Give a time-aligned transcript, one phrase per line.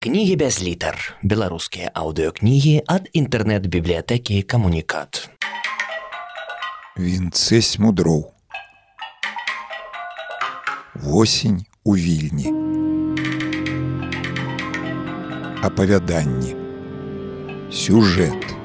[0.00, 0.96] Кнігі без літар.
[1.20, 5.28] Беларускія аўдыёкнігі ад інтэрнэт-бібліятэкі камунікат.
[6.96, 8.32] Вінцэсь мудроў.
[10.96, 12.48] Восень у вільні.
[15.60, 16.56] Апавяданні.
[17.68, 18.56] Сюжэт.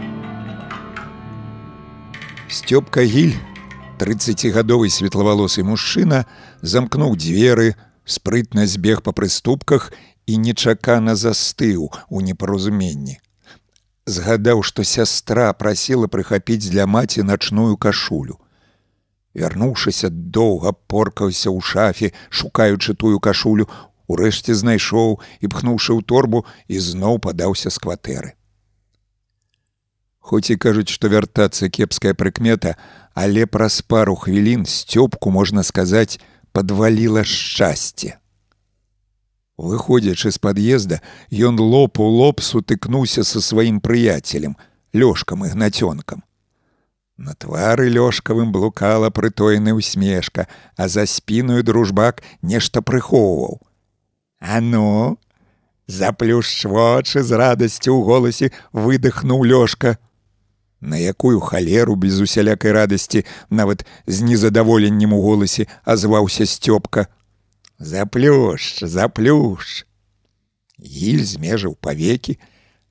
[2.47, 3.36] Сцёпка гіль,
[3.99, 6.31] 30гадовы светлавалосы мужчына,
[6.63, 7.75] замкнуў дзверы,
[8.07, 9.91] спрытна збег па прыступках
[10.25, 13.19] і нечакана застыў у непаразуменні.
[14.05, 18.38] Згадаў, што сястра прасіла прыхапіць для маці начную кашулю.
[19.33, 23.67] Вярнуўшыся доўга поркаўся ў шафе, шукаючы тую кашулю,
[24.07, 28.31] урэшце знайшоў і пхнуўшы ў торбу і зноў падаўся з кватэры.
[30.25, 32.77] Хоць і кажуць, што вяртацца кепская прыкмета,
[33.13, 36.17] але праз пару хвілін сцёпку можна сказаць,
[36.52, 38.17] падваліла шчасце.
[39.58, 41.00] Выходзячы з пад'езда,
[41.32, 44.59] ён лоб у лоб сутыкнуўся са сваім прыяцелем,
[44.91, 46.23] лёшкам і гнацёнкам.
[47.17, 53.62] На твары лёшкавым блукала прытойная усмешка, а за спіную дружбак нешта прыхоўваў.
[54.39, 55.17] А ну,
[55.88, 59.97] заплюш вочы з радасцю ў голасе выдохнуў лёшка.
[60.81, 67.08] На якую халеру без усялякай радасці, нават з незадаволеннем у голасе азваўся сцёпка,
[67.80, 69.86] заплюш заплюш
[70.80, 72.40] гіль змежыў павекі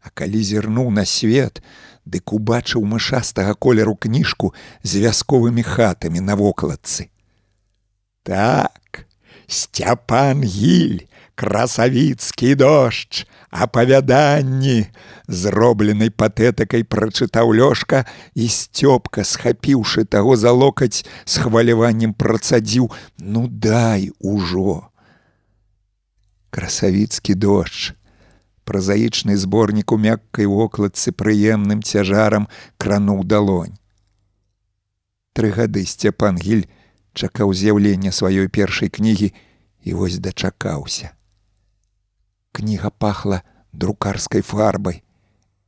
[0.04, 1.62] а калі зірнуў на свет
[2.04, 4.52] дык убачыў мышастага колеру кніжку
[4.84, 7.08] з вясковымі хатамі на вокладцы.
[8.22, 9.08] Так
[9.48, 14.86] сцяпан гіль красавіцкі дождж апавяданні.
[15.28, 18.04] Зробленай патэтыкай прачытаў лёшка
[18.34, 24.90] і сцёпка схапіўшы таго за локаць з хваляваннем працадзіў ну дай ужо!
[26.50, 27.94] Красавіцкі дождж.
[28.64, 33.76] Празаічны зборнік у мяккай вокладцы прыемным цяжарам крануў далонь.
[35.34, 36.70] Тры гады сцяпан гіль
[37.12, 39.34] чакаў з'яўлення сваёй першай кнігі
[39.84, 41.12] і вось дачакаўся
[42.54, 43.42] кніга пахла
[43.74, 45.02] друкарскай фарбай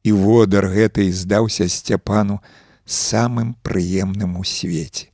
[0.07, 2.39] і водар гэтай здаўся сцяпану
[2.87, 5.11] самым прыемным у свеце.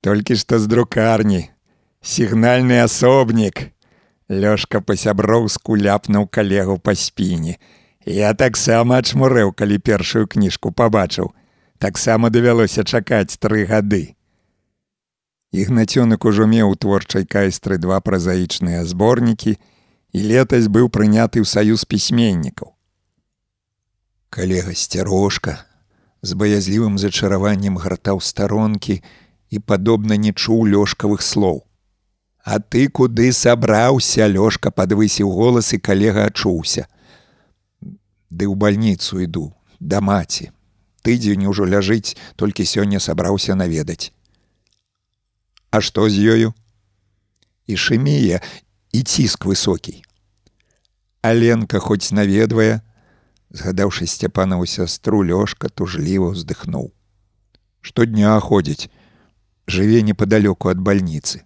[0.00, 1.50] Толькі што з друкарні,
[2.00, 3.68] сігнальны асобнік.
[4.26, 7.58] Лёшка па-сяброўску ляпнуў калегу па спіне.
[8.06, 11.30] Я таксама ачмурэў, калі першую кніжку пабачыў.
[11.78, 14.16] Таксама давялося чакаць тры гады.
[15.52, 19.58] Ігнацёнак ужо меў у творчай кайстры два празаічныя зборнікі
[20.16, 22.76] і летась быў прыняты ў саюз пісьменнікаў
[24.36, 25.64] калега сцярожка
[26.22, 29.00] з баязлівым зачараваннем гратаў старонкі
[29.48, 31.64] і падобна не чуў лёшкавых слоў.
[32.44, 36.84] А ты куды сабраўся лёшка падвысіў голас і калега ачуўся.
[38.28, 40.52] Ды ў бальніцу іду да маці.
[41.00, 44.12] Тыдзень ужо ляжыць, толькі сёння сабраўся наведаць.
[45.70, 46.54] А што з ёю?
[47.66, 48.42] І шымія
[48.92, 50.02] і ціск высокі.
[51.26, 52.86] Аленка хоць наведвае,
[53.50, 56.92] згадаўшы сцяпанаву сястру лёшка тужліва ўздыхнуў
[57.80, 58.90] штодня ходзіць
[59.70, 61.42] жыве непадалёку ад бальніцы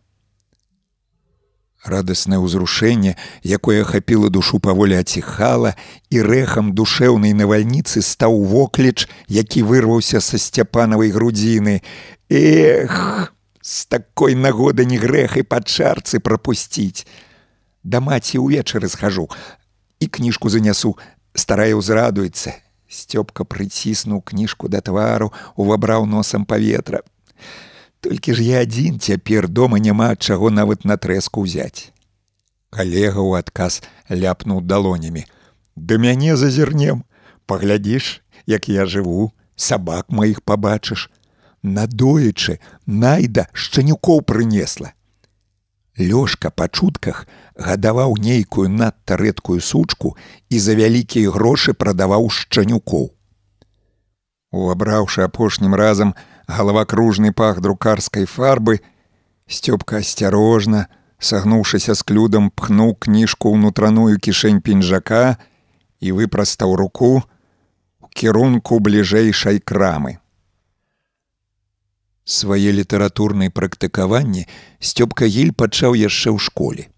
[1.84, 5.76] радаснае ўзрушэнне якое хапіла душу паволі аціхала
[6.10, 11.80] і рэхам душэўнай навальніцы стаў вокліч які вырваўся са сцяпанавай грудзіны
[12.28, 12.96] эх
[13.60, 17.04] з такой нагоды не грэх і па чарцы прапусціць
[17.84, 19.28] да маці ўвечары схожу
[20.00, 20.96] і кніжку занясу
[21.34, 22.56] старая ўзрадуецца
[22.90, 27.04] сцёпка прыціснуў кніжку да твару увабраў носам паветра
[28.00, 31.92] толькі ж я адзін цяпер дома няма чаго нават на трэску ўзяць
[32.74, 33.80] калега ў адказ
[34.10, 35.24] ляпнуў далонямі
[35.76, 37.04] да мяне зазірнем
[37.46, 38.12] паглядзіш
[38.46, 39.30] як я жыву
[39.68, 41.10] сабак маіх пабачыш
[41.62, 44.96] надоечы найда шчанюкоў прынесла
[46.00, 50.16] Лёшка па чутках гадаваў нейкую надта рэдкую сучку
[50.48, 53.10] і за вялікія грошы прадаваў шчанюкоў.
[54.52, 56.14] Увабраўшы апошнім разам
[56.46, 58.80] галавакружны пах друкарскай фарбы,
[59.46, 60.86] сцёпка асцярожна,
[61.18, 65.38] сагнуўшыся з клюдам пхнуў кніжку ўнутраную кішэнь пінжака
[66.00, 67.22] і выпрастаў руку
[68.00, 70.18] у кірунку бліжэйшай крамы
[72.30, 74.46] свае літаратурнай практыкаванні
[74.78, 76.89] сцёпка гіль пачаў яшчэ ў школе.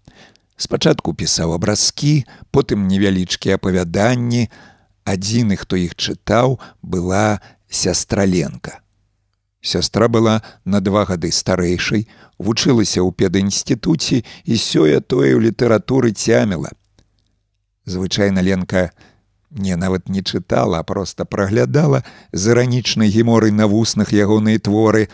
[0.57, 4.49] Спачатку пісаў абразкі, потым невялічкія апавяданні,
[5.03, 8.79] адзіны, хто іх чытаў, была сястраленка.
[9.63, 12.07] Сястра была на два гады старэйшай,
[12.37, 16.75] вучылася ў педінстытуце і сёе тое ў літаратуры цяміла.
[17.85, 18.91] Звычайна Ленка
[19.49, 25.09] не нават не чытала, а проста праглядала з іранічнай геморай на вуснах ягоныя творы,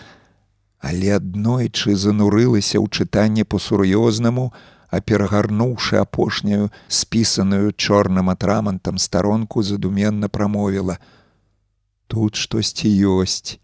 [0.79, 4.53] але аднойчы занурылася ў чытанне па-сур'ёзнаму,
[4.89, 10.97] а перагарнуўшы апошнюю спісаную чорным атрамантам старонку задуменна прамовіла:
[12.07, 13.59] тут штосьці ёсць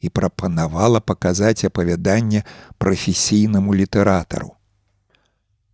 [0.00, 2.44] і прапанавала паказаць апавяданне
[2.78, 4.56] прафесійнаму літаратару.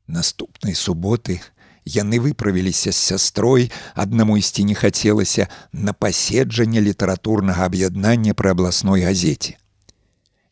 [0.06, 1.40] Наступнай суботы
[1.86, 9.56] яны выправіліся з сястрой, аднаму ісці не хацелася на паседжанне літаратурнага аб'яднання пры абласной газеце.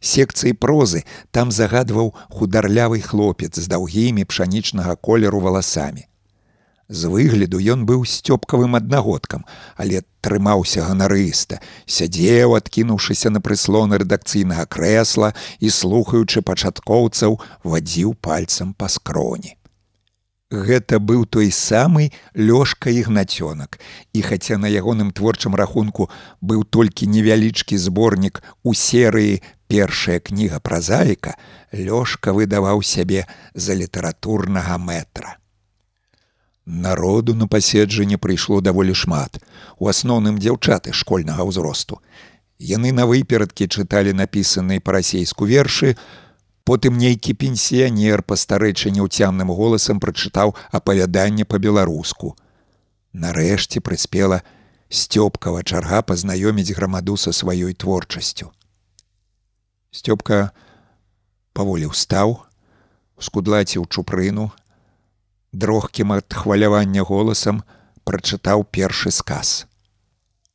[0.05, 1.01] Секцыі прозы
[1.33, 6.05] там загадваў хударлявы хлопец з даўгімі пшанічнага колеру валасамі.
[6.89, 9.49] З выгляду ён быў сцёпкавым аднагодкам,
[9.81, 15.33] але трымаўся ганарыста, сядзеў, адкінуўшыся на прыслоны рэдакцыйнага крэсла
[15.65, 19.57] і слухаючы пачаткоўцаў, вадзіў пальцам па скроні.
[20.55, 23.81] Гэта быў той самы лёшка ігнацёнак.
[24.13, 26.11] І хаця на ягоным творчым рахунку
[26.41, 31.35] быў толькі невялічкі зборнік у серыі першая кніга празаіка,
[31.73, 35.39] Лёшка выдаваў сябе за літаратурнага метра.
[36.67, 39.43] Народу на паседжанне прыйшло даволі шмат.
[39.79, 42.01] У асноўным дзяўчаты школьнага ўзросту.
[42.59, 45.97] Яны на выперадкі чыталі напісаныя па-расейску вершы,
[46.65, 52.37] потым нейкі пенсіянер па старэчы няўцямным голасам прачытаў апавяданне па-беларуску.
[53.13, 54.41] Нарэшце прыспела
[54.89, 58.53] сцёпкава чарга пазнаёміць грамаду са сваёй творчасцю.
[59.95, 60.51] Сцёпка
[61.55, 62.43] паволі ўстаў,
[63.23, 64.51] скудлаціў чупрыну,
[65.55, 67.63] дрохкім ад хвалявання голасам
[68.03, 69.71] прачытаў першы сказ.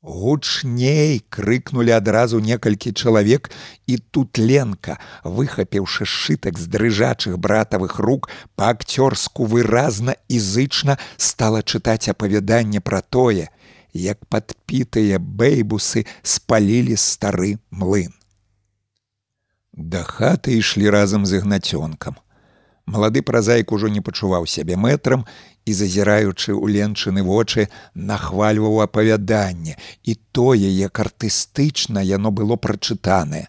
[0.04, 3.48] Гучней крыкнули адразу некалькі чалавек
[3.88, 8.28] і тут ленка, выхапіўшы сшытак з дрыжачых братавых рук
[8.60, 13.48] па-акцёрску выразна і зычна стала чытаць апавяданне пра тое,
[13.96, 18.19] як падпітыя бэйбусы спалілі стары млын.
[19.74, 22.18] Да хаты ішлі разам з ігнацёнкам.
[22.90, 25.26] Малады празаік ужо не пачуваў сябе мэтрам
[25.66, 33.46] і зазіраючы ў ленчыны вочы нахвальваў апавяданне і тое, як артыстычна яно было прачытанае.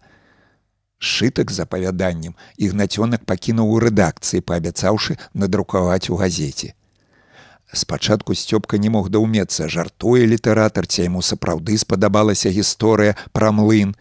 [1.00, 6.76] Шытак з апавяданнем ігнацёнак пакінуў у рэдакцыі, паабяцаўшы надрукаваць у газеце.
[7.72, 13.96] Спачатку сцёпка не мог даўмецца, жартуе літаратар ці яму сапраўды спадабалася гісторыя пра млын,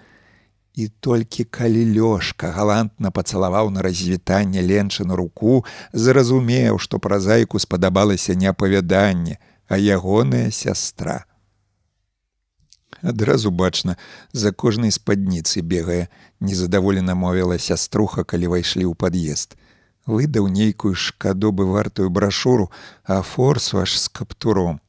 [0.80, 8.48] І толькі калі лёшка галантна пацалаваў на развітанне ленчыну руку, зразумеў, што празайку спадабалася не
[8.48, 11.26] апавяданне, а ягоная сястра.
[13.02, 13.98] Адразу бачна,
[14.32, 16.08] за кожнай спадніцы бегае,
[16.40, 19.60] незадаволена мовіла сяструха, калі ўвайшлі ў пад'езд.
[20.08, 22.72] Выдаў нейкую шкадобы вартую брашуру,
[23.04, 24.80] а форсу аж з каптуром.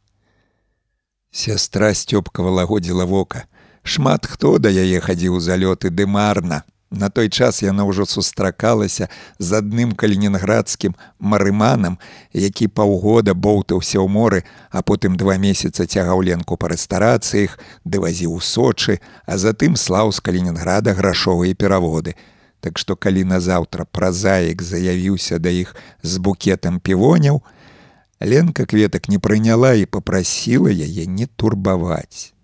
[1.34, 3.50] Сястра сцёпка валагодзіла вока.
[3.82, 6.62] Шмат хто да яе хадзіў залёты ды марна.
[6.90, 9.06] На той час яна ўжо сустракалася
[9.38, 11.98] з адным калінінградскім марыманам,
[12.34, 14.42] які паўгода боўтаўся ў моры,
[14.74, 17.54] а потым два месяца цягаў ленку па рэстарацыях,
[17.86, 22.18] ды вазіў у сочы, а затым слаў з калінінграда грашовыя пераводы.
[22.58, 27.40] Так што калі назаўтра празаік заявіўся да іх з букетам півоняў,
[28.20, 32.34] Ленка кветак не прыняла і попрасіла яе не турбаваць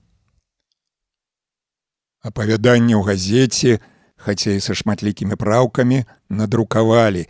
[2.26, 3.78] апавяданне ў газеце,
[4.18, 7.26] хаця і са шматлікімі праўкамі надрукавалі,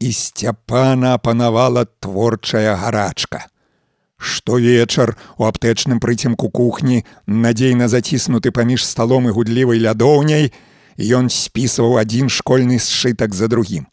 [0.00, 3.46] і сцяпана апанавала творчая гарачка.
[4.20, 10.52] Штовечар у аптэчным прыцемку кухні, надзейна заціснуты паміж сталом і гудлівай лядоўняй,
[11.00, 13.88] ён спісваў адзін школьны сшытак за другім.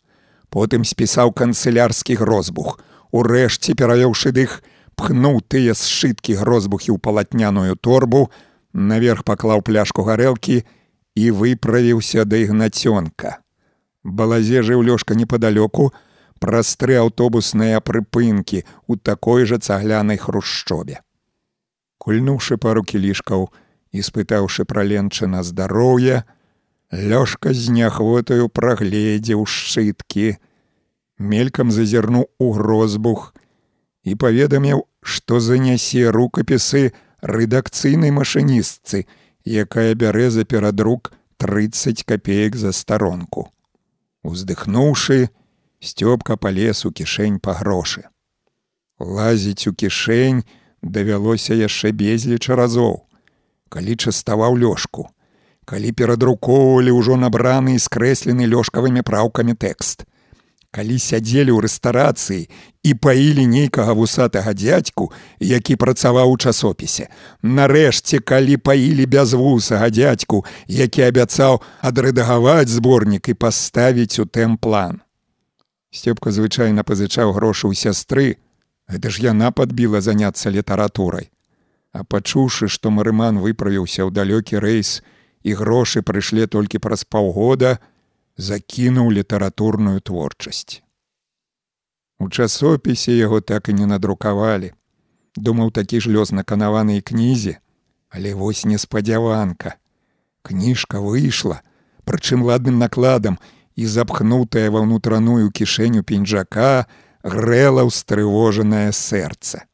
[0.51, 2.79] Потым спісаў канцылярскі грозбух.
[3.11, 4.63] Урэшце перавёўшы дых,
[4.99, 8.27] пхнуў тыя сшыткі грозбухі ў палатняную торбу,
[8.77, 10.61] наверх паклаў пляшку гарэлкі
[11.17, 13.41] і выправіўся да ігнацёнка.
[14.05, 15.91] Балазе жыў лёшка непадалёку
[16.39, 21.01] праз тры аўтобусныя прыпынкі у такой жа цаглянай хрушчобе.
[21.97, 23.49] Кульнуўшы пару кілішкаў
[23.91, 26.23] і спытаўшы пра ленчына здароўя,
[26.91, 30.39] Лёшка з няхвотаю прагледзеў сшыткі,
[31.19, 33.33] мелькам зазірнуў у грозбух
[34.07, 39.05] і паведаміў, што занясе рукапісы, рэдакцыйнай машыністцы,
[39.45, 43.51] якая бярэ за перадрук 30 копеек за старонку.
[44.23, 45.29] Уздыхнуўшы,
[45.79, 48.09] сцёпка палез у кішэнь па грошы.
[48.99, 50.43] Лазіць у кішэнь
[50.81, 53.05] давялося яшчэ безліча разоў,
[53.69, 55.07] калі частаваў лёшку,
[55.65, 60.05] калі перадрукоўвалі ўжо набраны і скрэслены лёшкавымі праўкамі тэкст.
[60.77, 62.45] Калі сядзелі ў рэстарацыі
[62.85, 65.09] і паілі нейкага вусатага дзядзьку,
[65.41, 67.09] які працаваў у часопісе.
[67.41, 75.01] Нарэшце, калі паілі бязвусага дзядзьку, які абяцаў адрэдагаваць зборнік і паставіць у тэмплан.
[75.89, 78.37] Сцёпка звычайна пазычаў грошы ў сястры,
[78.87, 81.29] Гэта ж яна падбіла заняцца літаратурай.
[81.91, 85.03] А пачуўшы, што марыман выправіўся ў далёкі рэйс
[85.43, 87.79] і грошы прыйшлі толькі праз паўгода,
[88.37, 90.81] закінуў літаратурную творчасць.
[92.19, 94.73] У часопісе яго так і не надрукавалі.
[95.35, 97.57] Думаў такі ж лёс наканаванай кнізе,
[98.09, 99.77] але вось неспадзяванка.
[100.41, 101.61] Кніжка выйшла,
[102.05, 103.37] прычым ладным накладам
[103.75, 106.85] і запхнутая ва ўнутраную кішэню пінжака
[107.21, 109.65] грэла ўстрывожанае сэрца.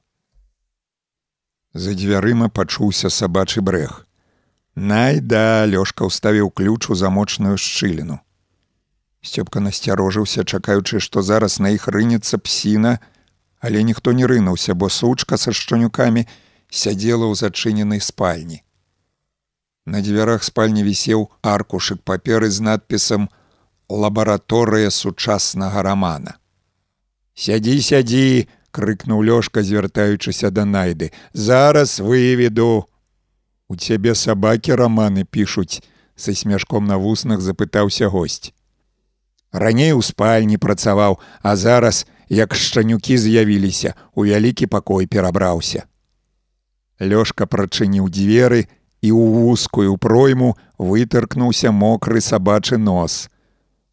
[1.73, 4.07] За дзвярыма пачуўся сабачы брэх.
[4.75, 8.22] Найда лёшка ўставіў ключ у замочную шчыліну.
[9.23, 12.99] Сцёпка насцярожыўся, чакаючы, што зараз на іх рынецца псіна,
[13.63, 16.27] але ніхто не рынуўся, бо сучка са шчанюкамі
[16.67, 18.63] сядзела ў зачыненай спальні.
[19.85, 23.29] На дзвярах спальні вісеў аркушык паперы з надпісам
[23.89, 26.39] лабараторыя сучаснага рамана.
[27.35, 31.11] Сядзі, сядзі, крыкнуў лёшка, звяртаючыся да найды.
[31.33, 32.87] Зараз выведу.
[33.67, 35.83] У цябе сабакі раманы пішуць,
[36.15, 38.52] са смяшком на вуснах запытаўся госць.
[39.53, 45.85] Раней у спальні працаваў, а зараз, як шчанюкі з'явіліся, у вялікі пакой перабраўся.
[46.97, 48.65] Лёшка прачыніў дзверы
[49.05, 53.29] і ў вузкую пройму вытыркнуўся мокры сабачы нос.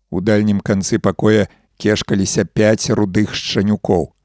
[0.08, 4.16] У дальнім канцы пакоя кешкаліся пяць рудых шчанюкоў.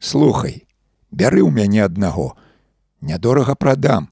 [0.00, 0.64] Слухай,
[1.12, 2.40] бяры ў мяне аднаго,
[3.04, 4.08] нядорага прадам.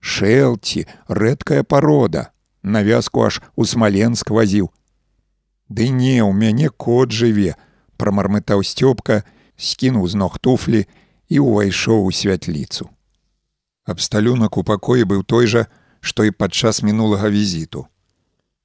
[0.00, 4.72] Шэлці, рэдкая парода, навязку аж у смаленск вазіў,
[5.68, 7.56] Ды не, у мяне кот жыве,
[7.98, 9.24] прамармытаў сцёпка,
[9.56, 10.86] скінуў з ног туфлі
[11.28, 12.90] і ўвайшоў у святліцу.
[13.86, 15.66] Абсталюнак у пакоі быў той жа,
[16.00, 17.86] што і падчас мінулага візіту.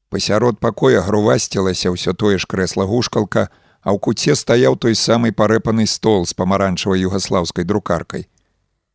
[0.09, 3.49] Пасярод пакоя грувасцілася ўсё тое ж крэсла гушкалка,
[3.81, 8.27] а ў куце стаяў той самы парэпаны стол з памаранчавай югаслаўскай друкаркай.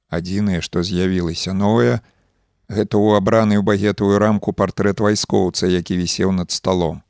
[0.07, 2.05] Адзінае, што з'явілася новае,
[2.71, 7.06] гэта ў абраны ў багетую рамку партрэт вайскоўца, які вісеў над сталом.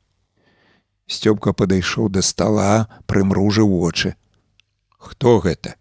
[1.07, 4.15] Сцёпка падышоў да стала, прымружы вочы.
[4.99, 5.75] Хто гэта?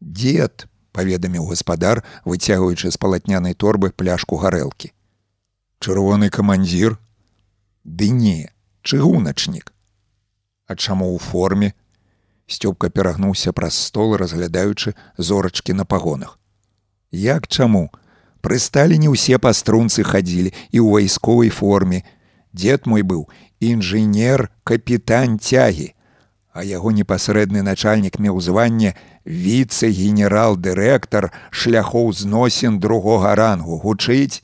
[0.00, 4.90] Дед, паведаміў гаспадар, выцягваючы з палатнянай торбы пляшку гарэлкі.
[5.78, 6.98] Чырвоны камандзір?
[7.84, 8.50] Ды не,
[8.82, 9.70] чыгуначнік.
[10.66, 11.74] А чаму ў форме?
[12.50, 16.38] Сцёпка перагнуўся праз стол, разглядаючы зорачкі на пагонах.
[17.14, 17.94] Як чаму?
[18.42, 22.02] Прысталі не ўсе па струнцы хадзілі і ў вайсковай форме.
[22.50, 25.94] Дед мой быў інжынер капітан цягі,
[26.52, 28.94] а яго непасрэдны начальнік меў званне
[29.26, 34.42] віцэ-генерал-дырэктар шляхоў зносін другога рангу гучыць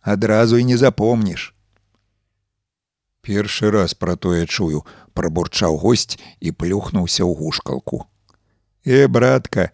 [0.00, 1.54] адразу і не запомніш.
[3.24, 4.84] Першы раз пра тое чую,
[5.16, 8.04] прабурчаў госць і плюхнуўся ў гушкалку.
[8.84, 9.70] Э, братка,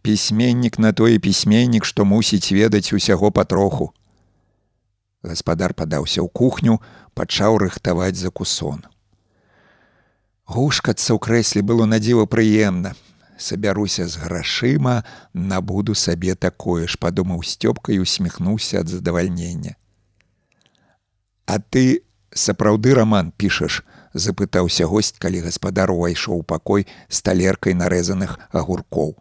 [0.00, 3.92] пісьменнік на тое пісьменнік, што мусіць ведаць усяго патроху.
[5.24, 6.80] Гаспадар падаўся ў кухню,
[7.16, 8.84] пачаў рыхтаваць закусон.
[10.44, 12.92] Гушкацца ў крэсле было надзіва прыемна.
[13.40, 15.02] Сабяруся з грашыма,
[15.32, 19.74] набуду сабе такое ж, падумаў сцёпка і усміхнуўся ад задавальнення.
[21.48, 23.80] А ты сапраўды раман пішаш,
[24.12, 29.16] запытаўся госць, калі гаспадар увайшоў у пакой з талеркай нарэзаных агуркоў.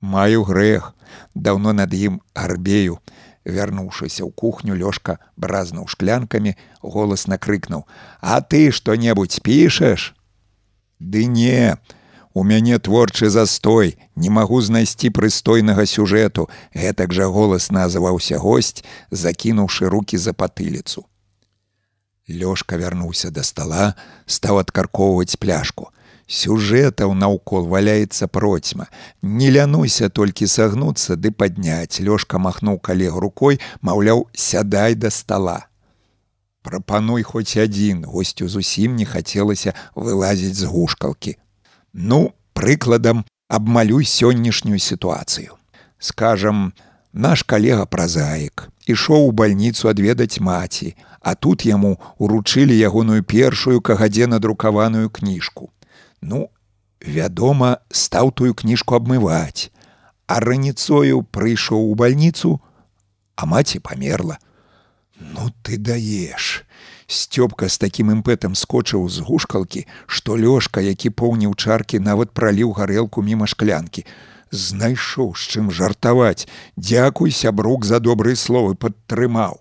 [0.00, 0.94] Маю грэх,
[1.34, 3.02] даўно над ім арбею,
[3.44, 7.86] вярнуўшыся ў кухню лёшка бразнуў шклянкамі голас накрыкнуў
[8.20, 10.14] а ты што-небудзь пішаш?
[11.00, 11.76] Ды не
[12.34, 19.88] у мяне творчы застой не магу знайсці прыстойнага сюжэту гэтак жа голас называўся госць закінуўшы
[19.88, 21.06] руки за патыліцу.
[22.28, 23.94] Лёшка вярнуўся да стола
[24.26, 25.90] стаў адкаркоўваць пляшку
[26.30, 28.86] сюжэтаў наўкол валяецца процьма.
[29.22, 31.98] Не лянуйся толькі сагнуцца ды падняць.
[31.98, 35.66] Лёшка махнуў калег рукой, маўляў, сядай да стола.
[36.62, 41.36] Прапануй хоць адзін, госцю зусім не хацелася вылазіць з гушкалкі.
[41.92, 45.58] Ну, прыкладам, абмалюй сённяшнюю сітуацыю.
[45.98, 46.72] Скажам,
[47.12, 54.26] наш калега празаік ішоў у бальніцу адведаць маці, а тут яму уручылі ягоную першую кагадзе
[54.26, 55.70] надрукаваную кніжку.
[56.20, 56.50] Ну,
[57.00, 59.72] вядома, стаў тую кніжку абмываць,
[60.26, 62.60] а раніцою прыйшоў у бальніцу,
[63.36, 64.38] а маці памерла.
[65.20, 66.64] Ну ты даеш.
[67.10, 73.22] Сцёпка з такім імпэтам скочыў з гушкалкі, што лёшка, які поўніў чаркі, нават праліў гарэлку
[73.22, 74.06] міма шклянкі.
[74.50, 76.46] Знайшоў з чым жартаваць,
[76.76, 79.58] Дякуй сябрук за добрыя словы падтрымаў.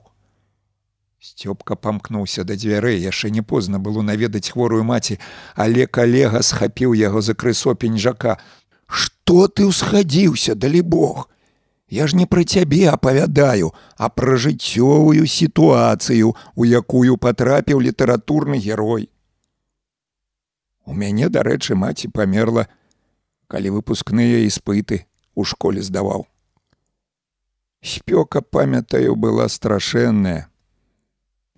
[1.20, 5.20] Сцёпка памкнуўся да дзвярэй, яшчэ не позна было наведаць хворую маці,
[5.56, 8.40] але калега схапіў яго за крысо пеньжака.
[8.88, 11.28] Што ты ўсхадзіўся, далі Бог!
[11.90, 19.10] Я ж не пра цябе апавядаю, а пра жыццёвую сітуацыю, у якую патрапіў літаратурны герой.
[20.86, 22.70] У мяне, дарэчы, маці памерла,
[23.48, 25.04] калі выпускныя іспыты
[25.36, 26.28] у школе здаваў.
[27.82, 30.49] Спёка, памятаю, была страшэнная.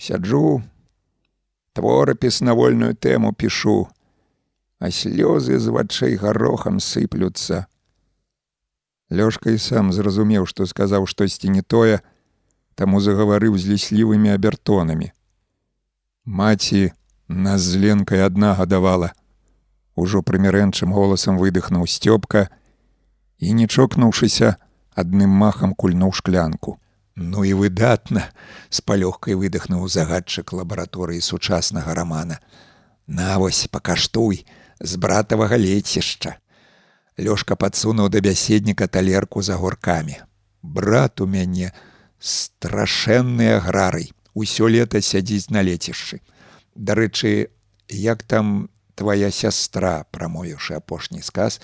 [0.02, 0.64] Сяджу,
[1.78, 3.86] творапіс на вольную тэму пішу,
[4.82, 7.70] а слёзы з вачэй гарохам сыплюцца.
[9.14, 12.02] Лёшка і сам зразумеў, што сказаў штосьці не тое,
[12.74, 15.14] таму загаварыў з ліслівымі абертонамі.
[16.26, 16.98] Маці
[17.30, 19.14] нас з ленкай адна гадавала.
[19.94, 22.50] Ужо прымірэнчым голасам выдыхнуў сцёпка
[23.38, 24.58] і, не чокнуўшыся,
[24.98, 26.82] адным махам кульнуў шклянку.
[27.16, 28.32] Ну і выдатна,
[28.70, 32.40] з палёгкай выдыхнуў загадчык лабараторыі сучаснага рамана.
[33.08, 34.46] На вось пакаштуй
[34.80, 36.40] з братавага лецішча.
[37.20, 40.24] Лёшка падсунуў да бяседніка талерку за горкамі.
[40.64, 41.74] Брат у мяне
[42.20, 46.22] страшэнны аграрый, усё лета сядзіць на лецішчы.
[46.76, 47.52] Дарэчы,
[47.90, 51.60] як там твоя сястра, прамовіўшы апошні сказ,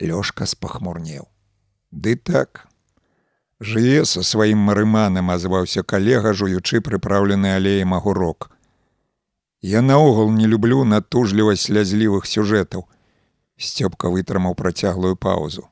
[0.00, 1.26] Лёшка спахмурнеў.
[1.90, 2.68] Ды так,
[3.60, 8.50] Жыве са сваім марыманам азваўся калега, жуючы прыпраўлены алеем агурок.
[9.62, 12.84] Я наогул не люблю натужлівасць слязлівых сюжэтаў,
[13.56, 15.64] Сцёпка вытрымаў працяглую паузу.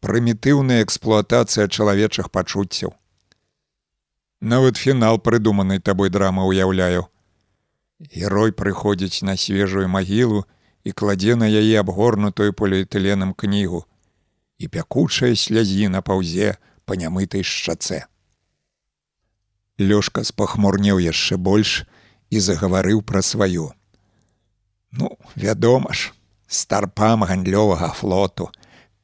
[0.00, 2.94] Прымітыўная эксплуатацыя чалавечых пачуццяў.
[4.40, 7.04] Нават фінал прыдуманай табой драма ўяўляю.
[8.00, 10.44] Герой прыходзіць на свежую магілу
[10.84, 13.84] і кладзе на яе абгорнутую поліэтыленам кнігу.
[14.56, 16.56] І пякучая слязіна паўзе
[16.86, 18.06] па нямытай шчацэ.
[19.78, 21.82] Лёшка спахмурнеў яшчэ больш
[22.30, 23.72] і загаварыў пра сваё.
[24.92, 26.14] Ну, вядома ж,
[26.48, 28.48] старпам гандлёвага флоту,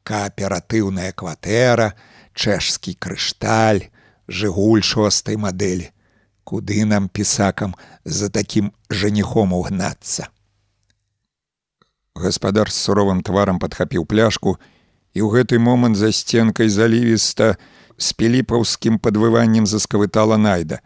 [0.03, 1.93] кааператыўная кватэра,
[2.35, 3.91] чэшскі крышталь,
[4.29, 5.91] жыгуль шостай мадэлі,
[6.45, 10.29] куды нам пісакам за такім жаніхом угнацца.
[12.15, 14.59] Гаспадар з суровым тварам падхапіў пляшку,
[15.13, 17.57] і ў гэты момант за сценкай залівіста
[18.03, 20.81] з піліпаўскім падвываннем заскавытала найда.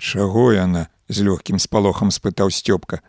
[0.00, 3.04] Чаго яна з лёгкім спалохам спытаў сцёпка.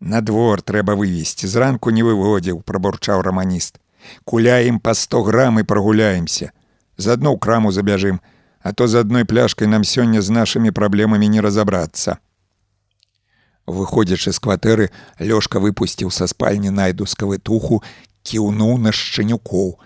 [0.00, 3.76] На двор трэба вывесці, зранку не выводзіў, прабурчаў раманіст.
[4.24, 6.56] Куляем па 100 грам і прагуляемся.
[6.96, 8.24] З адно ў краму забяжым,
[8.64, 12.16] а то з адной пляшкай нам сёння з нашымі праблемамі не разабрацца.
[13.68, 14.88] Выходзячы з кватэры,
[15.20, 17.84] Лёшка выпусціў са спальні найдускавы туху,
[18.24, 19.76] кіўнуў на шчанюкоў: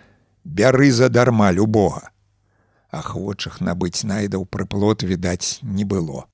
[0.45, 2.14] Бяры задарма любога.
[3.01, 6.25] Ахвочых набыць найдаў прыплот відаць не было.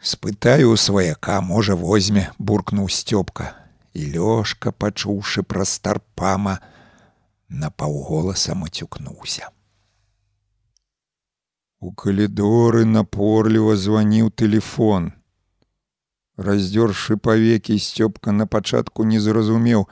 [0.00, 3.54] Спытаю у сваяка можа возьме буркнуў сцёпка
[3.94, 6.58] і лёшка пачуўшы пра старпама
[7.48, 9.52] на паўголаса мацюкнуўся
[11.82, 15.08] у калідоры напорліва званіў телефон
[16.48, 19.88] раздзёршы павекі сцёпка на пачатку не зразумеў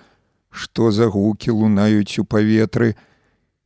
[0.62, 2.94] што за гукі лунаюць у паветры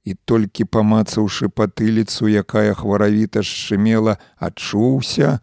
[0.04, 5.40] і толькі памацаўшы патыліцу якая хваравіта шчымела адчуўся,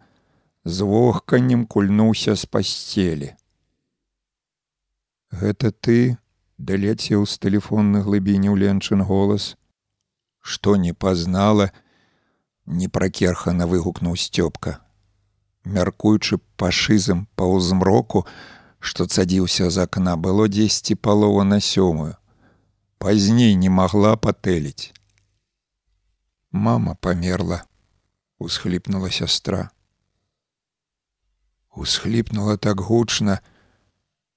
[0.64, 3.34] з вохканнем кульнуўся з пасцелі.
[5.32, 6.16] Гэта ты
[6.58, 9.56] далецеў з тэлефонных глыбіняў ленчын голас,
[10.38, 11.72] што не пазнала,
[12.66, 14.78] непракерхана выгукнуў сцёпка.
[15.64, 18.26] Мяркуючы па шызам па ўзмроку,
[18.78, 22.14] што цадзіўся з акна было дзесьці палова на сёмую.
[23.02, 24.94] Пазней не магла патэліць.
[26.52, 27.62] Мама памерла,
[28.38, 29.70] усхліпнула сястра
[31.74, 33.40] усхліпнула так гучна,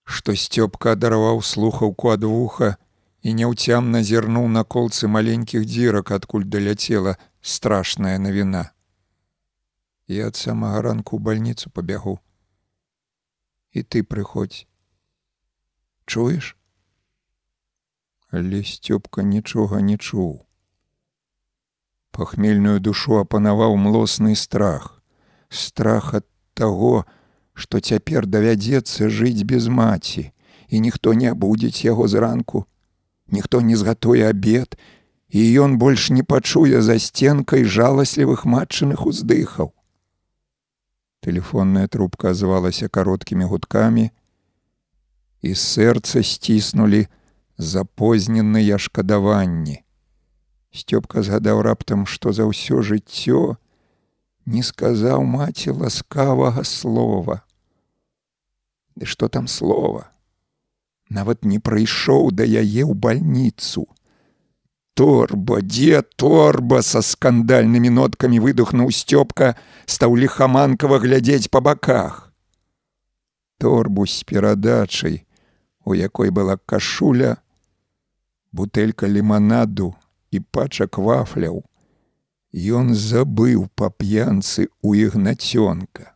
[0.04, 2.76] што сцёпка адарваў слухаўку ад вуха
[3.22, 8.72] і няўцям назірнуў на колцы маленькіх дзірак, адкуль даляцела страшная навіна.
[10.08, 12.20] І ад самага ранку бальніцу пабягу.
[13.74, 14.68] І ты прыходзь.
[16.06, 16.56] Чуеш?
[18.36, 20.44] Але сцёпка нічога не чуў.
[22.12, 25.00] Пахмельную душу апанаваў млосны страх,
[25.48, 27.06] страх ад таго,
[27.56, 30.26] што цяпер давядзецца жыць без маці,
[30.68, 32.66] і ніхто не абудзіць яго зранку.
[33.32, 34.76] Ніхто не згатуе абед,
[35.32, 39.72] і ён больш не пачуе за сценкай жаласлівых матчыных уздыхаў.
[41.24, 44.10] Тэлефонная трубка азвалася кароткімі гудкамі,
[45.42, 47.08] і сэрца сціснулі
[47.58, 49.84] запозненыя шкадаванні.
[50.76, 53.56] Сцёпка згадаў раптам, што за ўсё жыццё
[54.46, 57.42] не сказаў маці ласкавага слова.
[58.96, 60.12] Ды што там слова?
[61.10, 63.88] Нават не прыйшоў да яе ў бальніцу.
[64.96, 72.32] Торба, дзе торба са скандальнымі ноткамі выдохнуў сцёпка, стаў лихаманкава глядзець па баках.
[73.60, 75.28] Торбу з перадачай,
[75.84, 77.44] у якой была кашуля,
[78.56, 79.94] бутэлька ліманаду
[80.32, 81.64] і пачак вафляў,
[82.56, 86.16] Ён забыў па п'янцы ў ігнацёнка.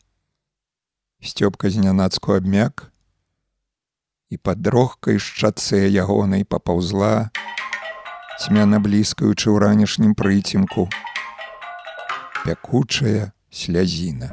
[1.19, 2.87] Сцёпка знянацку абмяк,
[4.31, 7.27] і пад дрогкай шчацэ ягонай папаўзла,
[8.39, 10.87] цьмяна блізкаючы ў ранішнім прыцемку,
[12.47, 14.31] пякучая слязіна.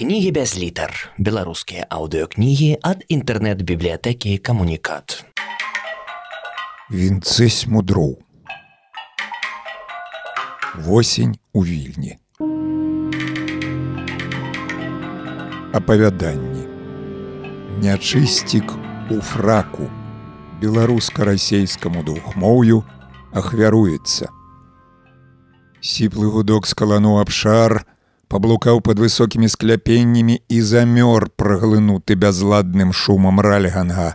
[0.00, 1.12] Кнігі без літар.
[1.20, 5.28] Беларускія аўдыокнігі ад інтэрнэт-бібліятэкі камунікат.
[6.88, 8.16] Вінцэсь мудроў.
[10.88, 12.16] Восень у вільні.
[15.76, 16.64] Апавяданні.
[17.84, 18.72] Нячысцік
[19.12, 19.92] у фраку.
[20.64, 22.88] Беларуска-расейскаму двухмоўю
[23.36, 24.32] ахвяруецца.
[25.84, 27.84] Сіплы гудок скалану абшар,
[28.30, 34.14] паблукаў пад высокімі скляпеннямі і замёр праглынуты бязладным шумам ральганга.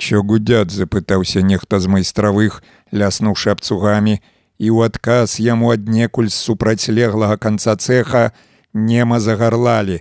[0.00, 4.20] Чо гудят запытаўся нехта з майстравых, ляснуўшы абцугамі,
[4.56, 8.32] і ў адказ яму аднекуль з супрацьлеглага канца цеха
[8.72, 10.00] нема загарлалі: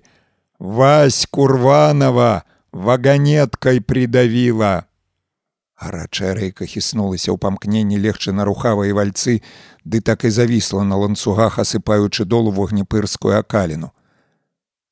[0.59, 4.87] Вась курванова ваганеткай придавіла.
[5.75, 9.43] Гарачая рэйка хіснулася ў памкненні легчы на рухавыя вальцы,
[9.85, 13.93] ды так і завісла на ланцугах, асыпаючы долу вогнепырскую акаліну.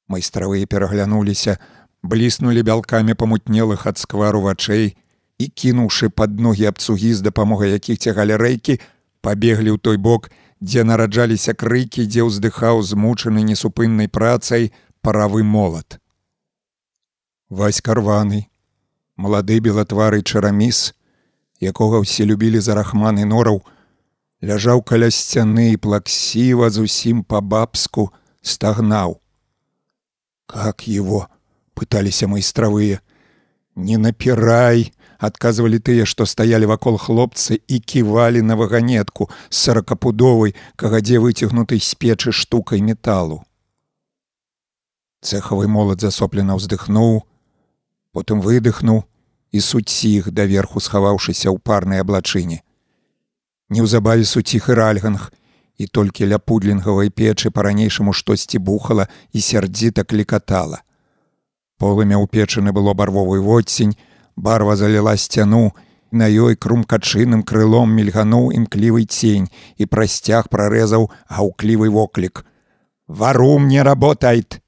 [0.08, 1.58] Майстравыя пераглянуліся,
[2.04, 4.94] бліснулі бялкамі памутнелых ад сквару вачэй
[5.42, 8.78] і, кінуўшы пад ногі абцугі з дапамогай якіх цягалі рэйкі,
[9.26, 10.30] пабеглі ў той бок,
[10.62, 15.98] дзе нараджаліся крыкі, дзе ўздыхаў змучаны несупыннай працай паравы молат.
[17.50, 18.48] Вась карваны,
[19.18, 20.94] малады белатвары чараміс,
[21.60, 23.66] якога ўсе любілі за рахманы нораў,
[24.44, 28.12] ляжаў каля сцяны і плаксіва зусім па-бабску
[28.44, 29.20] стагнаў.
[30.46, 31.32] Как его
[31.74, 33.00] пыталіся майстравыя,
[33.76, 41.24] не напірай, адказвалі тыя, што стаялі вакол хлопцы і ківалі на ваганетку з саракапудовай, кагадзе
[41.24, 43.48] выцягнутай з печы штукай металу.
[45.24, 47.24] Цэхавы молад засоплена ўздыхнуў,
[48.12, 49.08] потым выдыхнуў
[49.56, 52.60] і суціх даверху схаваўшыся ў парнай аблачыне.
[53.74, 55.32] Неўзабаве суціх і ральганг,
[55.82, 60.84] і толькі ля пудлінгавай печы па-ранейшаму штосьці бухала і сярдзіта клікатала.
[61.82, 63.98] Полымя ўпечаны было барвовы водсень,
[64.36, 65.74] барва заліла сцяну,
[66.14, 69.50] на ёй крумкачыным крылом мільгануў імклівы цень
[69.82, 72.46] і прасцяг прарэзаў гаўклівы воклік.
[73.08, 74.62] Вару мне работайт!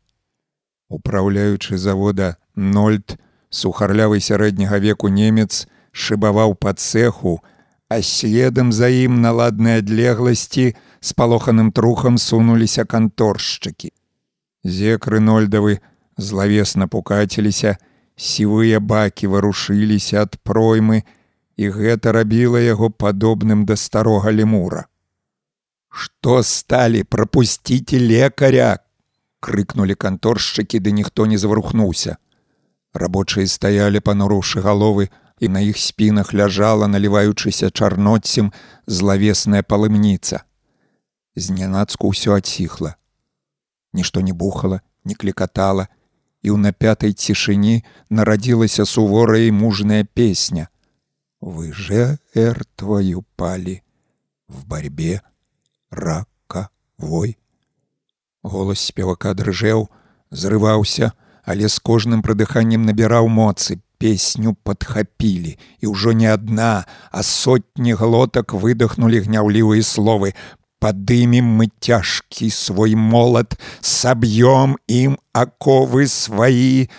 [0.90, 7.40] Упраўляючы завода Нольд сухарлявы сярэдняга веку немец шыбаваў па цеху,
[7.90, 13.92] а следам за ім на ладнай адлегласці з палоханым трухам сунуліся канторшчыкі.
[14.64, 15.80] Зекры нольдавы
[16.18, 17.78] злавесна пукаціліся,
[18.18, 21.04] сівыя бакі варушыліся ад проймы,
[21.56, 24.88] і гэта рабіла яго падобным да старога лемура.
[25.94, 28.80] Што сталі прапусціце лекаря!
[29.40, 32.18] крыкнулі канторшчыкі, ды ніхто не заварухнуўся.
[32.98, 38.54] Рабочыя стаялі панурушы галовы, і на іх спінах ляжала, наліваючыся чарноцем
[38.88, 40.44] злавесная палымніца.
[41.36, 42.96] Знянацку ўсё адціхла.
[43.94, 45.88] Нішто не бухала, не клікатала,
[46.46, 50.70] і ў напятай цішыні нарадзілася суворая і мужная песня.
[51.42, 53.82] Вы же эр твою палі
[54.48, 55.22] в барьбе
[55.92, 57.38] рака вой.
[58.44, 59.90] Голас спевака дрыжэў,
[60.32, 61.12] зрываўся,
[61.44, 68.54] але з кожным прыдыханнем набіраў моцы песню падхапілі і ўжо не адна а сотні глотак
[68.54, 70.36] выдохнули гняўлівыя словы.
[70.80, 76.92] Падымем мы цяжкі свой молат саб'ём ім аковы сваі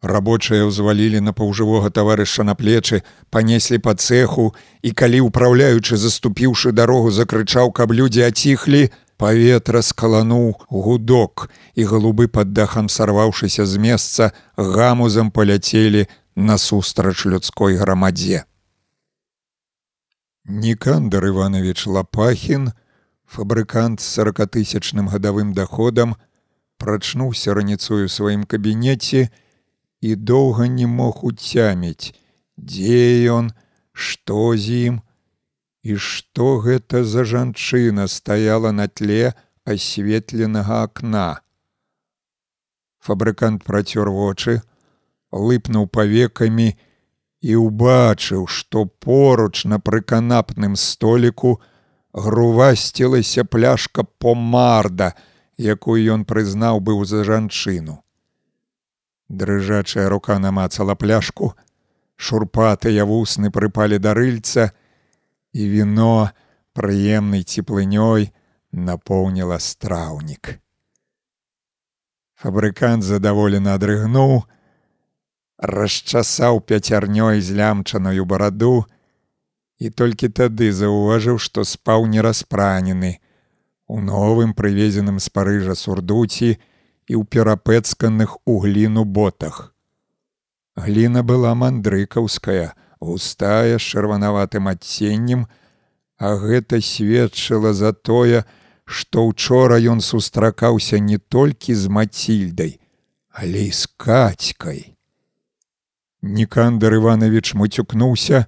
[0.00, 7.12] рабочыя ўзвалілі на паўжывога таварыша на плечы панеслі па цеху і калі ўпраўляючы заступіўшы дарогу
[7.12, 8.88] закрычаў каб людзі аціхлі
[9.20, 16.06] Паветра скалануў гудок, і галубы пад дахам сарваўшыся з месца, гамузам паляцелі
[16.40, 18.44] насустрач людской грамадзе.
[20.44, 22.72] Нікандр Іванович Лапахін,
[23.26, 26.16] фабрыкант з сорокатысячным гадавым доходам,
[26.78, 29.28] прачнуўся раніцою сваім кабінеце
[30.00, 32.16] і доўга не мог уцяміць,
[32.56, 33.52] дзе ён,
[33.92, 34.96] што з ім,
[35.82, 41.44] і што гэта за жанчына стаяла на тле асветленага акна.
[42.98, 44.60] Фабрыкант працёр вочы,
[45.32, 46.74] лыпнуў павекамі
[47.40, 51.60] і ўбачыў, што поруч на прыканапным століку
[52.12, 55.14] грувасцілася пляшка помарда,
[55.56, 58.02] якую ён прызнаў быў за жанчыну.
[59.30, 61.54] Дрыжачая рука намацала пляшку,
[62.16, 64.72] шурпатыя вусны прыпалі да рыльца,
[65.52, 66.30] і віно
[66.74, 68.30] прыемнай цеплынёй
[68.72, 70.58] напоўніла страўнік.
[72.40, 74.44] Фабрыкант задаволена адрыгнуў,
[75.60, 78.84] расчасаў пяцярнёй з лямчаную бараду
[79.78, 83.20] і толькі тады заўважыў, што спаў нераспранены
[83.86, 89.74] у новым прывезеным з парыжа сурдуці і ў перапэцканых у гліну ботах.
[90.76, 95.48] Гліна была мандрыкаўская, густая з чырванаватым адценнем,
[96.16, 98.44] а гэта сведчыла за тое,
[98.84, 102.80] што учора ён сустракаўся не толькі з мацільдай,
[103.28, 104.99] але і з кацькай.
[106.22, 108.44] Нікандр Іванович муцюкнуўся,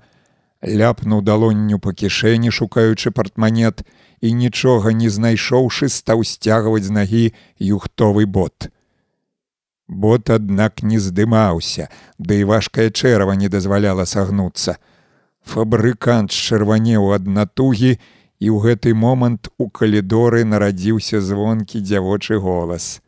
[0.60, 3.80] ляпнуў далонню па кішэні, шукаючы партманет
[4.20, 7.24] і нічога не знайшоўшы, стаў сцягваць з нагі
[7.58, 8.68] юхтовы бот.
[9.88, 11.88] Бот, аднак не здымаўся,
[12.20, 14.76] ды да і важкае чэрава не дазваляла сагнуцца.
[15.42, 17.96] Фабрыкант чырванеў ад натугі,
[18.42, 23.00] і ў гэты момант у калідоры нарадзіўся звонкі дзявочы голас.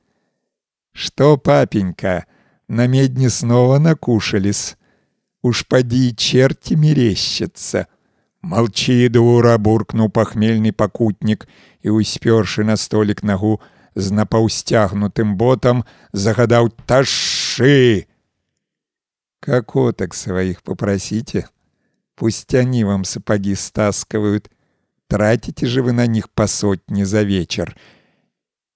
[0.92, 2.24] Што папенька,
[2.68, 4.77] на медне снова накушались.
[5.42, 7.87] Уж поди черти мерещится.
[8.40, 11.48] Молчи, дура, буркнул похмельный покутник
[11.81, 13.61] и, успёрши на столик ногу,
[13.94, 18.07] з напаўсцягнутым ботам загадаў ташшы.
[19.40, 21.48] Какоток своих попросите,
[22.16, 24.50] пусть они вам сапоги стаскивают,
[25.07, 27.77] тратите же вы на них по сотне за вечер,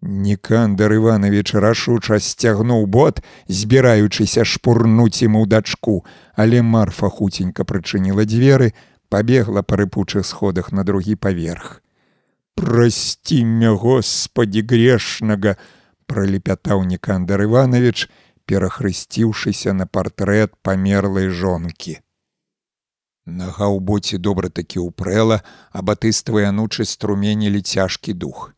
[0.02, 8.74] Нікандр Іванович рашуча сцягнуў бот, збіраючыся шпурнуць ему дачку, але Марфа хуценька прычыніла дзверы,
[9.08, 11.82] пабегла па рыпучых сходах на другі паверх.
[12.54, 15.56] Прасці мя господі грешнага,
[16.06, 18.06] пролепятаў Нікандр Іванович,
[18.46, 21.98] перахрысціўшыся на партрэт памерлай жонкі.
[23.26, 25.42] Нага ў боце добра такі ўпрэла,
[25.74, 28.54] а батыставыя анучы струменілі цяжкі дух.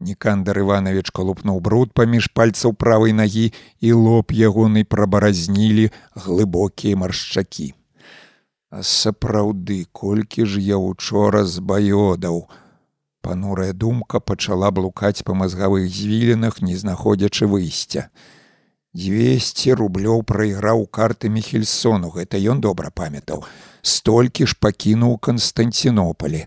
[0.00, 3.52] Нікандр Іванович калупнуў бруд паміж пальцаў правай нагі
[3.84, 7.74] і лоб ягоны прабаразнілі глыбокія маршчакі.
[8.72, 12.48] А сапраўды, колькі ж я учора збаёдаў.
[13.20, 18.08] Панурая думка пачала блукаць па мазгавых звілінах, не знаходзячы выйсця.
[18.96, 23.44] 200 рублёў прайграў карты Мехельсону, гэта ён добра памятаў.
[23.82, 26.46] Столькі ж пакінуў Канстанцінопалі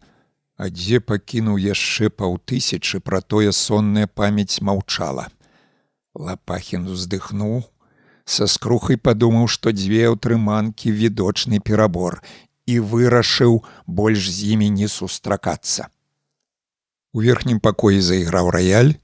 [0.58, 5.30] а дзе пакінуў яшчэ паўтысячы пра тое сонная памяць маўчала.
[6.14, 7.64] Лапахін уздыхнуў,
[8.26, 12.22] са скрухай падумаў, што дзве ўтрыманкі відочны перабор
[12.66, 15.90] і вырашыў больш з імі не сустракацца.
[17.14, 18.96] У верхнім пакоі зайграў раяль,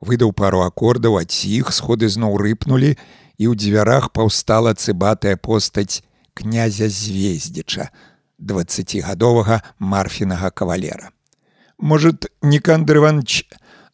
[0.00, 6.88] выдаў пару акордаў ад іх сходы зноў рыпнулі і ў дзвярах паўстала цыбатая постаць князя
[6.88, 7.90] звездзіча,
[8.38, 11.10] двадцатигадовага марфінага кавалера.
[11.78, 13.48] Может, Никандр Иванович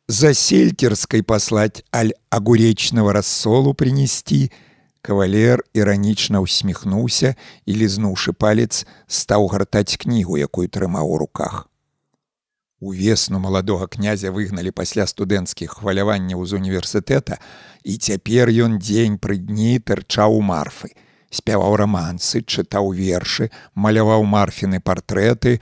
[0.09, 4.51] за сельтерской послать, аль огуречного рассолу принести?
[5.03, 11.69] Кавалер іранічна усміхнуўся і, лізнуўшы палец, стаў гартаць кнігу, якую трымаў у руках.
[12.81, 17.41] Увесну маладога князя выгналі пасля студэнцкіх хваляванняў з універсітэта,
[17.85, 20.93] і цяпер ён дзень пры дні тырчаў марфы
[21.31, 25.61] спяваў рамансы, чытаў вершы, маляваў марфіны партрэты,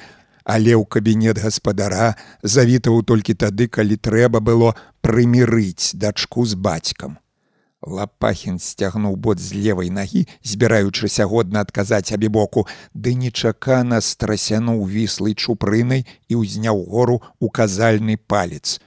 [0.48, 7.18] але ў кабінет гаспадара завітаў толькі тады, калі трэба было прымірыць дачку з бацькам.
[7.84, 16.02] Лапахін сцягнуў бот з левай нагі, збіраючыся годна адказаць абібоку, ды нечакана страсянуў віслай чупрынай
[16.28, 18.80] і ўзняў гору указальны палец.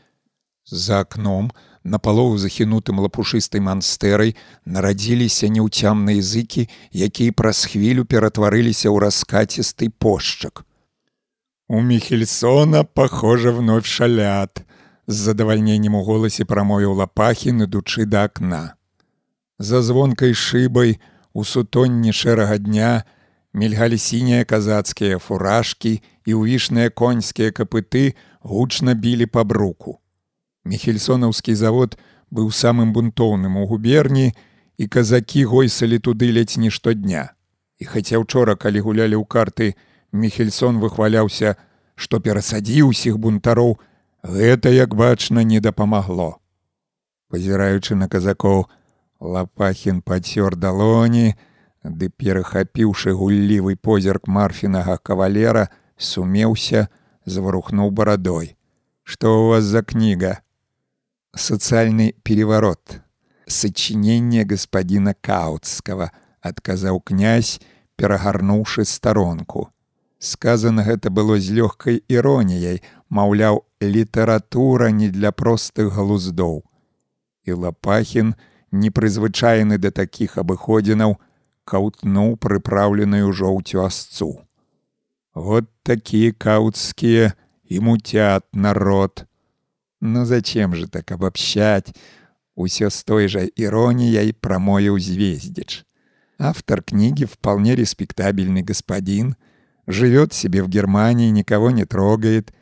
[0.68, 1.52] За акном,
[1.84, 10.66] напалову захінутым лапушыстай манстэрай нарадзіліся неўцямныя языкі, якія праз хвілю ператварыліся ў раскацісты пошчак.
[11.68, 14.66] У Михельсона похоже вновь шалят,
[15.08, 18.76] з задавальненнем у голасе прамовіў лапахін ідучы да акна
[19.60, 21.00] за звонкай шыбай
[21.34, 23.04] у сутонні шэрага дня
[23.54, 30.00] мільгалі сінія казацкія фуражкі і ўвішныя коньскія капыты гучна білі па бруку
[30.64, 31.98] михельсонаўскі завод
[32.32, 34.34] быў самым бунтоўным у губерні
[34.78, 37.34] і казакі гойсалі туды ледзь не штодня
[37.80, 39.76] і хаця учора калі гулялі ў карты
[40.12, 41.56] михельсон выхваляўся
[41.96, 43.80] што перасадзіў усіх бунтароў
[44.24, 46.38] Гэта, як бачна, не дапамагло.
[47.30, 48.68] Пазіраючы на казакоў,
[49.20, 51.34] лапахін пацёр далоні,
[51.82, 56.90] ды перахапіўшы гуллівы позірк марфінага кавалера, сумеўся,
[57.26, 58.54] зварухнуў барадой.
[59.04, 60.46] Што ў вас за кніга?
[61.36, 63.00] Сацыяльны переворот.
[63.48, 66.12] Сачыненне гаспадзіна Каутскага,
[66.44, 67.62] адказаў князь,
[67.96, 69.70] перагарнуўшы старонку.
[70.20, 76.62] Сказана гэта было з лёгкай іроніяй, маўляў, літаратура не для простых глуздоў.
[77.48, 78.36] І лапахін,
[78.72, 81.16] непрызвычайны да такіх абыходзінаў,
[81.64, 84.44] каўтнуў прыпраўленую жоўцю асцу.
[85.34, 87.34] Вот такія каўцкія
[87.66, 89.26] і муцят народ.
[90.01, 91.95] Ну зачем же так обобщать?
[92.55, 95.85] Усё с той же иронией промоил звездич.
[96.39, 99.47] Автор книги вполне респектабельный господин —
[99.87, 102.53] живет себе в Германии, никого не трогает.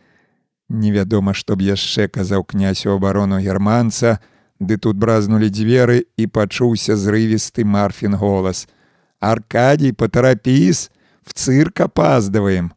[0.68, 4.20] Невядома, чтоб яшчэ казаў князь у абарону германца,
[4.58, 8.66] ды тут бразнули дзверы і пачуўся зрывісты марфін голас:
[9.20, 10.90] Аркадий, патарапіс,
[11.22, 12.72] в цирк опаздываем.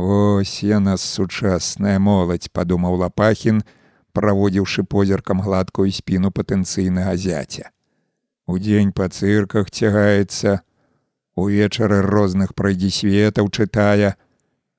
[0.00, 3.60] Ось яна сучасная моладзь, падумаў лапахін,
[4.16, 7.68] праводзіўшы позіркам гладкую спіну патэнцыйнага зяця.
[8.48, 10.64] Удзень па цырках цягаецца,
[11.36, 14.16] увечары розных прайдзісветаў чытае,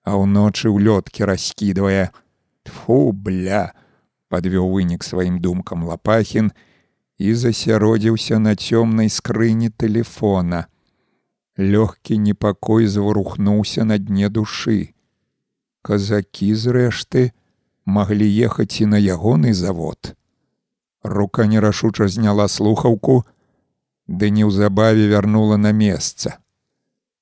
[0.02, 2.10] а ўночы ў лёткі раскідвае.
[2.66, 3.78] Тфу бля,
[4.34, 6.50] падвёў вынік сваім думкам лапахін
[7.22, 10.66] і засяродзіўся на цёмнай скрыні телефона.
[11.62, 14.98] Лёгкі непакой зварухнуўся на дне душы.
[15.82, 17.32] Казакі зрэшты
[17.86, 20.14] маглі ехаць і на ягоны завод.
[21.04, 23.26] Рука нерашуча зняла слухаўку,
[24.08, 26.38] ды неўзабаве вярнула на месца.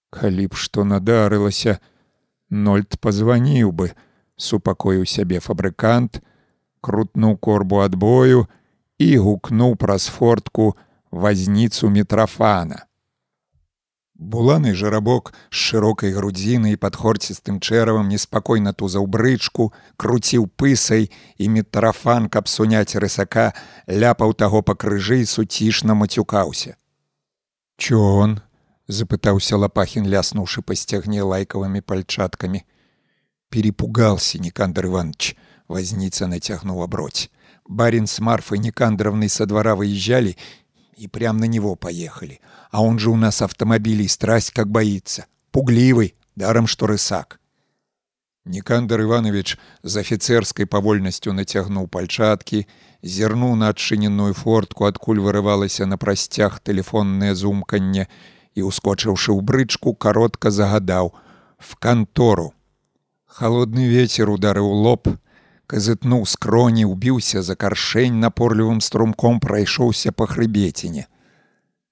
[0.09, 1.79] Калі б што надарылася,
[2.49, 3.93] Нольд пазваніў бы,
[4.35, 6.23] супакоіў сябе фабрыкант,
[6.81, 8.47] крутнуў корбу адбою
[8.97, 10.73] і гукнуў праз фортку
[11.11, 12.88] вазніцу мітрафана.
[14.19, 21.07] Буланы жарабок з шырокай грудзіны і падхорцістым чэравам неспакойна тузаў брычку, круціў пысай
[21.39, 23.55] і мітрафан, каб суняць рысака,
[23.87, 26.75] ляпаў таго па крыжы і суцішна мацюкаўся.
[27.79, 28.43] Чон,
[28.89, 32.65] запытаўся лапахін ляснуўшы па сцягне лайкавымі пальчаткамі
[33.49, 35.35] перепугался никандр иванович
[35.67, 37.29] возница нацягнул оброть
[37.65, 40.37] барин с марфой никандровной со двора выезжали
[40.99, 42.41] и прям на него поехали.
[42.71, 45.25] А он же у нас автомобилей страсть как боится.
[45.51, 47.39] Пугливый даром что рысак.
[48.45, 52.65] Никандр иванович з офіцерской павольнасцю нацягнуў пальчатки
[53.03, 59.95] зірнуў на адчыненную фортку адкуль вырывалася на прасцях телефонное зумканне и і, ускочыўшы ў брычку,
[59.95, 61.13] каротка загадаў:
[61.57, 62.53] в кантору.
[63.25, 65.07] Халодны вецер ударыў лоб,
[65.69, 71.05] казытнуў скроні, убіўся за каршэнь напорлівым струмком прайшоўся па хрыбеціне.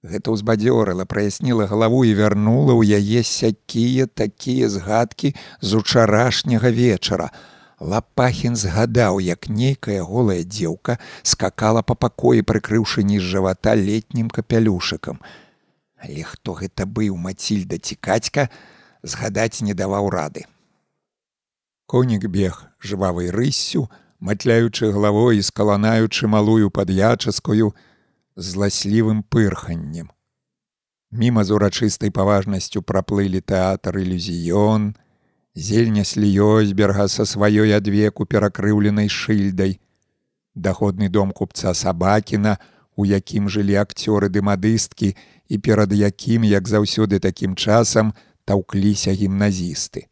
[0.08, 7.30] Гэта ўзбадзёрыла, праясніла галаву і вярнула ў яе сякія такія згадкі з учарашняга вечара.
[7.78, 15.22] Лапахін згадаў, як нейкая голая дзеўка скакала па пакоі, прыкрыўшы ніз жывата летнім капялюшыкам.
[16.02, 18.50] Але хто гэта быў мацільда цікацька,
[19.04, 20.50] згадаць не даваў рады.
[21.88, 23.88] Конік бег жывавай рыссю,
[24.20, 27.72] матляючы галавой і скаланаючы малую пад'ячаскую
[28.36, 30.12] з ласлівым пырханнем.
[31.12, 34.98] Міма з урачыстай паважнасцю праплылі тэатр ілюзіён,
[35.56, 39.80] зельня сліёзберга са сваёй адвеку перакрыўленай шыльдай,
[40.60, 42.60] даходны дом купца сабакіна,
[43.00, 45.16] у якім жылі акцёры ды мадысткі
[45.48, 48.12] і перад якім, як заўсёды такім часам
[48.44, 50.12] таўкліся гімназісты.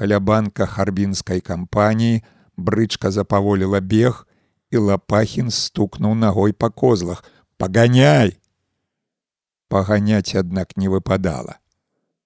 [0.00, 2.22] Каля банка харбінскай кампаніі
[2.56, 4.24] брычка запаволіла бег,
[4.72, 7.20] і лапахін стукнуў ногой па козлах:
[7.60, 8.40] паганяй!
[9.68, 11.60] Паганяць, аднак не выпадала.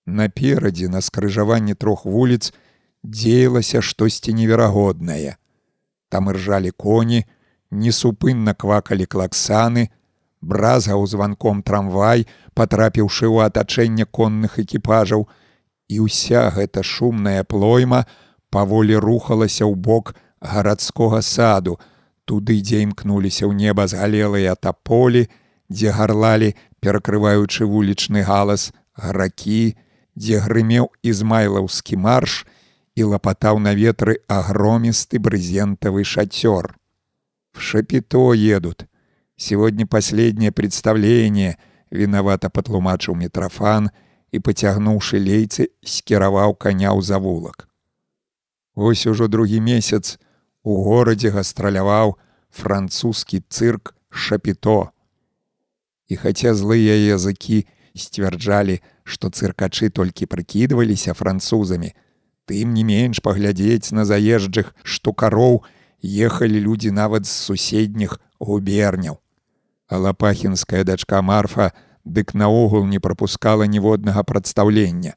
[0.06, 2.54] Наперадзе на скрыжаванні трох вуліц
[3.02, 5.34] дзеялася штосьці неверагоднае.
[6.08, 7.26] Там іржалі коні,
[7.74, 9.90] несупынна квакалі клаксаны,
[10.40, 15.26] бразгаў званком трамвай, патрапіўшы ў атачэнне конных экіпажаў,
[15.88, 18.04] і ўся гэта шумная плойма
[18.50, 21.78] паволі рухалася ў бок гарадскога саду,
[22.24, 25.26] туды, дзе імкнуліся ў неба згалелыя таполі,
[25.68, 29.76] дзе гарлалі, перакрываючы вулічны галас гракі,
[30.14, 32.44] дзе грымеў ізмайлаўскі марш
[32.94, 36.76] і лапатаў на ветры агромісты брызентавы шацёр.
[37.52, 38.86] В шапито едут.
[39.36, 41.58] Сегодня последнее представление,
[41.90, 43.90] виновато патлумачыў мітрафан
[44.34, 47.68] і, пацягнуўшы лейцы, скіраваў каня ў завулак.
[48.74, 50.18] Вось ужо другі месяц
[50.66, 52.18] у горадзе гастраляваў
[52.50, 54.90] французскі цырк шапито.
[56.10, 57.62] І хаця злыя языкі
[57.94, 61.94] сцвярджалі, што цыркачы толькі прыкідваліся французамі,
[62.50, 65.62] тым не менш паглядзець на заезджых штукароў
[66.02, 69.22] ехалі людзі нават з суседніх губерняў.
[69.86, 71.70] А лапахінская дачка марфа
[72.04, 75.14] дык наогул не прапускала ніводнага прадстаўлення.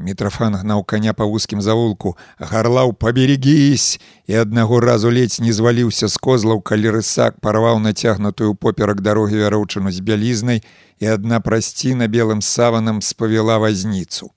[0.00, 6.16] Мітрафан гнаў каня па вузкім завулку, гарлаў паберегісь і аднаго разу ледзь не зваліўся з
[6.16, 10.64] козлаў, калі рысак парваў нацягнутую поперак дарогі вяроўчыну з бялізнай
[11.00, 14.32] і адна прасціна белым саванам спавяла вазніцу.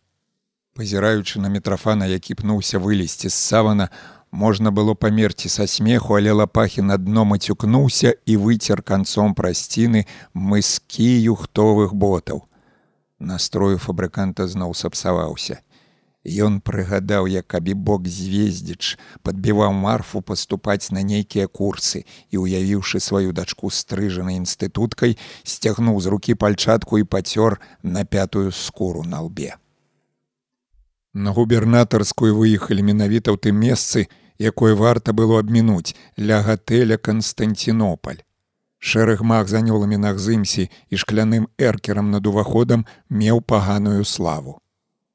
[0.76, 3.88] Пазіраючы на мітрафана, які пнуўся вылезці з савана,
[4.34, 11.06] можна было памерці са смеху, але лапахі на дно мацюкнуўся і выцер канцом прасціны мыскі
[11.30, 12.44] юхтовых ботаў
[13.24, 15.62] настрою фабрыканта зноў сапсаваўся.
[16.24, 18.96] Ён прыгадаў, як абібок звездзіч
[19.28, 26.36] падбіваў марфу паступаць на нейкія курсы і, уявіўшы сваю дачку стрыжанай інстытуткай, сцягнуў з рукі
[26.40, 29.60] пальчатку і пацёр на пятую скуру на лбе.
[31.14, 34.08] На губернатарскую выехалі менавіта ў тым месцы,
[34.40, 38.24] якое варта было абмінуць ля гатэля Канстантинополь.
[38.80, 44.60] Шэраг маг з анёламі на гзымсі і шкляным эркерам над уваходам меў паганую славу.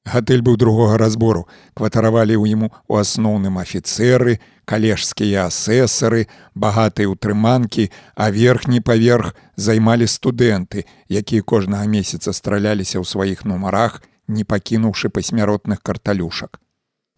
[0.09, 1.45] Гатэль быў другога разбору,
[1.77, 10.89] кватаравалі ў іму у асноўным афіцэры, калежскія асэсары, багатыя ўтрыманкі, а верхні паверх займалі студэнты,
[11.13, 16.57] якія кожнага месяца страляліся ў сваіх нумарах, не пакінуўшы пасмяротных карталюшак.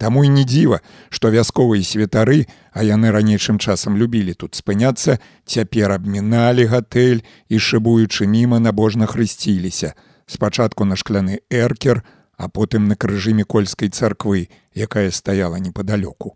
[0.01, 0.81] Таму і не дзіва,
[1.13, 7.21] што вясковыя святары, а яны ранейшым часам любілі тут спыняцца, цяпер абміналі гатэль
[7.53, 9.93] і шыбуючы міма набожна хрысціліся,
[10.25, 12.01] спачатку на шкляны эркер,
[12.41, 16.33] а потым на крыжы мікольскай царквы, якая стаяла непадалёку.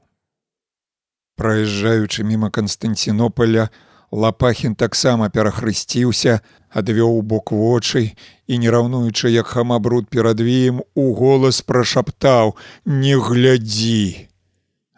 [1.40, 3.70] Праязджаючы міма Канстантинополя,
[4.14, 6.38] Лапахін таксама перахрысціўся,
[6.70, 8.12] адвёў бок вочай
[8.46, 12.54] і, не раўнуючы як хамабруд перад веем, у голас прашаптаў:
[12.86, 14.30] «Не глядзі.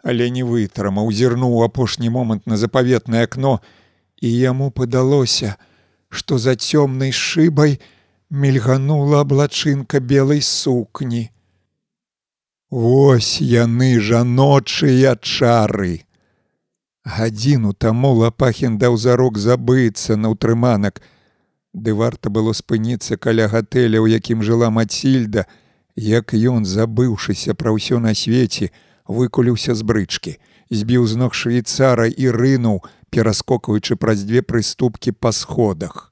[0.05, 3.57] Але не вытрымаў, зірнуў апошні момант на запаветнае акно,
[4.21, 5.57] і яму падалося,
[6.09, 7.81] што за цёмнай шыбай
[8.29, 11.31] мільганула аблачынка белай сукні.
[12.69, 16.06] Вось яны жаночыя чары
[17.07, 20.99] гадзіну таму лапахін даў зарок забыцца на ўтрыманак.
[21.73, 25.47] Ды варта было спыніцца каля гатэля у якім жыла мацільда
[25.95, 28.69] як ён забыўшыся пра ўсё на свеце
[29.07, 30.37] выкуліўся з брычкі
[30.69, 36.11] збіў з ног швейцара і рынуў пераскокваючы праз дзве прыступкі па сходах.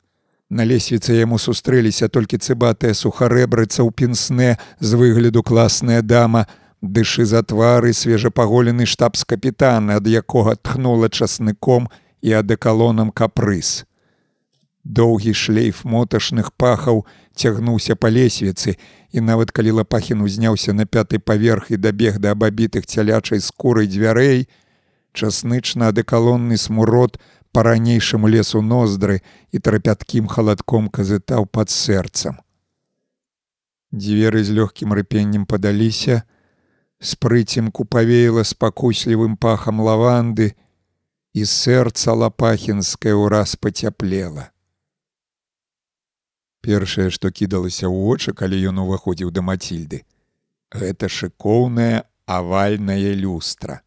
[0.49, 6.45] На лесвіцы яму сустрэліся толькі цыбатая сухарэбрыца ў пенсне з выгляду класная дама
[6.81, 11.89] дышы за твары свежапаголены штабс-капітан, ад якога тхнула часныком
[12.21, 13.85] і адэкалонам капрыс.
[14.85, 18.77] Доўгі шлейф моташных пахаў цягнуўся па лесвіцы,
[19.11, 24.45] і нават калі лапахін узняўся на пяты паверх і дабег да абабітых цялячай скурай дзвярэй,
[25.13, 27.17] часнычна адэкалонны смурод
[27.55, 29.21] па-ранейшаму лесу ноздры
[29.51, 32.43] і трапяткім халадком казытаў пад сэрцам.
[33.95, 36.27] Дзверы з лёгкім рыпеннем падаліся,
[37.05, 40.55] з прыцемку павеяла спакуслівым пахам лаванды,
[41.35, 44.49] і сэрца лапахінскае ўраз пацяплела.
[46.65, 50.01] Першае, што кідалася ў вочы, калі ён уваходзіў да мацільды,
[50.71, 53.83] гэта шыкоўнае авальнае люстра.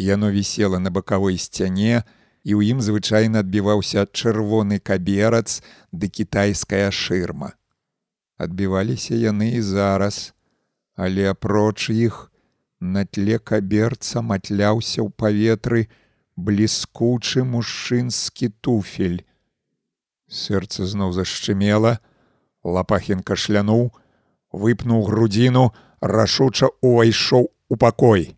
[0.00, 2.02] Яно вісела на бакавой сцяне,
[2.42, 5.62] і ў ім звычайна адбіваўся чырвоны каберац
[5.92, 7.52] ды кітайская шырма.
[8.34, 10.34] Адбіваліся яны і зараз,
[10.96, 12.31] але апроч іх
[12.82, 15.86] на тле каберца матляўся ў паветры
[16.34, 19.22] бліскучы мужчынскі туфель.
[20.26, 22.00] Сэрца зноў зашчымела,
[22.66, 23.92] лапахін кашлянуў,
[24.50, 25.70] выпнуў грудзіну,
[26.02, 28.34] рашуча увайшоў у пакой.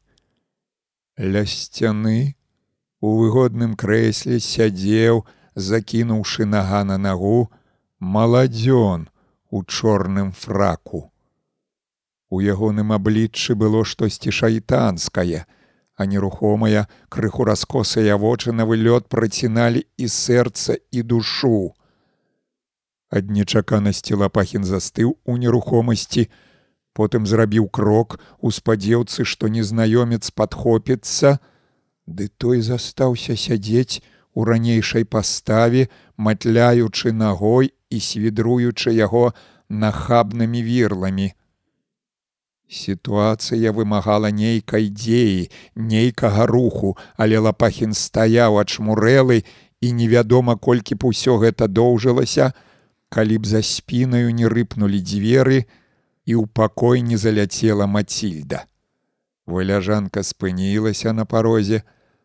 [1.16, 2.36] Ля сцяны
[3.00, 5.24] у выгодным крэсле сядзеў,
[5.54, 7.48] закінуўшы нага на нагу,
[7.98, 9.08] маладзён
[9.48, 11.13] у чорным фраку.
[12.34, 15.46] У ягоным абліччы было штосьці шайтанскае,
[15.94, 21.74] а нерухомая крыху раскосыя вочы на вылёт праціналі і сэрца і душу.
[23.14, 26.26] Ад нечаканасці лапахін застыў у нерухомасці,
[26.98, 31.38] потым зрабіў крок у спадзеўцы, што незнаёмец падхопіцца,
[32.10, 34.02] ды той застаўся сядзець
[34.34, 39.24] у ранейшай паставе, матляючы нагой і свідруючы яго
[39.70, 41.30] нахабнымі вірламі.
[42.74, 45.46] Сітуацыя вымагала нейкай дзеі,
[45.78, 49.44] нейкага руху, але лапахін стаяў ачмурэлы
[49.78, 52.50] і невядома, колькі б усё гэта доўжылася,
[53.14, 55.70] калі б за спінаю не рыпнулі дзверы
[56.26, 58.66] і ў пакой не заляцела Мацільда.
[59.46, 61.84] Воляжанка спынілася на парозе,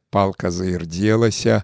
[0.09, 1.61] палка заірдзелася,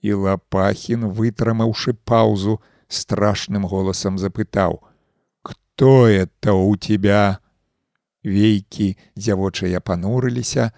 [0.00, 4.80] і лапахін, вытрымаўшы паўзу, страшным голасам запытаў:
[5.42, 7.44] «Кто это у тебя?
[8.26, 10.74] Вейкі дзявочыя панурыліся,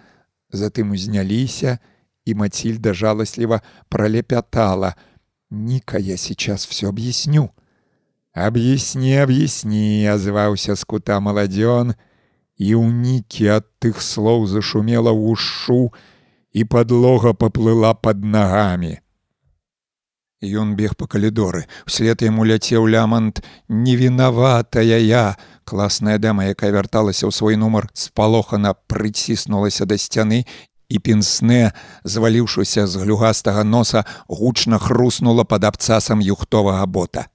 [0.53, 1.78] затым узняліся,
[2.28, 4.94] і Мацільда жаласліва пролепятала:
[5.51, 7.51] «Ника, я сейчас все объясню.
[8.34, 11.96] Объясни, объясни, озваўся з кута маладзён,
[12.61, 15.88] і ў нікі ад тых слоў зашумела ў ушу,
[16.53, 19.01] і падлога паплыла под нагамі.
[20.38, 21.66] Ён бег па калідоры.
[21.88, 25.34] Услед яму ляцеў лямант, не вінаватая я.
[25.68, 30.48] Класная дама, якая вярталася ў свой нумар, спалохана прыціснулася да сцяны
[30.88, 31.76] і пенсне,
[32.08, 37.28] зваліўшыся з глюгастага носа, гучна хруснула пад абцасам юхтовага бота.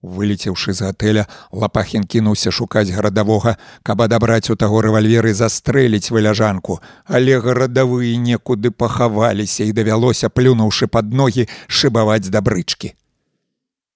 [0.00, 7.36] Вылецеўшы з гатэля, лапахін кінуўся шукаць гарадавога, каб адабраць у таго рэвальверы застрэліць выляжанку, але
[7.44, 12.96] гарадавыя некуды пахаваліся і давялося, плюнуўшы пад ногі шыбаваць дабрычкі.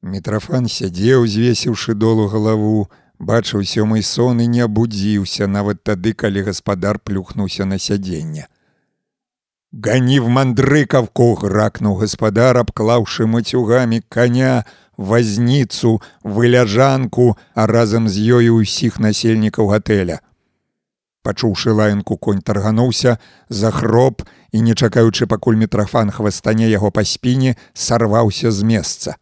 [0.05, 6.99] Мітрафан сядзеў, звесіўшы долу галаву, бачыў сёмы сон і не абудзіўся нават тады, калі гаспадар
[6.99, 8.47] плюхнуўся на сядзенне.
[9.73, 14.65] Гані в мандрыкавку гракнуў гаспадар, абклаўшы мацюгамі коня,
[14.97, 20.25] вазніцу, выляжанку, а разам з ёю ўсіх насельнікаў гатэля.
[21.23, 28.51] Пачуўшы лаянку конь таргануўся, захроп і, не чакаючы пакуль мітрафан хвастане яго па спіне, сарваўся
[28.51, 29.17] з месца.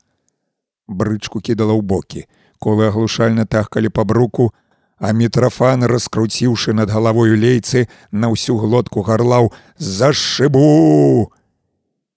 [0.86, 4.52] Брычку кідала ў бокі, колы аглушальна тахкалі па бруку,
[4.98, 11.32] а мітрафан, раскруціўшы над галавою лейцы, на ўсю глотку гарлаў: «Зашыбу!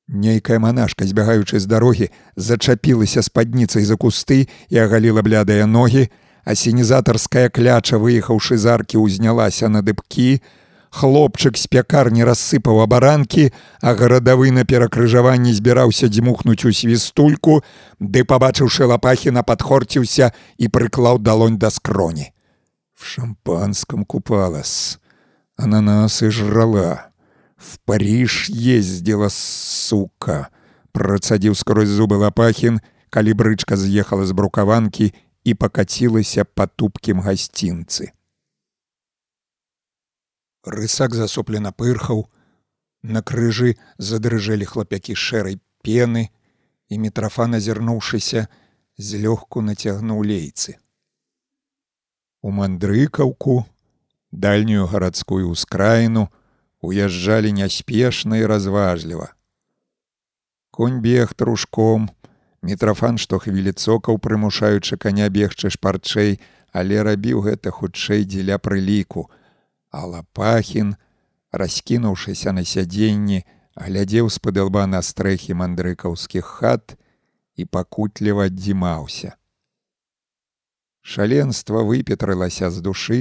[0.08, 6.10] Нейкая манашка, збягаючы з дарогі, зачапілася спадніцай за кусты і агаліла блядыя ногі,
[6.46, 10.42] а сінізатарская кляча, выехаўшы з аркі, узнялася на дыбкі.
[10.90, 17.62] Хлопчык з пякарні рассыпаў абаранкі, а гарадавы на перакрыжаванні збіраўся дзьмухнуць у свістульку,
[18.02, 22.34] ды, пабачыўшы лапахіна, падхорціўся і прыклаў далонь да скроні.
[22.98, 25.00] В шампанском купалас,
[25.56, 27.14] ананасы жрала.
[27.56, 30.50] В Париж ездила, сука,
[30.92, 32.82] процадзіў скрозь зубы лапахін,
[33.14, 35.14] калі брычка з'ехала з брукаванкі
[35.44, 38.12] і пакацілася па тупкім гасцінцы.
[40.64, 42.28] Рысак засоплена пырхаў,
[43.02, 46.30] На крыжы задрыжэлі хлапякі шэрай пены,
[46.90, 48.50] і мітрафан, азірнуўшыся,
[48.98, 50.76] злёгку нацягнуў лейцы.
[52.44, 53.64] У мандрыкаўку,
[54.32, 56.28] дальнюю гарадскую ўскраіну,
[56.84, 59.32] уязджалі няспешна і разважліва.
[60.72, 62.12] Конь бег трушком,
[62.62, 66.40] мітрафан штохвілі цокаў, прымушаючы каня бегчы шпарчэй,
[66.76, 69.32] але рабіў гэта хутчэй дзеля прыліку.
[69.90, 70.96] А лапахін,
[71.52, 73.44] раскінуўшыся на сядзенні,
[73.76, 76.96] глядзеў з-пад лба на стрэхі мандрыкаўскіх хат
[77.56, 79.36] і пакутліва аддзімаўся.
[81.02, 83.20] Шаленства выпетрылася з душы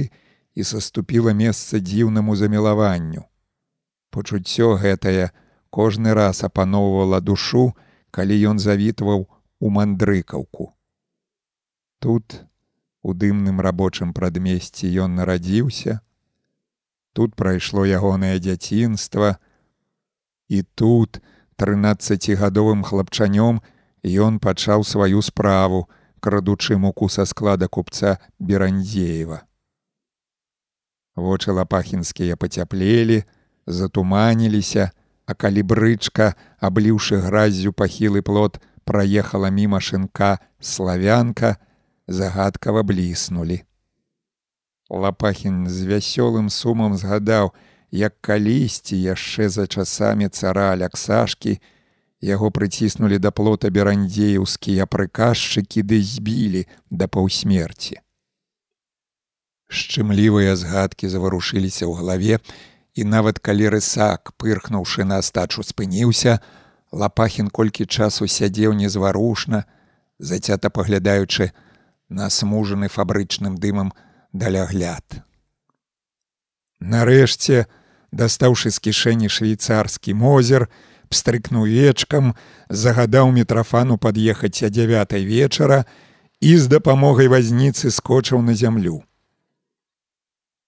[0.53, 3.25] і саступіла месца дзіўнаму замілаванню.
[4.11, 5.31] Пачуццё гэтае
[5.69, 7.73] кожны раз апаноўвала душу,
[8.11, 9.25] калі ён завітваў
[9.59, 10.73] у мандрыкаўку.
[11.99, 12.45] Тут,
[13.01, 16.01] у дымным рабочым прадмесці ён нарадзіўся,
[17.13, 19.37] тут прайшло ягонае дзяцінства,
[20.49, 21.21] і тут
[21.59, 23.61] трынаццацігадовым хлапчанём
[24.03, 25.89] ён пачаў сваю справу,
[26.19, 29.43] крадучы муку са склада купца Берандзеева.
[31.15, 33.23] Вочы лапахінскія пацяплелі,
[33.67, 34.91] затуманіліся,
[35.25, 41.57] а калі брычка, абліўшы граззю пахілы плот, праехала міма шынка славянка,
[42.07, 43.61] загадкава бліснулі.
[44.89, 47.53] Лапахін з вясёлым сумам згадаў,
[47.91, 51.61] як калісьці яшчэ за часамі цара Аляксашкі,
[52.21, 58.01] яго прыціснулі да плота берандзеўскія прыказчыкі ды збілі да паўсмерці.
[59.69, 62.41] Шчымлівыя згадкі заварушыліся ў галаве,
[62.97, 66.41] і нават калі рысак, пырхнуўшы на астачу спыніўся,
[66.91, 69.63] лапахін колькі часу сядзеў незварушна,
[70.17, 71.53] зацята паглядаючы
[72.09, 73.93] на смужаны фабрычным дымам
[74.33, 75.03] далягляд.
[76.79, 77.65] Нарэшце,
[78.11, 80.69] дастаўшы з кішэні швейцарскі мозер,
[81.09, 82.35] пстрыкнуў вечкам,
[82.69, 85.85] загадаў мітрафану пад'ехаць а дзявятай вечара
[86.39, 89.03] і з дапамогай вазніцы скочыў на зямлю.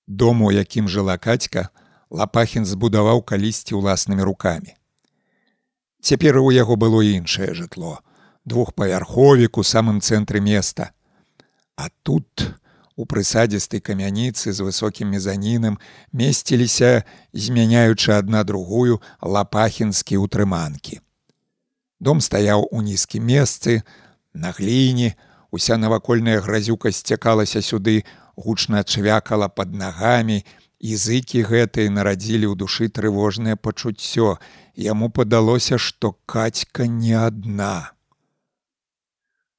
[0.07, 1.69] Дому, якім жыла кацька,
[2.09, 4.75] лапахін збудаваў калісьці ўласнымі рукамі.
[6.01, 8.01] Цяпер у яго было іншае жытло,
[8.43, 10.91] двухпавярховік у самым цэнтры места.
[11.77, 12.57] А тут,
[12.95, 15.79] у прысадзістай камяніцы з высокім мезанінам
[16.11, 20.99] месціліся, змяняючы адна другую лапахінскі ўтрыманкі.
[21.99, 23.83] Дом стаяў у нізкім месцы,
[24.33, 25.15] на гліне,
[25.51, 28.03] уся навакольная гразюка сцякалася сюды,
[28.35, 30.43] гучна чвякала под нагамі,
[30.81, 34.41] языкі гэтыя нарадзілі ў душы трывожнае пачуццё.
[34.75, 37.93] Яму падалося, што кацька не адна.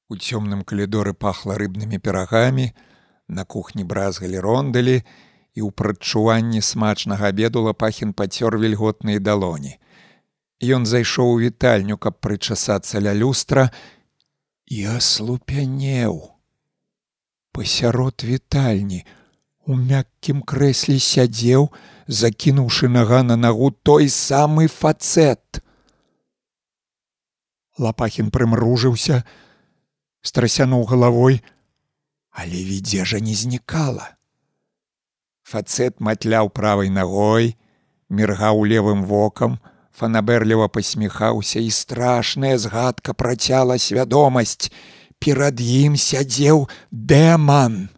[0.09, 2.73] У цёмным калідоры пахла рыбнымі перагамі,
[3.27, 5.03] на кухні бразгалі рондалі
[5.53, 9.77] і ў прадчуванні смачнага абеду лапахін пацёр вільготныя далоні.
[10.63, 13.69] Ён зайшоў у вітальню, каб прычасацца ля люстра
[14.65, 16.31] і аслупянеў.
[17.51, 19.05] Пасярод вітальні
[19.65, 21.69] у мяккім крэсле сядзеў,
[22.07, 25.61] закінуўшы нага на нагу той самы фацэт.
[27.79, 29.23] Лапахін прымружыўся,
[30.21, 31.41] страсянуў галавой,
[32.33, 34.17] але відзежа не знікала.
[35.45, 37.53] Фацэт матляў правай ногой,
[38.09, 39.59] міргаў левым вокам,
[39.93, 44.73] фанабэрліва пасміхаўся і страшная згадка працяла свядомасць.
[45.23, 47.93] Перад ім сядзеў дэман.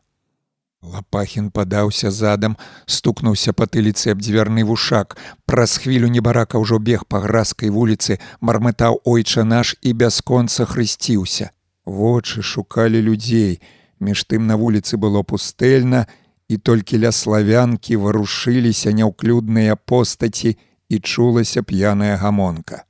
[0.85, 5.17] Лапахін падаўся задам, стукнуўся па тыліцы аб дзвярны вушак.
[5.49, 11.49] Праз хвілю небарака ўжо бег па гразкай вуліцы, мармытаў ойча наш і бясконца хрысціўся.
[11.85, 13.61] Вочы шукалі людзей,
[14.05, 16.05] Між тым на вуліцы было пустэльна,
[16.47, 20.57] і толькі ля славянкі варушыліся няўклюдныя постаці
[20.89, 22.85] і чулася п'яная гамонка.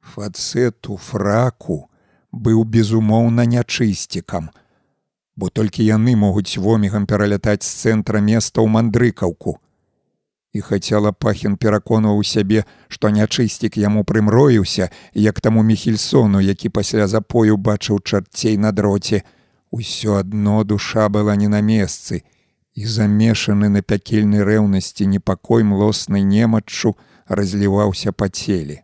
[0.00, 1.90] Фацэту фраку
[2.32, 4.48] быў безумоўна нячысцікам,
[5.36, 9.60] бо толькі яны могуць вомігам пералятаць з цэнтра места ў мандрыкаўку.
[10.56, 17.60] І хацела пахін пераконваў сябе, што нячысцік яму прымроіўся, як таму мехельсону, які пасля запою
[17.60, 19.22] бачыў чарцей на дроце,
[19.70, 22.22] Усё адно душа была не на месцы,
[22.74, 26.96] і замешаны на пякельнай рэўнасці непакой млоснай немаччу
[27.26, 28.82] разліваўся па целе.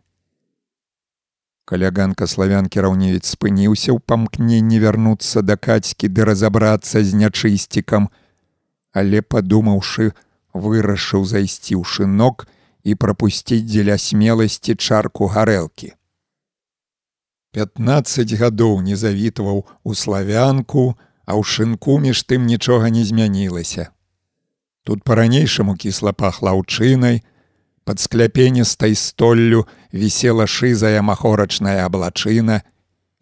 [1.67, 8.07] Каляганка славянкі раўневец спыніўся ў памкненні вярнуцца да кацькі ды разабрацца з нячысцікам,
[8.95, 10.15] але падумаўшы,
[10.55, 12.47] вырашыў зайсці ў шынок
[12.87, 15.96] і прапусціць дзеля смеласці чарку гарэлкі.
[17.57, 20.93] 15 гадоў не завітваў у славянку,
[21.25, 23.89] а ў шынку між тым нічога не змянілася.
[24.85, 27.25] Тут па-ранейшаму кісла пахла ўчынай,
[27.81, 32.61] пад скляпеністай столлю вісела шызая махорачная аблачына,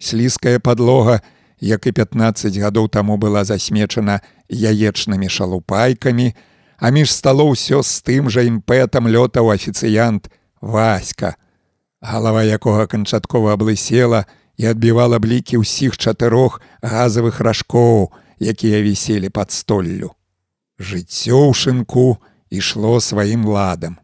[0.04, 1.24] слізкая падлога,
[1.64, 4.20] як і 15 гадоў таму была засмечана
[4.52, 6.36] яечнымі шалупайкамі,
[6.76, 10.28] а між стало ўсё з тым жа імпэтам лётаў афіцыянт
[10.60, 11.40] Васька,
[12.06, 14.26] галава якога канчаткова аблысела
[14.62, 20.14] і адбівала блікі ўсіх чатырох газавых ражкоў, якія віселі пад столлю.
[20.78, 22.22] Жыццё ў шынку
[22.54, 23.98] ішло сваім ладам.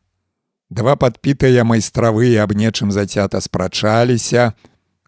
[0.71, 4.55] Два падпітыя майстравы аб нечым зацята спрачаліся,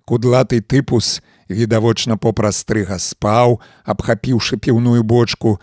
[0.06, 5.60] кудлаты тыпус відавочна попрастрыга спаў, абхапіўшы піўную бочку,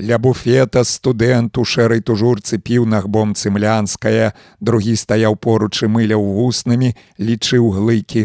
[0.00, 6.96] Ля буфета студэнт у шэрай тужурцы піў нагбом цымлянская, другі стаяў поруч і мыляў вуснамі,
[7.20, 8.22] лічыў глыкі.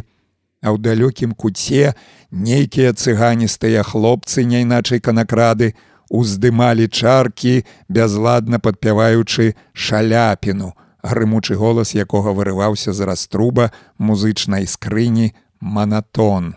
[0.64, 1.92] А ў далёкім куце
[2.32, 5.76] нейкія цыганістыя хлопцы, няйначай канакрады,
[6.08, 10.72] уздымалі чаркі, бязладна падпяваючы шаляпіну,
[11.04, 16.56] грымучы голас якога вырываўся з раструба музычнай скрыні манатон.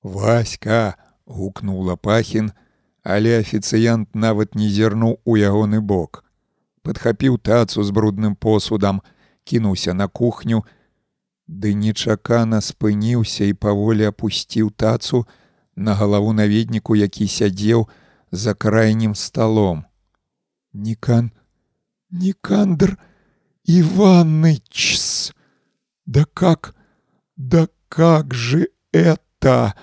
[0.00, 0.96] Васька
[1.28, 2.56] гукнуў лапахін,
[3.02, 6.24] але афіцыянт нават не зірнуў у ягоны бок.
[6.82, 9.02] Падхапіў тацу з брудным посудам,
[9.44, 10.64] кінуўся на кухню,
[11.46, 15.26] ды нечакана спыніўся і паволі апусціў тацу
[15.76, 17.88] на галаву наведніку, які сядзеў
[18.30, 19.84] за крайнім сталом.
[20.72, 21.30] Нікан,
[22.10, 22.98] Нікандр
[23.64, 25.32] Иваныч!
[26.06, 26.74] Да как,
[27.36, 29.74] да как же это?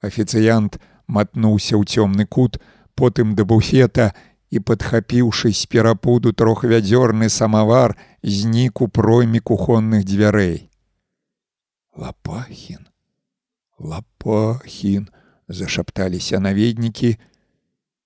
[0.00, 0.80] Официант
[1.12, 2.56] мотнуўся ў цёмны кут,
[2.96, 4.12] потым да буфета
[4.48, 10.68] і, падхапіўшы з перапуду трохвядзёрны самавар, знік у пройме кухонных дзвярэй.
[11.96, 12.88] Лапахін,
[13.78, 15.08] Лапахін,
[15.48, 17.16] зашапталіся наведнікі,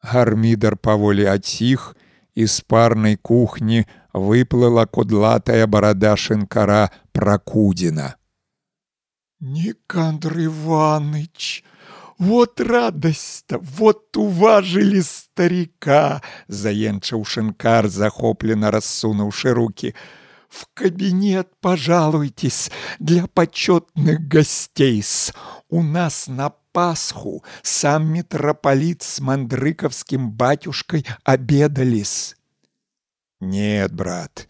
[0.03, 1.95] гармідар паволі адціх,
[2.37, 8.17] і з парнай кухні выплыла кудлатая барада шынкара пракудзіна.
[9.41, 11.65] Никандр Иваныч,
[12.19, 19.95] вот радость-то, вот уважили старика, заенчаў шинкар, захопленно рассунувши руки.
[20.49, 25.01] В кабинет пожалуйтесь для почетных гостей.
[25.01, 25.35] -с.
[25.69, 32.37] У нас на Пасху сам митрополит с Мандрыковским батюшкой обедались.
[33.41, 34.47] Нет, брат,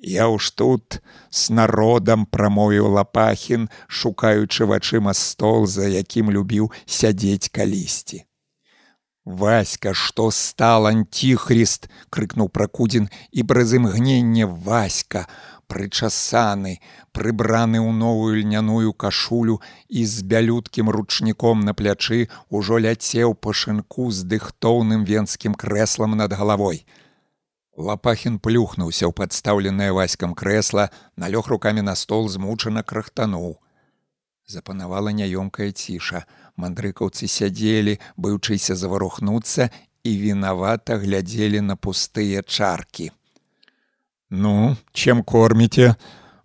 [0.00, 8.24] Я ўж тут с народам прамовіў лапахін, шукаючы вачыма стол, за якім любіў сядзець калісьці.
[9.24, 15.28] Васька, што стал антихрыст, крыкнуў пракудзін і праз імгнення Васька,
[15.68, 16.80] прычасаны,
[17.12, 19.60] прыбраны ў новую льняную кашулю
[19.92, 26.32] і з бялюткім ручніком на плячы ўжо ляцеў па шынку з дыхтоўным венскім крэслам над
[26.32, 26.82] галавой.
[27.76, 33.58] Лапахін плюхнуўся ў падстаўленае васькам крэсла, налёг рукамі на стол змучана крахтануў.
[34.46, 36.26] Запанавала няёмкая ціша.
[36.58, 39.70] Мандрыкаўцы сядзелі, быўчыся заварухнуцца
[40.02, 43.10] і вінавата глядзелі на пустыя чаркі.
[44.30, 45.94] Ну, чем корміце?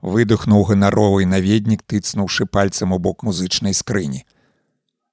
[0.05, 4.21] выдохнуў ганаровы наведнік, тыцнуўшы пальцам у бок музычнай скрыні.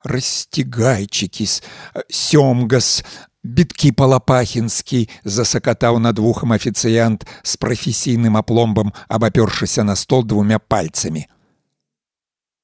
[0.04, 1.62] Расцігайчыкіс,
[2.12, 3.00] сёмгас,
[3.42, 11.26] біткі палапахінскі засакатаў над вухам афіцыянт з прафесійным апломбам абапёршыся на стол двумя пальцамі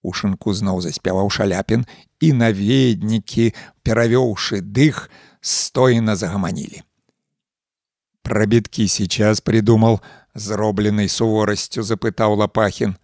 [0.03, 1.83] у шынку зноў заспяваў шаляпін
[2.23, 3.51] і наведнікі
[3.83, 5.11] перавёўшы дых
[5.43, 6.87] стоена загаманілі
[8.23, 9.99] прабіткі сейчас придумал
[10.35, 12.95] зробленай суворасцю запытаў лапахін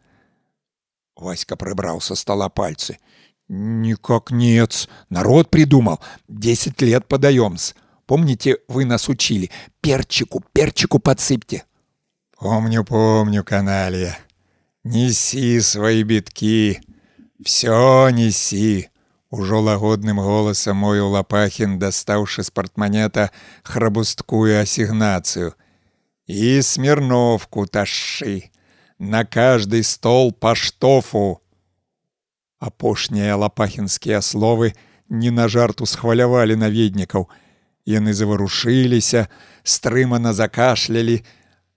[1.19, 3.03] васька прыбраў са стола пальцы
[3.48, 4.90] Никак нет.
[5.10, 6.00] Народ придумал.
[6.28, 7.76] Десять лет подаем-с.
[8.06, 9.50] Помните, вы нас учили?
[9.82, 11.64] Перчику, перчику подсыпьте.
[12.40, 14.18] Помню, помню, каналья.
[14.84, 16.82] Неси свои битки.
[17.44, 18.90] Все неси.
[19.32, 23.30] Ужо лагодным голосам мою Лапахин, дастаўшы з партманета
[23.64, 25.54] храбусткую асігнацыю.
[26.26, 28.50] І смірновку ташшы.
[28.98, 31.42] На каждый стол па штофу.
[32.65, 34.73] Апошнія лапахінскія словы
[35.13, 37.29] не на жарту схвалявалі наведнікаў.
[37.85, 39.29] Яны заварушыліся,
[39.63, 41.21] стрымана закашлялі,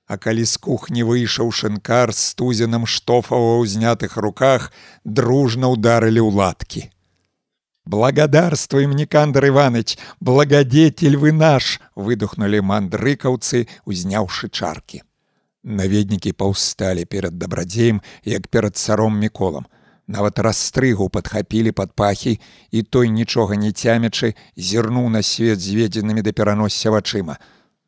[0.07, 4.71] А калі з кухні выйшаў шынкар з тузенам штофава ў знятых руках,
[5.03, 6.87] дружна ударылі ў латкі.
[7.83, 15.03] Благодарствуем, Никандр Иваныч, благодетель вы наш, выдохнули мандрыкаўцы, узняўшы чаркі.
[15.67, 19.67] Наведнікі паўсталі перад дабрадзеем, як перад царом міколам
[20.07, 22.39] нават расстрыгу падхапілі пад пахі
[22.71, 27.37] і той нічога не цямячы зірнуў на свет зведзенымі да пераносся вачыма.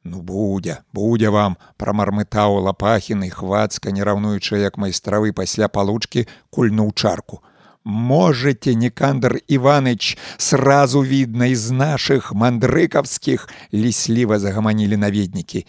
[0.03, 7.43] Ну будзе будзе вам прамармытаў лапахіны хвацка не раўнуючы як майстравы пасля палучкі кульнуў чарку.
[7.83, 15.65] Можете некандр иваныч сразу видно из наших мандрыкаўскіх лісліва загаманілі наведнікі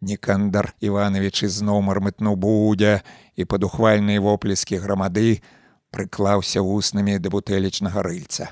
[0.00, 3.02] некандар иванович ізноў мармытнуў будзе
[3.34, 5.42] і падухвальныя воплескі грамады
[5.90, 8.50] прыклаўся вуснамі да бутэлечнага рыльца.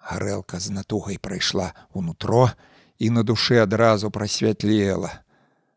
[0.00, 2.50] Гарэлка з натугай прайшла ўнутро
[2.98, 5.24] і на душы адразу прасвятлела.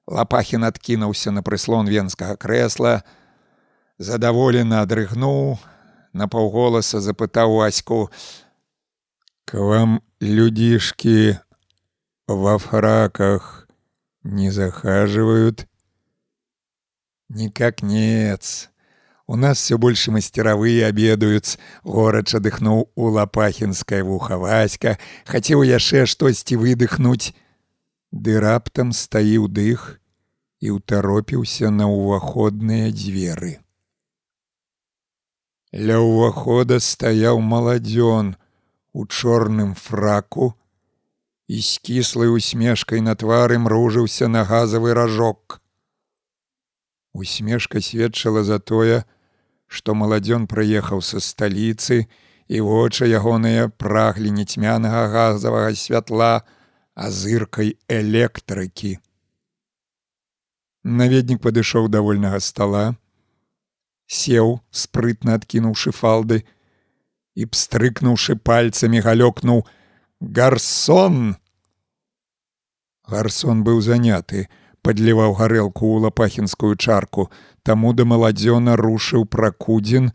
[0.08, 3.04] Лапахін адкінуўся на прыслон венскага крэсла,
[3.98, 5.60] задаволена адрыгнуў,
[6.14, 8.12] на паўголаса запытаў аську:
[9.46, 11.40] «К вам людишки
[12.28, 13.68] во фраках
[14.24, 15.68] не захаживают?
[17.30, 18.70] Никак нет.
[19.26, 26.60] У нас все больше мастеровые обедаюць, горача дыхнуў у лапахінскае вуха васька, хацеў яшчэ штосьці
[26.60, 27.32] выдыхнуць.
[28.12, 30.04] Ды раптам стаіў дых
[30.60, 33.64] і ўтаропіўся на ўваходныя дзверы.
[35.74, 38.36] Ля ўвахода стаяў маладзён
[38.94, 40.54] у чорным фраку
[41.48, 45.63] і з кіслай усмешкай на твары мружыўся на газавы ражок.
[47.14, 49.06] Усмешка сведчыла за тое,
[49.68, 52.10] што маладзён прыехаў са сталіцы
[52.50, 56.42] і вочы ягоныя праглі нецьмянага газавага святла
[56.94, 58.98] азыркай электрыкі.
[60.84, 62.98] Наведнік падышоў да вольнага стола,
[64.10, 66.44] сеў, спрытна адкінуўшы фалды
[67.38, 69.64] і пстрыкнуўшы пальцамі галёкнуў
[70.20, 71.38] гарсон.
[73.08, 74.50] Гарсон быў заняты,
[74.84, 77.32] падліваў гарэлку ў лапахінскую чарку,
[77.64, 80.12] таму да маладзёна рушыў пракудзін,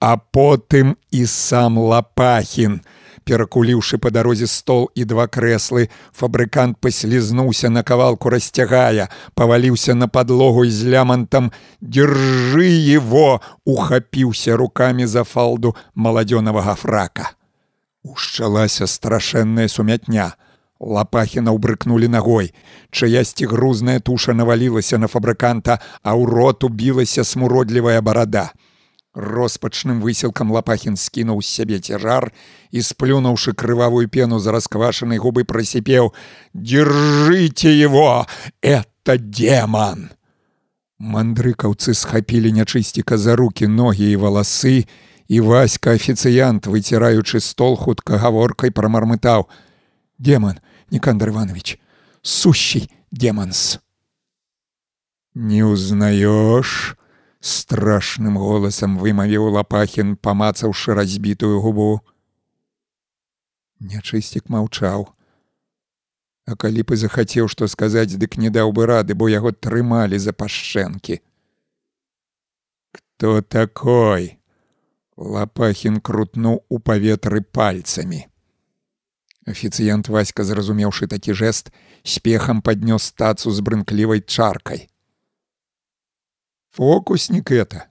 [0.00, 2.80] а потым і сам лапахін.
[3.28, 10.64] Перакуліўшы па дарозе стол і два крэслы, фабрыкант паслізнуўся на кавалку расцягая, паваліўся на падлогу
[10.64, 13.42] з лямантам: Держы его!
[13.64, 17.36] ухапіўся рукамі за фалду маладзёнавага фрака.
[18.02, 20.32] Ушчалася страшэнная сумятня.
[20.80, 22.54] Лапахіна ўбрыкнулі ногой.
[22.90, 28.54] Чаясьці грузная туша навалілася на фабрыканта, а ў рот убілася смуродлівая барада.
[29.18, 32.30] Роспачным высілкам лапахін скінуў з сябе цяжар
[32.70, 36.14] і сплюнуўшы крывавую пену за расквашанай губы прасіпеў:
[36.54, 38.26] «Держите его!
[38.62, 40.14] Это демон!
[40.98, 44.86] Мандрыкаўцы схапілі нячысціка за руки, ногі і валасы,
[45.26, 49.50] і васька афіцыянт, выціраючы стол хутка гаворкай прамармытаў:
[50.18, 50.58] «Демон,
[50.90, 51.78] Никандр Иванович,
[52.22, 53.80] сущий демонс.
[55.34, 56.96] Не узнаешь?
[57.40, 62.02] Страшным голосом вымовил Лопахин, помацавши разбитую губу.
[63.78, 65.14] Нячыстик молчал.
[66.46, 70.32] А калі бы захотел что сказать, дык не дал бы рады, бо яго трымали за
[70.32, 71.20] пашчэнкі.
[72.90, 74.40] Кто такой?
[75.16, 78.27] Лопахин крутнул у паветры пальцами.
[79.48, 81.72] Афіцыянт Васька, зразумеўшы такі жэст,
[82.04, 84.88] спехам паднёс стацу з брынклівай чаркай.
[86.76, 87.88] «Фокусник это!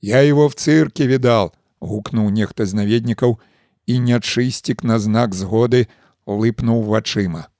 [0.00, 3.40] Я его в цирке видал!»— гукнул нехта з наведнікаў,
[3.86, 5.90] і нячысцік на знак згоды
[6.26, 7.50] лыпнуў вачыма.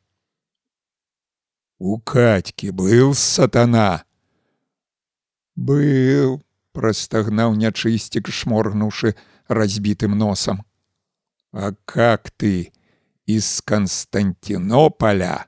[1.83, 4.07] «У Катькі был сатана!»
[5.57, 6.39] «Был!»—
[6.73, 9.19] простагнаў нячысцік, шморгнуўшы
[9.49, 10.63] разбитым носом.
[11.51, 12.71] «А как ты?»
[13.32, 15.48] из Константинополя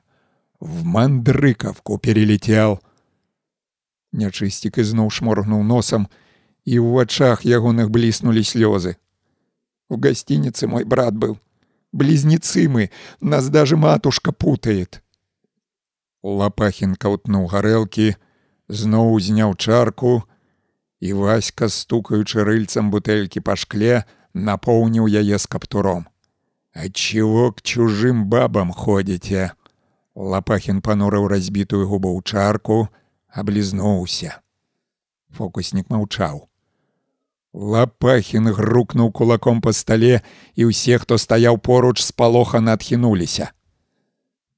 [0.60, 2.80] в Мандрыковку перелетел.
[4.12, 6.08] Нячысцік ізноў шморгнуў носам,
[6.66, 8.98] і ў вачах ягоных бліснулі слёзы.
[9.88, 11.38] В гостинице мой брат был.
[11.92, 12.90] Близнецы мы,
[13.20, 15.02] нас даже матушка путает.
[16.22, 18.14] Лапахін каўтнуў гарэлкі,
[18.68, 20.22] зноў узняў чарку,
[21.00, 26.06] і Васька, стукаючы рыльцам бутэлькі па шкле, напоўніў яе з каптуром.
[26.74, 29.52] «Отчего к чужим бабам ходите?»
[30.14, 32.88] Лопахин понурил разбитую губу ў чарку,
[33.28, 34.40] облизнуўся.
[35.30, 36.50] Фокусник маўчаў.
[37.52, 40.22] Лопахин грукнуў кулаком по столе,
[40.54, 43.50] и ўсе, хто стаяў поруч, спалохана адхінуліся.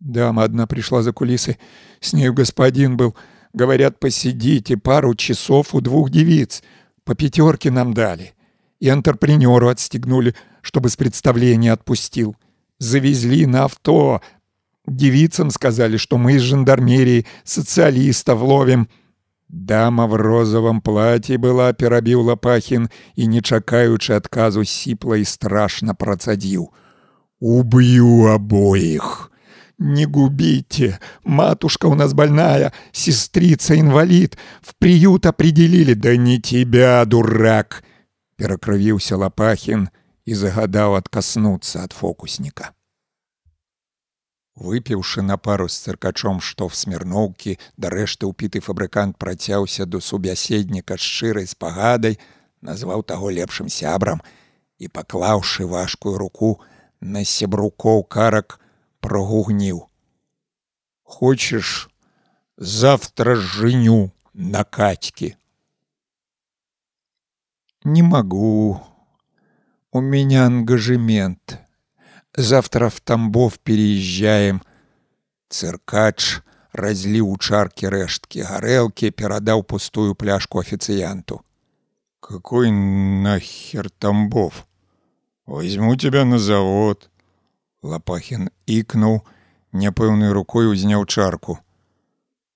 [0.01, 1.59] Дама одна пришла за кулисы.
[2.01, 3.15] С нею господин был.
[3.53, 6.63] Говорят, посидите пару часов у двух девиц.
[7.05, 8.35] По пятерке нам дали.
[8.81, 10.35] И антрепренеру отстегнули
[10.67, 12.37] чтобы с представления отпустил.
[12.79, 14.23] Завезли на авто.
[14.87, 18.89] Девицам сказали, что мы из жандармерии социалистов ловим.
[19.49, 26.73] Дама в розовом платье была, перабіў Лопахин и, не чакаючы адказу сіпла и страшно процадил.
[27.39, 29.31] «Убью обоих!»
[29.79, 31.01] «Не губите!
[31.25, 40.01] Матушка у нас больная, сестрица инвалид, в приют определили!» «Да не тебя, дурак!» — перакрывіўся Лопахин —
[40.28, 42.74] І загадаў адкаснуцца ад фокусніка.
[44.58, 52.18] Выпіўшы на пару з цыркачом штоф смірноўкі, дарэшты ўпіты фабрыкант працяўся до субяседніка шчырай спагадай,
[52.62, 54.20] назваў таго лепшым сябрам
[54.82, 56.58] і, паклаўшы важкую руку
[57.00, 58.60] на сябрукоў карак,
[59.00, 59.86] прогугніў:
[61.04, 61.88] «Хочаш
[62.58, 65.36] завтра жыню на катькі.
[67.84, 68.82] Не могу,
[69.98, 71.60] У меня ангажемент.
[72.36, 74.62] Завтра в Тамбов переезжаем.
[75.50, 76.42] Циркач
[76.72, 81.44] разлил у чарки рештки горелки, передал пустую пляжку официанту.
[82.20, 84.68] Какой нахер Тамбов?
[85.48, 87.10] Возьму тебя на завод.
[87.82, 89.26] Лопахин икнул,
[89.72, 91.60] непыльной рукой узнял чарку.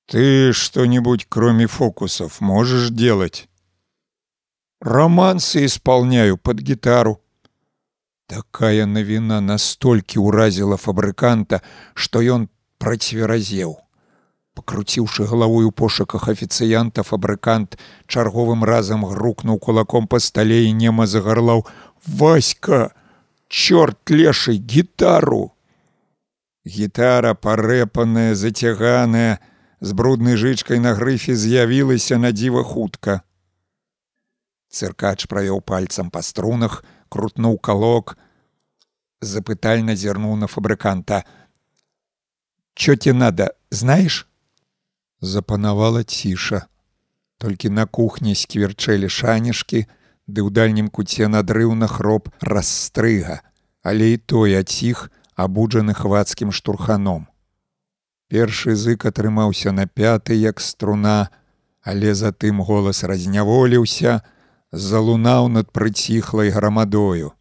[0.05, 3.49] Ты что-нибудь, кроме фокусов, можешь делать?
[4.79, 7.20] Романсы исполняю под гитару.
[8.31, 11.59] Такая навіна настолькі ўразіла фабрыканта,
[11.93, 12.47] што ён
[12.79, 13.75] працверазеў.
[14.55, 17.75] Пакруціўшы галавой у пошуках афіцыянта, фабрыкант
[18.07, 21.65] чарговым разам грукнуў кулаком па стале і нема загарлаў:
[22.07, 22.95] Васька,
[23.47, 25.51] чорт лешай гітару!
[26.63, 29.43] Гітара, парэпаная, зацяганая,
[29.81, 33.21] з бруднай жычкай на грыфе з'явілася на дзіва хутка.
[34.71, 36.79] Цыркач правёў пальцам па струнах,
[37.11, 38.17] крутнуў калок,
[39.21, 41.23] запытальна зірнуў на фабрыканта.
[42.73, 44.27] чё тебе надо, знаешь?
[45.21, 46.65] Запанавала ціша.
[47.37, 49.85] Толькі на кухні скверчэлі шанішкі,
[50.29, 53.41] ды ў дальнім куце надрыўна хроп расстрыга,
[53.81, 57.27] але і той ад іх абуджаны хвацкім штурханом.
[58.29, 61.29] Першы язык атрымаўся на пяты як струна,
[61.81, 64.21] але затым голас разняволіўся,
[64.71, 67.31] залунаў над прыціхлай грамадою.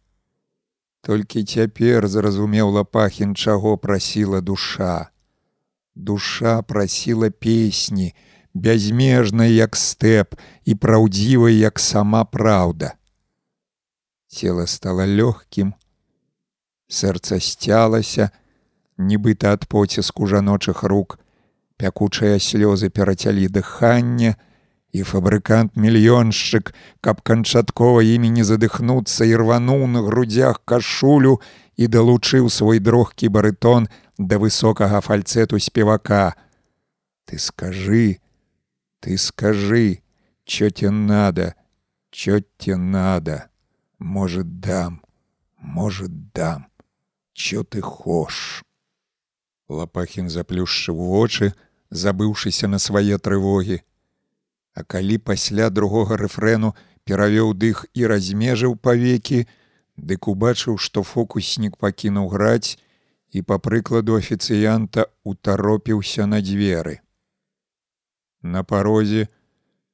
[1.01, 5.09] Толькі цяпер зразумеў лапахін, чаго прасіла душа.
[5.95, 8.13] Душа прасіла песні,
[8.53, 12.93] бязмежнай як стэп і праўдзівай як сама праўда.
[14.27, 15.73] Цело стало лёгкім,
[16.87, 18.31] сэрца сцялася,
[18.97, 21.19] нібыта ад поціску жаночых рук,
[21.75, 24.35] пякучыя слёзы перацялі дыханне,
[24.91, 31.39] і фабрыкант мільёншчык, каб канчаткова імі не задыхнуцца і рвануў на грудях кашулю
[31.77, 33.87] і далучыў свой дрохкі барытон
[34.17, 36.35] да высокага фальцэту спевака.
[37.25, 38.19] Ты скажы,
[38.99, 40.03] ты скажы,
[40.45, 41.55] чё тебе надо,
[42.11, 43.49] чё тебе надо,
[43.99, 45.01] может дам,
[45.57, 46.67] может дам,
[47.33, 48.63] чё ты хош.
[49.69, 51.53] Лапахін заплюшчыў вочы,
[51.89, 53.83] забыўшыся на свае трывогі.
[54.73, 59.45] А калі пасля другога рэфрэну перавёў дых і размежыў павекі,
[59.97, 62.79] дык убачыў, што фокуснік пакінуў граць
[63.31, 66.99] і па прыкладу афіцыянта утаропіўся на дзверы.
[68.41, 69.27] На парозе,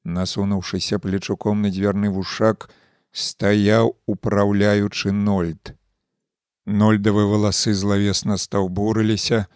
[0.04, 2.70] насунуўшыся плечуком на дзвярны вушак,
[3.12, 5.74] стаяў упраўляючы нольд.
[6.66, 9.48] Нольдавы валасы злавесна стаўбурыліся,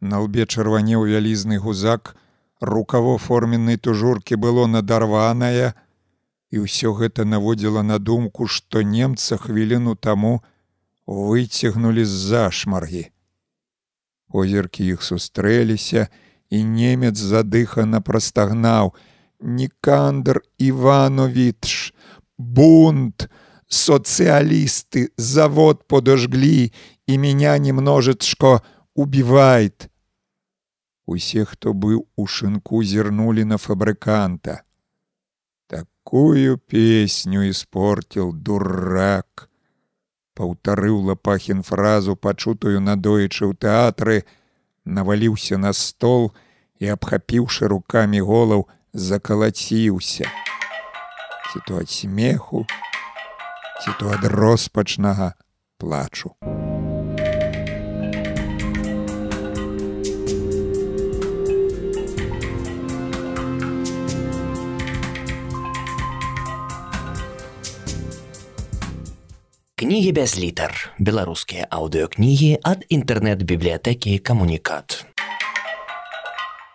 [0.00, 2.16] на лбе чырванеў вялізны гузак,
[2.60, 5.72] рукаво форменнай тужуркі было надарванае,
[6.50, 10.42] і ўсё гэта наводзіла на думку, што немца хвіліну таму
[11.06, 13.10] выцягнулі з-за шмаргі.
[14.30, 16.08] Озеркі іх сустрэліся,
[16.50, 18.94] і немец задыхана прастагнаў:
[19.40, 21.94] Нікандр Іванович,
[22.38, 23.30] бунт,
[23.68, 26.72] социалисты, завод подожгли,
[27.06, 28.62] и меня немножечко
[28.94, 29.88] убивает.
[31.10, 34.62] Усе, хто быў у шынку, зірнулі на фабрыканта.
[35.66, 39.50] Такую песню испортил дурак.
[40.38, 44.22] Паўтарыў лапахін фразу, пачутую надоечы ў тэатры,
[44.86, 46.30] наваліўся на стол
[46.78, 50.30] і, абхапіўшы рукамі голаў, закалаціўся.
[51.50, 52.62] Ці то ад смеху,
[53.82, 55.34] ці то ад роспачнага
[55.74, 56.36] плачу.
[69.80, 70.92] Кнігі без літар.
[71.00, 75.08] Беларускія аўдыокнігі ад інтэрнэт-бібліятэкі камунікат.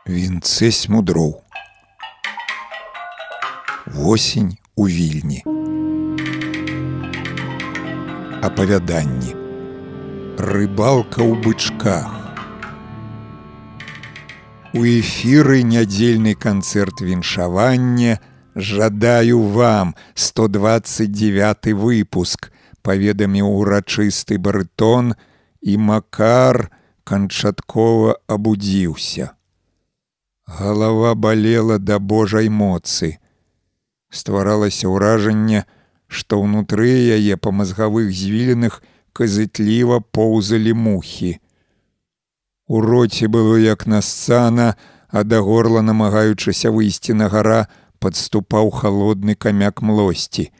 [0.10, 1.38] Вінцэсь мудроў.
[3.86, 5.45] Восень у вільні.
[8.41, 9.38] Апавяданні.
[10.41, 12.10] Рыбалка ў бычках.
[14.74, 18.18] У эфіры нядзельны канцэрт віншавання
[18.58, 22.49] жадаю вам 129 выпуск
[22.86, 25.14] паведаміў урачысты барытон
[25.62, 26.70] і макар
[27.04, 29.32] канчаткова абудзіўся.
[30.46, 33.18] Галава балела да божай моцы.
[34.14, 35.66] Стваралася ўражанне,
[36.08, 38.82] што ўнутры яе па мазгавых звіленых
[39.18, 41.40] казытліва поўзалі мухі.
[42.68, 44.76] У роце было як насцана,
[45.10, 47.66] а да горла намагаючыся выйсці на гара,
[48.00, 50.52] падступаў халодны камяк млосці.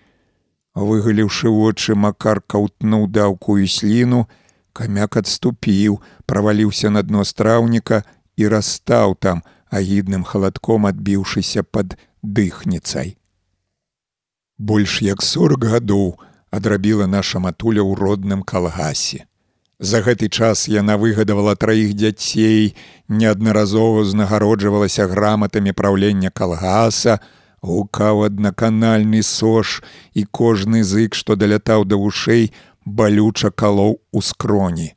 [0.76, 4.28] Выгаліўшы вочы макар каўтнуў даўкую сліну,
[4.76, 8.03] камяк адступіў, праваліўся на дно страўніка
[8.36, 13.15] і расстаў там, агідным халадком адбіўшыся пад дыхніцай.
[14.57, 16.19] Больш як сорок гадоў
[16.51, 19.26] адрабіла наша матуля ў родным калгасе.
[19.80, 22.76] За гэты час яна выгадавала траіх дзяцей,
[23.07, 27.19] неаднаразова ўзнагароджвалася граматамі праўлення калгаса,
[27.61, 29.81] гукаў аднаканальны сош
[30.13, 32.51] і кожны зык, што далятаў да вушэй,
[32.85, 34.93] балюча калоў у скроні.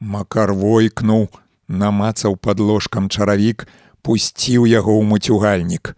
[0.00, 1.28] Макар войкнуў,
[1.68, 3.66] намацаў пад ложкам чаравік,
[4.02, 5.96] пусціў яго ў муцюгальнік.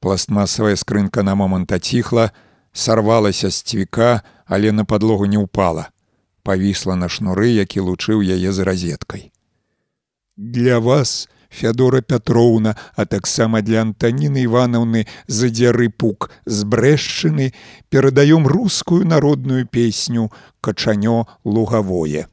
[0.00, 2.30] Пластмасавая скрынка на момант аціхла,
[2.72, 5.90] сарвалася з цвіка, але на падлогу не ўпала.
[6.42, 9.30] Павісла на шнуры, які лучыў яе з разеткай.
[10.36, 17.52] Для вас, Фядора Пятроўна, а таксама для Антаніны Іванаўны задзяры пук з брэшчыны
[17.90, 20.30] перадаём рускую народную песню
[20.60, 22.28] качанё лугавое.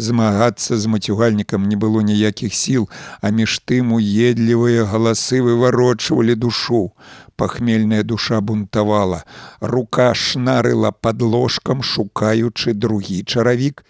[0.00, 2.88] Змагацца з мацюгальнікам не было ніякіх сіл,
[3.20, 6.94] а між тым уедлівыя галасы выварочвалі душу.
[7.36, 9.24] Пахмельная душа бунтавала.
[9.60, 13.84] Рука шнарыла пад ложкам, шукаючы другі чаравік.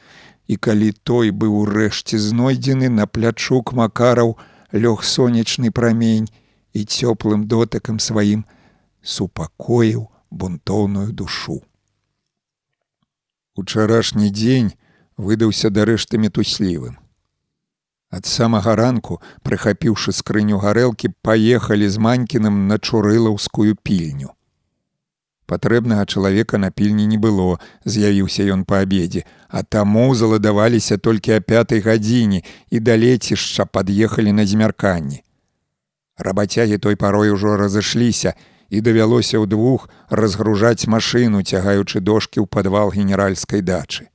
[0.51, 4.35] І калі той быў урэшце знойдзены на плячук макараў,
[4.75, 6.27] лёг сонечны прамень
[6.75, 8.43] і цёплым дотыкам сваім
[9.03, 11.61] супакоіў бунтоўную душу.
[13.55, 14.75] Учарашні дзень
[15.17, 16.99] выдаўся дарэшты метуслівым.
[18.11, 24.35] Ад самага ранку, прыхапіўшы скрыню гарэлкі, паехалі з манькіным на чурылаўскую пільню.
[25.51, 31.41] Патрэбнага чалавека на пільні не было, з'явіўся ён па абедзе, а таму заладаваліся толькі о
[31.43, 35.25] пятай гадзіне і да лецішча пад'ехалі на змярканні.
[36.29, 38.37] Рабацягі той парой ужо разышліся
[38.71, 39.91] і давялося ўдвух
[40.23, 44.07] разгружаць машыну, цягаючы дошкі ў падвал генеральскай дачы.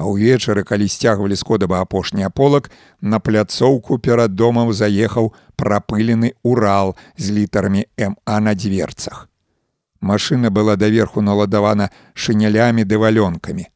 [0.00, 7.36] А ўвечары, калі сцягвалі скодаба апошні аполак, на пляцоўку перад домам заехаў прапылены урал з
[7.36, 9.28] літарамі МА на дверцах.
[10.00, 13.66] Машына была даверху наладавана шынялямі ды валёнкамі.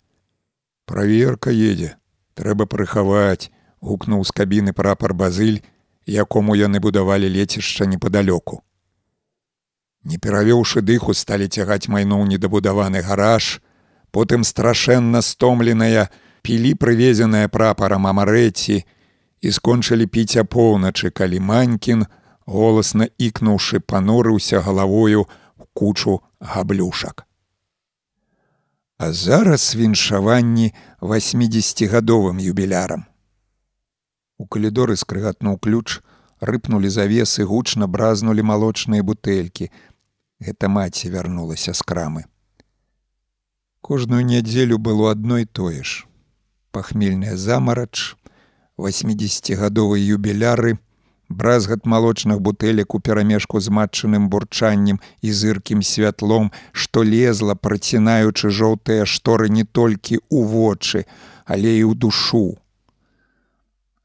[0.87, 1.97] Праверка едзе,
[2.35, 3.51] трэба прыхаваць,
[3.81, 5.63] гукнуў з кабіны прапар базыль,
[6.07, 8.63] якому яны будавалі лецішча непадалёку.
[10.05, 13.61] Не перавёўшы дыху сталі цягаць майно ў недабудаваны гараж,
[14.11, 16.09] потым страшэнна стомленая
[16.43, 18.85] пілі прывезеная прапарам амарэці
[19.41, 22.07] і скончылі піць апоўначы, калі манькін,
[22.47, 25.29] голасна ікнуўшы панурыўся галавою,
[25.75, 27.27] кучу габлюшак.
[28.99, 33.05] А зараз віншаванні 80гадовым юбілярам.
[34.37, 36.01] У калідоры скрыгатнуў ключ,
[36.41, 39.71] рыпнулі завесы, гучна бразнулі малочныя бутэлькі.
[40.41, 42.25] Гэта маці вярнулася з крамы.
[43.81, 46.05] Кожную нядзелю было адной тое ж.
[46.73, 48.17] Пахмельная замарач,
[48.77, 50.79] 80гадовыя юбіляры,
[51.31, 59.07] бразгат малочных бутэлек у перамежку з матчаным бурчаннем і зыркім святлом, што лезла, працінаючы жоўтыя
[59.07, 61.07] шторы не толькі ў вочы,
[61.47, 62.59] але і ў душу.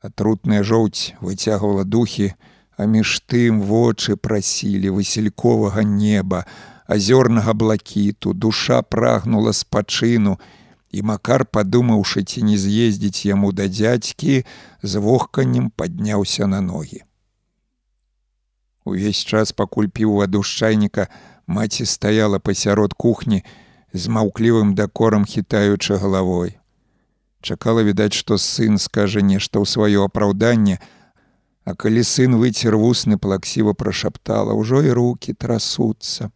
[0.05, 2.37] Атрутная жоўць выцягвала духі,
[2.77, 6.45] а між тым вочы прасілі васельковага неба,
[6.85, 10.37] азёрнага блакіту, душа прагнула спачыну,
[10.93, 14.45] і макар падумаўшы ці не з'ездзіць яму да дзядзькі
[14.85, 17.01] з вохканнем падняўся на ногі
[18.85, 21.07] Увесь час пакуль піў ваду з чайніка,
[21.47, 23.41] маці стаяла пасярод кухні
[23.93, 26.57] з маўклівым дакорам хітаючы галавой.
[27.41, 30.79] Чакала відаць, што сын скажа нешта ў сваё апраўданне,
[31.65, 36.29] А калі сын выцер вусны плаксіва прашаптала, ўжо і руки трасуцца.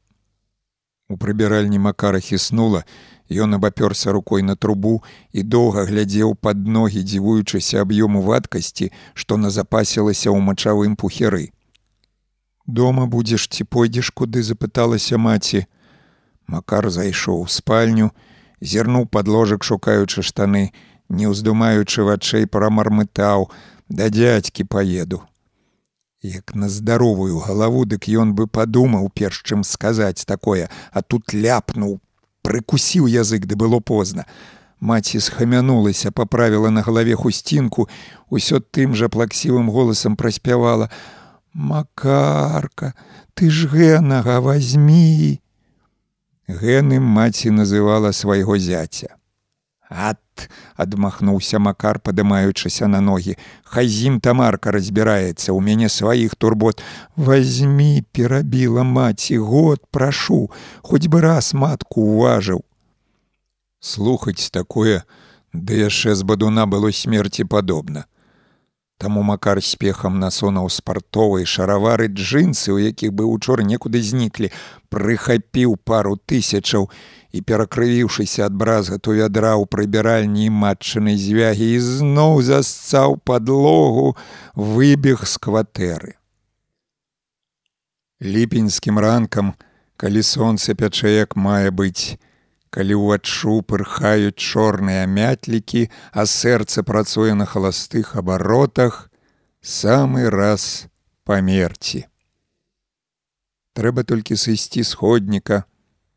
[1.06, 2.84] У прыбіральні макара хіснула,
[3.30, 10.34] Ён абапёрся рукой на трубу і доўга глядзеў пад ногі, дзівуючыся аб'ёму вадкасці, што назапасілася
[10.34, 11.54] ў мачавым пухеры.
[12.70, 15.66] Дома будзеш ці пойдзеш куды запыталася маці.
[16.46, 18.12] Макар зайшоў у спальню,
[18.62, 20.70] зірнуў пад ложак, шукаючы штаны,
[21.10, 23.50] не ўздумаючы вачэй прамармытаў,
[23.90, 25.24] да дзядзькі паеду.
[26.22, 31.98] Як на здаровую галаву, дык ён бы падумаў перш чым сказаць такое, а тут ляпнуў,
[32.46, 34.30] прыкусіў язык, ды было позна.
[34.80, 37.90] Маці схамянулася, паправіла на галаве хусцінку,
[38.30, 40.94] усё тым жа плаксівым голасам праспявала:
[41.54, 42.94] Макарка,
[43.34, 45.42] ты ж генага возьми.
[46.48, 49.16] Геным маці называла свайго зяця.
[49.90, 53.38] Ат, адмахнуўся макар, падымаючыся на ногі.
[53.64, 56.82] Хазім тамарка разбіраецца, у мяне сваіх турбот.
[57.16, 60.50] Возьми, перабіла маці, год прашу,
[60.82, 62.62] хоць бы раз матку уважыў.
[63.80, 65.02] Слухаць такое,
[65.54, 68.06] ды яшчэ з бадуна было смерці падобна.
[69.00, 74.52] Таму макар спехам насонаў спартовай шаравары джинсы, у якіх бы учора некуды зніклі,
[74.92, 76.90] прыхапіў пару тысячаў
[77.32, 84.20] і перакрывіўшыся ад бразгату вядра ў прыбіральні матчынай звягі і зноў засцаў падлогу,
[84.60, 86.20] выбег з кватэры.
[88.20, 89.56] Ліпеньскім ранкам,
[89.96, 92.20] калі сонце пячэ як мае быць,
[92.70, 99.10] калі ўваччу пырхаюць чорныя мятлікі, а сэрца працуе на халастых абаротах,
[99.62, 100.88] самы раз
[101.26, 102.06] памерці.
[103.74, 105.64] Трэба толькі сысці сходніка,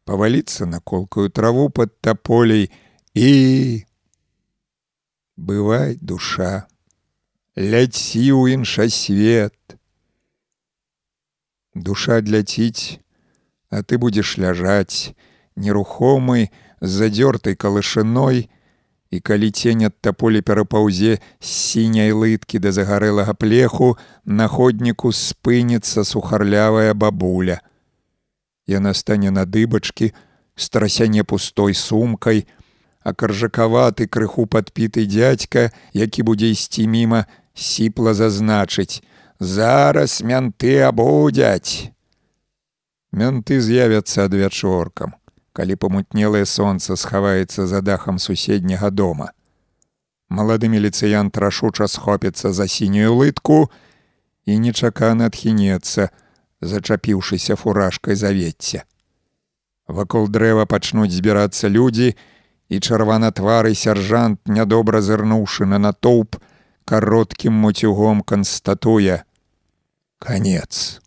[0.04, 2.70] паваліцца на колкую траву пад таполей
[3.14, 3.30] і
[5.36, 6.66] бывай душа,
[7.56, 9.56] ляці ў інша свет.
[11.74, 13.00] Душа ляціць,
[13.72, 15.16] а ты будзеш ляжаць,
[15.56, 16.50] нерухомы
[16.80, 18.48] з задзёртай калышыной
[19.12, 26.04] І калі цень ад таполі перапаўзе з сіняй лыткі да загарэлага плеху, на ходніку спыніцца
[26.08, 27.60] сухарлявая бабуля.
[28.64, 30.16] Яна стане на дыбачкі,
[30.56, 32.48] страсяне пустой сумкай,
[33.04, 39.04] а каржакаваты крыху падпіты дзядзька, які будзе ісці міма, сіпла зазначыць:
[39.38, 41.92] «Зараз мянты абудзяць.
[43.12, 45.20] Мянты з'явяцца адвячоркам
[45.52, 49.32] калі памутнелае сонца схаваецца за дахам суседняга дома.
[50.28, 53.68] Малады міліцыян рашуча схопіцца за сінюю лытку
[54.48, 56.08] і нечакана адхінецца,
[56.60, 58.84] зачапіўшыся фуражкай завецця.
[59.88, 62.14] Вакол дрэва пачнуць збірацца людзі,
[62.72, 66.40] і чырвана твары сяржант, нядобра зырнуўшы на натоўп,
[66.88, 69.22] кароткім муцюгом канстатуе:
[70.18, 71.01] Канец.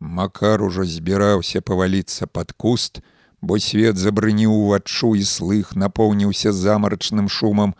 [0.00, 3.00] Макар ужо збіраўся паваліцца пад куст,
[3.42, 7.76] бо свет забрыніў уваччу і слых напоўніўся замарачным шумам.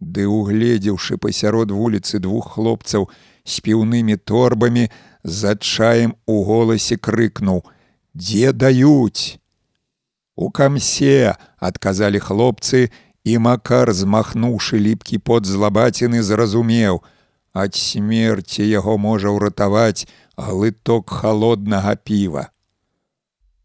[0.00, 3.08] Ды угледзеўшы пасярод вуліцы двух хлопцаў
[3.44, 4.88] з піўнымі торбамі,
[5.24, 7.64] за чаем у голасе крыкнуў:
[8.14, 9.40] «Дзе даюць?
[10.36, 12.92] У камсе адказалі хлопцы,
[13.24, 17.00] і макар, змахнуўшы ліпкі под злабаціны, зразумеў:
[17.52, 20.08] ад смерці яго можа ўратаваць,
[20.40, 22.50] глыток холоднага піва.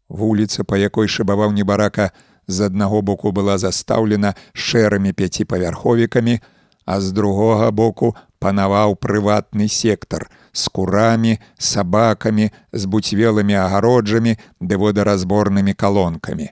[0.08, 2.12] Вуліца, па якой шыбаваў небарака,
[2.46, 6.38] з аднаго боку была застаўлена шэрымі пяціпавярховікамі,
[6.86, 15.74] а з другога боку панаваў прыватны сектар з курамі, сабакамі, з буцвелымі агароджамі ды водаразборнымі
[15.74, 16.48] калонкамі.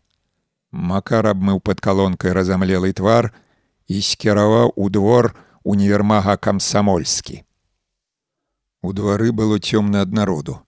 [0.75, 3.31] Макар абмыў пад калонкай разамлелы твар
[3.89, 5.33] і скіраваў у двор
[5.63, 7.45] універмага камсамольскі.
[8.85, 10.61] У двары было цёмна ад народу.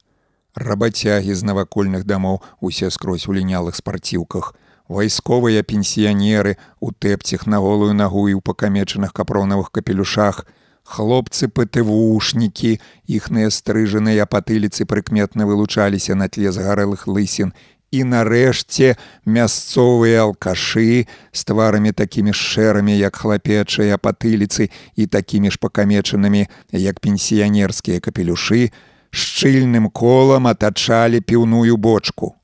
[0.57, 4.55] Рабацягі з навакольных дамоў усе скрозь у лінялых спарціўках,
[4.89, 10.47] вайсковыя пенсіянеры у тэпцях на голую нагу і ў пакамечаных капронавых капелюшах,
[10.81, 17.53] хлопцы ПТВушнікі, іхныя стрыжаныя патыліцы прыкметна вылучаліся на тле згарэлых лысін
[17.91, 26.47] і нарэшце мясцовыя алкашы з тварамі такімі шэрамі як хлапечыя патыліцы і такімі ж пакамечанымі
[26.73, 28.73] як пенсіянерскія капелюшы
[29.11, 32.35] шчыльным колам атачалі піўную бочку.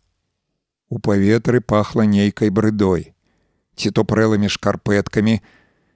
[0.89, 3.12] У паветры пахла нейкай брыдой.
[3.77, 5.40] Ці то прэлымі шкарпэткамі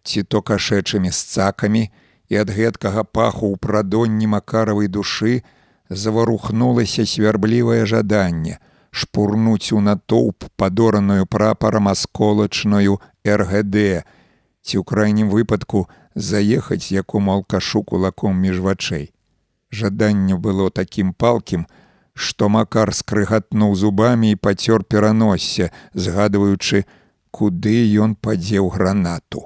[0.07, 1.91] ці то кашэчымі сцакамі
[2.29, 5.43] і ад гэткага паху ў прадонні макаравай душы
[5.91, 8.59] заварухнулася свярблівае жаданне
[8.97, 12.97] шпурнуць у натоўп падораную прапарам асколачную
[13.29, 14.07] РГД,
[14.65, 15.85] ці ў крайнім выпадку
[16.17, 19.11] заехаць якому алкашу кулаком між вачэй.
[19.71, 21.67] Жаданне было такім палкім,
[22.15, 26.87] што макар скрыгатнуў зубамі і пацёр пераносся, згадваючы,
[27.31, 29.45] куды ён падзеў гранату.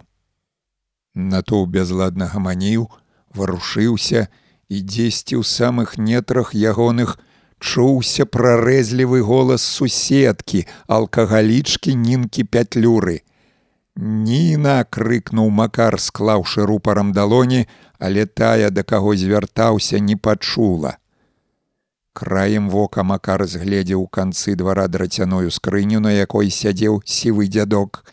[1.14, 2.86] Натоў бязладна гаманіў,
[3.34, 4.28] варушыўся
[4.70, 7.18] і дзесьці ў самых нетрах ягоных,
[7.60, 13.20] чуўся прарэзлівы голас суседкі алкагалічкі нінкі пятлюры.
[14.00, 17.66] Ніна крыкнуў макар, склаўшы рупарам далоні,
[17.98, 20.96] але тая да каго звяртаўся не пачула.
[22.12, 28.04] Краем вока макар згледзеў канцы двара драцяную скрыню, на якой сядзеў сівы дзядок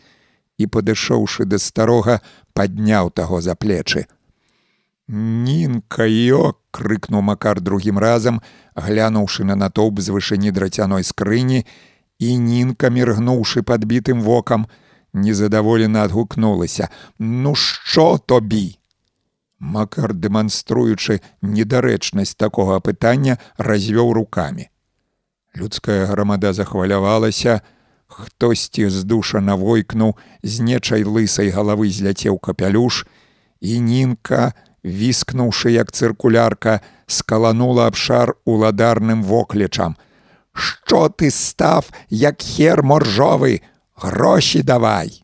[0.58, 2.20] і падышоўшы да старога,
[2.52, 4.06] падняў таго за плечы.
[5.08, 8.42] Нінка ёк крыкнуў макар другім разам,
[8.76, 11.64] глянуўшы на натоўп з вышыні драцяной скрыні,
[12.18, 14.66] і нінка міргнуўшы падбітым вокам,
[15.14, 18.78] незадаволена адгукнулася: «Ну що тобі?
[19.58, 24.68] Макар, дэманструючы недарэчнасць такога пытання, развёў руками.
[25.56, 27.62] Людская грамада захвалявалася,
[28.06, 33.06] хтосьці з душа навойкнуў, з нечай лысай галавы зляцеў капялюш,
[33.60, 34.52] і нінка,
[34.84, 39.96] віскнуўшы як цыркулярка, скаланула абшар уладарным воклічам.
[40.52, 43.62] Што ты став, як хер моржовы,
[43.94, 45.22] гроші давай.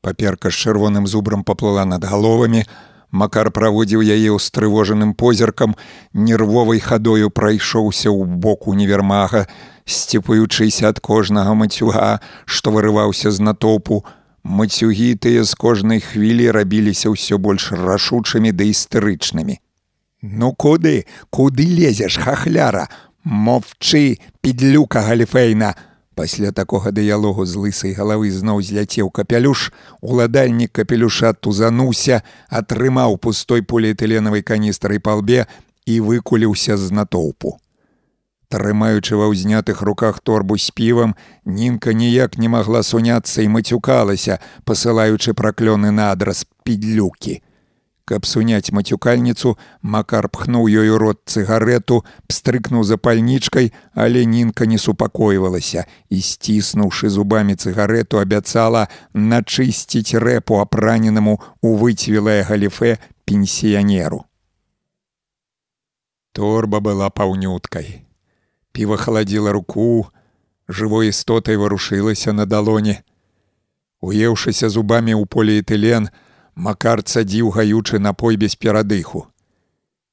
[0.00, 2.64] Паперка з чырвоным зубрам паплыла над галовамі,
[3.10, 5.74] Макар праводзіў яе ўстрывожаным позіркам,
[6.14, 9.50] нервовай хадою прайшоўся ў бок універмага,
[9.82, 14.06] сціпаючыся ад кожнага мацюга, што вырываўся з натопу,
[14.44, 19.60] Мацюгі тыя з кожнай хвілі рабіліся ўсё больш рашучымі да істэрычнымі.
[20.22, 22.88] Ну куды, куды лезеш хахляра,
[23.24, 25.74] Мовчы, підлюка галіфейна.
[26.14, 34.42] Пасля такога дыялогу з лысай галавы зноў зляцеў капялюш, уладальнік капелюша тузануўся, атрымаў пустой поліэтыленавай
[34.42, 35.46] каністрай палбе
[35.84, 37.60] і выкуліўся з натоўпу.
[38.50, 41.14] Трымаючы ва ўзнятых руках торбу з півам,
[41.46, 47.38] нінка ніяк не магла суняцца і мацюкалася, пасылаючы праклёны на адрас підлюкі.
[48.10, 56.18] Каб суняць мацюкальніцу, Макар пхнуў ёю рот цыгарету, пстрыкнуў запальнічкай, але нінка не супакойвалася і,
[56.18, 62.98] сціснуўшы зубамі цыгарету, абяцала начысціць рэпу апраненаму у выцвілае галіфе
[63.30, 64.26] пенсіянеру.
[66.34, 68.09] Торба была паўнюткай.
[68.72, 70.08] Піва халадзіла руку,
[70.68, 73.02] жывой істотай варушылася на далоне.
[74.00, 76.10] Уеўшыся зубамі ў поліэтылен,
[76.60, 79.26] Макар цадзіў гаючы напой без перадыху.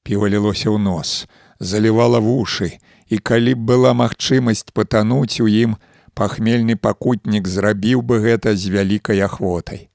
[0.02, 1.26] Піва лілося ў нос,
[1.60, 2.78] залівала вушы,
[3.08, 5.76] і калі б была магчымасць патануць у ім,
[6.14, 9.90] пахмельны пакутнік зрабіў бы гэта з вялікай ахвотай.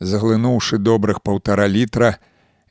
[0.00, 2.16] Заглынуўшы добрых паўтара літра,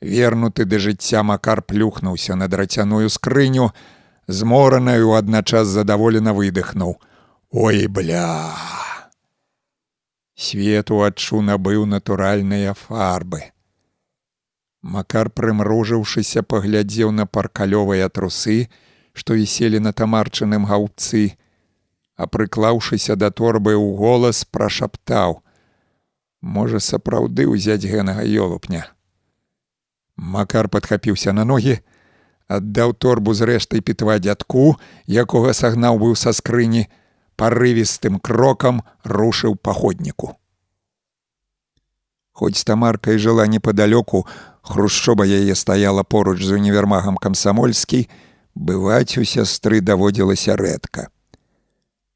[0.00, 3.70] вернуты да жыцця макар плюхнуўся на драцяную скрыню,
[4.30, 6.98] зморанаю адначас задаволена выдыхнуў:
[7.50, 8.54] Ой бля!
[10.34, 13.42] Свету адчу набыў натуральныя фарбы.
[14.80, 18.70] Макар прымружыўшыся паглядзеў на паркалёвыя трусы,
[19.12, 21.36] што віселі на тамарчаным гаўцы,
[22.16, 25.42] а прыклаўшыся да торбы ў голас прашаптаў:
[26.40, 28.86] Можа сапраўды ўзяць генага ёлупня.
[30.16, 31.80] Макар падхапіўся на ногі,
[32.50, 34.74] аддаў торбу з рэштай пітва дзядку,
[35.06, 36.88] якога сагнаў быў са скрыні,
[37.38, 40.34] парывістым крокам рушыў паходніку.
[42.34, 44.26] Хоць тамарка і жыла непадалёку,
[44.66, 48.08] хрушчоба яе стаяла поруч з універмагам камсамольскі,
[48.54, 51.08] бываць у сястры даводзілася рэдка.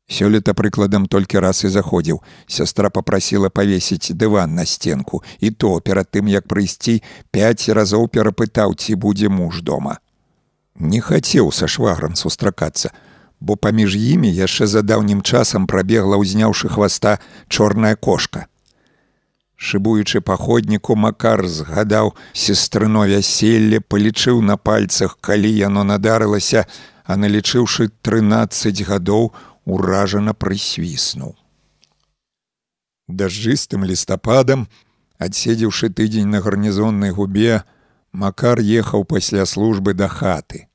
[0.05, 2.21] Сёлета прыкладам толькі раз і заходзіў.
[2.47, 7.01] Сястра попрасіла павесіць дыван на сценку і то перад тым як прыйсці
[7.33, 10.04] пяць разоў перапытаў ці будзе муж дома
[10.79, 12.91] не хацеў са шваграм сустракацца,
[13.41, 17.19] бо паміж імі яшчэ за даўнім часам прабегла ўзняўшы хваста
[17.49, 18.47] чорная кошка.
[19.57, 26.67] Шыбуючы паходніку макар згадаў сестрыно вяселле, палічыў на пальцах, калі яно надарылася,
[27.05, 29.33] а налічыўшы 13 гадоў
[29.65, 31.37] уражана прысвіснуў.
[33.09, 34.67] Дажджыстым лістападам,
[35.19, 37.63] адседзеўшы тыдзень на гарнізоннай губе,
[38.15, 40.69] Макар ехаў пасля службы да хаты.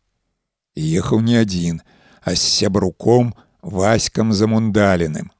[0.75, 1.79] Ехаў не адзін,
[2.19, 3.31] а з сябруком
[3.63, 5.31] васькам замундаленым.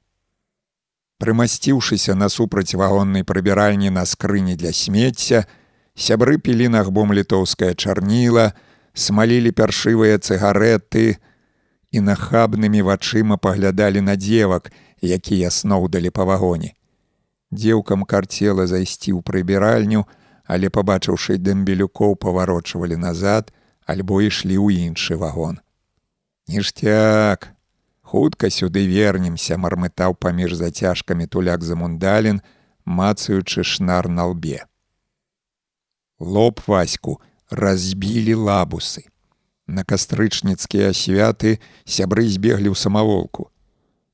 [1.19, 5.43] Прымасціўшыся насупраць вагоннай прыбіральні на скрыні для смецця,
[5.91, 8.53] сябры пілі нагбом літоўская чарніла,
[8.95, 11.19] смалілі пяршывыя цыгареты
[11.91, 14.71] і нахабнымі вачыма паглядалі на дзевак,
[15.03, 16.79] якія сноўдалі па вагоне.
[17.51, 20.07] Дзеўкам карцела зайсці ў прыбіральню,
[20.49, 23.53] але пабачыўшы дэмбелюкоў паварочвалі назад
[23.85, 25.61] альбо ішлі ў іншы вагон.
[26.49, 27.53] Ніштяк,
[28.01, 32.41] хутка сюды вернемся, мармытаў паміж зацяжкамі туляк за мундалін,
[32.81, 34.65] мацаючы шнар на лбе.
[36.17, 37.21] Лоб ваську
[37.53, 39.05] разбілі лабусы.
[39.69, 43.53] На кастрычніцкія святы сябры збеглі ў самаволку.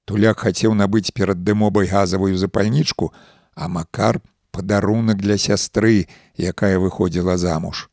[0.03, 3.15] Туляк хацеў набыць перад дымобай газавую запальнічку,
[3.55, 4.19] а макар
[4.55, 6.07] падарунак для сястры,
[6.39, 7.89] якая выходзіла замуж.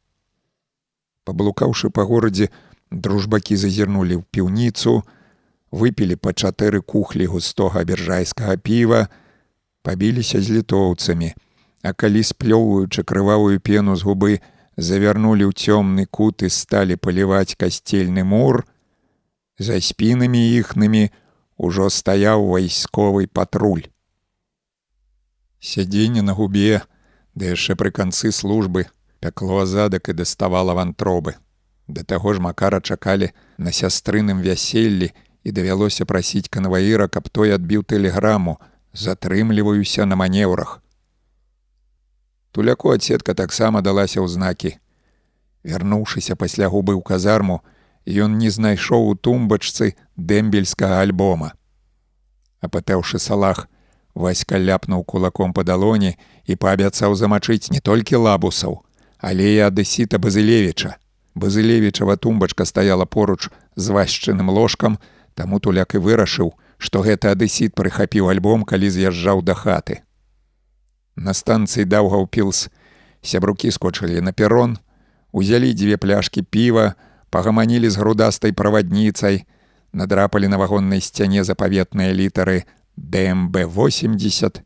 [1.27, 2.51] Паблукаўшы па горадзе,
[2.91, 5.03] дружбакі зазірнулі ў піўніцу,
[5.75, 9.09] выпілі па чатыры кухлі густога бержайскага піва,
[9.83, 11.35] пабіліся з літоўцамі,
[11.83, 14.39] а калі сплёўваючы крывавую пену з губы
[14.77, 18.63] завярнулі ў цёмны кут і сталі паліваць касцельны мур,
[19.59, 21.11] за спінамі іхнымі
[21.59, 23.91] ўжо стаяў вайсковы патруль
[25.63, 26.83] сядзенне на губе,
[27.39, 28.91] ды яшчэ пры канцы службы
[29.23, 31.39] пякло задак і даставала вантробы.
[31.87, 35.15] Да таго ж макара чакалі на сястрыным вяселлі
[35.45, 38.59] і давялося прасіць канваіра, каб той адбіў тэлеграму,
[38.93, 40.83] затрымліваюся на манеўрах.
[42.51, 44.71] Туляку адсетка таксама далася ў знакі.
[45.63, 47.63] Вярнуўшыся пасля губы ў казарму,
[48.07, 51.55] ён не знайшоў у тумбачцы дэмбельскага альбома.
[52.61, 53.71] Апытаўшы салах,
[54.15, 58.83] Васька ляпнуў кулаком па далоні і паабяцаў замачыць не толькі лабусаў,
[59.19, 60.97] але і адэсіта Базылевіча.
[61.35, 64.99] Базылевічава тумбачка стаяла поруч з васчыным ложкам,
[65.35, 70.05] таму туляк і вырашыў, што гэты адэсіт прыхапіў альбом, калі з'язджаў да хаты.
[71.17, 72.69] На станцыі даўгаў пілс,
[73.23, 74.77] сябрукі скочылі на перрон,
[75.33, 76.95] узялі дзве пляшкі піва,
[77.31, 79.45] пагаманілі з грудастай правадніцай,
[79.93, 82.65] надрапалі на вагоннай сцяне запаветныя літары
[82.97, 84.61] ДМБ-80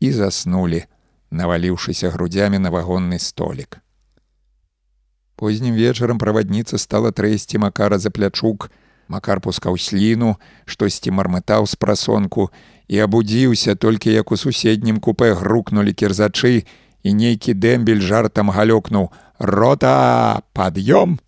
[0.00, 0.84] і заснулі,
[1.30, 3.80] наваліўшыся грудзямі на вагонны столік.
[5.36, 8.70] Познім вечарам правадніца стала трэсці макара за плячук.
[9.08, 12.50] Макар пускаў сліну, штосьці мармытаў з прасонку
[12.88, 16.64] і абудзіўся толькі як у суседнім купе грукнулі кірзачы
[17.06, 21.20] і нейкі дэмбель жартам галёкнуў: Рота, пад'ём!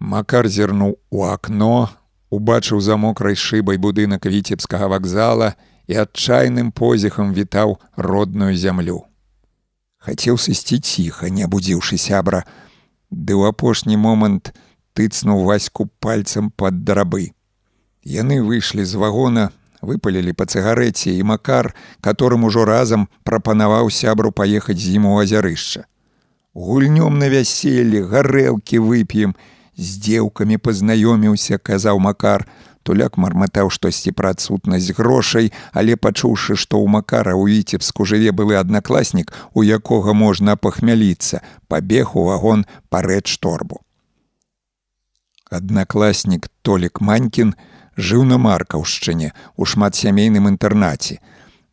[0.00, 1.88] Макар зірнуў у акно,
[2.36, 5.54] убачыў за мокрай шыбай будынак віцебскага вакзала
[5.88, 9.04] і адчайным позіхам вітаў родную зямлю.
[9.98, 12.44] Хацеў сысці ціха, не абудзіўшы сябра,
[13.10, 14.52] ды ў апошні момант
[14.94, 17.32] тыцнуў ваську пальцам пад драбы.
[18.06, 19.50] Яны выйшлі з вагона,
[19.82, 25.86] выпалілі па цыгарэце і макар, которым ужо разам прапанаваў сябру паехаць з ім у азярышча.
[26.54, 29.36] Гульнём на вяселле, гарэлкі вып'ем,
[29.76, 32.48] з дзеўкамі пазнаёміўся, казаў макар,
[32.86, 38.54] Туляк марматаў штосьці пра адсутнасць грошай, але пачуўшы, што ў макара ў віцебску жыве былы
[38.62, 43.82] аднакласнік, у якога можна пахмяліцца, пабег у вагон парэч торбу.
[45.50, 47.56] Аднакласнік Толік Манькін
[47.98, 51.18] жыў на маркаўшчыне у шматсямейным інтэрнаце.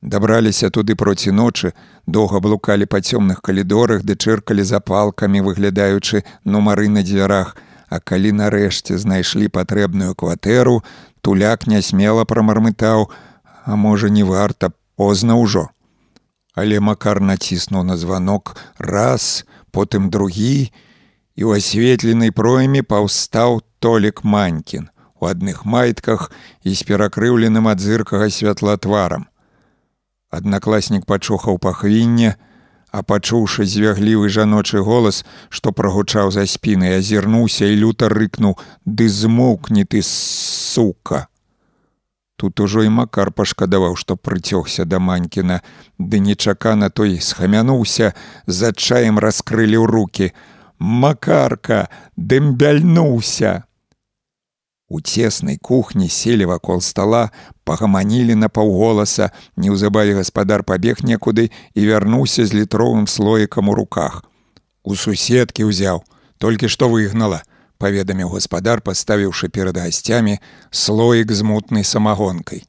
[0.02, 1.78] Дабраліся туды проці ночы,
[2.08, 7.54] доўга блукалі па цёмных калідорах, ды чыркалі запалкамі, выглядаючы нумары на дзвярах,
[7.94, 10.80] А калі нарэшце знайшлі патрэбную кватэру,
[11.22, 13.06] туляк нясмела прамармытаў,
[13.70, 15.70] а можа, не варта позна ўжо.
[16.58, 20.74] Але макар націснуў на званок раз, потым другі,
[21.38, 24.90] і ў асветленай пройме паўстаў толік манькін
[25.22, 26.32] у адных майтках
[26.66, 29.30] і з перакрыўленым ад зыркага святла тварам.
[30.34, 32.36] Аднакласнік пачухаў пахвінне,
[32.94, 38.54] а пачуўшы звяглівы жаночы голас, што прагучаў за спіны, азірнуўся і люта рыкнуў:
[38.86, 41.26] ды змоўкні ты сука.
[42.38, 45.62] Тут ужо і макар пашкадаваў, што прыцёгся да манькіна,
[45.98, 48.14] ды нечакана той схамянуўся,
[48.46, 50.34] з адчаем раскрылі ў руки:
[50.78, 53.66] Макарка, дымбяльнуўся!
[54.94, 57.32] У цеснай кухні селі вакол стола,
[57.66, 64.22] пагаманілі на паўголаса, неўзабаве гаспадар пабег некуды і вярнуўся з літровым слоікам у руках.
[64.86, 66.06] У суседкі ўзяў,
[66.38, 67.42] толькі што выгнала,
[67.82, 70.38] паведаміў гаспадар, паставіўшы перад гасцямі
[70.70, 72.62] слоік з мутнай самагонкай.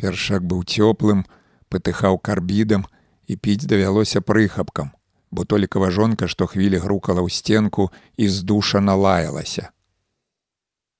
[0.00, 1.28] Першак быў цёплым,
[1.68, 2.88] патыхаў карбідам
[3.28, 4.96] і піць давялося прыхапкам,
[5.30, 9.76] бо толікава жонка, што хвілі грукала ў сценку і з душа налаялася.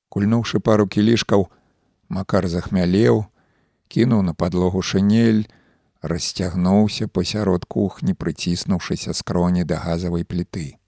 [0.09, 1.49] Кульнуўшы пару кілішкаў,
[2.09, 3.27] макар захмялеў,
[3.89, 5.45] кінуў на падлогу шынель,
[6.03, 10.79] расцягнуўся пасярод кухні, прыціснуўшыся скроні да газавай пліты.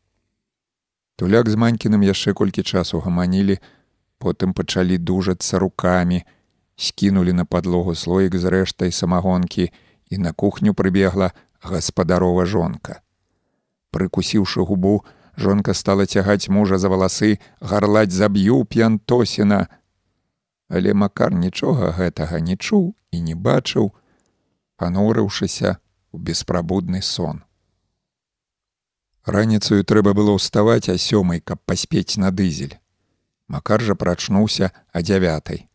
[1.16, 3.60] Туляк з манькіным яшчэ колькі часу гаманілі,
[4.16, 6.24] потым пачалі дужацца рукамі,
[6.76, 9.68] скінулі на падлогу слоік з рэштай самагонкі
[10.08, 13.02] і на кухню прыбегла гаспадарова жонка.
[13.92, 15.04] Прыкусіўшы губу,
[15.36, 19.68] Жонка стала цягаць мужа за валасы, гарлаць заб'ю п'янтосіна.
[20.68, 23.90] Але макар нічога гэтага не чуў і не бачыў,
[24.76, 27.42] панурыўшыся ў беспрабудны сон.
[29.26, 32.78] Раніцаю трэба было ўставаць а сёмай, каб паспець на дызель.
[33.48, 35.68] Макар жа прачнуўся а дзявятай,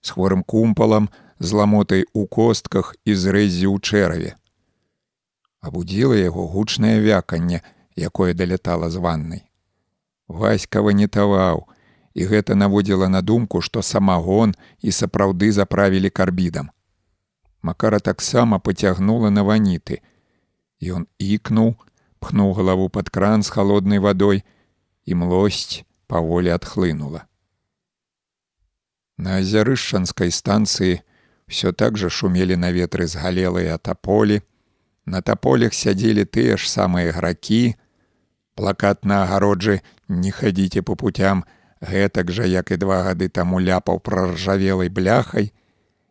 [0.00, 4.32] з хворым кумпалам, з ламотай у костках і зрэзі ў чэраве.
[5.60, 7.62] Абудзіла яго гучнае вяканне,
[7.96, 9.42] якое далятала з ваннай.
[10.28, 11.68] Васька ванітаваў,
[12.14, 16.70] і гэта наводзіла на думку, што самагон і сапраўды заправілі карбідам.
[17.62, 20.02] Макара таксама пацягнула на ваніты.
[20.82, 21.76] Ён ікнуў,
[22.18, 24.42] пхнуў галаву пад кран з холоднай вадой,
[25.04, 27.24] і млосць паволі адхлынула.
[29.16, 31.00] На азярышчанскай станцыі
[31.46, 34.42] ўсё так жа шумелі на ветры згалелыя таполі,
[35.04, 37.74] На таполях сядзелі тыя ж самыя гракі,
[38.54, 41.44] плакат на агароджы не хадзіце по путям
[41.80, 45.52] гэтак жа як і два гады таму ляпаў праржавелай бляхай.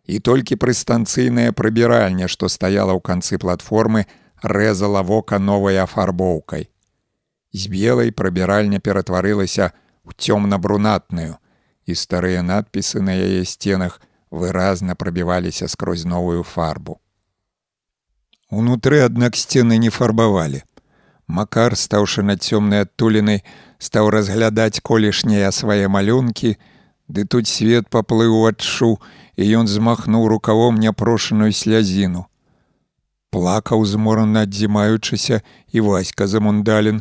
[0.05, 4.05] І толькі прыстанцыйная прыбіральня што стаяла ў канцы платформы
[4.41, 6.67] рэзала вока новай афарбоўкай.
[7.53, 9.71] З белай прыбіральня ператварылася
[10.03, 11.37] ў цёмна-брунатную
[11.85, 14.01] і старыя надпісы на яе сценах
[14.31, 16.99] выразна прабіваліся скрозь новую фарбу.
[18.49, 20.63] Унутры аднак сцены не фарбавалі
[21.31, 23.39] Макар, стаўшы над цёмнай адтулінай,
[23.79, 26.57] стаў разглядаць колішнія свае малюнкі,
[27.07, 28.97] ды тут свет паплыў адчу,
[29.39, 32.25] і ён змахнуў рукавом няпрошаную слязіну.
[33.31, 35.39] Плакаў зморана адзімаючыся
[35.71, 36.99] і васька за мундалін.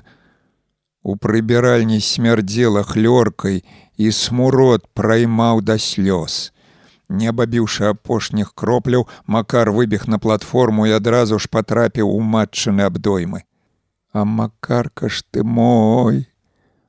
[1.02, 3.64] У прыбіральні смярдзела хлёркай
[3.98, 6.54] і смурод праймаў да слёз.
[7.10, 13.42] Не абабіўшы апошніх кропляў, макар выбег на платформу і адразу ж патрапіў у матчыны абдоймы.
[14.12, 16.26] А макарка ж ты мой,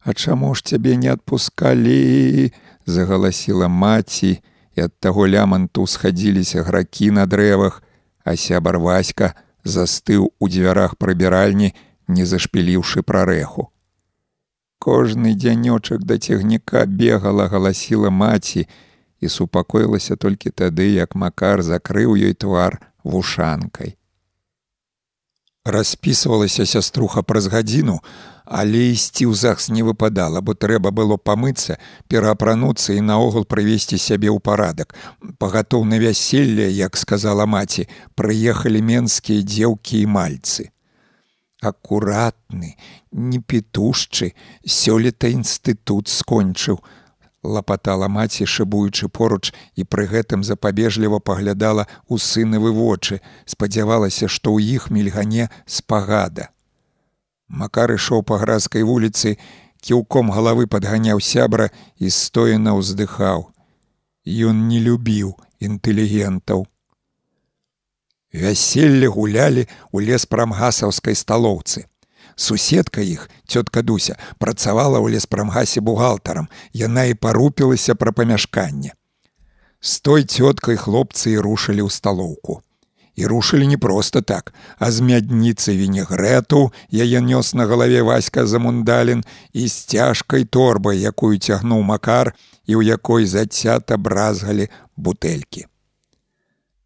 [0.03, 2.52] А чаму ж цябе не адпускалі?
[2.85, 4.41] загаласіла маці,
[4.76, 7.84] і ад таго ляманту схадзіліся гракі на дрэвах,
[8.26, 9.34] а сябар васька
[9.64, 11.73] застыў у дзвярах прыбіральні,
[12.07, 13.69] не зашпіліўшы прарэху.
[14.81, 18.65] Кожны дзянёчак да цягніка бегала, галасіла маці
[19.22, 24.01] і супакоілася толькі тады, як макар закрыў ёй твар вушанкай.
[25.66, 28.00] Распісвалася сяструха праз гадзіну,
[28.46, 31.78] але ісці ў захс не выпадала, бо трэба было памыцца,
[32.10, 34.98] пераапрануцца і наогул прывесці сябе ў парадак.
[35.38, 40.72] Пагатоў на вяселле, як сказала маці, прыехалі менскія дзеўкі і мальцы
[41.62, 42.76] акуратны,
[43.12, 44.34] не петушчы,
[44.66, 46.82] сёлета інстытут скончыў.
[47.43, 54.77] Лапатала маці, шыбуючы поруч і пры гэтым запабежліва паглядала ў сынавы вочы, спадзявалася, што ў
[54.77, 56.53] іх мільгане спагада.
[57.49, 59.41] Макар ішоў па гразкай вуліцы,
[59.81, 63.49] кіўком галавы падганяў сябра і стоена ўздыхаў.
[64.22, 66.69] Ён не любіў інтэлігентаў.
[68.31, 71.90] Вяселле гулялі ў лес прамгасаўскай сталоўцы.
[72.41, 78.97] Суседка іх, цётка Дуся, працавала ў леспрамгасе бухгалтарам, яна і парупілася пра памяшканне.
[79.77, 82.65] З той цёткай хлопцы і рушылі ў сталоўку.
[83.13, 89.22] І рушылі не проста так, а з мядніцы вінегрэту яе нёс на галаве васька замундалін
[89.53, 92.34] і з цяжкай торбай, якую цягнуў макар
[92.65, 94.65] і ў якой зацята бразгалі
[94.97, 95.69] бутэлькі.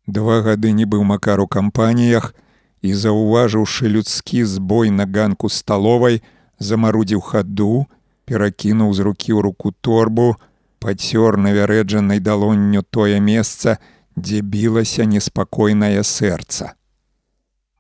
[0.04, 2.36] Два гады не быў макар у кампаніях
[2.86, 6.22] і, заўважыўшы людскі збой на ганку сталовай,
[6.60, 7.86] замарудзіў хаду,
[8.26, 10.38] перакінуў з рукі ў руку торбу,
[10.80, 13.78] пацёр на вярэджанай далонню тое месца,
[14.16, 16.78] дзе білася неспакойнае сэрца.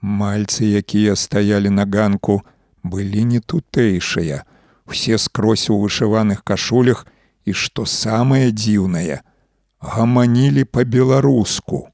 [0.02, 2.42] Мальцы, якія стаялі на ганку,
[2.84, 4.44] былі не тутэйшыя,
[4.86, 7.06] усе скрозь у вышываных кашулях
[7.46, 9.22] і што самае дзіўнае,
[9.82, 11.90] гаманілі па-беларуску.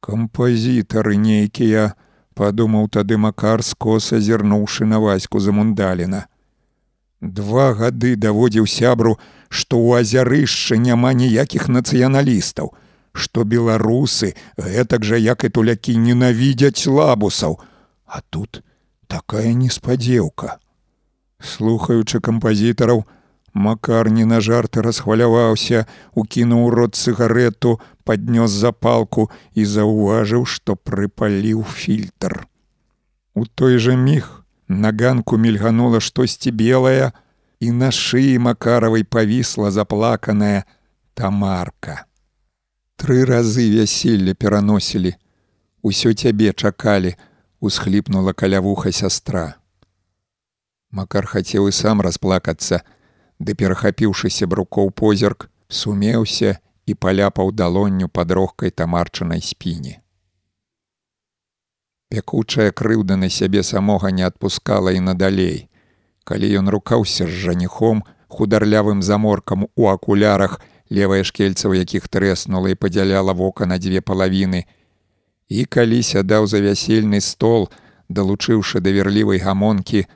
[0.00, 1.94] Кампазітары нейкія,
[2.38, 6.26] падумаў тады макар скоса зірнуўшы на ваську за мундаліна.
[7.20, 9.16] Два гады даводзіў сябру,
[9.48, 12.70] што ў азярышча няма ніякіх нацыяналістаў,
[13.12, 17.58] што беларусы гэтак жа як і тулякі ненавідзяць лабусаў,
[18.06, 18.62] а тут
[19.10, 20.58] такая неспадзеўка.
[21.42, 23.02] Слухаючы кампазітараў,
[23.52, 32.46] Макар не на жарты расхваляваўся, укінуў рот цыгарету, паднёс запалку і заўважыў, што прыпаліў фільтр.
[33.34, 37.12] У той жа міг на ганку мільганула штосьці белая,
[37.60, 40.64] і на шыі макаравай павісла заплаканая
[41.14, 42.04] тамарка.
[42.98, 45.14] Тры разы вяселле пераносілі.
[45.82, 47.14] Усё цябе чакалі,
[47.60, 49.58] усхліпнула каля вуха сястра.
[50.90, 52.82] Макар хацеў і сам расплакацца,
[53.38, 60.00] ды перахапіўшыся брукоў позірк, сумеўся і паляпаў далонню пад рогкай тамарчанай спіне.
[62.08, 65.68] Пякучая крыўда на сябе самога не адпускала і надалей.
[66.24, 72.80] Калі ён рукаўся з жаніхом, хударлявым заморкам у акулярах, левая шкельца, у якіх трэснула і
[72.80, 74.64] падзяляла вока на дзве палавіны.
[75.48, 77.68] І калі сядаў за вясельны стол,
[78.08, 80.06] далучыўшы да верлівай гамонкі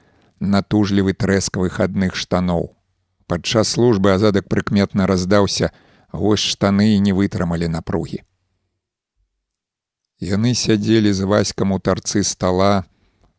[0.40, 2.72] натужлівы трэскавых адных штаноў.
[3.26, 5.72] Падчас службы азадак прыкметна раздаўся,
[6.12, 8.22] гось штаны і не вытрымалі напругі.
[10.22, 12.84] Яны сядзелі з васькам у тарцы стола,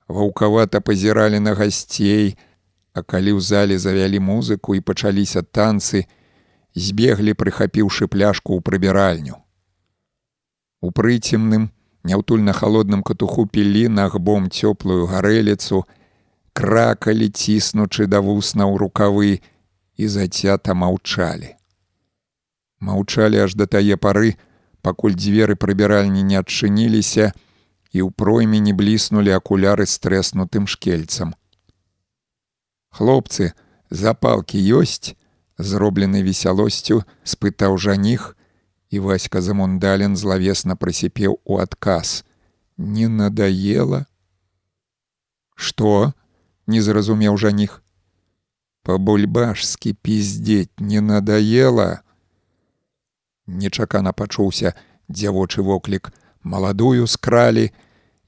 [0.08, 2.36] ваўкавата пазіралі на гасцей,
[2.94, 6.06] а калі ў зале завялі музыку і пачаліся танцы,
[6.76, 9.40] збеглі, прыхапіўшы пляшку ў прыбіральню.
[10.84, 11.72] У прыцемным,
[12.04, 15.86] няўтульна холодным катуху пілі нагбом цёплую гарэліцу,
[16.54, 19.40] кракалі ціснучы да вусна ў рукавы,
[19.98, 21.56] і зацята маўчалі.
[22.80, 24.36] Маўчалі аж да тае пары,
[24.82, 27.32] пакуль дзверы прыбіральні не адчыніліся
[27.94, 31.38] і ў пройме не бліснулі акуляры з трэснутым шкельцам.
[32.90, 33.54] Хлопцы,
[33.90, 35.16] запалкі ёсць,
[35.58, 38.36] зроблены весялосцю, спытаў жаніх,
[38.90, 42.26] і васька замундален злавесна прысіпеў у адказ:
[42.78, 44.06] Не надаела.
[45.56, 46.14] Што?
[46.68, 47.83] не зразумеў жаніх
[48.84, 52.04] по-бульбашскі пиздзець не надоела
[53.48, 54.74] нечакана пачуўся
[55.10, 56.12] дзявочы воклік.
[56.44, 57.72] Маладую скралі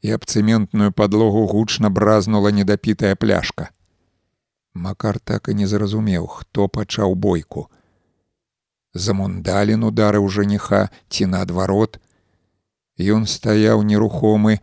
[0.02, 3.69] і аб цэментную падлогу гучна бразнула недапітая пляшка.
[4.73, 7.68] Макар так і не зразумеў хто пачаў бойку.
[8.94, 11.99] Замундалін ударыў жаніха ці наадварот.
[12.95, 14.60] Ён стаяў нерухомы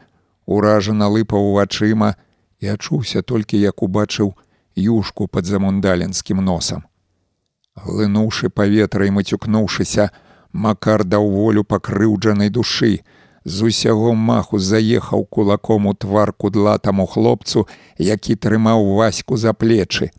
[0.48, 2.16] уражана лыпаў вачыма
[2.60, 4.32] і ачуўся толькі як убачыў
[4.77, 6.85] юшку пад замундаленскім носам.
[7.77, 10.11] Глынуўшы паветра і мацюкнуўшыся,
[10.53, 13.01] макар даў волю пакрыўджанай душы,
[13.44, 17.66] з усяго маху заехаў кулаком у твар кудлатаму хлопцу,
[17.99, 20.12] які трымаў ваську за плечы.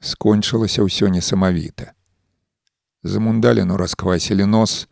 [0.00, 1.92] Скончылася ўсё несамавіта.
[3.02, 4.86] За мундалену расквасілі нос,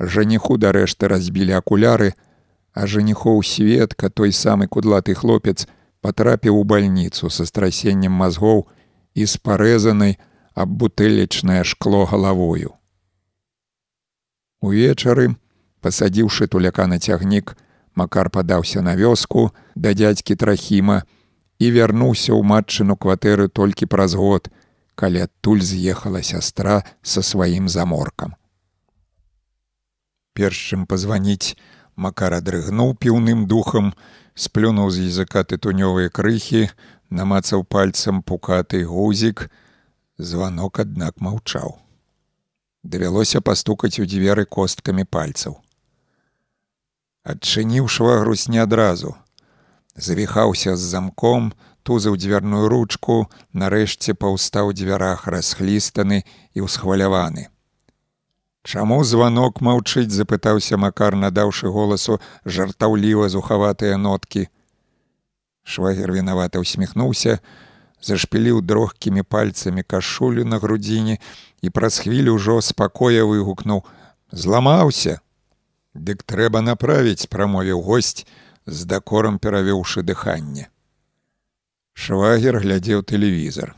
[0.00, 2.14] Жаніху дарэшты разбілі акуляры,
[2.72, 5.68] а жаніхоў светка той самы кудлаты хлопец
[6.00, 8.66] патрапіў у бальніцу са страсеннем мазгоў
[9.14, 10.16] і з парэзанай
[10.54, 12.76] аб бутэлечнае шкло галавою.
[14.60, 15.34] Увечары,
[15.80, 17.56] пасадзіўшы туляка на цягнік,
[17.94, 21.02] Макар падаўся на вёску да дзядзькі трахіма
[21.58, 24.46] і вярнуўся ў матчыну кватэры толькі праз год,
[24.94, 28.38] калі адтуль з'ехала сястра са сваім заморкам.
[30.32, 31.58] Перш чым пазваніць,
[32.00, 33.92] Макар адрыгнуў піўным духам,
[34.34, 36.68] сплюнуў з языка тытунёвыя крыхі,
[37.10, 39.50] намацаў пальцам пукаты гузік,
[40.18, 41.78] званок аднак маўчаў.
[42.82, 45.60] Давялося пастукаць у дзверы косткамі пальцаў.
[47.24, 49.14] Адчыніў швагрусь не адразу.
[49.96, 51.52] Завіхаўся з замком,
[51.82, 56.24] тузаў дзвярную ручку, нарэшце паўстаў дзвярах расхлістаны
[56.54, 57.48] і ўсхваляваны.
[58.62, 64.48] Чаму званок маўчыць, запытаўся макар, надаўшы голасу жартаўліва зухаватыя ноткі.
[65.64, 67.40] Швагер вінавата ўсміхнуўся,
[68.04, 71.16] зашпіліў дрогкімі пальцамі кашулю на грудзіне
[71.62, 73.84] і праз хвілю ўжо спакоя выгукнуў:
[74.32, 75.20] зламаўся.
[75.94, 78.28] Дык трэба направіць, прамовіў госць,
[78.66, 80.68] з дакорам перавёўшы дыханне.
[81.96, 83.74] Швагер глядзеў тэлевізор.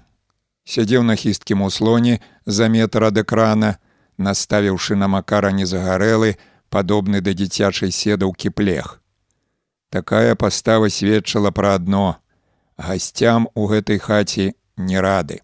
[0.64, 3.78] Сядзеў на хісткім услоне за метр ад экрана,
[4.22, 6.36] наставіўшы на макара незагарэлы,
[6.70, 9.02] падобны да дзіцячай седаўкі плех.
[9.90, 12.16] Такая пастава сведчыла пра адно:
[12.78, 15.42] гасцям у гэтай хаце не рады.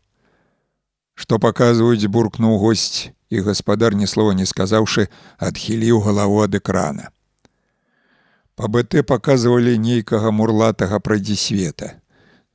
[1.15, 7.11] Што паказваюць буркнуў госць і гаспадар ні слова не сказаўшы, адхіліў галаву ад экрана.
[8.57, 11.91] Па БТ паказвалі нейкага мурлатага прайдзі света.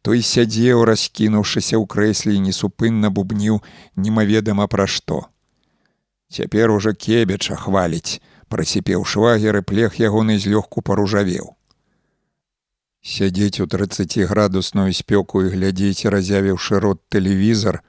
[0.01, 3.61] Той сядзеў, раскінуўшыся ў крэсле і несупынна бубніў
[3.95, 5.27] немаведама пра што.
[6.33, 8.17] Цяпер ужо кебеча хваліць,
[8.49, 11.53] прасіпеў швагер і плех ягоны злёгку паружавеў.
[13.05, 17.83] Сядзець у 30 градусную спёку і глядзець, разявіўшы рот тэлевізар,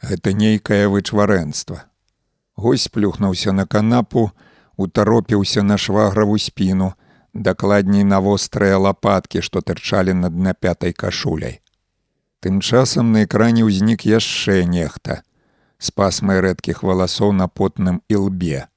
[0.00, 1.84] гэта нейкае вычварэнства.
[2.56, 4.30] Гось плюхнуўся на канапу,
[4.80, 6.94] утаропіўся на шваграву спіну,
[7.34, 11.60] дакладней на вострыя лапаткі, што тырчалі над напятай кашуляй.
[12.40, 15.20] Тым часам на экране ўзнік яшчэ нехта
[15.80, 18.68] з пасмай рэдкіх валасоў на потным ілбе.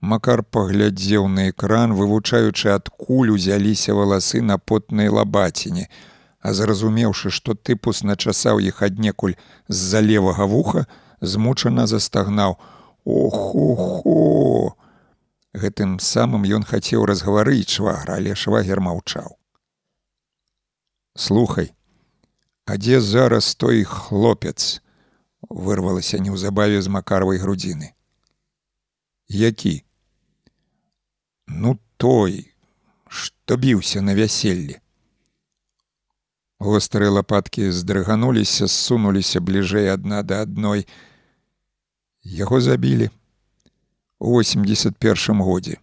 [0.00, 5.88] Макар паглядзеў на экран, вывучаючы адкуль узяліся валасы на потнай лабаціне,
[6.40, 9.34] а зразумеўшы, што тыпус начасаў іх аднекуль
[9.68, 10.86] з-за левага вуха,
[11.20, 12.58] змучана застагнаў:
[13.04, 14.76] Охо!
[15.54, 19.38] Гэтым самым ён хацеў разгаварыць швагра, але швагер маўчаў.
[21.16, 21.72] Слухай,
[22.66, 24.83] а дзе зараз той хлопец?
[25.50, 27.92] Вырвалася неўзабаве з макарвай грудзіны.
[29.28, 29.84] Які?
[31.46, 32.54] Ну той,
[33.08, 34.80] што біўся на вяселле.
[36.58, 40.86] Вострыя лапаткі здрыгануліся, ссунуліся бліжэй адна да адной.
[42.22, 43.10] Яго забілі
[44.18, 45.76] у 81 годзе.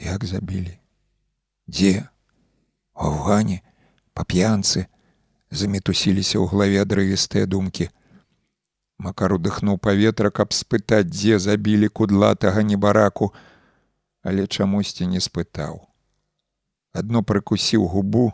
[0.00, 0.78] Як забілі?
[1.68, 2.08] Дзе?
[2.94, 3.62] У Афгане,
[4.12, 4.84] па п'янцы,
[5.50, 7.88] замітусіліся ў главе адрывістыя думкі.
[9.02, 13.32] Макар удыхнуў паветра, каб спытаць, дзе забілі кудлатага небараку,
[14.22, 15.80] але чамусьці не спытаў.
[16.94, 18.30] Адно прыкусіў губу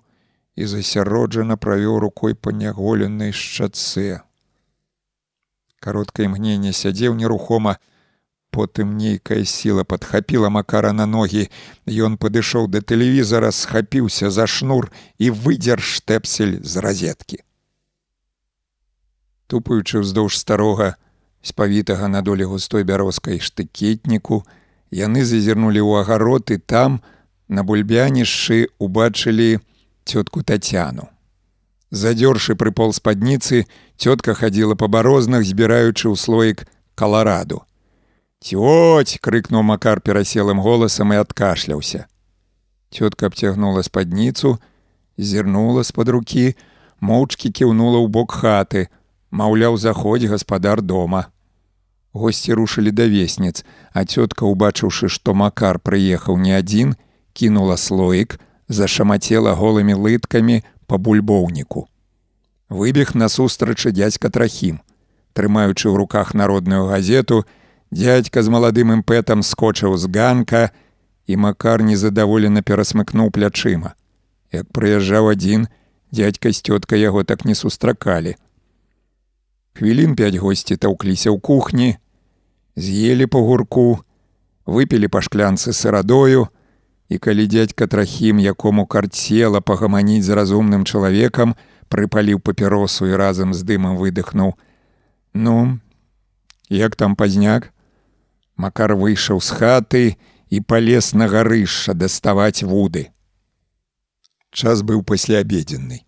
[0.60, 4.20] і засяроджана правёў рукой па няголенай шчаце.
[5.80, 7.78] Кароткае імгненне сядзеў нерухома,
[8.52, 11.48] потым нейкая сіла падхапіла макара на ногі.
[11.88, 17.44] Ён падышоў да тэлевізара, схапіўся за шнур і выдзер штэпсель з разеткі
[19.48, 20.94] тупаючы ўздоўж старога
[21.42, 24.44] спавітага на долі густой бярозкай штыкетніку
[24.92, 27.00] яны зазірнулі ў агарод і там
[27.48, 29.60] на бульбянішшы убачылі
[30.04, 31.08] цётку татяну
[31.90, 33.64] задзёршы прыпол спадніцы
[33.96, 37.64] цётка хадзіла па барознах збіраючы ў слоік калараду.
[38.44, 42.06] Цёць крыкнуў макар пераселым голасам і адкашляўся.
[42.92, 44.58] Цётка абцягнула спадніцу
[45.18, 46.54] зірнула з-пад рукі
[47.00, 48.88] моўчкі кіўнула ў бок хаты
[49.30, 51.28] Маўляў, заходзь гаспадар дома.
[52.12, 56.96] Госці рушылі да веснец, а цётка, убачыўшы, што макар прыехаў не адзін,
[57.32, 61.88] кінула слоік, зашамацела голымі лыткамі па бульбоўніку.
[62.68, 64.80] Выбег насустрач дзядзька трахім.
[65.32, 67.44] Трымаючы ў руках народную газету,
[67.90, 70.72] дядька з маладым імпэтам скочыў з ганка,
[71.28, 73.92] і макар незадаволена перасмыкнуў плячыма.
[74.52, 75.68] Як прыязджаў адзін,
[76.10, 78.36] дядька з цётка яго так не сустракалі.
[79.78, 82.02] Хвілін пяць госці таўкліся ў кухні,
[82.74, 84.02] з'елі па гурку,
[84.66, 86.48] выпілі па шклянцы сырадою,
[87.06, 91.54] і калі дядька трахім, якому карцела пагаманіць з разумным чалавекам,
[91.94, 94.58] прыпаліў папіросу і разам з дымам выдыхнуў:
[95.46, 95.78] «Ну,
[96.66, 97.70] як там пазняк?
[98.58, 100.04] Макар выйшаў з хаты
[100.50, 103.14] і палез на гарышша даставаць вуды.
[104.50, 106.07] Час быў пасляабедзенны.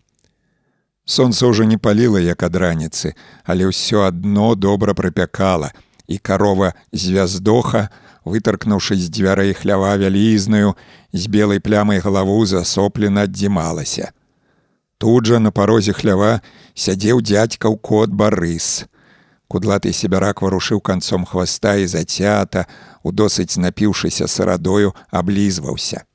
[1.11, 3.11] Сонца ўжо не паліла як ад раніцы,
[3.43, 5.75] але ўсё адно добра прыпякала,
[6.07, 7.91] і карова звяздоха,
[8.23, 10.79] вытаркнуўшы з дзвярэй хлява вялізную,
[11.11, 14.15] з белай плямай галаву засоплена аддзімалася.
[15.03, 16.39] Тут жа на парозе хлява
[16.79, 18.87] сядзеў дзядзька ў кот барыс.
[19.51, 22.71] Кудлаты сябярак варушыў канцом хваста і зацята,
[23.03, 26.07] у досыць напіўшыся сырадою аблізваўся.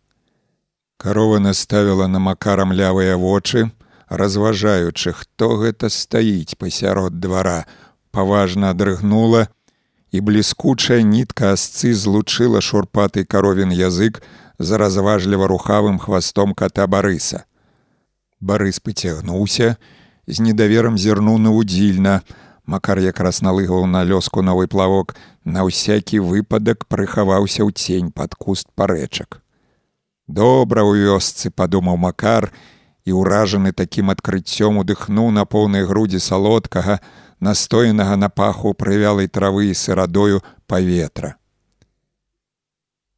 [0.97, 3.69] Карова наставіла на макарам лявыя вочы,
[4.09, 7.67] разважаючы, хто гэта стаіць пасярод двара,
[8.11, 9.49] паважна адрыгнула,
[10.13, 14.23] і бліскучая нітка асцы злучыла шурпаты каровін язык
[14.59, 17.45] з разважліва рухавым хвастом ката барыса.
[18.41, 19.77] Барыс пацягнуўся,
[20.27, 22.23] з недаверам зірнуў на удзільна.
[22.67, 25.15] Макар якраз налыгваў на лёску новы плавок,
[25.45, 29.39] на ўсякі выпадак прыхаваўся ў цень пад куст парэчак.
[30.27, 32.51] Добра ў вёсцы падумаў макар
[33.07, 36.99] і ўражаны такім адкрыццём удыхнуў на поўнай грудзі салодкага,
[37.41, 41.37] настоенага на паху прывялай травы і сырадою паветра.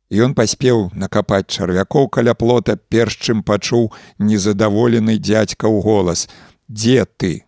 [0.08, 6.28] Ён паспеў накапаць чарвякоў каля плота, перш чым пачуў незадаволены дзядзька ў голас:
[6.68, 7.44] «Дзе ты?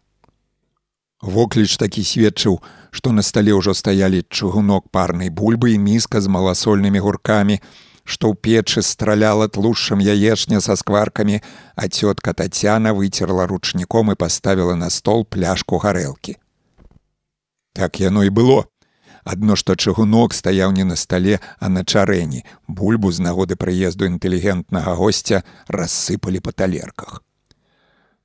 [1.20, 2.60] Вокліч такі сведчыў,
[2.90, 7.60] што на стале ўжо стаялі чыгунок парнай бульбы і міска з маласольнымі гуркамі,
[8.10, 11.38] што ў печы страляла тлушчам яечня са скваркамі,
[11.78, 16.34] а цётка Тацяна выцерла ручніком і паставіла на стол пляшку гарэлкі.
[17.72, 18.66] Так яно і было.
[19.22, 22.42] Адно што чыгунок стаяў не на стале, а на чарэні.
[22.66, 27.22] Бульбу з нагоды прыезду інтэлігентнага госця рассыпалі па талерках.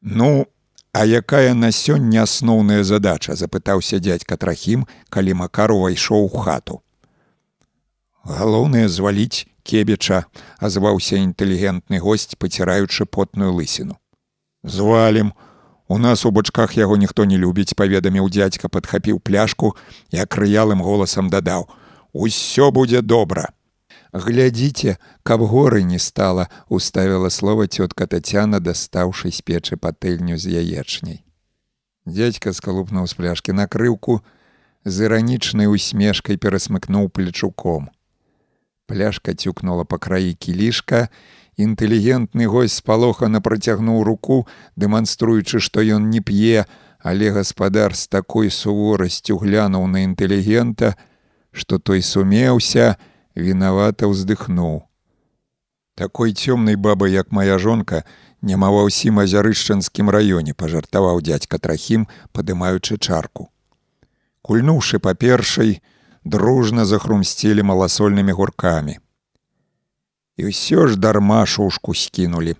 [0.02, 0.48] Ну,
[0.94, 6.82] а якая на сёння асноўная задача, запытаўся дядзька Трахім, калі Макар увайшоў у хату.
[8.24, 10.26] Галоўнае зваліць кебеча,
[10.62, 13.98] азваўся інтэлігентны госць, паціраючы потную лысіну.
[14.64, 15.34] Звалім,
[15.88, 19.76] У нас у бочках яго ніхто не любіць, паведаміў дзядзька, падхапіў пляшку
[20.10, 21.70] і акрыялым голасам дадаў:
[22.14, 23.54] «Усё будзе добра.
[24.14, 31.22] Глядзіце, каб горы не стала, уставіла слова цётка Тацяна, дастаўшы з печы патэльню з яечняй.
[32.06, 34.22] Дядзька скалупнуў з пляшкі на крыўку,
[34.86, 37.94] з іранічнай усмешкай перасмыкнуў плечуком.
[38.86, 41.10] Пляшка цюкнула па краі кілішка,
[41.56, 44.44] Інтэлігентны гость спалохана працягнуў руку,
[44.76, 46.66] дэманструючы, што ён не п'е,
[47.00, 50.96] але гаспадар з такой суворасцю глянуў на інтэлігента,
[51.56, 53.00] што той сумеўся,
[53.36, 54.84] вінавата ўздыхнуў.
[55.96, 58.04] Такой цёмнай бабы, як моя жонка,
[58.42, 62.04] няма ва ўсім азярышчанскім раёне, пажартаваў дзядзька трахім,
[62.36, 63.48] падымаючы чарку.
[64.44, 65.80] Кульнуўшы па першай,
[66.26, 68.98] дружна захрумсцелі маласольнымі гуркамі.
[70.38, 72.56] І ўсё ж дарма шушку скінулі.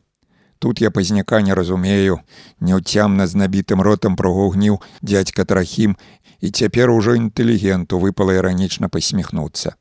[0.60, 2.22] Тут я пазняка не разумею,
[2.62, 5.98] няўцямна з набітым ротам прогугніў дядзька трахім,
[6.40, 9.76] і цяпер ужо інтэлігенту выпала іранічна пасміхнуцца.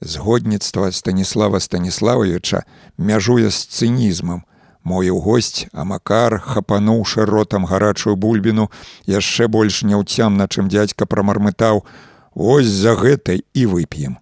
[0.00, 2.62] Згодніцтва Станіслава Станіславовича
[2.98, 4.44] мяжуе з цынізмам.
[4.84, 8.70] Мой у госць, а макар, хапануўшы ротам гарачую бульбіну,
[9.04, 11.82] яшчэ больш няўцямна, чым дядзька прамармытаў:
[12.38, 14.12] «Вось за гэтай і вып'ем.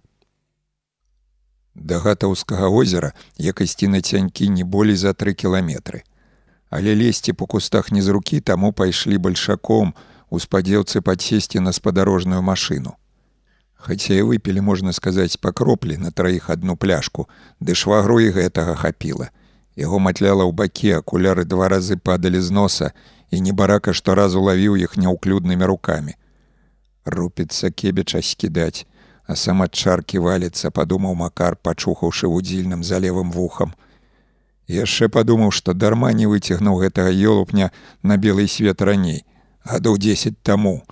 [1.75, 6.01] Да гатаўскага озера як ісці на цянькі не болей за тры кіламетры.
[6.73, 9.93] Але лезці по кустах не з рукі таму пайшлі бальшаком
[10.33, 12.97] у спадзеўцы падсесці на спадарожную машыну.
[13.77, 17.29] Хаця і выпілі, можна сказаць, пакроплі на траіх адну пляшку,
[17.61, 19.29] ды швагру і гэтага хапіла.
[19.77, 22.93] Яго матляла ў баке, акуляры два разы падалі з носа
[23.29, 26.17] і небарака шторазу лавіў іх няўклюднымі рукамі.
[27.07, 28.85] Рупіцца кебеча скідаць
[29.27, 33.73] а сам ад чаркі валіцца, падумаў макар, пачухаўшы вудзільным за левым вухам.
[34.71, 37.71] Яшчэ падумаў, што дарма не выцягнуў гэтага ёлупня
[38.03, 39.25] на белый свет раней,
[39.67, 40.83] гадоў 10 таму,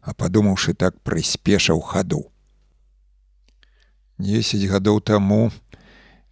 [0.00, 2.24] а падумаўшы так прыспешаў хаду.
[4.18, 5.52] Десять гадоў таму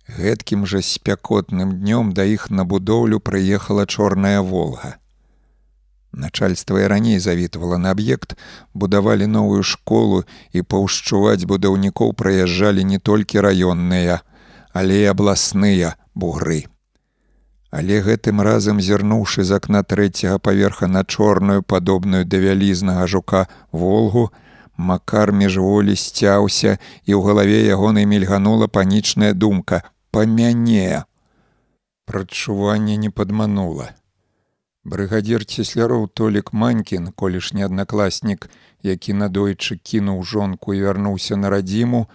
[0.09, 4.97] гэткім жа спякотным днём да іх на будоўлю прыехала чорная волга.
[6.13, 8.37] Начальства і раней завітвала на аб'ект,
[8.75, 14.21] будавалі новую школу і паўшчуваць будаўнікоў праязджалі не толькі раённыя,
[14.73, 16.69] але і абласныя бугры.
[17.73, 24.29] Але гэтым разам зірнуўшы з акна трэцяга паверха на чорную падобную да вялізнага жука волгу,
[24.77, 31.05] Макар міжволі сцяўся і ў галаве ягонай мільганула панічная думка: па мяне.
[32.09, 33.93] Прачуванне не падманула.
[34.85, 38.51] Брыгадзір цесляроў Толік Манькін, колішні аднакласнік,
[38.83, 42.09] які надойчы кінуў жонку і вярнуўся на радзіму,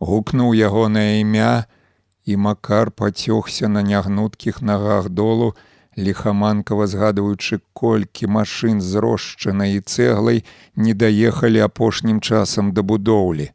[0.00, 1.64] гукнуў ягонае імя,
[2.24, 5.56] і макар пацёгся на нягнуткіх нагах долу,
[5.96, 10.44] лихаманкава згадваючы колькі машын з рошчанай і цэглай
[10.76, 13.50] не даехалі апошнім часам да будоўлі.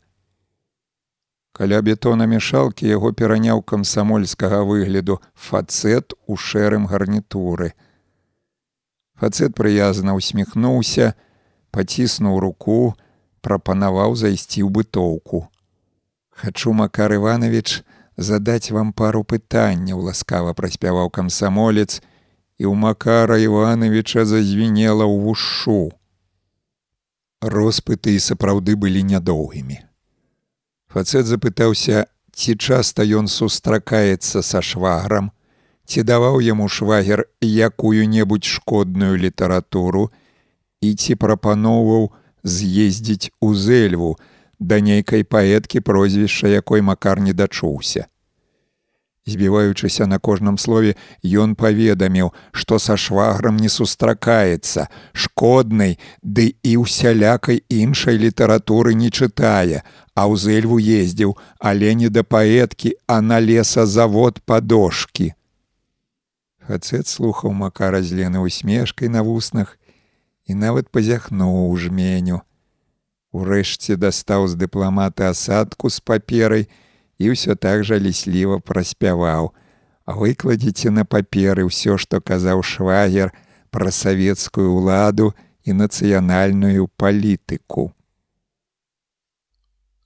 [1.53, 7.75] Каля бетона мешалкі яго пераняў камсамольскага выгляду фацэт у шэрым гарнітуры.
[9.15, 11.13] Фацет прыязна усміхнуўся,
[11.71, 12.95] паціснуў руку,
[13.41, 15.47] прапанаваў зайсці ў бытоўку.
[16.35, 17.83] Хачу Макар Іванович
[18.17, 22.01] задаць вам пару пытанняў, ласкава праспяваў камсамолец,
[22.59, 25.91] і ў Макара Івановича зазвінела ў вушу.
[27.43, 29.79] Роспыты і сапраўды былі нядоўгімі.
[30.91, 35.31] Фацет запытаўся, ці часта ён сустракаецца са шваграм,
[35.85, 40.09] ці даваў яму швагер якую-небудзь шкодную літаратуру
[40.81, 42.09] і ці прапаноўваў
[42.43, 44.15] з'ездзіць у зэльву
[44.59, 48.07] да нейкай паэткі прозвішча якой макар не дачуўся.
[49.25, 50.95] Збіваючыся на кожным слове,
[51.25, 59.81] ён паведаміў, што са шваграм не сустракаецца, шкоднай, ды і ўсялякай іншай літаратуры не чытае,
[60.13, 65.33] а ў зэльву ездзіў, але не да паэткі, а на лесазавод падошкі.
[66.67, 69.77] Хацэт слухаў макара злены усмешкай на вуснах
[70.49, 72.41] і нават пазяхнуў у жменю.
[73.29, 76.65] Урэшце дастаў з дыпламата асадку з паперай
[77.21, 79.53] і ўсё так жа лісліва праспяваў.
[80.09, 83.29] Выкладзіце на паперы ўсё, што казаў швагер
[83.69, 85.33] пра савецкую ўладу
[85.65, 87.93] і нацыянальную палітыку.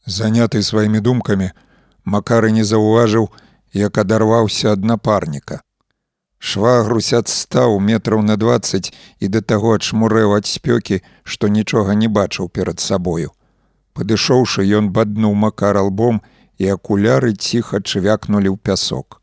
[0.03, 1.51] Заняты сваімі думкамі,
[2.03, 3.29] Макары не заўважыў,
[3.71, 5.61] як адарваўся ад напарніка.
[6.39, 12.47] Швагрусь адстаў метраў на двадцать і да таго адшмурэў ад спёкі, што нічога не бачыў
[12.47, 13.35] перад сабою.
[13.93, 16.21] Падышоўшы, ён баднуў макар албом
[16.57, 19.19] і акуляры ціха чвякнулі ў пясок.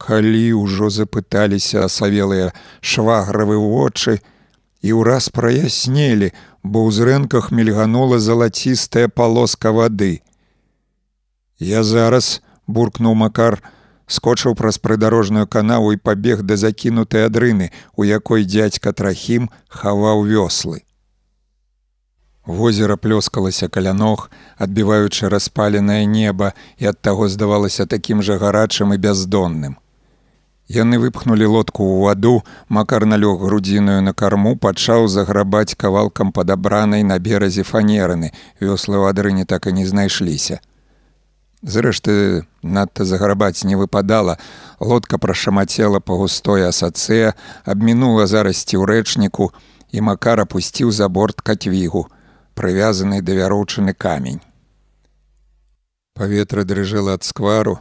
[0.00, 4.20] Калі ўжо запыталіся асавелыя швагравы вочы
[4.80, 6.32] і ўраз праяснелі,
[6.64, 10.24] бо ў зрэнках мільганула залацістая палоска вады.
[11.60, 13.60] Я зараз буркнуў макар,
[14.06, 20.82] скочыў праз прыдарожную канаву і пабег да закінутай адрыны, у якой дзядзька трахім хаваў вёслы.
[22.46, 29.00] Возера плёскалася каля ног, адбіваючы распаленае неба і ад таго здавалася такім жа гарачым і
[29.00, 29.80] бяздонным.
[30.68, 37.18] Яны выпхнулі лодку ў ваду, макар налёг грудзіную на карму пачаў заграбаць кавалкам падабранай на
[37.18, 40.60] беразе фанерыны, вёслы ў адрыне так і не знайшліся.
[41.64, 44.36] Зрэшты, надта загарабаць не выпадала.
[44.80, 47.32] Лодка прашамацела па густой асацэ,
[47.64, 49.48] абмінула зарасці ў рэчніку
[49.88, 52.04] і макар апусціў за борт кацвігу,
[52.52, 54.44] прывязаны да вяроўчыны камень.
[56.12, 57.80] Паветра дрыжэла ад сквару,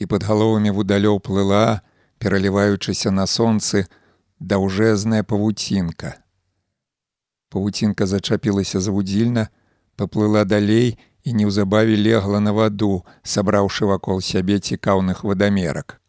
[0.00, 1.84] і пад галовамі вудалёў плыла,
[2.16, 3.84] пераліваючыся на сонцы,
[4.40, 6.16] даўжэзная павуцінка.
[7.52, 9.50] Павуцінка зачапілася завудзільна,
[10.00, 16.00] паплыла далей, і неўзабаве легла на ваду, сабраўшы вакол сябе цікаўных вадамерак.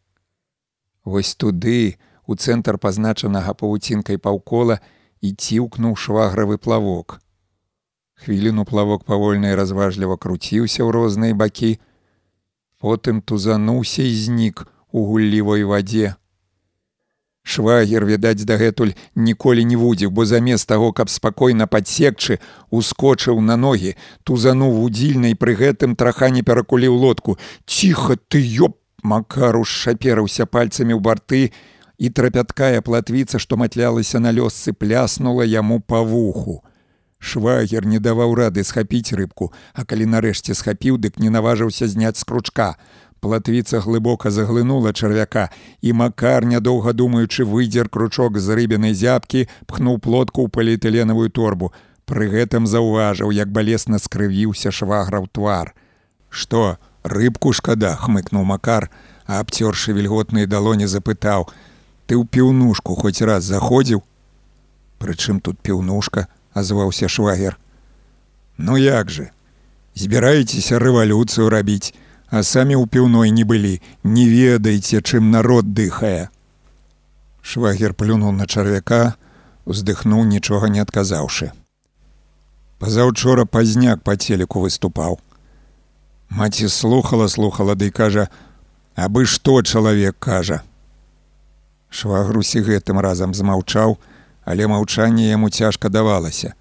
[1.03, 4.79] Вось туды, у цэнтр пазначанага павуцінкай паўкола
[5.21, 7.19] і ціўкнуў швагравы плавок.
[8.21, 11.79] Хвіліну плавок павольна і разважліва круціўся ў розныя бакі,
[12.77, 16.15] потым тузануўся і знік у гуллівой вадзе.
[17.43, 22.39] Швагер, відаць, дагэтуль ніколі не вудзіў, бо замест таго, каб спакойна падсекчы,
[22.69, 27.37] ускочыў на ногі, тузануў удзільна і пры гэтым траха не перакуліў лодку.
[27.65, 28.77] Ціха ты ёп!
[29.01, 31.49] Макару шапераўся пальцамі ў барты,
[32.01, 36.61] і трапяткая платвіца, што матлялася на лёсцы, пляснула яму па вуху.
[37.21, 42.25] Швагер не даваў рады схапіць рыбку, а калі нарэшце схапіў, дык не наважыўся зняць з
[42.25, 42.73] кручка.
[43.21, 45.49] Платвіца глыбока заглынула чарвяка,
[45.81, 51.69] і макар, нядоўга думаючы, выдзер кручок з рыбінай зябкі, пхнуў плотку ў паліэтыленавую торбу.
[52.09, 55.77] Пры гэтым заўважыў, як балесна скрывіўся шваграў твар.
[56.33, 58.89] Што, рыбку шкада, хмыкнуў макар,
[59.29, 61.45] а абцёршы вільготныя далоні запытаў:
[62.09, 64.01] «Ты ў піўнушку хоць раз заходзіў.
[64.97, 66.25] Прычым тут піўнушка,
[66.57, 67.61] азваўся швагер.
[68.57, 69.29] Ну як же,
[69.93, 71.93] збіраецеся рэвалюцыю рабіць,
[72.31, 76.31] а самі ў піўной не былі, не ведаеце, чым народ дыхае.
[77.43, 79.19] Швагер плюнуў на чарвяка,
[79.67, 81.51] уздыхнуў нічога не адказаўшы.
[82.79, 85.19] Пазаўчора пазняк па телеку выступаў.
[86.31, 88.29] Маці слухала, слухала ды кажа:
[88.95, 90.63] «Абы што чалавек кажа.
[91.91, 93.99] Швагрусі гэтым разам змаўчаў,
[94.47, 96.55] але маўчанне яму цяжка давалася.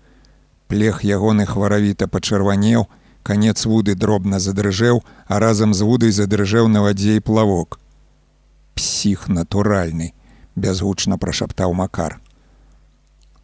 [0.66, 2.90] Плех ягоны хваравіта пачырванеў,
[3.22, 7.80] канец вуды дробна задрыжэў, а разам з вудай задрыжэў на вадзе і плавок.
[8.74, 10.12] Псіх натуральны,
[10.56, 12.20] бязгучна прашаптаў макар.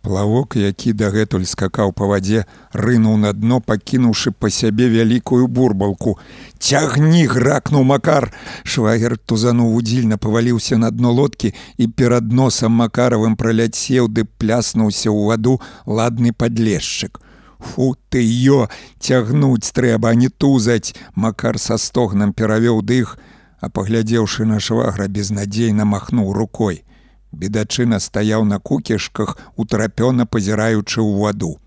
[0.06, 6.14] Плавок, які дагэтуль скакаў па вадзе, рынуў на дно, пакінуўшы па сябе вялікую бурбалку.
[6.62, 8.30] Цягні гракнуў макар.
[8.62, 15.26] Швагер тузануў удзільна паваліўся на дно лодкі і перад носам макаравым праляцеў ды пляснуўся ў
[15.26, 15.58] ваду
[15.90, 17.18] ладны падлешчык.
[17.58, 18.68] Фу ты ё,
[19.00, 20.94] цягнуць трэба, не тузаць.
[21.14, 23.18] Макар са стогнам перавёў дых,
[23.60, 26.84] а паглядзеўшы на швагра безнадзейна махнуў рукой.
[27.32, 31.58] Бедачына стаяў на кукішках, утрапёна пазіраючы ў ваду.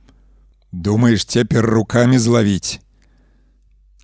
[0.71, 2.79] Думаеш цяпер руками злавіць.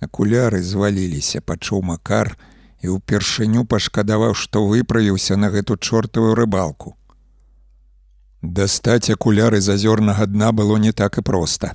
[0.02, 2.36] Акуляры зваліліся, пачуў макар
[2.82, 6.96] і ўпершыню пашкадаваў, што выправіўся на гэту чортавую рыбалку.
[8.46, 11.74] Дастаць акуляры з азёрнага дна было не так і проста.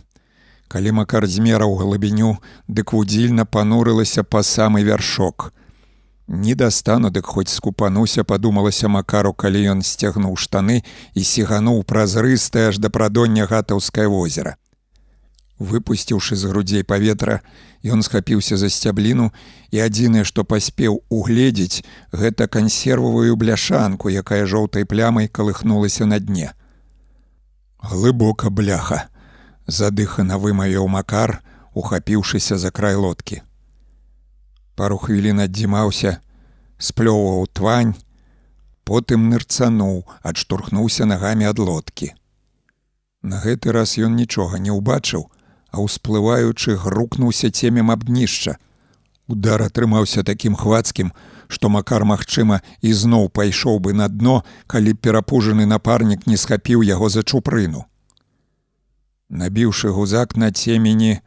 [0.71, 2.37] Калі макар змераў глыбіню,
[2.71, 5.51] дык вудзільна панурылася па самы вяршок.
[6.27, 10.79] Не дастану, дык хоць скупануся, падумалася макару, калі ён сцягнуў штаны
[11.13, 14.55] і сігануў празрыстае аж да прадоння гатаўскае возера.
[15.59, 17.41] Выпусціўшы з грудзей паветра,
[17.83, 19.27] ён схапіўся за сцябліну
[19.75, 21.83] і адзінае, што паспеў угледзець,
[22.15, 26.55] гэта кансервавую бляшанку, якая жоўтай плямай калыхнулася на дне.
[27.81, 29.09] Глыбока бляха,
[29.67, 31.41] задыхана вымавіў макар,
[31.73, 33.41] ухапіўшыся за край лодкі
[34.81, 36.17] пару хвілін аддзімаўся,
[36.81, 37.93] сплёўваў твань,
[38.81, 42.07] потым нырцануў, адштурхнуўся нагамі ад лодкі.
[43.21, 45.27] На гэты раз ён нічога не ўбачыў,
[45.69, 48.57] а ўсплываючы грукнуўся цемем абднішча.
[49.29, 51.13] Удар атрымаўся такім хвацкім,
[51.51, 57.23] што макар магчыма ізноў пайшоў бы на дно, калі перапужаны напарнік не схапіў яго за
[57.23, 57.85] чупрыну.
[59.29, 61.19] Набіўшы гузак на цемені,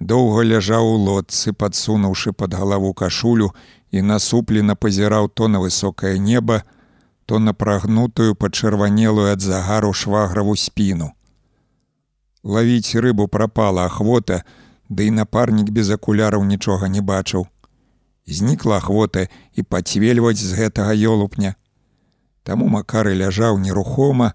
[0.00, 3.52] доўга ляжаў у лодцы, падсунуўшы пад галаву кашулю
[3.90, 6.62] і насуплена пазіраў то на высокае неба,
[7.26, 11.12] то на прагнутую пачырванелую ад загару шваграву спіну.
[12.42, 14.44] Лавіць рыбу прапала ахвота,
[14.88, 17.46] ды да і напарнік без акуляраў нічога не бачыў.
[18.30, 19.26] Знікла ахвота
[19.58, 21.58] і пацвельваць з гэтага ёлупня.
[22.46, 24.32] Таму макары ляжаў нерухома,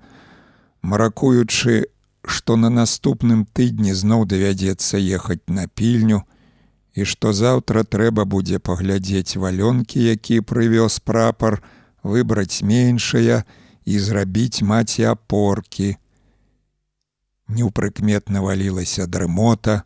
[0.84, 1.88] маракуючы
[2.26, 6.24] што на наступным тыдні зноў давядзецца ехаць на пільню
[6.96, 11.60] і што заўтра трэба будзе паглядзець валёнкі, які прывёз прапар,
[12.04, 13.44] выбраць меншая
[13.86, 15.98] і зрабіць маці апоркі.
[17.48, 19.84] Неўпрыкметна валілася дрымота.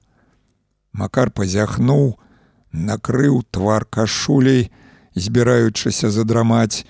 [0.94, 2.16] Макар пазяхнуў,
[2.72, 4.72] накрыў твар кашулей,
[5.16, 6.86] збіраючыся задрамаць,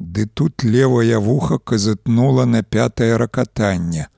[0.00, 4.08] Ды тут левая вуха казытнула на пятае ракатанне.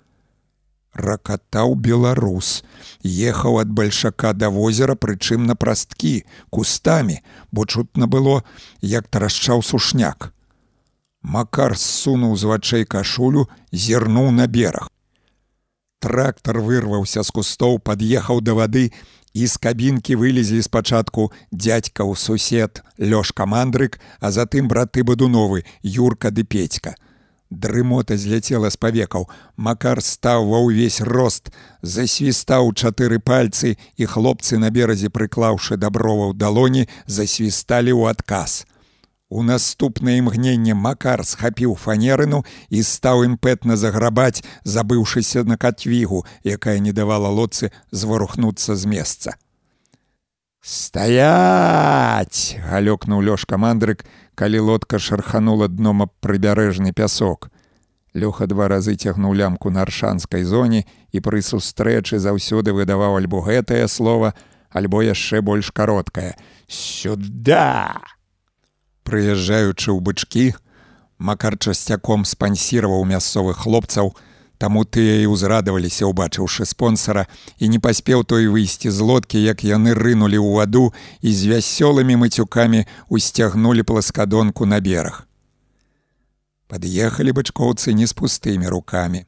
[0.95, 2.63] Ракатаў беларус
[3.03, 6.13] ехаў ад бальшака да возера прычым на прасткі
[6.55, 7.19] кустамі
[7.51, 8.45] бо чутна было
[8.81, 10.31] як тарашчаў сушняк.
[11.23, 14.87] Макар ссунуў з вачэй кашулю зірнуў на бераг.
[15.99, 18.93] Трактар вырваўся з кустоў пад'ехаў да вады
[19.35, 26.95] з кабінкі вылезлі спачатку дядзькаў сусед лёшка мандрык а затым браты бадуновы юрка ды пецька
[27.53, 29.29] Дрымота зляцела з павекаў.
[29.57, 31.53] Макар стаў ва ўвесь рост,
[31.85, 38.65] засвістаў чатыры пальцы, і хлопцы на беразе, прыклаўшы даброва ў далоні, засвісталі ў адказ.
[39.33, 46.93] У наступнае імгненне Макар схапіў фанерыну і стаў імпэтна заграбаць, забыўшыся на катвігу, якая не
[46.93, 49.35] давала лодцы зварухнуцца з месца.
[50.61, 52.61] Стаять!
[52.61, 54.05] галёкнуў лёшка мандрык,
[54.37, 57.49] калі лодка шарханула дном аб прыбярэжны пясок.
[58.13, 63.89] Лёха два разы цягнуў лямку на аршанскай зоне і пры сустрэчы заўсёды выдаваў альбо гэтае
[63.89, 64.37] слово,
[64.69, 66.37] альбо яшчэ больш кароткае:
[66.69, 67.97] сюда!
[69.03, 70.47] Прыязджаючы ў бычкі,
[71.19, 74.15] макар часцяком спансіраваў мясцовых хлопцаў,
[74.63, 77.27] Таму тыя і ўзрадаваліся, убачыўшы спонсара,
[77.59, 80.85] і не паспеў той выйсці з лодкі, як яны рынулі ў ваду
[81.19, 85.27] і з вясёлымі мацюкамі усцягнулі пласкадонку на бераг.
[86.71, 89.27] Пад'ехалі бачкоўцы не з пустымі рукамі.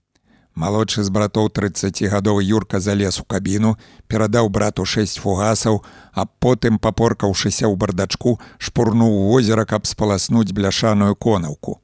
[0.55, 3.75] Малодшы з братоў 30гадовы юрка залез у кабіну,
[4.07, 5.83] перадаў брату шэсць фугасаў,
[6.15, 11.83] а потым, папоркаўшыся ў бардачку, шпурнуў возера, каб спаласнуць бляшаную конаўку.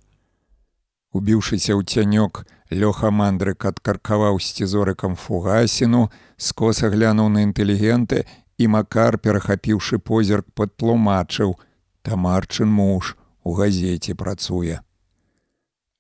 [1.11, 6.07] Убіўшыся ў цянёк, лёха мандрык адкаркаваў сцізорыкам фугасіну,
[6.39, 8.23] скоса глянуў на інтэлігенты
[8.55, 11.59] і макар, перахапіўшы позірк, падтлумачыў:
[12.07, 14.79] Тамарчын муж у газеце працуе.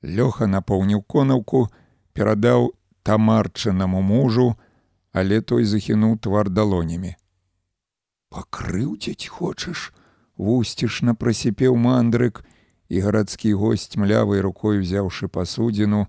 [0.06, 1.66] Лёха напоўніў конаўку,
[2.20, 4.52] перадаў тамарчынаму мужу,
[5.16, 7.16] але той захінуў твар далонямі.
[8.28, 9.88] Пакрыўдзець хочаш,
[10.36, 12.44] вусцішна прасіпеў мандрык,
[12.90, 16.04] і гарадскі госць млявай рукой узяўшы пасудзіну,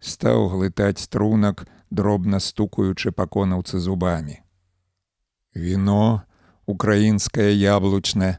[0.00, 4.40] стаў глытаць струнак, дробна стукаючы па конаўцы зубамі.
[5.54, 6.22] Віно,
[6.66, 8.38] украінскае яблучнае,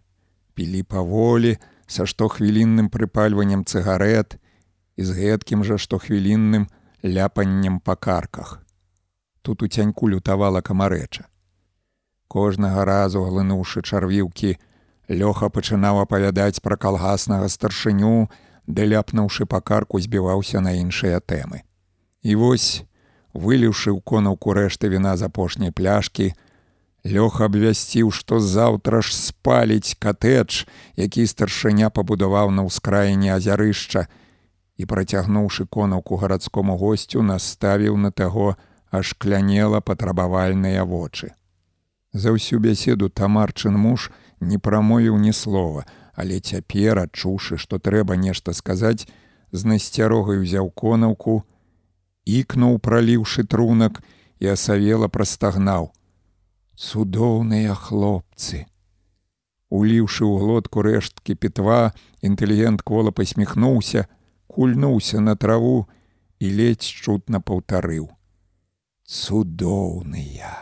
[0.57, 4.39] пілі паволі, са штохвілінным прыпальваннем цыгарэт
[4.97, 6.65] і з гэткім жа штохвілінным
[7.03, 8.63] ляпаннем па карках.
[9.41, 11.27] Тут у цяньку лютавала камарэча.
[12.27, 14.57] Кожнага разу глынуўшы чарвіўкі,
[15.09, 18.31] Лёха пачынаў апавядаць пра калгаснага старшыню,
[18.67, 21.67] ды ляпнуўшы па карку збіваўся на іншыя тэмы.
[22.23, 22.87] І вось,
[23.35, 26.31] выліўшы ў конаўку рэшты віна з апошняй пляшкі,
[27.03, 30.63] Лёха абвясціў, што заўтра ж спаліць катэдж,
[30.95, 34.07] які старшыня пабудаваў на ўскраіне азярышча,
[34.77, 38.55] і працягнуўшы конаўку гарадскому госцю наставіў на таго
[38.89, 41.33] аж клянела патрабавальныя вочы.
[42.13, 48.53] За ўсю бяседу тамарчын муж не прамовіў ні слова, але цяпер адчуўшы, што трэба нешта
[48.53, 49.09] сказаць,
[49.51, 51.41] з насцярогай узяў конаўку,
[52.25, 54.01] ікнуў, праліўшы трунак
[54.39, 55.89] і асавела прастагнаў:
[56.77, 58.65] цудоўныя хлопцы.
[59.73, 64.05] Уліўшы ў глотку рэшткі пітва, інтэлігент кола пасміхнуўся,
[64.53, 65.87] кульнуўся на траву
[66.39, 68.09] і ледзь чутна паўтарыў:
[69.05, 70.53] цудоўныя.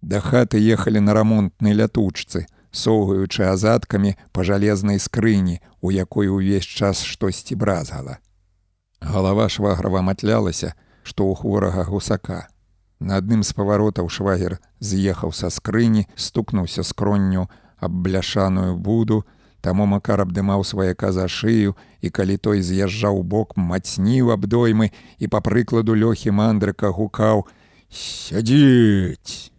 [0.00, 7.02] Да хаты ехалі на рамонтнай лятучцы, соўгаючы азадкамі па жалезнай скрыні, у якой увесь час
[7.04, 8.18] штосьці бразгала.
[9.00, 12.48] Галава шваграва матлялася, што ў хворага гусака.
[13.00, 17.48] На адным з паваротаў швагер з'ехаў са скрыні, стукнуўся скронню
[17.80, 19.24] аб бляшаную буду,
[19.60, 25.40] Таму макар абдымаў сваяка за шыю і калі той з'язджаў бок мацніў абдоймы і па
[25.44, 27.46] прыкладу лёхі мандрыка гукаў:
[27.92, 29.52] сядзіць.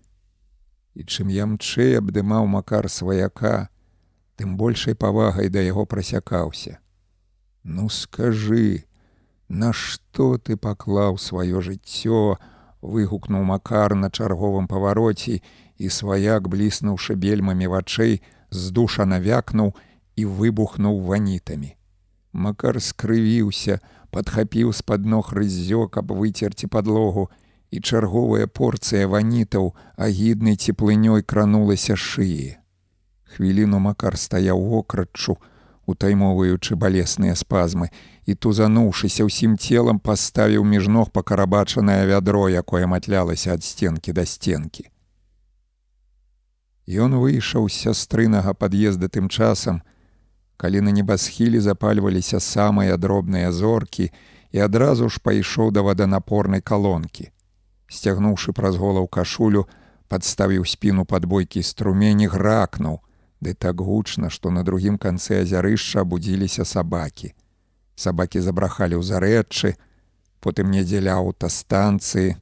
[0.97, 3.69] І чым ямчэй абдымаў макар сваяка,
[4.35, 6.79] тым большай павагай да яго прасякаўся.
[7.63, 8.85] Ну скажы,
[9.51, 12.39] Нашто ты паклаў сваё жыццё,
[12.79, 15.41] выгукнуў макар на чарговым павароце
[15.75, 19.75] і сваяк, бліснуўшы бельмамі вачэй, здуша навякнуў,
[20.15, 21.75] і выбухнуў ванітамі.
[22.33, 23.79] Макар скрывіўся,
[24.11, 27.29] падхапіў з-пад ног рыззё, каб выцерці падлогу,
[27.71, 32.59] і чарговая порцыя ванітаў агіднай цеплынёй кранулася шыі.
[33.23, 35.37] Хвіліну макар стаяў вократчу,
[35.87, 37.87] утаймоўваючы балесныя спазмы,
[38.27, 44.91] і тузануўшыся ўсім целам паставіў між ног пакарабачанае вядро, якое матлялася ад сценкі да сценкі.
[46.91, 49.81] Ён выйшаў з сястрынага пад'езда тым часам,
[50.61, 54.11] калі на небасхілі запальваліся самыя дробныя зоркі
[54.53, 57.33] і адразу ж пайшоў да ваданапорнай калонкі.
[57.89, 59.65] Сцягнуўшы праз голаў кашулю,
[60.05, 63.01] падставіў спіну падбойкі струмені гракнуў,
[63.41, 67.33] ды так гучна, што на другім канцы азярышча абудзіліся сабакі.
[67.97, 69.75] Сабакі забрахалі ў зарэчы,
[70.45, 72.37] потым недзеля аўтастанцыі.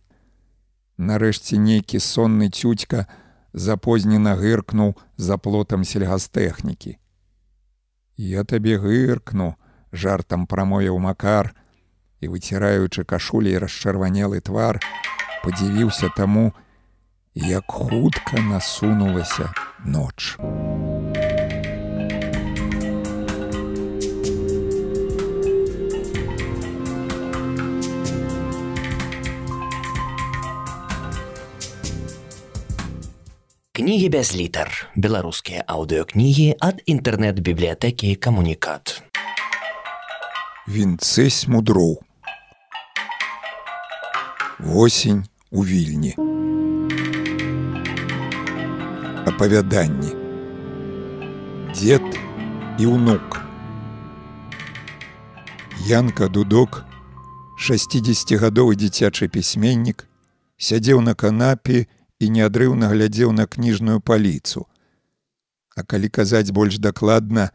[0.99, 3.07] Нарэшце нейкі сонны цюцька
[3.53, 6.99] запознена гыркнуў за плотам сельгастэхнікі.
[8.19, 9.53] Я табе гыркну,
[9.95, 11.53] жартам прамовіў макар
[12.19, 14.83] і выціраючы кашулей расчырванелы твар,
[15.39, 16.51] падзівіўся таму,
[17.31, 19.53] як хутка насунулася
[19.87, 20.35] ноч.
[33.79, 38.99] Кнігі без літар беларускія аўдыокнігі ад інтэрнэт-бібліятэкі камунікат.
[40.67, 42.03] Вінцэсь мудроў.
[44.59, 46.11] Восень у вільні.
[49.23, 50.11] Апавяданні.
[51.71, 52.03] Дзед
[52.83, 53.39] і ўнук.
[55.87, 56.83] Янка дудок
[57.55, 60.03] 60гадовы дзіцячы пісьменнік
[60.59, 61.87] сядзеў на канапе
[62.19, 64.67] і неадрыўна глядзеў на кніжную паліцу.
[65.75, 67.51] А калі казаць больш дакладна,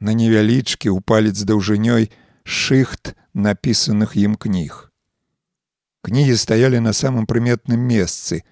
[0.00, 2.12] на невялічкі ў палец даўжынёй
[2.44, 4.92] шыхт напісаных ім кніг.
[6.06, 8.46] Кнігі стаялі на самым прыметным месцы,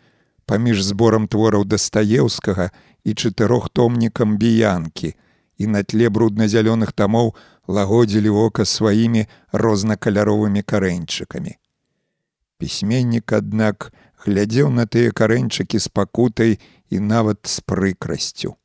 [0.45, 2.73] паміж зборам твораў дастаеўскага
[3.05, 5.15] і чатырохтомнікам біянкі,
[5.59, 7.35] і на тле брудна-зялёных тамоў
[7.69, 11.55] лагодзілі вока сваімі рознакаляровымі карэньчыкамі.
[12.59, 13.93] Пісьменнік, аднак,
[14.27, 16.59] глядзеў на тыя карэньчыкі з пакутай
[16.91, 18.57] і нават з прыкрасцю.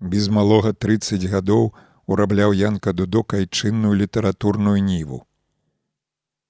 [0.00, 1.70] Без малога 30 гадоў
[2.06, 5.24] урабляў янка дудок айчынную літаратурную ніву.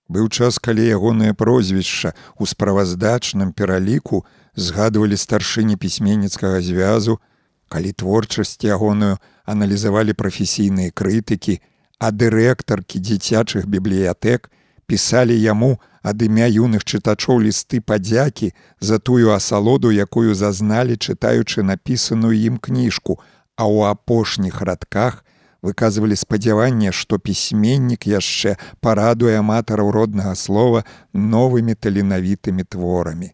[0.08, 7.20] Быў час, калі ягонае прозвішча ў справаздачным пераліку згадвалі старшыні пісьменніцкага звязу,
[7.68, 11.60] калі творчасць ягоную аналізавалі прафесійныя крытыкі,
[11.98, 14.50] а дырэктаркі дзіцячых бібліятэк
[14.86, 22.36] пісалі яму ад імя юных чытачоў лісты падзякі за тую асалоду, якую зазналі, чытаючы напісаную
[22.36, 23.16] ім кніжку,
[23.56, 25.24] а ў апошніх радках
[25.64, 30.84] выказвалі спадзяванне, што пісьменнік яшчэ парадуе аматараў роднага слова
[31.16, 33.32] новымі таленавітымі творамі.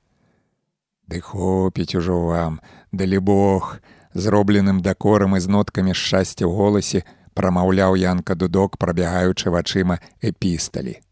[1.10, 2.62] Ды хопіць ужо вам,
[2.94, 3.82] далі Бог,
[4.14, 7.02] зробленым дакорам і з ноткамі шчасця ў голасе
[7.34, 11.02] прамаўляў янка дудок, прабягаючы вачыма эпісталі.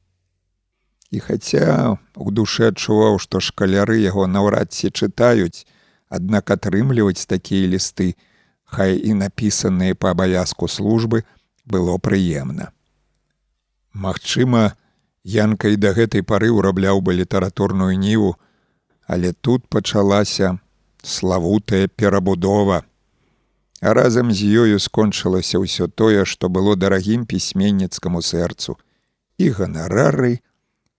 [1.10, 5.64] І хаця у душы адчуваў, што шкаляры яго наўрад ці чытаюць,
[6.08, 8.14] аднак атрымліваць такія лісты,
[8.64, 11.24] хай і напісаныя па абавязку службы
[11.64, 12.72] было прыемна.
[13.92, 14.76] Магчыма,
[15.24, 18.36] Янка і да гэтай пары ўрабляў бы літаратурную ніву,
[19.04, 20.58] але тут пачалася
[21.02, 22.84] славутая перабудова.
[23.80, 28.76] А разам з ёю скончылася ўсё тое, што было дарагім пісьменніцкаму сэрцу
[29.38, 30.40] і ганарары,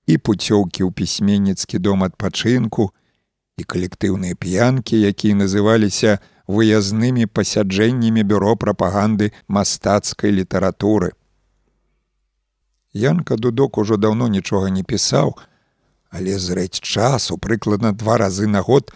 [0.09, 2.89] і пуцёўкі ў пісьменніцкі дом адпачынку,
[3.59, 6.17] і калектыўныя п'янкі, якія называліся,
[6.49, 11.13] выязнымі пасяджэннямі бюро прапаганды мастацкай літаратуры.
[12.93, 15.37] Янка дудок ужо даўно нічога не пісаў,
[16.09, 18.89] але зрэць часу прыкладна два разы на год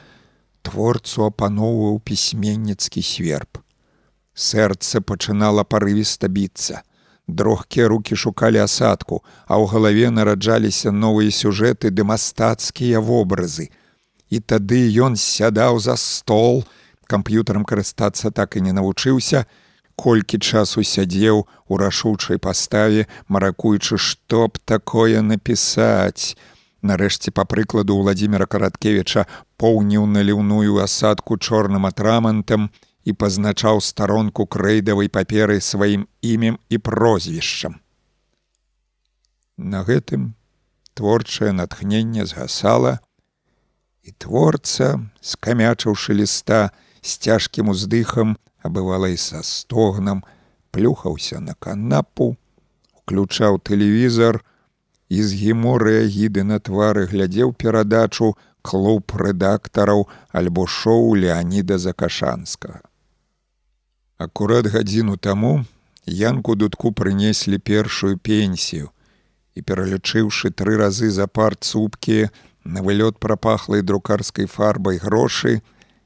[0.65, 3.61] творцу апаноўваў пісьменніцкі сверб.
[4.33, 6.81] Сэрца пачынала парывіста біцца.
[7.27, 13.71] Дрохкія рукі шукалі асадку, а ў галаве нараджаліся новыя сюжэты ды мастацкія вобразы.
[14.27, 16.65] І тады ён сядаў за стол,
[17.07, 19.45] камп'ютарам карыстацца так і не навучыўся,
[19.95, 26.35] колькі часу сядзеў у рашучай паставе, маракуючы, што б такое напісаць.
[26.83, 29.25] Нарэшце, па прыкладу Владзіміра Караткевіча
[29.55, 32.67] поўніў наліўную асадку чорным атрамантам
[33.03, 37.79] і пазначаў старонку крэйдавай паперы сваім імем і прозвішчам.
[39.57, 40.33] На гэтым
[40.93, 42.99] творчае натхненне згасала,
[44.03, 46.71] і творца, скамячыўшы ліста,
[47.01, 50.23] з цяжкім уздыхам, а бывала і са стогнам,
[50.71, 52.35] плюхаўся на канапу,
[53.03, 54.39] уключаў тэлевізор
[55.09, 62.79] і з геморыя гіды на твары глядзеў перадачу клуб рэдактараў альбо шоу Леаніда Закашанскага.
[64.17, 65.65] Акурат гадзіну таму
[66.05, 68.89] янку дудку прынеслі першую пенсію
[69.55, 72.29] і пералічыўшы тры разы за пар цупкі
[72.63, 75.61] на вылёт прапахлай друкарскай фарбай грошы,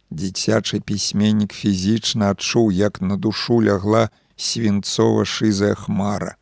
[0.09, 6.38] Дзіцячы пісьменнік фізічна адчуў, як на душу лягла свінцова шызая хмара.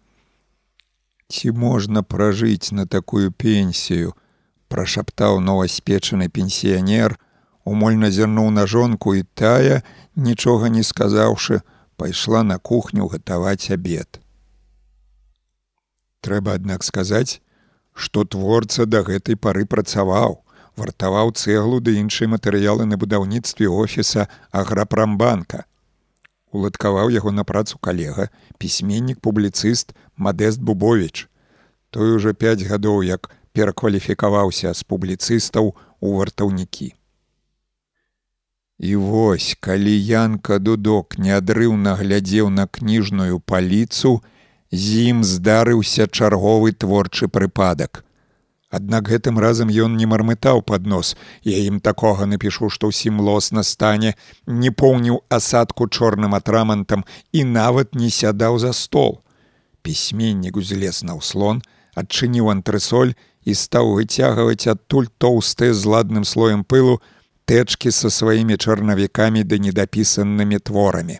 [1.27, 4.13] Ці можна пражыць на такую пенсію,
[4.69, 7.17] прашаптаў новаспечаны пенсіянер,
[7.65, 9.81] умольна зірнуў на жонку і тая,
[10.15, 11.61] нічога не сказаўшы,
[11.97, 14.21] пайшла на кухню гатаваць абед.
[16.21, 17.41] Трэба, аднак сказаць,
[17.93, 25.65] што творца да гэтай пары працаваў вартаваў цэглу ды іншыя матэрыялы на будаўніцтве офіса аграпрамбанка.
[26.51, 28.29] Уладкаваў яго на працу калега,
[28.59, 31.27] пісьменнік публіцыст Мадэст Бубович.
[31.91, 36.93] Той ужо пяць гадоў як перакваліфікаваўся з публіцыстаў у вартаўнікі.
[38.79, 44.19] І вось, калі Янка дудок неадрыўна глядзеў на кніжную паліцу,
[44.71, 48.03] з ім здарыўся чарговы творчы прыпадак.
[48.75, 51.15] Аднак гэтым разам ён не мармытаў пад нос.
[51.47, 54.15] Я ім такога напішу, што ўсім лосна стане,
[54.45, 59.21] не поўніў асадку чорным атрамантам і нават не сядаў за стол.
[59.85, 61.63] Пісьменнік узлез на ўслон,
[61.95, 63.15] адчыніў антрысоль
[63.47, 66.99] і стаў выцягваць адтуль тоўстыя з ладным слоем пылу
[67.45, 71.19] тэчкі са сваімі чарнавікамі да недапісанымі творамі.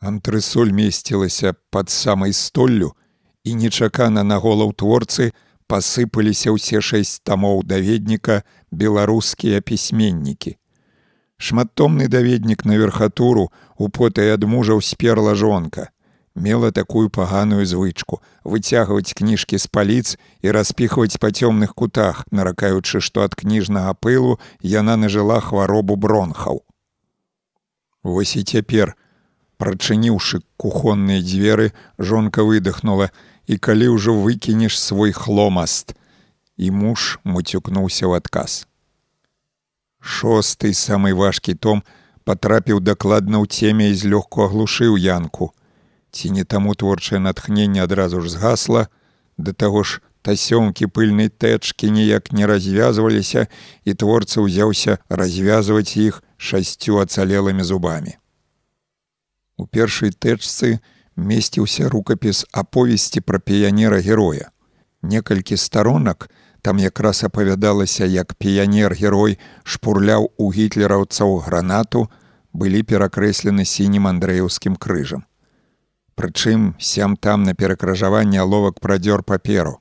[0.00, 2.96] Антрысоль месцілася пад самай столлю
[3.44, 5.32] і нечакана на голаў творцы,
[5.68, 8.42] пасыпаліся ўсе шэсць тамоў даведніка
[8.72, 10.56] беларускія пісьменнікі.
[11.36, 15.92] Шматтомны даведнік на верхатуру у потай ад мужаў сперла жонка.
[16.40, 23.22] Мела такую паганую звычку выцягваць кніжкі з паліц і распіхваць па цёмных кутах, наракаючы, што
[23.28, 26.64] ад кніжнага пылу яна нажыла хваробу бронхаў.
[28.02, 28.96] Вось і цяпер,
[29.60, 33.12] прачыніўшы кухонныя дзверы, жонка выдохнула
[33.46, 35.92] і калі ўжо выкінеш свой хломаст,
[36.56, 38.64] і муж муцюкнуўся ў адказ.
[40.00, 41.84] Шосты самы важкі том
[42.24, 45.52] патрапіў дакладна ў цеме і злёгку аглушыў янку.
[46.10, 48.88] Ці не таму творчае натхненне адразу ж згасла,
[49.38, 53.46] да таго ж тасёмкі пыльнай тэчкі ніяк не развязваліся
[53.84, 58.18] і творца ўзяўся развязваць іх шасцю ацалелымі зубамі.
[59.56, 60.80] У першай тэчцы
[61.16, 64.50] месціўся рукапіс аповесці пра піянера героя.
[65.02, 66.28] Некалькі старонак,
[66.62, 72.08] Там якраз апавядалася, як піянер-герой шпурляў у гітлераўцаў гранату,
[72.52, 75.24] былі перакрэслены сінім андрэеўскім крыжам.
[76.20, 79.80] Прычым сям там на перакражаванне аловак прадзёр паперу.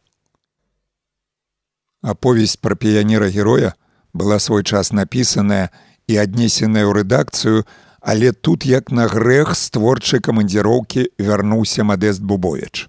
[2.01, 3.73] Аповесць пра піянера-героя
[4.13, 5.67] была свой час напісаная
[6.07, 7.67] і аднесеная ў рэдакцыю,
[7.99, 12.87] але тут як на грэх з творчай камандзіроўкі вярнуўся мадэст Бубович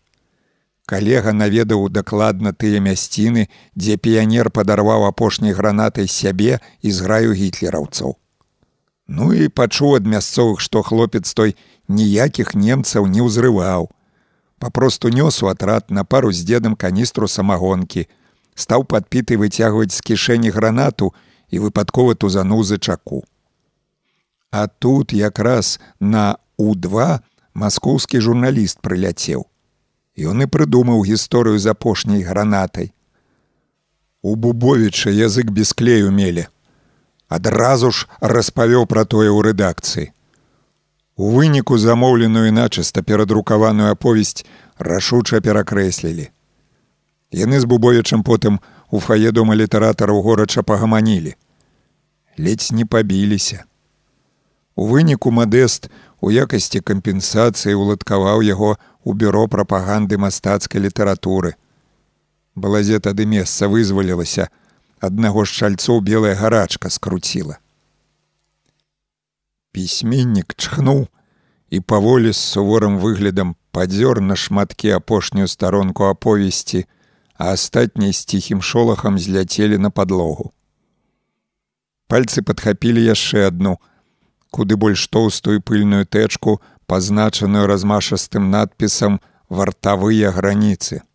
[0.91, 3.47] калега наведаў дакладна тыя мясціны,
[3.79, 8.17] дзе піянер падарваў апошняй гранатай сябе і зграю гітлераўцаў.
[9.11, 11.55] Ну і пачуў ад мясцовых, што хлопец той
[11.91, 13.91] ніякіх немцаў не ўзрываў.
[14.63, 18.07] Папросту нёс у атрад на пару з дзедам каністру самагонкі,
[18.55, 21.13] стаў падпіты выцягваць з кішэні гранату
[21.51, 23.25] і выпадкова тузануў за чаку.
[24.51, 27.19] А тут якраз на У2
[27.55, 29.47] маскоўскі журналіст прыляцеў.
[30.21, 32.93] Ён і прыдумаў гісторыю з апошняй гранатай.
[34.23, 36.47] У Бубовіча язык без клею мелі.
[37.29, 40.13] Адразу ж распавёў пра тое ў рэдакцыі.
[41.21, 44.47] У выніку замоўленую начыста перадрукаваную аповесць
[44.79, 46.25] рашуча перакрэслілі.
[47.41, 48.57] Яны з Бубовічам потым
[48.89, 51.35] у фае дома літаратараў горача пагаманілі.
[52.41, 53.69] Ледзь не пабіліся.
[54.73, 55.93] У выніку мадэст
[56.25, 58.75] у якасці кампенсацыі уладкаваў яго
[59.05, 61.57] у бюро прапаганды мастацкай літаратуры.
[62.57, 64.49] Балазе тады месца вызвалілася,
[65.05, 67.61] аднаго з шальцоў белая гарачка скруціла.
[69.73, 71.09] Пісьменнік чхнуў
[71.71, 76.87] і паволі з суворым выглядам падзёр на шматкі апошнюю старонку аповесці,
[77.39, 80.51] а астатнія з ціхім шолахам зляцелі на падлогу.
[82.11, 83.79] Пальцы падхапілі яшчэ адну,
[84.51, 86.59] куды больш тоўстую пыльную тэчку
[86.91, 91.07] пазначаную размашастым надпісам вартавыя граніцы.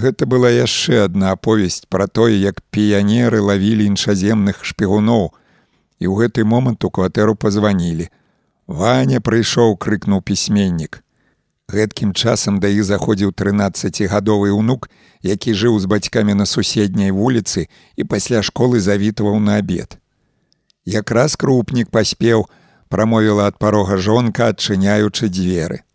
[0.00, 5.36] Гэта была яшчэ адна аповесць пра тое, як піянеры лавілі іншаземных шпігуноў,
[6.00, 8.08] і ў гэты момант у кватэру пазванілі.
[8.66, 11.04] Ваня прыйшоў, крыкнуў пісьменнік.
[11.70, 14.90] Гэткім часам да іх заходзіў 13гадовы ўнук,
[15.22, 20.00] які жыў з бацькамі на суседняй вуліцы і пасля школы завітаваў на абед.
[20.84, 22.48] Якраз крупнік паспеў,
[22.88, 25.86] прамовіла ад парога жонка, адчыняючы дзверы.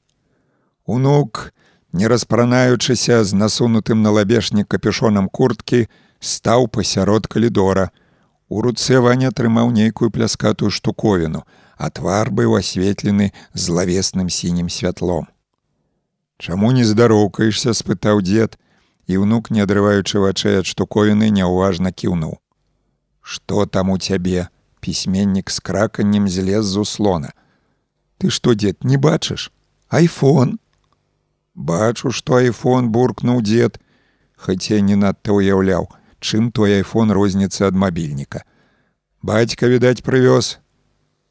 [0.86, 1.52] Унук,
[1.92, 5.88] не распранаючыся з насунутым на лабешнік капюшонам курткі,
[6.20, 7.90] стаў пасярод калідора.
[8.50, 11.44] У руцэ ваня атрымаў нейкую пляскатую штуковіну,
[11.78, 15.28] а твар быў асветлены злавесным сінім святлом.
[16.38, 18.60] Чаму не здароўкаешся, спытаў дзед,
[19.08, 22.38] і ўнук, не адрываючы вачэй ад штуковіны, няўважна кіўнуў.
[23.22, 24.50] Што там у цябе?
[24.86, 27.34] пісьменнік з краканнем злез з услона.
[28.22, 29.50] Ты што дзед не бачыш
[29.90, 30.60] айфон
[31.54, 33.80] бачу што айфон буркнуў дзед
[34.36, 35.88] хаця не надта ўяўляў
[36.26, 38.42] чым твой айфон розніцца ад мабільніка.
[39.22, 40.58] Бацька відаць прывёз.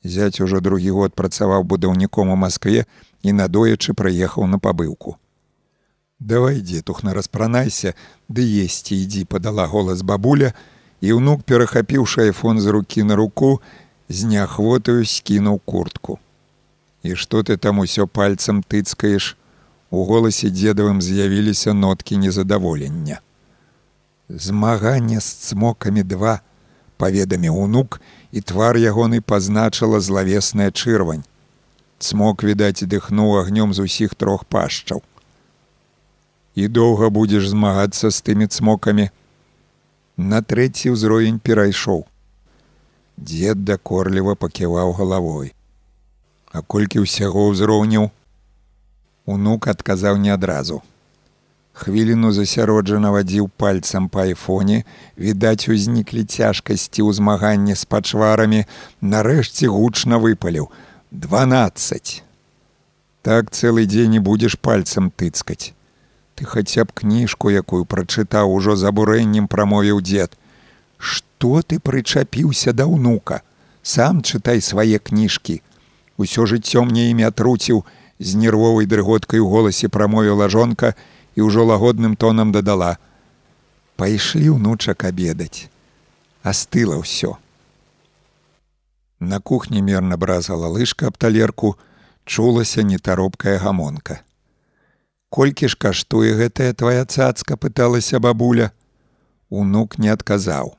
[0.05, 2.87] Зяць ужо другі год працаваў будаўніком у москве
[3.23, 5.17] і надоечы прыехаў на пабыўку.
[6.21, 7.95] Давай дзетухна распранайся
[8.29, 10.53] ды есці ідзі падала голас бабуля
[11.01, 13.59] і ўнук перахапіўшы айфон з рукі на руку
[14.09, 16.19] з неахвотаю скінуў куртку.
[17.03, 19.35] І што ты там усё пальцам тыцкаеш?
[19.91, 23.21] У голасе дзедавым з'явіліся ноткі незадаволення
[24.29, 26.41] змаганне з цмокамі два
[26.97, 28.01] паведамі унук
[28.33, 31.27] і твар ягоны пазначыла злавесная чырвань
[31.99, 35.03] цмок відаць дыхнуў агнём з усіх трох пашчаў
[36.55, 39.11] і доўга будзеш змагацца з тымі цмокамі
[40.17, 42.07] на трэці ўзровень перайшоў.
[43.19, 45.55] Дзед дакорліва паківаў галавой.
[46.55, 48.11] А колькі ўсяго ўзроўняў,
[49.27, 50.83] унук адказаў не адразу.
[51.75, 54.85] Хвіліну засяроджана вадзіў пальцам па айфоне,
[55.19, 58.63] відаць, узніклі цяжкасці ў змаганні з пачварамі,
[59.03, 60.71] нарэшце гучна выпаліў:
[61.11, 62.23] 12.
[63.27, 65.75] Так цэлы дзень не будзеш пальцам тыцкаць.
[66.39, 70.39] Ты хаця б кніжку, якую прачытаў ужо з абурэннем прамовіў дзед.
[70.99, 73.43] Што ты прычапіўся да ўнука?
[73.83, 75.59] Сам чытай свае кніжкі.
[76.23, 77.83] Усё жыццё мне імя труціў,
[78.19, 80.95] з нервовай дрыготкай у голасе прамовіла жонка
[81.35, 82.99] і ўжо лагодным тонам дадала:
[83.97, 85.71] «Пайшлі ўнучак абедаць.
[86.43, 87.39] Астыла ўсё.
[89.21, 91.79] На кухні мерна бразала лыжка аб талерку,
[92.25, 94.21] чулася нетаропкая гамонка.
[95.31, 98.71] Колькі ж каштуе гэтая твая цацка пыталася бабуля.
[99.51, 100.77] Унук не адказаў.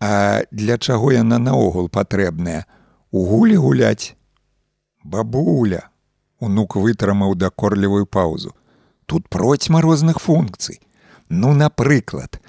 [0.00, 2.64] А для чаго яна наогул патрэбная?
[3.10, 4.16] У гулі гуляць?
[5.04, 5.88] Бабуля!
[6.40, 8.52] Унук вытрымаў дакорлівую паўзу.
[9.06, 10.80] Тут процьма розных функцый.
[11.28, 12.40] Ну, напрыклад,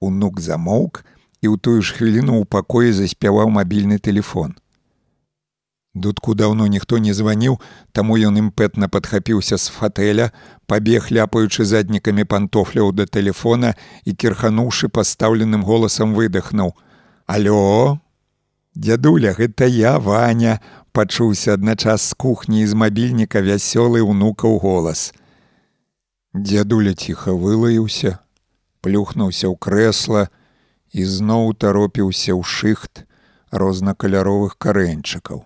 [0.00, 1.04] Унук замоўк
[1.40, 4.56] і ў тую ж хвіліну ў пакоі заспяваў мабільны телефон.
[5.94, 7.58] Дудку даўно ніхто не званіў,
[7.92, 10.30] таму ён імпэтна падхапіўся з фатэля,
[10.70, 16.72] пабег ляпаючы заднікамі пантофляў да тэлефона і кірхануўшы пастаўленым голасам выдахнуў:
[17.34, 17.98] «Алё!
[18.74, 20.60] Дядуля, гэта я ваня,
[20.92, 25.10] пачуўся адначас з кухні з мабільніка вясёлы ўнукаў голас.
[26.34, 28.18] Дзядуля ціха вылаяўся,
[28.80, 30.30] плюхнуўся ў крэсла
[30.94, 33.02] і зноў таропіўся ў шыхт
[33.50, 35.42] рознакаляровых карэньчыкаў.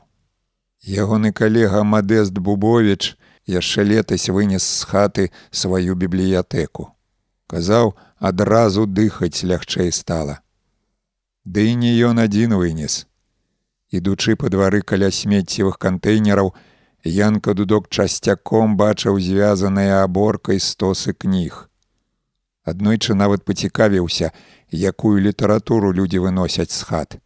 [0.84, 3.16] Ягоны калега Мадэст Бубович
[3.48, 6.92] яшчэ летась вынес з хаты сваю бібліятэку.
[7.48, 10.40] Казаў, адразу дыхаць лягчэй стала.
[11.44, 13.08] Ды і не ён адзін вынес.
[13.88, 16.52] Ідучы па двары каля смеццевых кантэйнераў,
[17.04, 21.68] Янка дудок часцяком бачыў звязаныя аборкай стосы кніг.
[22.64, 24.32] Аднойчы нават пацікавіўся,
[24.72, 27.20] якую літаратуру людзі выносяць з хат.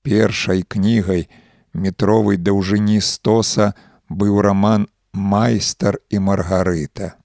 [0.00, 1.28] Першай кнігай,
[1.74, 3.74] метровай даўжыні стоса
[4.08, 7.20] быў раман майстар і маргарыта.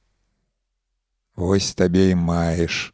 [1.39, 2.91] Вось табе і маеш,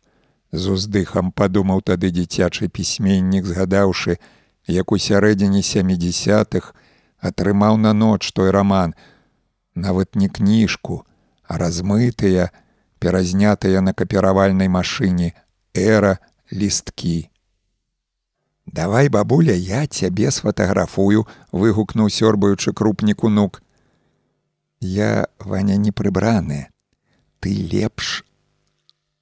[0.54, 4.22] з уздыхам падумаў тады дзіцячы пісьменнік, згадаўшы,
[4.70, 6.76] як у сярэдзіне сямідзясятых
[7.26, 8.94] атрымаў на ноч той раман,
[9.76, 11.04] нават не кніжку,
[11.44, 12.52] а размытыя,
[13.00, 15.34] перазнятыя на капіравальнай машыне
[15.74, 16.20] эра
[16.52, 17.30] лісткі.
[18.66, 23.62] Давай, бабуля, я цябе сфатаграфую, выгукнуў сёрбаючы крупніку нук.
[24.82, 26.68] Я ваня не прыбраны.
[27.40, 28.26] Ты лепш.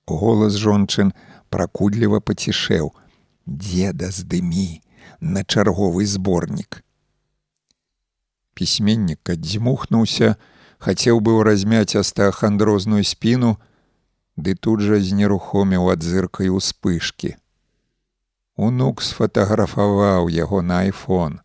[0.08, 1.14] Голас жончын
[1.50, 2.92] пракудліва пацішэў:
[3.46, 4.82] Деда здымі
[5.20, 6.84] на чарговы зборнік.
[8.54, 10.36] Пісьменнік аддзьмухнуўся,
[10.78, 13.58] хацеў быў размяць астахандрозную спіну,
[14.38, 17.36] ды тут жа знерухоміў ад зыркай успышкі.
[18.56, 21.42] Унук сфотаграфаваў яго на iphone.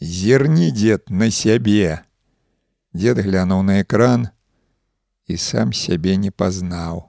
[0.00, 2.04] Зерні дзед на сябе.
[2.92, 4.28] Дед глянуў на экран
[5.26, 7.08] і сам сябе не пазнаў.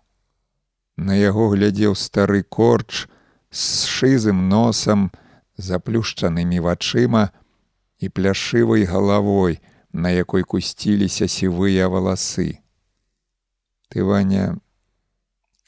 [0.96, 3.10] На яго глядзеў стары корч
[3.52, 5.10] з шызым носам,
[5.58, 7.34] заплюшчанымі вачыма
[8.04, 9.62] і пляшывай галавой,
[9.94, 12.60] на якой кусціліся сівыя валасы.
[13.88, 14.60] Ты ваня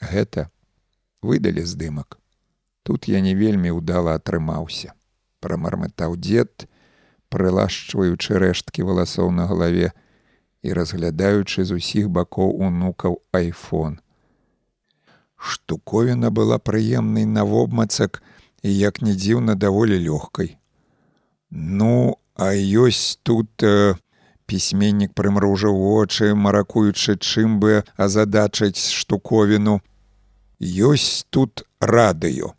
[0.04, 0.50] гэта
[1.24, 2.18] выдалі здымак.
[2.82, 4.92] Тут я не вельмі ўдала атрымаўся.
[5.40, 6.68] Прамармытаў дзед,
[7.32, 9.94] прылашчваючы рэшткі валасоў на галаве
[10.60, 13.96] і разглядаючы з усіх бакоў унукаў айфон.
[15.40, 18.20] Штуковіна была прыемнай на вобмацак
[18.60, 20.56] і як не дзіўна даволі лёгкай.
[21.50, 23.96] Ну, а ёсць тут э,
[24.44, 29.80] пісьменнік прымружаў вочы, маракуючы чым бы азадачаць штуковіну.
[30.60, 32.52] Ёсць тут радыё.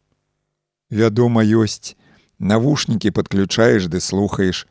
[0.90, 1.94] Вядома ёсць.
[2.40, 4.66] Навушнікі подключаеш ды слухаеш.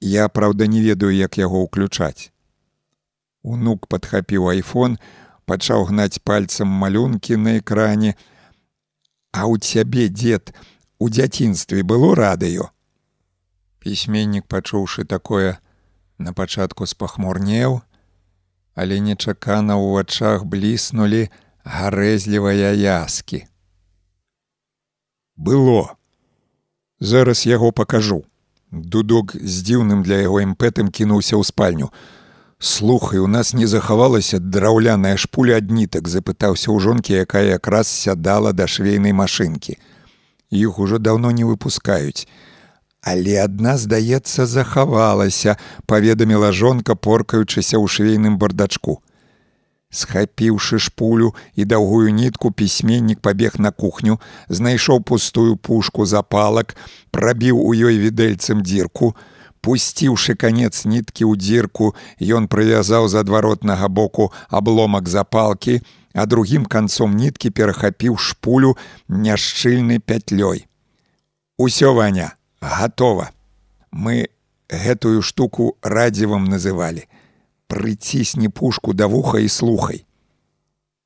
[0.00, 2.32] Я праўда не ведаю як яго ўключаць.
[3.42, 5.00] Унук падхапіў iphone
[5.44, 8.16] пачаў гнаць пальцам малюнкі на экране.
[9.32, 10.52] А у цябе дзед
[10.98, 12.74] у дзяцінстве было радыё
[13.84, 15.60] пісьменнік пачуўшы такое
[16.18, 17.82] на пачатку спахмурнеў
[18.74, 21.30] але нечакана ў вачах бліснулі
[21.64, 23.46] гарэзлівыя яскі.
[25.36, 25.96] Было.
[27.00, 28.24] Зараз яго пакажу
[28.70, 31.94] дудок з дзіўным для яго імпэтым кінуўся ў спальню.
[32.58, 38.50] Слухай у нас не захавалася драўляная шпуля ад нітак запытаўся ў жонкі якая якраз сядала
[38.52, 39.78] да швейнай машынкі.
[40.50, 42.26] Іх ужо даўно не выпускаюць
[43.04, 45.56] але адна здаецца захавалася
[45.86, 49.00] паведаміла жонка поркаючыся ў швейным бардачку
[49.94, 54.18] Схапіўшы шпулю і даўгую нітку пісьменнік пабег на кухню,
[54.48, 56.74] знайшоў пустую пушку запалак,
[57.14, 59.14] прабіў у ёй відэльцам дзірку,
[59.64, 65.80] Пусціўшы канец ніткі ў дзірку, ён прывязаў з адваротнага боку абломак запалкі,
[66.12, 68.76] а другім канцом ніткі перахапіў шпулю
[69.08, 70.66] няшчыльнай пятлёй.
[71.56, 72.34] Усё ваня,
[72.64, 73.30] гатова.
[73.92, 74.28] Мы
[74.68, 77.04] гэтую штуку радзівам называлі.
[77.68, 80.04] Прыцісні пушку да вуха і слухай.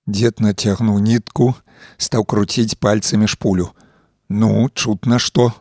[0.06, 1.54] Дед нацягнуў нітку,
[1.96, 3.70] стаў круціць пальцамі шпулю.
[4.28, 5.52] Ну, чутна што?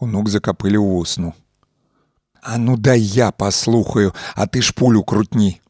[0.00, 1.34] Унук закапылі ў вусну.
[2.42, 5.60] А ну дай я паслухаю, а ты ж пулю крутні.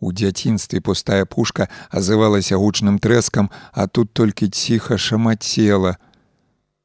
[0.00, 5.96] У дзяцінстве пустая пушка азывалася гучным трэскам, а тут толькі ціха шамацела.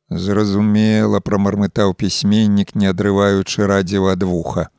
[0.09, 4.69] Зразумела, прамармытаў пісьменнік, не адрываючы радзіва ад вуха.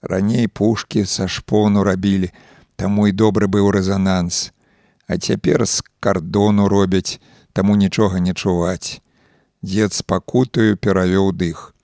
[0.00, 2.32] Раней пушкі са шпону рабілі,
[2.76, 4.52] таму і добры быў рэзананс.
[5.06, 7.20] А цяпер з кардону робяць,
[7.52, 9.00] таму нічога не чуваць.
[9.62, 11.74] Дзед спакутаю перавёў дых.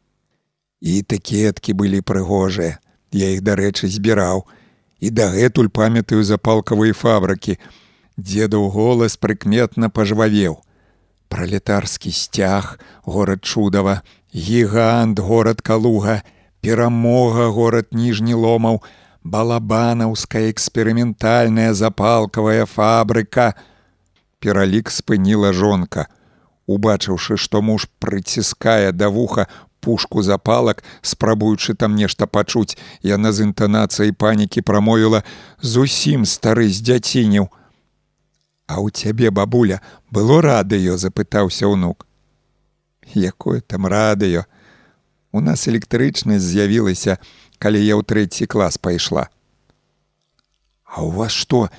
[0.80, 2.78] І такеткі былі прыгожыя.
[3.12, 4.48] Я іх, дарэчы, збіраў.
[5.00, 7.58] І дагэтуль памятаю запалкавыя фабрыкі.
[8.16, 10.58] Дзедаў голас прыкметна пажвавеў.
[11.28, 14.02] Пралетарскі сцяг, горад чудава,
[14.34, 16.22] гігант горад калуга,
[16.60, 18.82] перамога горад ніжні ломаў,
[19.24, 23.54] балабанаўская эксперыментальная запалкавая фабрыка.
[24.40, 26.08] Пералік спыніла жонка.
[26.68, 29.48] Убачыўшы, што муж прыціскае да вуха
[29.80, 35.22] пушку запалак, спрабуючы там нешта пачуць, яна з інтанацыяй панікі прамовіла
[35.60, 37.48] зусім стары з дзяціню.
[38.68, 39.80] А ў цябе бабуля
[40.12, 42.04] было радыё, запытаўся ўнук.
[43.16, 44.44] Якое там радыё?
[45.32, 47.16] У нас электрычнасць з'явілася,
[47.56, 49.32] калі я ў трэці клас пайшла.
[50.84, 51.72] А у вас што?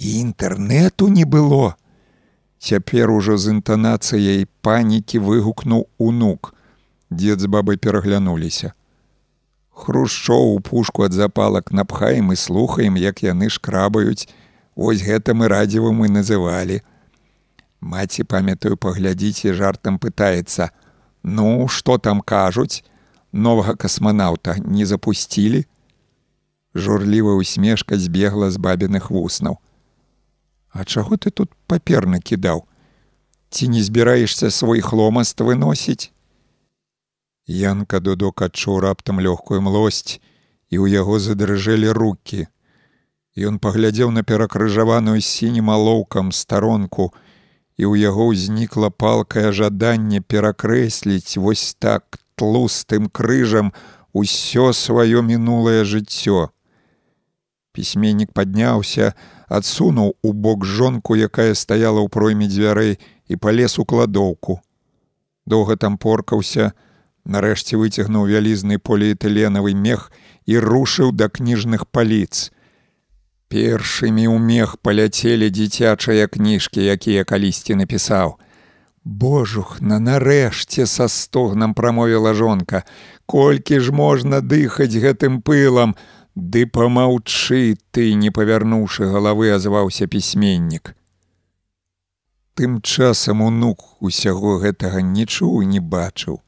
[0.00, 1.76] І інтэрнэту не было.
[2.58, 6.56] Цяпер ужо з інтанацыяй панікі выгукнуў унук.
[7.12, 8.72] Дед з бабай пераглянуліся.
[9.68, 14.28] Хрушчоў у пушку ад запалак напхаем і слухаем, як яны шкрабаюць.
[14.76, 16.82] Вось гэта мы радзівым і называлі.
[17.80, 20.68] Маці памятаю паглядзіць і жартам пытаецца:
[21.22, 22.84] «Ну, што там кажуць?
[23.32, 25.64] Новага касманаўта не запусцілі.
[26.74, 29.56] Журлівая усмешка збегла з бабіных вуснаў.
[30.70, 32.68] А чаго ты тут папер накідаў?
[33.48, 36.12] Ці не збіраешся свой хломаст выносіць?
[37.46, 40.20] Янка дудок адчуў раптам лёгкую млосць,
[40.68, 42.48] і ў яго задрыжэлі руки.
[43.36, 47.12] Ён паглядзеў на перакрыжаваную сінім алоўкам старонку,
[47.76, 53.76] і ў яго ўзнікла палкае жаданне перакрэсліць вось так тлустым крыжам
[54.16, 56.48] усё сваё мінулае жыццё.
[57.76, 59.12] Пісьменнік падняўся,
[59.52, 62.96] адсунуў у бок жонку, якая стаяла ў пройме дзвярэй
[63.28, 64.64] і палез у кладоўку.
[65.44, 66.72] Доўга там поркаўся,
[67.26, 70.12] Нарэшце выцягнуў вялізны поліэтыленавы мех
[70.46, 72.54] і рушыў да кніжных паліц.
[73.48, 78.36] Першымі ў мех паляцелі дзіцячыя кніжкі, якія калісьці напісаў.
[79.04, 82.82] Божух, на нарэшце са стогнам прамовіла жонка,
[83.26, 85.94] колькі ж можна дыхаць гэтым пылам,
[86.36, 90.92] Ды помаўчы ты, не павярнуўшы галавы, азваўся пісьменнік.
[92.52, 96.42] Тым часам унук усяго гэтага нічого не бачыў.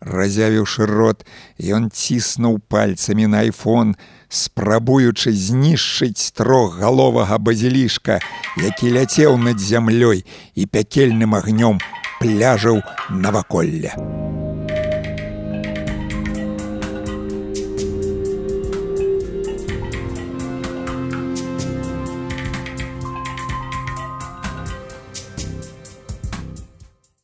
[0.00, 1.26] Разявіўшы рот,
[1.60, 3.92] ён ціснуў пальцамі на айфон,
[4.32, 8.18] спрабуючы знішчыць трохгаловага базілішка,
[8.56, 10.24] які ляцеў над зямлёй
[10.56, 11.76] і пякельным агнём
[12.16, 12.80] пляжаў
[13.10, 13.92] наваколля.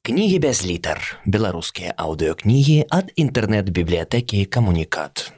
[0.09, 0.99] кнігі без літар
[1.29, 5.38] беларускія аўдыокнігі ад інтэрнэт-бібліятэкі камунікат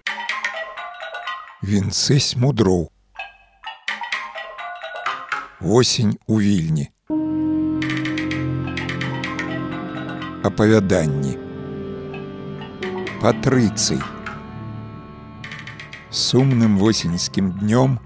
[1.60, 2.88] Вінцэсь мудроў.
[5.60, 6.88] Восень у вільні.
[10.42, 11.36] Апавяданні.
[13.20, 14.00] Патрыцый.
[16.08, 18.00] Сумным восеньскім днём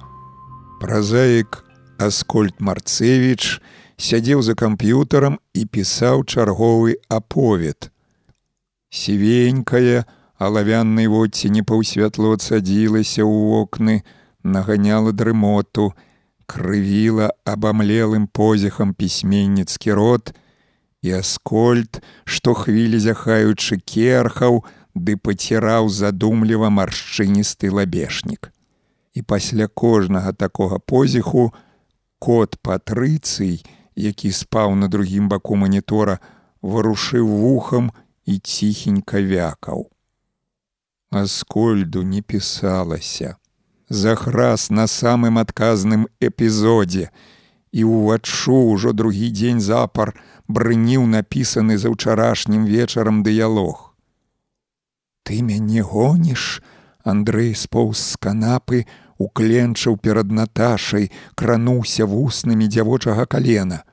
[0.80, 1.62] празаік
[1.98, 3.62] Аскольд Марцевіч,
[3.96, 7.92] сядзеў за камп'ютарам і пісаў чарговы аповед.
[8.90, 14.02] Сівенькая, алавяннай водці не паўсвятло цадзілася ў вокны,
[14.42, 15.92] наганяла дрымоту,
[16.46, 20.34] крывіла абамлелым позіхам пісьменніцкі рот,
[21.04, 28.50] і аскольд, што хвілі зяхаючы керхаў, ды паціраў задумліва маршчыністы лабешнік.
[29.14, 31.52] І пасля кожнага такога позіху
[32.18, 33.62] кот патрыцый,
[33.94, 36.18] які спаў на другім баку манітора,
[36.62, 37.92] варушыў вухам
[38.24, 39.93] і ціхенька вякаў.
[41.14, 43.36] Аскольду не пісалася.
[43.88, 47.10] Захрас на самым адказным эпізодзе,
[47.72, 50.14] і ўваччу ўжо другі дзень запар
[50.48, 53.94] брыніў напісаны за ўчарашнім вечарам дыялог.
[55.24, 56.60] Ты мяне гоніш,
[57.04, 58.84] Андрэй споўз з канапы,
[59.18, 63.84] укленчыў перад Наташай, крануўся вуснымі дзявочага калена.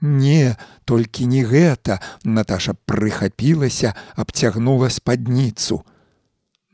[0.00, 5.82] Не, толькі не гэта, Наташа прыхапілася, абцягнула спадніцу.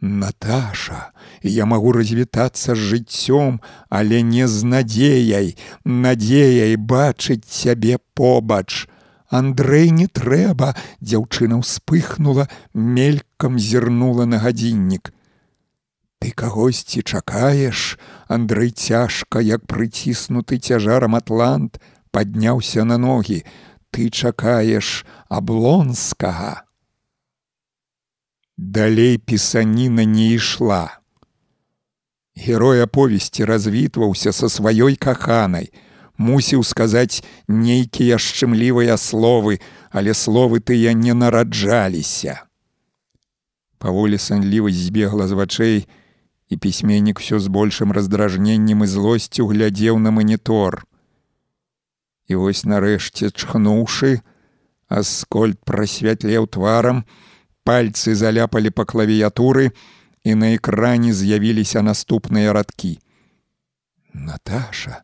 [0.03, 1.13] Наташа,
[1.43, 5.55] я магу развітацца з жыццём, але не з надзеяй,
[5.85, 8.91] надзеяй бачыць цябе побач.
[9.31, 15.15] Андрэй не трэба, дзяўчына ўспыхнула, мелькам зірнула на гадзіннік.
[16.19, 17.95] Ты кагосьці чакаеш,
[18.27, 21.79] Андрэй цяжка, як прыціснуты цяжарам атлант,
[22.11, 23.47] падняўся на ногі.
[23.95, 26.67] Ты чакаеш аблонскага.
[28.59, 30.99] Далей пісаніна не ішла.
[32.37, 35.73] Герой аповесці развітваўся са сваёй каханай,
[36.17, 39.61] мусіў сказаць нейкія шчымлівыя словы,
[39.91, 42.45] але словы тыя не нараджаліся.
[43.79, 45.89] Паволі санлівасць збегла з вачэй,
[46.49, 50.85] і пісьменнік усё з большым раздражненнем і злосцю глядзеў на манітор.
[52.29, 54.21] І вось нарэшце чхнуўшы,
[54.93, 57.05] аскольд прасвятлеў тварам,
[57.65, 59.71] пальцы заляпалі па клавіятуры
[60.25, 62.99] і на экране з'явіліся наступныя радкі.
[64.13, 65.03] Наташа,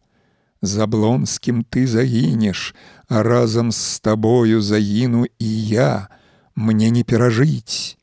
[0.62, 2.74] за блонскім ты загінеш,
[3.09, 6.09] а разам з табою загіну і я,
[6.55, 7.97] мне не перажыць.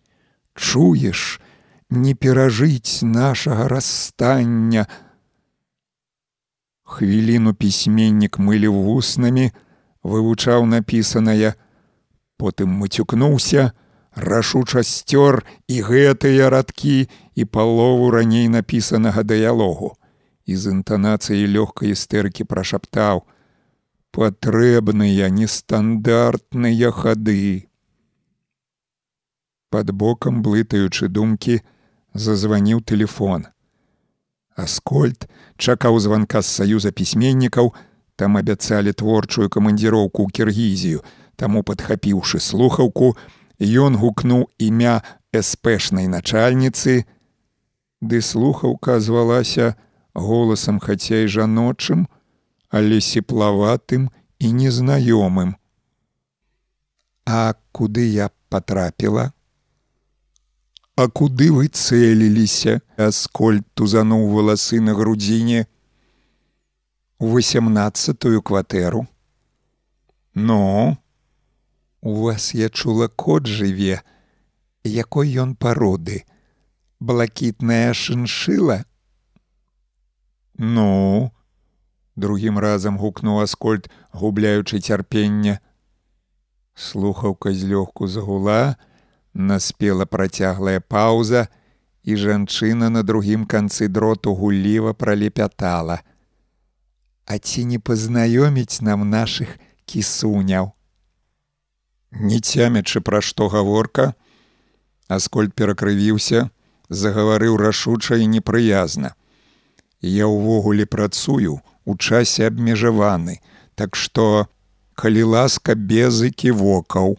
[0.55, 1.41] Чуеш,
[1.89, 4.87] не перажыць нашага расстання.
[6.83, 9.51] Хвіліну пісьменнік мылі вуснамі,
[10.03, 11.53] вывучаў напісанае,
[12.37, 13.73] потым мацюкнуўся,
[14.15, 19.95] рашуча сцёр і гэтыя радкі і палову раней напісанага дыялогу.
[20.45, 23.27] І з інтанацыяй лёгкай істэркі прашаптаў:
[24.15, 27.67] «Патрэбныя нестандартныя хады.
[29.69, 31.59] Пад бокам блытаючы думкі,
[32.13, 33.51] зазваніў телефон.
[34.55, 35.27] Аскольд
[35.57, 37.73] чакаў званка з саюза пісьменнікаў,
[38.15, 41.03] там абяцалі творчую камандзіроўку ў кіргізію,
[41.35, 43.17] таму падхапіўшы слухаўку,
[43.59, 45.01] Ён гукнуў імя
[45.31, 47.05] эспешнай начальніцы,
[48.01, 49.75] ды слухаўка звалася
[50.13, 52.07] голасам хаця і жаночым,
[52.69, 55.55] але сеплаватым і незнаёмым.
[57.25, 59.31] А куды я потрапіла?
[60.95, 65.67] А куды вы цэліліся, аскольд тузануў валасы на грудзіне?
[67.19, 69.07] У восемнадцатую кватэру.
[70.35, 70.97] Ну,
[72.05, 74.03] У вас я чула кот жыве,
[74.83, 76.21] якой ён пароды,
[76.99, 78.85] блакітная шыншыла.
[80.53, 81.33] Ну,
[82.15, 85.57] другім разам гукнуў аскольд, губляючы цярпення.
[86.75, 88.77] Слухаўка злёгку загула,
[89.33, 91.47] наспела працяглая паўза,
[92.03, 96.05] і жанчына на другім канцы дроту гулліва пралепятала.
[97.25, 99.57] А ці не пазнаёміць нам нашых
[99.89, 100.74] кісуняў?
[102.19, 104.13] Не цямячы пра што гаворка,
[105.07, 106.49] Аскольд перакрывіўся,
[106.89, 109.13] загаварыў рашуча і непрыязна.
[110.01, 113.41] Я ўвогуле працую у часе абмежаваны,
[113.75, 114.47] Так што,
[114.95, 117.17] калі ласка безыкі вокаў.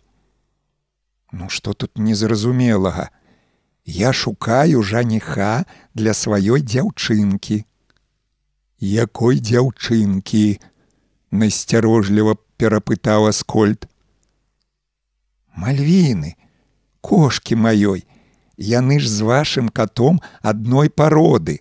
[1.33, 3.11] Ну што тут незразумелага?
[3.85, 7.65] Я шукаю жаніха для сваёй дзяўчынкі.
[8.81, 10.59] Якой дзяўчынкі?
[11.31, 13.85] Насцярожліва перапытаў аскольд
[15.57, 16.37] мальвіны
[17.01, 18.05] кошки маёй
[18.57, 21.61] яны ж з вашим котом адной пароды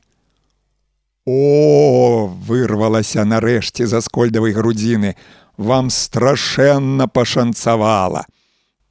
[1.25, 5.15] о вырвалася нарэшце за скольдавай грудзіны
[5.57, 8.25] вам страшэнна пашанцавала.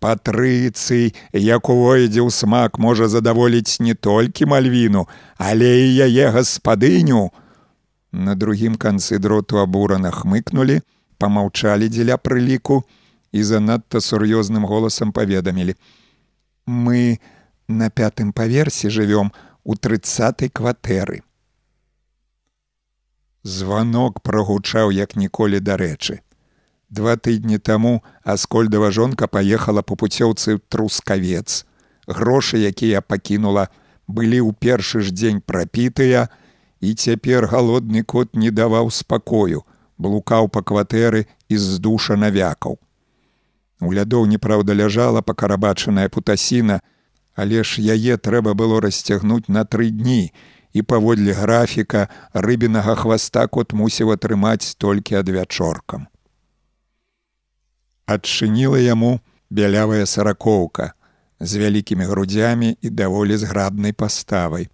[0.01, 5.07] Патрыцый як увойдзе ў смак можа задаволіць не толькі мальвіну
[5.39, 7.31] але і яе гаспадыню.
[8.13, 10.83] На другім канцы дроту абурана хмыкнули
[11.19, 12.83] помаўчалі дзеля прыліку
[13.35, 15.75] і занадта сур'ёзным голасам паведамілі:
[16.67, 17.19] Мы
[17.69, 19.33] на пятым паверсе жывём
[19.65, 21.23] у трыцатай кватэры.
[23.43, 26.23] Званок прагучаў як ніколі дарэчы.
[26.89, 31.67] Два тыдні таму аскольдава жонка паехала па пуцёўцы трускавец.
[32.07, 33.69] Грошы, якія пакінула,
[34.07, 36.29] былі ў першы ж дзень прапітыя,
[36.81, 39.67] і цяпер галодны кот не даваў спакою,
[39.99, 42.79] блукаў па кватэры і з душа навякаў.
[43.81, 46.81] У лядоў неправда ляжала пакарабачаная путасіна,
[47.35, 50.31] Але ж яе трэба было расцягнуць на тры дні,
[50.75, 56.07] і паводле графіка рыбінага хваста кот мусіў атрымаць толькі адвячоркам.
[58.07, 59.19] Адчыніла яму
[59.51, 60.95] бялявая саракоўка
[61.41, 64.71] з вялікімі грудзямі і даволі зграбнай паставай.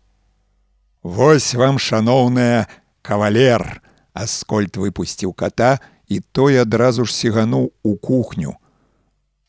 [1.02, 2.68] Вось вам шаноўная
[3.00, 3.80] кавалер,
[4.12, 8.59] аскольд выпусціў кота і той адразу ж сігануў у кухню.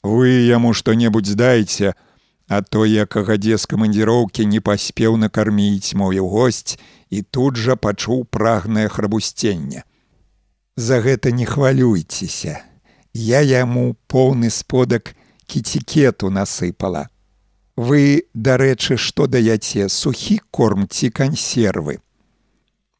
[0.03, 1.93] Вы яму што-небудзь здайце,
[2.47, 6.77] а то як агадзе з камандзіроўкі не паспеў накарміць мою госць
[7.09, 9.83] і тут жа пачуў прагнае храбусценне.
[10.75, 12.59] За гэта не хвалюйцеся.
[13.13, 15.15] Я яму поўны сподак
[15.45, 17.07] кіцікету насыпала.
[17.75, 21.99] Вы, дарэчы, што даяце сухі корм ці кансервы.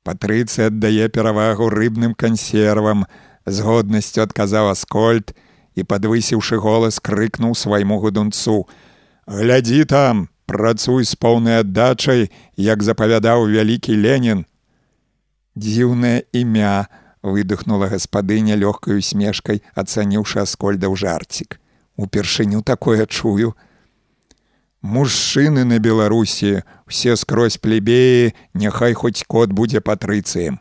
[0.03, 3.05] Патрыцы аддае перавагу рыбным кансервам,
[3.45, 5.35] з годнасцю адказаў аскольд
[5.75, 8.67] і, падвысіўшы голас, крыкнуў свайму гудунцу:
[9.27, 14.45] «Глядзі там, працуй з поўнай аддачай, як запавядаў вялікі Ленін.
[15.55, 16.87] Дзіўнае імя
[17.23, 21.59] выдохнула гаспадыня лёгкай усмешкай, ацаніўшы аскольдаў жарцік.
[21.95, 23.55] Упершыню такое чую,
[24.81, 30.57] Мужчыны на Беларусі, усе скрозь плебеі, няхай хоць кот будзе патрыцыем.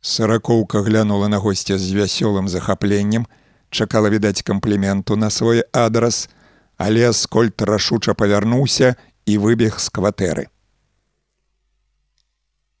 [0.00, 3.26] Саракоўка глянула на госця з вясёлым захапленнем,
[3.74, 6.30] чакала відаць кампліменту на свой адрас,
[6.78, 8.94] але скольт рашуча павярнуўся
[9.26, 10.46] і выбег з кватэры.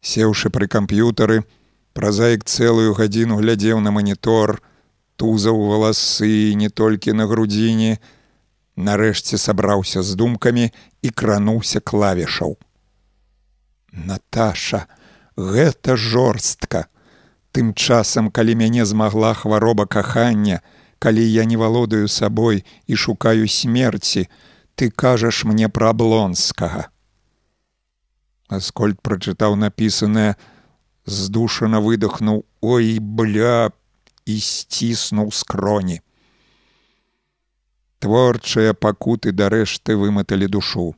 [0.04, 1.42] Сеўшы пры камп'ютары,
[1.96, 4.60] празаік цэлую гадзіну глядзеў на манітор,
[5.16, 7.98] тузаў валасы не толькі на грудзіне,
[8.76, 10.70] нарэшце сабраўся з думкамі
[11.02, 12.58] і крануўся клавішаў.
[13.94, 14.86] Наташа,
[15.36, 16.86] гэта жорстка.
[17.54, 20.60] Тым часам, калі мяне змагла хвароба кахання,
[21.04, 24.24] калі я не валодаю сабой і шукаю смерці,
[24.74, 26.88] ты кажаш мне пра блонскага.
[28.48, 30.40] Аскольд прачытаў напісанае,
[31.04, 33.70] здушана выдохнуў: Ой, бля
[34.24, 36.00] і сціснуў скроні
[38.04, 40.92] творчыя пакуты дарэшты выматалі душу.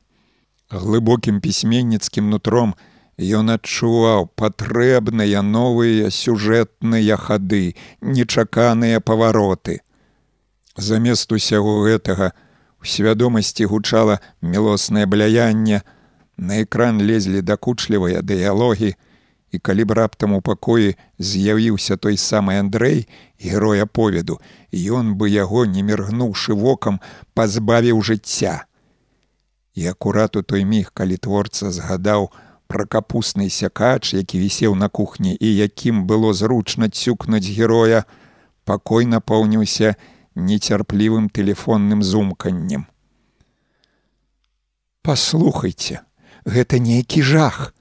[0.67, 2.75] Глыбокім пісьменніцкім нутром
[3.39, 9.79] ён адчуваў патрэбныя новыя сюжэтныя хады, нечаканыя павароты.
[10.77, 12.31] Замест усяго гэтага
[12.81, 15.81] у свядомасці гучала мілоснае бляянне,
[16.37, 18.93] на экран лезлі дакучлівыя дыялогі,
[19.51, 23.07] і калі б раптам у пакоі з'явіўся той самы Андрэй,
[23.41, 24.37] герой аповеду,
[24.69, 26.99] ён бы яго, не міргнуўшы вокам,
[27.33, 28.69] пазбавіў жыцця.
[29.73, 32.29] І акурат у той міг, калі творца згадаў
[32.67, 38.05] пра капусны сякач, які вісеў на кухні і якім было зручна цюкнуць героя,
[38.65, 39.95] пакой напоўніўся
[40.37, 42.85] нецярплівым тэлефонным зумканнем.
[45.01, 46.01] Паслухайце,
[46.45, 47.73] гэта нейкі жах.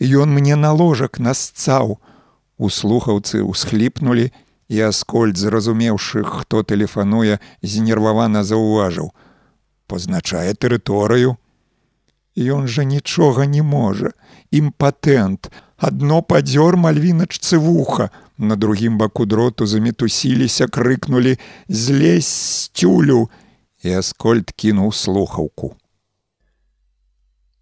[0.00, 1.98] Ён мне на ложак насцаў.
[2.56, 4.30] У слухаўцы ўсхліпнулі
[4.68, 9.10] і аскольд, зразумеўшы, хто тэлефануе, знервавана заўважыў:
[9.86, 11.36] Пазначае тэрыторыю.
[12.36, 14.12] Ён жа нічога не можа.
[14.50, 18.10] Імпатэнт, адно падзёр мальвіначцы вуха.
[18.38, 21.38] На другім баку дроту замітусіліся, крыкнулі:
[21.68, 23.30] злезь сцюлю,
[23.84, 25.76] і аскольд кінуў слухаўку.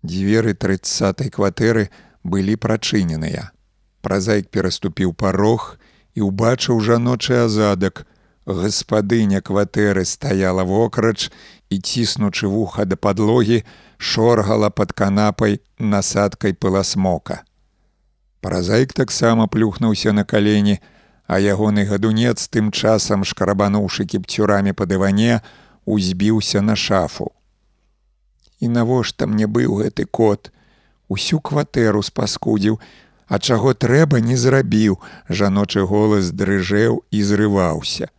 [0.03, 1.91] Дзверы трыцатай кватэры
[2.25, 3.51] былі прачыненыя.
[4.03, 5.79] Празайк пераступіў парог
[6.15, 8.07] і ўбачыў жаночы азадак.
[8.47, 11.31] Гаспадыня кватэры стаяла вокрач
[11.71, 13.63] і ціснучы вуха да падлогі,
[13.99, 17.47] шоргала пад канапай насадкай пыласмока.
[18.43, 20.81] Празайк таксама плюхнуўся на калені,
[21.31, 25.39] а ягоны гадунец тым часам шкрабануўшы кіпцюрамі па дыване,
[25.87, 27.31] узбіўся на шафу.
[28.59, 30.51] І навошта мне быў гэты кот,
[31.07, 32.83] усю кватэру спаскудзіў,
[33.31, 34.99] а чаго трэба не зрабіў,
[35.31, 38.11] жаночы голас дрыжэў і зрываўся.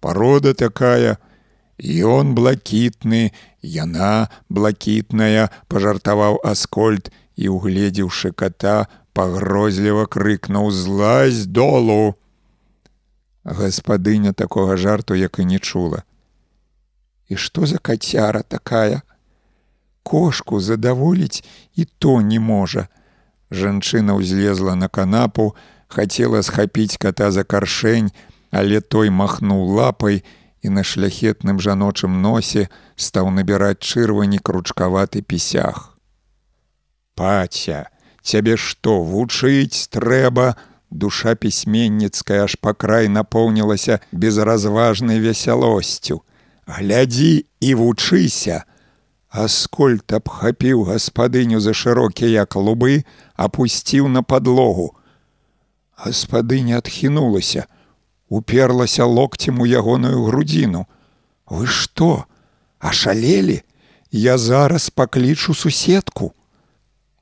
[0.00, 1.20] Парода такая,
[1.76, 12.14] Ён блакітны, яна блакітная, пажартаваў аскольд і, угледзеўшы кота, пагрозліва крыкнуў злазь долу.
[13.44, 16.04] Гаспадыня такога жарту, як і не чула.
[17.28, 19.02] І што за кацяра такая?
[20.06, 22.86] кошку задаволіць і то не можа.
[23.50, 25.54] Жанчына ўзлезла на канапу,
[25.90, 28.14] хацела схапіць кота за каршэнь,
[28.54, 30.22] але той махнуў лапай
[30.62, 35.98] і на шляхетным жаночым носе стаў набіраць чырвані кручкаваты пісях.
[37.18, 37.90] Паця,
[38.26, 40.58] цябе што вучыць трэба,
[40.90, 46.22] душа пісьменніцкая аж па край напоўнілася безразважнай весялосцю.
[46.66, 48.64] Глядзі і вучыся,
[49.30, 53.04] Аскольд абхапіў гаспадыню за шырокія клубы,
[53.36, 54.96] апусціў на падлогу.
[55.94, 57.66] Гаспадыня адхінулася,
[58.28, 60.86] уперлася локцем у ягоную грудзіну.
[61.46, 62.24] Вы што?
[62.80, 63.62] Ашалелі?
[64.10, 66.32] Я зараз паклічу суседку.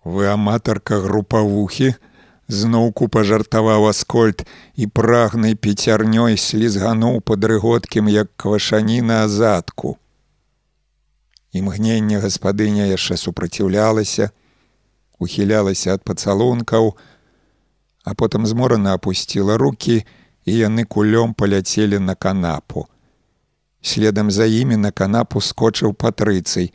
[0.04, 1.94] Вы аматарка групавухі,
[2.48, 4.44] зноўку пажартаваў аскольд
[4.76, 9.96] і прагнай пяцярнёй слізгануў пад рыготкім як квашаніна азадку.
[11.56, 14.30] Імгненне гаспадыня яшчэ супраціўлялася,
[15.18, 16.96] ухілялася ад пацалункаў,
[18.04, 20.04] а потым зморана апусціла руки,
[20.44, 22.88] і яны кулём паляцелі на канапу.
[23.80, 26.72] Следам за імі на канапу скочыў патрыцый.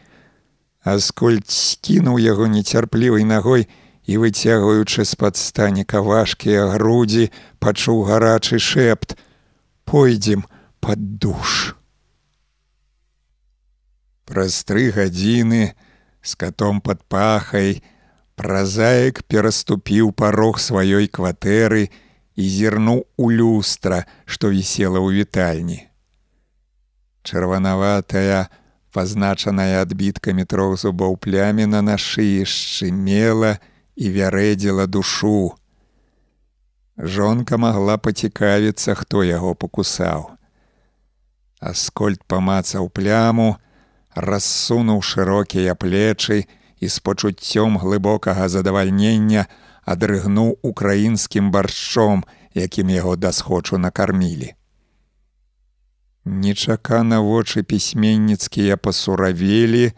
[0.84, 3.68] Аскольд скінуў яго нецярплівай нагой
[4.08, 9.20] і выцягваючы з-пад станіка важкія грудзі, пачуў гарачы шэпт:
[9.86, 10.46] «Пойдзем
[10.80, 11.76] под душ.
[14.26, 15.76] Праз тры гадзіны
[16.22, 17.84] з катом пад пахай
[18.40, 21.90] празаек пераступіў парог сваёй кватэры
[22.40, 25.92] і зірнуў у люстра, што вісела ў вітальні.
[27.28, 28.48] Чырванаватая,
[28.92, 33.58] пазначаная адбіткамі трох зубоў пляміна на шыі шчымела
[33.96, 35.56] і вярэдзіла душу.
[36.98, 40.36] Жонка магла пацікавіцца, хто яго пакусаў.
[41.60, 43.56] Аскольд памацаў пляму,
[44.16, 46.48] рассунуў шырокія плечы
[46.80, 49.48] і з пачуццём глыбокага задавальнення
[49.86, 54.59] адрыгнуў украінскім баршчом, якім яго дасхочу накармілі.
[56.30, 59.98] Нечакана вочы пісьменніцкія пасуравелі,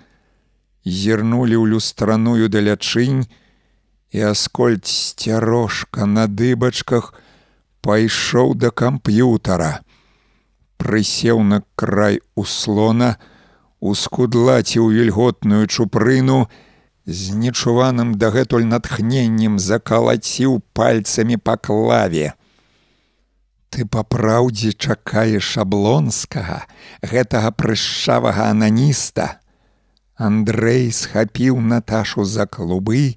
[0.88, 3.28] зірнулі ў люстраную далячынь,
[4.16, 7.12] і аскольд сцярожка на дыбачках
[7.84, 9.84] пайшоў да камп'ютара,
[10.80, 13.20] прысеў на край услона,
[13.84, 16.48] ускудлаціў вільготную чупрыну,
[17.06, 22.40] з нечуваным дагэтуль натхненнем закалаціў пальцамі па клаве.
[23.72, 26.68] Ты па праўдзе чакаеш аблонскага,
[27.02, 29.40] гэтага прышчавага ананіста.
[30.20, 33.16] Андрэй схапіў Наташу за клубы,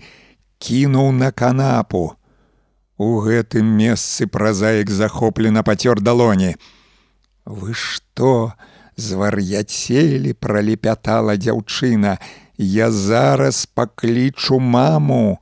[0.63, 2.15] кінуў на канапу.
[2.97, 6.55] У гэтым месцы празаек захоплена пацёр далоні.
[7.45, 8.55] Вы што?
[8.97, 12.19] звар'яцелі пралепятала дзяўчына
[12.59, 15.39] я зараз паклічу маму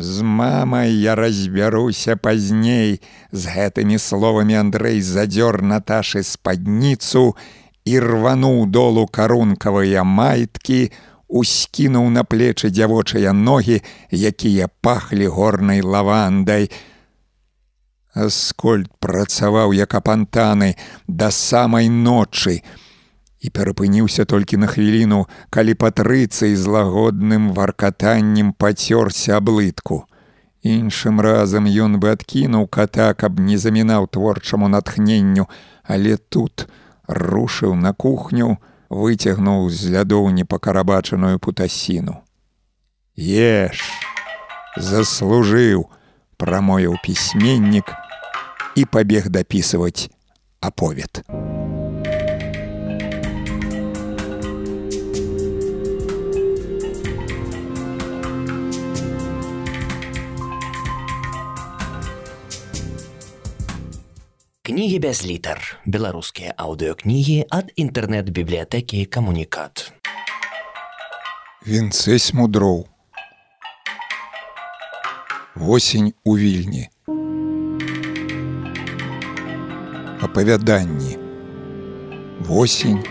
[0.00, 3.00] з мамай я разбяруся пазней.
[3.32, 7.36] З гэтымі словамі Андрэй задзёр Наташы спадніцу
[7.84, 10.88] і рвануў долу карункавыя майткі
[11.28, 16.72] ускінуў на плечы дзявочыя ногі якія пахлі горнай лавандай.
[18.16, 20.74] Аскольд працаваў як апантаны
[21.06, 22.64] да самай ночы
[23.40, 30.04] і перапыніўся толькі на хвіліну, калі патрыцый з лагодным варкатаннем пацёрся аблытку.
[30.62, 35.48] Іншым разам ён бы адкінуў ката, каб не замінаў творчаму натхненню,
[35.84, 36.68] але тут
[37.08, 38.60] рушыў на кухню,
[38.90, 42.20] выцягнуў з лядоў непакарабачаную путасіну.
[43.16, 43.80] Еш,
[44.76, 45.88] заслужыў,
[46.36, 47.88] прамоіў пісьменнік
[48.76, 50.10] і пабег дапісваць
[50.60, 51.24] аповед.
[64.70, 65.58] Кнігі без літар.
[65.82, 69.90] Беларускія аўдыокнігі ад інтэрнэт-бібліятэкі камунікат.
[71.66, 72.86] Вінцэсь мудроў
[75.58, 76.86] восень у вільні
[80.22, 81.18] апавяданні
[82.46, 83.02] восень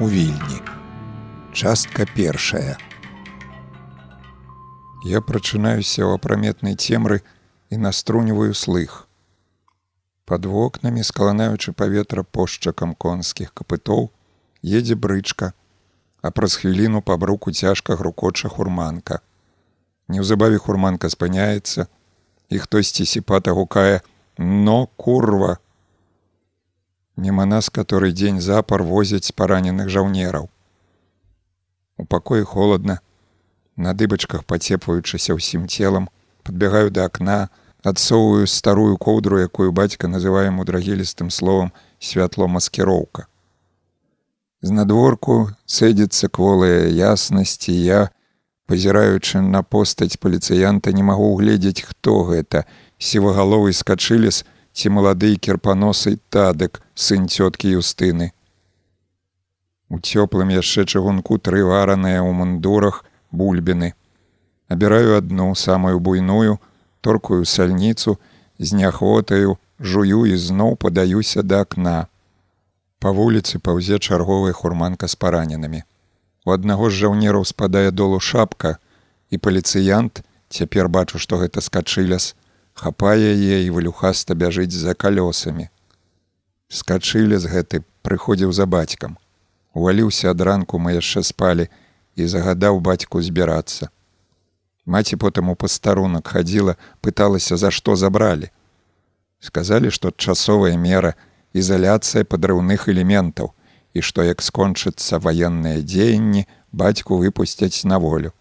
[0.00, 0.64] у вільні
[1.52, 2.80] частка першая
[5.04, 7.20] я прачынаюся ў апраметнай цемры
[7.68, 9.11] і наструніваю слых
[10.24, 14.08] под вокнамі скаланаючы паветра пошчакам конскіх капытоў
[14.62, 15.52] едзе брычка
[16.22, 19.20] а праз хвіліну па бруку цяжка грукоча хурманка
[20.12, 21.86] Неўзабаве хурманка спыняецца,
[22.52, 24.00] і хтосьці сіпата гукае:
[24.38, 25.58] но курва.
[27.16, 30.48] Мема нас, который дзень запар возяць параненых жаўнераў.
[31.96, 33.00] У пакоі холодна,
[33.76, 36.08] на дыбачках пацепваючыся ўсім целам,
[36.42, 37.48] подбягаю да акна,
[37.82, 43.26] адсоўваю старую коўдру, якую бацька называе мудрагілістым словам святло маскіроўка.
[44.62, 48.10] З надворку цэдзіцца кволая яснасці я,
[48.66, 52.64] пазіраючы на постаць паліцыянта не магу угледзець хто гэта
[52.98, 58.30] сівагаловы скачыліс ці малады кірпаносы тадык сын цёткі юстыны
[59.92, 63.92] У цёплым яшчэ чыгунку тры вараныя ў мундурах бульбіны.
[64.72, 66.56] Абіраю адну самую буйную,
[67.02, 68.16] торкую сальніцу,
[68.58, 72.06] з няхвотаю, жую і зноў падаюся да акна.
[73.02, 75.82] Па вуліцы паўзе чарговая хурманка з параненымі.
[76.46, 78.78] У аднаго з жаўнераў спадае долу шапка,
[79.30, 82.34] і паліцыянт, цяпер бачу, што гэта скачыляс,
[82.74, 85.68] хапае яе і вылюхаста бяжыць за калёсамі.
[86.68, 89.18] Скачылі з гэты прыходзіў за бацькам.
[89.74, 91.68] Уваліўся ад ранку мы яшчэ спалі
[92.16, 93.88] і загадаў бацьку збірацца.
[94.86, 98.50] Маці потым у пастарунак хадзіла, пыталася, за што забралі.
[99.38, 101.14] Сказалі, што часовая мера
[101.54, 103.54] ізаляцыя падрыўных элементаў
[103.94, 108.32] і што як скончыцца ваенныя дзеянні, бацьку выпусцяць на волю.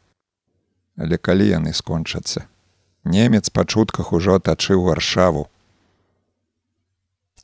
[0.97, 2.47] Але калі яны скончацца,
[3.03, 5.49] немец па чутках ужо атачыў варшаву.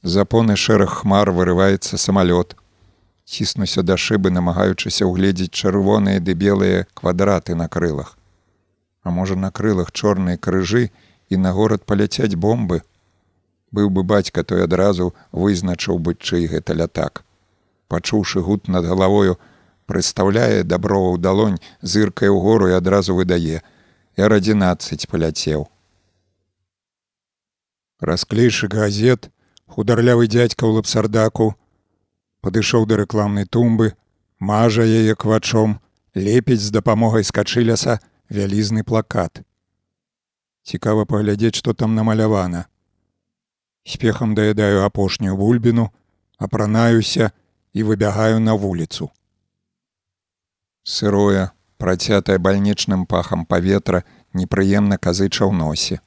[0.01, 2.56] Запоны шэраг хмар вырываецца самалёт.
[3.26, 8.17] Ціснуся да шыбы, намагаючыся ўгледзець чырвоныя ды белыя квадраты на крылах
[9.08, 10.92] а можа на крылах чорныя крыжы
[11.30, 12.82] і на горад паляцяць бомбы.
[13.72, 17.24] Быў бы бацька той адразу вызначыў бы чый гэта лятак.
[17.88, 19.40] Пачуўшы гуд над галавою,
[19.88, 23.64] прыстаўляе даброва ў далонь, зыркае ў гору і адразу выдае:
[24.19, 25.68] Я адзінаццаць паляцеў.
[28.00, 29.32] Расклейшы газет,
[29.68, 31.56] хударлявы дзядзька ў лапсардаку,
[32.44, 33.95] падышоў да рэкламнай тумбы,
[34.40, 35.80] мажа яе квачом,
[36.14, 39.41] лепіць з дапамогай скачыляса, вялізны плакат.
[40.64, 42.67] Цікава паглядзець, што там намалявана.
[43.88, 45.89] Спехам даядаю апошнюю бульбіну,
[46.38, 47.31] апранаюся
[47.73, 49.09] і выбягаю на вуліцу.
[50.83, 55.99] Сырое, працятае бальнічным пахам паветра непрыемна казыча ў носе.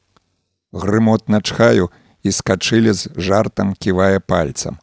[0.73, 1.91] Грымот начхаю
[2.23, 4.79] і скачылі з жартам ківае пальцам.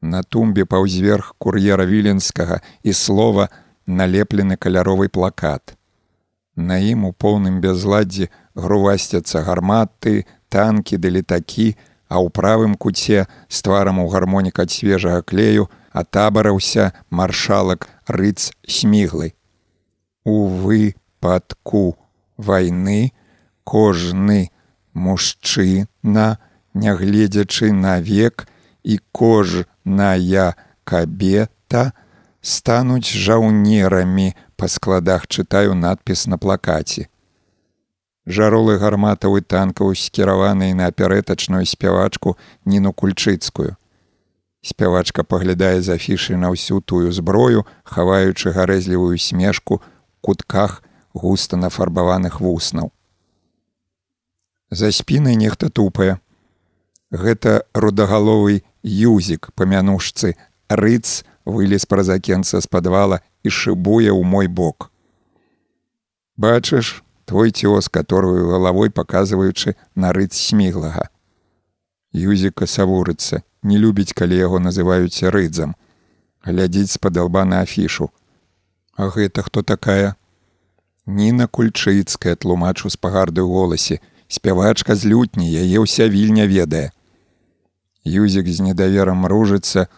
[0.00, 3.48] На тумбе паўзверх кур'ера віленскага і слова
[3.86, 5.77] налеплены каляровы плакат.
[6.58, 8.26] На ім у поўным бязладдзі
[8.58, 11.78] грувасцяцца гарматы, танкі ды летакі,
[12.10, 19.38] а ў правым куце з тварам у гармонік ад свежага клею атабараўся маршалак рыц сміглы.
[20.26, 21.94] У выпадку
[22.36, 23.14] вайны
[23.62, 24.50] кожны
[24.98, 26.42] мужчына,
[26.74, 28.48] нягледзячы на век
[28.82, 31.92] і кожная кабета
[32.48, 37.06] стануць жаўнерамі, па складах чытаю надпіс на плакаце.
[38.28, 43.76] Жаролы гарматаў і танкаў скіраваныя на апяретачную спявачку ніну кульчыцкую.
[44.60, 49.80] Спявачка паглядае з афішы на ўсю тую зброю, хаваючы гарэзлівую смешку
[50.20, 50.82] кутках
[51.14, 52.92] густа нафарбаваных вуснаў.
[54.70, 56.20] За спінай нехта тупае.
[57.08, 60.36] Гэта рудагаловы юзік памянушцы
[60.68, 64.92] рыц вылез праз акенца з падвала і шыбуе ў мой бок.
[66.36, 71.08] Бачыш твой цёс, которую галавой паказваючы на рыц сміглага.
[72.12, 75.74] Юзіка савурыцца, не любіць, калі яго называюць рыдзам,
[76.44, 78.12] глядзіць з-пад лба на афішу.
[78.96, 80.16] А гэта хто такая?
[81.06, 86.92] Ніна кульчыцкая тлумачу з пагарды ў голасе, спявачка з лютні, яе ўся вільня ведае.
[88.04, 89.88] Юзік з недаверам ружыцца,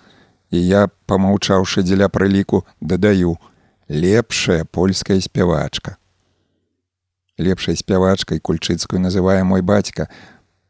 [0.51, 3.39] і я, помаўчаўшы дзеля прыліку, дадаю:
[3.89, 5.97] лепшая польская спявачка.
[7.39, 10.09] Лепшай спявачкай кульчыцкую называе мой бацька.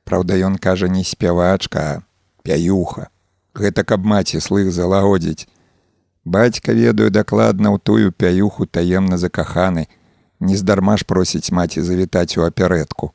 [0.05, 2.02] Праўда, ён кажа не спявачка, а
[2.42, 3.09] пяюха.
[3.55, 5.49] Гэта каб маці слых залагодзіць.
[6.25, 9.89] Бацька ведаю дакладна ў тую пяюху таемна закаханы,
[10.39, 13.12] нездарма ж просіць маці завітаць у апяретку.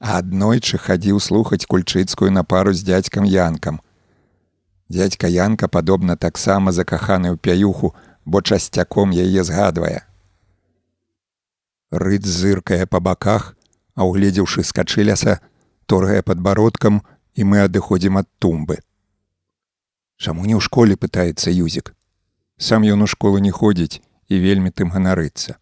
[0.00, 3.80] А аднойчы хадзіў слухаць кульчыцкую на пару з дзядзькам янкам.
[4.92, 7.96] Дядька Янка падобна таксама закаханы ў пяюху,
[8.28, 10.04] бо часцяком яе згадвае.
[11.88, 13.56] Рыд зыркае па баках,
[13.96, 15.40] а ўгледзеўшы скачыляса,
[15.88, 17.00] торгае падбародкам
[17.32, 18.84] і мы адыходзім ад тумбы.
[20.20, 21.96] Чаму не ў школе пытаецца юзік.
[22.60, 25.56] Сам ён у школу не ходзіць і вельмі тым ганарыцца.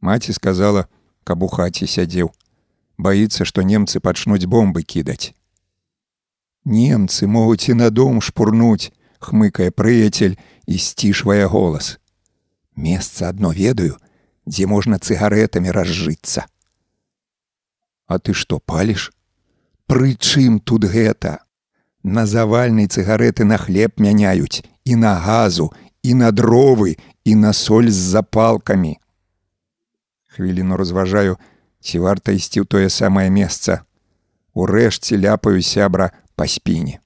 [0.00, 0.88] Маці сказала,
[1.20, 2.32] каб у хаце сядзеў,
[2.96, 5.36] баіцца, што немцы пачнуць бомбы кідаць.
[6.66, 8.90] Немцы могуць і на дом шпурнуць,
[9.22, 10.34] хмыкае прыяцель
[10.66, 11.98] і сцішвае голас.
[12.74, 14.02] Месца адно ведаю,
[14.50, 16.50] дзе можна цыгаретамі разжыцца.
[18.10, 19.14] А ты што паліш?
[19.86, 21.46] Прычым тут гэта?
[22.02, 25.70] На завальнай цыгареты на хлеб мяняюць і на газу,
[26.02, 28.98] і на дровы, і на соль з запалкамі.
[30.34, 31.38] Хвіліну разважаю,
[31.78, 33.86] ці варта ісці ў тое самае месца.
[34.54, 37.00] Урэшце ляпаю сябра па спіне.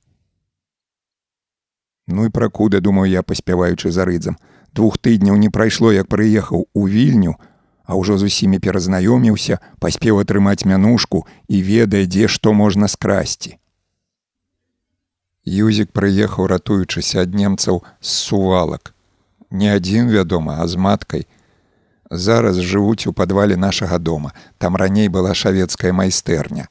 [2.11, 4.37] Ну і пракуда думаю я паспяваючы за рыдзам
[4.75, 7.39] двух тыдняў не прайшло як прыехаў у вільню
[7.87, 13.59] а ўжо з усімі перазнаёміўся паспеў атрымаць мянушку і ведае дзе што можна скрасці.
[15.47, 18.95] Юзік прыехаў ратуючыся ад немцаў з сувалак.
[19.51, 21.27] Не адзін вядома а з маткай.
[22.11, 24.35] Зараз жывуць у падвале нашага дома.
[24.59, 26.69] Там раней была шавецкая майстэрня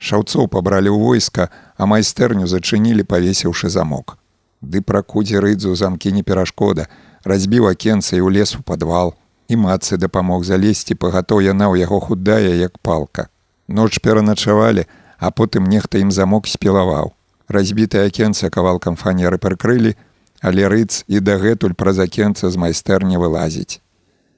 [0.00, 4.20] шаўцоў пабралі ў войска а майстэрню зачынілі павесіўшы замок
[4.60, 6.86] ды пракудзе рыдзу замкі не перашкода,
[7.24, 9.16] разбіў акенца і ў лес у падвал.
[9.48, 13.28] І мацы дапамог залезці, пагатоў яна ў яго худая, як палка.
[13.66, 14.86] Ноч пераначавалі,
[15.18, 17.12] а потым нехта ім замок спілаваў.
[17.48, 19.96] Разбітае акенца кавалкам фанеры прыкрылі,
[20.40, 23.82] але рыц і дагэтуль праз акенца з майстэрні вылазіць.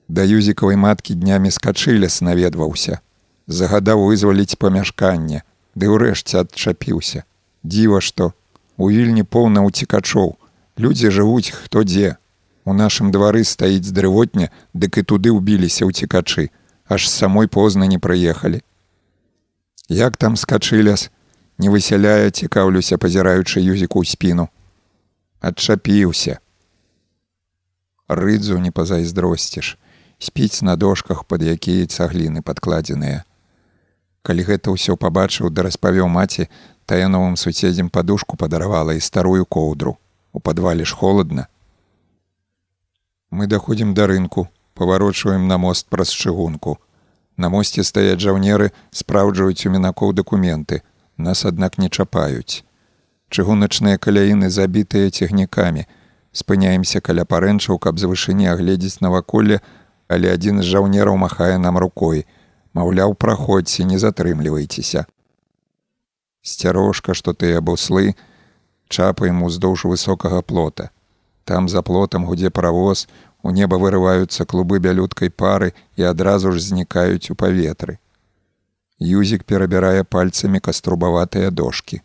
[0.08, 3.04] Да юзікавай маткі днямі скачылес наведваўся.
[3.46, 5.44] Загадаў вызваліць памяшканне,
[5.74, 7.24] ды ўрэшце адчапіўся.
[7.62, 8.32] Дзіва што,
[8.76, 10.36] У вільні поўна ўцікачоў.
[10.78, 12.16] Людзі жывуць хто дзе.
[12.64, 16.48] У нашым двары стаіць дрывотня, дык і туды ўбіліся ўцікачы,
[16.88, 18.62] аж самой позна не прыехалі.
[19.88, 21.10] Як там скачыляс,
[21.58, 24.48] не высяляе, цікаўлюся, пазіраючы юзіку ў спіну.
[25.38, 26.38] Адчапіўся.
[28.08, 29.76] Рыдзу не пазайздросціш,
[30.18, 33.22] спіць на дошках, пад якія цагліны падкладзеныя.
[34.22, 36.48] Калі гэта ўсё пабачыў да распавёў маці,
[36.86, 39.98] тая новым суседзям падушку падаравала і старую коўдру.
[40.32, 41.46] У падвале ж холодна.
[43.30, 46.78] Мы даходзім да рынку паварочваем на мост праз чыгунку
[47.36, 50.82] на мосце стаяць жаўнеры спраўджваюць у мінакоў дакументы.
[51.16, 52.64] Нас аднак не чапаюць.
[53.32, 55.86] Чыгуначныя каляіны забітыя цягнікамі.
[56.32, 59.60] Спыняемся каля парэнчаў каб з вышыні агледзець наваколле
[60.08, 62.24] але адзін з жаўнераў махае нам рукой
[62.74, 65.06] маўляў праходзьце не затрымлівайцеся
[66.42, 68.14] сцярожка, што тыя буслы
[68.88, 70.90] чапаем уздоўж высокага плота.
[71.44, 73.08] Там за плотам гудзе паравоз,
[73.42, 77.98] у неба вырываюцца клубы бялюткай пары і адразу ж знікаюць у паветры.
[78.98, 82.02] Юзік перабірае пальцамі каструбаватыя дошки.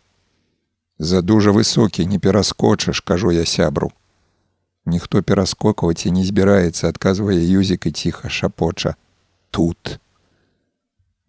[0.98, 3.92] За дужа высокі не пераскочыш, кажу я сябру.
[4.84, 8.96] Ніхто пераскокваць і не збіраецца, адказвае юзік і ціха шапоча.
[9.50, 10.00] Тут.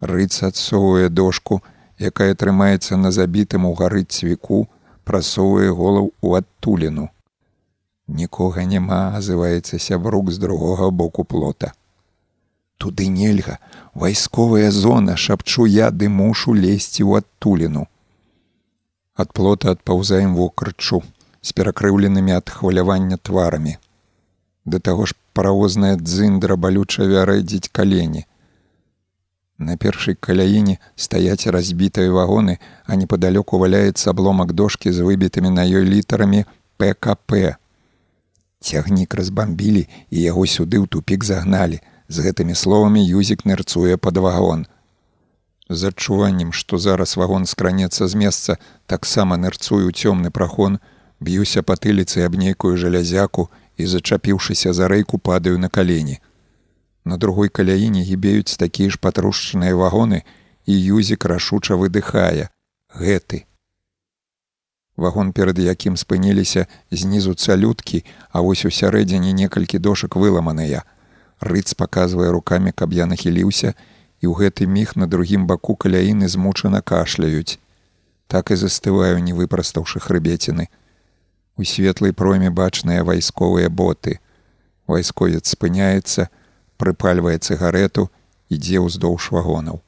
[0.00, 1.60] Рыц адсоўвае дошку,
[1.98, 4.66] якая трымаецца на забітым у гары цвіку,
[5.04, 7.08] прасоўвае голаў у адтуліну.
[8.08, 11.72] Нікога няма, азываецца сябрук з другога боку плота.
[12.80, 13.58] Туды нельга,
[13.94, 17.84] вайсковая зона, шапчу я ды мушу лезці ў адтуліну.
[19.20, 21.02] Ад плота адпаўзаем вокрычу
[21.44, 23.76] з перакрыўленымі ад хвалявання тварамі.
[24.64, 28.24] Да таго ж паравозная дзындра балюча вярэдзіць калені.
[29.60, 32.56] На першай каляіне стаяць разбітыя вагоны,
[32.88, 36.46] а непадалёку валяецца абломак дошкі з выбітымі на ёй літарамі
[36.80, 37.60] ПКП.
[38.64, 41.84] Цягнік разбамбілі і яго сюды ў тупік загналі.
[42.08, 44.64] З гэтымі словамі юзік нырцуе пад вагон.
[45.68, 48.56] З адчуваннем, што зараз вагон скранецца з месца,
[48.88, 50.80] таксама нырцую цёмны прахон,
[51.20, 56.24] б'юся патыліцы аб нейкую жалязяку і, зачапіўшыся за рэйку падаю на калені.
[57.10, 60.22] На другой каляіне гібеюць такія ж патрушчаныя вагоны
[60.70, 62.46] і юзік рашуча выдыхае
[62.94, 63.50] гэты.
[64.94, 70.86] Вагон перад якім спыніліся знізу цалюткі, а вось у сярэдзіне некалькі дошак выламаныя.
[71.42, 73.74] Рыц паказвае рукамі, каб я нахіліўся,
[74.22, 77.58] і ў гэты міг на другім баку каляіны змучана кашляюць.
[78.30, 80.70] Так і застываю, не выпрастаўшы хрыбеціны.
[81.58, 84.20] У светлай проме бачныя вайсковыя боты.
[84.86, 86.30] Вайсковец спыняецца,
[86.80, 88.08] прыпальвае цыгарету,
[88.48, 89.80] ідзе ўздоўж вагонаў.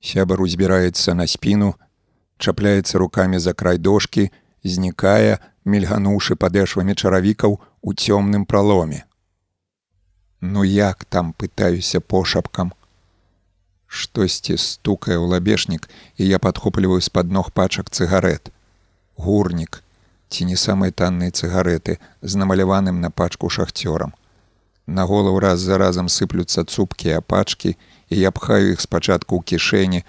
[0.00, 1.74] Сябар узбіраецца на спіну,
[2.38, 4.30] чапляецца рукамі за край дошкі,
[4.64, 9.04] знікае, мільгануўшы падэшвамі чаравікаў у цёмным праломе.
[10.40, 12.72] Ну як там пытаюся пошапкам.
[13.86, 18.48] Штосьці стукае ў лабешнік, і я падхопліваю з-пад ног пачак цыгарет.
[19.16, 19.82] Гурнік,
[20.30, 24.14] ці не самыя танныя цыгареты з намаляваным на пачку шахцёрам.
[24.90, 27.76] На голову раз за разам сыплюцца цупкі апачкі,
[28.10, 30.02] і я пхаю іх спачатку ў кішэні,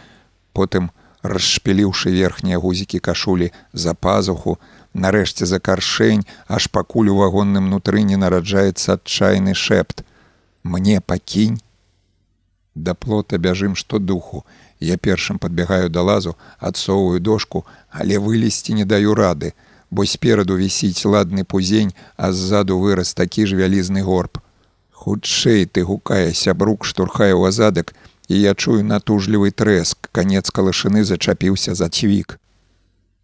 [0.57, 0.89] потым,
[1.21, 4.57] расшпіліўшы верхнія гузікі кашулі за пазуху,
[4.97, 10.01] нарэшце за каршэнь, аж пакуль у вагонным нутры не нараджаецца адчайны шэпт.
[10.65, 11.61] Мне пакінь.
[12.73, 14.45] Да плота бяжым што духу.
[14.79, 19.53] Я першым падбягаю да лазу, адсоўваю дошку, але вылезці не даю рады,
[19.91, 24.41] бо спераду вісіць ладны пузень, а ззаду вырас такі ж вялізны горб
[25.01, 27.95] хутчэй ты гукае сябрук штурхае ў азадак
[28.27, 32.38] і я чую натужлівы трэск канец калашыны зачапіўся за цвік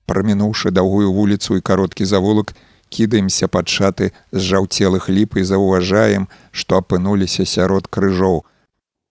[0.07, 2.53] Прамінуўшы даўгую вуліцу і кароткі завулак,
[2.89, 8.45] кідаемся пад шаты з жаўцелых ліп і заўважаем, што апынуліся сярод крыжоў.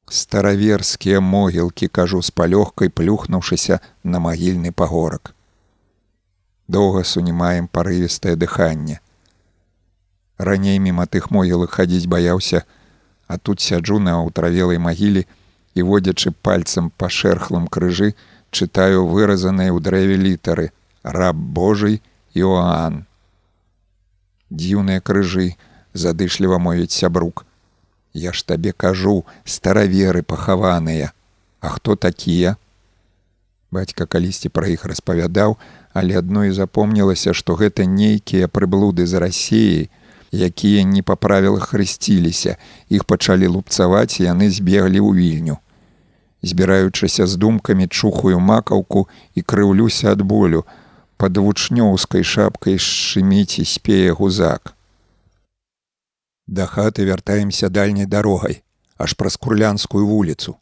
[0.08, 5.34] Стараверскія могілкі, кажу з палёгкай, плюхнуўшыся на магільны пагорак.
[6.68, 9.00] Доўга сунімаем парывістае дыханне.
[10.38, 12.62] Раней міма тых могілак хадзіць баяўся,
[13.26, 15.24] а тут сяджу на ўтравелай магіле
[15.74, 18.14] і водзячы пальцам па шэрхлым крыжы,
[18.50, 20.70] чытаю выразаныя ў дрэве літары
[21.02, 22.02] раб Божий
[22.34, 23.04] Іоанн
[24.50, 25.56] дзіўныя крыжы
[25.94, 27.44] задышліва мовіць сябрук.
[28.12, 31.12] Я ж табе кажу стараверы пахаваныя.
[31.60, 32.56] А хто такія?
[33.70, 35.56] Бацька калісьці пра іх распавядаў
[35.96, 39.88] але адно і запомнілася што гэта нейкія прыблуды з рассеі
[40.36, 42.56] якія не па правілах хрысціліся
[42.88, 45.56] іх пачалі лупцаваць яны збеглі ў вільню
[46.42, 50.64] збіраючыся з думкамі чухаю макаўку і крыўлюся ад болю
[51.16, 54.76] под вучнёўскай шапкай шчыміць і спее гузак.
[56.46, 58.62] Да хаты вяртаемся дальняй дарогай,
[58.96, 60.56] аж праз курлянскую вуліцу.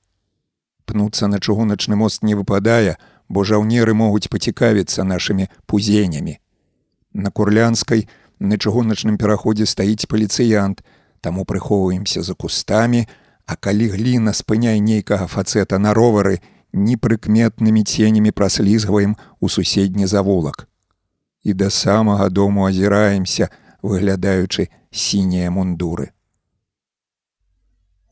[0.85, 2.97] Пнуцца на чыгуначны мост не выпадае,
[3.28, 6.39] бо жаўнеры могуць пацікавіцца нашымі пузеннямі.
[7.12, 10.82] На курлянскай на чыгуначным пераходзе стаіць паліцыянт,
[11.20, 13.06] таму прыхоўваемся за кустамі,
[13.46, 16.40] а калі гліна спыняе нейкага фацэта на ровары,
[16.72, 20.68] непрыкметнымі ценямі праслізгваем у суседні завулак.
[21.42, 23.48] І да самага дому азіраемся,
[23.82, 26.10] выглядаючы сінія мундуры.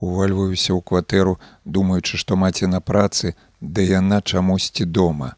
[0.03, 5.37] Увальваюся ў кватэру, думаючы, што маці на працы, да яна чамусьці дома.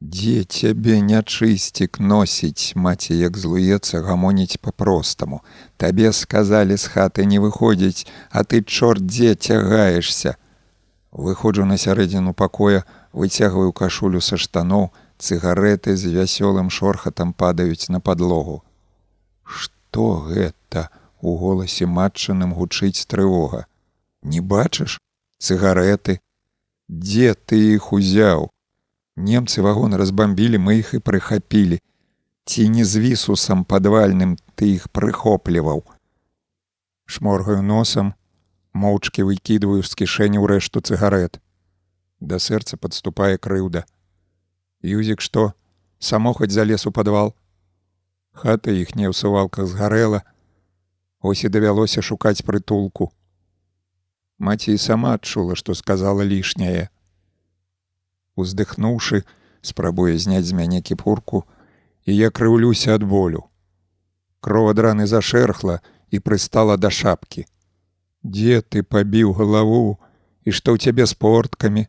[0.00, 5.40] Дзе цябе нячысцік носіць, маці як злуецца гамоніць па-простаму.
[5.76, 10.36] Табе сказалі з хаты не выходзіць, а ты чорт дзе цягаешься,
[11.16, 18.60] Выходжу на сярэдзіну пакоя, выцягваю кашулю са штаноў, цыгареты з вясёлым шорхатам падаюць на падлогу.
[19.42, 20.90] Што гэта
[21.22, 23.64] у голасе матчаным гучыць трывога.
[24.22, 25.00] Не бачыш
[25.40, 26.20] цыгареты,
[26.88, 28.52] Дзе ты іх узяў?
[29.16, 31.80] Немцы вагон разбамбілі, мы іх і прыхапілі.
[32.44, 35.82] Ці не з вісусам падвальным ты іх прыхопліваў.
[37.08, 38.14] Шморгаю носам,
[38.76, 41.40] моўчкі выкідваю з кішэні ў рэшту цыгарет.
[42.20, 43.88] Да сэрца падступае крыўда.
[44.84, 45.56] Юзік што,
[45.98, 47.32] самохаць залез у падвал.
[48.36, 50.22] Хата іхняя ў сувалках згарэла,
[51.26, 53.10] Оось і давялося шукаць прытулку.
[54.38, 56.88] Маці і сама адчула, што сказала лішняе.
[58.36, 59.24] Уздыхнуўшы,
[59.60, 61.44] спрабуе зняць з мяне кіпурку,
[62.04, 63.48] і я крыўлюся ад болю.
[64.40, 67.46] Кров ад раны зашэрхла і прыстала да шапкі
[68.26, 69.98] дзе ты пабіў галаву
[70.46, 71.84] і што ў цябе з порткамі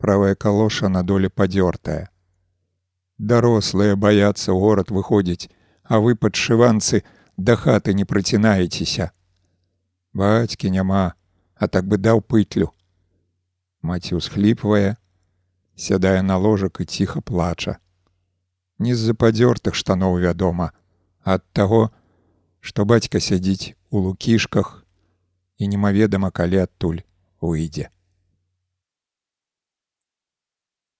[0.00, 2.08] правая калоша на доле падзёртая
[3.32, 5.50] дарослыя баяцца ў горад выходзіць
[5.84, 7.02] а вы падшыванцы
[7.36, 9.10] да хаты не працінаецеся
[10.22, 11.04] бацькі няма
[11.56, 12.72] а так бы даў пытлю
[13.92, 14.96] маці ўсхліпвае
[15.76, 17.76] сядае на ложак і ціха плача
[18.78, 20.70] не з-за падзёртых штаноў вядома
[21.24, 21.90] ад таго
[22.60, 24.84] што бацька сядзіць у лукішках
[25.58, 27.02] і немаведама калі адтуль
[27.40, 27.90] выйдзе.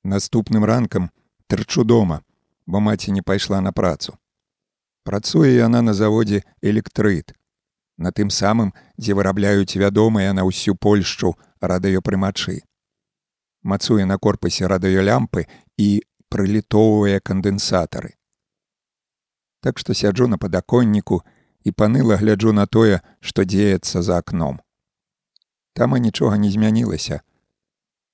[0.04, 1.10] Наступным ранкам
[1.48, 2.20] тырчу дома,
[2.66, 4.18] бо маці не пайшла на працу.
[5.04, 7.32] Працуе яна на заводзе электрыт,
[7.96, 12.60] на тым самым, дзе вырабляюць вядомыя на ўсю польшчу радыёпрымачы.
[13.65, 15.49] Мацуе на корпусе радыёлямпы
[15.81, 15.89] і
[16.28, 18.12] прылітоўвае кандэнсатары.
[19.65, 21.23] Так што сяджу на падаконніку
[21.65, 24.60] і паныла гляджу на тое, што дзеецца за акном.
[25.73, 27.25] Там і нічога не змянілася.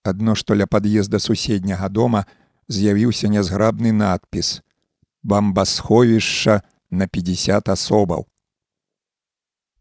[0.06, 2.24] Адно што ля пад'езда суседняга дома
[2.68, 4.62] з'явіўся нязграбны надпіс:
[5.22, 8.26] бамбасховішча на 50 асобаў.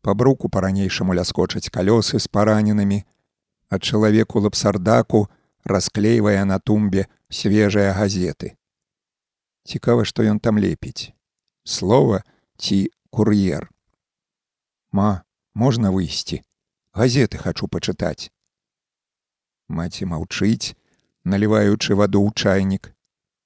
[0.02, 3.04] Па бруку па-ранейшаму ляскочаць калёсы з параненымі,
[3.70, 5.28] а чалавеку лапсардаку
[5.64, 8.56] расклейвае на тумбе свежыя газеты.
[9.66, 11.14] Цікава, што ён там лепіць.
[11.64, 12.24] Слова
[12.58, 13.70] ці кур'ер.
[14.92, 15.24] Ма,
[15.54, 16.42] можна выйсці.
[16.94, 18.32] Газеты хачу пачытаць.
[19.70, 20.74] Маці маўчыць,
[21.24, 22.90] наліваючы ваду ў чайнік,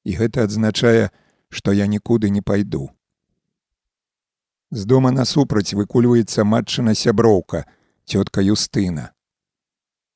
[0.07, 1.11] і гэта адзначае,
[1.49, 2.89] што я нікуды не пайду.
[4.71, 7.67] З дома насупраць выкульваецца матчына сяброўка,
[8.07, 9.11] цётка Юстына.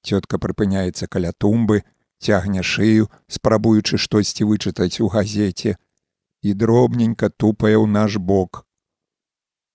[0.04, 1.84] Цётка прыпыняецца каля тумбы,
[2.20, 5.78] цягне шыю, спрабуючы штосьці вычытаць у газеце,
[6.42, 8.68] і дробненька тупае ў наш бок,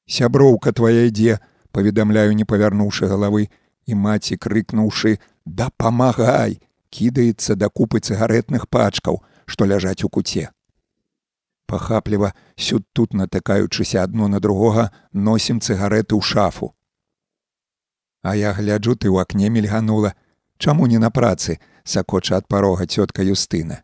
[0.07, 1.39] сяброўка твоя ідзе
[1.73, 3.49] паведамляю не павярнуўшы галавы
[3.87, 6.59] і маці крыкнуўшы да памагай
[6.93, 10.51] кідаецца да купы цыгаретных пачкаў што ляжаць у куце.
[11.67, 16.75] Пахапліва сюд тут натыкаючыся адно на другога, носім цыгареты ў шафу.
[18.23, 20.15] А я гляджу ты ў акне мільганула,
[20.63, 23.83] Чаму не на працы сакоча ад парога цётка Юстына.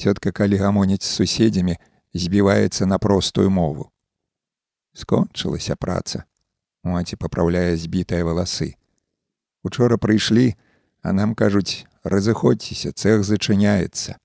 [0.00, 1.76] Цётка, калі гамоніць з суседзямі,
[2.16, 3.92] збіваецца на простую мову.
[4.96, 6.24] Скончылася праца.
[6.82, 8.80] Маці папраўляе збітыя валасы.
[9.62, 10.56] Учора прыйшлі,
[11.04, 14.16] а нам кажуць, разыходзьцеся, цэх зачыняецца.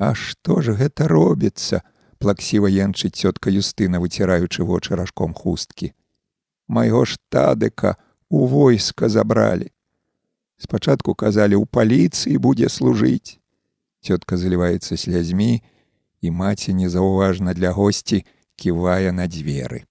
[0.00, 1.84] А што ж гэта робіцца?
[2.22, 5.92] плаксіва янчыць цётка Юстына, выціраючы вочы ражком хусткі.
[6.68, 7.98] Майго ж тадыка
[8.32, 9.70] у войска забралі.
[10.58, 13.36] Спачатку казалі, у паліцыі будзе служыць.
[14.00, 15.60] Цётка заліваецца слязьмі,
[16.24, 18.24] і маці незаўважна для госці
[18.56, 19.84] ківае на дзверы.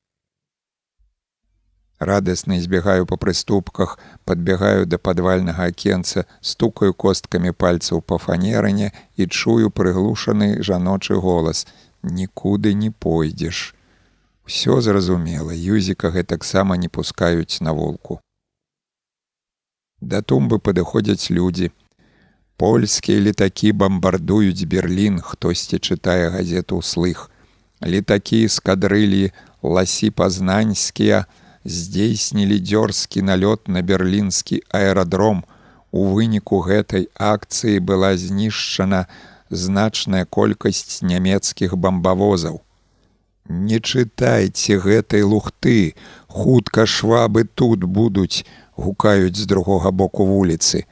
[1.99, 8.89] Радасна збегаю па прыступках, падбягаю да падвальнага акенца, стукаю косткамі пальцаў па фанерыне
[9.21, 11.67] і чую прыглушаны жаночы голас:
[12.01, 13.77] нікуды не пойдзеш.
[14.49, 18.17] Усё зразумела, юзіка гэтаксама не пускаюць на волку.
[20.01, 21.71] Да тумбы падыходзяць людзі,
[22.57, 27.29] Польскія летакі бамбардуюць Берлін, хтосьці чытае газету ўслых.
[27.81, 31.25] Летакі з кадрылі ласі пазнаньскія
[31.65, 35.45] здзейснілі дзёрзкі налёт на берлінскі аэрадром.
[35.91, 39.05] У выніку гэтай акцыі была знішчана
[39.49, 42.61] значная колькасць нямецкіх бамбавозаў.
[43.49, 45.95] Не чытайце гэтай лухты,
[46.27, 48.45] хутка швабы тут будуць,
[48.81, 50.85] гукаюць з другога боку вуліцы.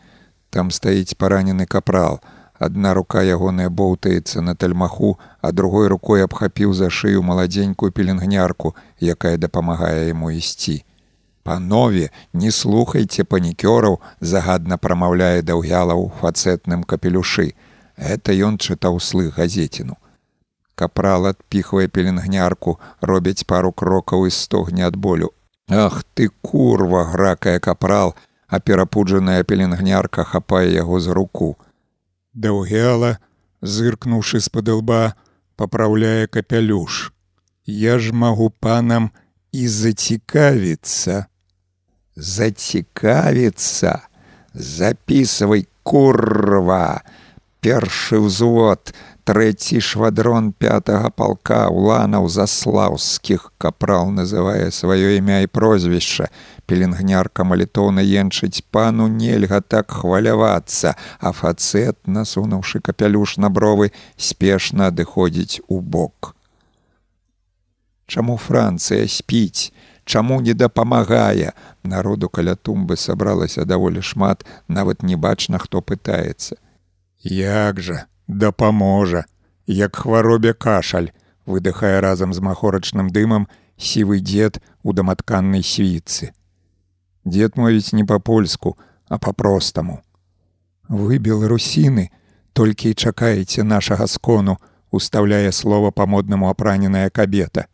[0.50, 2.20] Там стаіць паранены капрал.
[2.60, 9.38] Адна рука ягоная боўтаецца на тальмаху, а другой рукой абхапіў за шыю маладзенькую пеленгнярку, якая
[9.38, 10.84] дапамагае яму ісці.
[11.44, 17.56] Панове, не слухайце панікёраў, загадна прамаўляе даўгяла ў фацэтным капелюшы.
[17.96, 19.96] Гэта ён чытаў слых газеціну.
[20.76, 25.32] Капрал адпіхвае пеленгнярку, робяць пару крокаў і стогне ад болю.
[25.70, 28.16] Ах ты курва, гракая капрал,
[28.48, 31.58] а перапуджаная пеленгнярка хапае яго за руку.
[32.34, 33.20] Даўгела,
[33.62, 35.14] зыркнуўшы з-пад лба,
[35.56, 37.14] папраўляе капялюш.
[37.66, 39.12] Я ж магу панам
[39.52, 41.28] і зацікавіцца.
[42.16, 44.10] Зацікавіцца,
[44.54, 47.06] записывай курва,
[47.62, 48.90] першы ўзвод,
[49.30, 56.32] трэці швадрон пятага палка уланаў заслаўскіх капрал называе сваё імя і прозвішча.
[56.66, 60.96] Пеленгнярка малітоўна енчыць пану нельга так хвалявацца.
[61.22, 66.34] А фацэт насунуўшы капялюш на бровы спешна адыходзіць у бок.
[68.10, 69.70] Чаму францыя спіць?
[70.10, 71.54] Чаму не дапамагае?
[71.84, 76.58] Народу каля тумбы сабралася даволі шмат нават не бачна хто пытаецца.
[77.22, 79.26] Як жа дапаможа,
[79.66, 81.12] як хваробе кашаль,
[81.46, 86.32] выдыхае разам з махорачным дымам сівы дзед у даматканнай свіцы.
[87.26, 88.78] Дед мовіць не па-польску,
[89.10, 90.00] а па-простаму.
[90.88, 92.10] Вы беларусіны,
[92.54, 94.58] толькі і чакаеце нашага скону,
[94.92, 97.66] устаўляе слова па-моднаму апраненая кабета.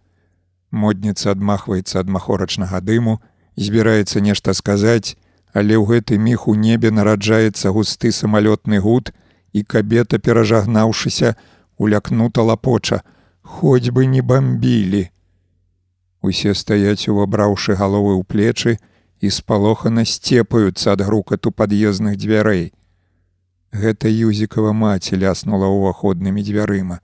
[0.72, 3.19] Модніца адмахваецца ад махорачнага дыму,
[3.56, 5.19] збіраецца нешта сказаць,
[5.51, 9.11] але ў гэты міг у небе нараджаецца густы самалётны гуд,
[9.56, 11.35] і кабета перажагнаўшыся
[11.77, 13.01] улякнута лапоча.
[13.42, 15.09] Хоць бы не бомбілі
[16.25, 18.74] усе стаяць увабраўшы галовы ў плечы
[19.22, 22.74] і спалохана сцепаюцца ад грукату пад'ездных дзвярэй.
[23.72, 27.00] Гэта юзікава маці ляснула ўваходнымі дзвярыма.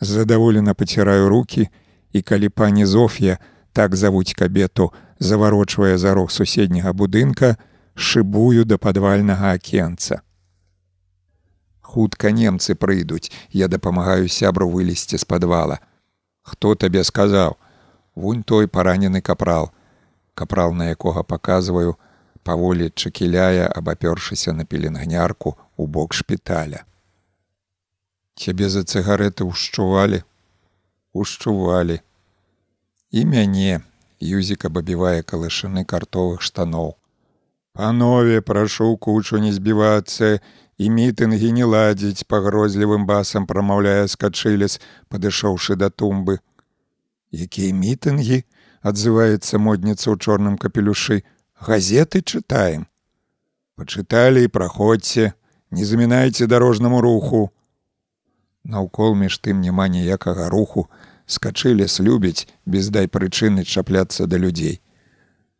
[0.00, 1.68] Задаволена паціраю руки
[2.12, 3.38] і калі пані зоф'я
[3.72, 7.56] так завуць кабету заварочвае за рог суседняга будынка
[7.94, 10.22] шыбую да падвальнага акенца
[11.92, 13.32] хутка немцы прыйдуць.
[13.52, 15.78] Я дапамагаю сябру вылезці з падвала.
[16.42, 17.58] Хто табе сказаў?
[18.14, 19.70] Вунь той паранены капрал.
[20.34, 21.96] Капрал на якога паказваю
[22.42, 26.84] паволі чакіляе абапёршыся на пеленгнярку у бок шпіталя.
[28.34, 30.24] Цябе за цыгареты ўшчувалі?
[31.12, 32.00] Ушчувалі.
[33.12, 33.84] І мяне.
[34.22, 36.96] Юзіка бабівае калышыны картовых штаноў.
[37.72, 40.40] Панове прашу кучу не збівацца
[40.82, 44.80] і мітынгі не ладзіць пагрозлівым басам прамаўляе скачылес
[45.12, 46.38] падышоўшы да тумбы.
[47.30, 48.42] Якія мітынгі?
[48.82, 51.22] адзываецца модніца ў чорным капелюшы.
[51.54, 52.86] Газеты чытаем.
[53.78, 55.32] Пачыталі і праходзьце
[55.70, 57.42] не замінайце дарожнаму руху.
[58.66, 60.88] Наўкол між тым няма ніякага руху.
[61.26, 64.82] Скачылес любіць без дай прычыны чапляцца да людзей.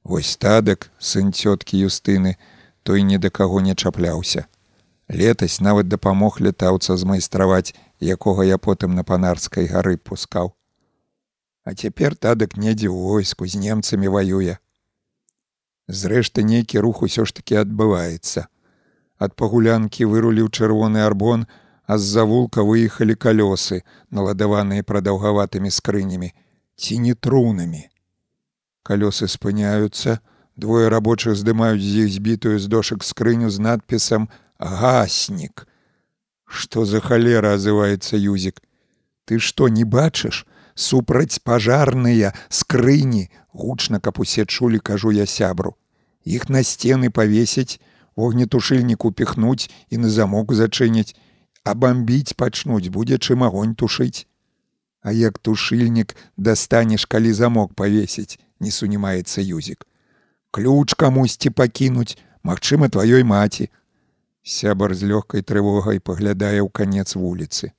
[0.02, 2.34] Вось тадак сын цёткі юстыны
[2.82, 4.50] той ні да каго не чапляўся
[5.08, 10.54] Летась нават дапамог летаўца змайстраваць якога я потым на панарскай гары пускаў.
[11.64, 14.58] А цяпер тадак недзе ў войску з немцамі ваюе.
[15.88, 18.46] Зрэшты нейкі рух усё ж такі адбываецца.
[19.18, 21.46] Ад пагулянкі выруліў чырвоны арбон,
[21.86, 26.32] а з-за вулка выехалі калёсы, наладаваныя прадаўгаватымі скрынямі,
[26.76, 27.90] ці не трунамі.
[28.82, 30.18] Калёсы спыняюцца,
[30.56, 35.66] двое рабочых здымаюць з іх збітую з дошак скрыню з надпісам гаснік.
[36.46, 38.60] Што за халера азываецца юзік.
[39.24, 40.46] Ты што не бачыш?
[40.74, 45.76] супраць пажарныя скрыні гучна каб усе чулі кажу я сябру.
[46.24, 47.80] Іх на сцены павесіць
[48.16, 51.16] вогнетушыльнік упіхнуць і на замок зачыніць
[51.64, 54.26] а бомбіць пачнуць будзе чым агонь тушыць
[55.02, 59.86] а як тушыльнік дастанеш калі замок павесіць не сунімаецца юзік
[60.50, 63.68] ключ камусьці пакінуць магчыма тваёй маці
[64.42, 67.72] сябар з лёгкай трывогай паглядае ў канец вуліцы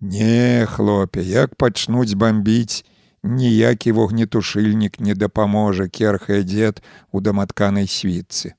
[0.00, 2.84] Не, хлопе, як пачнуць бомбіць,
[3.22, 8.52] ніякі вогнетушыльнік не дапаможа керхае дзед у даматканай світцы.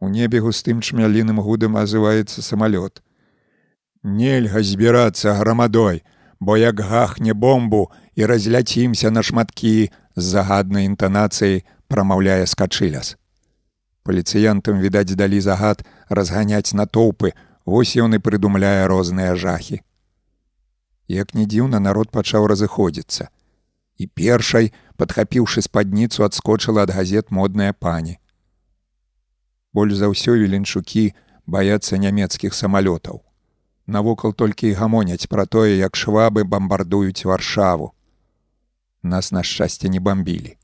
[0.00, 3.00] У небе густым чмяліным гудам азываецца самалёт.
[4.02, 6.04] Нельга збірацца грамадой,
[6.40, 13.16] бо як гахне бомбу і разляцімся на шматкі з загаднай інтанацыяй прамаўляе скачыляс.
[14.08, 17.36] Паліцыянтам відаць далі загад разганяць натоўпы,
[17.68, 19.84] вось ён і прыдумляе розныя жахі.
[21.12, 23.28] Як не дзіўна народ пачаў разыходзіцца.
[24.00, 28.16] І першай, падхапіўшы спадніцу, адскочыла ад газет модная пані.
[29.76, 31.12] Больш за ўсё віленчукі
[31.44, 33.20] баяцца нямецкіх самалётаў.
[33.84, 37.92] Навокал толькі і гамоняць пра тое, як швабы бамбардуюць варшаву.
[39.02, 40.56] Нас на шчасце не бомбілі.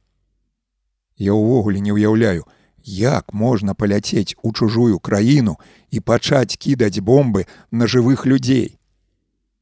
[1.20, 2.48] Я ўвогуле не ўяўляю,
[2.84, 5.56] як можна паляцець у чужую краіну
[5.90, 8.78] і пачаць кідаць бомбы на жывых людзей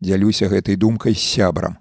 [0.02, 1.78] дзялюся гэтай думкай з сябрам.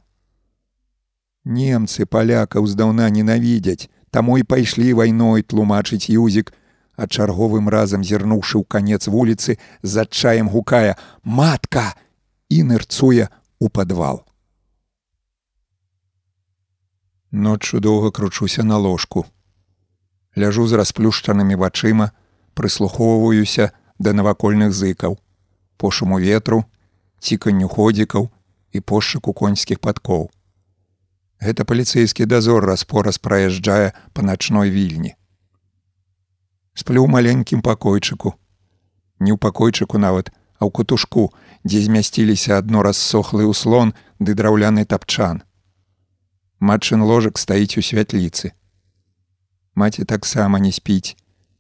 [1.44, 6.54] Немцы палякаў здаўна ненавідзяць, таму і пайшлі вайной тлумачыць юзік,
[6.96, 11.98] а чарговым разам зірнуўшы ў канец вуліцы з адчаем гукае: матка
[12.50, 14.22] і нырцуе у падвал.
[17.32, 19.26] Ноччу доўга кручуся на ложку.
[20.38, 22.12] Ляжу з расплюшчанымі вачыма,
[22.56, 25.20] прыслухоўваюся да навакольных зыкаў,
[25.78, 26.64] пошуму ветру,
[27.20, 28.30] ціканню ходзікаў
[28.72, 30.30] і пошуку коньскіх падкоў.
[31.42, 35.16] Гэта паліцэйскі дазор распораз праязджае па начной вільні.
[36.74, 38.38] Сплю маленькім пакойчыку.
[39.20, 41.34] Не ў пакойчыку нават, а ў кутушку,
[41.66, 45.44] дзе змясціліся адно рассохлы ўслон ды драўляны тапчан.
[46.62, 48.54] Матчын ложак стаіць у святліцы.
[49.76, 51.16] Маці таксама не спіць,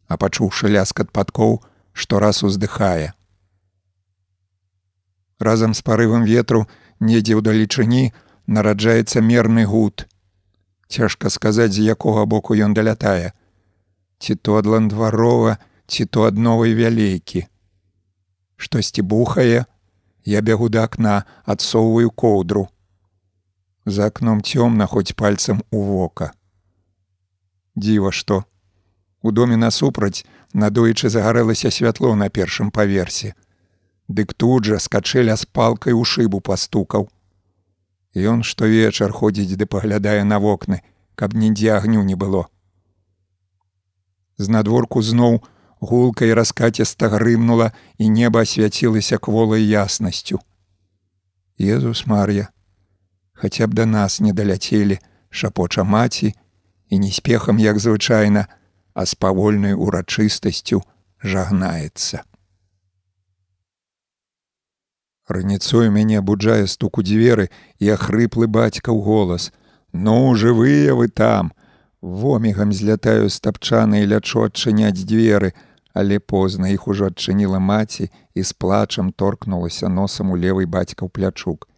[0.07, 3.13] а пачуўшы ляскат падкоў, што раз уздыхае
[5.41, 6.67] разам з парывам ветру
[6.99, 8.13] недзе ў далечыні
[8.47, 10.05] нараджаецца мерны гуд.
[10.87, 13.33] Цяжка сказаць, з якога боку ён далятае.
[14.21, 15.57] Ці то ад ландварова,
[15.87, 17.47] ці то ад новай вялейкі.
[18.57, 19.65] Штосьці бухае,
[20.25, 22.67] я бягу да акна, адсоўваю коўдру.
[23.85, 26.33] За акном цёмна хоць пальцам у вока.
[27.75, 28.43] Дзіва што.
[29.21, 33.33] У доме насупраць надоечы загарэлася святло на першым паверсе.
[34.07, 37.07] Дык тут жа скачэля з палкай у шыбу пастукаў.
[38.13, 40.81] Ён штовечар ходзіць ды паглядае на вокны,
[41.15, 42.49] каб нідзе агню не было.
[44.37, 45.39] З надворку зноў
[45.79, 50.41] гулкай раскацеста грымнула і неба асвяцілася кволай яснасцю.
[51.57, 52.49] Езус Мар'я,
[53.33, 56.33] хаця б да нас не даляцелі шапоча маці
[56.91, 58.45] і неспехам, як звычайна,
[58.93, 60.83] а з павольнай урачыстасцю
[61.23, 62.27] жагнаецца.
[65.31, 67.47] Раніцою мяне абуджае стук у дзверы
[67.79, 69.51] і ахрыплы бацькаў голас:
[69.93, 71.55] «Ну жывыя вы там!
[72.01, 75.53] Вомігам злятаю стапчаны і лячу адчыняць дзверы,
[75.93, 81.69] але позна іх ужо адчыніла маці і з плачам торкнулася носам у левый бацькаў плячук.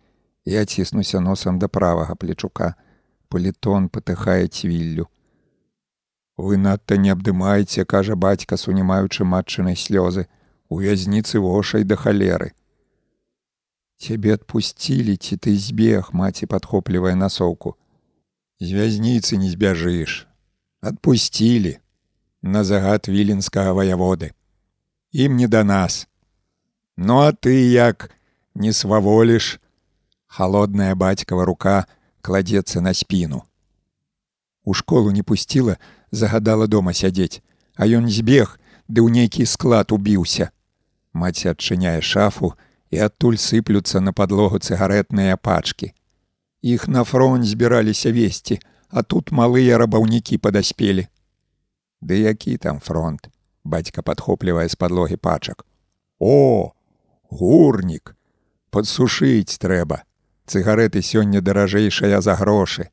[0.45, 2.75] Я ціснуся носам да правага плечука.
[3.33, 5.09] Палітон патыхае цвіллю.
[6.37, 10.27] Вы надта не абдымаеце, кажа бацька, сунімаючы матчынай слёзы,
[10.69, 12.53] у вязніцы вошай да халеры
[14.03, 17.75] цябе адпусцілі ці ты збег маці падхоплівае насоўку.
[18.59, 20.27] З вязніцы не збяжыш
[20.83, 21.77] адпусцілі
[22.41, 24.35] на загад віленскага ваяводы.
[25.13, 26.07] Ім не да нас
[26.97, 28.11] ну а ты як
[28.53, 29.59] не сваволіш
[30.27, 31.85] холодная бацькава рука
[32.25, 33.43] кладзецца на спіну
[34.63, 35.77] у школу не пусціла
[36.11, 37.43] загадала дома сядзець
[37.75, 40.51] а ён збег ды ў нейкі склад убіўся
[41.13, 42.53] маці адчыняе шафу
[42.93, 45.93] і адтуль сыплюцца на падлогу цыгаретныя пачкі.
[46.61, 51.07] Іх на фронт збіраліся весці, а тут малыя рабаўнікі падаспелі.
[52.01, 53.29] Ды які там фронт?
[53.63, 55.65] бацька падхоплівае з падлогі пачак.
[56.19, 56.73] О,
[57.31, 58.15] гурнік!
[58.69, 60.03] Падсушыць трэба.
[60.45, 62.89] Цыгареты сёння даражэйшая за грошы.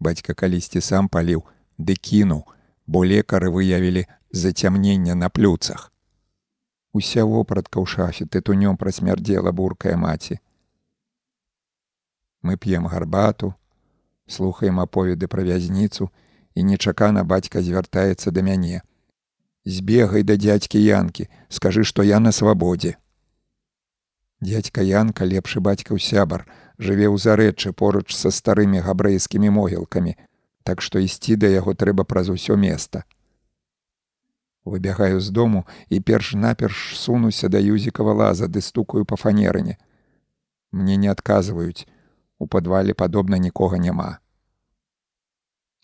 [0.00, 1.46] Бацька калісьці сам паліў,
[1.78, 2.42] ды кінуў,
[2.86, 5.92] бо лекары выявілі зацямнення на плюцах.
[6.92, 10.40] Уся вопратка ў шафе тытунём прасмярдзела буркая маці.
[12.42, 13.54] Мы п'ем гарбату,
[14.26, 16.10] слухаем аповеды пра вязніцу,
[16.54, 18.82] і нечакана бацька звяртаецца да мяне.
[19.64, 22.96] Збегай да дзядзькі янкі, скажы, што я на свабодзе.
[24.40, 26.44] Дядька Янка лепшы бацькаў сябар,
[26.78, 30.16] жыве ў зарэчы поруч са старымі габрэйскімі могілкамі,
[30.62, 33.04] так што ісці да яго трэба праз усё места.
[34.66, 39.78] Выбягаю з дому і перш-наперш сунуся да юзікава лаза ды стукаю па фанерыне.
[40.72, 41.86] Мне не адказваюць,
[42.38, 44.18] у падвале падобна нікога няма.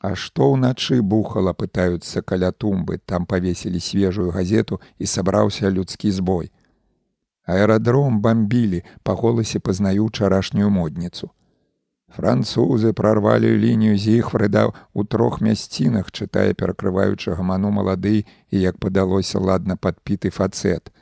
[0.02, 6.50] А што ўначы бухала пытаюцца каля тумбы, там павесілі свежую газету і сабраўся людскі збой.
[7.44, 11.30] Аэрадром бомбілі, па голасе пазнаю чарашнюю модніцу.
[12.12, 19.76] Французы прарвалі лінію зіхфрыда ў трох мясцінах, чытае перакрываючы гаману малады і, як падалося ладна
[19.76, 20.92] падпіты фацэт.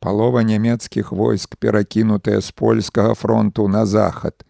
[0.00, 4.48] Палова нямецкіх войск перакінутыя з польскага фронту на захад.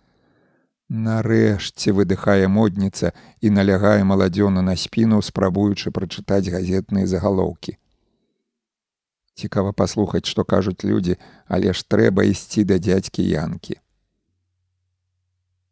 [0.89, 3.11] Нарэшце выдыхае модніца
[3.43, 7.79] і налягае маладзёну на спіну, спрабуючы прачытаць газетныя загалоўкі.
[9.37, 13.77] Цікава паслухаць, што кажуць людзі, але ж трэба ісці да дзядзькі янкі.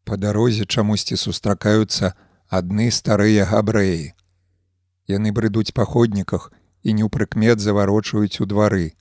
[0.04, 2.12] Па дарозе чамусьці сустракаюцца
[2.52, 4.12] адны старыя габрэі.
[5.08, 6.52] Яны брыдуць па ходніках
[6.84, 8.92] і неўпрыкмет заварочваюць у двары.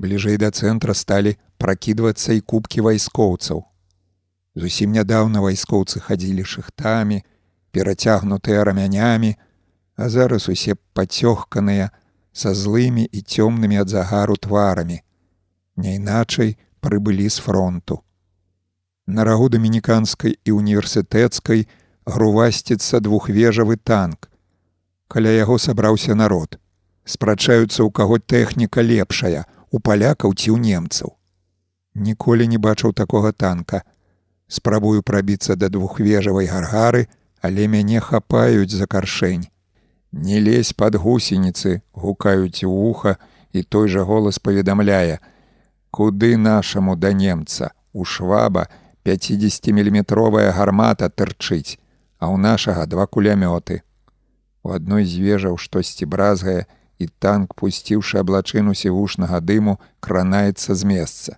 [0.00, 3.66] Бліжэй да цэнтра сталі пракідвацца і кубкі вайскоўцаў.
[4.56, 7.20] Зусім нядаўна вайскоўцы хадзілі шыхтамі,
[7.76, 9.36] перацягнутыя рамянямі,
[10.00, 11.92] а зараз усе пацёгканыя,
[12.38, 15.02] са злымі і цёмнымі ад загару тварамі.
[15.76, 17.98] Няйначай прыбылі з фронту.
[19.06, 21.66] На рагу дамініканскай і універсітэцкай
[22.06, 24.30] грувасціцца двухвежавы танк.
[25.08, 26.58] Каля яго сабраўся народ.
[27.04, 31.16] Спрачаюцца ў каго тэхніка лепшая, у палякаў ці ў немцаў.
[31.94, 33.82] Ніколі не бачыў такога танка.
[34.46, 37.08] Спрабую прабіцца да двухвежавай гаргары,
[37.40, 39.48] але мяне хапаюць за каршэнь.
[40.12, 43.16] Не лезь пад гусеніцы, гукаюць у вуха,
[43.52, 45.20] і той жа голас паведамляе:
[45.90, 48.68] Куды нашаму да немца, у шваба
[49.04, 51.78] 50міліметровая гармата тырчыць,
[52.18, 53.82] а ў нашага два кулямёты.
[54.64, 56.66] У адной з вежаў штосьці бразгае,
[56.98, 61.36] і танк, пусціўшы аблачыну сівушнага дыму, кранаецца з месца.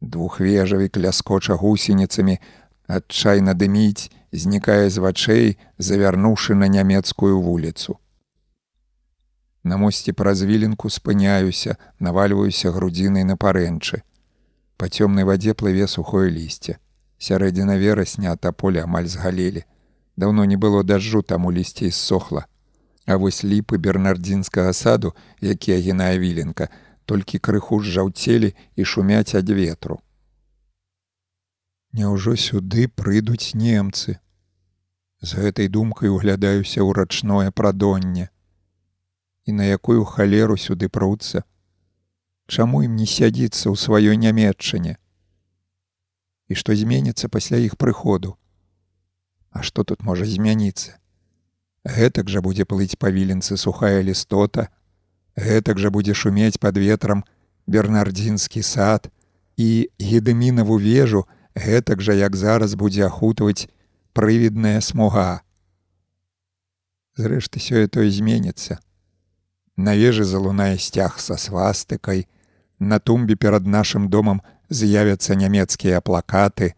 [0.00, 2.38] Двухвежавік ляскоча гусеніцамі,
[2.88, 7.98] адчайна дыміць, знікае з вачэй, завярнуўшы на нямецкую вуліцу.
[9.62, 14.02] На мосце праз віленку спыняюся, навальваюся грудзінай на парэнчы.
[14.76, 16.78] Па цёмнай вадзе плыве сухое лісце.
[17.22, 19.62] Сярэдзіна верасня ата поля амаль згалелі.
[20.16, 22.46] Даўно не было дажджу таму лісце ссохла.
[23.06, 26.68] А вось ліпы бернардзінскага саду, якія гінае віленка,
[27.06, 30.00] толькі крыху жаўцелі і шумяць ад ветру.
[31.92, 34.18] Няўжо сюды прыйдуць немцы.
[35.22, 38.26] З гэтай думкай углядаюся ў рачное прадонне.
[39.46, 41.46] І на якую халеру сюды пруцца.
[42.50, 44.98] Чаму ім не сядзіцца ў сваёй нямметчане?
[46.50, 48.34] І што зменіцца пасля іх прыходу?
[49.54, 50.98] А што тут можа змяніцца?
[51.86, 54.74] Гэтак жа будзе плыць павіленцы сухая лістота,
[55.38, 57.22] гэтак жа будзе шумець пад ветрам
[57.70, 59.06] бернардзінскі сад
[59.54, 63.70] і гедымінаву вежу, гэтак жа як зараз будзе ахутваць
[64.12, 65.42] прывідная смуга.
[67.16, 68.80] Зрэшты сёе-то зменіцца.
[69.76, 72.28] На вежы залунае сцяг са свастыкай,
[72.82, 76.74] На тумбе перад нашым домам з'явяцца нямецкія плакаты,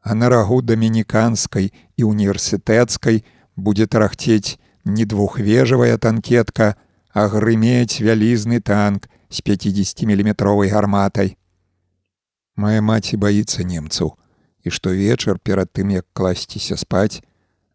[0.00, 1.68] а на рагу дамініканскай
[2.00, 3.24] і універсітэцкай
[3.56, 6.76] будзе тарахцець не двухвежавая танкетка,
[7.12, 11.36] а грымець вялізны танк з 50міліметровай гарматай.
[12.56, 14.16] Мая маці баіцца немцаў,
[14.64, 17.22] і штовечар перад тым, як класціся спаць,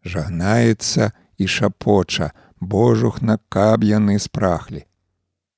[0.04, 4.84] жагнаецца і шапоча, божух на каб яны спрахлі.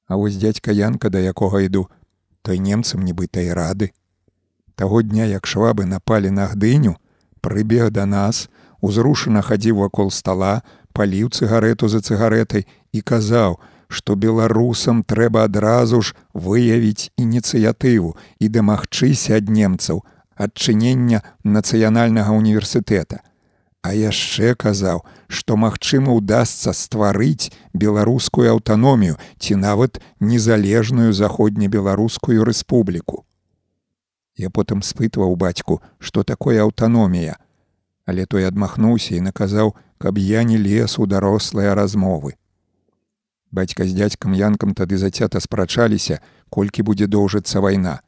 [0.07, 1.89] А вось дядька Янка, да якога іду,
[2.43, 3.91] той немцам нібыта і рады.
[4.75, 6.97] Таго дня, як швабы напалі на гдыню,
[7.41, 8.49] прыбег да нас,
[8.81, 10.62] узрушана хадзіў вакол стола,
[10.93, 19.36] паліў цыгарету за цыгаретай і казаў, што беларусам трэба адразу ж выявіць ініцыятыву і дамагчыся
[19.41, 20.05] ад немцаў
[20.36, 23.20] адчынення нацыянальнага універсітэта.
[23.83, 33.25] А яшчэ казаў, што магчыма ўдасца стварыць беларускую аўтаномію ці нават незалежную заходнебеларускую рэспубліку.
[34.36, 37.36] Я потым спытваў бацьку, што такое аўтаномія,
[38.07, 42.39] але той адмахнуўся і наказаў, каб я не лез у дарослыя размовы.
[43.52, 48.01] Бацька з дзядзькам янкам тады зацята спрачаліся, колькі будзе доўжыцца вайна.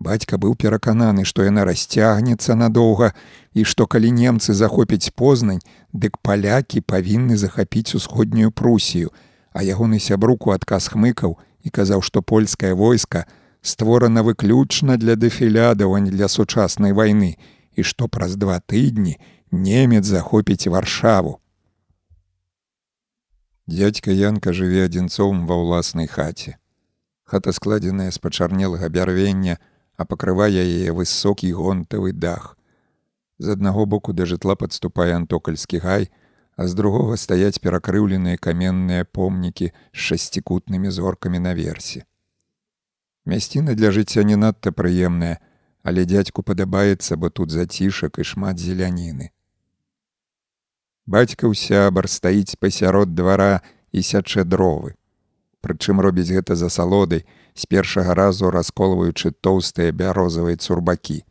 [0.00, 3.12] Бацька быў перакананы, што яна расцягнецца надоўга
[3.52, 5.60] і што калі немцы захопяць познань,
[5.92, 9.12] дык палякі павінны захапіць усходнюю прусію,
[9.52, 13.26] а ягоны сябруку адказ хмыкаў і казаў, што польскае войска
[13.60, 17.36] створана выключна для дэфілядаў, а не для сучаснай вайны
[17.76, 19.20] і што праз два тыдні
[19.52, 21.40] немец захопіць варшаву.
[23.66, 26.56] Дядька Янка жыве адзінцом ва ўласнай хаце.
[27.28, 29.60] Хата складзеная з пачарнелага бярвення,
[30.00, 32.56] а пакрывае яе высокі гонтавы дах.
[33.36, 36.08] З аднаго боку да жытла падступае антокальскі гай,
[36.56, 42.08] а з другога стаяць перакрыўленыя каменныя помнікі з шасцікутнымі зоркамі наверсе.
[43.28, 45.36] Мясціна для жыцця не надта прыемная,
[45.84, 49.28] але дядьку падабаецца, бо тут зацішак і шмат зеляніны.
[51.04, 53.60] Бацька ў сябар стаіць пасярод двара
[53.92, 54.96] і сячэ дровы.
[55.60, 61.24] Прычым робіць гэта за салодай, з першага разу расколваючы тоўстыя бярозавыя цурбакі.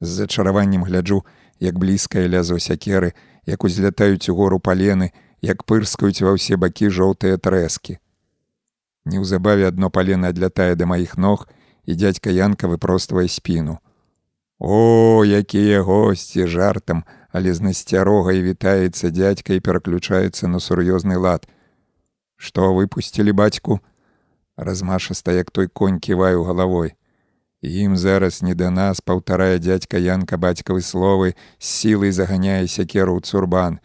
[0.00, 1.24] З зачараваннем гляджу,
[1.60, 3.12] як блізкае лязо сякеры,
[3.46, 8.00] як узлятаюць у гору палены, як пырскаюць ва ўсе бакі жоўтыя трэскі.
[9.04, 11.48] Неўзабаве адно палена адлятае да маіх ног,
[11.84, 13.78] і дядька Янка выпроствае спіну.
[14.60, 21.48] О, якія госці жартам, але з насцярогай вітаецца дядька і пераключаецца на сур'ёзны лад.
[22.36, 23.80] Што выпусцілі бацьку?
[24.60, 26.92] Размашаста, як той конь ківаю галавой.
[27.62, 33.24] Ім зараз не да нас паўтарае дядька Янка бацькавы словы, з сілай заганяе сякеру ў
[33.24, 33.80] цурбан.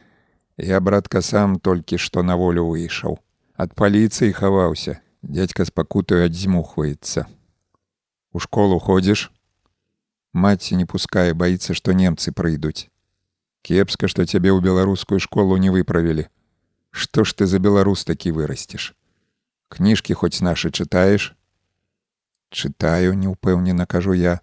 [0.59, 3.19] Я братка сам толькі што на волю выйшаў.
[3.55, 4.99] Ад паліцыі хаваўся.
[5.23, 7.23] Дядька спакутаю адзьмухваецца.
[8.35, 9.31] У школу ходзіш?
[10.35, 12.91] Маці не пускае, баіцца, што немцы прыйдуць.
[13.63, 16.27] Кепска, што цябе ў беларускую школу не выправілі.
[16.91, 18.91] Што ж ты за беларус такі вырасцеш?
[19.69, 21.33] Кніжкі хоць нашы чытаеш?
[22.49, 24.39] Чытаю, неўпэўнена кажу я.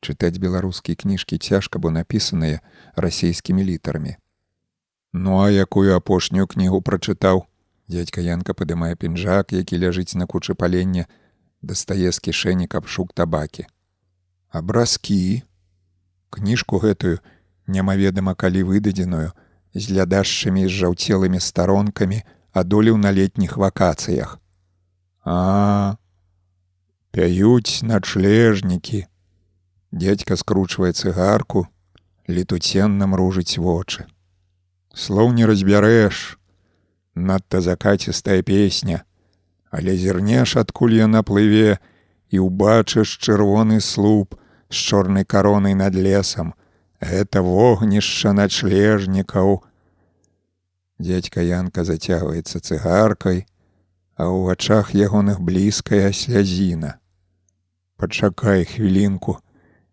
[0.00, 2.60] Чытаць беларускія кніжкі цяжка, бо напісаныя
[2.96, 4.16] расійскімі літарамі.
[5.12, 7.46] Ну а якую апошнюю кнігу прачытаў?
[7.88, 11.06] Дядька Янка падымае пінжак, які ляжыць на кучы палення,
[11.62, 13.66] дастае з кішэні капшук табакі.
[14.50, 15.42] Абразкі,
[16.30, 17.18] кніжку гэтую
[17.66, 19.30] немаведама калі выдадзеную
[19.74, 24.40] з глядашчымі з жаўцелымі старонкамі адолеў на летніх вакацыях.
[25.26, 25.96] А
[27.10, 29.06] пяюць начлежнікі.
[29.90, 31.66] Дядька скручвае цыгарку,
[32.30, 34.06] летуценнам ружыць вочы.
[34.94, 36.38] Слоў не разбярэш,
[37.14, 39.02] надта закацістая песня,
[39.70, 41.82] але зірнеш адкуль яна плыве
[42.30, 44.38] і ўбачыш чырвоны слуп
[44.70, 46.54] з чорнай каронай над лесам
[47.02, 49.58] гэта вогнішча начлежнікаў
[50.98, 53.44] дядька янка зацягваецца цыгаркай
[54.16, 56.96] а ў вачах ягоных блізкая слязіна
[57.96, 59.38] пачакай хвілінку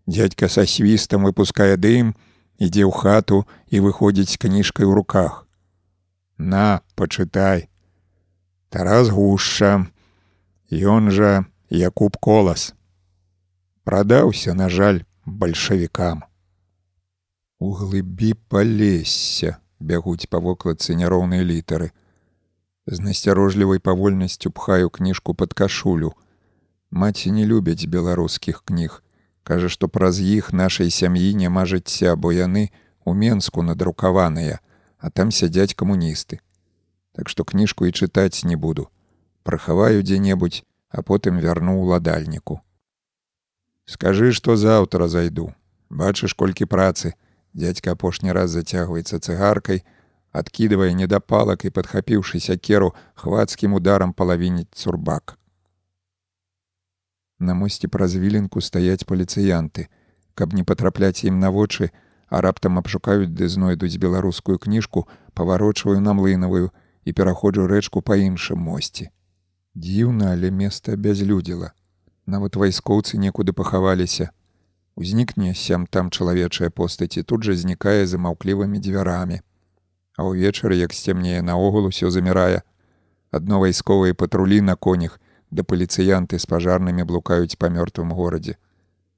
[0.07, 2.15] дядька са свістам выпускае дым
[2.59, 5.43] ідзе ў хату і выходзіць кніжкай у руках
[6.37, 7.69] на пачытай
[8.73, 9.85] Тарас гушша,
[10.71, 12.73] Ён жа Якуб колас.
[13.83, 16.23] Прадаўся, на жаль, бальшавікам.
[17.59, 21.91] У глыбі палесся бягуць па вокладцы няроўныя літары.
[22.87, 26.13] З насцярожлівай павольнасцю пхаю кніжку пад кашулю.
[26.91, 29.03] Маці не любяць беларускіх кніг.
[29.43, 32.71] Кажа, што праз іх нашай сям'і няма жыцця, бо яны
[33.05, 34.59] у Менску надрукаваныя,
[34.97, 36.39] а там сядзяць камуністы
[37.13, 38.89] так што кніжку і чытаць не буду.
[39.43, 42.59] Прахаваю дзе-небудзь, а потым вярну ўладальніку.
[43.85, 45.53] Скажы, што заўтра зайду.
[45.89, 47.13] Бачыш колькі працы.
[47.53, 49.85] Дядька апошні раз зацягваецца цыгаркай,
[50.33, 55.37] адкідывае недапалак і падхапіўшы сякеру хвацкім ударам палавініць цурбак.
[57.39, 59.87] На мосце праз віленку стаяць паліцыянты,
[60.33, 61.91] каб не патрапляць ім на вочы,
[62.27, 66.71] а раптам абшукаюць ды знойдуць беларускую кніжку, паварочваю на млынавую,
[67.05, 69.11] і пераходжу рэчку па іншым мосце.
[69.75, 71.73] Дзіўна, але места бязлюдзіла.
[72.25, 74.31] Нават вайскоўцы некуды пахаваліся.
[74.95, 79.41] Узнікне сям там чалавечая постаці тут жа знікае за маўклівымі дзвярамі.
[80.17, 82.61] А ўвечары, як сцямнее наогул усё замірае,
[83.33, 85.19] Адно вайсковыя патрулі на конях,
[85.49, 88.61] да паліцыянты з пажарнымі блукаюць па мёртвым горадзе.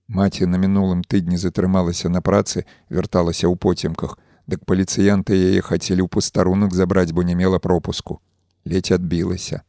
[0.07, 4.15] Маці на мінулым тыдні затрымалася на працы, вярталася ў поцемках,
[4.48, 8.22] дык паліцыянты яе хацелі ў пастарунак забраць, бо не мела пропуску.
[8.64, 9.64] Ледзь адбілася.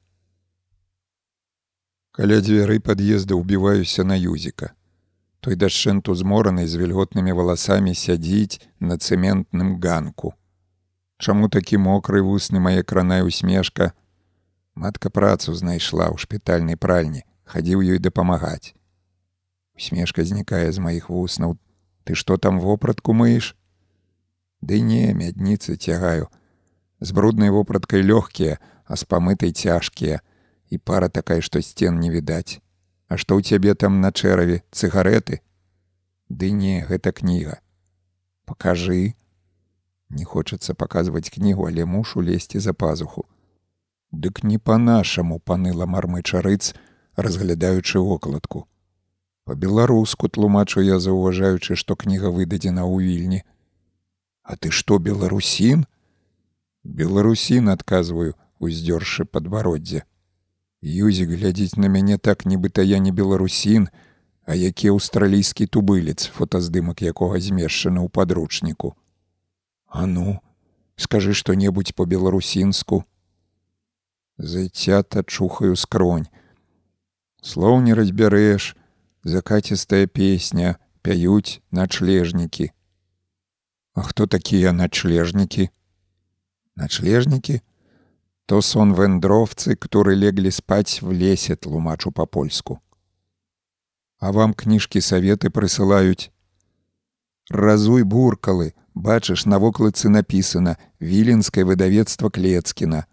[2.14, 4.78] Каля дзвярэй пад'езда ўбіваюся на юзіка.
[5.42, 10.38] Той дашчэнту змораны з вільготнымі валасамі сядзіць на цэментным ганку.
[11.18, 13.92] Чаму такі мокры вусны мае кранай усмешка?
[14.74, 18.76] Матка працу знайшла ў шпітальнай пральні, хадзіў ёй дапамагаць.
[19.76, 21.56] Усмешка знікае з маіх вуснаў.
[22.04, 23.56] Ты што там вопратку мыеш?
[24.60, 26.28] Ды не, мядніцы цягаю.
[27.00, 30.20] З бруднай вопраткай лёгкія, а з памытай цяжкія,
[30.68, 32.60] і пара такая, што сцен не відаць.
[33.08, 35.40] А што ў цябе там на чэраве цыгареты?
[36.28, 37.60] Ды не, гэта кніга.
[38.44, 39.16] Пакажы,
[40.08, 43.26] Не хочацца паказваць кнігу, але мушу лезці за пазуху.
[44.12, 46.74] Дык не па-нашаму паныла мармыча рыц,
[47.16, 48.66] разглядаючы вокладку.
[49.44, 53.42] Па-беларуску тлумачу я заўважаючы, што кніга выдадзена ў вільні.
[54.42, 55.86] А ты што беларусін?
[56.82, 60.02] Беларусін адказваю, уздзёршы падбароддзе.
[60.82, 63.88] Юзік глядзіць на мяне так, нібыта я не беларусін,
[64.46, 68.94] а які аўстралійскі тубылец, фотаздымак якога змешчаны ў падручніку.
[69.86, 70.40] А ну,
[70.96, 73.04] скажы што-небудзь по-беларусінску.
[74.38, 76.26] Зайцята чухаю скронь.
[77.42, 78.76] Слоў не разбярэш,
[79.22, 82.72] закацістая песня, пяюць начлежнікі.
[83.94, 85.70] А хто такія начлежнікі?
[86.76, 87.60] Начлежнікі?
[88.46, 92.78] То сон вэндровцы, которые леглі спаць в лесе тлумачу па-польску.
[94.18, 96.30] А вам кніжкі саветы прысылаюць.
[97.50, 103.04] Разуй буркалы, Бачыш, на вокладцы напісана віленскае выдавецтва клецкіна.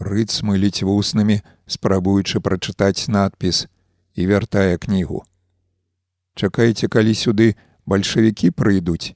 [0.00, 3.68] Рыц мыліць вуснымі, спрабуючы прачытаць надпіс
[4.16, 5.20] і вяртае кнігу.
[6.40, 7.52] Чакайце, калі сюды
[7.84, 9.12] бальшавікі прыйдуць.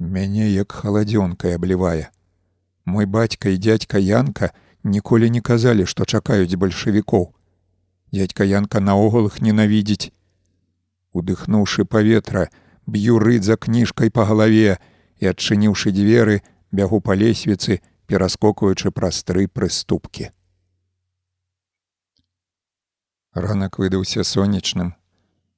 [0.00, 2.08] Мяне як халадзёнкай аблівае.
[2.88, 7.36] Мой бацька і дядька Янка ніколі не казалі, што чакаюць бальшавікоў.
[8.12, 10.08] Дядька Янка наогул іх ненавідзіць.
[11.12, 12.48] Удыхнуўшы паветра,
[12.88, 14.80] б'ю рыд за кніжкай па галаве,
[15.22, 16.40] і адчыніўшы дзверы
[16.74, 17.78] бягу па лесвіцы
[18.10, 20.32] пераскокуючы праз тры прыступкі.
[23.32, 24.92] Ранак выдаўся сонечным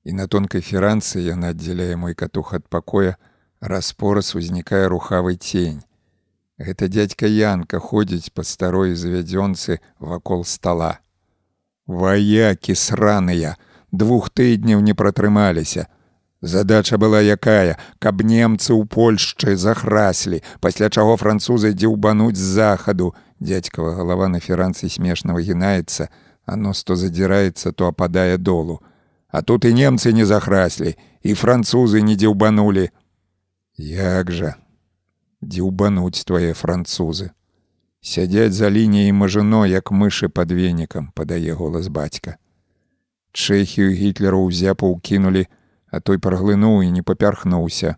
[0.05, 3.17] і на тонкай феранцы яна аддзяляе мой катух ад пакоя
[3.61, 5.81] распораз узнікае рухавы цень.
[6.61, 11.01] Гэта дядька янка ходзіць па старой завядзёнцы вакол стола.
[11.87, 13.57] Ваякі сраныя!
[13.91, 15.87] Двух тыдняў не пратрымаліся
[16.45, 23.15] Задача была якая, каб немцы ў Польшчы захраслі, пасля чаго французы дзеўбануць з захаду.
[23.41, 26.13] Дядькава галава на феранцы смешна выгінаецца,
[26.45, 28.85] а нос то задзіраецца, то ападае долу.
[29.33, 30.93] А тут і немцы не захраслі,
[31.25, 32.93] і французы не дзеўбанулі.
[33.81, 34.61] Як жа
[35.41, 37.33] дзеўбануць твае французы.
[38.05, 42.37] Сядзяць за лініяй мажыно, як мышы пад венікам, падае голас бацька.
[43.33, 45.49] Чэхію гітлеру ўзяпу ўкінулі,
[45.95, 47.95] а той праглынуў і не папярхнуўся.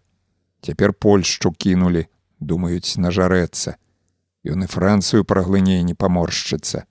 [0.60, 2.04] Цяпер польшчу кінулі,
[2.40, 3.80] думаюць нажарэцца.
[4.44, 6.84] Ён і францыю праглыне не паморшчыцца.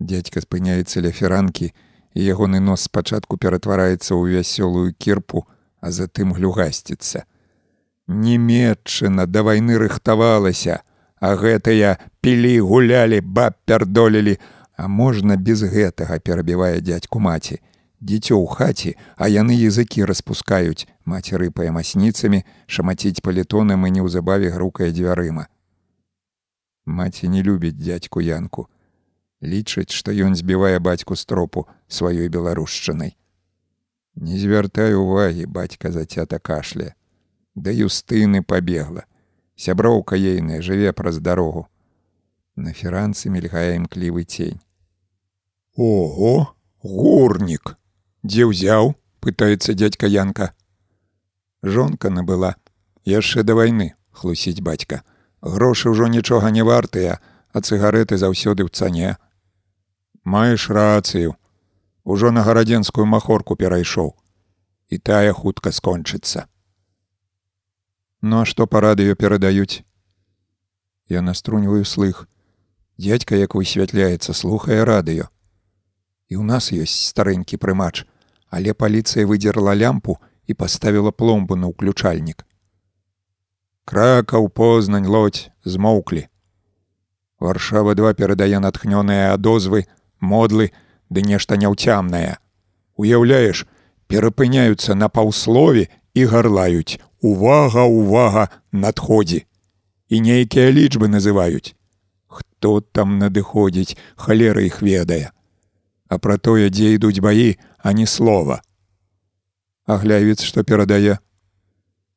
[0.00, 1.72] Дядька спыняецца ля феранкі,
[2.16, 5.44] і ягоны нос спачатку ператвараецца ў вясёлую кірпу,
[5.84, 7.28] а затым глюгасціцца.
[8.08, 10.80] Німметчына да вайны рыхтавалася,
[11.20, 14.38] а гэтыя пілі гулялі, баб пярдолілі,
[14.80, 17.60] а можна без гэтага перабівае дядьку маці
[18.02, 24.90] дзіцё ў хаце, а яны языкі распускаюць, маці рыпае масніцамі, шамаціць палітонам і неўзабаве грукае
[24.90, 25.46] дзвярыма.
[26.84, 28.66] Маці не любіць дядьку янку.
[29.42, 33.14] Лічыць, што ён збівае бацьку стропу сваёй беларушчынай.
[34.14, 36.94] Не звяртай увагі бацька зацята кашля.
[37.54, 39.06] Да юстыны пабегла.
[39.56, 41.68] Сяброўка ейная жыве праз дарогу.
[42.56, 44.60] На феранцы мільгае імклівы цень.
[45.76, 47.78] Ого, гурнік!
[48.22, 50.52] Дзе ўзяў пытаецца дядька янка.
[51.62, 52.54] Жонка набыла.
[53.04, 55.02] Яшчэ да вайны хлусіць бацька.
[55.42, 57.18] Грошы ўжо нічога не вартыя
[57.52, 59.18] а цыгареты заўсёды ў цане
[60.24, 61.36] маеш рацыю.
[62.04, 64.16] Ужо на гарадзенскую махорку перайшоў.
[64.88, 66.46] І тая хутка скончыцца
[68.22, 69.82] ну а што па радыё перадаюць?
[71.08, 72.28] Я наструньваю слых.
[72.96, 75.26] Дядька як высвятляецца слухае радыё.
[76.30, 78.06] І ў нас ёсць старэнькі прымач
[78.52, 82.44] але паліцыя выдзерла лямпу і паставіла пломбу на ўключальнік.
[83.88, 86.28] Кракаў познань лодзь змоўклі.
[87.40, 89.88] Варшава два перадае натхнёныя адозвы,
[90.20, 90.70] модлы
[91.10, 92.36] ды нешта няўцямнае.
[93.00, 93.64] Уяўляеш,
[94.06, 99.46] перапыняюцца на паўслове і гарлаюць: увага, увага, надходзі.
[100.12, 101.74] І нейкія лічбы называюць.
[102.28, 105.32] Хто там надыходзіць, халера іх ведае.
[106.12, 108.62] А пра тое, дзе ідуць баі, а не слова.
[109.84, 111.18] Аглявец, што перадае,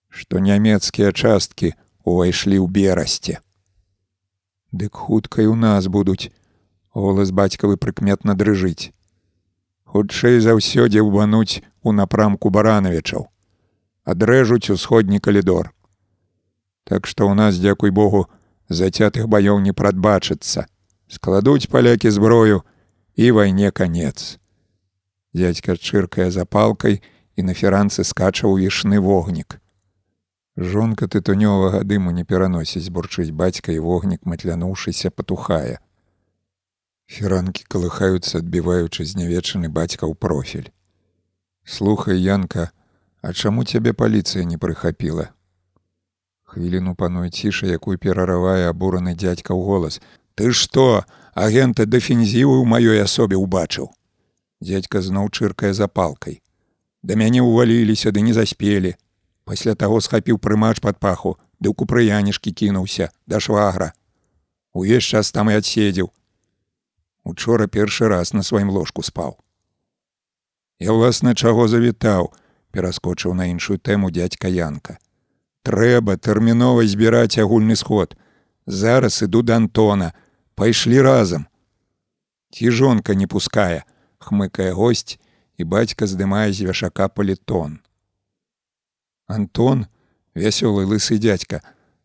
[0.10, 1.74] што нямецкія часткі
[2.06, 3.42] увайшлі ў берасце.
[4.70, 6.30] Дык хутка і ў нас будуць.
[6.94, 8.94] Голас бацькавы прыкметна дрыжыць.
[9.90, 13.28] Хутчэй за ўсё дзе ўбануць у напрамку баранавічаў.
[14.06, 15.74] Адрэжуць усходні калідор.
[16.86, 18.30] Так што ў нас, дзякуй Богу,
[18.70, 20.70] зацятых баёў не прадбачыцца.
[21.10, 22.62] Складуць палякі зброю
[23.18, 24.38] і вайне канец.
[25.36, 27.02] Дядька чыркае запалкай
[27.36, 29.60] і на феранцы скачаў вішны вогнік.
[30.56, 35.84] Жонка тытунёвага дыму не пераносіць бурчыць бацька і вогнік матлянуўшыся патухае.
[37.12, 40.72] Феранкі калыхаюцца, адбіваючы знявечаны бацька ў профіль.
[41.66, 42.72] Слухай, Янка,
[43.20, 45.36] а чаму цябе паліцыя не прыхапіла?
[46.48, 50.00] Хвіліну пануе ціша, якую пераравае абураны дзядзька ў голас.
[50.40, 51.04] Ты што,
[51.36, 53.92] агента дэфензіву ў маёй асобе ўбачыў.
[54.64, 56.42] Дзядзька зноў чыркае запалкай.
[57.04, 58.96] Да мяне ўваліліся ды не заспелі,
[59.44, 63.94] пасля таго схапіў прымач пад паху ды ў купрыянішкі кінуўся да швагра.
[64.74, 66.12] Увесь час там і адседзеў.
[67.24, 69.38] Учора першы раз на сваім ложку спаў.
[70.80, 72.32] Я ўласна чаго завітаў
[72.76, 75.00] пераскочыў на іншую тэму дядька янка.
[75.64, 78.14] Трэба тэрмінова збіраць агульны сход.
[78.66, 80.14] Зараз іду да антона.
[80.56, 81.48] Пайшлі разам.
[82.52, 83.84] Ці жонка не пускае
[84.28, 85.18] хмыкае госць
[85.58, 87.80] і бацька здымае з вяшака палітон
[89.28, 89.88] Антон,
[90.36, 91.62] вясёлы лысы дзядзька,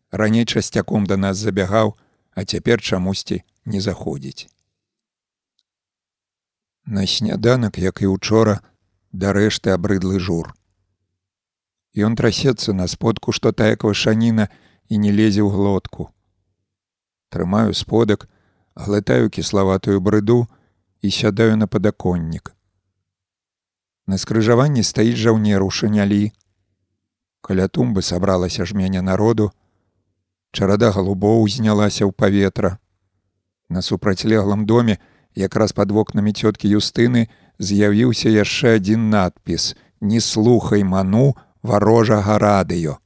[0.09, 1.97] раней часцяком да нас забягаў,
[2.33, 4.49] а цяпер чамусьці не заходзіць.
[6.85, 8.61] На сняданак, як і учора,
[9.13, 10.55] дарэшты абрыдлы жур.
[11.93, 14.49] Ён трасецца на сподку, што тая квашаніна
[14.89, 16.09] і не лезе ў глотку.
[17.29, 18.27] Трымаю сподак,
[18.75, 20.47] глытаю кіславатую брыду
[21.01, 22.53] і сядаю на падаконнік.
[24.07, 26.31] На скрыжаванні стаіць жаўнер у шынялі,
[27.41, 29.51] Каля тумбы сабралася жменя народу,
[30.53, 32.77] чарада галубоў узнялася ў паветра.
[33.69, 34.99] На супрацьлеглым доме,
[35.33, 42.97] якраз пад вокнамі цёткі Юстыны з'явіўся яшчэ адзін надпіс: «Не слухай ману варожага радыё.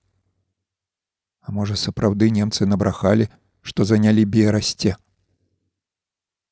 [1.41, 3.29] А можа, сапраўды немцы набрахалі,
[3.61, 4.95] што занялі берасце.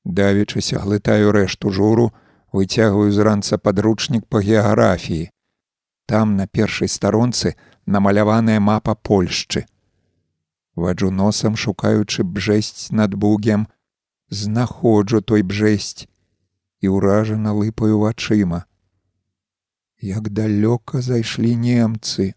[0.04, 2.12] Давічыся глытаю рэшту журу,
[2.52, 5.30] выцягваю з ранца падручнік па геаграфіі.
[6.06, 9.66] Там на першай старонцы намаляваная мапа Польшчы.
[10.76, 13.68] Ваджу носам, шукаючы бжэсць над бугем,
[14.30, 16.08] знаходжу той бжэсць
[16.84, 18.66] і ўражана лыпаю вачыма.
[20.04, 22.36] Як далёка зайшлі немцы.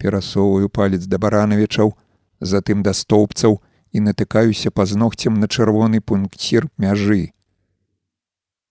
[0.00, 1.92] Перасоўваю палец да баранавічаў,
[2.40, 3.60] затым да стоўбцаў
[3.92, 7.32] і натыкаюся пазногцем на чырвоны пункцір мяжы.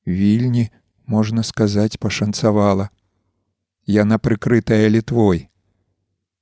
[0.06, 0.70] Вільні,
[1.06, 2.90] можна сказаць, пашанцавала
[3.88, 5.50] яна прыкрытая літвой.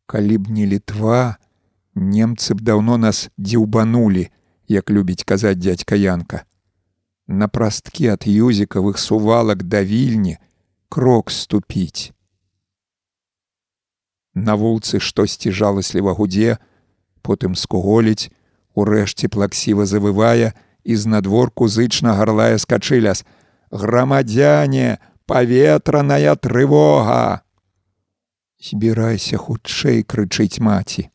[0.06, 1.38] Калі б не літва,
[1.94, 4.30] немцы б даўно нас дзіўбанулі,
[4.68, 6.44] як любіць казаць дзядзька Янка.
[7.28, 10.38] На прасткі ад юзікавых сувалак да вільні
[10.90, 12.12] крок ступіць.
[14.34, 16.58] На вулцы штосьці жаласліва гудзе,
[17.22, 18.30] потым скуголіць,
[18.76, 23.26] урэшце плаксіва завывае і з надворку зычна гарлая скачыляс:
[23.72, 27.42] Грамадзяне, паветраная трывога!
[28.62, 31.10] Збірайся хутчэй крычыць маці.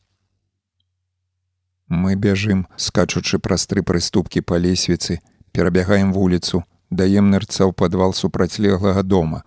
[1.91, 5.19] Мы бяжым скачучы праз тры прыступкі па лесвіцы
[5.51, 9.43] перабягаем вуліцу даем нырца ў падвал супрацьлеглага дома.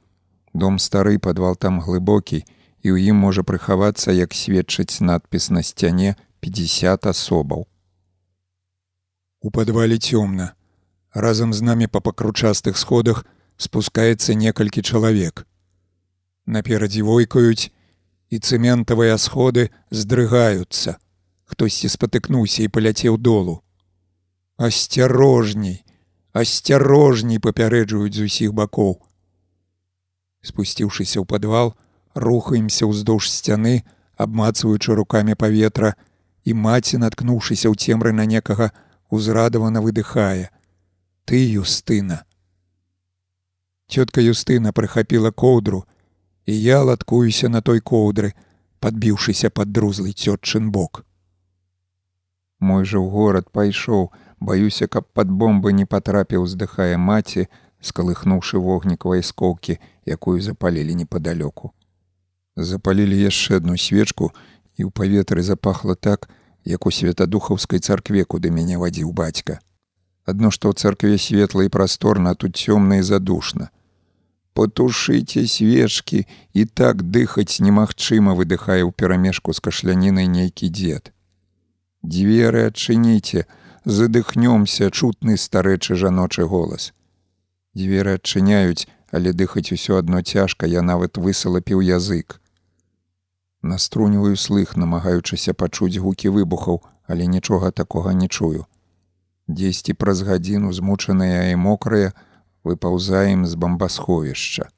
[0.52, 2.44] Дом стары падвал там глыбокі
[2.84, 7.65] і ў ім можа прыхавацца як сведчыць надпіс на сцяне 50 асобаў
[9.44, 10.56] у падвале цёмна
[11.14, 13.24] разам з намі па пакручастых сходах
[13.56, 15.47] спускаецца некалькі чалавек.
[16.47, 17.70] Наперадзе войкаюць,
[18.34, 20.98] і цэментавыя сходы здрыгаюцца.
[21.44, 23.60] Хтосьці спатыкнуўся і паляцеў долу.
[24.56, 25.84] Асцярожней,
[26.32, 28.98] асцярожней папярэджваюць з усіх бакоў.
[30.42, 31.76] Спусціўшыся ў падвал,
[32.16, 33.84] рухаемся ўздоўж сцяны,
[34.16, 35.94] абмацваючы рукамі паветра,
[36.44, 38.73] і маці, наткнуўшыся ў цемры на некага,
[39.15, 40.51] узрадавана выдыхае:
[41.25, 42.25] «Ты юстына,
[43.89, 45.84] Цётка Юстына прыхапіла коўдру,
[46.47, 48.33] і я латкуюся на той коўдры,
[48.81, 51.05] падбіўшыся пад друзлы цётчын бок.
[52.60, 54.10] Мой жа ў горад пайшоў,
[54.41, 57.47] баюся, каб пад бомбы не патрапіў, здыхае маці,
[57.81, 59.78] скалыхнуўшы вогнік вайскоўкі,
[60.09, 61.73] якую запалілі непадалёку.
[62.57, 64.33] Запалілі яшчэ адну свечку,
[64.81, 66.28] і ў паветры запахла так,
[66.65, 69.60] як у святадухаўскай царкве, куды мяне вадзіў бацька.
[70.25, 73.68] Адно што ў царкве светла і прасторна, тут цёмна і задушна.
[74.55, 81.12] Патушыце свечкі і так дыхаць немагчыма выдыхае ў перамешку з кашлянінай нейкі дзед.
[82.02, 83.44] Дзверы адчыніце,
[83.84, 86.94] задыхнёмся чутны старэчы жаночы голас.
[87.75, 92.41] Дзверы адчыняюць, але дыхаць усё адно цяжка, я нават высалапіў язык.
[93.65, 98.67] Наструніваю слых, намагаючыся пачуць гукі выбухаў, але нічога такога не чую.
[99.49, 102.12] Дзесьці праз гадзіну змучаныя і мокрая
[102.60, 104.68] выпаўзаем з бамбасховішча.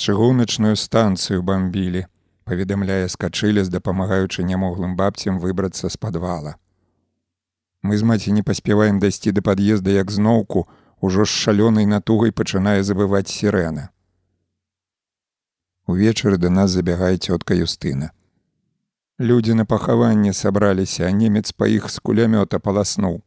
[0.00, 2.06] Чыгуначную станцыю бамбілі,
[2.48, 6.56] паведамляе скачылі з дапамагаючы нямоглым бабцям выбрацца з падвала.
[7.84, 10.64] Мы з маці не паспяваем дайсці да пад'езда як зноўку,
[11.04, 13.92] ужо з шалёнай натугай пачынае забываць сірэна.
[15.86, 18.10] Увечары да нас забягае цётка Юстына.
[19.18, 23.22] Людзі на пахаванне сабраліся, а немец па іх з кулямёта паласнуў.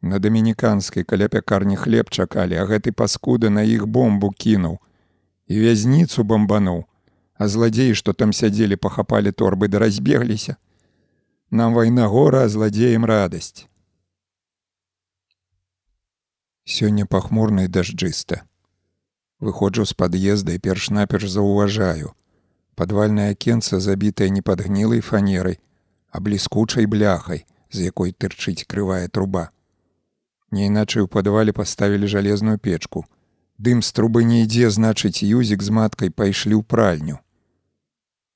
[0.00, 4.78] На дамініканскай каля пякарні хлеб чакалі, а гэты паскуда на іх бомбу кінуў.
[5.46, 6.84] І вязніцу бомбануў,
[7.34, 10.56] а зладзеі, што там сядзелі, пахапалі торбы да разбегліся.
[11.50, 13.66] Нам вайна гора, а зладзеем радасць.
[16.64, 18.44] Сёння пахмурна і дажджыста.
[19.40, 22.14] Выходжу з пад'езда і перш-наперш заўважаю.
[22.74, 25.58] Падвальнае акенца забітае не падгнілай фанерай,
[26.10, 29.50] а бліскучай бляхай, з якой тырчыць крывая труба.
[30.50, 33.04] Не іначай у падвале паставілі жалезную печку.
[33.58, 37.18] Дым з трубы не ідзе, значыць, юзік з маткай пайшлі ў пральню.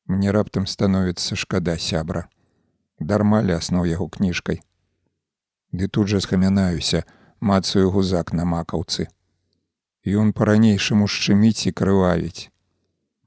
[0.07, 2.29] Мне раптам становіцца шкада сябра.
[2.99, 4.63] Дарма ляснуў яго кніжкай.
[5.71, 7.05] Ды тут жа схамянаюся,
[7.41, 9.09] мацаю гузак на макаўцы.
[10.09, 12.49] Ён па-ранейшаму шчыміць і крывавіць.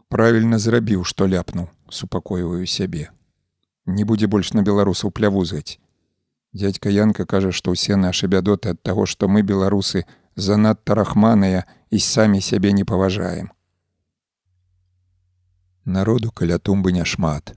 [0.09, 3.11] Правільна зрабіў, што ляпнуў, супакойваю сябе.
[3.85, 5.77] Не будзе больш на беларусаў плявузгаць.
[6.53, 11.99] Дядька Янка кажа, што ўсе нашы бядоты ад таго, што мы беларусы занадта рахманыя і
[11.99, 13.51] самі сябе не паважаем.
[15.85, 17.53] Народу каля тумбы няшмат.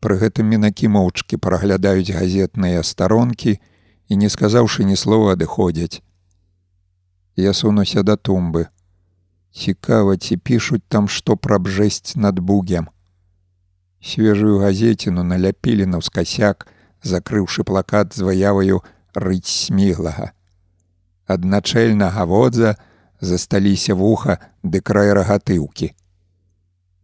[0.00, 3.58] Пры гэтым мінакі моўчкі праглядаюць газетныя старонкі,
[4.08, 6.02] і не сказаўшы ні слова адыходзяць.
[7.36, 8.68] Я сунуся да тумбы.
[9.52, 12.88] Цікава, ці пішуць там што пра бжэсць над бугем.
[14.00, 16.66] Свежую газеціну наляпілі на ўскасяк,
[17.02, 18.82] закрыўшы плакат з выяваю
[19.14, 20.32] рыць сміглага.
[21.26, 22.76] Адначэльнага водза
[23.20, 25.92] засталіся вуха ды край рагатыўкі.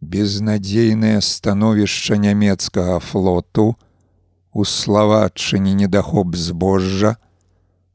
[0.01, 3.77] Безнадзейнае становішча нямецкага флоту,
[4.53, 7.17] у славатчыне недахоп збожжа,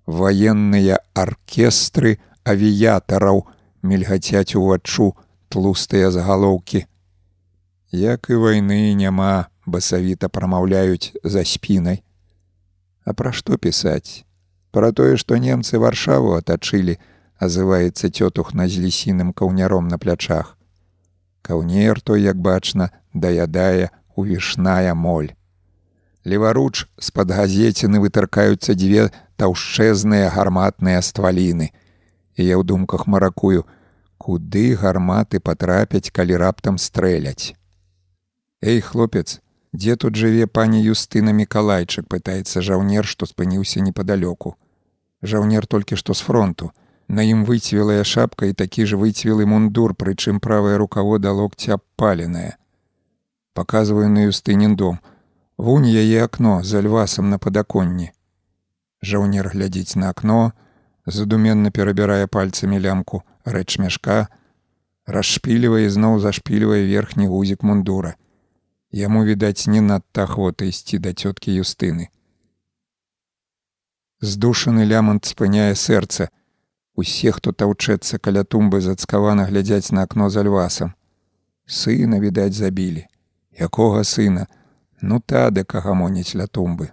[0.07, 3.45] ваенныя аркестры авіятараў
[3.83, 5.15] мільгацяць уваччу
[5.49, 6.85] тлустыя загалоўкі.
[7.93, 12.03] Як і вайны няма, басавіта прамаўляюць за спінай.
[13.05, 14.25] А пра што пісаць?
[14.73, 16.99] Пра тое, што немцы варшаву атачылі,
[17.39, 20.57] азываецца цётухна з лісіным каўняром на плячах.
[21.43, 25.31] Каўнер той, як бачна, даядае увішная моль.
[26.25, 31.71] Леваруч з-пад газеціны вытыркаюцца дзве таўшчэзныя гарматныя стваліны.
[32.35, 33.69] І я ў думках маракую,
[34.17, 37.53] куды гарматы патрапяць, калі раптам стрэляць.
[38.65, 39.45] Эй, хлопец,
[39.77, 44.57] дзе тут жыве пані Юстына Миколайчык, пытаецца жаўнер, што спыніўся непадалёку.
[45.21, 46.73] Жаўнер толькі што з фронту.
[47.09, 52.57] На ім выцвілая шапка і такі ж выцвілы мундур, прычым правае рукаво да локця паленае.
[53.53, 54.99] Паказваю на Юстынін дом,
[55.57, 58.11] Вунь яе акно за львасам на падаконні.
[59.03, 60.53] Жаўнер глядзіць на акно,
[61.07, 64.27] задуменна перабірае пальцамі лямку рэч мяшка,
[65.07, 68.15] расшпілівае зноў зашпільвае верхні гузік мундура.
[68.91, 72.11] Яму відаць не надта ахвота ісці да цёткі юстыны.
[74.21, 76.31] Здушаны лямант спыняе сэрца.
[76.95, 80.95] Усе, хто таўчэцца каля тумбы зацкавана глядзяць на акно за львасам.
[81.67, 83.07] Сына, відаць, забілі.
[83.53, 84.47] Якога сына?
[85.05, 86.89] Ну тады кагамоніць ля тумбы.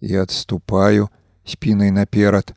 [0.00, 1.08] Я адступаю
[1.44, 2.54] спінай наперад,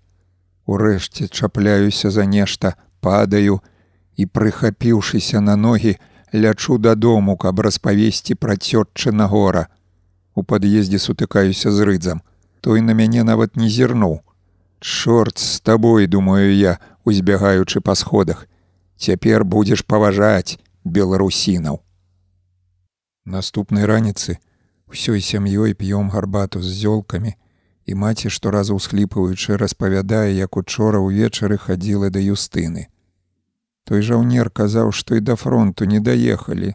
[0.66, 3.62] Урэшце чапляюся за нешта, падаю
[4.18, 5.98] і, прыхапіўшыся на ногі,
[6.34, 9.68] лячу дадому, каб распавесці пра цётчы на гора.
[10.34, 12.22] У пад'ездзе сутыкаюся з рыдзам.
[12.62, 14.22] Той на мяне нават не зірнуў.
[14.82, 18.48] Чорт з табой, думаю я, узбягаючы па сходах.
[18.98, 21.82] Цяпер будзеш паважаць беларусінаў.
[23.26, 24.42] Наступнай раніцы
[24.88, 27.34] Усёй сям'ёй п'ём гарбату з зёлкамі,
[27.86, 32.90] і маці шторазу ўсхліпваючы распавядае, як учора ўвечары хадзіла да юстыны.
[33.86, 36.74] Той жаўнер казаў, што і да фронту не даехалі.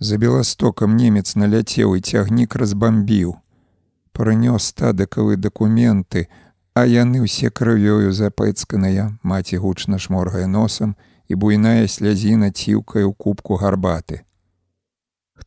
[0.00, 3.36] За беластокам немец наляцеў і цягнік разбамбіў.
[4.12, 6.28] Прынёс тадыкавы дакументы,
[6.74, 10.96] а яны ўсе крывёю запэцканыя, маці гучна шморгае носам
[11.28, 14.24] і буйная слязіна ціўкае ў кубку гарбаты.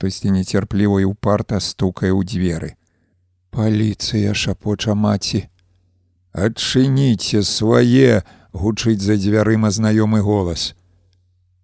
[0.04, 2.76] Хтосьці нецярпліва і ўпарта стукае ў дзверы.
[3.56, 5.48] Паліцыя шапоча маці.
[6.36, 8.20] Адчыніце свае,
[8.52, 10.76] гучыць за дзвярыма знаёмы голас.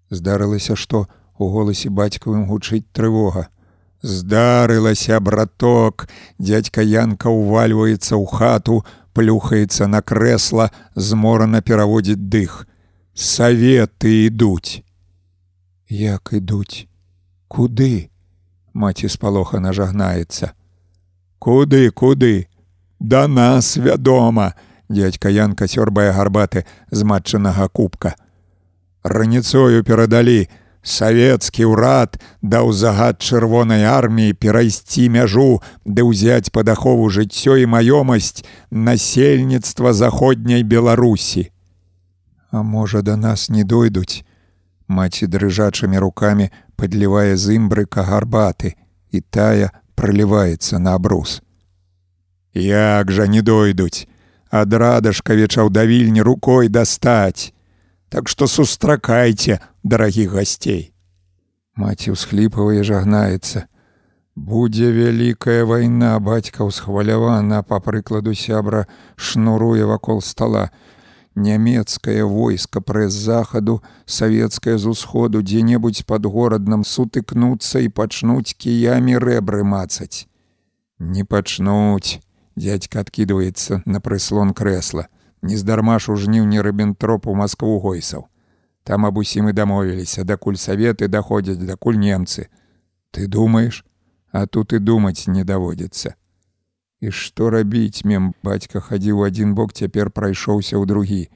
[0.08, 3.52] Здарылася, што у голасе бацькавым гучыць трывога.
[4.00, 6.08] Здарылася, браток,
[6.40, 12.64] дядька Янка ўвальваецца ў хату, плюхаецца на крэсла, зморана пераводзіць дых.
[13.12, 14.80] Саветы ідуць.
[15.92, 16.88] Як ідуць?
[17.52, 18.08] Куды?
[18.74, 20.54] Маці спалоха нажагнаецца.
[21.40, 22.48] Куды, куды?
[23.00, 24.54] Да нас вядома,
[24.90, 28.16] дядька Янка сёрбае гарбаты з матчынага кубка.
[29.04, 30.50] Раніцою перадалі,
[30.82, 38.48] Савецкі ўрад даў загад чырвонай арміі перайсці мяжу, ды ўзяць пад ахову жыццё і маёмасць
[38.72, 41.52] насельніцтва заходняй Беларусі.
[42.52, 44.24] А можа, да нас не дойдуць.
[44.88, 48.76] Маці дрыжачымі рукамі падлівае з імбрыка гарбаты,
[49.12, 51.42] і тая проліваецца на абрус.
[52.56, 54.08] Як жа не дойдуць,
[54.50, 57.54] ад радашкавечаў давільні рукой дастаць.
[58.10, 60.94] Так што сустракайце, дарагіх гасцей.
[61.78, 63.70] Маці ўсхліпавае жагнаецца.
[64.36, 70.72] Будзе вялікая вайна, бацька ўсхвалявана, па прыкладу сябра шнуруе вакол стола.
[71.40, 79.64] Нямецкае войска прэс захаду, савецкае з усходу дзе-небудзь пад гораднам сутыкнуцца і пачнуць кіямі рэбры
[79.64, 80.28] мацаць.
[81.00, 82.20] Не пачнуць,
[82.60, 85.08] дядька адкідваецца на прыслон крэсла.
[85.42, 88.28] Нездарма ж у жніўні рыбентроп у Маскву гойсаў.
[88.84, 92.50] Там аб усім і дамовіліся, дакуль саветы даходзяць, дакуль немцы.
[93.16, 93.86] Ты думаеш,
[94.32, 96.16] а тут і думаць не даводзіцца.
[97.00, 101.32] І што рабіць мем бацька хадзіў адзін бок, цяпер прайшоўся ў другі.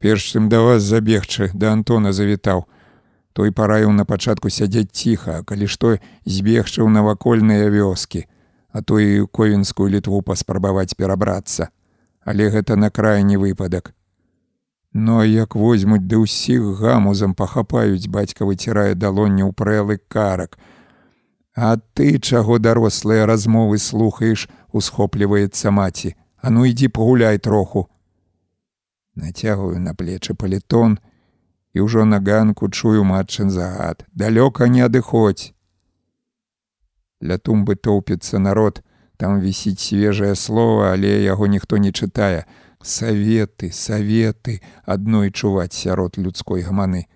[0.00, 2.64] Перш чым да вас забегчы, да Антона завітаў.
[3.36, 8.24] Той параіў на пачатку сядзець ціха, калі што збегчы ў навакольныя вёскі,
[8.72, 11.68] а то і ў ковенскую літву паспрабаваць перабрацца.
[12.24, 13.92] Але гэта на крайні выпадак.
[14.92, 20.56] Ну а як возьмуць ды ўсіх гамузам пахапаюць, бацька выцірае далонню ў прэлы карак.
[21.54, 27.88] А ты чаго дарослыя размовы слухаеш, усхопліваецца маці, А ну ідзі пагуляй троху.
[29.14, 30.98] Нацягваю на плечы палітон
[31.72, 34.02] і ўжо на ганку чую матчын загад.
[34.10, 35.54] Далёка не адыходзь.
[37.22, 38.82] Ля тумбы тоўпіцца народ,
[39.16, 42.44] там вісіць свежае слово, але яго ніхто не чытае
[42.82, 47.06] саветы, саветы адной чуваць сярод людской гаманы.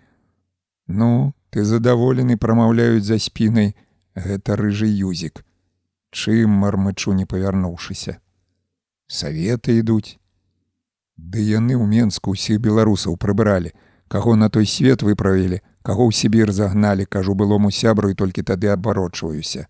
[0.87, 3.75] Ну, ты задаволены прамаўляюць за спінай
[4.17, 5.45] гэта рыжы юзік.
[6.11, 8.19] Чым мармычу не павярнуўшыся.
[9.07, 10.19] Саветы ідуць.
[11.17, 13.73] Ды яны ў Менску ўсіх беларусаў прыбралі,
[14.09, 18.73] каго на той свет выправілі, каго ў Сібір загналі, кажу былому сябру і толькі тады
[18.73, 19.69] абарочваюся.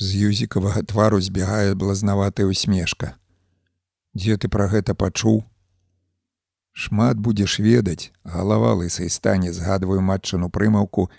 [0.00, 3.14] З юзікавага твару збягае блазнаватая усмешка.
[4.16, 5.44] Дзе ты пра гэта пачуў?
[6.72, 11.10] Шмат будзеш ведаць, галава лысай стане згадваю матчыну прымаўку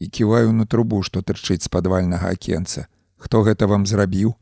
[0.00, 2.86] і ківаю на трубу, што тырчыць з падвальнага акенца.
[3.16, 4.34] Хто гэта вам зрабіў?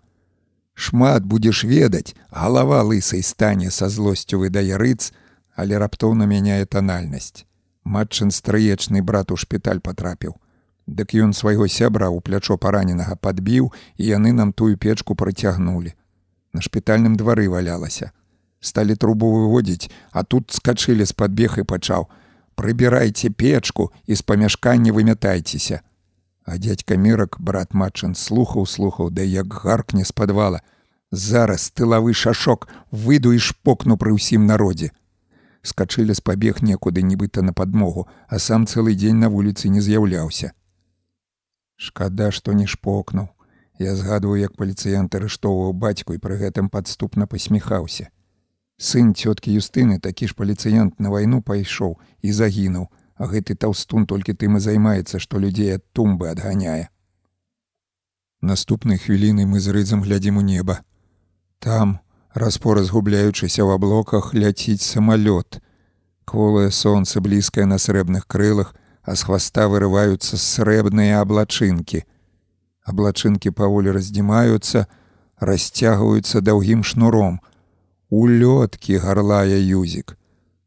[0.74, 5.12] Шмат будзеш ведаць, галава лысай стане са злосцю выдае рыц,
[5.54, 7.44] але раптоўна мяняе танальнасць.
[7.84, 10.38] Матчын стрыечны брат у шпіталь патрапіў.
[10.86, 15.98] Дык ён свайго сябра ў плячо параненага падбіў і яны нам тую печку прыцягнули
[16.52, 18.10] на шпітальным двары валялася.
[18.60, 22.08] Сталі трубу выводзіць, а тут скачылі з падбег і пачаў:
[22.58, 25.80] Прыбірайце печку і з памяшкання вымятайцеся.
[26.42, 30.60] А дядька мірак брат матчын слухаў слухаў, да як гаркне з падвала.
[31.12, 34.90] Зараз тылавы шашок выйду і шпокну пры ўсім народзе.
[35.62, 40.50] Скачылі з пабег некуды нібыта на падмогу, а сам цэлы дзень на вуліцы не з'яўляўся.
[41.78, 43.30] Шкада, што не шпокнуў.
[43.78, 48.10] Я згадваю, як паліцыянт арыштоўваў бацьку і пры гэтым падступна пасміхаўся.
[48.78, 52.86] Сын цёткі Юстыны такі ж паліцыянт на вайну пайшоў і загінуў,
[53.18, 56.88] а гэты таўстун толькі тым і займаецца, што людзей ад тумбы адганяе.
[58.40, 60.78] Наступнай хвіліны мы з рыдзам глядзім у неба.
[61.58, 61.98] Там,
[62.32, 65.58] распора згубляючыся ў аблоках, ляціць самалёт.
[66.24, 72.06] Кволае сонца блізкае на срэбных крылах, а з хваста вырываюцца срэбныя аблачынкі–
[72.88, 74.86] Аблачынкі паволі раздзімаюцца,
[75.44, 77.36] расцягваюцца даўгім шнуром.
[78.10, 80.16] Улёткі гарлая юзік.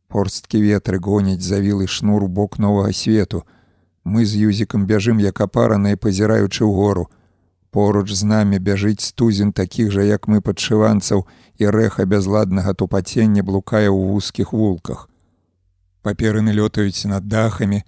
[0.08, 3.42] Порсткі ветры гоняць завілы шнур бок новага свету.
[4.06, 7.10] Мы з юзікам бяжым як апарана і пазіраючы ў гору.
[7.74, 11.26] Поруч з намі бяжыць стузін такіх жа, як мы падшыванцаў
[11.58, 15.10] і рэха бязладнага тупацення блукае ў вузкіх вулках.
[16.06, 17.82] Паперыны лётаюць над дахамі,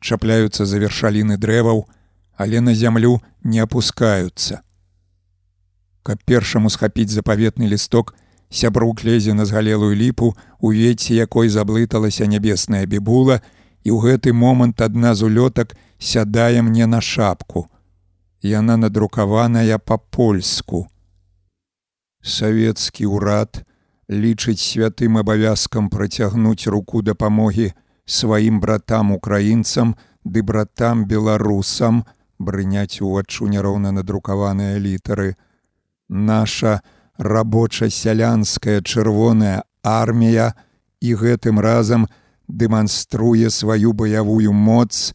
[0.00, 1.84] чапляюцца за вершаліны дрэваў,
[2.40, 4.64] але на зямлю не апускаюцца.
[6.04, 8.16] Каб першаму схапіць запаветны лісток,
[8.50, 13.40] сябрук лезе на згалелую ліпу, у веці якой заблыталася нябесная бібула,
[13.84, 17.68] і ў гэты момант адна з улётак сядае мне на шапку.
[18.40, 20.88] Яна надрукаваная па-польску.
[22.24, 23.64] Савецкі ўрад
[24.08, 27.72] лічыць святым абавязкам працягнуць руку дапамогі
[28.04, 32.04] сваім братам украінцам ды братам беларусам
[32.38, 35.36] брыняць уваччу няроўна надрукаваныя літары.
[36.08, 36.80] Наша
[37.18, 40.54] рабоча-сялянская чырвоная армія
[41.00, 42.08] і гэтым разам
[42.48, 45.14] дэманструе сваю баявую моц.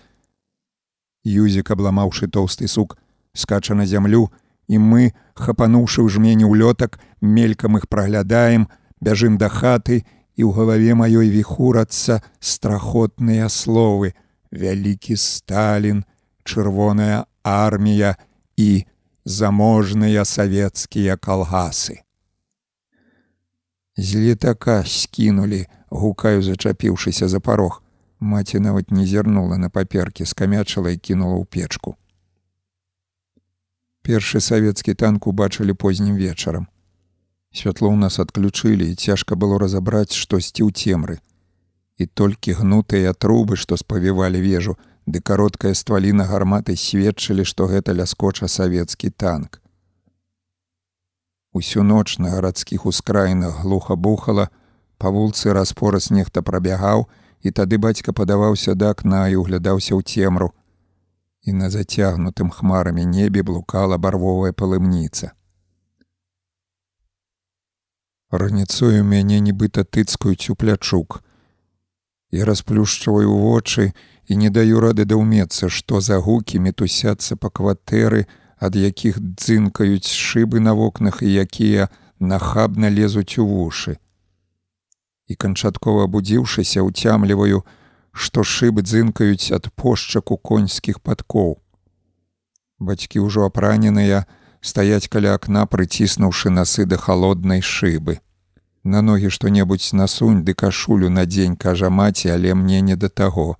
[1.23, 2.97] Юзік, абламаўшы тоўсты сук,
[3.33, 4.29] скача на зямлю,
[4.67, 8.69] і мы, хапануўшы ў жмені ўлётак, мелькам іх праглядаем,
[9.01, 10.05] бяжым да хаты,
[10.39, 14.15] і ў галаве маёй віхурацца страхотныя словы:
[14.51, 16.05] вялікі Сталін,
[16.47, 18.15] чырвоная армія
[18.55, 18.85] і
[19.29, 22.01] заможныя савецкія калгасы.
[23.93, 27.83] З летака скінулі, гукаю, зачапіўшыся за парог.
[28.19, 31.93] Маці нават не зірнула на паперкі, скамячала і кінула ў печку.
[34.01, 36.65] Першы савецкі танк убачылі познім вечарам.
[37.53, 41.21] Святло ў нас адключылі і цяжка было разабраць штосьці ў цемры.
[42.01, 44.73] І толькі гнутыя трубы, што спавівалі вежу,
[45.09, 49.61] ды кароткая стваліна гарматы сведчылі, што гэта ляскоча савецкі танк.
[51.51, 54.49] Усю ноч на гарадскіх ускраінах глуха бухала,
[54.97, 57.07] па вулцы распораз нехта прабягаў,
[57.41, 60.53] і тады бацька падаваўся да акна і углядаўся ў цемру.
[61.41, 65.31] І на зацягнутым хмарамі небе блукала барвовая палымніца.
[68.29, 71.23] Раніцою мяне нібыта тыцкаюць у плячук.
[72.29, 73.93] Я расплюшчваю вочы
[74.29, 78.25] і не даю рады даўмецца, што за гукі мітусяцца па кватэры,
[78.61, 83.97] ад якіх дзынкаюць шыбы на вокнах і якія нахабна лезуць у вушы.
[85.25, 87.65] І канчаткова будзіўшыся, уцямліваю,
[88.13, 91.57] што шыбы дзынкаюць ад пошчаку коньскіх падкоў.
[92.77, 94.27] Бацькі ўжо апраненыя,
[94.61, 98.19] стаяць каля акна, прыціснуўшы насы да халоднай шыбы.
[98.83, 103.57] На ногі што-небудзь насунь ды кашулю на дзень кажа маці, але мне не да таго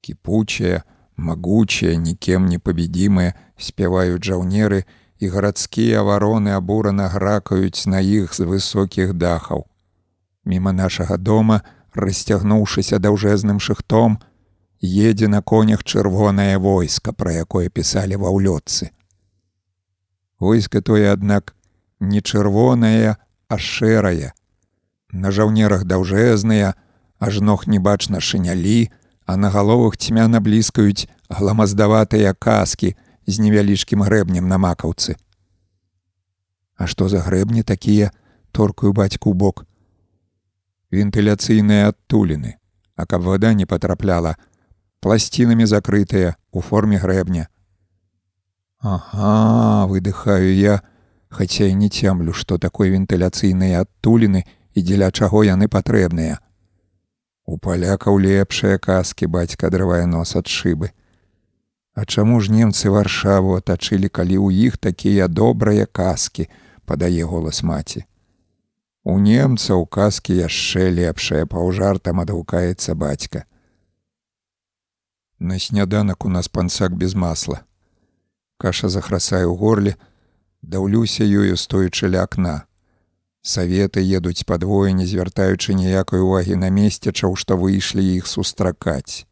[0.00, 0.82] кіпучая,
[1.16, 4.84] магучая, нікем не пабедзімая, спяваюць жаўнеры
[5.18, 9.66] і гарадскія вароны абурана гракаюць на іх з высокіх дахаў.
[10.44, 11.62] Міма нашага дома,
[11.94, 14.18] расцягнуўшыся даўжэзным шыхтом,
[14.80, 18.94] едзе на конях чырвонае войска, пра якое пісалі ва ўлётцы.
[20.38, 21.54] Войска тое, аднак,
[21.98, 23.18] не чырвонае,
[23.48, 24.32] а шэрае.
[25.10, 26.74] На жаўнерах даўжэзныя,
[27.18, 28.92] аж ног не бачна шынялі,
[29.28, 32.94] а на галовах цьмяна блізкаюць гламаздаватыя каскі
[33.28, 35.20] з невялічкім грэбнем на макаўцы.
[36.80, 38.08] А што за грэбні такія
[38.56, 39.66] торкую бацьку бок.
[40.88, 42.56] Вентыляцыйныя адтуліны,
[42.96, 44.40] а каб вада не патрапляла,
[45.04, 47.52] пласцінамі закрытыя у форме грэбня.
[48.80, 50.80] Ага, выдыхаю я,
[51.28, 56.40] хаця і не цямлю, што такой вентыляцыйныя адтуліны і дзеля чаго яны патрэбныя.
[57.48, 60.90] У палякаў лепшыя каскі бацька адрывае нос ад шыбы.
[61.96, 66.44] А чаму ж немцы варшаву атачылі, калі ў іх такія добрыя каскі,
[66.84, 68.04] падае голас маці.
[69.08, 73.44] У немцаў каскі яшчэ лепшая паўжартам адгукаецца бацька.
[75.38, 77.64] На сняданак у нас пансак без масла.
[78.60, 79.96] Каша захрасае ў горле,
[80.60, 82.68] даўлюся ёю стоючы ля акна.
[83.42, 89.26] Саветы едуць падвое, не звяртаючы ніякай увагі на месцячаў, што выйшлі іх сустракаць.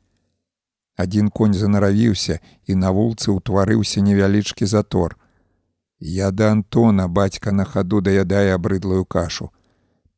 [0.97, 5.17] Адзін конь занаравіўся і на вулцы ўтварыўся невялічкі затор.
[5.99, 9.51] Я да Антона бацька на хаду даядае абрыдлую кашу.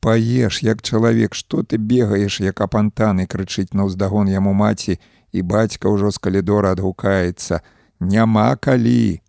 [0.00, 5.00] Паеш, як чалавек, што ты бегаеш, як апантаны крычыць на ўздагон яму маці,
[5.32, 7.62] і бацька ўжо з калідора адгукаецца:
[8.00, 9.20] «Няма калі!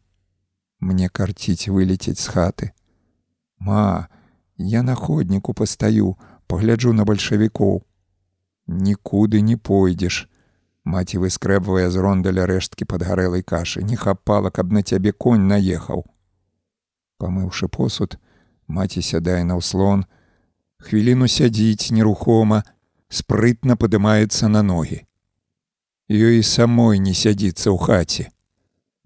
[0.79, 2.71] Мне карціць вылецець з хаты.
[3.57, 4.07] Ма,
[4.59, 7.79] Я на ходніку пастаю, пагляджу на бальшавікоў.
[8.67, 10.27] Нікуды не пойдзеш.
[10.83, 16.03] Маці выскрэбвае з рондаля рэшткі падгарэлай кашы, не хапала, каб на цябе конь наехаў.
[17.23, 18.19] Памыўшы посуд,
[18.67, 20.03] маці сядае на ўслон,
[20.83, 22.63] хвіліну сядзіць нерухома,
[23.07, 25.07] спрытна падымаецца на ногі.
[26.11, 28.25] Ёй самой не сядзіцца ў хаце.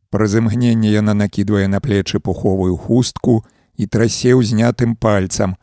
[0.10, 3.44] Праз імгненне яна накідвае на плечы пуховую хустку
[3.76, 5.58] і трасе ўзнятым пальцам,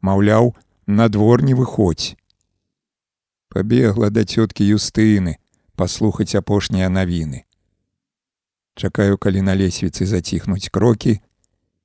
[0.00, 0.54] маўляў,
[0.86, 2.16] на двор не выходзь.
[3.48, 5.38] Пабегла да цёткі юстыны
[5.76, 7.44] паслухаць апошнія навіны.
[8.74, 11.20] Чакаю, калі на лесвіцы заціхнуць крокі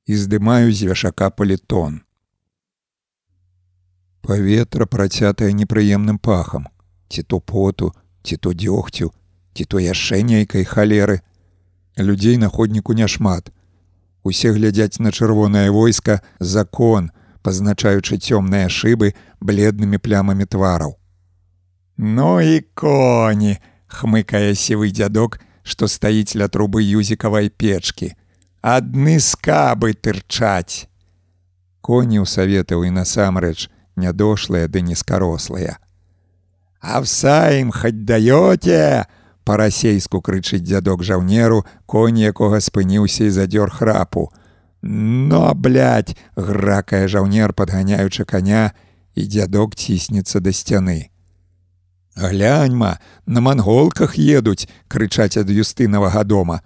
[0.06, 2.02] і здымаю з вяшака палітон.
[4.22, 6.68] Паветра працятае непрыемным пахам,
[7.10, 7.94] ці то поту,
[8.24, 9.14] ці то дзёгцю,
[9.54, 11.22] ці то яшчэ нейкай халеры.
[11.98, 13.52] Людзей на ходніку няшмат.
[14.24, 20.98] Усе глядзяць на чырвонае войска закон, пазначаючы цёмныя шыбы бледнымі плямамі твараў.
[21.98, 28.16] Ну і коні, хмыкае сівы дзядок, што стаіць ля трубы юзікавай печкі.
[28.62, 30.88] Адны скабы тырчаць.
[31.82, 35.80] Коні ў саветаў і насамрэч нядошлыя ды нізкарослыя.
[36.80, 39.08] Авса ім хаць даёце!
[39.50, 44.30] Па-расейску крычыць дзядок жаўнеру, конь якога спыніўся і задзёр храпу.
[44.86, 48.78] Но, блядь, гракае жаўнер, падганяючы каня,
[49.18, 51.10] і дзядок ціснецца да сцяны.
[52.14, 56.62] Гляньма, на манголках едуць, крычаць ад юстынавага дома.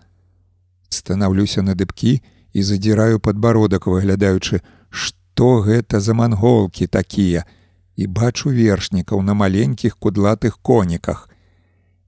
[0.89, 2.19] Станаўлюся на дыбкі
[2.51, 7.47] і задзіраю падбародак, выглядаючы, што гэта за манголкі такія,
[7.95, 11.29] і бачу вершнікаў на маленькіх кудлатых коніках.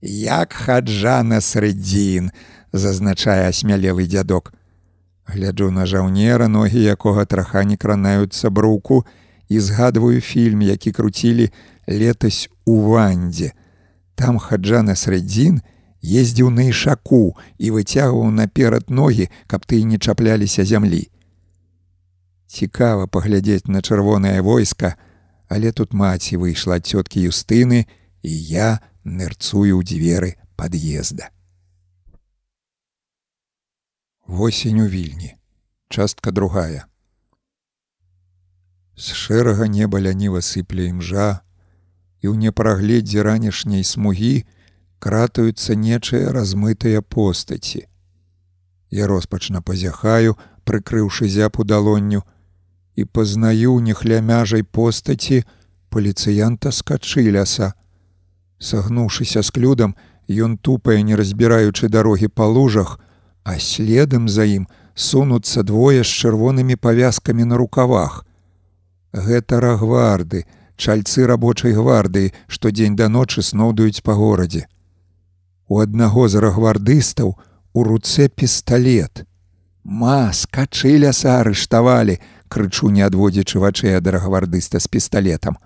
[0.05, 2.29] Як хаджана срэдзін,
[2.69, 4.53] зазначае асмялелы дзядок.
[5.25, 9.05] Гляджу на жаўнера, ногі якога траха не кранаюцца бруку
[9.49, 11.49] і згадваю фільм, які круцілі
[11.87, 13.53] летась у вандзе.
[14.13, 15.65] Там хаджана срэдзін
[16.05, 21.09] ездзіў на ішаку і выцягваў наперад ногі, каб ты не чапляліся зямлі.
[22.45, 24.95] Цікава паглядзець на чырвонае войска,
[25.49, 27.89] але тут маці выйшла цёткі юстыны
[28.21, 31.29] і я нырцую ў дзверы пад'езда.
[34.27, 35.37] Восень у вільні.
[35.89, 36.89] Частка другая.
[38.97, 41.45] З шэрага неба ляніва сыпле імжа,
[42.25, 44.49] і ў непрагледзе ранішняй смугі
[44.97, 47.85] кратаюцца нечыя размытыя постаці.
[48.89, 50.33] Я роспачна пазяхаю,
[50.65, 52.23] прыкрыўшы зяпу далонню,
[52.95, 55.43] і пазнаю нехлямяжай постаці
[55.93, 57.75] паліцыянта скачы ляса.
[58.59, 59.95] Сагнуўшыся з клюдам,
[60.29, 62.99] ён тупае, не разбіраючы дарогі па лужах,
[63.43, 68.25] а следам за ім сунуцца двое з чырвонымі павязкамі на рукавах.
[69.11, 70.45] Гэта рагварды,
[70.77, 74.65] чальцы рабочай гвардыі, што дзень да ночы сноўдаюць па горадзе.
[75.67, 77.35] У аднаго з рагвардыстаў
[77.73, 79.25] у руцэ пісталлет.
[79.83, 85.57] Ма, скачы ляса арыштавалі, крычу не адводзячы вачэй ад рагвардыста з пісталетам.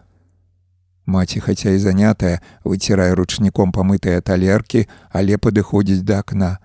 [1.09, 6.57] Маці, хаця і занятая, выцірае ручніком памытыя талеркі, але падыходзіць да акна.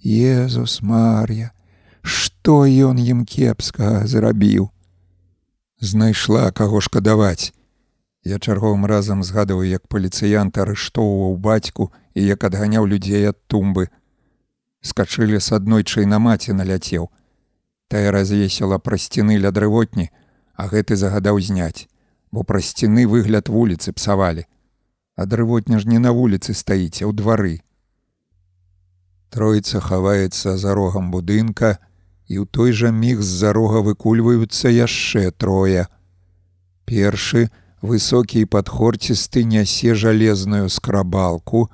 [0.00, 1.52] Езус Мар'я,
[2.00, 4.72] што ён ім кепска зрабіў.
[5.80, 7.52] Знайшла каго шкадаваць.
[8.24, 13.92] Я чарговым разам згадываю, як паліцыянт арыштоўваў бацьку і як адганяў людзей ад тумбы.
[14.80, 17.12] Скачылі с аднойчай на маці наляцеў.
[17.88, 20.08] Тая развесела пра сцены ля дрывотні,
[20.56, 21.84] а гэты загадаў зняць,
[22.34, 24.42] бо пра сцены выгляд вуліцы псавалі.
[25.14, 27.62] А дрывотня ж не на вуліцы стаіце ў двары.
[29.30, 31.78] Троіца хаваецца за рогам будынка,
[32.26, 35.86] і ў той жа міг з-за рога выкульваюцца яшчэ трое.
[36.90, 37.46] Першы,
[37.78, 41.70] высокі і падхорцісты нясе жалезную скрабалку,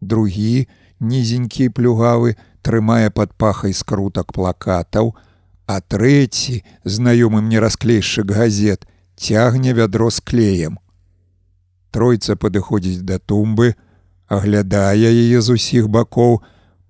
[0.00, 0.66] другі,
[0.98, 2.34] нізенькі плюгавы,
[2.66, 5.14] трымае пад пахай скрутак плакатаў,
[5.70, 8.89] а трэці, знаёмы мне расклейшчык газет,
[9.20, 10.78] цягне вядро з клеем.
[11.92, 13.74] Тройца падыходзіць да тумбы,
[14.26, 16.40] аглядае яе з усіх бакоў,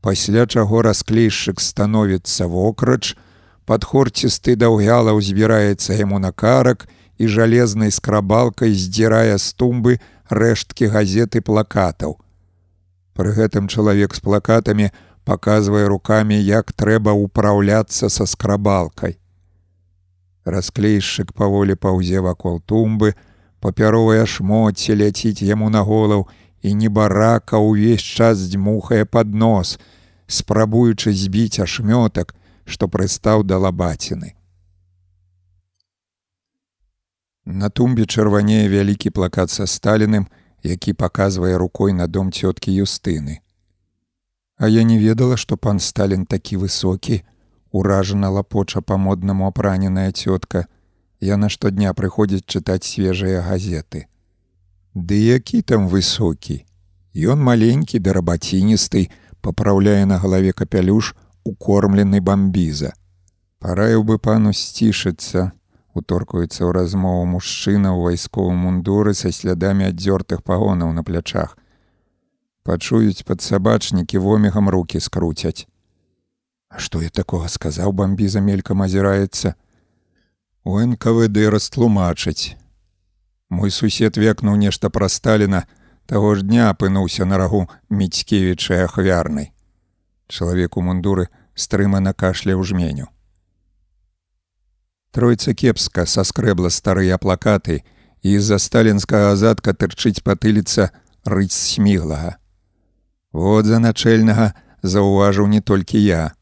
[0.00, 3.16] пасля чаго расклейшчык становіцца вокрач,
[3.66, 6.86] падхорцісты даўгяла ўзбіраецца яму на карак
[7.18, 9.98] і жалезнай скрабалкай здзірае з тумбы
[10.30, 12.16] рэшткі газеты плакатаў.
[13.14, 14.90] Пры гэтым чалавек з плакатамі
[15.24, 19.19] паказвае рукамі, як трэба ўпраўляцца са скрабалкай.
[20.44, 23.14] Расклейшчык паволі паўзе вакол тумбы,
[23.60, 26.28] папяровае шмоце ляціць яму на голаў,
[26.62, 29.78] і небарака ўвесь час дзьмухае пад нос,
[30.26, 34.36] спрабуючы збіць ашмётак, што прыстаў да лабаціны.
[37.44, 40.28] На тумбе чырванее вялікі плакат са сталіным
[40.62, 43.40] які паказвае рукой на дом цёткі Юстыны.
[44.56, 47.24] А я не ведала, што пан Сталін такі высокі,
[47.70, 50.66] уражана лапоча па-моднаму апраненая цётка.
[51.20, 54.06] Яна штодня прыходзіць чытаць свежыя газеты.
[54.94, 56.64] Ды які там высокі.
[57.14, 62.92] Ён маленькі да рабаціністы, папраўляе на галаве капялюш укормлены бамбіза.
[63.60, 65.52] Параіў бы пану сцішыцца,
[65.94, 71.58] уторкуецца ў размову мужчына ў вайсковым мундуры са слядамі аддзёртых пагонаў на плячах.
[72.64, 75.66] Пачуюць падсабачнікі вомігам руки скруцяць.
[76.70, 79.54] А што я такога сказаў бамбіза мелькам азіраецца.
[80.64, 82.56] У НКВД растлумачыць.
[83.50, 85.66] Мой сусед векнуў нешта пра Сталіна,
[86.06, 89.50] таго ж дня апынуўся на рагу міцкевічай ахвярнай.
[90.30, 91.26] Чалавек у мундуры
[91.58, 93.10] стрымана кашля ў жменю.
[95.10, 97.82] Тройца кепска саскрэбла старыя плакаты,
[98.22, 100.90] і з-за сталінскага задка тырчыць патыліца
[101.24, 102.36] рыць сміглага.
[103.32, 106.32] Вот за начальнага заўважыў не толькі я.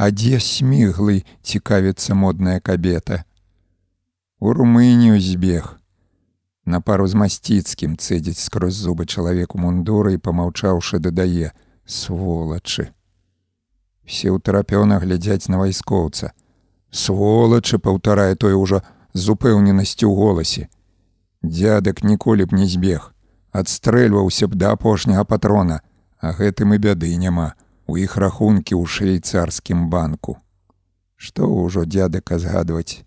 [0.00, 3.24] А дзе сміглы цікавіцца модная кабета.
[4.40, 5.76] У румынію збег.
[6.64, 11.52] На пару з масціцкім цэдзіць скрозь зубы чалавеку мундура і памаўчаўшы дадае
[11.84, 12.88] сволачы.
[14.08, 16.32] Все ў тэрапёна глядзяць на вайскоўца
[16.90, 18.80] сволачы паўтарае той ужо
[19.12, 20.68] з упэўненасцю ў голасе.
[21.44, 23.12] Дзядак ніколі б не збег,
[23.52, 25.84] адстрэльваўся б да апошняга патрона,
[26.24, 27.52] а гэтым і бяды няма
[27.90, 30.38] у іх рахункі ў швейцарскім банку.
[31.16, 33.02] Што ўжо дзядака згадваць.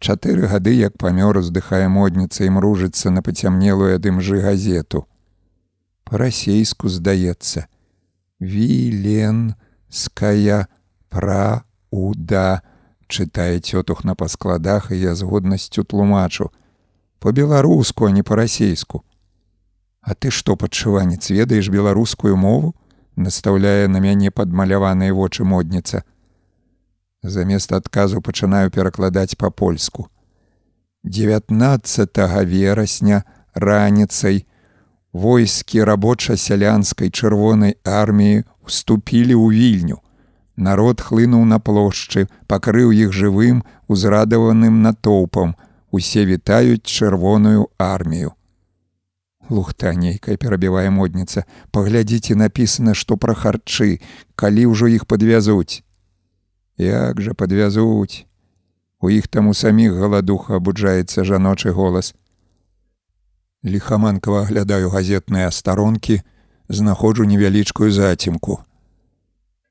[0.00, 5.06] Чатыры гады як памёр уздыхае модніца і мружыцца на пацямнелую дымжы газету.
[6.08, 7.68] Па-расейску здаецца:
[8.40, 9.78] Віленская
[11.12, 12.62] прауда
[13.06, 16.50] чытае цётух на паскладах і я з годнасцю тлумачу
[17.18, 19.04] по-беларуску, а не па-расейску.
[20.00, 22.74] А ты што падшыванец ведаеш беларускую мову,
[23.16, 26.02] настаўляе на мяне падмаляваныя вочы модніца.
[27.22, 30.08] Замест адказу пачынаю перакладаць па-польску.
[31.04, 33.24] 19 верасня
[33.54, 34.46] раніцай
[35.12, 39.98] войскі рабоча-сялянскай чырвонай арміі уступілі ў вільню
[40.60, 45.56] народ хлынуў на плошчы, пакрыў іх жывым, узрадаваным натоўпам,
[45.90, 48.36] усе вітаюць чырвоную армію.
[49.50, 53.98] Лухта нейкая перабівае модніца, паглядзіце напісана, што пра харчы,
[54.38, 55.82] калі ўжо іх падвязуць.
[56.78, 58.24] Як жа падвязуць.
[59.02, 62.14] У іх там у саміх галадуха абуджаецца жаночы голас.
[63.66, 66.22] Ліхаманкава аглядаю газетныя старонкі,
[66.68, 68.62] знаходжу невялічкую зацімку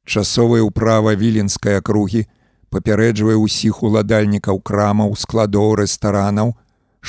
[0.10, 2.26] часовая ўправа віленскай акругі
[2.74, 6.56] папярэджвае ўсіх уладальнікаў крамаў складоў рэстаранаў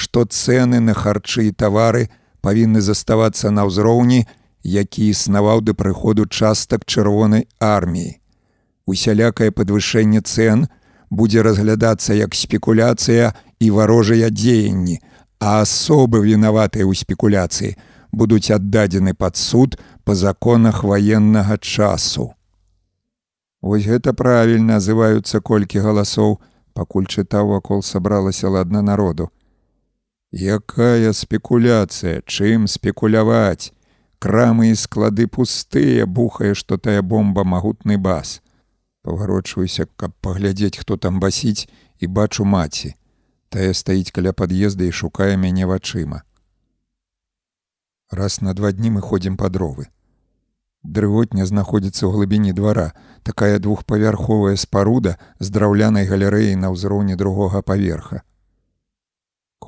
[0.02, 2.04] што цэны на харчы і тавары
[2.40, 4.24] павінны заставацца на ўзроўні
[4.62, 8.16] які існаваў да прыходу частак чырвонай арміі
[8.86, 10.66] усялякае падвышэнне цэн
[11.10, 14.98] будзе разглядацца як спекуляцыя і варожыя дзеянні
[15.40, 17.76] а асобы вінаватыя ў спекуляцыі
[18.12, 22.34] будуць аддадзены пад суд па законах ваеннага часу
[23.60, 26.38] Вось гэта правільна называюцца колькі галасоў,
[26.72, 29.28] пакуль чытаў вакол сабралася ладна народу.
[30.30, 33.74] Якая спекуляцыя, чым спекуляваць?
[34.22, 38.38] Крамы і склады пустыя, бухае, што тая бомба магутны бас.
[39.02, 41.66] Паварочваюся, каб паглядзець, хто там басіць
[41.98, 42.94] і бачу маці.
[43.48, 46.22] Тая стаіць каля пад'езда і шукае мяне вачыма.
[48.10, 49.90] Раз на два дні мы ходзім па дровы.
[50.86, 52.94] Дрывотня знаходзіцца ў глыбіні двара,
[53.26, 58.22] такая двухпавярховая спаруда з драўлянай галерэяй на ўзроўні другога паверха.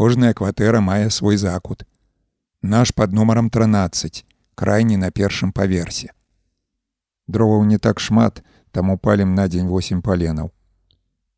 [0.02, 1.84] Кожная кватэра мае свой закут.
[2.60, 4.24] Наш пад нумарам 13,
[4.56, 6.10] крайні на першым паверсе.
[7.28, 10.50] Дроваў не так шмат, таму палім на дзень 8 паленаў.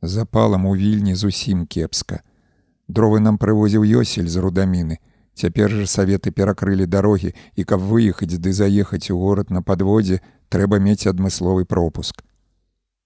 [0.01, 2.23] Запалам у вільні зусім кепска.
[2.89, 4.99] Дровы нам прывозіў ёсель з рудаміны,
[5.35, 10.81] Цяпер жа саветы перакрылі дарогі і каб выехаць ды заехаць у горад на падводзе, трэба
[10.81, 12.25] мець адмысловы пропуск.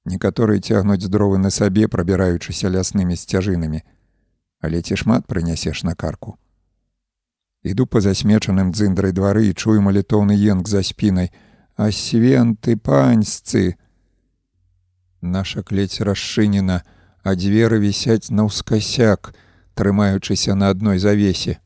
[0.07, 3.83] Некаторыя цягнуць дровы на сабе, прабіраючыся ляснымі сцяжынамі,
[4.61, 6.37] але ці шмат прынясеш на карку.
[7.63, 11.31] Іду па засмечаным дзындрай двары і чую малітоўны енк за спінай:
[11.77, 13.77] А свенты паньсцы!
[15.21, 16.83] Наша клець расчынена,
[17.23, 19.35] а дзверы вісяць наўскасяк,
[19.75, 21.59] трымаючыся на адной завесе.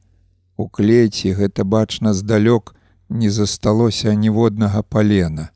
[0.56, 2.74] У клеці гэта бачна здалёк
[3.08, 5.50] не засталося ніводнага палена.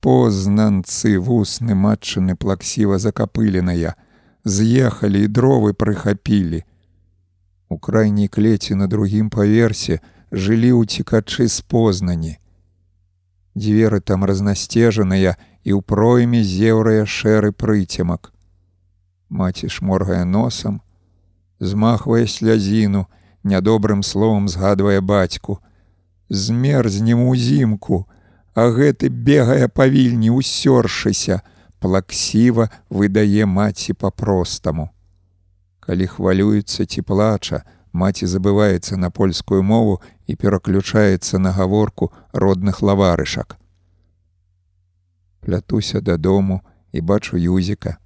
[0.00, 3.94] Познанцы вусны матчыны плаксіва закапыленая,
[4.44, 6.62] з'ехалі і дровы прыхапілі.
[7.68, 10.00] У крайняй клеці на другім паверсе
[10.32, 12.36] жылі ўцікачы з познані.
[13.54, 18.32] Дзверы там разнасцежаныя і ў пройме зеўрыя шэры прыцемак.
[19.28, 20.80] Маці шморгае носам,
[21.60, 23.06] змахвае слязіну,
[23.44, 25.60] нядобрым словам згадвае бацьку.
[26.28, 28.08] Змерзнем узімку,
[28.54, 31.40] а гэты бегае павільні ўсёршыся,
[31.82, 34.88] плаксіва выдае маці па-простаму.
[35.82, 37.62] Калі хвалюецца ці плача,
[37.92, 39.98] маці забываецца на польскую мову
[40.30, 43.58] і пераключаецца на гаворку родных лаварышак.
[45.42, 46.62] Плятуся дадому
[46.92, 47.98] і бачу юзіка.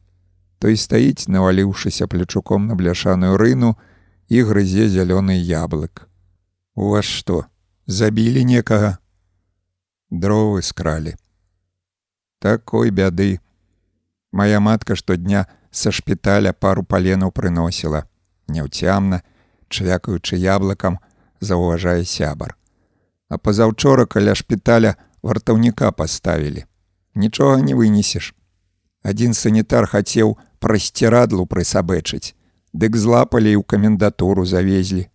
[0.59, 3.77] Той стаіць, наваліўшыся плечуком на бляшаную рыну
[4.29, 6.09] і грызе зялёны яблык.
[6.75, 7.45] У вас што,
[7.87, 8.97] забілі некага?
[10.11, 11.17] дровы скралі.
[12.39, 13.41] Такой бяды.
[14.37, 18.03] Мая матка штодня са шпіталя пару паленаў прыносіла,
[18.53, 19.23] няўцямна,
[19.73, 20.99] чвякаючы яблыкам,
[21.41, 22.53] заўважае сябар.
[23.33, 24.93] А пазаўчора каля шпіталя
[25.23, 26.67] вартаўніка паставілі.
[27.15, 28.35] Нічога не вынесеш.
[29.01, 32.37] Адзін санітар хацеў прасцірадлу прысабэчыць,
[32.77, 35.09] дык злапалі і ў камендатуру завезлі.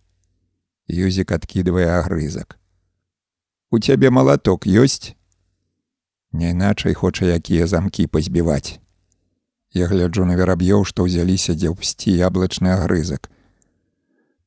[0.90, 2.58] Юзік адкідвае агрызак.
[3.70, 5.14] У цябе малаток ёсць?
[6.34, 8.81] Няйначай хоча якія замкі пазбіваць.
[9.72, 13.32] Я гляджу на вераб'ёў, што ўзяліся дзе ўпсці яблычны агрызак.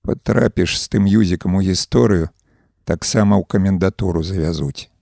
[0.05, 2.29] Патрапіш з тым юзікам у гісторыю,
[2.85, 4.93] таксама ў камендатуру завязуць.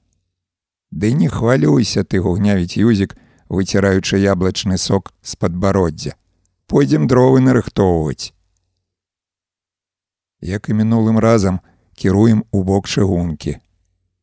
[0.95, 3.19] Ды не хвалюйся ты гугнявіць юзік,
[3.52, 6.16] выціраючы яблычны сок з падбароддзя.
[6.72, 8.32] Пойдзем дровы нарыхтоўваць.
[10.40, 11.60] Як і мінулым разам
[12.00, 13.60] кіруем у бок чыгункі.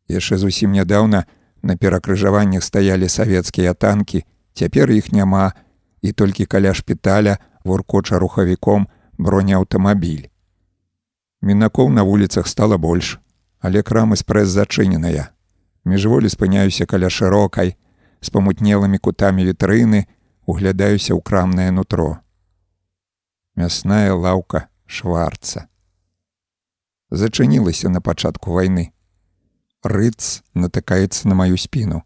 [0.08, 1.26] Яшчэ зусім нядаўна
[1.62, 5.52] на перакрыжаваннях стаялі савецкія танкі, цяпер іх няма,
[6.02, 8.88] і толькі каля шпіталя вуркоча рухавіком
[9.18, 10.28] бронеаўтамабіль.
[11.42, 13.18] Мінакоў на вуліцах стала больш,
[13.60, 15.32] але крамы спрэс зачыненая.
[15.84, 17.76] Міжволі спыняюся каля шырокай,
[18.20, 20.04] з памутнелымі кутамі вітрыны,
[20.44, 22.20] углядаюся ў крамнае нутро.
[23.56, 25.68] Мясная лаўка шварца.
[27.10, 28.92] Зачынілася на пачатку вайны
[29.82, 32.02] рыц натыкаецца на маю спіну.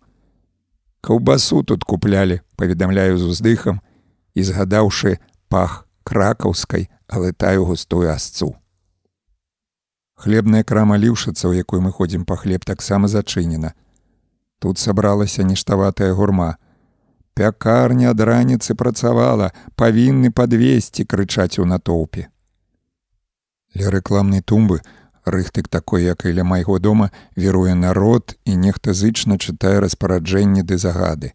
[1.04, 3.84] Каўбасу тут куплялі, паведамляю з уздыхам
[4.32, 5.18] і згадаўшы
[5.52, 8.54] пах кракаўскай, алытаю густую асцу.
[10.16, 13.74] Хлебная крама ліўшаца, у якой мы ходзім па хлеб таксама зачынена.
[14.64, 16.56] Тут сабралася ніштаватая гурма.
[17.34, 22.30] Пякарня ад раніцы працавала, павінны падвесці крычаць у натоўпе.
[23.76, 24.80] Ля рэкламнай тумбы
[25.24, 30.78] рыхтык такой як і ля майго дома веруе народ і нехта зычна чытае распараджэнні ды
[30.78, 31.32] загады.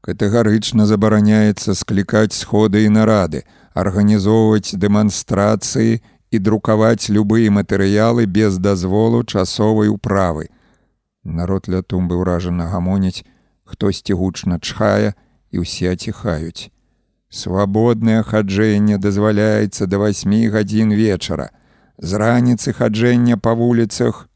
[0.00, 6.00] Катэгарычна забараняецца склікаць сходы і нарады арганізоўваць дэманстрацыі
[6.30, 10.48] і друкаваць любыя матэрыялы без дазволу часовай управы.
[11.24, 13.24] Народ ля тумбы ўражана гамоніць
[13.68, 15.12] хтосьці гучна чхае
[15.52, 16.72] і ўсе аціхаюць.
[17.28, 21.52] Свабоднае хаджэнне дазваляецца да восьмі гадзін вечара
[21.98, 24.28] з раніцы хаджэння па вуліцах.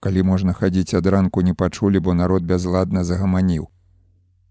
[0.00, 3.68] Калі можна хадзіць ад ранку не пачулі, бо народ бязладна загаманіў.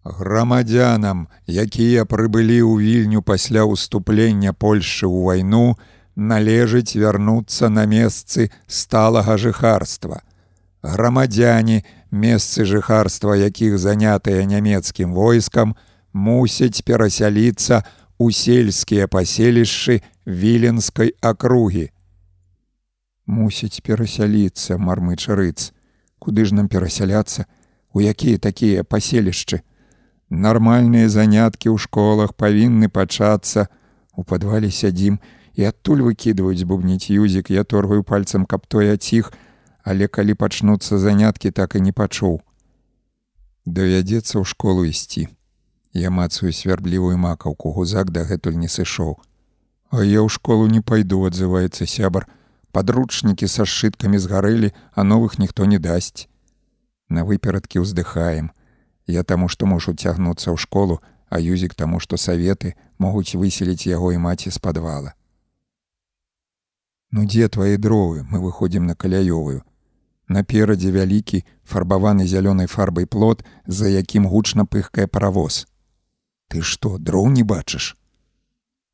[0.03, 5.75] Грамадзянам, якія прыбылі ў вільню пасля ўступлення Польшы ў вайну,
[6.15, 10.21] належыць вярнуцца на месцы сталага жыхарства.
[10.83, 15.75] Грамадзяне, месцы жыхарства, якіх занятыя нямецкім войскам,
[16.13, 17.83] мусяць перасяліцца
[18.21, 21.91] ў сельскія паселішчы віленскай акругі
[23.27, 25.71] мусіць перасяліцца мармыча рыц.
[26.19, 27.45] Куды ж нам перасяляцца?
[27.93, 29.61] У якія такія паселішчы?
[30.29, 33.67] Нармальныя заняткі ў школах павінны пачацца.
[34.17, 35.19] У падвале сядзім
[35.53, 37.51] і адтуль выкідваюць бубніць юзік.
[37.51, 39.31] Я торгаю пальцам каб той аціх
[39.87, 42.41] але калі пачнуцца заняткі так і не пачуў.
[43.63, 45.31] Давядзецца ў школу ісці.
[45.95, 49.15] Я мацаю свярблівую макаўку гузак дагэтуль не сышоў.
[49.87, 52.27] А я ў школу не пайду адзываецца сябар
[52.77, 56.29] Падручнікі са сшыткамі згарэлі, а новых ніхто не дасць.
[57.09, 58.51] На выперадкі ўздыхаем.
[59.09, 64.13] Я таму, што мушу цягнуцца ў школу, а юзік таму, што саветы могуць выселіць яго
[64.13, 65.17] і маці з падвала.
[67.09, 69.65] Ну дзе твае дровы, мы выходзім на каляёвую.
[70.29, 75.65] Наперадзе вялікі, фарбаваны зялёнай фарбай плот, за якім гучна пыхкае паравоз.
[76.53, 77.97] Ты што, дроў не бачыш?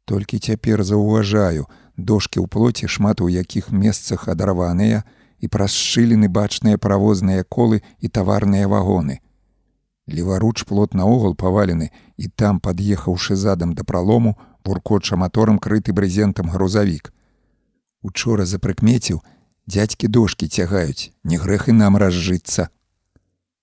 [0.07, 5.03] Толькі цяпер заўважаю, дошки ў плоце шмат у якіх месцах адарваныя
[5.39, 9.19] і праз шчыліны бачныя правозныя колы і таварныя вагоны.
[10.07, 17.13] Леваруч плот наогул павалены і там, пад'ехаўшы задам да пралому, буркоча маторам крыты брызентам грузавік.
[18.03, 19.23] Учора запрыкмеціў,
[19.67, 22.67] Дядькі дошкі цягаюць, не грэх і нам разжыцца.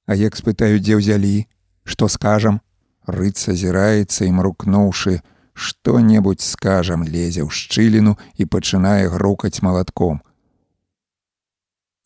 [0.09, 1.44] А як спытаю, дзе ўзялі,
[1.84, 2.65] што скажам,
[3.05, 5.20] рыц азіраецца і мрукнуўшы,
[5.55, 10.23] што-небудзь скажам, лезе ў шчыліну і пачынае грукаць малатком.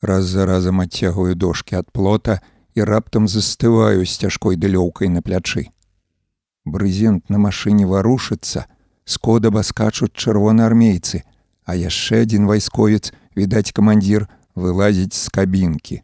[0.02, 2.40] Раз за разам адцягую дошки ад плота
[2.74, 5.70] і раптам застываю з цяжкой дылёўкай на плячы.
[6.64, 8.66] Брызент на машыне варушыцца,
[9.04, 11.24] скодаба скачуць чырвонаармейцы,
[11.64, 16.02] а яшчэ адзін вайсковец, відаць камандзір вылазіць з кабінкі.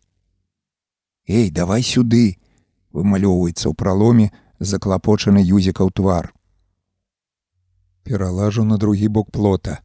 [1.28, 2.40] Эй, давай сюды,
[2.92, 6.32] вымалёўваецца ў праломе заклапочаны юзікаў твар.
[8.02, 9.78] Пералажу на другі бок плота.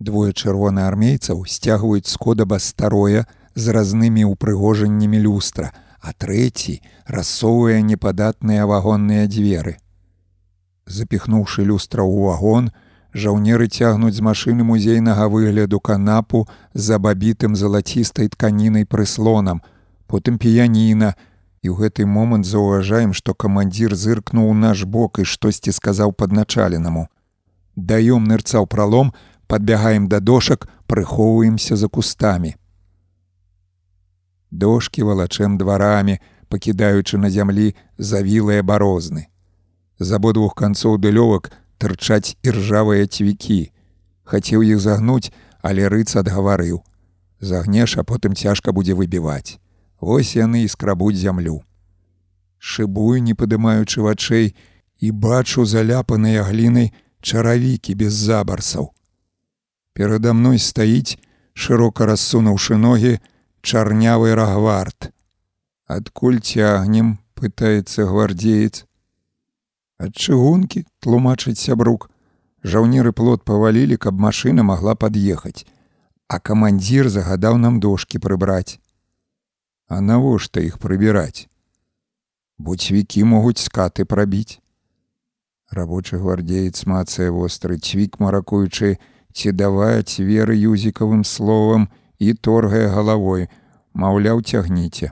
[0.00, 9.78] Двое чырвонаармейцаў сцягваюць скодаба старое з разнымі ўпрыгожаннямі люстра, а трэці рассоўвае непадатныя вагонныя дзверы.
[10.86, 12.68] Запіхнуўшы люстра ў вагон,
[13.14, 19.62] жаўнеры цягнуць з машыны музейнага выгляду канапу з абабітым залацістай тканінай прыслонам,
[20.10, 21.14] потым піяніна,
[21.62, 27.08] і ў гэты момант заўважаем, што камандзір зыркнуў наш бок і штосьці сказаў падначаленаму.
[27.76, 29.12] Даём нырцаў пралом,
[29.46, 32.54] подбягаем да дошак, прыхоўваемся за кустамі.
[34.50, 39.26] Дошкі валачэм дварамі, пакідаючы на зямлі завілыя барозны.
[39.98, 43.72] З абодвух канцоў дылёвак тырчаць іржавыя цвікі.
[44.22, 46.82] Хацеў іх загнуць, але рыц адгаварыў.
[47.40, 49.58] Загнеш, а потым цяжка будзе выбіваць.
[50.00, 51.62] Вось яны і скрабуць зямлю.
[52.58, 54.54] Шыбую, не падымаючы вачэй,
[55.00, 56.92] і бачу заляпаныя глінай
[57.24, 58.92] чаравікі без забарсаў.
[59.96, 61.16] Перада мной стаіць,
[61.54, 63.18] шырока рассунуўшы ногі,
[63.64, 65.10] чарнявы рагвард.
[65.88, 68.84] Адкуль цягнем, пытаецца гвардзеец.
[69.98, 72.10] Ад чыгункі тлумачыць сябрук.
[72.64, 75.68] Жаўнеры плот павалілі, каб машына магла пад'ехаць,
[76.28, 78.80] а камандзір загадаў нам дошки прыбраць.
[79.88, 81.46] А навошта іх прыбіраць?
[82.58, 84.63] Буцвікі могуць скаты прабіць.
[85.74, 88.94] Рабочы гвардзеец мацае востры цвік маракуючы,
[89.34, 91.88] ці даваць веры юзікавым словам
[92.22, 93.48] і торгае галавой,
[93.90, 95.10] маўляў, цягніце.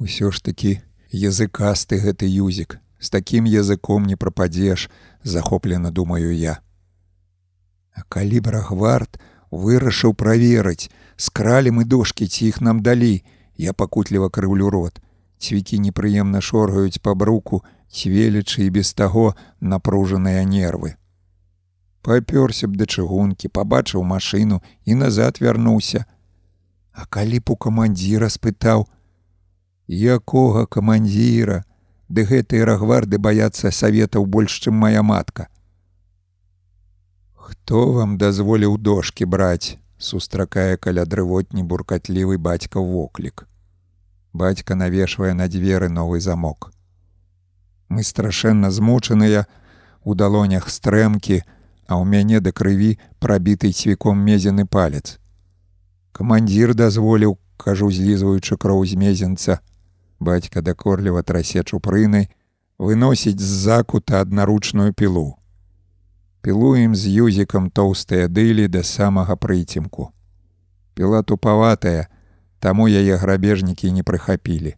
[0.00, 0.72] Усё ж такі
[1.12, 4.88] языкасты гэты юзік, з такім языком не прападзеш,
[5.22, 6.64] захоплена думаю я.
[7.92, 9.20] А калі брахвард
[9.52, 13.20] вырашыў праверыць, скралі мы дошки ці іх нам далі,
[13.56, 15.00] я пакутліва крыўлю рот.
[15.36, 20.96] Цвікі непрыемна шоргаюць па бруку, цвелечы і без таго напружаныя нервы.
[22.02, 26.06] Папёрся б да чыгункі, пабачыў машыну і назад вярнуўся.
[26.92, 28.86] А калі б у камандзіра спытаў:
[29.86, 31.64] «Якога камандзіра,
[32.08, 35.48] ды гэтыя рагварды баяцца саветаў больш, чым моя матка.
[37.34, 43.46] Хто вам дазволіў дошки браць, сустракае каля дрывотні буркатлівы бацька воклік.
[44.32, 46.75] Бацька навешвае на дзверы новы замок.
[47.88, 49.46] Мы страшэнна змучаныя,
[50.04, 51.42] у далонях стрэмкі,
[51.86, 55.18] а ў мяне да крыві прабіты цвіком мезены палец.
[56.12, 59.60] Камандзір дазволіў, кажу, злізваючы кроў з мезенца,
[60.18, 62.28] Бацька дакорліва трасе чупрыны,
[62.78, 65.36] выносіць з закута аднаручную пілу.
[66.40, 70.12] Пілуем з юзікам тоўстыя дылі да самага прыцемку.
[70.94, 72.08] Піла тупаватая,
[72.60, 74.76] таму яе грабежнікі не прыхапілі.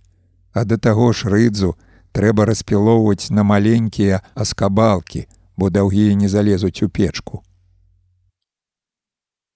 [0.52, 1.76] А да таго ж рыдзу
[2.18, 7.44] трэба распілоўваць на маленькія аскабалкі, бо даўгія не залезуць у печку.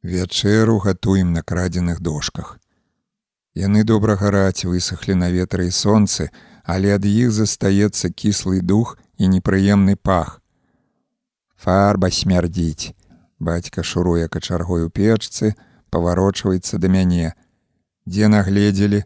[0.03, 2.59] Вячэру гатуем на крадзеных дошках.
[3.55, 6.31] Яны добра гараць, высохлі на ветры і сонцы,
[6.63, 10.41] але ад іх застаецца кіслы дух і непрыемны пах.
[11.59, 12.95] Фарба смярдзіць.
[13.39, 15.55] Бацька шуруе качаргой у печцы,
[15.91, 17.35] паварочваецца да мяне.
[18.07, 19.03] Дзе нагледзелі?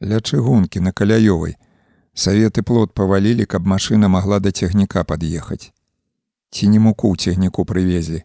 [0.00, 1.58] Ля чыгункі на каляёвай.
[2.18, 5.70] Саветы плот павалілі, каб машына магла да цягніка пад'ехаць.
[6.50, 8.24] Ці не муку цягніку прывезлі.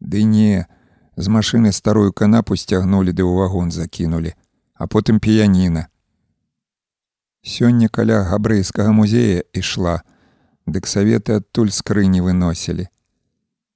[0.00, 0.66] Ды не,
[1.14, 4.34] з машыны старую канапу сцягнулі ды ў вагон закінулі,
[4.74, 5.86] а потым піяніна.
[7.46, 10.02] Сёння каля габрэйскага музея ішла,
[10.66, 12.90] дык саветы адтуль скрыні выносілі.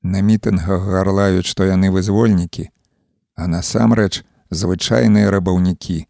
[0.03, 2.67] На мітынгах гарлаюць, што яны вызвольнікі,
[3.39, 6.03] а насамрэч звычайныя рабаўнікі.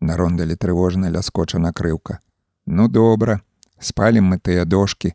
[0.00, 2.23] На рондалі трывожна ляскоча накрыўка.
[2.66, 3.40] Ну добра,
[3.78, 5.14] спалім мы тыя дошки,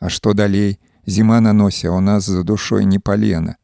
[0.00, 3.56] А што далей, зіма на носе, у нас за душой не палена.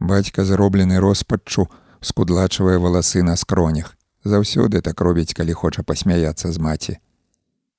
[0.00, 1.68] Бацька зроблены роспаччу
[2.00, 3.96] скудлачвае валасы на скронях.
[4.24, 6.98] Заўсёды так робіць, калі хоча пасмяяцца з маці.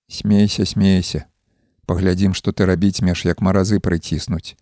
[0.07, 1.25] Смейся, смейся.
[1.85, 4.55] Паглядзім, што ты рабіць меж як маразы прыціснуць.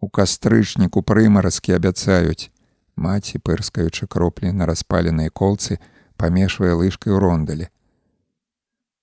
[0.00, 2.50] У кастрычніку прымаразкі абяцаюць.
[2.96, 5.78] Маці, пырскаючы кроплі на распаленай колцы,
[6.16, 7.68] памешвае лыжкай у рондалі.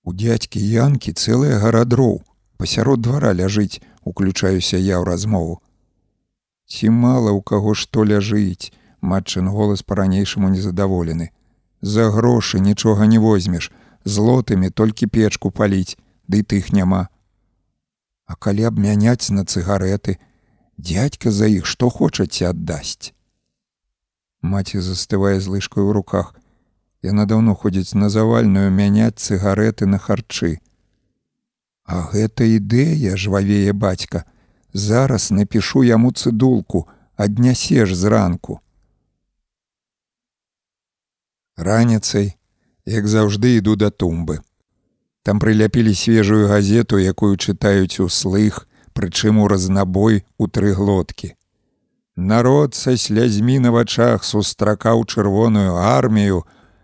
[0.03, 2.23] У дядькі янкі цэлая гара дроў,
[2.59, 5.61] пасярод двара ляжыць, уключаюся я ў размову.
[6.67, 11.32] Ці мала ў каго што ляжыць, матчын голас па-ранейшаму незадаволены.
[11.82, 13.72] За грошы нічога не возьмеш,
[14.03, 15.95] злотымі толькі печку паліць,
[16.27, 17.07] ды тых няма.
[18.27, 20.19] А калі абмяняць на цыгареты,
[20.77, 23.11] дядька за іх што хочаце аддасць.
[24.43, 26.35] Маці застывае з лыжкой у руках.
[27.03, 30.59] Яна даўно ходзіць на завальную мяняць цыгареты на харчы.
[31.83, 34.23] А гэта ідэя жвавее бацька.
[34.73, 38.59] Зараз напішу яму цыдулку, аднясеш зранку.
[41.57, 42.33] Раніцай,
[42.85, 44.40] як заўжды іду да тумбы.
[45.23, 51.35] Там прыляпілі свежую газету, якую чытаюць у слых, прычым у разнабой у тры глоткі.
[52.15, 56.43] Народ са слязьмі на вачах сустракаў чырвоную армію,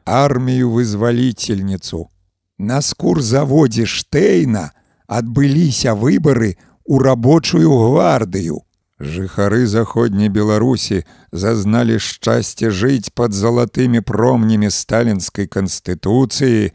[0.09, 2.09] армію вызваліцельніцу.
[2.57, 4.71] На скур заводзе Штэйна
[5.07, 6.57] адбыліся выбары
[6.89, 8.65] ў рабочую гвардыю.
[8.99, 16.73] Жыхары заходняй Беларусі зазналі шчасце жыць пад залатымі промнямі сталінскай канстытуцыі,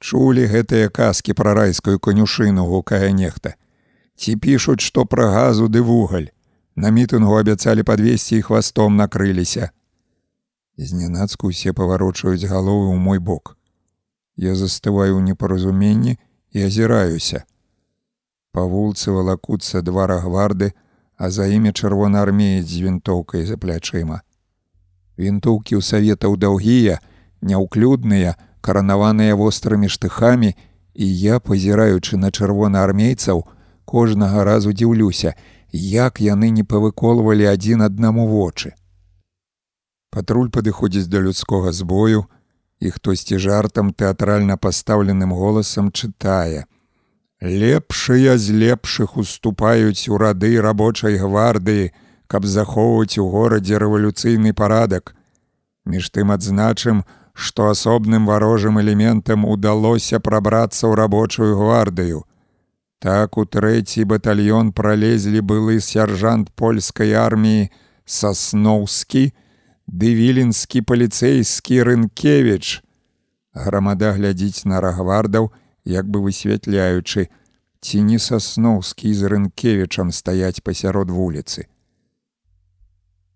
[0.00, 3.58] чулі гэтыя казкі пра райскую канюшыну гукае нехта.
[4.16, 6.32] Ці пішуць, што пра газу ды вугаль.
[6.78, 9.70] На мітынгу абяцалі падвесці і хвастом накрыліся.
[10.78, 13.58] Знянацку усе паварочаюць галовы ў мой бок.
[14.38, 16.14] Я застываю ў непаразуменні
[16.54, 17.42] і азіраюся.
[18.54, 20.70] Па вулцы валакуцца два рагварды,
[21.18, 24.22] а за імі чырвонаармеец з вінтоўкай за плячыма.
[25.18, 27.02] Вінтоўкі ў саветаў даўгія,
[27.42, 30.54] няўклюдныя, каранаваныя вострымі штыхамі,
[30.94, 33.42] і я, пазіраючы на чырвонаармейцаў,
[33.82, 35.34] кожнага разу дзіўлюся,
[35.74, 38.78] як яны не павыколвалі адзін аднаму вочы.
[40.10, 42.24] Патруль падыходзіць да людскога збою,
[42.80, 46.64] і хтосьці жартам тэатральна пастаўленым голасам чытае:
[47.62, 51.92] «Лепшыя з лепшых уступаюць у рады рабочай гвардыі,
[52.26, 55.14] каб захоўваць у горадзе рэвалюцыйны парадак.
[55.84, 62.26] Між тым адзначым, што асобным варожым элементам удалося прабрацца ў рабочую гвардыю.
[62.98, 67.70] Так у трэці батальён пралезлі былы сяржант польскай арміі
[68.04, 69.30] сасноўскі,
[69.88, 72.84] дывілінскі паліцэйскі рынкевіч.
[73.56, 75.50] Грамада глядзіць на рагвардаў,
[75.84, 77.32] як бы высвятляючы,
[77.80, 81.66] ці не сасноўскі з рынкевічам стаяць пасярод вуліцы.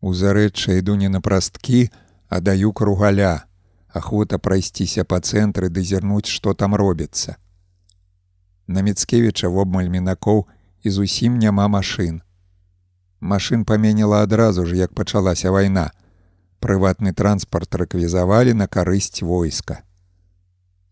[0.00, 1.88] У зарэчча іду не на прасткі,
[2.28, 3.48] а даю кругаля,
[3.88, 7.36] ахвота прайсціся па цэнтры ды зірнуць, што там робіцца.
[8.66, 10.46] На Мецкевіча вобмаль мінакоў
[10.82, 12.20] і зусім няма машын.
[13.20, 15.90] Машын паменіла адразу ж, як пачалася вайна.
[16.62, 19.82] Прыватны транспарт рэквізавалі на карысць войска.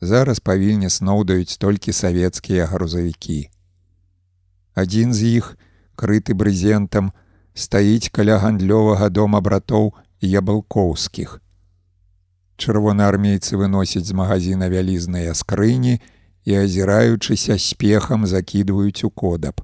[0.01, 3.51] Зараз павільні сноўдаюць толькі савецкія грузавікі.
[4.75, 5.55] Адзін з іх,
[5.95, 7.13] крыты брызентам,
[7.55, 11.39] стаіць каля гандлёвага дома братоў ябалкоўскіх.
[12.59, 16.01] Чырвонаармейцы выносяць з магазина вялізныя скрыні
[16.45, 19.63] і, азіраючыся спехам закідваюць у кодаб.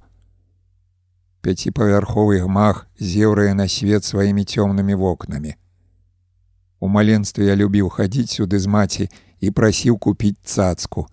[1.43, 5.59] Пяціпавярховы гмах зеўрае на свет сваімі цёмнымі вокнамі.
[6.81, 9.09] У маленстве я любіў хадзіць сюды з маці,
[9.41, 11.07] і прасіў купіць цацку.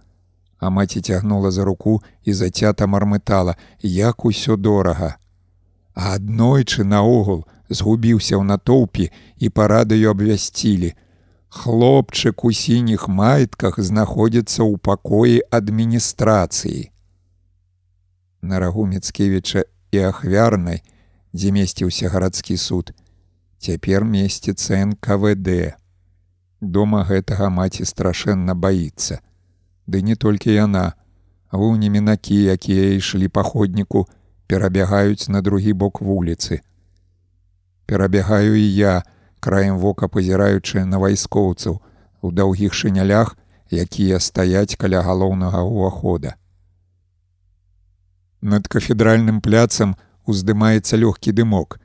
[0.59, 5.15] А маці цягнула за руку і зацята мармытала, як усё дорага.
[5.93, 10.93] А аднойчы наогул згубіўся ў натоўпе і па радыё абвясцілі.
[11.53, 16.89] Хлопчык у сініх майтках знаходзіцца ў пакоі адміністрацыі.
[18.41, 20.81] На рагу Мецкевіча і ахвярнай,
[21.33, 22.91] дзе месціўся гарадскі суд,
[23.63, 25.79] цяпер месціцца НКВД.
[26.59, 29.23] Дома гэтага маці страшэнна баіцца.
[29.87, 30.93] Ды не толькі яна,
[31.53, 34.07] Гуні мінакі, якія ішлі па ходніку,
[34.47, 36.61] перабягаюць на другі бок вуліцы.
[37.85, 39.03] Перабягаю і я,
[39.39, 41.77] краем вока пазіраючы на вайскоўцаў
[42.21, 43.37] у даўгіх шынялях,
[43.69, 46.33] якія стаяць каля галоўнага ўвахода.
[48.41, 51.77] Над кафедральным пляцам уздымаецца лёгкі дымок.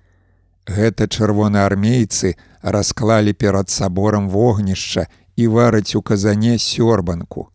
[0.69, 5.07] Гэта чырвонаармейцы расклалі перад саборам вогнішча
[5.37, 7.49] і вараць у казане сёрбанку.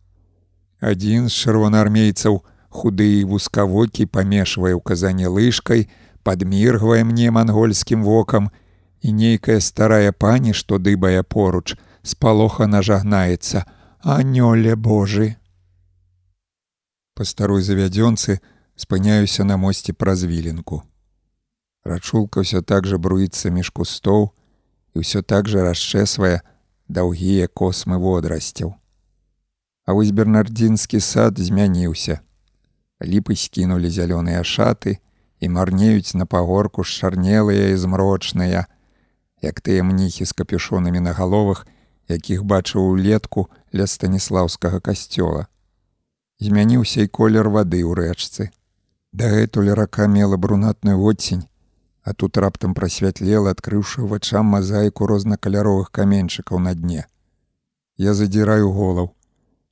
[0.82, 2.42] Адзін з чырвонаармейцаў,
[2.74, 5.86] худы і вускавокі памешвае ў казане лыжкай,
[6.26, 8.50] падміргвае мне мангольскім вокам,
[9.00, 13.62] і нейкая старая пані, што дыбае поруч, спалоха нажагнаецца:
[14.02, 15.36] Анёле Божы.
[17.14, 18.40] Па старой завядзёнцы
[18.74, 20.82] спыняюся на мосце праз віленку.
[21.84, 24.32] Рачулка ўсё так жа бруіцца між кустоў,
[24.96, 26.40] і ўсё так жа расчэсвае
[26.88, 28.72] даўгія космы водрасцяў.
[29.84, 32.24] А вось бернардзінскі сад змяніўся.
[33.04, 34.96] Ліпы скінулі зялёныя шаты
[35.44, 38.64] і марнеюць на пагорку шчарнелыя і змрочныя,
[39.44, 41.66] як тыя мніхі з капюшонамі на галовах,
[42.08, 45.52] якіх бачыў улетку ля станіслаўскага касцёла.
[46.40, 48.48] Змяніўся і колер вады ў рэчцы.
[49.12, 51.44] Дагэтуль рака мела брунатную водцень,
[52.04, 57.06] а тут раптам прасвятлела, адкрыўшы вачам мазаіку рознакаляровых каменьчыкаў на дне.
[57.96, 59.14] Я задзіраю голаў.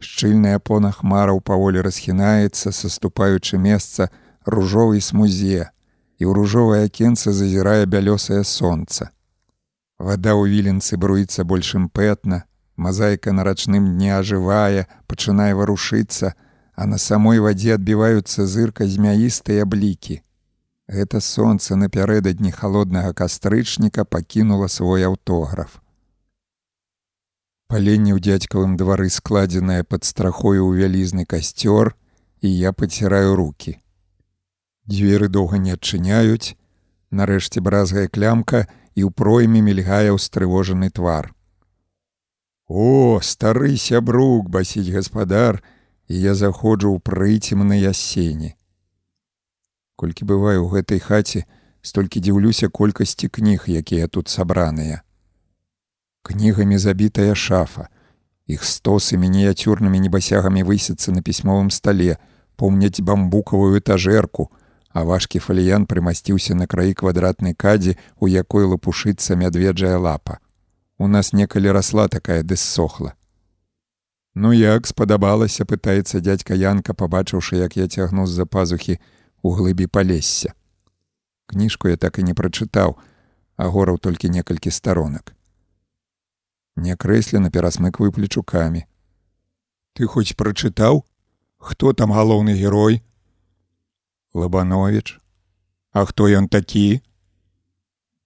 [0.00, 4.08] Шчыльная пона хмараў паволі расхінаецца, саступаючы месца
[4.46, 5.70] ружовай смузе,
[6.18, 9.12] і ў ружовае акенца зазірае бялёсае сонца.
[9.98, 12.42] Вада ў віленцы бруіцца больш імпэтна,
[12.76, 16.34] мазаіка на рачным дне ажывае, пачынае варушыцца,
[16.74, 20.22] а на самой вадзе адбіваюцца зырка змяістыя блікі.
[20.92, 25.78] Гэта сонца напярэдадні халоднага кастрычніка пакінула свой аўтограф.
[27.72, 31.96] Паленне ў дзядзькавым двары складзенае пад страхою ў вялізны касцёр,
[32.44, 33.80] і я паціраю руки.
[34.84, 36.60] Дзверы доўга не адчыняюць,
[37.08, 41.32] нарэшце бразгая клямка і ў пройме мільгае ўстрывожаны твар.
[42.68, 45.64] О, стары сябрук, басіць гаспадар,
[46.12, 48.58] і я заходжу ў прыцемныя сені.
[49.96, 51.46] Колькі бываю ў гэтай хаце,
[51.82, 55.02] столькі дзіўлюся колькасці кніг, якія тут сабраныя
[56.22, 57.88] кнігамі забітая шафа.
[58.46, 62.18] Іх стосы мініяцюрнымі небасягамі высяцца на пісьмовым стале,
[62.56, 64.50] помняць бамбукавую этажэрку,
[64.90, 70.38] а важкі фаліян прымасціўся на краі квадратнай кадзі, у якой лапушыцца мядведжая лапа.
[70.98, 73.14] У нас некалі расла такая дэссохла.
[74.34, 78.98] Ну як спадабалася, пытаецца дядька Янка, пабачыўшы, як я цягну з-за пазухі
[79.42, 80.54] у глыбі палесся.
[81.46, 82.96] Кніжку я так і не прачытаў,
[83.56, 85.34] а гораў толькі некалькі старонак
[86.76, 88.86] някрэслена перасмыкваю плечукамі.
[89.92, 91.04] Ты хоць прачытаў,
[91.58, 93.02] хто там галоўны герой?
[94.34, 95.18] Лабанович,
[95.92, 97.02] А хто ён такі?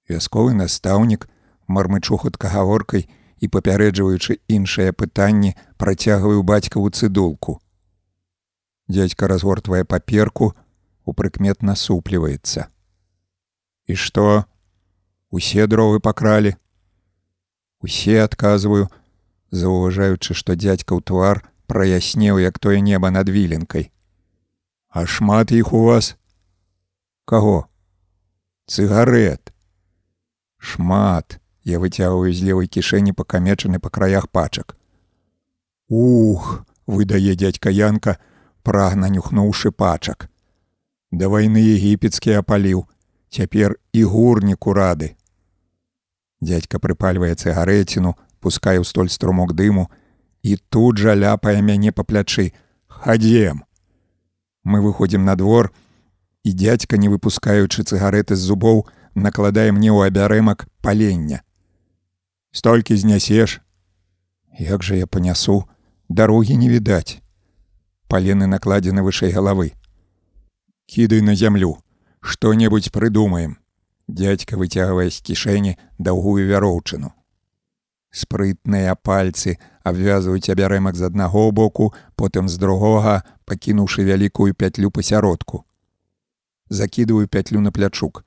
[0.08, 1.26] Вясковы настаўнік,
[1.66, 3.10] мармычухатка гаворкай
[3.42, 7.58] і папярэджваючы іншыя пытанні, працягваю бацькаву цыдулку.
[8.86, 10.54] Дядзька разгортвае паперку,
[11.06, 12.68] у прыкмет насупліваецца.
[13.86, 14.44] І што?
[15.30, 16.56] Усе дровы пакралі,
[17.86, 18.88] Усе адказваю,
[19.52, 23.92] заўважаючы, што дзядзька ў твар праяснеў, як тое неба над віленкай.
[24.88, 26.16] А шмат іх у вас?
[27.24, 27.68] Каго?
[28.66, 29.52] Цыгарет.
[30.58, 31.38] Шмат.
[31.66, 34.76] Я выцягваю з левой кішэні пакамечаны па краях пачак.
[35.90, 38.18] Ух, выдае дядька Янка,
[38.62, 40.30] прагна нюхнуўшы пачак.
[41.16, 42.84] Да вайны егіпецкі апаліў,
[43.32, 45.14] цяпер і гурніку рады.
[46.44, 48.12] Дядька прыпальвае цыгарэціну,
[48.44, 49.88] пускае ў столь струмок дыму
[50.44, 52.52] і тут жа ляпае мяне па плячы.
[52.86, 53.64] Хадзем.
[54.62, 55.72] Мы выходзім на двор,
[56.44, 61.40] і дядька, не выпускаючы цыгареты з зубоў, накладае мне ў абярэмак палення.
[62.52, 63.60] Столькі знясеш.
[64.58, 65.64] Як жа я панясу,
[66.08, 67.24] дарогі не відаць.
[68.06, 69.72] Палены накладзены вышэй галавы.
[70.86, 71.78] Кідай на зямлю,
[72.20, 73.58] што-небудзь прыдумаем.
[74.08, 77.10] Дядька выцягвае з кішэні даўгую вяроўчыну.
[78.14, 85.66] Спрытныя пальцы абвязваюць абярэмак з аднаго боку, потым з другога, пакінуўшы вялікую пятлю пасяродку.
[86.70, 88.24] Закідываю пятлю на плячук.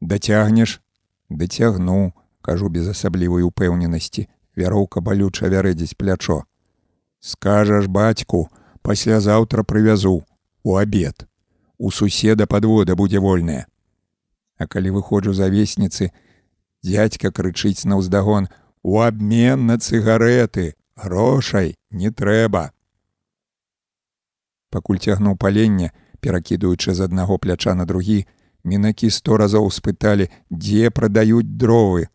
[0.00, 0.80] Дацягнеш,
[1.28, 6.44] дацягну, кажу без асаблівай упэўненасці, вяроўка балюча вярэдзіць плячо.
[7.20, 8.48] Скажаш бацьку,
[8.82, 10.24] паслязаўтра прывязу
[10.64, 11.28] у абед.
[11.78, 13.66] У суседа падвода будзе вольная.
[14.58, 16.10] А калі выходжу за весніцы,
[16.82, 18.48] дядька крычыць на ўздагон:
[18.82, 22.72] У абмен на цыгареты, грошай не трэба.
[24.70, 28.26] Пакуль цягнуў паленне, перакідуючы з аднаго пляча на другі,
[28.64, 32.08] мінакі сто разоў спыталі, дзе прадаюць дровы.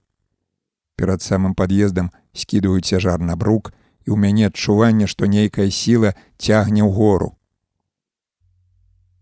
[0.96, 3.72] Перад самым пад'ездам скідваю цяжар на брук,
[4.04, 7.34] і ў мяне адчуванне, што нейкая сіла цягне ў гору.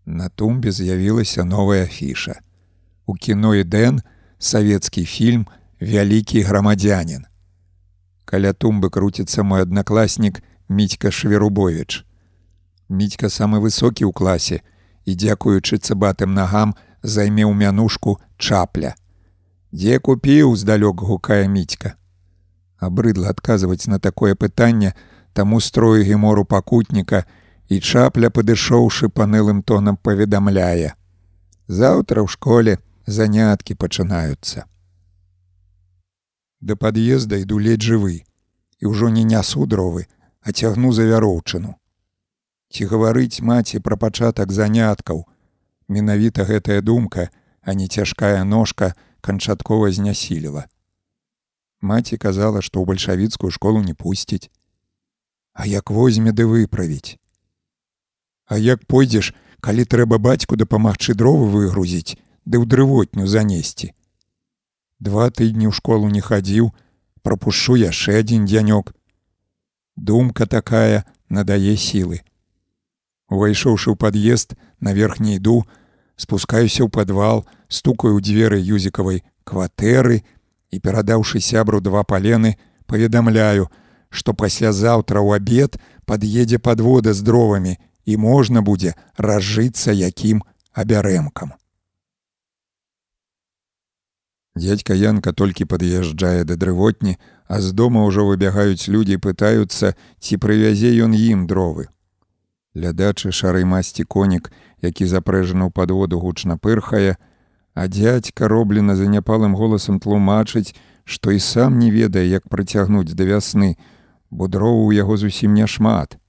[0.06, 2.40] На тумбе з'явілася новая фіша
[3.06, 4.00] у кіно Эдэн
[4.38, 5.46] савецкі фільм
[5.80, 7.26] вялікі грамадзянин.
[8.24, 12.04] Каля тумбы круціцца мой аднакласнік міцька шверубович.
[12.88, 14.62] Міцька самы высокі ў класе
[15.04, 18.94] і дзякуючы цыбатым нагам займеў мянушку чапля.
[19.72, 21.94] Дзе купіў здалёк гукае міцька.
[22.78, 24.94] Абрыдла адказваць на такое пытанне,
[25.32, 27.24] таму строю гемору пакутніка
[27.72, 30.92] і чапля падышоўшы панылым тонам паведамляе.
[31.68, 32.76] Заўтра ў школе
[33.06, 34.64] заняткі пачынаюцца.
[36.60, 38.16] Да пад'езда іду ледь жывы
[38.82, 40.04] і ўжо не нясу дровы,
[40.42, 41.78] а цягну за вяроўчыну.
[42.72, 45.24] Ці гаварыць маці пра пачатак заняткаў.
[45.88, 47.30] Менавіта гэтая думка,
[47.62, 50.66] а не цяжкая ножка канчаткова знясіліла.
[51.80, 54.50] Маці казала, што ў бальшавіцкую школу не пусціць.
[55.52, 57.21] А як возьме ды выправіць.
[58.46, 63.94] А як пойдзеш, калі трэба бацьку дапамагчы дровы выгрузіць, ды ў дрывотню занесці.
[64.98, 66.74] Два тыдні ў школу не хадзіў,
[67.22, 68.90] пропушчу яшчэ адзін дзянёк.
[69.96, 72.22] Думка такая надае сілы.
[73.30, 75.62] Увайшоўшы ў пад'езд на верхні іду,
[76.18, 80.22] спускаюся ў падвал, стукаю ў дзверы юзікавай кватэры
[80.70, 83.70] і перадаўшы сябру два палены, паведамляю,
[84.10, 91.52] што паслязаўтра ў абед пад'едзе падвода з дровамі і можна будзе разжыцца якім абярэмкам.
[94.54, 97.16] Дядька Янка толькі пад'язджае да дрывотні,
[97.48, 101.88] а з дома ўжо выбягаюць людзі пытаюцца, ці прывязе ён ім дровы.
[102.76, 107.16] Лядачы шары масці конік, які запрэжаны ў падводу гучна пырхае,
[107.74, 113.76] а дядька роблена заняпалым голасам тлумачыць, што і сам не ведае, як прыцягнуць да вясны,
[114.30, 116.20] бо дроў у яго зусім няшмат.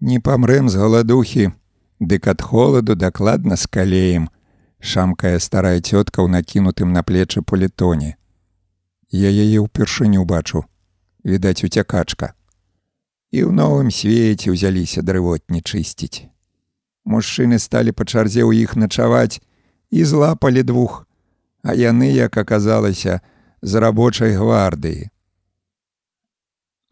[0.00, 1.52] Не памрэм з галадухі,
[2.00, 4.28] дык ад холаду дакладна з калеем,
[4.78, 8.20] шамкая старая цётка ў накінутым на плечы політоне.
[9.08, 10.68] Я яе ўпершыню бачу,
[11.24, 12.36] відаць уцякачка.
[13.32, 16.28] І ў новым свеце ўзяліся дрывотні чысціць.
[17.08, 19.40] Мужчыны сталі па чарзе ў іх начаваць
[19.88, 21.08] і злапалі двух,
[21.64, 23.24] а яны, як аказалася,
[23.62, 25.08] з рабочай гвардыі.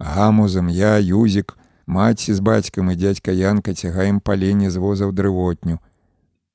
[0.01, 1.53] Гамузам я, юзік,
[1.87, 5.79] маці з бацькам і дядька Янка цягаем паленне з возаў дрывотню,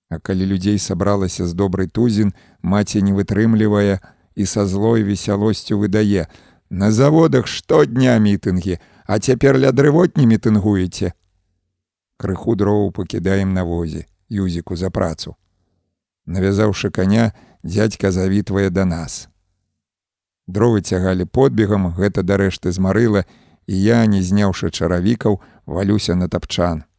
[0.09, 4.01] А калі людзей сабралася з добрый тузін, маці не вытрымлівае
[4.35, 6.25] і са злой весялосцю выдае:
[6.69, 11.13] На заводах штодня мітынгі, а цяпер ля дрывотні мітынгуеце.
[12.17, 15.35] Крыху дроў пакідаем на возе, юзіку за працу.
[16.25, 17.33] Навязаўшы каня,
[17.63, 19.29] дядька завітвае да нас.
[20.47, 23.25] Дровы цягалі подбегам, гэта дарэшты змарыла,
[23.69, 25.37] і я, не зняўшы чаравікаў,
[25.69, 26.89] валюся на тапчан.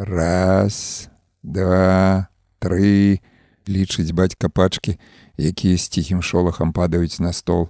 [0.00, 1.10] Раз,
[1.42, 3.20] два, тры,
[3.68, 4.96] лічыць бацька пачкі,
[5.36, 7.68] якія з ціхім шолахам падаюць на стол.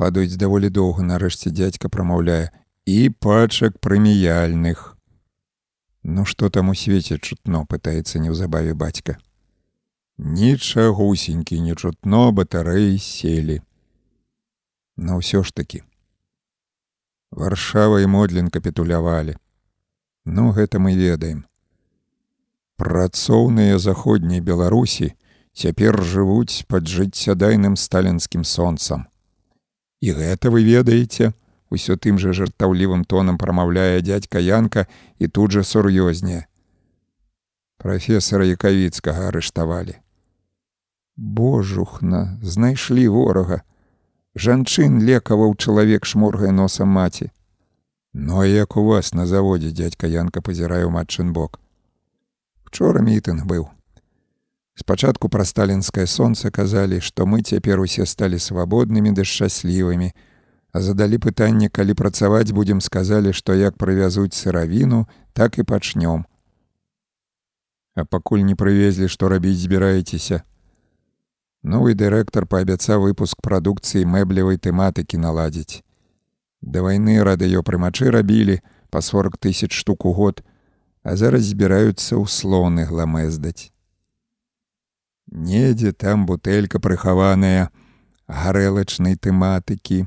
[0.00, 2.48] Падаюць даволі доўга, нарэшце дзядзька прамаўляе
[2.88, 4.96] і пачак прэміяльных.
[6.08, 9.18] Ну што там у свеце чутно, пытаецца неўзабаве бацька.
[10.16, 13.60] Нічагусенькі не чутно батарэі селі.
[14.96, 15.84] На ўсё ж такі.
[17.30, 19.36] Варшава і Модлін капітулявалі.
[20.24, 21.44] Ну гэта мы ведаем.
[22.76, 25.12] Працоўныя заходняй Беларусі
[25.52, 29.06] цяпер жывуць пад жыццядайным сталінскім сонцам.
[30.00, 31.32] І гэта вы ведаеце,
[31.68, 34.86] усё тым жа жартаўлівым тонам прамаўляе дядька Янка
[35.18, 36.46] і тут жа сур'ёзнее.
[37.76, 40.00] Прафесара Якавіцкага арыштавалі.
[41.16, 43.62] Божухна, знайшлі ворага.
[44.36, 47.30] Жанчын лекаваў чалавек шморгае носам маці.
[48.12, 51.60] Ну а як у вас на заводзе дядька Янка пазірае ў матчын бок.
[52.66, 53.68] Учора мітынг быў.
[54.78, 60.12] Спачатку пра сталінскае сонца казалі, што мы цяпер усе сталі свабоднымі ды шчаслівымі,
[60.70, 66.28] а задалі пытанне, калі працаваць будзем сказалі, што як прывязуць сыравіну, так і пачнём.
[67.96, 70.44] А пакуль не прывезлі, што рабіць збіраецеся.
[71.62, 75.82] Новы дырэктар паабяцаў выпуск прадукцыі мэблевай тэматыкі наладзіць.
[76.62, 80.44] Да вайны радыёпрымачы рабілі па 40 тысяч штук у год,
[81.02, 83.74] а зараз збіраюцца ў слоны гламездаць.
[85.26, 87.70] Недзе там бутэлька прыхаваная
[88.28, 90.06] гарэлачнай тэматыкі,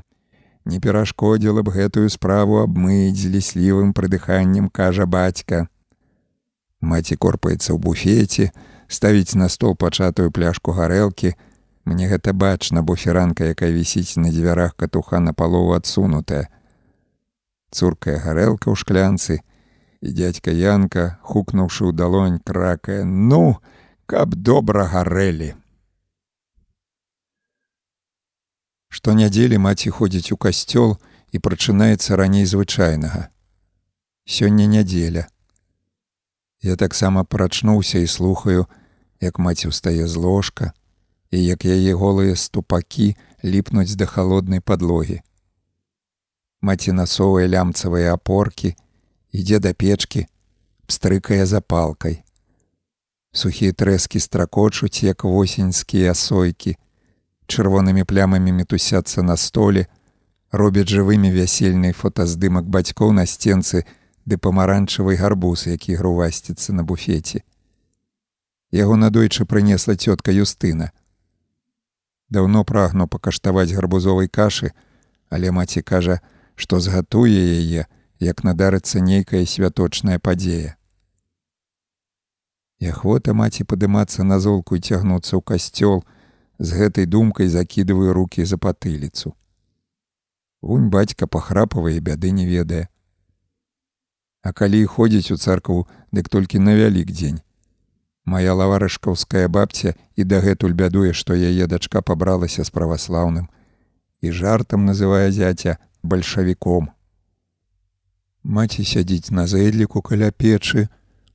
[0.64, 5.68] не перашкодзіла б гэтую справу абмыць з ліслівым прыдыханнем кажа бацька.
[6.80, 8.50] Маці корпаецца ў буфеце,
[8.92, 11.34] ставіць на стол пачатую пляшку гарэлкі,
[11.84, 16.46] Мне гэта бачна, бо фіранка, якая вісіць на дзвярах катуха на палову адсунутая.
[17.74, 19.42] Цуркая гарэлка ў шклянцы,
[19.98, 23.58] і дядька Янка, хукнуўшы ў далонь кракае: ну,
[24.06, 25.58] каб добра гарэлі.
[28.92, 31.02] Штонядзелі маці ходзіць у касцёл
[31.34, 33.34] і прачынаецца раней звычайнага.
[34.22, 35.26] Сёння нядзеля.
[36.62, 38.70] Я таксама прачнуўся і слухаю,
[39.22, 40.72] як маці ўстае з ложка,
[41.30, 43.14] і як яе голыя ступакі
[43.46, 45.22] ліпнуць да халоднай падлогі.
[46.60, 48.74] Маці насовыя лямцавыя апоркі,
[49.30, 50.26] ідзе да печкі,
[50.86, 52.22] пстрыкае запалкай.
[53.32, 56.76] Сухія трэскі стракочуць, як восеньскія сойкі,
[57.48, 59.86] чырвонымі плямамі мітусяцца на столе,
[60.52, 63.86] робяць жывымі вясельнай фотаздымак бацькоў на сценцы
[64.28, 67.42] ды памаранчавай гарбуз, які грувасціцца на буфеце.
[68.72, 70.92] Яго надойчы прынесла цётка Юстына.
[72.32, 74.72] Даўно прагну пакаштаваць гарбузовай кашы,
[75.28, 76.20] але маці кажа,
[76.56, 77.84] што згатуе яе,
[78.18, 80.76] як надарыцца нейкая святочная падзея.
[82.80, 86.02] І ахвота маці падымацца на золку і цягнуцца ў касцёл,
[86.58, 89.36] з гэтай думкай закідываю руки за патыліцу.
[90.62, 92.88] Вунь бацька пахрапавае бяды не ведае.
[94.42, 97.42] А калі ходзіць у царкву, дык толькі на вялік дзень.
[98.24, 103.50] Мая лаварышкаўская бабця і дагэтуль бядуе, што яе дачка пабралася з праваслаўным
[104.22, 106.90] і жартам называе зяця бальшавіком.
[108.42, 110.88] Маці сядзіць на зэдліку каля печы,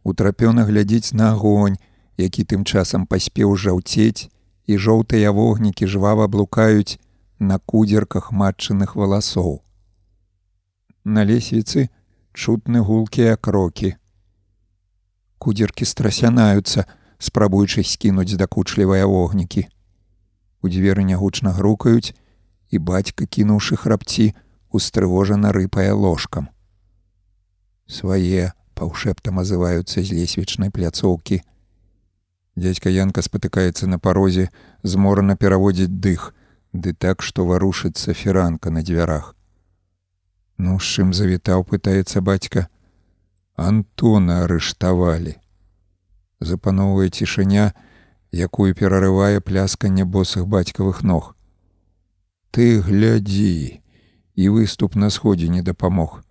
[0.03, 1.75] утрапёна глядзіць на агонь,
[2.17, 4.32] які тым часам паспеў жаўцець,
[4.67, 6.99] і жоўтыя вогнікі жвава блукаюць
[7.40, 9.64] на кудзерках матчыных валасоў.
[11.03, 11.88] На лесвіцы
[12.33, 13.95] чутны гулкія крокі.
[15.38, 16.85] Кудзеркі страсянаюцца,
[17.19, 19.67] спрабуючы скінуць дакучлівыя вогнікі.
[20.61, 22.14] У дзверы нягучна грукаюць,
[22.69, 24.33] і бацька, кінуўшы храпці,
[24.69, 26.49] устрывожана рыпае ложкам
[27.88, 31.41] свае паўшэптам азываюцца з лесвічнай пляцоўкі.
[32.57, 34.49] Дядька Янка спатыкаецца на парозе,
[34.83, 36.33] зморана пераводзіць дых,
[36.74, 39.33] ды так, што варушыцца фіранка на дзвярах.
[40.57, 42.67] Ну з чым завітаў, пытаецца бацька.
[43.58, 45.34] Антона арыштавалі.
[46.40, 47.74] Запаноўвае цішыня,
[48.30, 51.34] якую перарывае плясканне босых бацькавых ног.
[52.53, 53.82] Ты глядзі,
[54.38, 56.22] і выступ на сходзе не дапамог.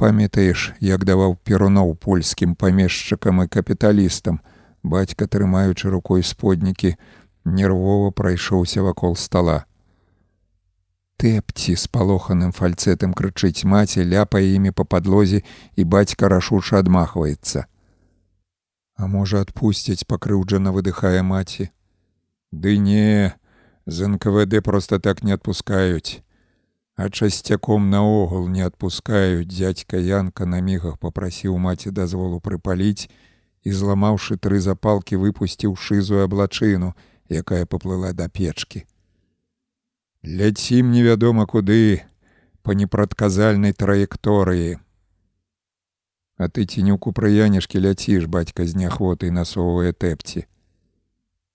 [0.00, 4.40] Памятаеш, як даваў перуноў польскім памешчыкам і капіталістам,
[4.82, 6.96] бацька, трымаючы рукой споднікі,
[7.44, 9.66] нервова прайшоўся вакол стола.
[11.18, 15.42] Тэпці з палоханым фальцэтам крычыць маці, ляпае імі па падлозе
[15.74, 17.66] і бацька рашуша адмахваецца.
[18.98, 21.70] А можа, адпусціць пакрыўджана выдыхае маці.
[22.52, 23.34] Ды не,
[23.86, 26.22] з НКВД проста так не адпускаюць
[26.98, 33.06] а часцяком наогул не адпускаюць дядька янка на мігах попрасіў маці дазволу прыпаліць
[33.62, 36.90] і зламаўшы тры запалкі выпусціў шызую аблачыну
[37.42, 38.82] якая поплыла да печкі
[40.28, 42.04] ляцім невядома куды
[42.62, 44.76] по непрадказальнай траекторыі
[46.36, 50.46] а ты цінюку прыянешкі ляціш бацька з няхвотай насоўвае тэпці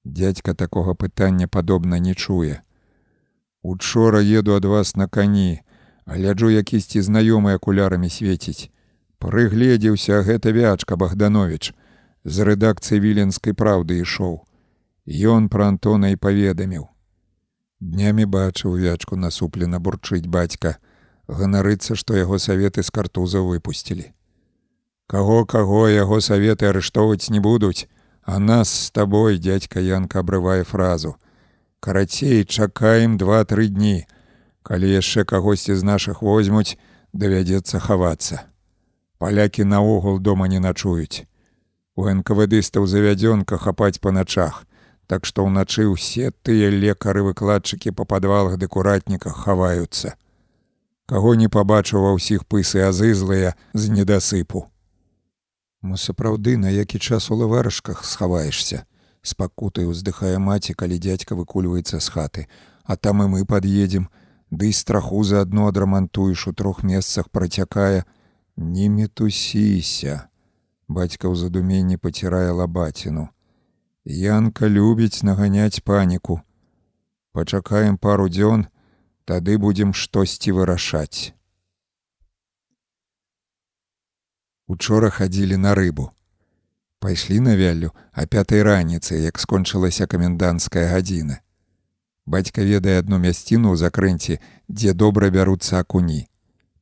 [0.04, 2.62] дядька такога пытання падобна не чуе
[3.64, 5.62] Учора еду ад вас на кані,
[6.06, 8.68] гляджу якісьці знаёмы акулярамі свеціць.
[9.24, 11.72] Прыгледзеўся гэта вячка Богданович
[12.28, 14.44] з рэдакцыі віленскай праўды ішоў.
[15.08, 16.93] Ён пра Антона і паведаміў.
[17.84, 20.78] Днямі бачыў вячку насуплена бурчыць бацька,
[21.28, 24.06] ганарыцца, што яго саветы з картуза выпусцілі.
[25.12, 27.92] Каго каго яго саветы арыштоўваць не будуць,
[28.24, 31.18] а нас з табой дядька Янка абрывае фразу.
[31.82, 34.08] Карацей чакаем два-тры дні.
[34.64, 36.80] Калі яшчэ кагосьці з наших возьмуць
[37.12, 38.48] давядзецца хавацца.
[39.20, 41.28] Палякі наогул дома не начуюць.
[42.00, 44.64] У нквдыстаў завядзёнка хапаць па начах
[45.08, 50.16] так што ўначы ўсе тыя лекары выкладчыкі па падвалах дэкуратніках хаваюцца.
[51.06, 54.70] Каго не пабачыў ва ўсіх пысы азызлыя з недасыпу.
[55.82, 58.86] Мы сапраўды на які час у лаварышках схаваешься
[59.24, 62.44] спакутай уздыхае маці, калі дзядзька выкульваецца з хаты,
[62.84, 64.12] а там і мы пад'едзем,
[64.54, 68.06] Ды і страху заадно адрамантуеш у трох месцах працякае,
[68.56, 70.30] не метусіся.
[70.86, 73.33] Бацька ў задуменні пацірае лабаціну.
[74.06, 76.42] Янка любіць наганяць паніку.
[77.32, 78.68] Пачакаем пару дзён,
[79.26, 81.34] тады будзем штосьці вырашаць.
[84.68, 86.12] Учора хадзілі на рыбу
[87.04, 91.36] пайшлі на вяллю а пятай раніцы як скончылася каменданская гадзіна
[92.36, 94.38] бацька ведае одну мясціну ў закрэнце
[94.72, 96.22] дзе добра бяруцца акуні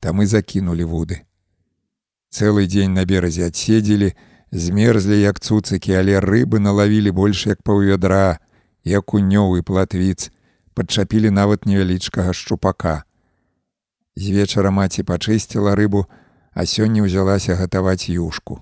[0.06, 1.18] там і закінулі вуды
[2.30, 4.12] цэлы дзень на беразе адседзелі
[4.52, 8.40] змерзлі як цуцыкі але рыбы налавілі больш як паўвядра
[8.84, 10.32] як унёвы платвіц
[10.74, 13.04] падчапілі нават невялічкага шчупака
[14.16, 16.08] з вечара маці пачысціла рыбу
[16.52, 18.60] а сёння ўзялася гатаваць юшку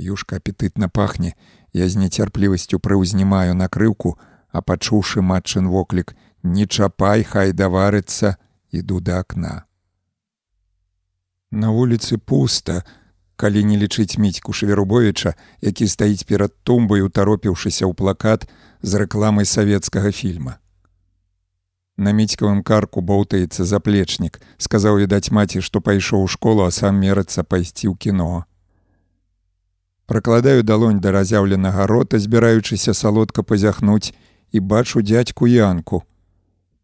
[0.00, 1.34] Юшка апетытна пахне,
[1.72, 4.16] я з нецярплівасцю прыўзнімаю накрыўку,
[4.48, 8.36] а пачуўшы матчын воклік: не чапай, хай даварыцца,
[8.72, 9.64] іду да акна.
[11.50, 12.82] На вуліцы пуста,
[13.40, 15.32] калі не лічыць міцьку Шверубовича,
[15.64, 18.44] які стаіць перад тумбай, утаропіўшыся ў плакат
[18.84, 20.60] з рэкламай савецкага фільма.
[21.96, 27.44] На міцькавым карку боўтаецца заплечнік, сказаў відаць маці, што пайшоў у школу, а сам мерацца
[27.44, 28.44] пайсці ў кіно.
[30.04, 34.12] Пракладаю далонь да разяўленага рота, збіраючыся салодка пазяхнуць
[34.52, 36.02] і бачу дзядзьку янку.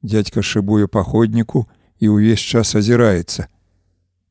[0.01, 1.67] Дядька шыбуе паходніку
[2.01, 3.49] і ўвесь час азіраецца.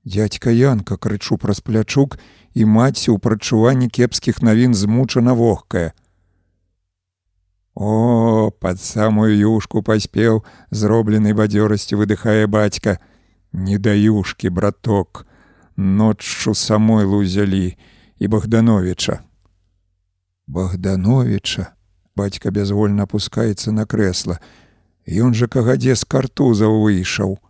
[0.05, 2.19] Дядька янка крычу праз плячук
[2.53, 5.97] і маці ў прачуванні кепскіх навін змучана вогкая.
[7.73, 13.01] О, под самую юшку паспеў, зробленай бадзёрасцю выдыхае бацька.
[13.51, 15.25] Не да юшкі, браток,
[15.75, 17.75] ноччу самой лузялі
[18.19, 19.19] і Богдановича.
[20.47, 21.73] Богдановича,
[22.15, 24.39] бацька бязвольна опускаецца на крэсла.
[25.09, 27.41] Ён жа кагадзе з картузаў выйшаў.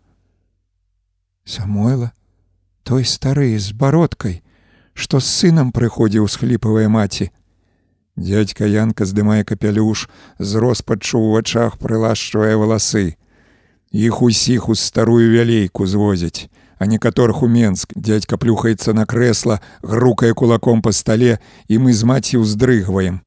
[1.46, 2.16] Самойла,
[2.86, 4.44] той стары з бародкай,
[4.94, 7.32] што з сынам прыходзіў схліпавая маці.
[8.16, 10.06] Дядька Янка здымае капялюш,
[10.40, 13.18] з роспаччу ў вачах прылашчвае валасы.
[13.92, 16.48] Іх усіх у старую вялейку звозяць,
[16.78, 22.06] а некаторых у Менск дядька плюхаецца на крэсла, грукае кулаком па стале, і мы з
[22.06, 23.26] маці ўздрыгваем.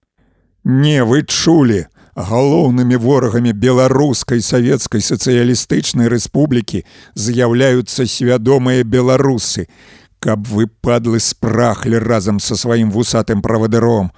[0.65, 6.83] Не вы чулі, галоўнымі ворагамі беларускай савецкай сацыялістычнай рэспублікі
[7.15, 9.69] з'яўляюцца свядомыя беларусы,
[10.19, 14.11] каб вы падлы спрахлі разам са сваім вусатым правадыром,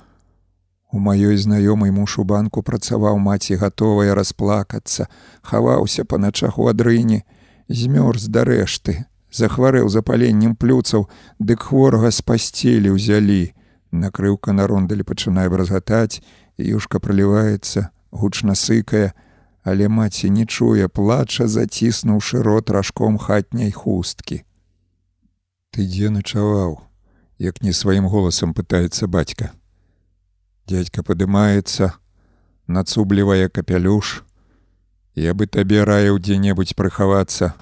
[0.92, 5.06] У маёй знаёмай муж у банку працаваў маці гатовая расплакацца,
[5.42, 7.22] хаваўся па начах у адрыне,
[7.68, 11.06] змёрз да рэшты, захварэў запаленнем плюцаў,
[11.38, 13.54] дык хворага з пасцелі ўзялі.
[13.94, 16.22] Накрыўка на рондалі пачынае бразгатаць,
[16.64, 19.12] юшка праліваецца, гучна сыкае,
[19.62, 24.44] але маці не чуе, плача, заціснуўшы рот ражком хатняй хусткі.
[25.70, 26.80] Ты дзе начаваў,
[27.38, 29.52] як не сваім голасам пытаецца бацька.
[30.66, 31.92] Дядька падымаецца,
[32.66, 34.22] нацублівае капялюш.
[35.14, 37.54] Я бы табе раіў дзе-небудзь прыхавацца.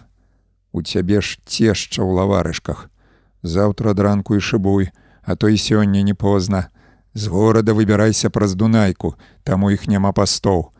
[0.72, 2.88] У цябе ж цешча ў лаварышках.
[3.42, 4.90] Заўтра дранку і шыбуй,
[5.22, 6.68] а то і сёння не позна.
[7.18, 10.70] З горада выбірайся праз дунайку, там у іх няма пастоў.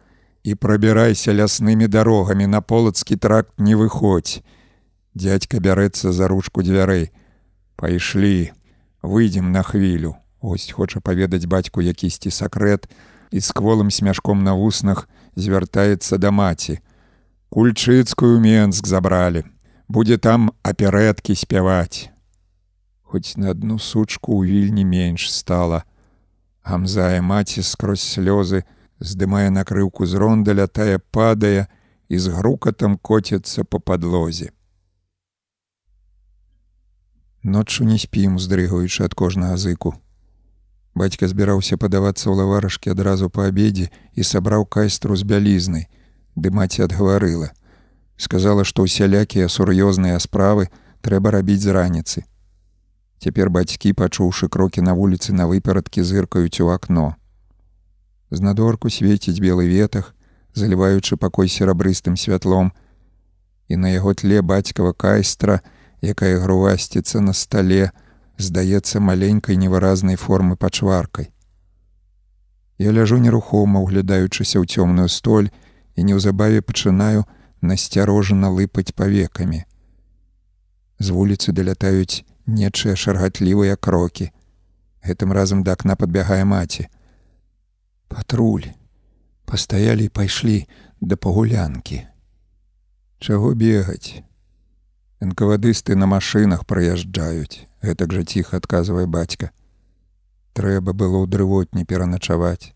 [0.47, 4.39] І прабірайся ляснымі дарогамі на полацкі тракт не выходзь.
[5.15, 7.11] Дядька бярэцца за ручку дзвярэй.
[7.75, 8.55] Пайшлі,
[9.03, 10.15] выйдзем на хвілю.
[10.39, 12.87] Ось хоча паведаць бацьку якісьці сакрэт
[13.35, 16.79] і з кволым смяшком на вуснах звяртаецца да маці.
[17.51, 19.43] Кульчыцкую Менск забралі.
[19.91, 22.15] Будзе там аперэткі спяваць.
[23.03, 25.83] Хоць на адну сучку ў вільні менш стала.
[26.69, 28.65] Гамзае маці скрозь слёзы,
[29.01, 31.65] здымае накрыўку з рондаля, тая падае
[32.13, 34.53] і з грукатам коціцца па падлозе.
[37.43, 39.95] Ноччу не спім, уздрыгаючы ад кожнага зыку.
[40.93, 45.89] Бацька збіраўся падавацца ў лаварашкі адразу па абедзе і сабраў кайстру з бялізнай,
[46.37, 47.55] ды маці адгаварыла.
[48.21, 50.69] Сказала, што ўсялякія сур'ёзныя справы
[51.01, 52.29] трэба рабіць з раніцы.
[53.19, 57.17] Цяпер бацькі, пачуўшы крокі на вуліцы на выперадкі зыркаюць у акно.
[58.31, 60.15] Знадорку свеціць белы ветах,
[60.55, 62.71] заліваючы пакой серабрыстым святлом,
[63.67, 65.61] і на яго тле бацькава кайстра,
[66.01, 67.91] якая грувасціцца на стале,
[68.39, 71.35] здаецца маленькай невыразнай формы пачваркай.
[72.79, 75.51] Я ляжу нерухома, углядаючыся ў цёмную столь
[75.99, 77.27] і неўзабаве пачынаю
[77.61, 79.67] насцярожана лыпаць павекамі.
[81.03, 84.33] З вуліцы далятаюць нечыя шаргатлівыя крокі.
[85.05, 86.89] Гэтым разам да акна падбягае маці.
[88.09, 88.73] Патруль,
[89.45, 90.65] пастаялі і пайшлі
[91.01, 92.03] да пагулянкі.
[93.21, 94.25] Чаго бегаць?
[95.21, 99.51] Энкавадысты на машынах праязджаюць гэтак жа ціха адказвае бацька.
[100.55, 102.75] Трэба было ў дрывотні пераначаваць.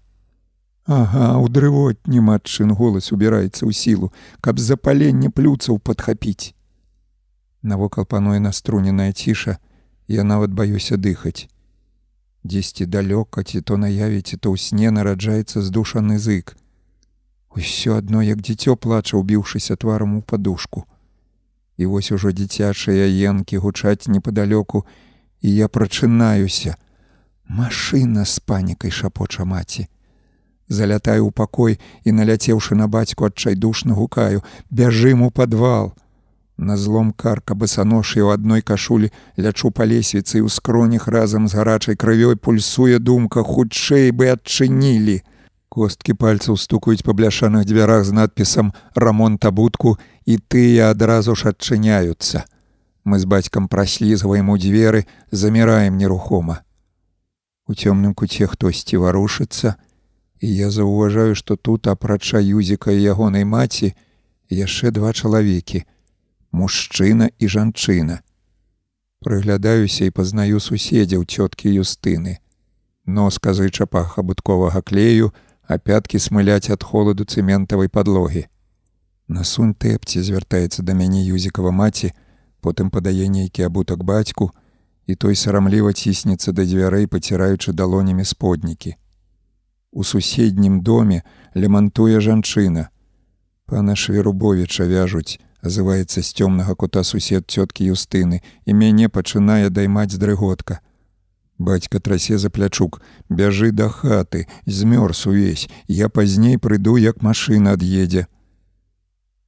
[0.86, 4.10] Ага, у дрывотні матчын голас убіраецца ў сілу,
[4.42, 6.54] каб запаленне плюцаў падхапіць.
[7.62, 9.58] Навокал пануе наструненая ціша,
[10.08, 11.46] я нават баюся дыхаць.
[12.42, 16.58] Дзесьці далёка ці то наявіце, то ў сне нараджаецца здушаны зык.
[17.54, 20.84] Усё адно як дзіцё плача, убіўшыся тварам у падушку.
[21.78, 24.82] І вось ужо дзіцячыя енкі гучаць непадалёку,
[25.40, 26.74] і я прачынаюся.
[27.46, 29.86] Машына з панікай шапоча маці.
[30.66, 35.94] Залятаю ў пакой і наляцеўшы на бацьку адчайдушна гукаю, бяжым у падвал.
[36.56, 41.96] На злом карка басаношы ў адной кашулі лячу па лесвіцы ў скронях разам з гарачай
[41.96, 45.22] крывёй пульсуе думка хутчэй бы адчынілі.
[45.72, 49.96] Косткі пальцаў стукаюць па бляшаных дзвярах з надпісам рамонт абутку
[50.28, 52.44] і тыя адразу ж адчыняюцца.
[53.04, 56.60] Мы з бацькам праслізваем у дзверы, заміраем нерухома.
[57.66, 59.80] У цёмным куце хтосьці варушыцца,
[60.38, 63.94] і я заўважаю, што тут апрача юзіка ягонай маці
[64.52, 65.88] яшчэ два чалавекі
[66.52, 68.20] мужчына і жанчына.
[69.24, 72.38] Прыглядаюся і пазнаю суседзяў цёткі юстыны.
[73.06, 75.32] Нос казыча пах абутковага клею
[75.62, 78.46] а пяткі смыляць ад холаду цэментавай падлогі.
[79.28, 82.12] Насунь тэпці звяртаецца да мяне юзікава маці
[82.60, 84.50] потым падае нейкі абутак бацьку
[85.06, 88.94] і той сарамліва ціснецца да дзвярэй паціраючы далонямі споднікі.
[89.92, 91.22] У суседнім доме
[91.56, 92.88] лямантуе жанчына.
[93.66, 100.80] Пана шверубовіча вяжуць азываецца з цёмнага кута сусед цёткі юстыны і мяне пачынае даймаць дрыготка.
[101.58, 103.00] Бацька трасе за плячук
[103.30, 108.26] бяжы да хаты змёрз увесь я пазней прыйду як машына ад'едзе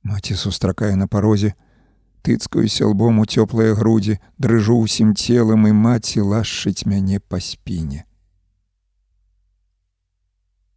[0.04, 1.54] маці сустракае на парозе
[2.22, 8.04] тыцкаюся лбом у цёплыя грудзі дрыжу ўсім целам і маці лашчыць мяне па спіне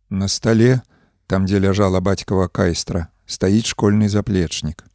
[0.10, 0.82] на стале
[1.28, 4.87] там дзе ляжала бацькава кайстра стаіць школьны заплечнік.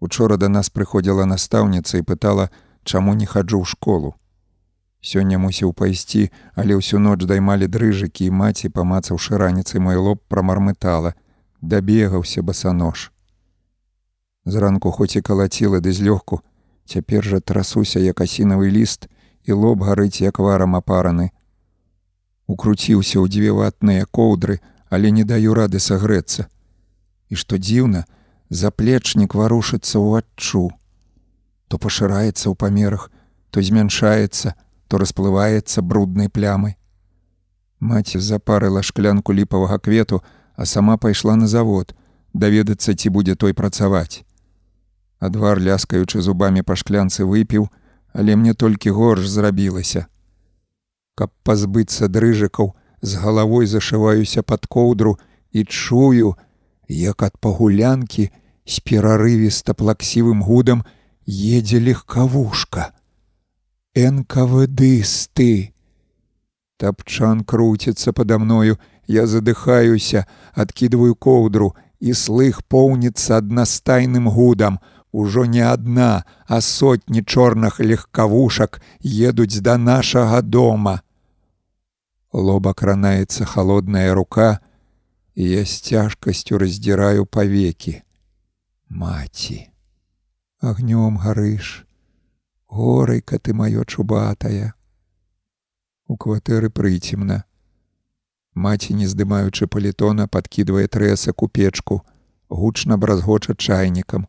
[0.00, 2.50] Учора да нас прыходзіла настаўніца і пытала,
[2.84, 4.14] чаму не хаджу ў школу.
[5.02, 11.14] Сёння мусіў пайсці, але ўсю ноч даймалі дрыжыкі і маці, памацаўшы раніцай мой лоб прамармытала,
[11.60, 13.10] дабегаўся басанож.
[14.44, 16.42] Зранку хоць і калаціла ды злёгку,
[16.86, 19.10] цяпер жа трасуся як асінавы ліст
[19.44, 21.30] і лоб гарыць як варам апараны.
[22.46, 26.48] Укруціўся ў дзве ватныя коўдры, але не даю рады сагрэцца
[27.28, 28.04] і што дзіўна,
[28.50, 30.70] заплечнік варушыцца ў адчу.
[31.68, 33.10] То пашыраецца ў памерах,
[33.50, 34.54] то змяншаецца,
[34.88, 36.76] то расплываецца бруднай плямай.
[37.80, 40.22] Маці запарыла шклянку ліпавага квету,
[40.56, 41.94] а сама пайшла на завод,
[42.34, 44.24] даведацца, ці будзе той працаваць.
[45.20, 47.68] Адвар ляскаючы зубамі па шклянцы выпіў,
[48.12, 50.06] але мне толькі горш зрабілася.
[51.14, 55.18] Каб пазбыцца дрыжыкаў, з галавой зашываюся пад коўдру
[55.52, 56.34] і чую,
[56.88, 58.30] як ад пагулянкі
[58.66, 60.84] з перарывіста плаксівым гудам
[61.28, 62.92] едзе легкавушка.
[63.94, 65.74] Энкавыдысты.
[66.78, 74.78] Тапчан круціцца пада мною, я задыхаюся, адкідваю коўдру, і слых поўніцца аднастайным гудам.
[75.10, 81.00] Ужо не адна, а сотні чорных легкавушак едуць да нашага дома.
[82.32, 84.60] Лоба кранаецца холодная рука,
[85.38, 88.02] і я з цяжкасцю раздзіраю павекі.
[88.88, 89.70] Маці,
[90.60, 91.86] Агнём гарыш,
[92.66, 94.74] Горайка ты маё чубатая.
[96.08, 97.44] У кватэры прыцемна.
[98.54, 102.02] Маці, не здымаючы палітона, падкідвае трэсак у печку,
[102.48, 104.26] гучна бразгоча чайнікам.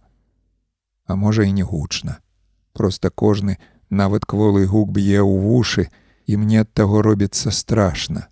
[1.05, 2.21] А можа і не гучна.
[2.73, 3.57] Проста кожны,
[3.89, 5.89] нават кволы гук б'е ў вушы,
[6.29, 8.29] і мне ад таго робіцца страшна.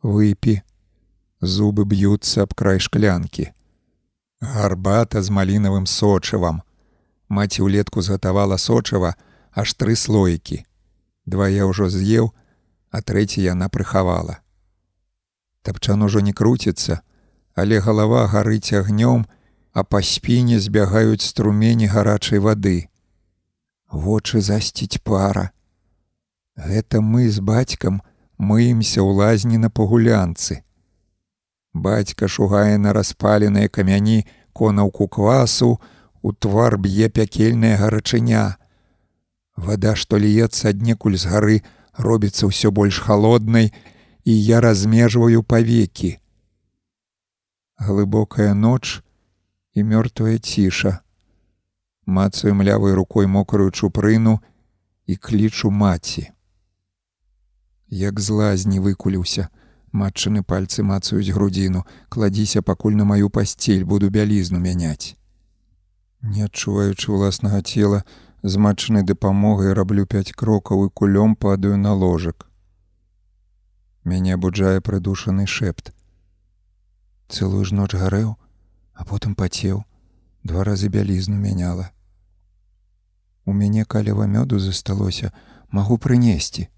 [0.00, 0.62] Выпі,
[1.40, 3.50] зубы б'юцца аб край шклянкі.
[4.40, 6.62] Гарбата з малінавым сочывам.
[7.28, 9.14] Маці ўлетку згатавала сочыва
[9.52, 10.64] аж тры слоікі.
[11.26, 12.32] Два я ўжо з'еў,
[12.90, 14.40] а трэці яна прыхавала.
[15.62, 17.00] Тапчан ужо не круціцца,
[17.54, 19.28] але галава гарыць агнём,
[19.72, 22.88] а па спіне збягаюць струмені гарачай вады.
[23.92, 25.50] Вочы засціць пара.
[26.56, 28.02] Гэта мы з бацькам
[28.38, 30.64] мыемся ў лазні на пагулянцы.
[31.72, 35.80] Бацька шугае на распаленыя камяні конаўку квасу,
[36.22, 38.56] у твар б'е пякельная гарачыня.
[39.56, 41.62] Вада, што льецца аднекуль з гары,
[41.96, 43.72] робіцца ўсё больш холоднай,
[44.24, 46.18] і я размежваю павекі.
[47.80, 49.00] Глыбокая ноч
[49.72, 51.00] і мёртвая ціша.
[52.04, 54.40] Мацаю млявай рукой мокрую чупрыну
[55.06, 56.30] і клічу маці.
[57.88, 59.48] Як злазні выкуліўся,
[59.92, 61.86] матчыны пальцы мацаюць грудзіну.
[62.08, 65.20] Кладзіся пакуль на маю пасцель буду бялізну мяняць
[66.22, 68.04] не адчуваючы ўласнага цела
[68.42, 72.46] з матчынай дапамогай раблю пяць крокаў і кулём падаю на ложак.
[74.04, 75.92] Мяне абуджае прыдушаны шэпт.
[77.28, 78.36] Цэлую ж ноч гарэў
[78.94, 79.84] а потым пацеў.
[80.44, 81.92] Два разы бялізну мяняла.
[83.44, 85.32] У мяне калева мёду засталося
[85.70, 86.68] магу прынесці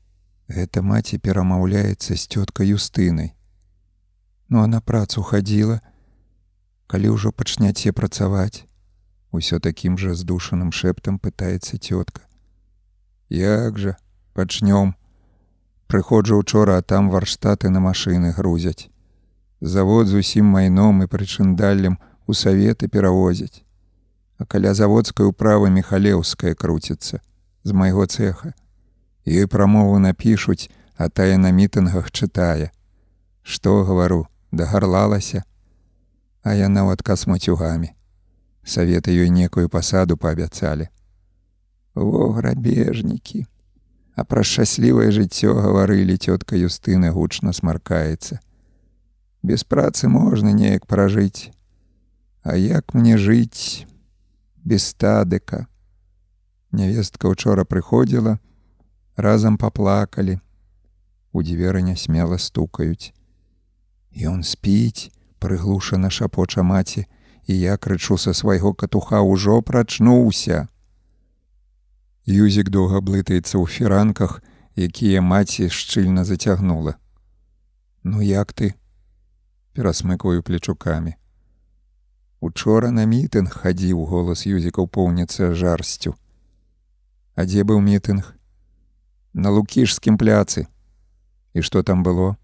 [0.52, 3.32] Гэта маці перамаўляецца з цёткай юстынай.
[4.52, 5.80] Ну а на працу хадзіла,
[6.92, 8.68] калі ўжо пачняце працаваць,
[9.32, 12.28] усё такім жа здушаным шэптам пытаецца цётка.
[13.32, 13.96] Як жа
[14.36, 14.92] пачнём.
[15.88, 18.92] Прыходжу учора, а там варштаты на машыны грузяць.
[19.60, 23.64] Завод з усім майном і прычындаллем у саветы перавозяць.
[24.36, 27.24] А каля заводскай управы михалеўская круціцца
[27.64, 28.52] з майго цеха.
[29.26, 32.70] Ёй прамову напішуць, а тая на мітынгах чытае.
[33.42, 35.42] Што гавару, дагарлалася.
[36.42, 37.94] А яна ў адказ мацюгамі.
[38.66, 40.90] Саветы ёй некую пасаду паабяцалі.
[41.94, 43.46] Во грабежнікі.
[44.14, 48.42] А пра шчаслівае жыццё гаварылі цётка Юстына гучна смаркаецца.
[49.42, 51.50] Без працы можна неяк пражыць.
[52.42, 53.86] А як мне жыць
[54.64, 55.66] без стадыка?
[56.72, 58.38] Нявестка учора прыходзіла,
[59.16, 60.38] разам паплакалі.
[61.32, 63.12] У дзверы нясмела стукаюць.
[64.12, 67.06] Ён спіць, прыглушана шапоча маці,
[67.46, 70.68] і я крычу са свайго катуха ўжо прачнуўся.
[72.26, 74.42] Юзік доўга блытаецца ў фіранках,
[74.76, 76.94] якія маці шчыльна зацягнула.
[78.04, 78.74] Ну як ты?
[79.72, 81.16] перасмыкаю плечукамі.
[82.40, 86.14] Учора на мітынг хадзіў голас юзікаў поўніцца жарсцю.
[87.34, 88.34] А дзе быў мітынг?
[89.34, 90.66] На лукішскім пляцы.
[91.54, 92.36] І што там было?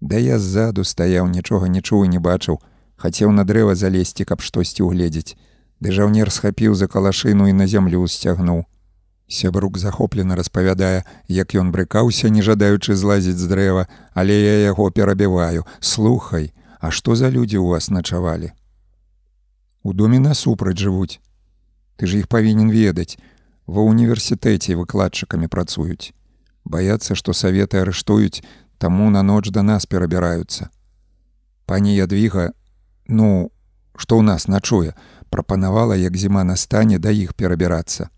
[0.00, 2.58] Да я ззаду стаяў, нічога не чуў і не бачыў,
[2.96, 5.36] хацеў на дрэва залезці, каб штосьці ўгледзець.
[5.80, 8.64] Ды жаўнер схапіў за калашыну і на зямлю сцягнуў.
[9.26, 15.64] Сябрук захоплена распавядае, як ён брыкаўся, не жадаючы злазіць з дрэва, але я яго перабіваю.
[15.80, 16.52] Слухай,
[16.84, 18.52] А што за людзі ў вас начавалі?
[19.88, 21.16] У доме насупраць жывуць.
[21.96, 23.16] Ты ж іх павінен ведаць.
[23.66, 26.12] Ва ўніверсітэце выкладчыкамі працуюць.
[26.64, 28.44] Баяцца, што саветы арыштуюць,
[28.78, 30.68] таму на ноч да нас перабіраюцца.
[31.66, 32.52] Пані Ядвіга,
[33.08, 33.50] ну,
[33.96, 34.92] што ў нас начуе,
[35.30, 38.10] прапанавала, як зіма настане да іх перабірацца.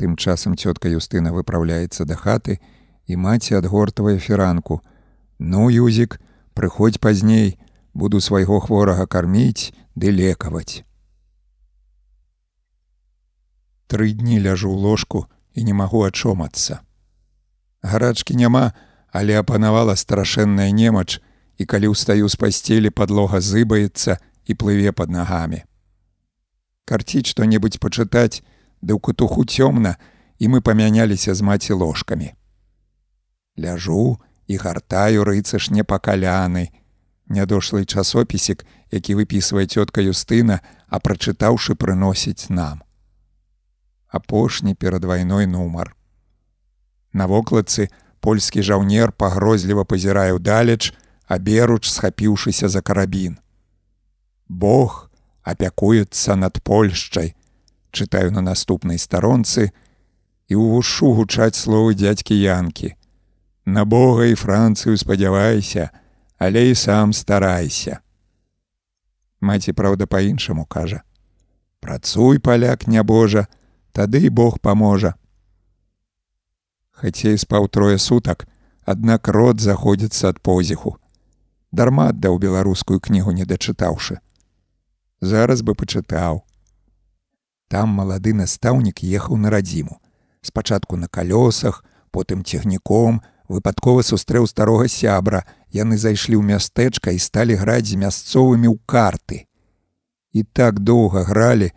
[0.00, 2.56] Тым часам цётка Юстына выпраўляецца да хаты
[3.06, 4.80] і маці адгортавае фіранку.
[5.38, 6.16] Ну, Юзік,
[6.54, 7.60] прыходзь пазней,
[7.92, 10.84] буду свайго хворага карміць ды лекаваць.
[13.90, 15.26] Тры дні ляжу ў ложку
[15.58, 16.86] і не магу ачомацца.
[17.82, 18.70] Гарачкі няма,
[19.10, 21.18] але апанавала страшэнная немач,
[21.58, 25.66] і калі ўстаю з пасцелі падлога зыбаецца і плыве пад нагамі.
[26.86, 28.46] Карціць што-небудзь пачытаць,
[28.78, 29.98] ды ў кутуху цёмна,
[30.38, 32.30] і мы памяняліся з маці ложкамі.
[33.58, 36.70] Ляжу і гартаю рыцаш непакаляны,
[37.26, 38.62] нядошлый часопісік,
[38.94, 42.86] які выпісвае цётка Юстына, а прачытаўшы прыносіць нам.
[44.10, 45.94] Апошні перад вайной нумар.
[47.12, 47.88] На вокладцы
[48.20, 50.92] польскі жаўнер пагрозліва пазірае ўдалеч,
[51.30, 53.38] а беруч схапіўшыся за карабін.
[54.48, 55.10] Бог
[55.46, 57.34] апякуецца над Польшчай,
[57.94, 59.70] чытаю на наступнай старонцы
[60.50, 62.94] і ў вушу гучаць словы дзядзькі янкі.
[63.64, 65.90] На Бога і Францыю спадзявайся,
[66.38, 68.02] але і сам старайся.
[69.40, 71.06] Маці праўда па-іншаму кажа:
[71.78, 73.46] Працуй паляк нябожа,
[74.00, 75.12] тады і Бог паможа.
[76.96, 78.46] Хацей спаў трое сутак,
[78.88, 80.96] аднак род заходзіцца ад позіху.
[81.68, 84.16] Дарма аддаў беларускую кнігу не дачытаўшы.
[85.20, 86.40] Зараз бы пачытаў.
[87.68, 90.00] Там малады настаўнік ехаў на радзіму.
[90.40, 93.20] Спачатку на калёсах, потым цягніком,
[93.52, 95.44] выпадкова сустрэў старога сябра,
[95.76, 99.44] яны зайшлі ў мястэчка і сталі граць з мясцовымі ў карты.
[100.32, 101.76] І так доўга гралі,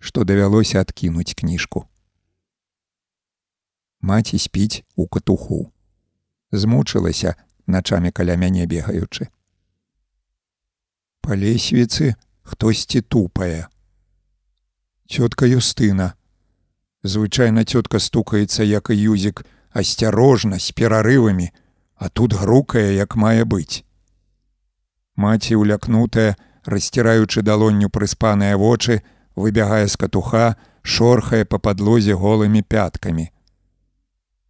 [0.00, 1.86] што давялося адкінуць кніжку.
[4.00, 5.72] Маці спіць у катуху.
[6.50, 9.28] Змучылася начамі каля мяне бегаючы.
[11.20, 13.68] Па лесвіцы хтосьці тупае
[15.10, 16.14] цётка Юстына.
[17.02, 19.42] Звычайна цётка стукаецца, як і юзік,
[19.74, 21.50] асцярожна з перарывамі,
[21.96, 23.82] а тут грукае, як мае быць.
[25.16, 29.02] Маці улякнутая, расціраючы далонню прыспаныя вочы,
[29.36, 33.30] выбягае з катуха, шорхае па падлозе голымі пяткамі.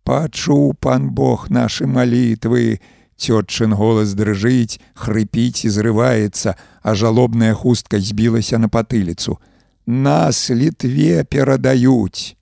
[0.04, 2.80] Пачуў пан Бог нашы малітвы,
[3.20, 9.36] Цётчын голас дрыжыць, хрыпіць і зрываецца, а жалобная хустка збілася на патыліцу.
[9.84, 12.36] Нас літве перадаюць!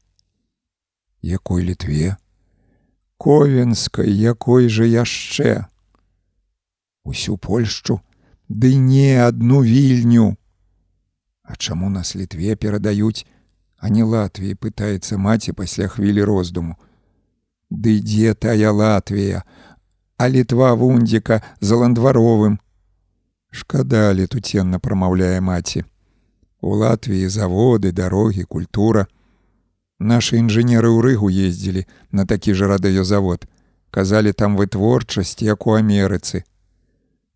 [1.23, 2.17] Якой літве?
[3.19, 5.67] Ковенскай якой жа яшчэ?
[7.03, 7.99] Усю польшчу?
[8.47, 10.38] Ды не адну вільню
[11.49, 13.27] а чаму нас літве перадаюць
[13.79, 16.79] а не латвіі пытаецца маці пасля хвілі роздуму
[17.73, 19.45] ды дзе тая латвія
[20.17, 22.59] а літва вундзіка за ландваровым
[23.51, 25.89] шкада летуценна прамаўляе маці
[26.61, 29.07] У Латвіі заводы, дарогі, культура.
[29.99, 33.47] Нашы інжынеры ў рыгу ездзілі на такі ж радыёзавод.
[33.91, 36.43] Казалі там вытворчасць, як у Амерыцы.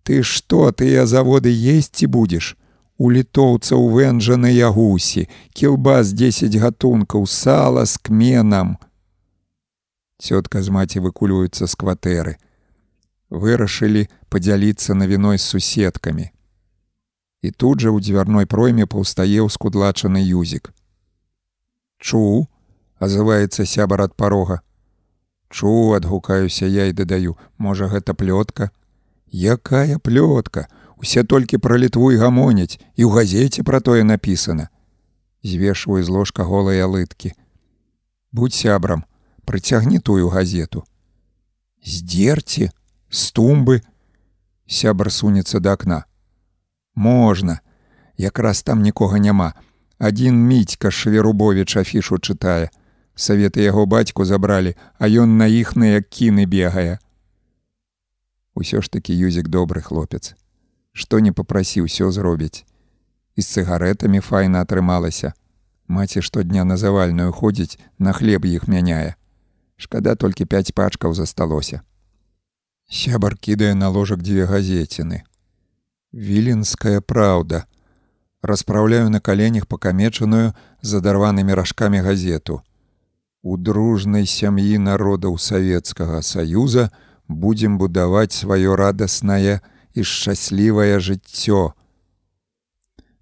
[0.02, 2.58] Ты што, тыя заводы есці будзеш?
[3.02, 5.26] У літоўца ў вэнжаныя гусі,
[5.58, 8.76] кілба з 10 гатункаў, сала з кменам.
[10.22, 12.34] Цётка з маці выкульваюцца з кватэры.
[13.26, 16.30] Вырашылі падзяліцца навіной з суседкамі.
[17.42, 20.70] І тут жа ў дзвярной пройме паўстае ўскудлачаны юзік.
[21.98, 22.46] Чу,
[23.02, 24.62] азываецца сябар ад парога.
[25.50, 28.70] Чу, адгукаюся я і дадаю, можа гэта плётка.
[29.26, 30.70] Якая плётка,
[31.02, 34.70] Усе толькі пра літву і гамоняць і ў газеце пра тое напісана.
[35.42, 37.34] Звешваю з ложка голыя лыткі.
[38.30, 39.02] Будь сябрам,
[39.42, 40.86] прыцягні тую газету.
[41.82, 42.70] Здзерці,
[43.10, 43.82] стумбы,
[44.70, 46.06] сябар сунецца да акна.
[46.94, 47.58] Можна,
[48.14, 49.58] якраз там нікога няма.
[49.98, 52.70] Адзін міцька шверубовіч афішу чытае.
[53.18, 57.02] Саветы яго бацьку забралі, а ён на іхныя кіны бегае.
[58.54, 60.38] Усё ж такі юзік добры хлопец
[60.92, 62.64] што не папрасі ўсё зробіць.
[63.36, 65.32] І з цыгаретамі файна атрымалася.
[65.88, 69.16] Маці штодня на завальную ходзіць, на хлеб іх мяняе.
[69.76, 71.82] Шкада толькі пяць пачкаў засталося.
[72.88, 75.24] Сябар кідае на ложак дзве газеціны.
[76.12, 77.64] Віленская праўда.
[78.42, 82.60] Распраўляю на каленях пакамечаную задарванымі ражкамі газету.
[83.42, 86.90] У дружнай сям'і народаў Савецкага Саюза
[87.28, 89.60] будзем будаваць сваё радаснае,
[89.94, 91.72] і шчаслівае жыццё.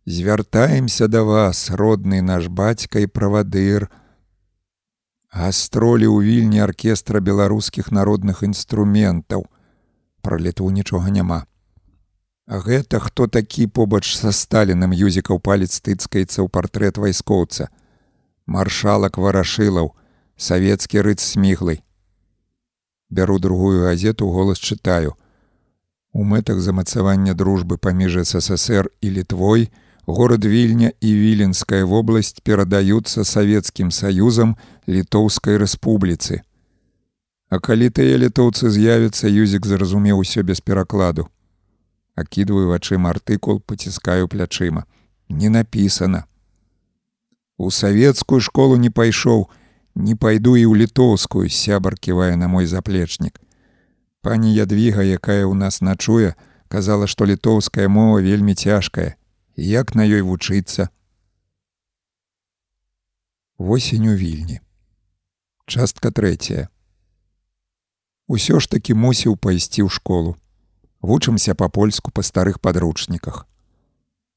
[0.07, 3.91] Звяртаемся да вас, родны наш бацька і правадыр.
[5.31, 9.47] Гастролі ў вільні аркестра беларускіх народных інструментаў.
[10.23, 11.47] Пра літву нічога няма.
[12.51, 17.71] А гэта хто такі побач са сталіным юзікаў палец тыцкаецца ў партрэт вайскоўца.
[18.51, 19.95] Маршалак варашылаў,
[20.35, 21.85] савецкі рыц сміглый.
[23.07, 25.15] Бяру другую газету голас чытаю.
[26.13, 29.69] У мэтах замацавання дружбы паміж ССР і літвой
[30.07, 34.57] горад вільня і віленская вобласць перадаюцца савецкім саюзам
[34.89, 36.43] літоўскай рэспубліцы.
[37.51, 41.29] А калі тыя літоўцы з'явяцца юзік зразумеў усё без перакладу.
[42.15, 44.85] Акідваю вачыма артыкул, паціскаю плячыма.
[45.29, 46.25] Не напісана.
[47.57, 49.47] У савецкую школу не пайшоў,
[49.95, 53.39] не пайду і ў літоўскую сябар ківае на мой заплечнік.
[54.23, 56.37] Пані ядвіга, якая ў нас начуе,
[56.69, 59.17] казала, што літоўская мова вельмі цяжкая,
[59.57, 60.93] як на ёй вучыцца.
[63.57, 64.61] Восень у вільні.
[65.65, 66.69] Частка трэцяя.
[68.29, 70.37] Усё ж такі мусіў пайсці ў школу.
[71.01, 73.49] Вучымся па-польску па старых падручніках.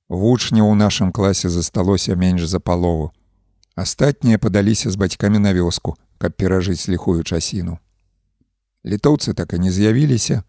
[0.08, 3.12] Вучняў у нашым класе засталося менш за палову.
[3.76, 7.83] Астатнія падаліся з бацькамі на вёску, каб перажыць ліхую часіну.
[8.86, 10.44] Літоўцы так і не з'явіліся,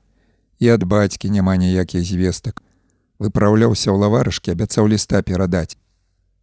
[0.59, 2.63] і ад бацькі няма ніякіх звестак.
[3.19, 5.79] Выпраўляўся ў лаварышкі, абяцаў ліста перадаць.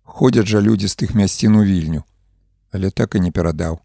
[0.04, 2.04] Ходзяць жа людзі з тых мясцін у вільню,
[2.72, 3.80] але так і не перадаў.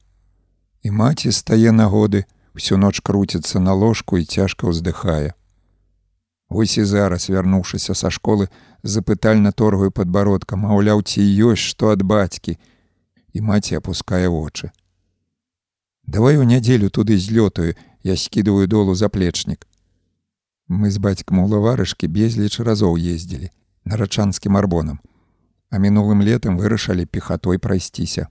[0.82, 5.34] І маці стае нагоды, всю ноч круціцца на ложку і цяжка ўздыхае.
[6.48, 8.48] Вось і зараз, вярнуўшыся са школы,
[8.82, 12.54] запытальна торгаю падбародка, маўляў, ці ёсць што ад бацькі,
[13.34, 14.70] і маці апускае вочы.
[16.06, 17.74] Давай у нядзелю туды злётаю,
[18.06, 19.66] я скідываю долу заплечнік.
[20.68, 23.50] Мы з бацькам у лаварышкі безліч разоў ездзілі
[23.84, 25.00] нарачанскім арбонам,
[25.70, 28.30] а мінулым летам вырашалі пехатой прайсціся.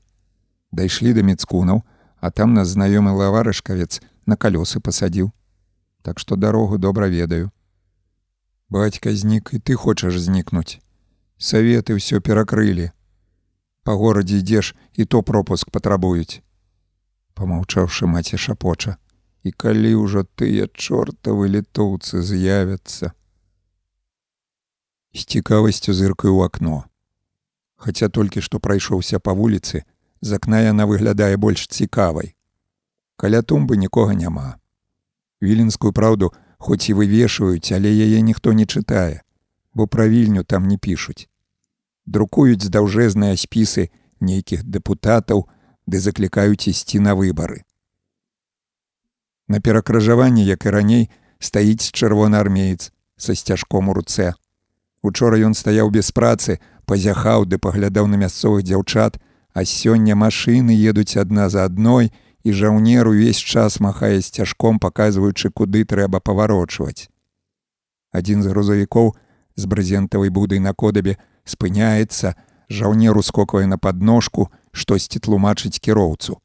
[0.71, 1.83] Дайшлі да мецкунаў,
[2.23, 5.31] а там нас знаёмы лаварышкавец на калёсы пасадзіў.
[6.01, 7.51] Так што дарогу добра ведаю.
[8.69, 10.79] Бацька знік і ты хочаш знікнуць.
[11.37, 12.91] Саветы ўсё перакрылі.
[13.83, 16.39] Па горадзе ідзеш і то пропуск патрабуюць.
[17.35, 18.95] Памаўчаўшы маці шапоча
[19.45, 23.13] і калі ўжо тыя чортавы літоўцы з'явяцца.
[25.13, 26.77] З цікавасцю зыркаю ў акно.
[27.77, 29.85] Хаця толькі што прайшоўся па вуліцы,
[30.25, 32.33] з акна яна выглядае больш цікавай.
[33.21, 34.57] Каля тумбы нікога няма.
[35.45, 39.21] Віленскую праўду хоць і вывешваюць, але яе ніхто не чытае,
[39.77, 41.29] бо пра вільню там не пішуць.
[42.09, 45.45] Друкуюць даўжэзныя спісы нейкіх дэпутатаў,
[45.85, 47.61] ды заклікаюць ісці на выбары.
[49.47, 51.09] На перакрыжаванні, як і раней,
[51.39, 54.33] стаіць чырвонаармеец са сцяжком у руцэ.
[55.05, 59.21] Учора ён стаяў без працы, пазяхаў ды паглядаў на мясцовых дзяўчат,
[59.53, 62.11] а сёння машыны едуць адна за адной,
[62.45, 67.09] і жаўнер увесь час махае сцяжком, паказваючы, куды трэба паварочваць.
[68.13, 69.13] Адзін з грузавікоў
[69.55, 72.33] з брызентавай будай на кодабе спыняецца,
[72.69, 76.41] жаўнер ускоквае на падножку, штосьці тлумачыць кіроўцу.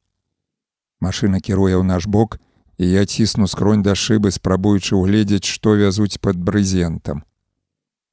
[1.01, 2.41] Машына кіруе ў наш бок,
[2.87, 7.25] я цісну скронь да шыбы, спрабуючы ўгледзець, што вязуць пад брызентам.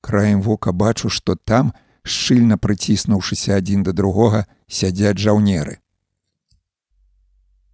[0.01, 1.71] Краем вока бачу, што там,
[2.03, 5.79] шчыльна прыціснуўшыся адзін да другога, сядзяць жаўнеры.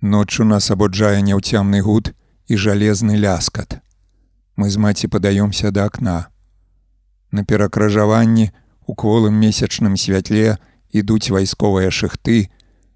[0.02, 2.14] Ноччу нас абуджае няўцямны гуд
[2.46, 3.80] і жалезны ляскат.
[4.56, 6.28] Мы з маці падаёмся да акна.
[7.32, 8.52] На перакрыжаванні
[8.86, 10.60] у кволым месячным святле
[10.92, 12.52] ідуць вайсковыя шыхты,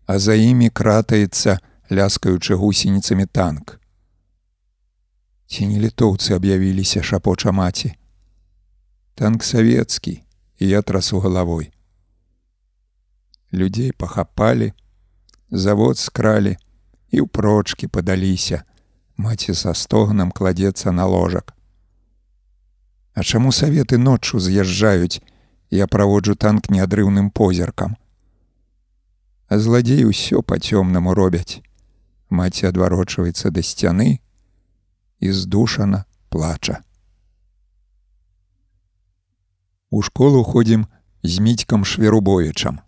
[0.06, 1.58] а за імі кратаецца,
[1.90, 3.80] ляскаючы гусеніцамі танк.
[5.48, 7.96] Ці не літоўцы аб'явіліся шапоча маці.
[9.16, 10.22] Танк савецкі,
[10.60, 11.72] і я трасу галавой.
[13.54, 14.74] Людзей пахапалі,
[15.52, 16.58] завод скралі
[17.12, 18.64] і ўпрочкі падаліся.
[19.18, 21.56] Маці са стогнам кладзецца на ложак.
[23.16, 25.24] А чаму саветы ноччу з'язджаюць,
[25.72, 27.96] я праводжу танк неадрыўным позіркам.
[29.48, 31.64] А зладзей усё па-цёмнаму робяць.
[32.30, 34.20] Маці адварочваецца да сцяны
[35.20, 36.82] і здушана плача.
[39.90, 40.88] У школу ходзім
[41.24, 42.80] з міцькам шверубовічам.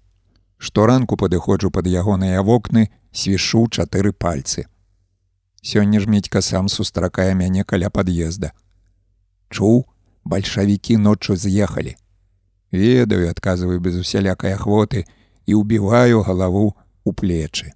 [0.58, 4.68] Шторанку падыходжу пад ягоныя вокны, свішу чатыры пальцы.
[5.64, 8.52] Сёння ж міцька сам сустракае мяне каля пад'езда.
[9.50, 9.88] Чуў,
[10.24, 11.96] бальшавікі ноччу з'ехалі.
[12.72, 15.08] Ведаю, адказваю без усялякай ахвоты
[15.48, 17.72] і ўбіваю галаву у плечы.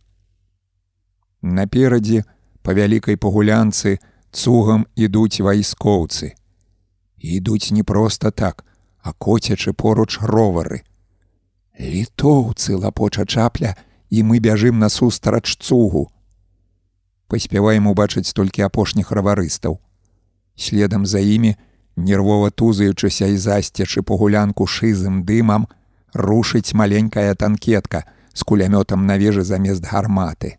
[1.41, 2.23] Наперадзе
[2.61, 3.99] па вялікай пагулянцы
[4.33, 6.33] цугам ідуць вайскоўцы.
[7.17, 8.65] Ідуць не проста так,
[9.01, 10.83] а коцячы поруч ровары.
[11.79, 13.75] Літоўцы лапоча чапля,
[14.09, 16.11] і мы бяжым насустрач цугу.
[17.27, 19.79] Паспяваем убачыць толькі апошніх раварыстаў.
[20.55, 21.55] Следам за імі,
[21.95, 25.65] нервова тузаючыся і засцячы пагулянку шызым дымам,
[26.13, 30.57] рушыць маленькая танкетка з кулямётам на вежы замест гарматы.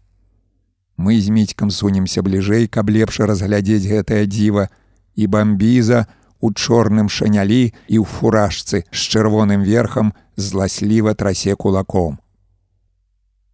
[0.97, 4.69] Мы з міцькам сунемся бліжэй, каб лепш разглядзець гэтае дзіва,
[5.15, 6.07] і бамбіза,
[6.45, 12.19] у чорным шанялі і ў фуражцы з чырвоным верхам зласліва трасе кулаком.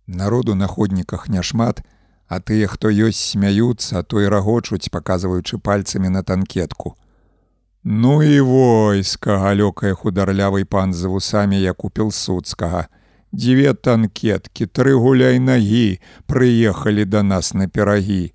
[0.06, 1.86] Народу на ходніках няшмат,
[2.26, 6.96] а тыя, хто ёсць смяюцца, то і рагочуць, паказваючы пальцамі на танкетку.
[7.84, 12.88] Ну і войска галёкае хударлявый пан за вусамі як у пілсудскага.
[13.32, 18.34] Дзве танкеткі, тры гуляй нагі прыехалі да нас на перагі.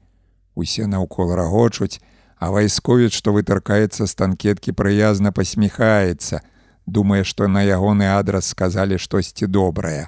[0.55, 1.99] Усе наўкол рагочуць,
[2.39, 6.39] а вайсковец, што вытаркаецца з танкеткі прыязна пасміхаецца,
[6.87, 10.07] думае, што на ягоны адрас сказалі штосьці добрае.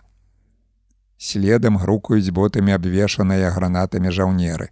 [1.18, 4.72] Следам грукаюць ботамі абвешаныя гранатамі жаўнеры.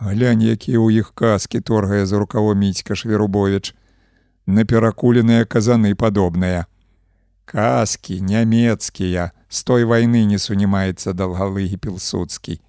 [0.00, 3.76] Глянь, якія ў іх каскі торгае за рукаво міцька шверубович,
[4.46, 6.66] на перакуленыя казаны падобныя.
[7.50, 12.60] Каскі нямецкія, з той вайны не сунімаецца далгалыгі пілсудскі.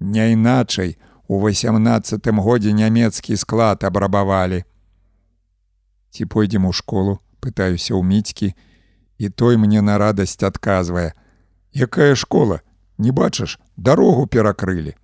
[0.00, 0.98] Не іначай,
[1.28, 4.64] У восемнадцатым годзе нямецкі склад абрабавалі.
[6.10, 8.56] Ці пойдзем у школу, пытаюся ў міцькі,
[9.20, 11.12] і той мне на радасць адказвае:
[11.76, 12.64] «Якая школа,
[12.96, 14.96] не бачыш, дарогу перакрылі.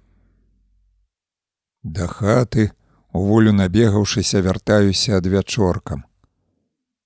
[1.85, 2.73] Да хаты,
[3.13, 6.09] у волю набегаўшыся вяртаюся адвячоркам.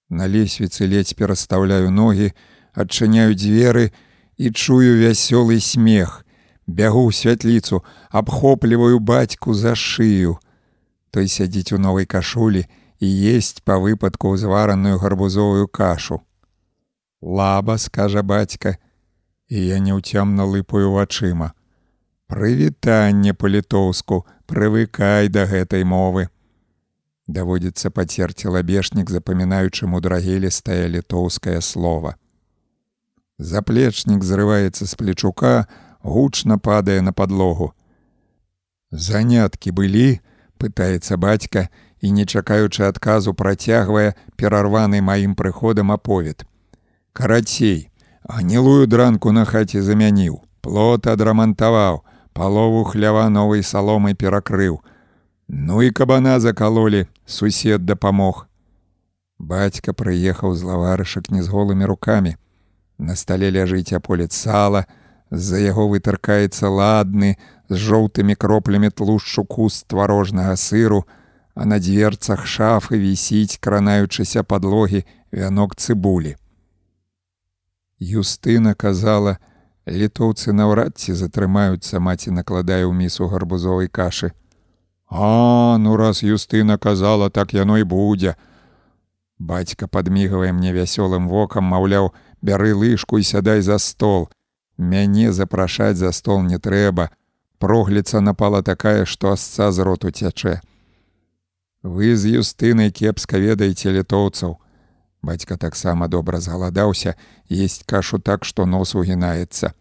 [0.09, 2.33] На лесвіцы ледзь перастаўляю ногі,
[2.73, 3.93] адчыняю дзверы
[4.41, 6.25] і чую вясёлы смех,
[6.65, 10.41] бягу ў святліцу, абхопліваю бацьку за шыю.
[11.13, 12.65] Той сядзіць у новай кашулі
[13.01, 16.25] і есть па выпадку ўзвараную гарбузовую кашу.
[17.21, 18.79] Лаба, скажа бацька,
[19.49, 21.53] і я неўцямна лыпаю вачыма.
[22.29, 26.29] Прывітанне па-літоўску, прывыкай да гэтай мовы.
[27.29, 32.17] Даводзіцца пацерці лабешнік, запамінаючы мудрагелістае літоўскае слова.
[33.39, 35.69] Заплечнік зрываецца з плечука,
[36.01, 37.75] гучна падае на падлогу.
[38.91, 40.25] Заняткі былі,
[40.57, 41.69] пытаецца бацька
[42.01, 46.49] і, не чакаючы адказу, працягвае перарваны маім прыходам аповед.
[47.13, 47.93] Карацей,
[48.25, 52.01] гнілую дранку на хаце замяніў, плот адрамантаваў,
[52.33, 54.81] палову хлява новай саломай перакрыў.
[55.49, 58.49] Ну і кабана закалолі, сусед дапамог.
[59.39, 62.35] Бацька прыехаў з лаварышак не з голымі рукамі.
[62.99, 64.87] На стале ляжыць аполец сала,
[65.31, 67.37] з-за яго вытаркаецца ладны
[67.69, 71.05] з жоўтымі кроплямі тлушчу куст тварожнага сыру,
[71.55, 76.35] а на дзверцах шафы вісіць, кранаючыся падлогі вянок цыбулі.
[78.01, 79.39] Юстына казала,
[79.87, 84.33] літоўцы наўрад ці затрымаюцца маці накладае ў місу гарбузовай кашы.
[85.11, 88.37] А ну раз Юстына казала, так яно і будзе.
[89.39, 94.29] Бацька падмігвае мне вясёлым вокам, маўляў, бяры лыжку і сядай за стол.
[94.77, 97.11] Мяне запрашаць за стол не трэба.
[97.59, 100.61] Прогліца напала такая, што асца з роту цячэ.
[101.83, 104.59] Вы з юстынай кепска ведаеце літоўцаў.
[105.23, 107.17] Бацька таксама добра згаладаўся,
[107.49, 109.73] есть кашу так, што нос угінаецца.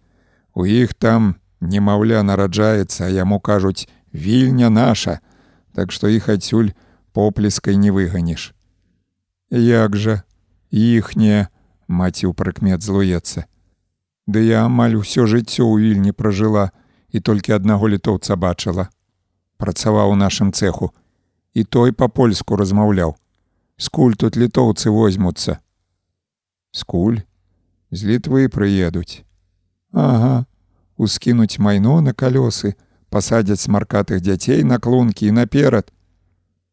[0.53, 5.19] У іх там немаўля нараджаецца, а яму кажуць: вільня наша,
[5.73, 6.73] так што іх адсюль
[7.13, 8.53] поплескай не выганіш.
[9.49, 10.23] Як жа
[10.71, 11.47] іхняе
[11.87, 13.45] маці ў прыкмет злуецца.
[14.27, 16.73] Ды я амаль усё жыццё ў вільні пражыла
[17.15, 18.89] і толькі аднаго літоўца бачыла.
[19.57, 20.91] Працаваў у нашым цеху
[21.53, 23.15] і той па-польску размаўляў.
[23.77, 25.61] Скуль тут літоўцы возьмуцца.
[26.73, 27.23] Скуль
[27.91, 29.23] з літвы прыедуць.
[29.93, 30.45] Ага,
[30.97, 32.75] ускінуць майно на калёсы,
[33.09, 35.91] пасадзяць смаркатых дзяцей на клункі і наперад.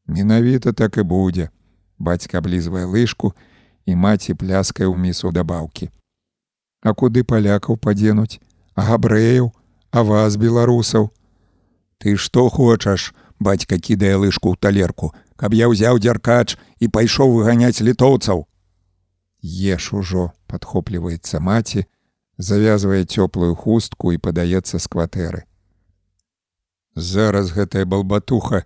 [0.07, 1.49] Менавіта так і будзе.
[1.99, 3.33] Бацька аблізвае лыжку
[3.87, 5.91] і маці пляскае ў місу дабаўкі.
[6.83, 8.41] А куды палякаў падзенуць,
[8.75, 9.53] а габрэяў,
[9.91, 11.11] а вас беларусаў.
[11.99, 17.81] Ты што хочаш, бацька кідае лыжку ў талерку, каб я ўзяў дзяркач і пайшоў выганяць
[17.81, 18.45] літоўцаў.
[19.45, 21.87] Еш ужо, падхопліваецца маці,
[22.39, 25.45] завязвае цёплую хустку і падаецца з кватэры.
[26.95, 28.65] Зараз гэтая балбатуха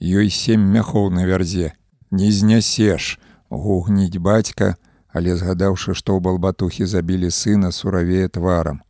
[0.00, 1.72] ёй сем мяхоў на вярзе,
[2.10, 3.20] не знясеш,
[3.50, 4.76] гугніць бацька,
[5.08, 8.82] але згадаўшы, што ў балбатухі забілі сына суравее тварам.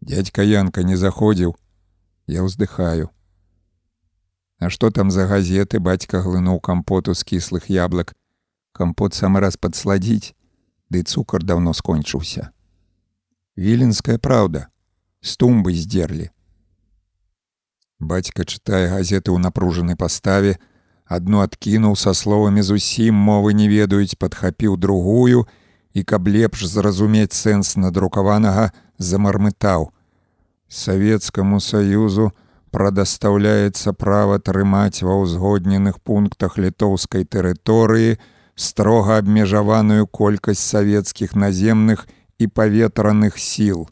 [0.00, 1.56] Дядька Янка не заходзіў,
[2.26, 3.08] я ўздыхаю.
[4.58, 8.12] А што там за газеты бацька глынуў кампоту з кіслых яблык.
[8.72, 10.36] Кампот сам раз падсладзіць,
[10.92, 12.52] ды цукар даўно скончыўся.
[13.56, 14.68] Віленская праўда,
[15.20, 16.28] з тумбы здзерлі.
[17.98, 20.60] Бацька чытае газеты ў напружанай паставе,
[21.08, 25.46] адну адкінуў са словамі зусім мовы не ведаюць, падхапіў другую
[25.96, 29.88] і каб лепш зразумець сэнс надрукаванага замармытаў.
[30.68, 32.32] Савецкаму саюзу
[32.68, 38.20] прадастаўляецца права трымаць ва ўзгодненых пунктах літоўскай тэрыторыі
[38.56, 42.04] строга абмежаваную колькасць савецкіх наземных
[42.36, 43.88] і паветраных сіл.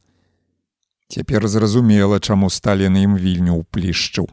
[1.14, 4.24] Цяпер зразумела, чаму Сталін ім вільню ўплішчыў.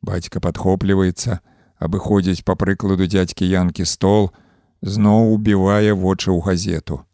[0.00, 1.36] Бацька падхопліваецца,
[1.76, 4.30] абыходзіць па прыкладу дзядзькі янкі стол,
[4.80, 7.04] зноў убівае вочы ў газету.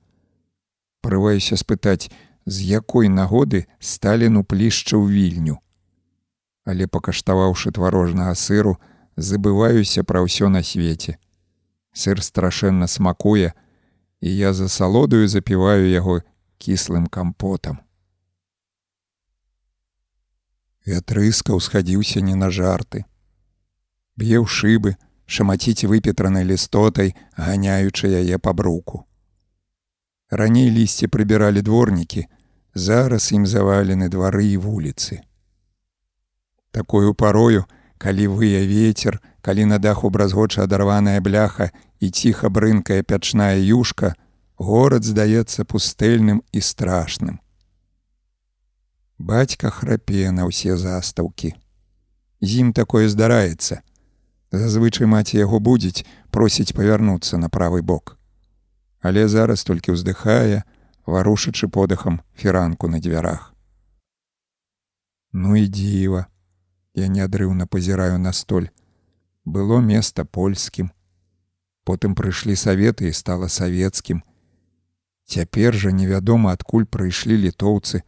[1.02, 2.06] Прываюся спытаць,
[2.46, 5.58] з якой нагоды Сталіну плішчыў вільню.
[6.62, 8.78] Але пакаштаваўшы тварожнага сыру,
[9.18, 11.18] забываюся пра ўсё на свеце.
[11.90, 13.58] Сыр страшэнна смакуе,
[14.22, 16.22] і я за салодаю запіваю яго
[16.62, 17.82] кіслым кампотам.
[20.86, 23.04] Вятрыска ўсхадзіўся не на жарты
[24.20, 29.06] б'е ў шыбы, шамаціць выпетранай лістотай, ганяючы яе па бруку.
[30.30, 32.26] Раней лісце прыбіралі дворнікі,
[32.74, 35.20] зараз ім завалены двары і вуліцы.
[36.70, 37.64] Такою парою,
[37.98, 44.14] калі вые ветер, калі на даху бразгоча адарваная бляха і ціха брынкая пячная юшка,
[44.56, 47.40] горад здаецца пустэльным і страшным.
[49.20, 51.52] Бацька храпе на ўсе застаўкі.
[52.40, 53.84] З ім такое здараецца,
[54.50, 56.02] Зазвычай маці яго будзець,
[56.34, 58.16] просіць павярнуцца на правы бок.
[58.98, 60.64] Але зараз толькі ўздыхае,
[61.06, 63.54] варушачы подыхам фіранку на дзвярах.
[65.32, 66.26] Ну і дзіва,
[66.98, 68.74] я неадрыўна пазіраю на столь.
[69.44, 70.90] Было места польскім.
[71.86, 74.22] Потым прыйшлі саветы і стала савецкім.
[75.30, 78.02] Цяпер жа невядома, адкуль прыйшлі літоўцы.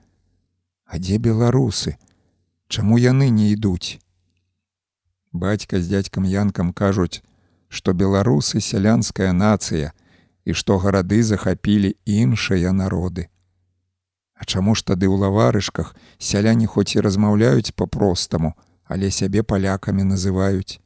[0.93, 1.97] А дзе беларусы?
[2.69, 3.97] Чаму яны не ідуць?
[5.33, 7.25] Бацька з дядькам янкам кажуць,
[7.73, 9.97] што беларусы сялянская нацыя
[10.45, 13.33] і што гарады захапілі іншыя народы.
[14.37, 18.53] А чаму ж тады ў лаварышках сяляне хоць і размаўляюць па-простаму,
[18.85, 20.77] але сябе палякамі называюць.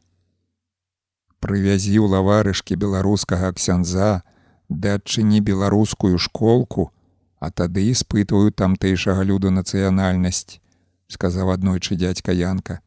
[1.43, 4.23] Прывязі ў лаварышкі беларускага ксяндза,
[4.71, 6.93] ды адчыні беларускую школку,
[7.39, 10.61] а тады испытваю тамтэйшага люду нацыянальнасць,
[11.09, 12.81] сказаў аднойчы дядька янка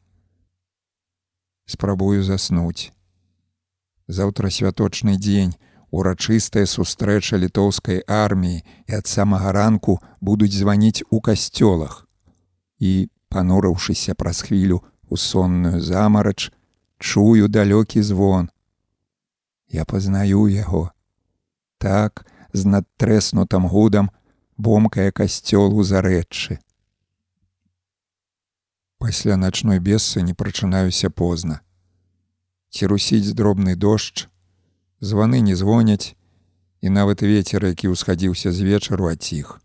[1.70, 2.92] спрабую заснуць.
[4.08, 5.54] Заўтра святочны дзень,
[5.90, 12.06] урачыстая сустрэча літоўскай арміі і ад самага ранку будуць званіць у касцёлах.
[12.78, 16.50] І, панурыўшыся праз хвілю у сонную замарач,
[16.98, 18.50] чую далёкі звон.
[19.70, 20.90] Я пазнаю яго.
[21.78, 24.10] Так, з надтрэснутым гудам
[24.60, 26.60] бомкае касцёл у зарэччы.
[28.98, 31.60] Пасля начной бессы не прачынаюся позна.
[32.68, 34.26] Ці русіць дробны дождж,
[35.00, 36.14] званы не звоняць,
[36.80, 39.60] і нават ветер, які ўсхадзіўся з вечару аціх.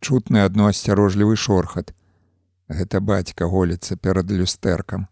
[0.00, 1.92] Чутны адно асцярожлівы шорхат.
[2.68, 5.06] Гэта бацька голіцца перад люстэркам.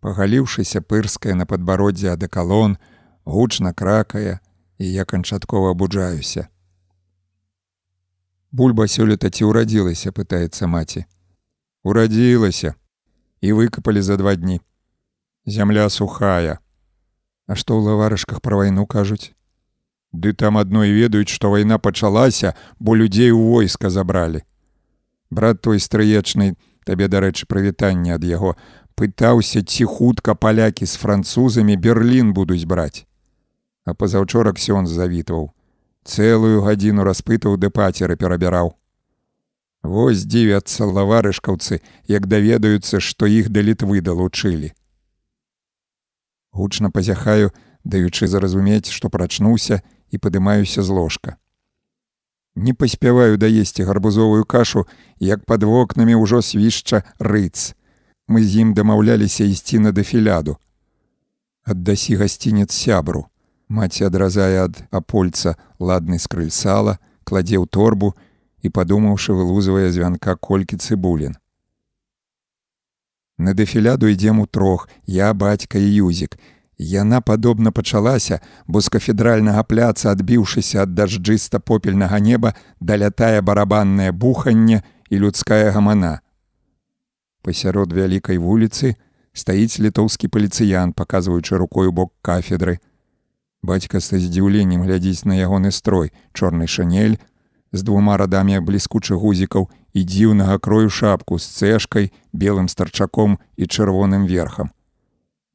[0.00, 2.76] Пагаліўшыся пырская на падбароддзе адакалон,
[3.24, 4.40] гучна кракае,
[4.78, 6.48] і я канчаткова абуджаюся.
[8.52, 11.08] Бульба сёлета ці ўрадзілася, пытаецца маці
[11.82, 12.74] урадзілася
[13.40, 14.60] і выкапалі за два дні.
[15.46, 16.58] Зямля сухая.
[17.46, 19.34] А што ў лаварышках пра вайну кажуць?
[20.12, 24.46] Ды там адно і ведаюць, што вайна пачалася, бо людзей у войска забралі.
[25.30, 26.54] Брат той стрыечны,
[26.84, 28.54] табе, дарэчы, прывітанне ад яго,
[28.94, 33.08] пытаўся, ці хутка палякі з французамі Берлін будуць браць.
[33.84, 35.50] А пазаўчорак сён завітваў.
[36.04, 38.74] Цэлую гадзіну распытаў ды пацеры перабіраў.
[39.82, 44.72] Вось дзівяцца лаварышкаўцы, як даведаюцца, што іх да літвы далучылі
[46.52, 47.50] гучна пазяхаю,
[47.84, 51.36] даючы зразумець, што прачнуўся і падымаюся з ложка.
[52.54, 54.86] Не паспяваю даесці гарбузовую кашу,
[55.18, 57.72] як пад вокнамі ўжо свішча рыц.
[58.28, 60.60] Мы з ім дамаўляліся ісці на дэфіляду.
[61.64, 63.31] Аддасі гасцінец сябру.
[63.72, 68.12] Маці адразае ад апольца ладны скрыль сала, кладзе ў торбу
[68.60, 71.38] і, падумаўшы, вылузвае звянка колькі цыбулін.
[73.40, 76.36] На дэфіляду ідзем у трох, я бацька і юзік.
[76.76, 84.82] Яна падобна пачалася, бо з кафедральнага пляца, адбіўшыся ад дажджыста попельнага неба, далятае барабаннае буханне
[85.08, 86.20] і людская гамана.
[87.40, 88.96] Пасярод вялікай вуліцы
[89.32, 92.80] стаіць літоўскі паліцыян, паказваючы рукою бок кафедры.
[93.62, 97.18] Бацька са здзіўленнем глядзіць на ягоны строй, чорны шанель,
[97.72, 104.26] з двума радамі бліскучых гузікаў і дзіўнага крою шапку з цэшкай, белым старчаком і чырвоным
[104.26, 104.74] верхам.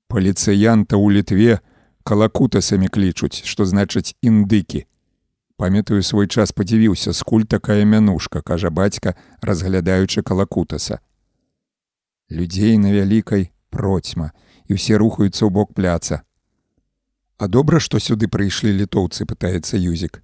[0.08, 1.60] Паліцыянта ў літве
[2.08, 4.88] калакутасамі клічуць, што значыць індыкі.
[5.58, 11.02] Памятаю свой час падзівіўся, скуль такая мянушка, кажа бацька, разглядаючы калакутаса.
[12.30, 14.32] Людзей на вялікай процьма
[14.72, 16.27] і ўсе рухаюцца ў бок пляца.
[17.38, 20.24] А добра, што сюды прыйшлі літоўцы, пытаецца юзік.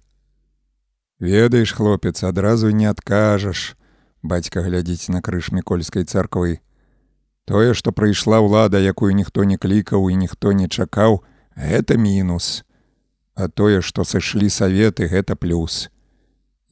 [1.20, 3.76] Ведаеш, хлопец, адразу не адкажаш.
[4.22, 6.58] Бацька глядзіць на крыж мікольскай царквы.
[7.46, 11.22] Тое, што прыйшла ўлада, якую ніхто не клікаў і ніхто не чакаў,
[11.54, 12.64] гэта мінус.
[13.34, 15.90] А тое, што сышлі саветы, гэта плюс.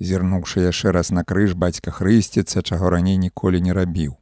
[0.03, 4.19] Зірнуўшы яшчэ раз на крыж бацька хрысціцца, чаго раней ніколі не рабіў.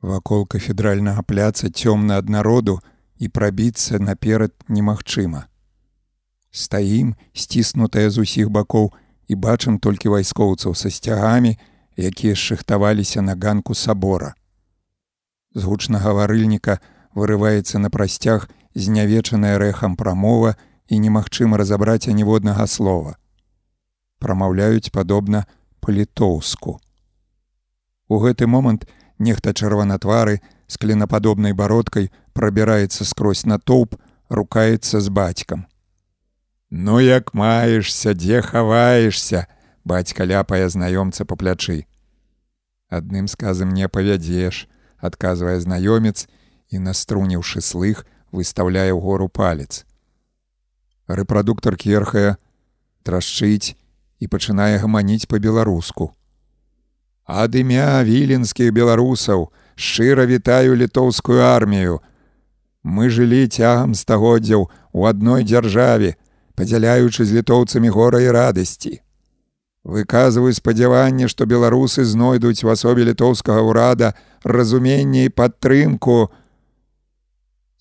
[0.00, 2.80] Вакол кафедральнага пляца цёмна ад народу
[3.22, 5.46] і прабіцца наперад немагчыма.
[6.50, 8.90] Стаім, сціснутая з усіх бакоў
[9.30, 11.54] і бачым толькі вайскоўцаў са сцягамі,
[11.96, 14.34] якія шыхтаваліся на ганку сабора.
[15.54, 16.80] З гучнага варыльніка
[17.14, 20.56] вырываецца на прасцяг знявечаная рэхам прамова
[20.88, 23.14] і немагчыма разабраць аніводнага слова.
[24.18, 25.46] Прамаўляюць падобна
[25.78, 26.80] па-літоўску.
[28.08, 28.88] У гэты момант
[29.18, 33.96] нехта чырванатвары з клінападобнай бародкай прабіраецца скрозь натоўп,
[34.28, 35.66] рукаецца з бацькам.
[36.70, 39.46] Ну як маешься, дзе хаваешься,
[39.84, 41.84] бацька ляпае знаёмца па плячы.
[42.88, 46.28] Адным сказам не павядзеш, адказвае знаёмец
[46.72, 49.84] і наструніўшы слых, выстаўляе ў гору палец.
[51.08, 52.36] Рэпрадуктор керхае,
[53.04, 53.76] трашчыць
[54.22, 56.16] і пачынае гаманіць па-беларуску.
[57.26, 62.00] Ад імя віленскіх беларусаў шчыра вітаю літоўскую армію.
[62.82, 66.18] Мы жылі цягам стагоддзяў у адной дзяржаве,
[66.58, 69.00] падзяляючы з літоўцамі гора і радасці.
[69.84, 76.30] Выказваю спадзяванне, што беларусы знойдуць у асобе літоўскага ўрада разуменне і падтрымку.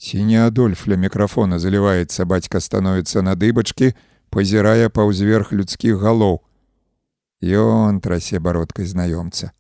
[0.02, 3.94] Ці не адольф ля мікрафона заліваецца, бацька становіцца на дыбачкі,
[4.30, 6.42] пазірае паўзверх людскіх галоў.
[7.42, 9.54] Ён трасе бародкай знаёмца.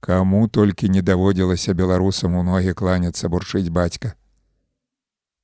[0.00, 4.17] Каму толькі не даводзілася беларусам у ногі кланяцца бурчыць бацька.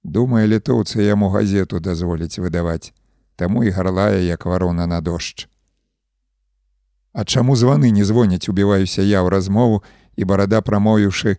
[0.05, 2.93] Думае, літоўцы яму газету дазволіць выдаваць,
[3.37, 5.49] таму і гарлае як варона на дождж.
[7.13, 9.83] А чаму званы не звоняць, убіваюся я ў размову
[10.17, 11.39] і барада прамоюшы,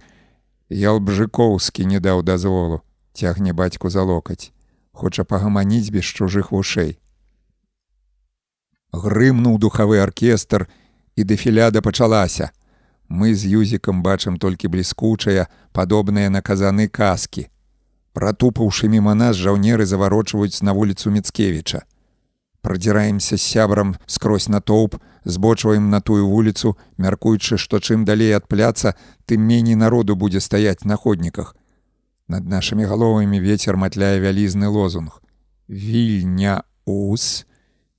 [0.70, 2.82] Ялбжыкоўскі не даў дазволу,
[3.14, 4.52] цягне бацьку за локаць,
[4.92, 6.98] хоча пагаманіць без чужых вушэй.
[8.90, 10.66] Грымнуў духавы аркестр
[11.16, 12.50] і дэфіляда пачалася.
[13.08, 17.46] Мы з юзікам бачым толькі бліскучыя, падобныя на казаны каскі.
[18.16, 21.84] Пратупаўшы міма нас жаўнеры заварочваюць на вуліцу Мецкевіча.
[22.64, 28.96] Прадзіраемся з сябрам скрозь натоўп, збочваем на тую вуліцу, мяркуючы, што чым далей ад пляца,
[29.28, 31.56] тым меней народу будзе стаяць на ходніках.
[32.28, 35.20] Над нашымі галовамі вецер матляе вялізны лозунг.
[35.68, 37.46] Вільня ус,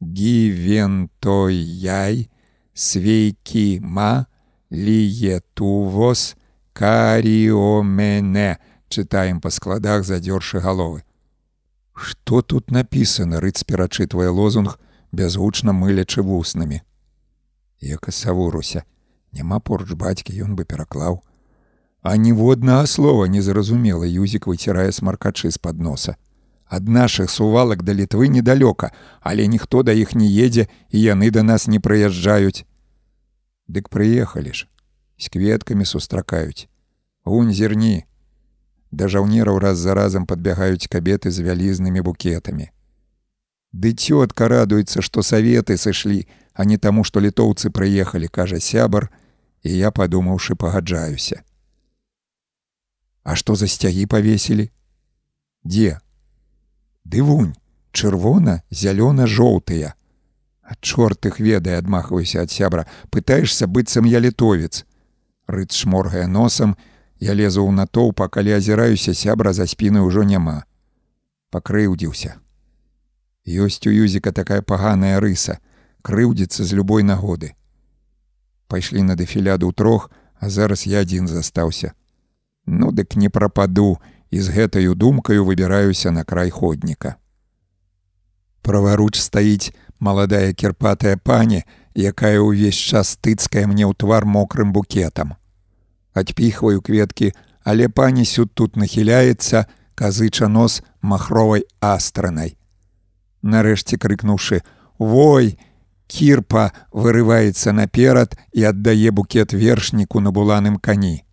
[0.00, 2.30] гівентой яй,
[2.72, 4.26] свейкі ма,
[4.72, 6.36] ліе тувос,
[6.72, 8.56] каріомене,
[8.88, 11.02] чытаем па складах задзёршы галовы.
[11.94, 14.78] Што тут напісана рыц перачытвае лозунг
[15.12, 16.82] бязгучна мылячы вуснамі.
[17.80, 18.84] Яка савуруся,
[19.32, 21.22] няма поруч бацькі ён бы пераклаў.
[22.02, 26.16] А ніводнага слова незразумела Юзік выцірае смаркачы з-пад носа.
[26.66, 31.42] Ад нашых сувалак да літвы недалёка, але ніхто да іх не едзе і яны да
[31.42, 32.66] нас не прыязджаюць.
[33.68, 34.66] Дык прыехалі ж,
[35.18, 36.68] з кветкамі сустракаюць.
[37.24, 38.06] Унь зерні.
[38.96, 42.70] Да жаўнераў раз за разам падбягаюць кабеты з вялізнымі букетамі.
[43.76, 49.10] Ды цётка радуецца, што саветы сышлі, а не таму, што літоўцы прыехалі, кажа сябар,
[49.60, 51.42] і я падумаўшы пагаджаюся.
[53.22, 54.70] А што за сцягі павесілі?
[55.66, 56.00] Дзе?
[57.04, 57.52] Ды вунь,
[57.92, 59.92] чырвона, зялёна-жоўтыя.
[60.62, 64.86] А чорт их ведае, адмахваюся ад сябра, пытаешься быццам я літовец.
[65.46, 66.76] Рыц шморгае носам,
[67.20, 70.64] я лезу ў натоўпа, калі азіраюся сябра за спіны ўжо няма.
[71.50, 72.36] Пакрыўдзіўся.
[73.46, 75.58] Ёсць у юзіка такая паганая рыса,
[76.02, 77.54] крыўдзіцца з любой нагоды.
[78.66, 81.94] Пайшлі на дэфіляду трох, а зараз я адзін застаўся.
[82.66, 83.98] Ну дык не прападу
[84.30, 87.16] і з гэтаю думкаю выбіраюся на край ходніка.
[88.62, 91.62] Праваруч стаіць маладая кірпатая пані,
[91.94, 95.38] якая ўвесь час тыцкае мне ў твар мокрым букетам.
[96.16, 102.56] Адпіхваю кветкі, але пані сюд тут нахіляецца, казыча нос махровай астранай.
[103.44, 104.62] Нарэшце крыкнуўшы:
[104.98, 105.58] «Вой!
[106.06, 111.24] Кірпа вырываецца наперад і аддае букет вершніку на буланым кані.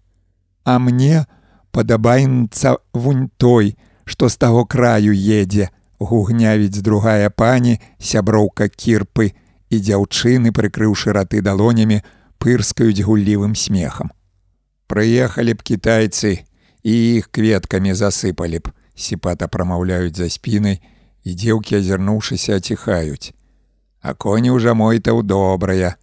[0.66, 1.26] А мне
[1.72, 9.32] падабаецца вунь той, што з таго краю едзе, гугнявіць другая пані, сяброўка кірпы
[9.70, 12.02] і дзяўчыны, прыкрыўшы раты далонямі,
[12.42, 14.12] пырскаюць гуллівым смехам.
[14.88, 16.44] Прыехалі б кітайцы
[16.84, 20.82] і іх кветкамі засыпалі б, сіпата прамаўляюць за спінай,
[21.24, 23.34] і дзеўкі, азірнуўшыся, аціхаюць.
[24.02, 25.96] А коні ўжо мой таў добрая.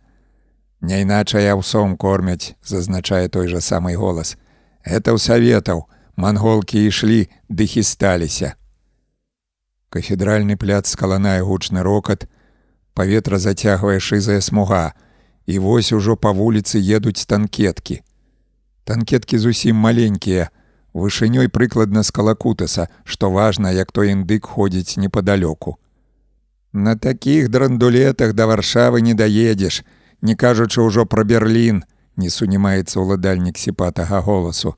[0.81, 4.41] Няйначай аўсом кормяць, зазначае той жа самы голас.
[4.81, 5.85] Это ў саветаў,
[6.17, 8.57] манголкі ішлі ды хісталіся.
[9.93, 12.25] Кафедральны пляц скаланае гучны рокат,
[12.95, 14.97] паветра зацягвае шызая смуга,
[15.45, 18.01] і вось ужо па вуліцы едуць танкеткі.
[18.91, 20.51] Танкеткі зусім маленькія,
[20.99, 25.79] вышынёй прыкладна з калакутаса, што важна, як той індык ходзіць непадалёку.
[26.73, 29.85] На такіх драндулетах да варшавы не даедзеш,
[30.23, 31.85] не кажучы ўжо пра Берлін,
[32.17, 34.75] не сунімаецца ўладальнік сіпатага голасу.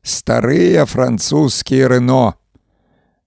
[0.00, 2.40] Старыя французскія рыно,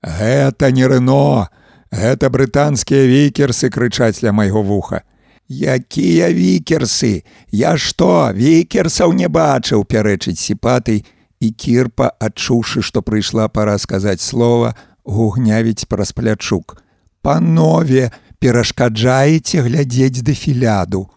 [0.02, 1.54] Гэта не рыно,
[1.94, 5.06] гэта брытанскія вікерсы крычаць ля майго вуха.
[5.50, 11.04] Якія вікерсы, Я што, вікерсаў не бачыў пярэчыць сіпатай
[11.40, 16.80] і кірпа, адчуўшы, што прыйшла пара сказаць слова, гугнявіць праз плячук.
[17.22, 21.10] Панове, перашкаджаеце глядзець дэфіляду.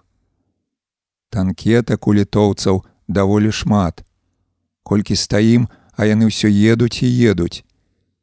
[1.31, 4.03] Танкетак у літоўцаў даволі шмат.
[4.83, 7.63] Колькі стаім, а яны ўсё едуць і едуць.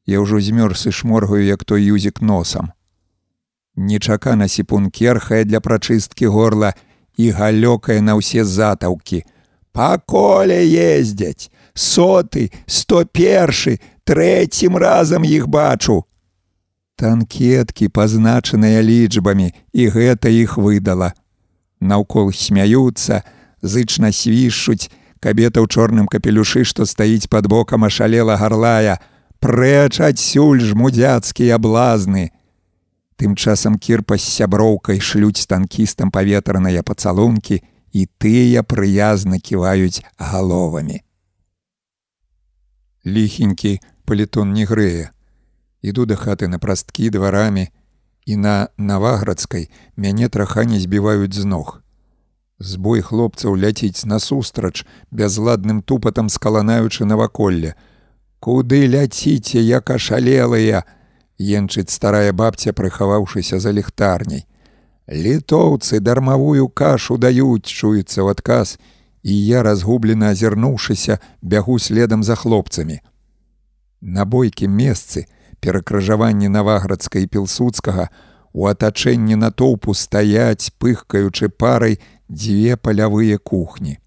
[0.05, 2.75] Я ўжо змёрз і шморгаю, як той юзік носам.
[3.75, 6.73] Нечакана сіпункер хай для прачысткі горла
[7.17, 9.23] і галёкае на ўсе затаўкі.
[9.73, 16.06] Па коле ездзяць, соты, сто першы, трэцім разам іх бачу.
[16.95, 21.17] Танкеткі пазначаныя лічбамі, і гэта іх выдала.
[21.81, 23.25] Наўкол смяюцца,
[23.65, 29.01] зычна свішчуць, кабета ў чорным капелюшы, што стаіць пад бокам ашалела гарлая,
[29.41, 32.29] прэч адсюль жмудзяцкія блазны.
[33.15, 37.62] Тым часам кірпа з сяброўкай шлюць танкістам паветраныя пацалункі
[37.94, 41.03] і тыя прыязна ківаюць галовамі.
[43.06, 45.12] Ліхенькі палітон не грэе.
[45.83, 47.69] Іду да хаты на прасткі дварамі
[48.26, 51.83] і на наваградскай мяне траха не збіваюць з ног.
[52.60, 57.76] Збой хлопцаў ляціць насустрач, бязладным тупатам скаланаючы наваколле,
[58.44, 60.83] Куды ляціце, як ашалелыя,
[61.43, 64.45] енчыць старая бабця, прыхаваўшыся за ліхтарняй.
[65.08, 68.77] Літоўцы дармавую кашу даюць, чуецца ў адказ,
[69.24, 72.99] і я разгублена азірнуўшыся, бягу следам за хлопцамі.
[74.01, 75.27] На бойкім месцы,
[75.59, 78.09] перакрыжаванні наваградска і пілсудскага,
[78.53, 83.97] у атачэнні натоўпу стаяць, пыхкаючы парай дзве палявыя кухні.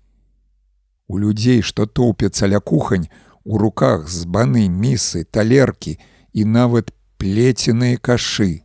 [1.09, 3.09] У людзей, што тоўпяцца ля кухань,
[3.45, 5.99] у руках збаны місы, талеркі
[6.33, 8.63] і нават плеценыя кашы.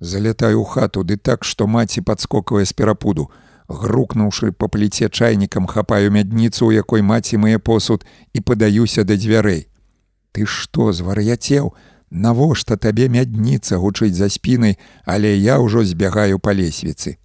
[0.00, 3.30] Залятаю хату ды так, што маці падскоквае з перапуду,
[3.68, 9.68] грукнуўшы па пліце чайнікам хапаю мядніцу, у якой маці мае посуд і падаюся да дзвярэй.
[10.32, 11.74] Ты што звар'яцеў,
[12.10, 17.22] Навошта табе мядніца гучыць за спінай, але я ўжо збягаю па лесвіцы.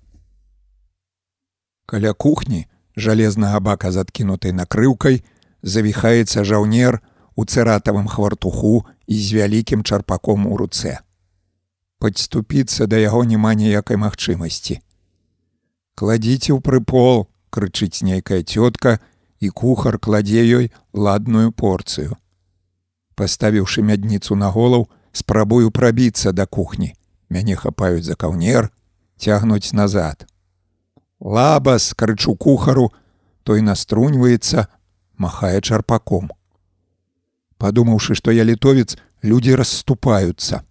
[1.89, 5.25] Каля кухні жалезнага бака з адкінутай накрыўкай
[5.65, 7.01] завіхаецца жаўнер
[7.33, 10.99] у цэратавым хвартуху і з вялікім чарпаком у руцэ.
[11.99, 14.81] Падступіцца да яго няма ніякай магчымасці.
[15.95, 18.99] Кладзіце ў прыпол, крычыць нейкая цётка,
[19.39, 22.17] і кухар кладзе ёй ладную порцыю.
[23.15, 26.93] Паставіўшы мядніцу на голаў, спрабую прабіцца да кухні.
[27.29, 28.69] Мяне хапаюць за каўнер,
[29.17, 30.27] цягнуць назад.
[31.19, 32.91] Лабас, крычу кухару,
[33.43, 34.67] той наструньваецца,
[35.17, 36.29] махае чарпаком.
[37.57, 40.63] Падумаўшы, што я літовец, людзі расступаюцца.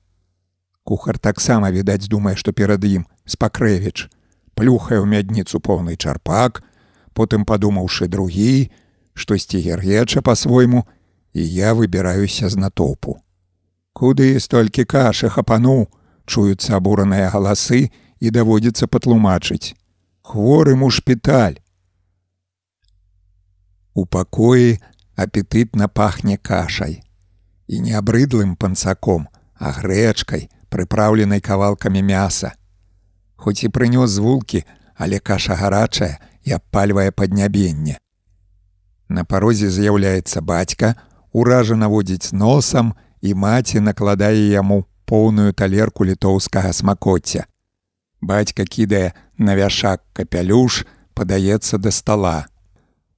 [0.84, 4.08] Кухар таксама відаць, думае, што перад ім спакрэвіч,
[4.54, 6.60] плюхае ў мядніцу поўны чарпак,
[7.16, 8.70] потым падумаўшы другі,
[9.14, 10.84] штосьці гергеча па-свойму,
[11.32, 13.18] і я выбіраюся з натопу.
[13.94, 15.88] Куды столькі кашы хапану,
[16.26, 19.74] чуюцца абураныя галасы і даводзіцца патлумачыць.
[20.22, 21.60] Хворым у шпіталь.
[23.94, 24.80] У пакоі
[25.16, 27.02] апетытна пахне кашай.
[27.66, 32.52] І не абрыдлым панцаком, а грэчкай, прыпраўленай кавалкамі мяса.
[33.36, 34.64] Хоць і прынёс звулкі,
[34.96, 37.98] але каша гарачая і абпальвае паднябенне.
[39.08, 40.94] На парозе з'яўляецца бацька,
[41.32, 47.44] уражана водзіць носам і маці накладае яму поўную талерку літоўскага смакоцця.
[48.20, 52.46] Бацька кідае на вяшак капялюш, падаецца да стола.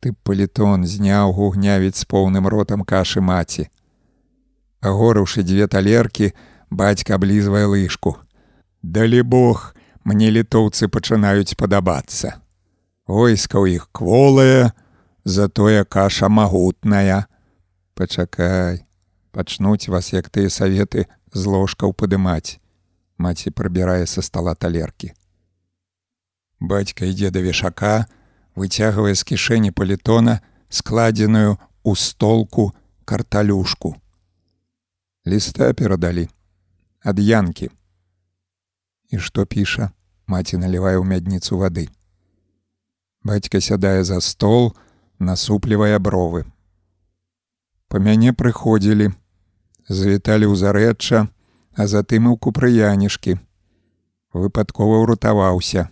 [0.07, 3.65] Ты палітон зняў гугнявіць з поўным ротам кашы маці.
[4.79, 6.31] Агорыўшы дзве талеркі,
[6.71, 8.15] бацька аблізвае лыжку.
[8.87, 9.75] Далі Бог,
[10.07, 12.39] мне літоўцы пачынаюць падабацца.
[13.11, 14.71] Войска ў іх кволае,
[15.27, 17.27] затое каша магутная.
[17.99, 18.87] Пачакай,
[19.35, 22.63] пачнуць вас, як тыя саветы з ложкаў падымаць.
[23.19, 25.11] Маці прыбірае са стола талеркі.
[26.63, 28.07] Бацька ідзе да вешака,
[28.57, 32.73] выцягвае з кішэні палітона складзеную ў столку
[33.05, 33.95] карталюшку.
[35.27, 36.29] Ліста перадалі
[37.05, 37.71] ад янкі.
[39.13, 39.93] І што піша,
[40.27, 41.87] маці налівае ў мядніцу вады.
[43.23, 44.75] Бацька сядае за стол,
[45.19, 46.43] насуплівае бровы.
[47.87, 49.15] Па мяне прыходзілі,
[49.87, 51.27] завіталі ў зарэчча,
[51.77, 53.39] а затым і ў купрыянішкі.
[54.35, 55.91] Выпадкова ўратаваўся.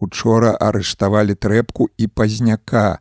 [0.00, 3.00] Учора арыштавалі трэпку і пазняка,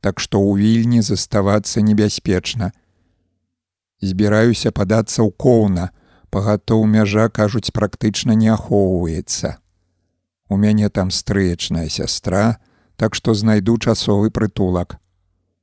[0.00, 2.70] так што ў вільні заставацца небяспечна.
[3.98, 5.90] Збіраюся падацца ў коўна,
[6.30, 9.58] пагатоў мяжа кажуць практычна не ахоўваецца.
[10.48, 12.62] У мяне там стрыечная сястра,
[12.94, 15.02] так што знайду часовы прытулак.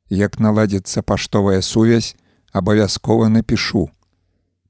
[0.09, 2.15] Як наладзіцца паштовая сувязь,
[2.51, 3.87] абавязкова напішу.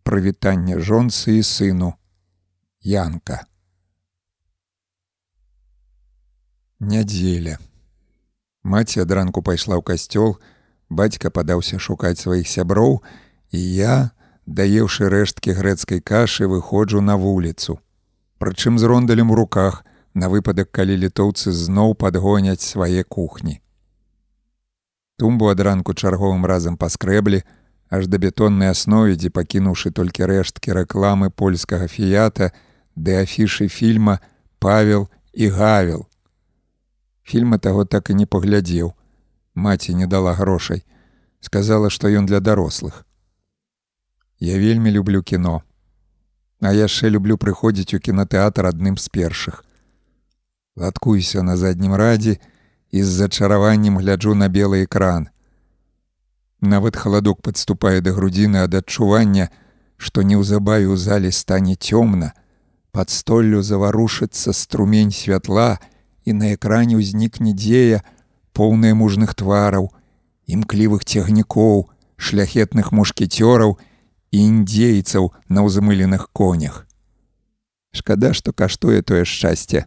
[0.03, 1.97] Прывітанне жонцы і сыну.
[2.83, 3.47] Янка.
[6.79, 7.57] Нядзеля.
[8.63, 10.39] Маці ад ранку пайшла ў касцёл,
[10.89, 13.01] бацька падаўся шукаць сваіх сяброў,
[13.51, 14.11] і я,
[14.45, 17.79] даеўшы рэшткі грэцкай кашы выходжу на вуліцу.
[18.39, 23.59] Прычым з рондалем у руках на выпадак, калі літоўцы зноў падгоняць свае кухні.
[25.17, 27.43] Тумбу ад ранку чарговым разам паскрэблі,
[27.89, 32.51] аж да бетоннай аснове, дзе пакінуўшы толькі рэшткі рэкламы польскага фіята,
[32.95, 34.19] ды афішы фільма
[34.59, 36.07] Павел і гавел.
[37.23, 38.93] Фільма таго так і не паглядзеў.
[39.56, 40.83] Маці не дала грошай,
[41.39, 43.06] сказала, што ён для дарослых.
[44.39, 45.61] Я вельмі люблю кіно.
[46.59, 49.63] А яшчэ люблю прыходзіць у кінотэатр адным з першых.
[50.75, 52.39] Латкуюся на заднім радзе
[52.91, 55.29] і з зачараваннем гляджу на белы экран.
[56.61, 59.49] Нават халадок падступае да грудзіны ад адчування,
[59.97, 62.31] што неўзабаве ў зале стане цёмна,
[62.91, 65.79] пад столлю заварушыцца струмень святла
[66.25, 68.03] і на экране ўзнікне дзея,
[68.53, 69.91] поўная мужных твараў,
[70.47, 73.77] імклівых цягнікоў, шляхетных мушкецёраў,
[74.33, 76.88] і індзейцаў на ўзмыленых конях.
[77.93, 79.85] Шкада, што каштуе тое шчасце.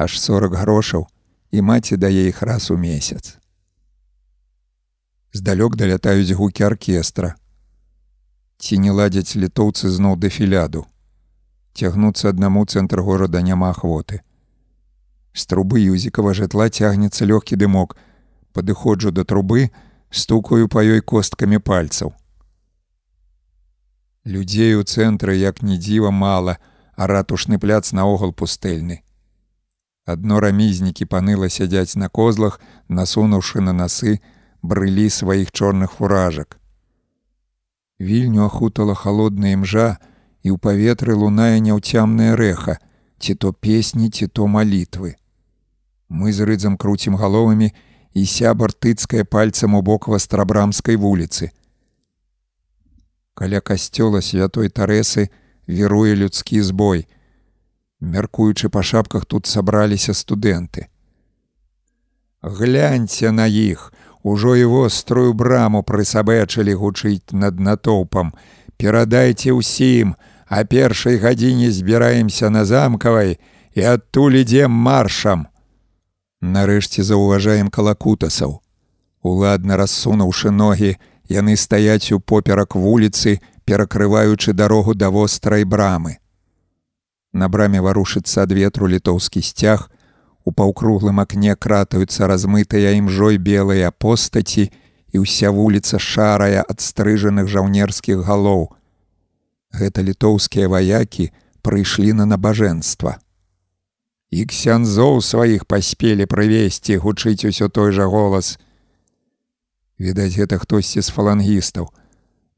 [0.00, 1.04] Аж сорок грошаў
[1.52, 3.36] і маці дае іх раз у месяц.
[5.36, 7.34] Здалёк далятаюць гукі аркестра.
[8.56, 10.86] Ці не ладзяць літоўцы зноў дэфіляду.
[11.74, 14.22] Цягнуцца аднаму цэнтр горада няма ахвоты.
[15.34, 17.96] З трубы юзікава жытла цягнецца лёгкі дымок,
[18.54, 19.70] падыходжу да трубы,
[20.10, 22.14] стукаю па ёй косткамі пальцаў.
[24.24, 26.56] Людзей у цэнтры як ні дзіва мала,
[26.94, 29.02] а ратушны пляц наогул пустэльны.
[30.06, 34.20] Адно рамізнікі паныла сядзяць на козлах, насунуўшы на насы
[34.62, 36.58] брылі сваіх чорных фуражак.
[37.98, 39.98] Вільню ахутала холодная імжа,
[40.46, 42.78] і ў паветры лунае няўцямная рэха,
[43.18, 45.16] ці то песні, ці то малітвы.
[46.08, 47.72] Мы з рыдзам круцім галовамі
[48.14, 51.50] і сябар тыцкае пальцам у бок вастрабрамскай вуліцы.
[53.34, 55.30] Каля касцёла святой тарэсы
[55.66, 57.06] віруе людскі збой.
[58.00, 60.86] Мяркуючы па шапках тут сабраліся студэнты.
[62.42, 63.90] Гляньце на іх,
[64.24, 68.32] Ужо і вострую браму прысабэчылі гучыць над натоўпам.
[68.80, 70.16] Перадайце ўсім,
[70.48, 73.36] а першай гадзіне збіраемся на замкавай
[73.76, 75.44] і адтуль ідзем маршам.
[76.44, 78.60] Нарэшце заўважаем калакутасаў.
[79.24, 80.96] Уладна рассунуўшы ногі,
[81.32, 86.20] яны стаяць у поперак вуліцы, перакрываючы дарогу да вострай брамы.
[87.32, 89.88] На браме варушыцца ад ветру літоўскі сцяг,
[90.44, 98.20] У паўкруглым акне кратаюцца размытыя імжой белыя постаці і ўся вуліца шарая ад стрыжаных жаўнерскіх
[98.28, 98.68] галоў.
[99.72, 101.30] Гэта літоўскія ваякі
[101.64, 103.16] прыйшлі на набажэнства.
[104.30, 108.58] І ксянзоў сваіх паспелі прывесці, гучыць усё той жа голас.
[109.98, 111.90] Відаць, гэта хтосьці з фалангістаў.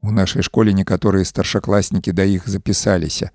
[0.01, 3.29] У нашай школе некаторыя старшакласнікі да іх запісаліся.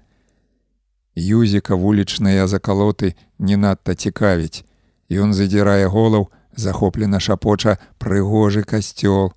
[1.14, 4.64] Юзіка вулічныя закалоты не надта цікавіць.
[5.12, 9.32] Ён задзірае голаў, захоплена шапоча прыгожы касцёл.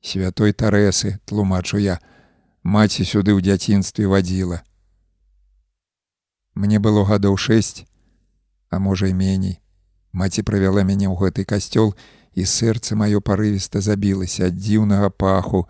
[0.00, 1.98] Святой тарэсы, тлумачу я,
[2.62, 4.62] маці сюды ў дзяцінстве вадзіла.
[6.54, 7.86] Мне было гадоў шэсць,
[8.72, 9.60] а можа і меней.
[10.12, 11.92] Маці правяла мяне ў гэты касцёл,
[12.32, 15.68] і сэрца маё парывіста забілася ад дзіўнага паху,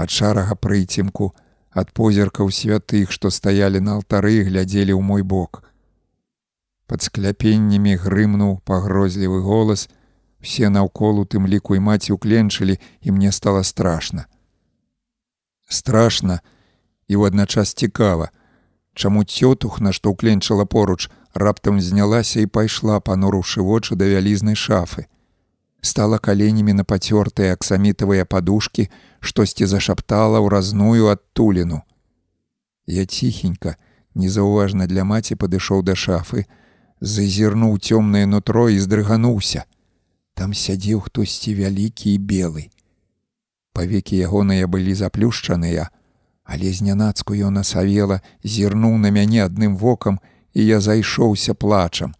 [0.00, 1.36] ад шарага прыцемку,
[1.70, 5.68] ад позіркаў святых, што стаялі на алтары і глядзелі ў мой бок.
[6.88, 9.88] Пад скляпеннямі грымнуў пагрозлівы голас,
[10.40, 14.24] все наўкол у тым ліку і маці ўкленчылі, і мне стала страшна.
[15.68, 16.40] Страшна
[17.04, 18.32] і ў адначас цікава,
[18.94, 25.06] чаму цётухна, што ўкленчыла поруч, раптам знялася і пайшла, панурушы вочы да вялізнай шафы.
[25.80, 28.90] Стала каленямі на пацёртыя аксамітавыя падушкі,
[29.20, 31.82] штосьці зашаптала ў разную адтуліну.
[32.86, 33.76] Я ціхенька,
[34.14, 36.44] незаўважна для маці падышоў да шафы,
[37.00, 39.64] зазірнуў цёмнае нутро і здрыгануўся.
[40.34, 42.68] Там сядзеў хтосьці вялікі і белы.
[43.72, 45.88] Павекі ягоныя былі заплюшчаныя,
[46.50, 50.18] але знянацку ён асавела, зірнуў на мяне адным вокам,
[50.52, 52.16] і я зайшоўся плачам.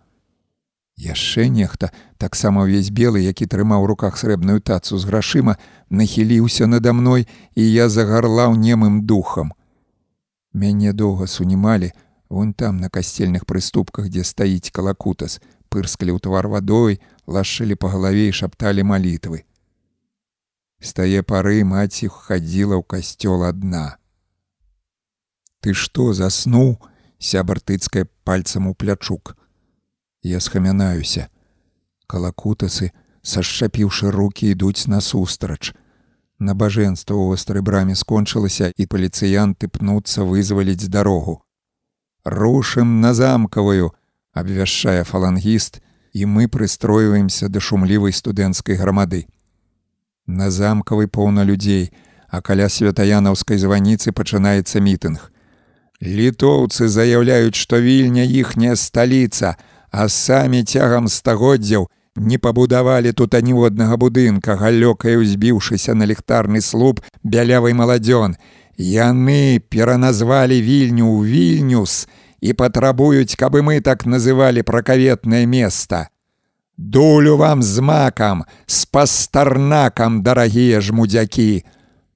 [0.94, 5.56] Яшчэ нехта, таксама ўвесь белы, які трымаў руках срэбную тацу з грашыма,
[5.90, 7.26] нахіліўся надо мной,
[7.58, 9.50] і я загарлаў немым духам.
[10.54, 11.90] Мяне доўга сунімалі,
[12.30, 15.40] вон там на касцельных прыступках, дзе стаіць калакутас,
[15.74, 19.42] пырскалі ў твар вадой, лашылі па галаве і шапталі малітвы.
[20.78, 23.99] З тае пары маці хадзіла ў касцёл адна.
[25.60, 26.78] Ты што заснуў,
[27.18, 29.36] сябар тыцкая пальцам у плячук.
[30.22, 31.28] Я схамянаюся.
[32.06, 35.72] Калакутасы, сашчапіўшы руки ідуць насустрач.
[36.40, 41.44] Набажэнства ў вострай браме скончылася і паліцыянты пнуцца вызваліць дарогу.
[42.24, 43.92] Рушым на замкавую,
[44.32, 45.80] абвяшчае фалангіст,
[46.12, 49.28] і мы прыстройваемся да шумлівай студэнцкай грамады.
[50.26, 51.92] На замкавай поўна людзей,
[52.28, 55.30] а каля святаянаўскай званіцы пачынаецца мітынг.
[56.02, 59.56] Літоўцы заяўляюць, што вільня іхняя сталіца,
[59.90, 67.72] а самі цягам стагоддзяў не пабудавалі тут аніводнага будынка, галёкай узбіўшыся на ліхтарны слуп бялявай
[67.72, 68.36] маладзён.
[68.76, 72.08] Яны пераназвалі вільню ў вільнюс
[72.40, 76.08] і патрабуюць, каб мы так называлі пракаветнае место.
[76.76, 81.64] Дулю вам з макам, з пастарнакам, дарагія жмудзякі.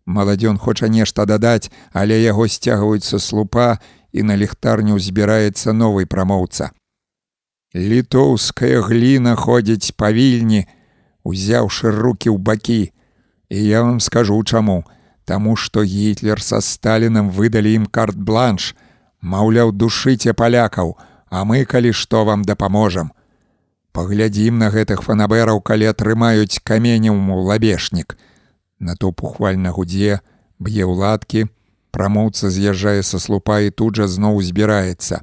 [0.07, 3.79] Маладзён хоча нешта дадаць, але яго сцягваюцца слупа
[4.13, 6.71] і на ліхтарню збіраецца новый прамоўца.
[7.75, 10.67] Літоўская гліна ходзіць павільні,
[11.25, 12.93] узяўшы руки ў бакі.
[13.49, 14.85] І я вам скажу чаму,
[15.25, 18.75] Таму што гітлер са Сталінам выдалі ім карт-бланш,
[19.25, 20.97] маўляў, душыце палякаў,
[21.33, 23.13] а мы калі што вам дапаможам.
[23.97, 28.19] Паглядзім на гэтых фанабераў, калі атрымаюць каменем у лабешнік.
[28.79, 30.21] На то пухвальна гудзе,
[30.59, 31.47] б'е ўладкі,
[31.91, 35.23] прамоўца з'язджае са слупа і тут жа зноў збіраецца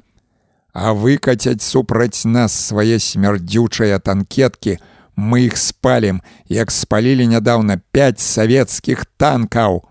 [0.72, 4.78] а выкацяць супраць нас свае смярдзючыя танкеткі,
[5.16, 9.84] мы іх спалім, як спалілі нядаўна пяць савецкіх танкаў.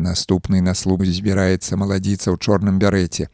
[0.00, 3.28] Наступны на слуп збіраецца маладзіца ў чорным бярэце.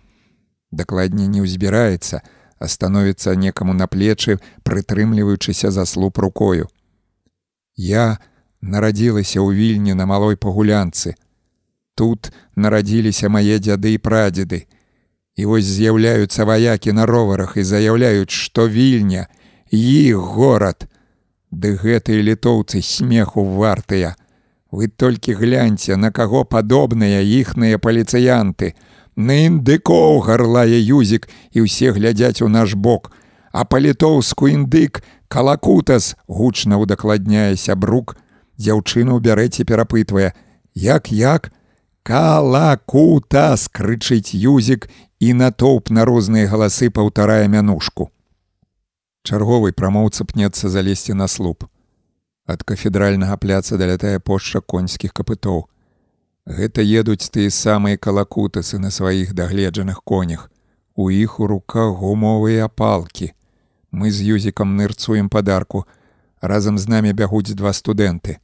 [0.75, 2.23] Дакладней не ўзбіраецца,
[2.59, 6.67] а становіцца некаму на плечы, прытрымліваючыся за слуп рукою.
[7.79, 8.19] Я
[8.63, 11.15] нарадзілася ў вільні на малой пагулянцы.
[11.95, 14.65] Тут нарадзіліся мае дзяды і прадзеды.
[15.37, 19.29] І вось з'яўляюцца ваякі на роварах і заяўляюць, што вільня,
[19.71, 20.89] іх горад.
[21.51, 24.17] Ды гэтыя літоўцы смеху вартыя.
[24.73, 28.73] Вы толькі гляньце, на каго падобныя іхныя паліцыянты.
[29.17, 33.13] На індыкоў гарлае юзік і ўсе глядзяць у наш бок.
[33.53, 38.17] А па-літоўску індык калакутас гучна ўдакладняе сябрук.
[38.63, 40.33] Дзяўчыну бярэце перапытвае:
[40.75, 41.51] як як?
[42.03, 44.89] Калакутас крычыць юзік
[45.21, 48.11] і натоўп на розныя галасы паўтарае мянушку.
[49.23, 51.69] Чарговы прамоўца пнецца залезці на слуп.
[52.47, 55.69] Ад кафедральнага пляца далятае пошча коньскіх капытоў.
[56.47, 60.51] Гэта едуць тыя самыя калакутасы на сваіх дагледжаных конях.
[60.95, 63.31] У іх у руках гумовыя палкі.
[63.93, 65.87] Мы з юзікам нырцуем падарку.
[66.41, 68.43] Разам з намі бягуць два студэнты.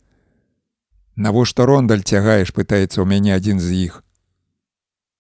[1.19, 3.95] Навошта рондаль цягаеш, пытаецца ў мяне адзін з іх.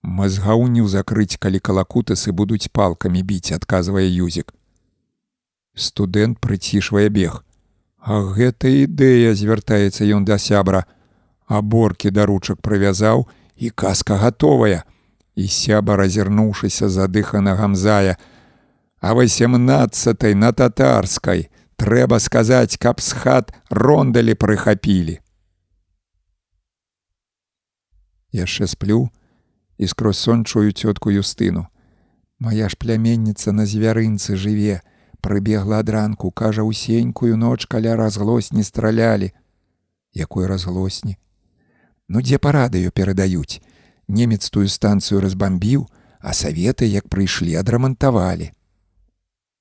[0.06, 4.54] Мазгаўню закрыць, калі калакутасы будуць палкамі біць, адказвае юзік.
[5.74, 7.42] Студэнт прыцішвае бег.
[7.98, 10.86] А гэта ідэя звяртаецца ён да сябра.
[11.50, 13.26] Аборкі да ручак прывязаў
[13.58, 14.86] і казка гатовая.
[15.34, 18.18] І сяба разірнуўшыся задыхана гамзая.
[19.02, 25.18] А восемнадцатай на татарскай трэба сказаць, каб з хат рондалі прыхапілі.
[28.32, 29.08] Яшчэ сплю
[29.78, 31.66] і скрозь сон чую цётку юстыну.
[32.38, 34.82] Мая ж пляменніца на звярынцы жыве,
[35.20, 39.32] прыбегла ад ранку, кажа усенькую ноч каля разглосні стралялі,
[40.12, 41.16] якой разглосні.
[42.08, 43.60] Ну дзе па радыё перадаюць.
[44.08, 45.88] Немец тую станцыю разбамбіў,
[46.20, 48.52] а саветы, як прыйшлі, адрамантавалі.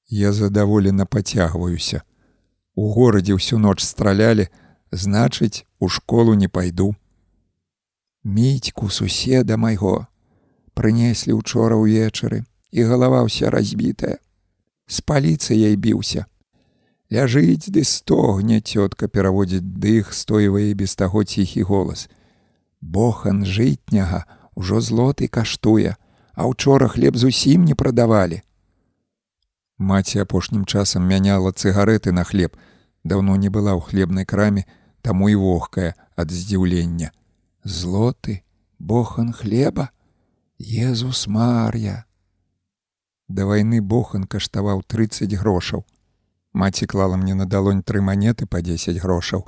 [0.08, 2.02] Я задаволена пацягваюся.
[2.76, 4.48] У горадзе ўсю ноч стралялі,
[4.92, 6.96] значыць, у школу не пайду.
[8.28, 10.04] Міцьку суседа майго
[10.76, 12.44] прынеслі учора ўвечары,
[12.76, 14.20] і галава ўся разбітая
[14.84, 16.28] з паліцыяй біўся.
[17.08, 22.12] Ляжыць ды стогне цётка пераводзіць дых, стойвае без таго ціхі голас.
[22.84, 24.28] Бохан жытняга
[24.60, 25.96] ўжо злоты каштуе,
[26.36, 28.44] а учора хлеб зусім не прадавалі.
[29.80, 32.60] Маці апошнім часам мяняла цыгареты на хлеб,
[33.08, 34.68] даўно не была ў хлебнай краме,
[35.00, 37.16] таму і вогкая ад здзіўлення.
[37.68, 38.46] Злоты,
[38.80, 39.90] бохан хлеба,
[40.58, 42.06] Езус Мар'я.
[43.28, 45.84] Да вайны бохан каштаваў 30 грошаў.
[46.54, 49.44] Маці клала мне на далонь тры манеты па 10 грошаў,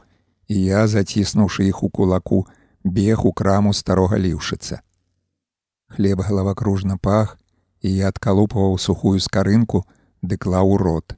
[0.51, 2.45] і я, заціснуўшы іх у кулаку,
[2.83, 4.81] бег у краму старога ліўшыца.
[5.87, 7.39] Хлеб галавакружна пах,
[7.79, 9.85] і я адкалупаваў сухую скарынку,
[10.21, 11.15] ды клаў у рот.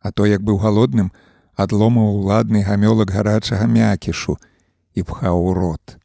[0.00, 1.12] А то, як быў галодным,
[1.56, 4.36] адломаў ладны гамёлак гарачага мякішу
[4.92, 5.96] і пхаў у рот.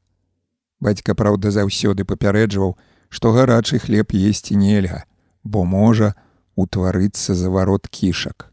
[0.85, 2.75] Бацька, праўда, заўсёды папярэджваў,
[3.09, 5.05] што гарачы хлеб есці нельга,
[5.43, 6.13] бо можа
[6.55, 8.51] утварыцца заварот кішак.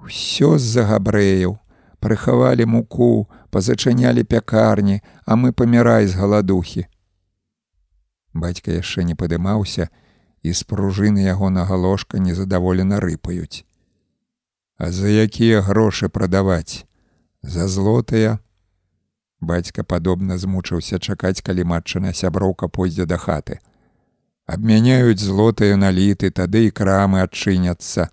[0.00, 1.58] Усё з-за габрэяў,
[2.00, 6.88] прыхавалі муку, пазачынялі пякарні, а мы памірай з галадухі.
[8.32, 9.92] Бацька яшчэ не падымаўся,
[10.40, 13.68] і з пружыны яго на галошка незадаволена рыпаюць.
[14.80, 16.88] А за якія грошы прадаваць?
[17.42, 18.38] За злотыя.
[19.40, 23.60] Бацька падобна змучыўся чакаць, калі матчына сяброўка пойдзе да хаты
[24.50, 28.10] абмяняюць злотыя наліты, тады і крамы адчыняцца.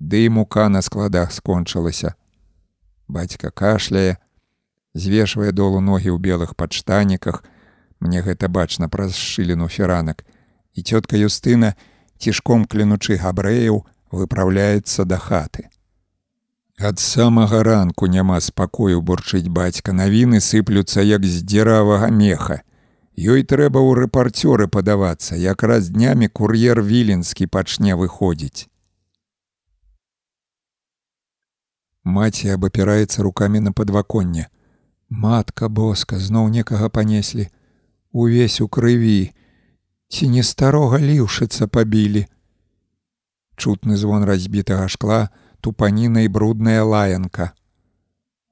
[0.00, 2.14] Ды і мука на складах скончылася.
[3.08, 4.16] Бацька кашляе,
[4.94, 7.44] звешвае долу ногі ў белых падштаніках,
[8.00, 10.24] мне гэта бачна праз шчыліну феранак,
[10.72, 11.76] і цётка Юстына,
[12.16, 15.68] цішком клянучы габрэяў, выпраўляецца да хаты.
[16.78, 22.62] Ад самага ранку няма спакою бурчыць бацька, навіны сыплюцца як з дзіравага меха.
[23.14, 28.66] Ёй трэба ў рэпарцёры падавацца, якраз днямі кур'ер віленскі пачне выходзіць.
[32.02, 34.50] Маці абапіраецца рукамі на падваконне.
[35.08, 37.48] Матка боска зноў некага панеслі.
[38.10, 39.30] Увесь у крыві,
[40.10, 42.26] ці не старога ліўшыцца пабілі.
[43.56, 45.30] Чутны звон разбітага шкла,
[45.64, 47.52] тупаніна і брудная лаянка.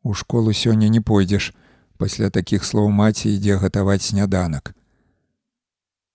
[0.03, 1.53] У школу сёння не пойдзеш,
[2.01, 4.73] пасля такіх слоў маці ідзе гатаваць сняданак.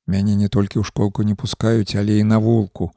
[0.08, 2.92] Мяне не толькі ў школку не пускаюць, але і на вулку,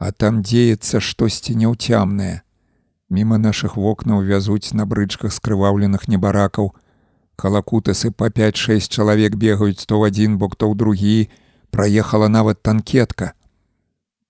[0.00, 2.40] А там дзеецца штосьці няўцямнае.
[3.12, 6.72] Міма нашых вокнаў вязуць на брычках скрываўленых небаракаў.
[7.36, 11.28] Калакутасы па 5-6 чалавек бегаюць то ў адзін бок то ў другі,
[11.68, 13.36] праехала нават танкетка.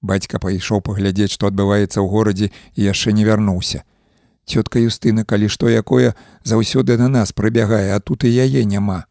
[0.03, 3.85] Бацька пайшоў паглядзець, што адбываецца ў горадзе і яшчэ не вярнуўся.
[4.49, 9.05] Цётка Юстына, калі што якое заўсёды на нас прыбягае, а тут і яе няма.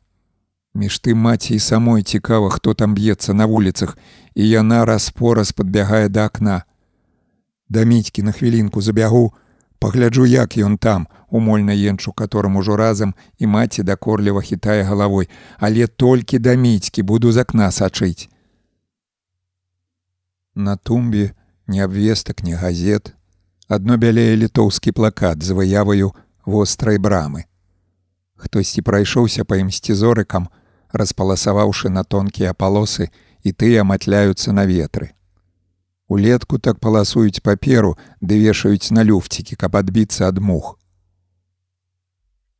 [0.73, 3.97] Між ты маці і самой цікава, хто там б'ецца на вуліцах,
[4.35, 6.63] і яна раз-пораз падбягае да акна.
[7.69, 9.33] Да міцькі на хвілінку забягу,
[9.79, 15.87] пагляджу, як ён там, умольна енчу, которым ужо разам і маці дакорліва хітае галавой, але
[15.87, 18.29] толькі да міцькі буду з акна сачыць.
[20.59, 21.31] На тумбе
[21.67, 23.13] ні абвестак, ні газет,
[23.67, 26.11] адно бялее літоўскі плакат з выяваю
[26.43, 27.45] вострай брамы.
[28.35, 30.49] Хтосьці прайшоўся па ім сцізорыкам,
[30.91, 33.07] распаласаваўшы на тонкія палосы,
[33.39, 35.15] і тыя матляюцца на ветры.
[36.11, 40.75] Улетку так паласуюць паперу, ды вешаюць на люфцікі, каб адбіцца ад мух.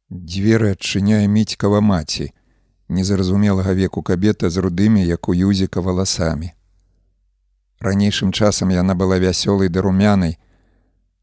[0.07, 2.31] Дзверы адчыняе міцькава маці,
[2.87, 6.55] незразумелага веку кабета з рудымі, як у юзіка валасамі.
[7.79, 10.37] Ранейшым часам яна была вясёлай да румянай,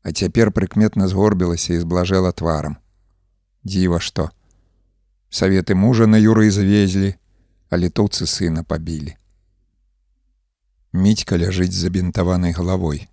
[0.03, 2.79] а цяпер прыкметна згорбілася і зблажэла тварам.
[3.65, 4.31] Дзіва што.
[5.29, 7.15] Саветы мужа на юры звезлі,
[7.69, 9.17] а літоўцы сына пабілі.
[10.93, 13.09] Міцька ляжыць забінтаванай галавой.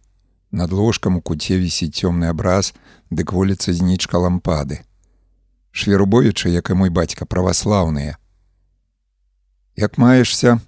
[0.51, 2.71] Над ложкам у куце вісіць цёмны абраз,
[3.11, 4.85] дык воліцца знічка лампады.
[5.71, 8.15] Шверубовіча, як і мой бацька праваслаўныя.
[9.75, 10.61] Як маешся,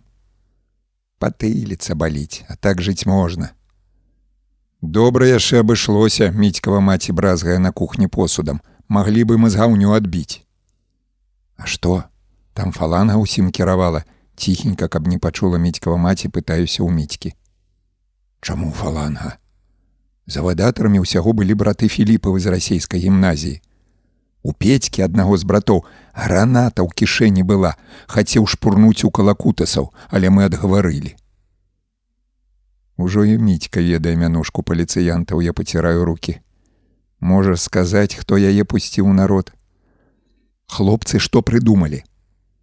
[1.19, 3.51] патыліца баліць, а так жыць можна.
[4.81, 10.43] Добра яшчэ абышлося, міцькава маці бразгае на кухні посудам, маглі бы мы з гаўню адбіць.
[11.57, 12.03] А што?
[12.53, 14.03] Там фаланга ўсім кіравала,
[14.35, 17.33] ціхенька, каб не пачула міцькава маці, пытаюся ў міцькі.
[18.41, 19.39] Чаму фаланга?
[20.27, 23.61] Завадатарамі ўсяго былі браты Філіпавы з расійскай гімназіі.
[24.45, 25.79] У пецькі аднаго з братоў
[26.13, 27.73] граната ў кішэні была,
[28.05, 31.17] хацеў шпурнуць у калакутасаў, але мы адгаварылі.
[33.01, 36.37] Ужо і міцька ведае мянушку паліцыянтаў, я паціраю руки.
[37.19, 39.49] Можаш сказаць, хто яе пусціў народ.
[40.69, 42.05] Хлопцы што прыдумалі?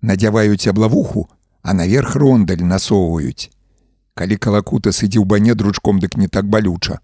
[0.07, 1.27] Надзяваюць аблавуху,
[1.63, 3.51] а наверх рондаль насоўваюць.
[4.15, 7.03] Калі калакутас ідзе ў бане дручком, дык не так балюча.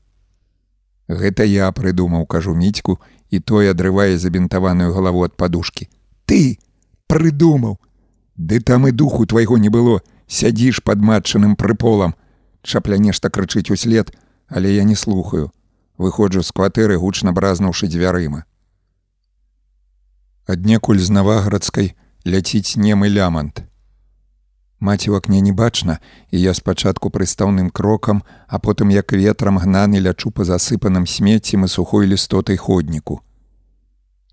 [1.08, 2.98] Гэта я прыдумаў, кажу міцьку,
[3.30, 5.88] і той адрывае забінтаваную галаву ад падушкі.
[6.28, 6.58] Ты
[7.08, 7.78] прыдумаў.
[8.36, 12.14] Ды там і духу твайго не было, сядзіш пад матчаным прыполам.
[12.62, 14.12] Чапля нешта крычыць услед,
[14.48, 15.50] але я не слухаю.
[15.96, 18.44] Выходжу з кватэры, гучна бразнуўшы дзвярыма.
[20.46, 23.64] Аднекуль з наваградскай ляціць немы лямант.
[24.80, 25.98] Маці ў акне не бачна,
[26.30, 31.68] і я спачатку прыстаўным крокам, а потым як ветрам гнаны лячу па засыпаным смеццем і
[31.68, 33.20] сухой лістотай ходніку.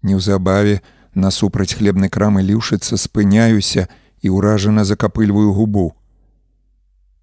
[0.05, 0.81] Неўзабаве
[1.15, 3.89] насупраць хлебнай крамы ліўшыцца спыняюся
[4.21, 5.97] і ўражана закапыльваю губу.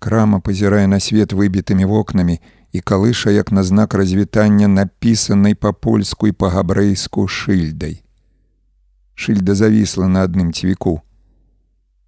[0.03, 2.41] Крама пазірае на свет выбітымі вокнамі
[2.73, 8.03] і калыша як на знак развітання напісанай па-польску і па-габрэйску шыльдай.
[9.15, 11.07] Шыльда завісла на адным цвіку.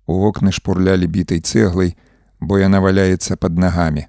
[0.06, 1.96] У вокны шпурлялі бітай цэглай,
[2.40, 4.06] бо яна валяецца пад нагамі.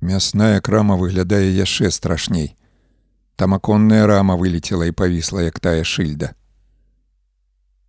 [0.00, 2.56] Мясная крама выглядае яшчэ страшней.
[3.36, 6.34] Там аконная рама вылетела і павісла, як тая шыльда.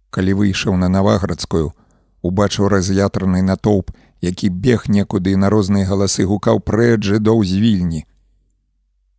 [0.10, 1.76] Калі выйшаў на наваградскую,
[2.24, 8.02] убачыў раз'ятраны натоўп, які бег некуды і на розныя галасы гукаў прэд жыдоў з вільні.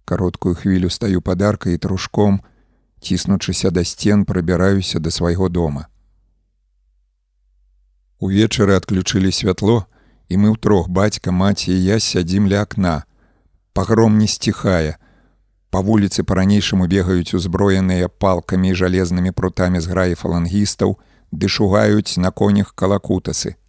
[0.05, 2.41] Кароткую хвілю стаю падаркай і трушком,
[3.01, 5.87] ціснучыся да сцен прабіраюся да свайго дома.
[8.19, 9.85] Увечары адключылі святло,
[10.29, 13.05] і мы ўтрох бацька, маці і я сядзім ля акна.
[13.77, 14.97] Пагром не сціхае.
[15.71, 20.97] Па вуліцы па-ранейшаму бегаюць узброеныя палкамі і жалезнымі прутамі з граі фалангістаў,
[21.33, 23.61] ды шугаюць на конях калакутасы.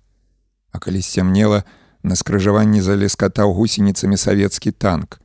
[0.72, 1.64] А калі сцямнела,
[2.04, 5.20] на скрыжаванні залескатаў гусеніцамі савецкі танк,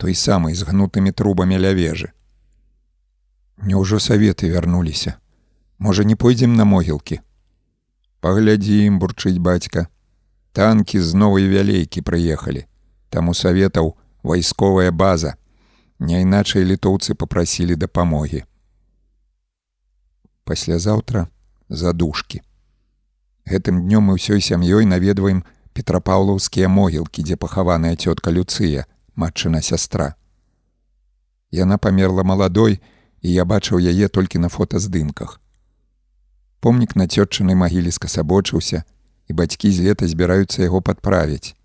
[0.00, 2.16] той самы з гнутымі трубамі ля вежы.
[3.60, 5.20] Няўжо саветы вярнуліся.
[5.78, 7.20] Можа, не пойдзем на могілкі.
[8.20, 9.88] Паглядзім, бурчыць бацька.
[10.52, 12.66] Танкі з новай вялейкі прыехалі.
[13.08, 15.34] Там у саветаў вайсковая база.
[15.98, 18.44] Няйначай літоўцы попрасілі дапамогі.
[20.44, 21.28] Паслязаўтра
[21.68, 22.42] задушкі.
[23.48, 28.84] Гэтым днём мы ўсёй сям'ёй наведваем петрапаўлаўскія могілкі, дзе пахаваная цётка Люцыя,
[29.16, 30.14] матчына сястра.
[31.50, 32.80] Яна памерла маладой,
[33.22, 35.40] і я бачыў яе толькі на фотаздымках.
[36.60, 38.84] Помнік на цётчынай магіле скасабочыўся,
[39.28, 41.56] і бацькі з лета збіраюцца яго падправіць.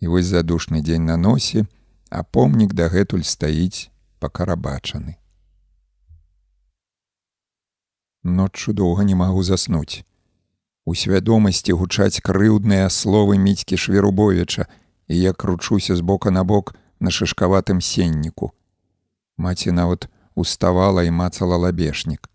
[0.00, 1.64] І вось задушны дзень на носе,
[2.10, 3.88] а помнік дагэтуль стаіць
[4.20, 5.16] пакарабачаны.
[8.24, 10.04] Ноччу доўга не магу заснуць.
[10.84, 14.66] У свядомасці гучаць крыўдныя словы міцькі шверубовіча,
[15.08, 18.52] і я кручуся з бока на бок на шышкаватым сенніку.
[19.36, 22.28] Маці нават уставала і мацала лабешнік.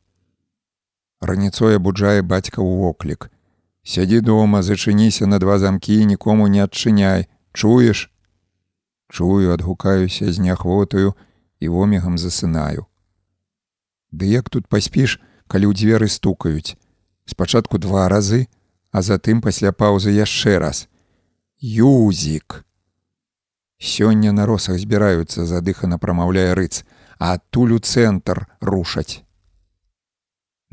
[1.24, 3.32] Раніцой абуджае бацька ў воклік.
[3.88, 8.12] Сядзі дома, зачыніся на два замкі, нікому не адчыняй, чуеш?
[9.08, 11.16] Чую, адгукаюся з няхвотаю
[11.64, 12.92] і вомігам засынаю.
[14.12, 15.16] Ды як тут паспіш,
[15.48, 16.76] калі ў дзверы стукаюць.
[17.24, 18.52] Спачатку два разы,
[18.92, 20.92] а затым пасля паўзы яшчэ раз.
[21.64, 22.68] Юзік.
[23.80, 26.84] Сёння на росах збіраюцца, задыхана прамаўляе рыц,
[27.16, 29.23] а адтуль у цэнтр рушаць.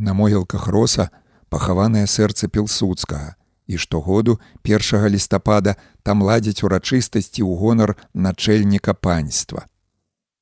[0.01, 1.11] На могілках роса
[1.53, 3.35] пахаванае сэрца пілсудскага
[3.69, 9.69] і штогоду першага лістапада там ладзяць урачыстасці ў гонар начальніка панства.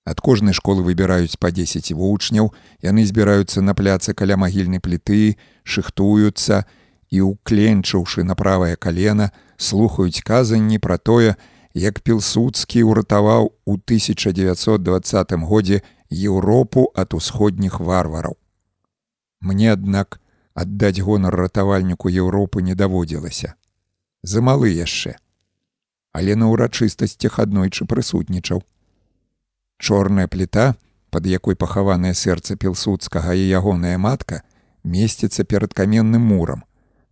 [0.07, 2.55] Ад кожнай школы выбіраюць па 10 вучняў,
[2.87, 5.35] яны збіраюцца на пляцы каля магільнай пліты,
[5.67, 6.63] шыхтуюцца
[7.11, 11.35] і, укленчыўшы на правае калена, слухаюць казанні пра тое,
[11.75, 15.83] як пілсудскі ўратаваў у 1920 годзе
[16.15, 18.39] Еўропу ад усходніх варвараў.
[19.41, 20.21] Мне, аднак,
[20.55, 23.55] аддаць гонар ратавальніку Еўропы не даводзілася.
[24.23, 25.17] Замалы яшчэ.
[26.13, 28.63] Але на ўрачыстасцях аднойчы прысутнічаў.
[29.79, 30.75] Чорная пліта,
[31.11, 34.43] пад якой пахаванае сэрца пілсудскага і ягоная матка,
[34.83, 36.65] месціцца перад каменным мурам.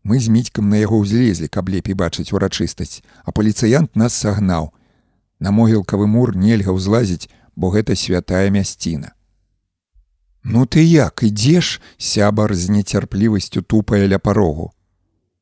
[0.03, 4.71] Мы з міцькам на яго ўзлезлі, каб лепей бачыць урачыстасць, а паліцыянт нас сагнаў.
[5.39, 9.15] На могілкавы мур нельга ўзлазіць, бо гэта святая мясціна.
[10.48, 14.70] Ну ты як ідзеш, сябар з нецярплівасцю тупае ля парогу.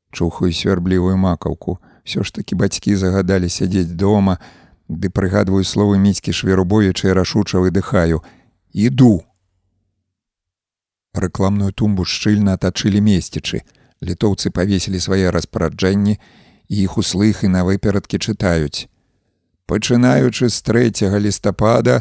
[0.08, 1.76] Чухаю свярблівую макаўку.
[2.08, 4.40] Всё ж такі бацькі загадалі сядзець дома,
[4.88, 8.24] ды прыгадваю словы міцькі шверубоючы рашуча выдыхаю:
[8.72, 9.28] іду.
[11.12, 13.60] Рэкламную тумбу шчыльна атачылі месцічы.
[14.00, 18.88] Літоўцы павесілі свае распараджэнні і іх услых і на выперадкі чытаюць.
[19.68, 22.00] Пачынаючы з 3 лістапада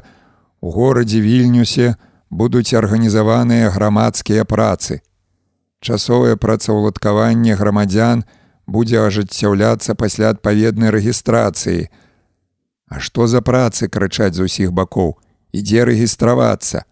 [0.64, 2.00] у горадзе вільнюсе,
[2.34, 5.02] будуць арганізаваныя грамадскія працы.
[5.80, 8.24] Часовае працаўладкаванне грамадзян
[8.66, 11.90] будзе ажыццяўляцца пасля адпаведнай рэгістрацыі.
[12.90, 15.20] А што за працы крычаць з усіх бакоў,
[15.54, 16.86] ідзе рэгістравацца.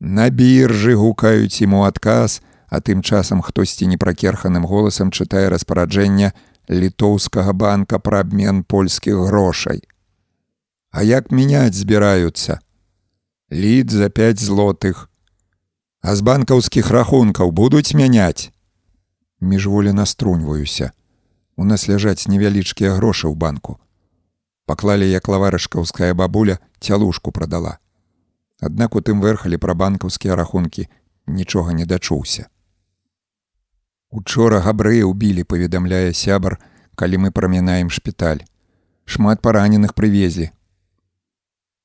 [0.00, 6.34] На біржы гукаюць ему адказ, а тым часам хтосьці непракерханым голасам чытае распараджэння
[6.68, 9.84] літоўскага банка пра абмен польскіх грошай.
[10.90, 12.63] А як мяняць збіраюцца?
[13.54, 15.08] Лід за 5 злотых.
[16.02, 18.50] А з банкаўскіх рахункаў будуць мяняць.
[19.40, 20.90] Міжволі наструньваюся.
[21.56, 23.78] У нас ляжаць невялічкія грошы ў банку.
[24.66, 27.78] Паклалі як лаварышкаўская бабуля цялушку прадала.
[28.60, 30.88] Аднак у тым верхалі пра банкаўскія рахункі
[31.26, 32.50] нічога не дачуўся.
[34.10, 36.58] Учора габрэі ўбілі, паведамляе сябар,
[36.98, 38.42] калі мы прамінаем шпіталь.
[39.06, 40.50] Шмат параненых прывезлі,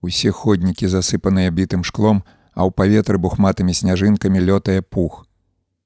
[0.02, 2.24] Усе ходнікі засыпаныя бітым шклом,
[2.56, 5.28] а ў паветры бухматымі сняжынкамі лётае пух.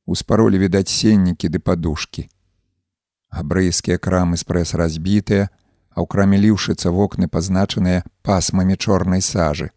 [0.06, 2.30] Успаролі відаць сеннікі ды падушкі.
[3.34, 5.50] Габрэйскія крамы спрэс разбітыя,
[5.94, 9.74] а ў краме ліўшыцца вокны пазначаныя пасмамі чорнай сажы.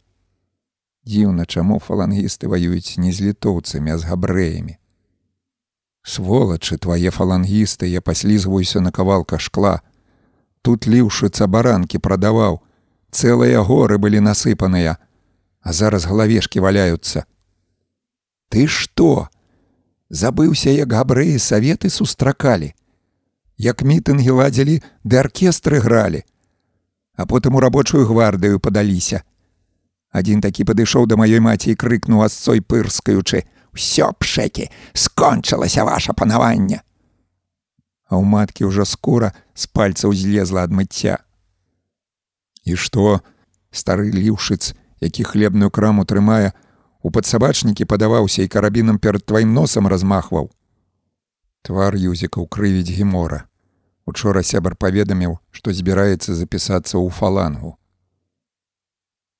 [1.06, 4.76] Дзіўна, чаму фалангісты ваююць не з літоўцамі, а з габрэямі.
[6.02, 9.81] Сволачы твае фалангісты, я паслізваюся на кавалка шкла.
[10.62, 12.65] Тут ліўшыцца баранкі прадаваў,
[13.16, 14.97] цэлыя горы былі насыпаныя,
[15.65, 17.24] а зараз галавешкі валяюцца.
[18.52, 19.28] Ты што?
[20.12, 22.74] Забыўся, як габрэі саветы сустракалі,
[23.58, 26.22] як мітынгі ладзілі ды аркестры гралі,
[27.16, 29.24] а потым у рабочую гвардыю падаліся.
[30.12, 33.42] Адзін такі падышоў да маёй маці і крыкнуў асцой пырскаючы:
[33.76, 36.81] «Усё пшэкі, скончылася ваша панаванне.
[38.08, 41.26] А ў маткі ўжо скура з пальцаў злезла ад мыцця.
[42.66, 43.22] І што
[43.70, 46.52] стары ліўшыц, які хлебную краму трымае,
[47.06, 50.50] у падсабачнікі падаваўся і карабінам перад тваім носам размахваў.
[51.62, 53.47] Твар юзіка ўкрывіць гемора.
[54.06, 57.76] Учора сябар паведаміў, што збіраецца запісацца ў фалангу.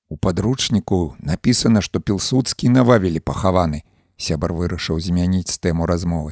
[0.07, 3.83] У падручніку напісана, што пілсудскі нававілі пахаваны,
[4.15, 6.31] сябар вырашыў змяніць тэму размовы.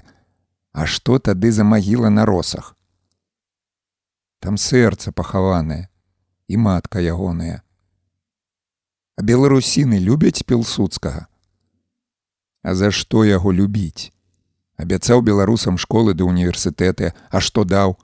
[0.72, 2.76] А што тады за магіла на росах?
[4.40, 5.88] Там сэрца пахаванае,
[6.48, 7.62] і матка ягоная.
[9.16, 11.28] А беларусіны любяць пілсудскага.
[12.62, 14.12] А за што яго любіць?
[14.76, 17.96] Абяцаў беларусам школы ды універсітэты, а што даў?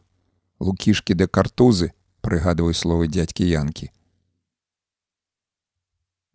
[0.59, 1.91] Лукішкі да картузы,
[2.21, 3.91] прыгадваю словы дзядзькі янкі.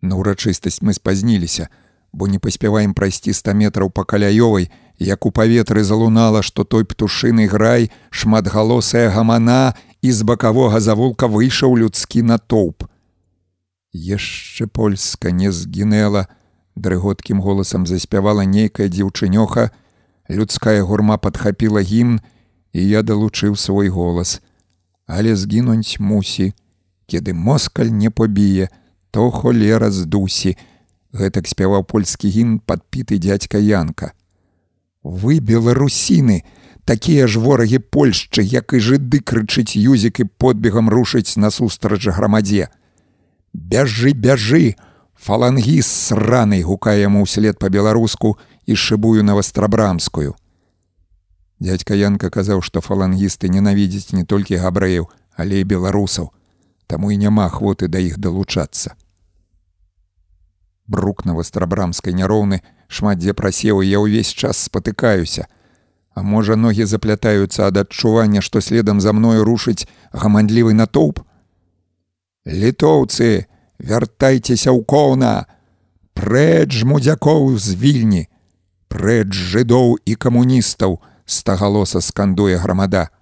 [0.02, 1.70] На ўрачыстасць мы спазніліся,
[2.12, 7.48] бо не паспяваем прайсці 100 метраў па каляёвай, як у паветры залунала, што той птушыны
[7.48, 12.84] грай, шматгалосая гамана і з бакавога завулка выйшаў людскі натоўп.
[13.92, 16.26] Яшчэ польска не згінела,
[16.76, 19.70] дрыготкім голасам заспявала нейкая дзеўчынёха,
[20.28, 22.20] людская гурма падхапіла гімн,
[22.72, 24.40] і я далучыў свой голас.
[25.06, 26.52] Але згінуць мусі,
[27.06, 28.68] Кеды москаль не побіе,
[29.10, 30.56] то холера з дусі,
[31.14, 34.12] гэтак спяваў польскі гімн падпіты дзядзька Янка.
[35.06, 36.42] Вы беларусіны,
[36.86, 42.70] такія ж ворагі Польшчы, як і жыды крычыць юзік і подбегам рушыць насустрач грамадзе.
[43.52, 44.78] Бяжы, бяжы,
[45.18, 48.38] фалангіс сранай гукае яму ўслед па-беларуску
[48.70, 50.38] і шыбую на вастрабрамскую.
[51.58, 56.30] Дядька Янка казаў, што фалангісты ненавідзяць не толькі габрэяў, але і беларусаў,
[56.86, 58.94] таму і няма ахвоты да іх далучацца.
[60.86, 65.50] Брук на вастрабрамскай няроўны шмат дзе прасеў я ўвесь час спатыкаюся.
[66.16, 69.84] А можа, ногі заплятаюцца ад адчування, што следам за мною рушыць
[70.16, 71.20] гамандлівы натоўп.
[72.48, 73.44] Літоўцы,
[73.76, 75.44] вяртайцеся ў коўна,
[76.16, 78.22] Прэч мудзякоў з вільні,
[78.88, 80.96] Прэч жыдоў і камуністаў,
[81.28, 83.12] стагалоса скандуе грамада.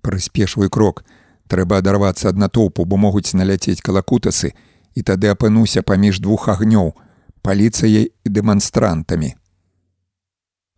[0.00, 1.04] Прыспешвай крок,
[1.52, 4.56] трэба адарвацца ад натоўпу, бо могуць наляцець калакутасы,
[4.96, 6.96] і тады апынуся паміж двух агнёў,
[7.44, 9.36] паліцыяй і дэманстрантамі.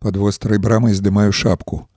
[0.05, 1.89] Пад вострай брамай здымаю шапку.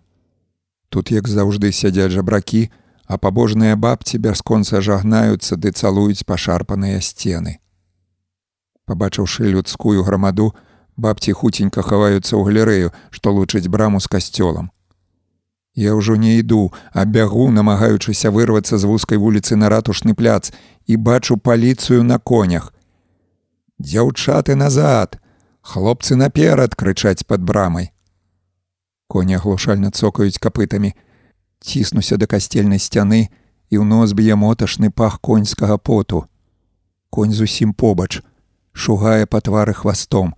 [0.89, 2.71] Тут, як заўжды сядзяць жабракі,
[3.05, 7.61] а пабожныя бабці бясконца жагнаюцца ды цалуюць пашарпаныя сцены.
[8.89, 10.55] Пабачыўшы людскую грамаду,
[10.97, 14.73] бабці хуценька хаваюцца ў галерэю, што лучыць браму з касцёлам.
[15.77, 20.49] Я ўжо не іду, а бягу, намагаючыся вырвацца з вузкай вуліцы на ратушны пляц
[20.89, 22.73] і бачу паліцыю на конях.
[23.77, 25.21] Дзяўчаты назад,
[25.61, 27.93] хлопцы наперад крычаць пад брамай.
[29.09, 30.93] Коні глушальна цокаюць капытамі,
[31.65, 33.33] ціснуся да касцельнай сцяны
[33.73, 36.27] і ў нос б'е моташны пах коньскага поту.
[37.09, 38.21] Конь зусім побач,
[38.73, 40.37] шугае па твары хвастом.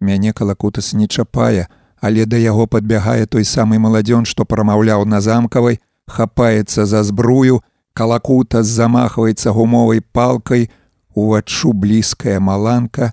[0.00, 1.68] Мяне калакутас не чапае,
[2.00, 7.64] але да яго падбягае той самы маладзён, што прамаўляў на замкавай, хапаецца за збрую,
[7.96, 10.68] калакута замахваецца гумовай палкай,
[11.16, 13.12] уваччу блізкая маланка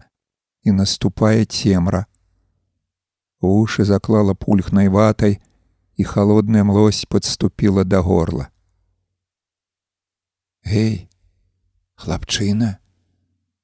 [0.64, 2.06] і наступае цемра.
[3.40, 5.40] Ушы заклала пульхнай ватай,
[5.98, 8.50] і холодная млось подступіла да горла.
[10.64, 11.10] Гей,
[11.96, 12.78] хлапчына,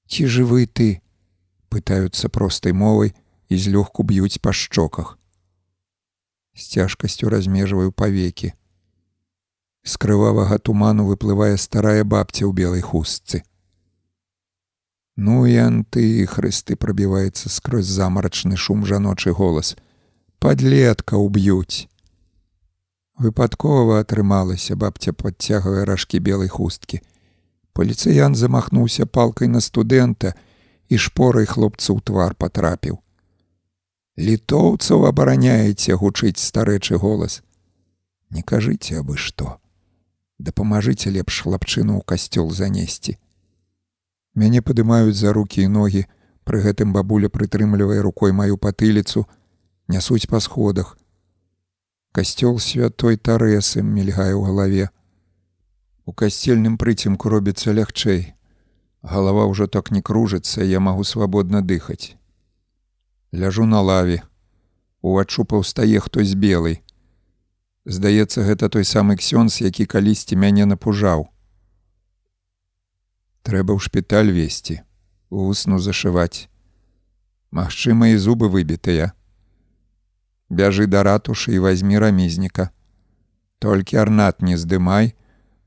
[0.08, 1.02] ці жывы ты?
[1.74, 3.14] пытаюцца простай мовай
[3.50, 5.18] і злёгку б'юць па шчоках.
[6.54, 8.54] З цяжкасцю размежваю павекі.
[9.84, 13.42] З крывавага туману выплывае старая бабця ў белай хустцы.
[15.16, 19.76] Ну і антыхрысты прабіваецца скрозь замарачны шум жаночы голас.
[20.40, 21.86] Падлетка ўб'юць.
[23.22, 27.00] Выпадкова атрымалася бабця падцягвае ражкі белай хусткі.
[27.78, 30.34] Паліцыян замахнуўся палкай на студэнта
[30.90, 32.98] і шпорай хлопцу ў твар патрапіў.
[34.18, 37.42] Літоўцаў абараняеце гучыць старэчы голас.
[38.34, 39.62] Не кажыце абы што.
[40.42, 43.18] Дапамажыце лепш хлапчыну ў касцёл занесці.
[44.36, 46.06] Мяне падымаюць за рукі і ногі,
[46.44, 49.26] пры гэтым бабуля прытрымлівае рукой маю патыліцу,
[49.88, 50.98] нясуць па сходах.
[52.12, 54.90] Касцёл святой тарэсы мільгае ў галаве.
[56.06, 58.34] У касцельным прыцемку робіцца лягчэй.
[59.02, 62.16] Галава ўжо так не кружыцца, я магу свабодна дыхаць
[63.34, 64.22] ляжу на лаве
[65.02, 66.76] уваччу паўстае хтось белый
[67.86, 71.26] здаецца гэта той самы ксёнз які калісьці мяне напужаў
[73.48, 74.80] трэба ў шпіталь весці
[75.30, 76.50] усну зашываць
[77.54, 79.12] Магчыма і зубы выбітыя
[80.50, 82.70] бяжы да ратушы і возьми рамізніка
[83.60, 85.16] толькі арнат не здымай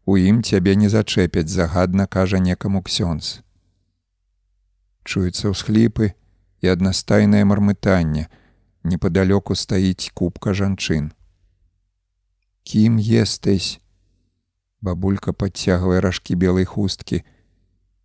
[0.05, 3.35] у ім цябе не зачэпяць загадна кажа некаму ксёнз
[5.07, 6.12] чуецца ўсхліпы
[6.60, 8.26] і аднастайнае мармытанне.
[8.87, 11.10] Непадалёку стаіць кубка жанчын.
[12.62, 13.78] Кім естысь?
[14.83, 17.23] Бабулька падцягвае ражкі белай хусткі.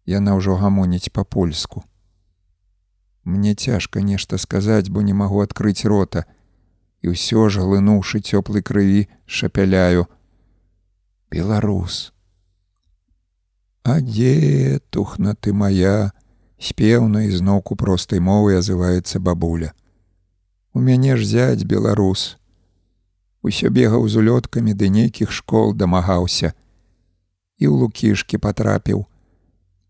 [0.05, 1.83] Яна ўжо гамоніць па-польску.
[3.23, 6.25] Мне цяжка нешта сказаць, бо не магу адкрыць рота.
[7.01, 10.07] І ўсё ж глынуўшы цёплай крыві, шапяляю:
[11.29, 12.13] Беларус.
[13.83, 16.13] А дзе тухна ты моя,
[16.61, 19.73] спеўна і зноўку простай мовы азываецца бабуля.
[20.73, 22.37] У мяне ж зяць беларус.
[23.41, 26.53] Усё бегаў з улёткамі ды нейкіх школ дамагаўся.
[27.57, 29.05] І ў лукішкі патрапіў,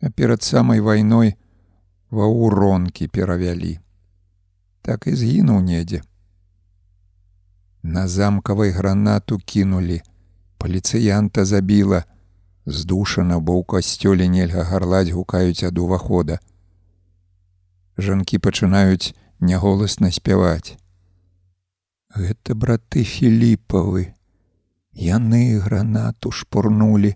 [0.02, 1.36] а перад самай вайной
[2.10, 3.80] ва ўронкі перавялі.
[4.82, 6.02] Так і згінуў недзе.
[7.84, 10.02] На замкавай гранату кінулі,
[10.58, 12.06] паліцыянта забіла,
[12.66, 16.42] здушана, бо ў касцёле нельга гарлаць гукаюць ад увахода
[18.02, 20.78] жанкі пачынаюць няголасна спяваць.
[22.16, 24.12] Гэта браты філіпавы.
[24.92, 27.16] Яны гранату шпурнулі.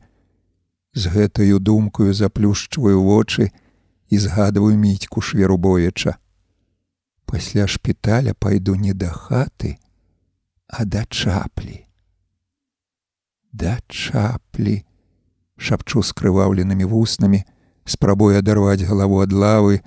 [0.95, 3.51] З гэтаю думкаю заплюшчваю вочы
[4.10, 6.15] і згадваю міцьку шверубоеча.
[7.26, 9.76] Пасля шпіталя пайду не да хаты,
[10.67, 11.85] а да чаплі.
[13.51, 14.85] Да чаплі,
[15.58, 17.44] шапчу скрываўленымі вуснамі,
[17.83, 19.81] спрабуе адарваць галаву ад лавы,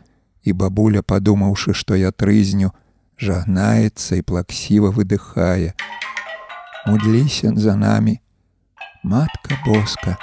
[0.45, 2.73] і бабуля, падумаўшы, што я трызню,
[3.21, 5.73] жагнаецца і плаксіва выдыхае.
[6.87, 8.21] Мудліся за намі,
[9.03, 10.17] матка боска,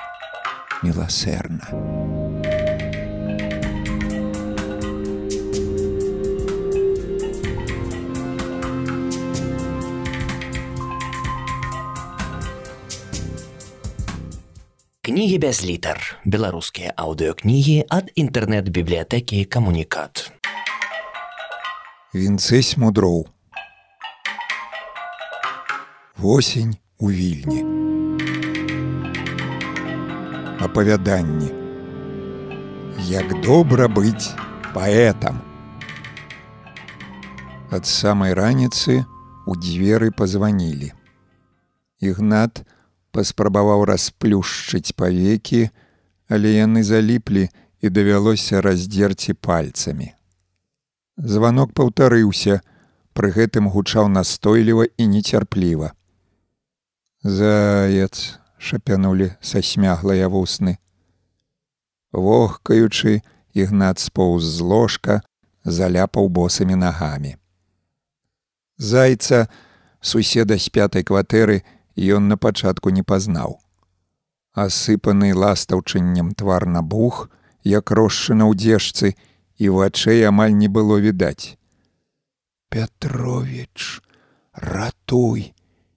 [0.86, 1.66] міласэрна.
[15.06, 16.02] Кнігі без літар.
[16.26, 20.30] Беларускія аўдыокнігі ад інтэрнэт-бібліятэкі камунікат.
[22.14, 23.30] Вінцэсь мудроў.
[26.18, 27.95] Восень у вільні.
[30.66, 31.52] Апавяданні.
[33.06, 34.34] Як добра быць
[34.74, 35.38] паэтам.
[37.70, 39.04] Ад самай раніцы
[39.46, 40.90] у дзверы пазванілі.
[42.02, 42.64] Ігнат,
[43.14, 45.70] паспрабаваў расплюшчыць павекі,
[46.34, 47.46] але яны заліплі
[47.86, 50.10] і давялося раздзерці пальцамі.
[51.18, 52.66] Званок паўтарыўся,
[53.14, 55.94] пры гэтым гучаў настойліва і нецярпліва.
[57.22, 60.78] Заяц шапянулі са смяглыя вусны.
[62.12, 63.22] Вохкаючы,
[63.54, 65.22] ігнат споўз з ложка,
[65.66, 67.36] заляпаў босымі нагамі.
[68.78, 69.48] Зайца,
[70.02, 71.62] суседа з пятай кватэры,
[71.96, 73.60] ён на пачатку не пазнаў.
[74.56, 77.30] Асыпаны ластаўчыннем твар набух,
[77.64, 79.16] як рошчына ў дзежцы,
[79.60, 81.60] і вачэй амаль не было відаць.
[82.72, 84.02] Пятровіч,
[84.52, 85.54] ратуй,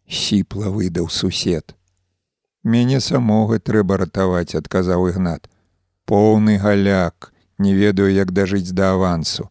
[0.07, 1.78] сіпла выдаў сусед.
[2.65, 5.49] Мяне самога трэба ратаваць, адказаў ігнат.
[6.05, 9.51] Поўны галяк, не ведаю, як дажыць да авансу.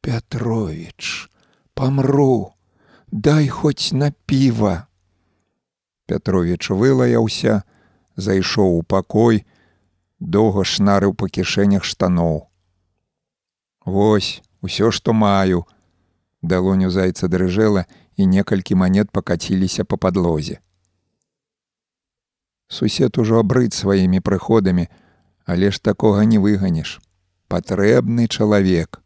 [0.00, 1.30] Пятровіч,
[1.74, 2.54] памру,
[3.10, 4.86] дай хоць на піва.
[6.06, 7.62] Пятровіч вылаяўся,
[8.16, 9.44] зайшоў у пакой,
[10.20, 12.46] доўга шнарыў па кішэнях штаноў.
[13.84, 15.66] Вось усё, што маю.
[16.42, 17.84] Далоню зайца дрыжэла
[18.16, 20.62] і некалькі манет пакаціліся па падлозе.
[22.68, 24.88] Сусед ужо абрыць сваімі прыходамі,
[25.44, 27.00] але ж такога не выганіш.
[27.48, 29.00] Патрэбны чалавек.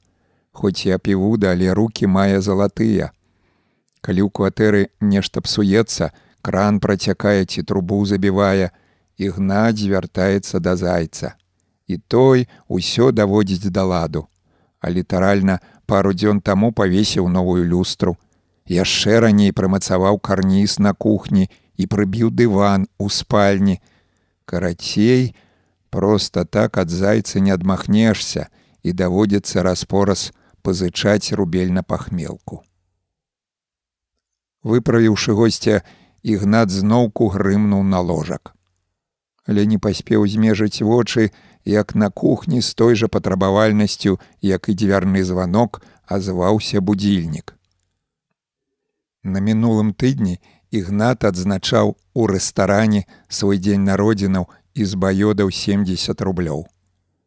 [0.51, 3.12] Хоць я піву, але руки мае залатыя.
[4.03, 6.11] Калі ў кватэры нешта псуецца,
[6.43, 8.75] кран працякае ці трубу забівае,
[9.17, 11.39] ігнаць звяртаецца да зайца.
[11.87, 14.27] І той усё даводзіць да ладу.
[14.83, 18.19] А літаральна пару дзён таму павесіў новую люстру.
[18.67, 21.47] Яшчэ раней прымацаваў карніз на кухні
[21.82, 23.81] і прыбіў дыван у спальні.
[24.44, 25.34] Карацей,
[25.90, 28.47] просто так ад зайца не адмахнешся
[28.82, 30.31] і даводзіцца распораз
[30.62, 32.62] пазычаць рубель на пахмелку.
[34.62, 35.82] Выправіўшы госця,
[36.22, 38.54] ігнат зноўку грымнуў на ложак.
[39.42, 41.34] Але не паспеў змежыць вочы,
[41.66, 47.58] як на кухні з той жа патрабавальнасцю, як і дзвярны званок азваўся будільнік.
[49.22, 50.38] На мінулым тыдні
[50.72, 56.65] ігнат адзначаў у рэстаране свой дзень народзінаў і збаёдаў 70 рублёў.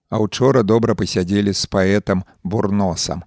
[0.10, 3.24] А учора добра пасядзелі з паэтам бурносам.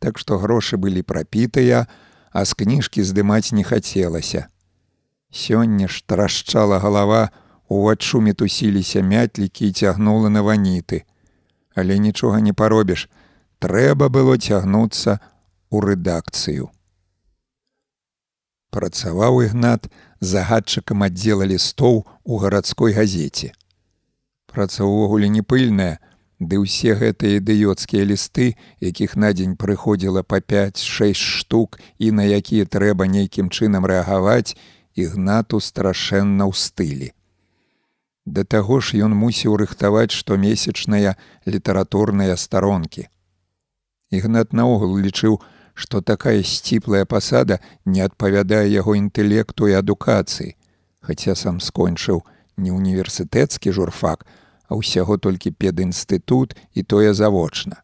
[0.00, 1.86] Так што грошы былі прапітыя,
[2.32, 4.48] а з кніжкі здымаць не хацелася.
[5.30, 7.30] Сёння ж трашчала галава,
[7.68, 11.04] уваччу мітусіліся мятлікі і цягнула на ваніты.
[11.74, 13.08] Але нічога не паробіш,
[13.60, 15.20] трэба было цягнуцца
[15.72, 16.68] ў рэдакцыю.
[18.72, 19.90] Працаваў ігнат
[20.24, 23.52] загадчыкам аддзела лістоў у гарадской газеце.
[24.48, 26.00] Праца ўвогуле не пыльная,
[26.40, 32.64] ды ўсе гэтыя ідыёцкія лісты, якіх на дзень прыходзіла па 5-6 штук і на якія
[32.64, 34.56] трэба нейкім чынам рэагаваць,
[34.96, 37.08] ігнату страшэнна ў стылі.
[38.24, 43.08] Да таго ж ён мусіў рыхтаваць штомесячныя літаратурныя старонкі.
[44.12, 45.40] Ігнат наогул лічыў,
[45.74, 50.56] што такая сціплая пасада не адпавядае яго інтэлекту і адукацыі,
[51.00, 52.22] хаця сам скончыў
[52.56, 54.26] не універсітэцкі журфак,
[54.68, 57.82] а ўсяго толькі педінстытут і тое завочна.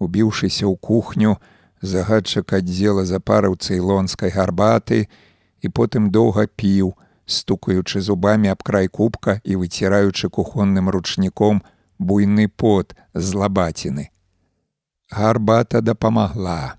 [0.00, 1.36] Убіўшыся ў кухню,
[1.80, 5.08] загадчык аддзела запарыў цейлонскай гарбаты
[5.60, 6.96] і потым доўга піў,
[7.26, 11.62] стукаючы зубамі аб край кубка і выціраючы кухонным ручніком
[11.98, 14.08] буйны пот з лабаціны.
[15.10, 16.78] Гарбата дапамагла.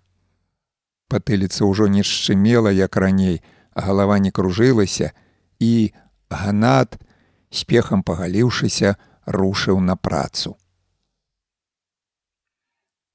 [1.12, 3.44] Патыліца ўжо не шчымела, як раней,
[3.76, 5.12] галава не кружылася,
[5.60, 5.92] і
[6.32, 6.96] ганат
[7.52, 8.96] спехам пагаліўшыся,
[9.28, 10.56] рушыў на працу.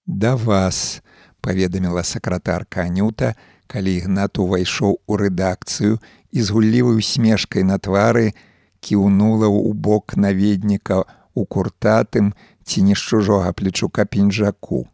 [0.06, 1.00] Да вас,
[1.40, 3.34] паведаміла сакратарка Анюта,
[3.66, 5.96] калі ігнат увайшоў у рэдакцыю
[6.30, 8.36] і з гуллівай смешкай на твары
[8.84, 12.36] кіўнула ў бок наведніка у куртатым
[12.68, 14.86] ці не з чужога плечука пінжаку.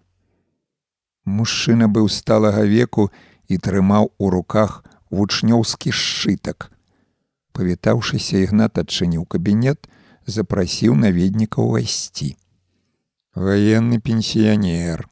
[1.25, 3.11] Мужчына быў сталага веку
[3.49, 6.71] і трымаў у руках вучнёўскі сшытак.
[7.53, 9.87] Павітаўшыся ігнат адчыніў кабінет,
[10.27, 12.35] запрасіў наведніка ўвайсці.
[13.35, 15.07] Ваенны пенсіянер.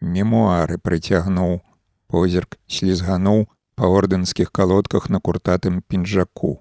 [0.00, 1.60] Мемуары прыцягнуў,
[2.08, 3.46] позірк слізгануў
[3.78, 6.58] па ордэнскіх калодках на куртатым пінжаку.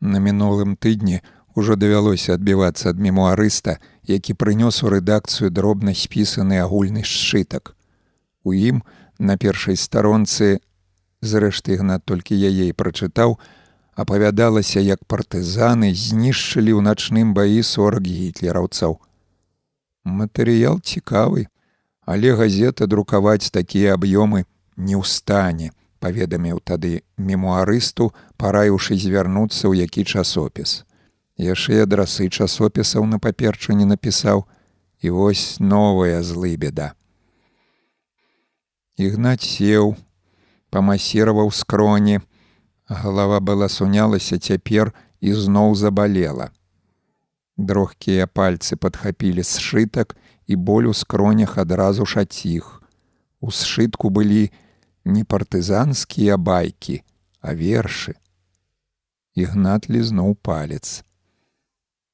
[0.00, 1.20] На мінулым тыдні
[1.56, 7.74] ўжо давялося адбівацца ад мемуарыста, які прынёс у рэдакцыю дробна спісаны агульны сшытак.
[8.44, 8.84] У ім
[9.18, 10.60] на першай старонцы
[11.24, 13.40] зрэшты ігнат толькі яе і прачытаў,
[13.96, 19.00] апавядалася, як партызаны знішчылі ў начным баі сорак гітлераўцаў.
[20.04, 21.48] Матэрыял цікавы,
[22.04, 24.44] але газета друкаваць такія аб'ёмы
[24.76, 30.85] не ў стане, паведаміў тады мемуарысту, параіўшы звярнуцца ў які часопіс.
[31.36, 34.44] Яшчэ адрасы часопісаў на паперчу не напісаў,
[35.00, 36.94] і вось новая злы беда.
[38.96, 39.96] Ігнаць сеў,
[40.70, 42.20] памасіраваў скроні,
[42.88, 46.50] Галава была сунялася цяпер і зноў забалела.
[47.56, 50.14] Дрохкія пальцы падхапілі сшытак
[50.46, 52.82] і боль у скронях адразу шаціх.
[53.40, 54.52] У сшытку былі
[55.04, 57.02] не партызанскія байкі,
[57.40, 58.14] а вершы.
[59.34, 61.05] Ігнат лізнуў палец.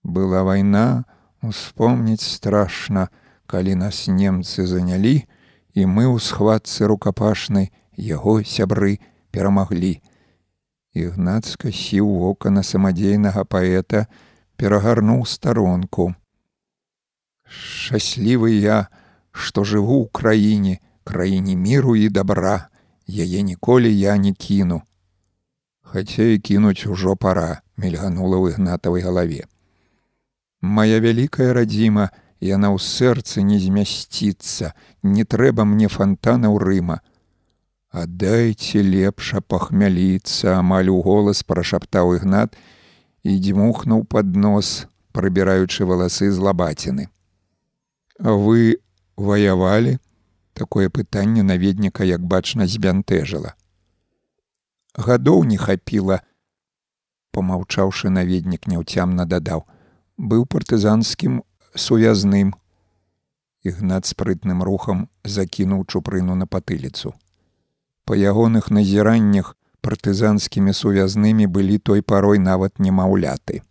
[0.02, 1.04] Была вайна,
[1.42, 3.08] успомніць страшна,
[3.46, 5.26] калі нас немцы занялі,
[5.74, 8.98] і мы ў схватцы рукапашнай яго сябры
[9.30, 10.02] перамаглі.
[10.92, 14.10] Ігнат скасіў вока на самадзейнага паэта,
[14.56, 16.12] перагарнуў старонку.
[17.46, 18.88] Шчаслівы я,
[19.30, 22.68] што жыву ў краіне, краіне міру і добра,
[23.08, 24.82] яе ніколі я не кіну.
[25.80, 29.44] Хаця і кінуць ужо пара, мільганула ў ігнатавай галаве.
[30.62, 37.02] Мая вялікая радзіма, яна ў сэрцы не змясціцца, не трэба мне фонтана ў рыма,
[37.92, 42.56] Аддайце лепша пахмяліцца, амаль у голас прашаптаў ігнат
[43.20, 47.12] і дзьмухнуў пад нос, прыбіраючы валасы з лабаціны.
[48.16, 48.80] Вы
[49.16, 49.98] ваявалі?
[50.56, 53.52] Такое пытанне наведніка, як бачна, збянтэжыла.
[54.96, 56.24] Гадоў не хапіла,
[57.36, 59.68] помаўчаўшы наведнік няўцямна дадаў,
[60.22, 61.42] быў партызанскім
[61.74, 62.54] сувязным.
[63.66, 67.14] Ігнат спрытным рухам закінуў чупрыну на патыліцу.
[68.06, 73.62] Па ягоных назіраннях партызанскімі сувязнымі былі той парой нават немаўляты.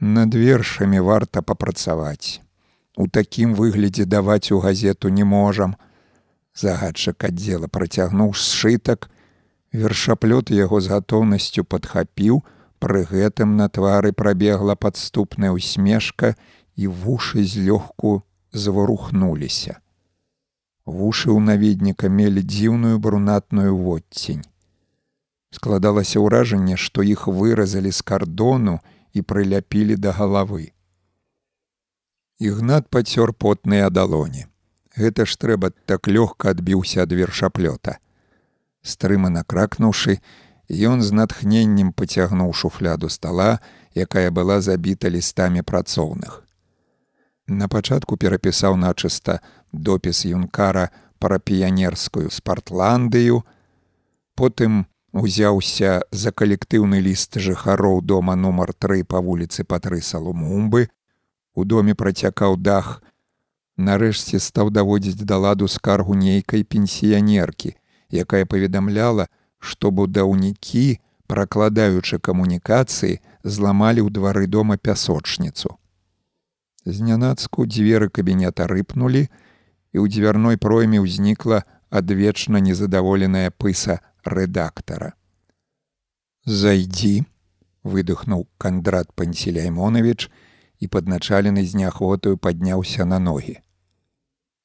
[0.00, 2.42] Над вершамі варта папрацаваць.
[2.96, 5.76] У такім выглядзе даваць у газету не можам.
[6.54, 9.10] Загадчык аддзела працягнуў сшытак,
[9.72, 12.42] вершаплёт яго з гатоўнасцю падхапіў,
[12.80, 16.34] пры гэтым на твары прабегла падступная усмешка
[16.76, 19.78] і вушы злёгку заварухнуліся.
[20.88, 24.42] Вушы ў наведніка мелі дзіўную брунатную водцень.
[25.52, 28.80] Складалася ўражанне, што іх выразалі з кардону
[29.12, 30.72] і прыляпілі да галавы.
[32.40, 34.46] Ігнат пацёр потныя далоні.
[34.96, 38.00] Гэта ж трэба так лёгка адбіўся ад вершаплёта.
[38.82, 40.18] Стрыма накракнуўшы,
[40.70, 43.58] ён з натхненнем пацягнуў шуфляду стала,
[43.94, 46.46] якая была забіта лістамі працоўных.
[47.50, 53.42] На пачатку перапісаў начыста допіс юнкара пра піянерскую спартландыю,
[54.38, 60.86] потым узяўся за калектыўны ліст жыхароў дома нумар тры па вуліцы патры салумумбы,
[61.54, 63.02] у доме працякаў дах,
[63.76, 67.74] нарэшце стаў даводзіць да ладу скаргу нейкай пенсіянеркі,
[68.14, 69.26] якая паведамляла,
[69.60, 70.98] што будаўнікі,
[71.30, 75.76] пракладаючы камунікацыі, зламалі ў двары дома пясочніцу.
[76.84, 79.28] Знянацку дзверы кабінета рыпнулі,
[79.92, 85.14] і ў дзвярной пройме ўзнікла адвечна незадаволеная пыса рэдактара.
[86.46, 87.26] Зайдзі,
[87.84, 90.30] выдохнуў кандрат Панселяймонавіч
[90.80, 93.60] і падначалены з неахвотаю падняўся на ногі.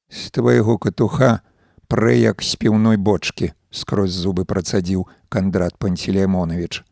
[0.10, 1.42] З твайго катуха
[1.88, 6.84] прэ як з піўной бочкі скрозь зубы працадзіў кандрат Панселяймонавіч.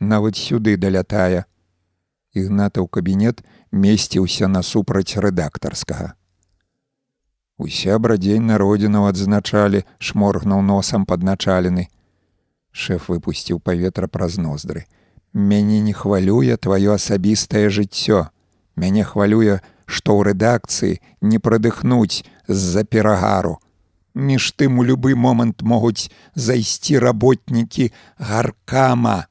[0.00, 1.44] Нават сюды далятае.
[2.32, 6.14] Ігнатаў кабінет месціўся насупраць рэдактарскага.
[7.60, 11.90] Уся брадзень народзінаў адзначалі, шморгнуў носам падначалены.
[12.72, 14.86] Шэф выпусціў паветра праз ноздры.
[15.34, 18.30] Мяне не хвалюе тваё асабістае жыццё.
[18.76, 23.58] Мяне хвалюе, што ў рэдакцыі не прадыхнуць з-за перагару.
[24.14, 29.26] Між тым у любы момант могуць зайсці работнікі гаркама.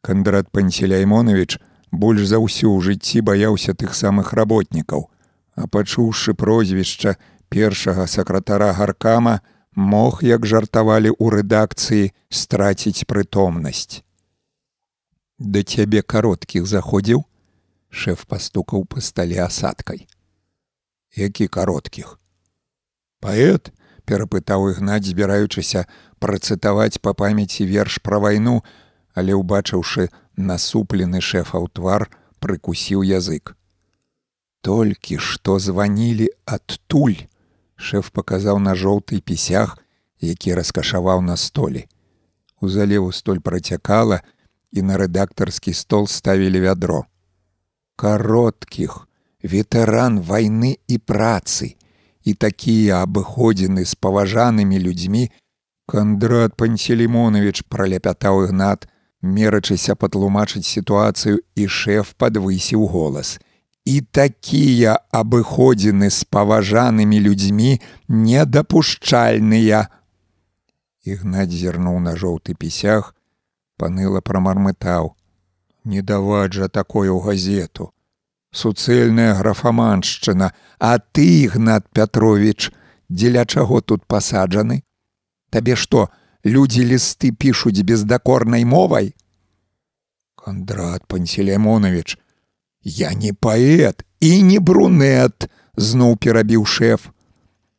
[0.00, 1.60] Кандрат Панселяймонович
[1.92, 5.10] больш за ўсю ў жыцці баяўся тых самых работнікаў,
[5.56, 7.16] а пачуўшы прозвішча
[7.48, 9.40] першага сакратара гаркама,
[9.76, 14.00] мог, як жартавалі ў рэдакцыі страціць прытомнасць.
[15.38, 17.28] Да цябе кароткіх заходзіў,
[17.92, 20.08] шэф пастукаў па стале асадкай.
[21.12, 22.16] Які кароткіх?
[23.20, 23.72] Паэт
[24.06, 25.86] перапытаў ігнаць, збіраючыся
[26.22, 28.62] працытаваць па памяці верш пра вайну,
[29.14, 33.56] але ўбачыўшы насуплены шэфаў твар, прыкусіў язык.
[34.60, 37.26] Толькі што званілі адтуль,
[37.76, 39.78] шэф паказаў на жоўты пісях,
[40.20, 41.86] які раскашаваў на столі.
[42.60, 44.22] У залеву столь працякала,
[44.72, 47.06] і на рэдактарскі стол ставілі вядро.
[47.96, 49.08] Кароткіх,
[49.42, 51.75] ветэран вайны і працы,
[52.26, 55.30] і такія абыходзіны з паважанымі людзьмі,
[55.86, 58.90] Кандрат Панселімонович праляпятаў ігнат,
[59.22, 63.38] мерачыся патлумачыць сітуацыю і шэф падвысіў голас.
[63.86, 67.78] І такія абыходзіны з паважанымі людзьмі
[68.10, 69.86] недапушчальныя.
[71.06, 73.14] Ігнаць зірнуў на жоўты пісях,
[73.78, 75.14] паныла прамармытаў:
[75.86, 77.94] «Не даваць жа такое ў газету.
[78.56, 82.72] Суцэльная графаманшчына, А ты, Ігнат Пятровіч,
[83.10, 84.82] дзеля чаго тут пасаджаны?
[85.50, 86.08] Табе што,
[86.42, 89.12] людзі лісты пішуць бездакорнай мовай?
[90.40, 92.16] Кандрат Панселямонович,
[92.80, 97.12] Я не паэт і не брунет, зноў перабіў шэф.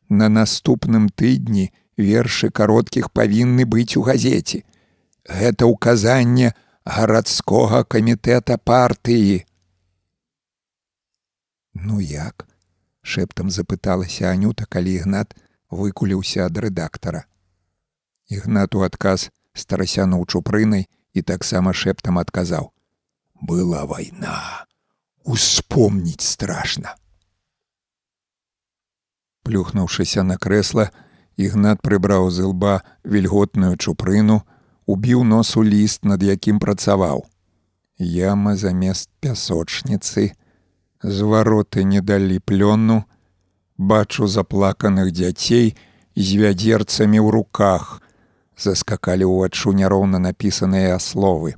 [0.08, 4.62] На наступным тыдні вершы кароткіх павінны быць у газеце.
[5.26, 6.54] Гэта ўказанне
[6.86, 9.47] гарадскога камітэта партыі.
[11.74, 12.48] Ну як?
[13.08, 15.34] шэптам запыталася Анюта, калі ігнат
[15.70, 17.24] выкуліўся ад рэдактара.
[18.28, 22.72] Ігнат у адказ старасянуў чупрынай і таксама шэптам адказаў:
[23.48, 24.68] «Была вайна,
[25.24, 26.96] успомніць страшна.
[29.48, 30.90] Плюхнуўшыся на крэсла,
[31.40, 34.42] ігнат прыбраў з лба вільготную чупрыну,
[34.84, 37.24] убіў нос у ліст, над якім працаваў.
[37.96, 40.36] Яма замест пясочніцы,
[41.02, 43.04] звароты не далі плённу,
[43.78, 45.76] бачу заплаканых дзяцей
[46.16, 48.02] з вядзерцамі ў руках,
[48.58, 51.54] заскакалі ўваччу няроўна напісаныя словы.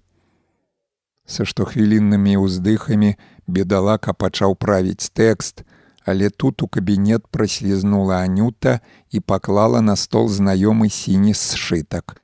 [1.24, 5.64] Са штохвіліннымі ўздыхамі бедалака пачаў правіць тэкст,
[6.04, 12.20] але тут у кабінет праслізнула анюта і паклала на стол знаёмы сіні сшытак.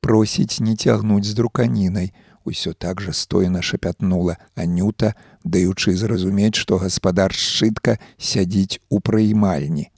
[0.00, 2.14] Просіць не цягнуць з друканінай,
[2.46, 5.14] усё так жа стоена шапятнула анюта,
[5.46, 9.90] даючы зразумець, што гаспадар сшытка сядзіць у прыймальні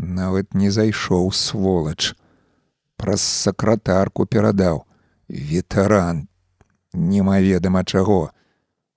[0.00, 2.14] нават не зайшоў сволач.
[2.96, 4.84] Праз сакратарку перадаў.
[5.28, 6.28] Ветэран.
[6.92, 8.30] Немаведама чаго.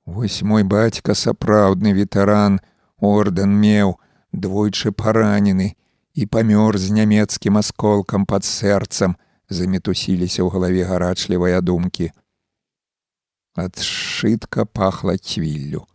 [0.06, 2.60] Вось мой бацька сапраўдны ветэран
[3.00, 4.00] ордэн меў
[4.32, 5.76] двойчы паранены
[6.14, 9.16] і памёр з нямецкім асколкам пад сэрцам
[9.50, 12.12] замітусіліся ў галаве гарачлівыя думкі
[13.56, 15.86] адшытка пахла цвіллю.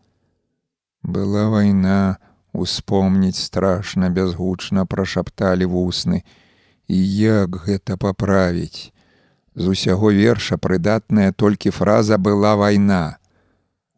[1.03, 2.19] Была вайна
[2.53, 6.23] успомніць страшна бязгучна прашапталі вусны.
[6.89, 8.93] І як гэта паправіць?
[9.55, 13.19] З усяго верша прыдатная толькі фраза была вайна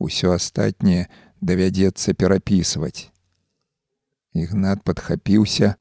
[0.00, 1.06] усё астатняе
[1.40, 3.12] давядзецца перапісваць.
[4.32, 5.76] Ігнат падхапіўся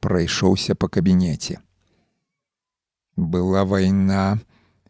[0.00, 1.58] прайшоўся па кабінеце.
[3.16, 4.38] Была вайна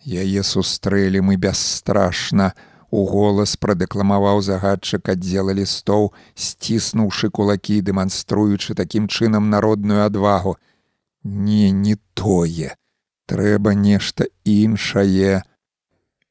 [0.05, 2.53] яе сустрэлі мы бясстрашна
[2.95, 10.57] у голас прадэкламаваў загадчык аддзела лістоў, сціснуўшы кулакі, дэманструючы такім чынам народную адвагу.
[11.25, 12.77] Не не тое,
[13.27, 15.43] трэба нешта іншае.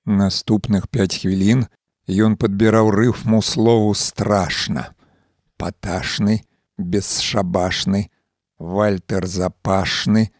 [0.05, 1.67] Наступных пяць хвілін
[2.07, 4.93] ён падбіраў рыфму слову страшна.
[5.57, 6.43] Паташны,
[6.77, 8.07] бесшабашны,
[8.59, 10.31] вальтер запашны,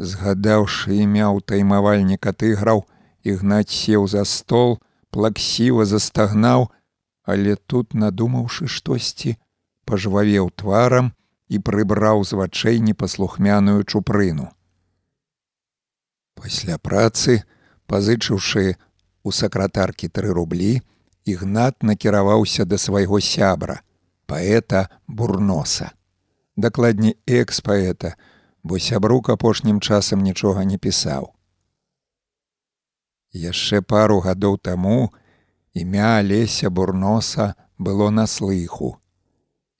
[0.00, 2.88] згадаўшы імя ўтаймавальніка тыграў,
[3.22, 4.80] ігнаць сеў за стол,
[5.12, 6.72] плаксіва застагнаў,
[7.28, 9.36] але тут надумаўшы штосьці,
[9.84, 11.12] пажвавеў тварам
[11.52, 14.48] і прыбраў з вачэй непаслухмяную чупрыну.
[16.40, 17.44] Пасля працы,
[17.84, 18.80] пазычыўшы
[19.22, 20.80] у сакратаркі тры рублі,
[21.28, 23.82] ігнат накіраваўся да свайго сябра,
[24.24, 25.92] паэта бурноса.
[26.56, 28.16] Дакладней экс-паэта,
[28.62, 31.32] бо сябрук апошнім часам нічога не пісаў.
[33.32, 35.10] Яшчэ пару гадоў таму
[35.72, 38.98] імя Леся Бурноса было на слыху.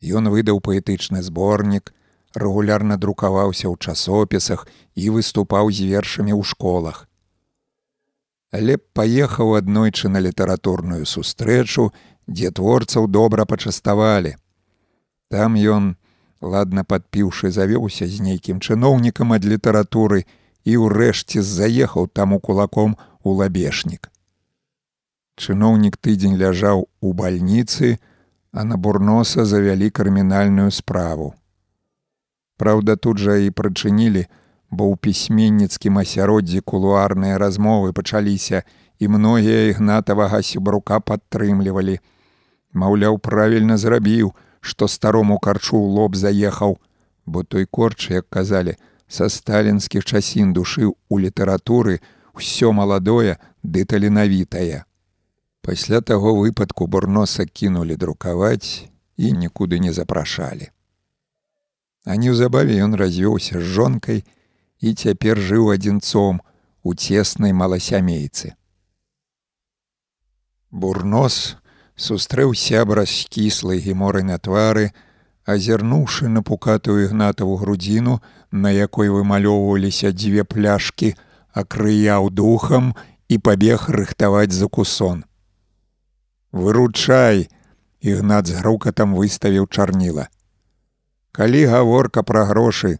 [0.01, 1.93] Ён выдаў паэтычны зборнік,
[2.35, 7.11] рэгулярна друкаваўся ў часопісах і выступаў з вершамі ў школах.
[8.51, 11.91] Але паехаў аднойчы на літаратурную сустрэчу,
[12.27, 14.35] дзе творцаў добра пачаставалі.
[15.31, 15.95] Там ён,
[16.41, 20.25] ладна падпіўшы, завёўся з нейкім чыноўнікам ад літаратуры
[20.65, 24.11] і ўрэшце заехаў таму кулаком у лабешнік.
[25.37, 27.99] Чыноўнік тыдзень ляжаў у бальніцы,
[28.53, 31.35] а на бурноса завялі крымінальную справу.
[32.61, 34.27] Праўда, тут жа і прычынілі,
[34.71, 38.63] бо ў пісьменніцкім асяроддзі кулуарныя размовы пачаліся,
[39.01, 41.97] і многія ігнатавага сябрука падтрымлівалі.
[42.77, 46.79] Маўляў, правільна зрабіў, што старому карчу ў лоб заехаў,
[47.27, 48.77] бо той корч, як казалі,
[49.09, 52.01] са сталінскіх часін душыў у літаратуры
[52.37, 54.85] ўсё маладое ды таленавітае.
[55.61, 60.71] Пасля таго выпадку бурноса кінулі друкаваць і нікуды не запрашалі.
[62.07, 64.25] А неўзабаве ён развёўся з жонкай
[64.81, 66.41] і цяпер жыў адзінцом
[66.83, 68.57] у цеснай маласямейцы.
[70.71, 71.57] Бурнос
[72.01, 74.91] сустрэў сябра з кіслай геморай на твары,
[75.45, 81.15] азірнуўшы на пукатую ігнатаву грудзіну, на якой вымалёўваліся дзве пляшкі,
[81.53, 82.95] акрыяў духам
[83.29, 85.25] і пабег рыхтаваць закусон.
[86.53, 87.49] Выручай,
[88.01, 90.29] ігнат з грукатам выставіў чарніла.
[91.33, 92.99] Калі гаворка пра грошы,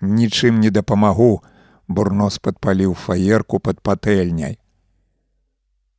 [0.00, 1.40] нічым не дапамагу,
[1.88, 4.58] бурнос падпаліў фаерку пад патэльняй.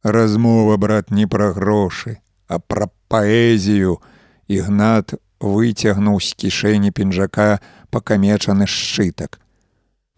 [0.03, 2.19] Размова брат не пра грошы,
[2.51, 4.03] а пра паэзію
[4.51, 9.39] ігнат выцягнуў з кішэні пінжака пакамечаны сшытак.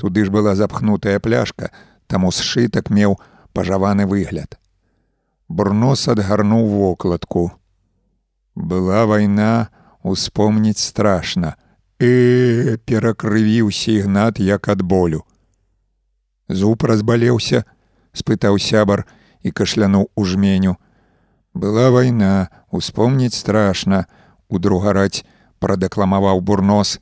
[0.01, 1.69] Туды ж была запхнутая пляшка,
[2.09, 3.21] таму сшытак меў
[3.53, 4.57] пажаваны выгляд.
[5.47, 7.53] Бурнос адгарнуў вокладку.
[8.55, 9.69] Была вайна,
[10.01, 11.55] успомніць страшна.
[12.01, 15.23] Э, перакрывіўся ігнат як ад болю.
[16.49, 17.63] Зуб разбалеўся,
[18.11, 19.05] спытаў сябар
[19.45, 20.75] і кашлянуў у жменю.
[21.53, 24.05] Была вайна, успомніць страшна,
[24.49, 25.25] у другараць
[25.61, 26.97] прадакламаваў бурнос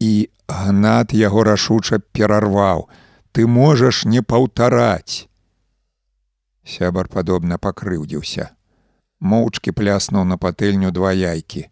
[0.00, 2.88] і гнат яго рашуча перарваў.
[3.32, 5.28] Ты можаш не паўтараць.
[6.64, 8.50] Сябар падобна пакрыўдзіўся.
[9.20, 11.68] Моўчкі пляснуў на патэльню два яйкі.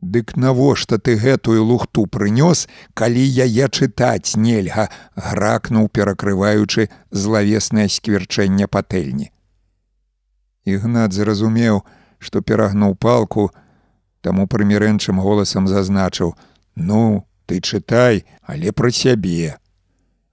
[0.00, 9.33] Дык навошта ты гэтую лухту прынёс, калі яе чытаць нельга, гракнуў, перакрываючы злавеснае скверчэнне патэльні.
[10.64, 11.84] Ігнат зразумеў,
[12.18, 13.50] што перагнуў палку,
[14.24, 16.32] таму прымірэнчым голасам зазначыў:
[16.88, 19.60] «Ну, ты чытай, але пра сябе.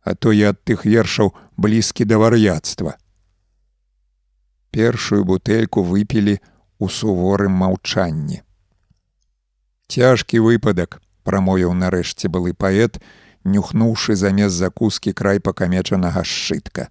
[0.01, 2.95] А то я ад тых вершаў блізкі да вар'яцтва.
[4.71, 6.39] Першую бутэльку выпілі
[6.79, 8.41] ў суворым маўчанні.
[9.91, 13.03] Цяжкі выпадак, прамовіў нарэшце былы паэт,
[13.43, 16.87] нюхнуўшы замест закускі край пакамечанага сшытка.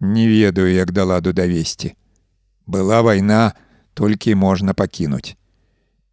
[0.00, 1.94] Не ведаю, як да ладу давесці
[2.70, 3.52] была вайна
[3.94, 5.36] толькі можна пакінуць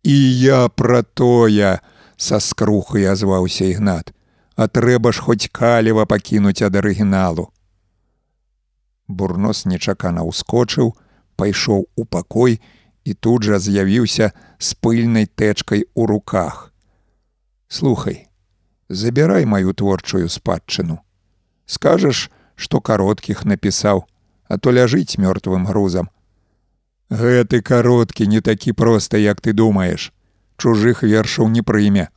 [0.08, 1.80] і я пра тое
[2.18, 4.14] са скрухай азваўся ігнат.
[4.56, 7.52] А трэба ж хоць калева пакінуць ад арыгіналу
[9.08, 10.96] бурнос нечакана ўскочыў
[11.40, 12.58] пайшоў у пакой
[13.08, 16.74] і тут жа з'явіўся з пыльнай тэчкай у руках.
[17.68, 18.28] Слухай
[18.90, 21.04] забірай маю творчую спадчыну.
[21.68, 24.08] Скажаш што кароткіх напісаў
[24.48, 26.10] а то ляжыць мёртвым грузам
[27.10, 30.12] Гэты кароткі не такі проста, як ты думаеш.
[30.58, 32.10] Чужых вершаў не прыме.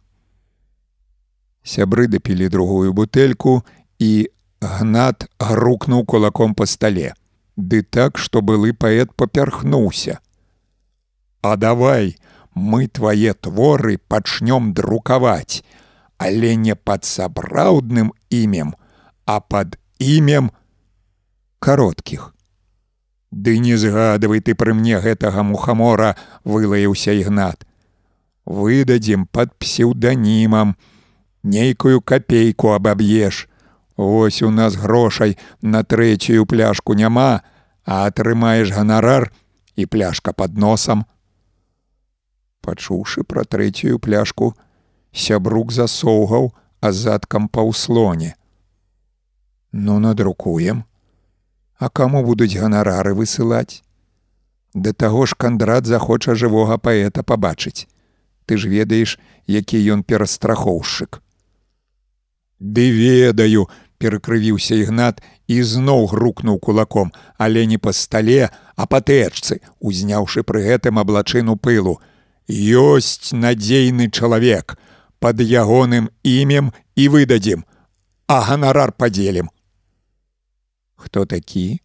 [1.63, 3.63] Сябры дапілі другую бутэльку
[3.99, 7.15] і гнат грукнуў кулаком па стале.
[7.57, 10.19] Ды так, што былы паэт папярхнуўся.
[11.43, 12.17] А давай
[12.55, 15.63] мы твае творы пачнём друкаваць,
[16.19, 18.75] але не пад сапраўдным імем,
[19.25, 20.51] а пад імем
[21.61, 22.35] кароткіх.
[23.31, 27.63] Ды не згадывай ты пры мне гэтага мухамора, вылаяўся ігнат.
[28.45, 30.75] Выдадзім пад псеўданімам,
[31.43, 33.47] нейкую капейку абаб'еш.
[33.97, 37.43] Вось у нас грошай на трэцюю пляшку няма,
[37.85, 39.31] а атрымаеш ганарар
[39.77, 41.07] і пляшка под носам.
[42.61, 44.55] Пачуўшы пра трэцюю пляшку,
[45.13, 48.35] сябрук засоўгаў азадкам па ўслоне.
[49.73, 50.85] Ну надрукуем,
[51.81, 53.81] А каму будуць ганарары высылаць?
[54.75, 57.89] Да таго ж кандрат захоча жывога паэта пабачыць.
[58.45, 59.17] Ты ж ведаеш,
[59.49, 61.23] які ён перастрахоўшчык.
[62.61, 63.65] Ды ведаю,
[63.97, 70.61] перакрывіўся ігнат і зноў грукнуў кулаком, але не па стале, а па тэчцы, узняўшы пры
[70.69, 71.97] гэтым аблачыну пылу.
[72.49, 74.77] Ёсць надзейны чалавек,
[75.19, 77.65] пад ягоным імем і выдадзім,
[78.29, 79.49] а ганарар падзелім.
[81.01, 81.81] Хто такі?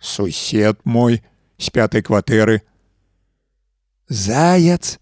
[0.00, 1.20] Сусед мой
[1.58, 2.64] з пятай кватэры.
[4.08, 4.96] Заяц,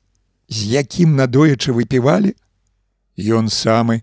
[0.51, 2.35] з якім надоечы выпівалі?
[3.15, 4.03] Ён самы,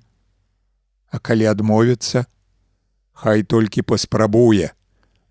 [1.12, 2.24] А калі адмовіцца,
[3.12, 4.72] Хай толькі паспрабуе,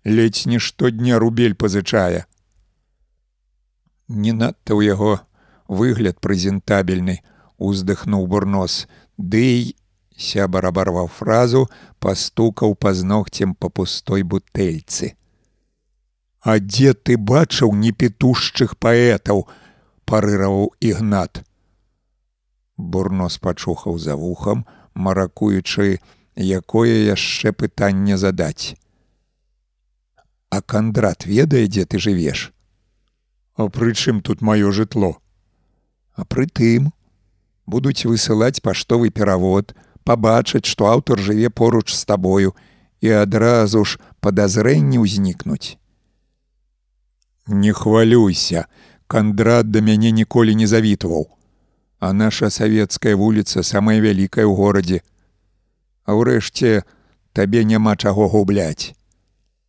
[0.05, 2.29] ледзь не штодня рубель пазычае.
[4.07, 5.25] Не надта ў яго
[5.65, 7.25] выгляд прэзентабельны,
[7.57, 8.85] уздыхнуў бурнос,
[9.17, 9.73] Дый
[10.21, 11.67] сябар абарваў фразу,
[11.99, 15.15] пастукаў пазногцем па пустой бутэльцы.
[16.41, 19.45] А дзе ты бачыў непетушчых паэтаў,
[20.05, 21.43] парыраваў ігнат.
[22.77, 25.99] Бурнос пачухаў за вухам, маракуючы,
[26.35, 28.73] якое яшчэ пытанне задаць.
[30.49, 32.51] А кандрат ведае, дзе ты жывеш.
[33.55, 35.17] А прычым тут маё жытло.
[36.13, 36.91] А пры тым
[37.65, 42.55] будуць высылаць паштовы перавод, пабачыць, што аўтар жыве поруч з табою
[43.01, 45.77] і адразу ж падазрэнні ўзнікнуць.
[47.47, 48.65] Не хвалюйся,
[49.07, 51.29] кандрат да мяне ніколі не завітваў
[52.01, 54.99] а наша савецкая вуліца самая вялікая ў горадзе.
[56.09, 56.81] А ўрэшце
[57.37, 58.97] табе няма чаго губляць.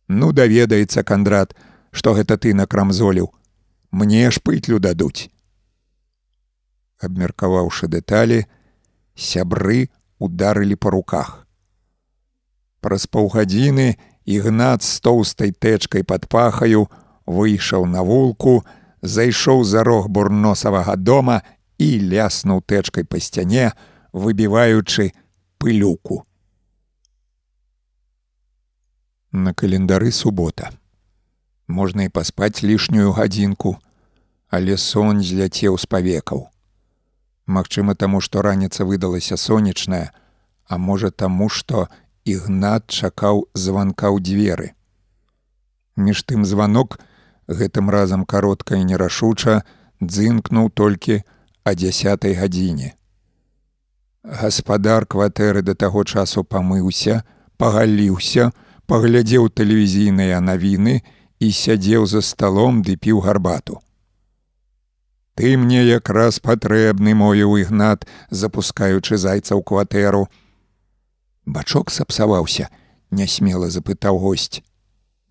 [0.09, 1.53] Ну даведаецца кандрат,
[1.93, 3.29] што гэта ты накрамзоліў.
[3.93, 5.29] Мне ж пытлю дадуць.
[6.97, 8.49] Абмеркаваўшы дэталі,
[9.13, 11.43] сябры ударылі па руках.
[12.79, 16.87] Праз паўгадзіны ігнат з тоўстай тэчкай пад пахаю
[17.25, 18.63] выйшаў на вулку,
[19.01, 21.41] зайшоў за рог бурносавага дома
[21.77, 23.71] і ляснуў тэчкай па сцяне,
[24.13, 25.11] выбіваючы
[25.57, 26.23] пылюку.
[29.31, 30.71] На календары субота.
[31.67, 33.77] Можна і паспаць лішнюю гадзінку,
[34.49, 36.52] але сон зляцеў з павекаў.
[37.45, 40.11] Магчыма, таму, што раніца выдалася сонечная,
[40.65, 41.87] а можа таму, што
[42.23, 44.71] ігнат чакаў званка ў дзверы.
[45.95, 46.99] Між тым званок
[47.47, 49.61] гэтым разам каротка і нерашуча
[49.99, 51.21] дзынкнуў толькі
[51.63, 52.95] а дзясятай гадзіне.
[54.23, 57.23] Гаспадар кватэры да таго часу памыўся,
[57.59, 58.51] пагаліўся,
[58.87, 61.03] паглядзеў тэлевізійныя навіны
[61.43, 63.82] і сядзеў за сталом ды піў гарбату.
[65.35, 70.29] Ты мне якраз патрэбны мою ігнат, запускаючы зайца ў кватэру.
[71.45, 72.69] Бачок сапсаваўся,
[73.09, 74.61] нясмела запытаў госць.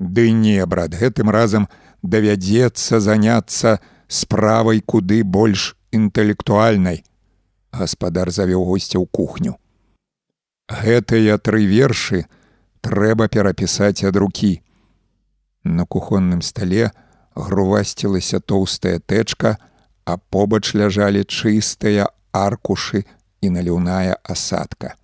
[0.03, 1.69] Ды не, брат, гэтым разам
[2.03, 7.05] давядзецца заняцца справай куды больш інтэлектуальнай.
[7.71, 9.55] Гаспадар завёў госця ў кухню.
[10.67, 12.27] Гэтыя тры вершы
[12.83, 14.63] трэба перапісаць ад рукі.
[15.63, 16.91] На кухонным стале
[17.39, 19.57] грувасцілася тоўстая тэчка,
[20.05, 23.05] а побач ляжалі чыстыя аркушы
[23.41, 24.95] і наліўная асадка.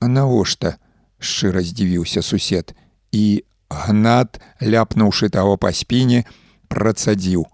[0.00, 0.78] А навошта
[1.18, 2.74] шчыра здзівіўся сусед
[3.12, 6.24] і гнат, ляпнуўшы таго па спіне,
[6.68, 7.46] працадзіў: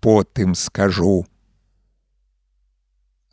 [0.00, 1.26] потым скажу.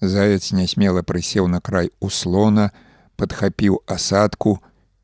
[0.01, 2.71] Заяц нясмела прысеў на край услона,
[3.15, 4.59] падхапіў асадку,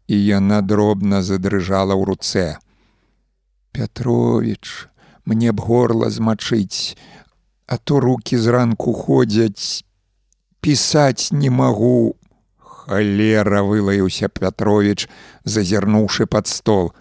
[0.09, 2.47] і яна дробна задрыжала ў руцэ.
[3.71, 4.89] Пятровіч,
[5.25, 6.97] мне б горла змачыць,
[7.67, 9.83] а то руки зранку ходзяць,
[10.61, 12.15] пісаць не магу.
[12.59, 15.09] Халера вылаяўся Пятровіч,
[15.43, 16.93] зазірнуўшы пад стол.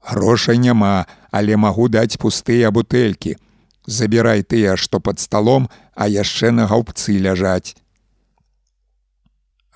[0.00, 3.36] Грошай няма, але магу даць пустыя бутэлькі
[3.90, 7.76] забірай тыя, што пад сталом, а яшчэ на гаўбцы ляжаць.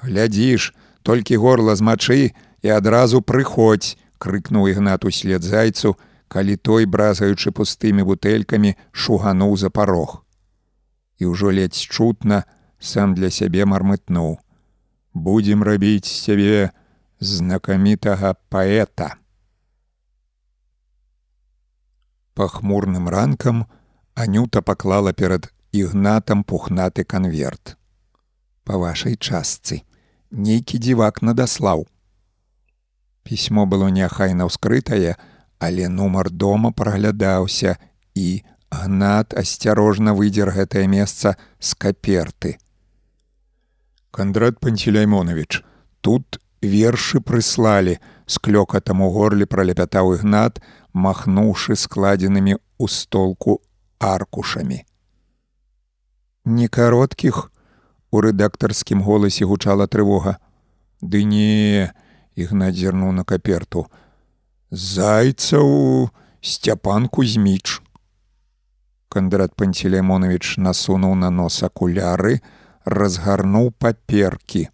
[0.01, 5.97] Глядзіш, толькі горла змачы і адразу прыходзь, крыкнуў ігнат услед зайцу,
[6.35, 10.27] калі той, бразаючы пустымі бутэлькамі, шугануў за парог.
[11.23, 12.43] І ўжо ледзь чутна
[12.83, 14.43] сам для сябе мармытнуў:
[15.15, 16.75] Будзем рабіць сябе
[17.23, 19.15] знакамітага паэта.
[22.35, 23.67] Пахмурным ранкам,
[24.15, 27.79] Анюта паклала перад ігнатам пухнаты канверт.
[28.67, 29.83] Па вашай частцы
[30.35, 31.87] нейкі дзівак надаслаў.
[33.23, 35.15] Пісьмо было няхайна ўскрытае,
[35.59, 37.77] але нумар дома праглядаўся
[38.15, 42.59] і гнат асцярожна выдзер гэтае месца з каперты.
[44.11, 45.63] Кандрат Панцеляймонович,
[46.01, 50.61] тут вершы прыслалі, з клёкатам у горле праляпятаў ігнат,
[50.93, 53.61] махнуўшы складзенымі ў столку
[53.99, 54.85] аркушамі.
[56.45, 57.51] Не кароткіх
[58.11, 60.39] у рэдактарскім голасе гучала трывога.
[61.01, 61.93] Ды не,
[62.37, 63.87] ігнат зірнуў на каперту.
[64.75, 66.11] Зайцаў
[66.43, 67.79] сцяпан кузьміч.
[69.07, 72.41] Кандрат Панцелеймонович насунуў на нос акуляры,
[72.83, 74.65] разгарнуў паперкі.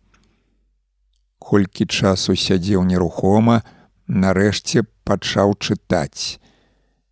[1.37, 3.61] Колькі часу сядзеў нерухома,
[4.09, 6.41] нарэшце пачаў чытаць.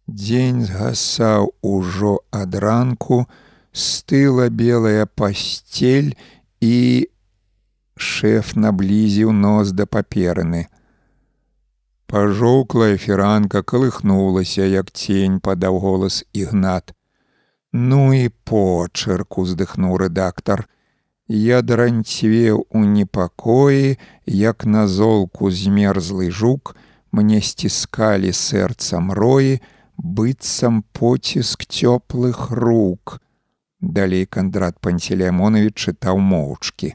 [0.08, 3.28] Дзень згасаў ужо ад ранку,
[3.76, 6.16] стыла белая пасцель
[6.64, 7.04] і
[8.00, 10.72] шэф наблізіў нос да паперыны.
[12.08, 16.94] Пажоўклая фіранка калыхнулася, як цень падаў голас ігнат.
[17.72, 20.64] Ну і почырку здыхнуў рэдактар.
[21.28, 26.76] Я дранцвеў у непакоі, як на золку змерзлы жук,
[27.12, 29.60] мне сціскалі сэрцам роі,
[29.98, 33.20] быццам поціск цёплых рук.
[33.80, 36.94] Далей кандрат Панцелямонович чытаў моўчкі.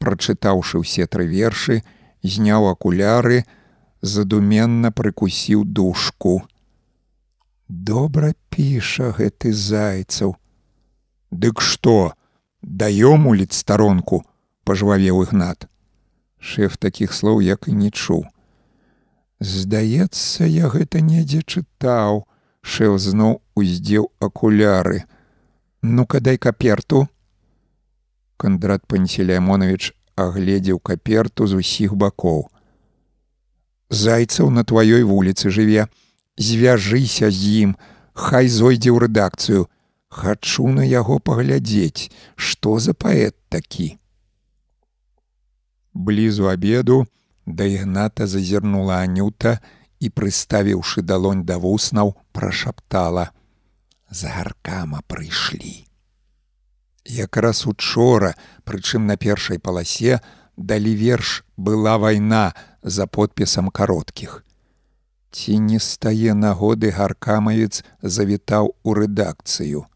[0.00, 1.84] Прачытаўшы ўсе тры вершы,
[2.26, 3.44] зняў акуляры,
[4.02, 6.42] задуменна прыкусіў душку.
[7.68, 10.36] Добра піша гэты зайцаў.
[11.30, 12.14] Дык што,
[12.62, 14.22] даём уліт старонку,
[14.64, 15.66] пажвавеў ігнат.
[16.38, 18.26] Шэф такіх слоў як і не чуў.
[19.40, 22.24] Здаецца, я гэта недзе чытаў,
[22.66, 25.04] Шэў зноў уздзеў акуляры.
[25.82, 27.06] Ну-ка дай каперту.
[28.36, 32.48] Кандрат Панселямонович агледзеў каперту з усіх бакоў.
[33.90, 35.86] Зайцаў на тваёй вуліцы жыве,
[36.36, 37.76] звяжыся з ім,
[38.12, 39.68] хай зойдзе ў рэдакцыю.
[40.08, 43.98] Хачу на яго паглядзець, што за паэт такі.
[45.92, 47.04] Блізу абеду
[47.46, 49.58] да ігната зазірнула анюта
[50.00, 53.30] і, прыставіўшы далонь да вуснаў, прашаптала:
[54.10, 55.85] «За гаркама прыйшлі.
[57.08, 60.20] Якраз учора, прычым на першай паласе,
[60.56, 64.42] далі верш была вайна за подпісам кароткіх.
[65.30, 69.86] Ці не стае нагоды гаркамавец завітаў у рэдакцыю.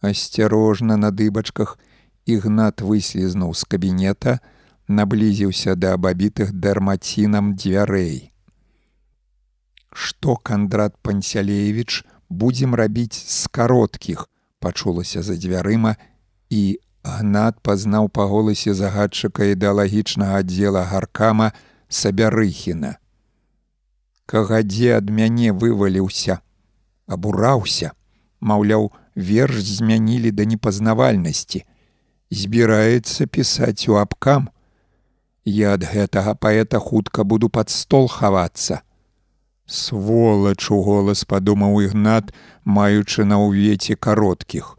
[0.00, 1.78] Асцярожна на дыбачках
[2.26, 4.38] ігнат выслізнуў з кабінета,
[4.86, 8.30] наблізіўся да абабітых дэрмацінам дзвярэй.
[9.90, 14.28] Што кандрат Пансялеевич будзем рабіць з кароткіх,
[14.64, 15.94] пачулася за дзвярыма
[16.50, 16.64] і
[17.04, 21.52] гнат пазнаў па голасе загадчыка ідэалагічнага аддзела гаркама
[22.02, 22.98] сабярыхіна
[24.26, 26.40] кагадзе ад мяне вываліўся,
[27.06, 27.92] абураўся,
[28.40, 31.64] маўляў, верш змянілі да непазнавальнасці,
[32.30, 34.48] збіраецца пісаць у абкам.
[35.44, 38.80] Я ад гэтага паэта хутка буду пад стол хавацца.
[39.66, 42.32] Сволач у голас падумаў ігнат,
[42.64, 44.76] маючы на ўвеце кароткіх.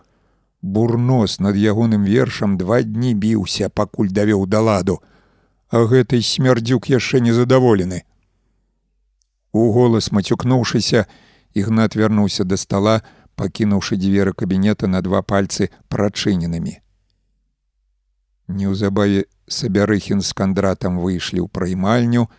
[0.61, 5.01] Бурнос над ягоным вершам два дні біўся, пакуль давёў да ладу,
[5.69, 8.05] а гэтай смярдзюк яшчэ незадаволены.
[9.53, 11.05] У голас мацюкнуўшыся,
[11.53, 13.01] ігнат вярнуўся да стола,
[13.35, 16.81] пакінуўшы дзверы кабінета на два пальцы прачыненымі.
[18.47, 22.29] Неўзабаве сабярыхін з кандратам выйшлі ў праймальню,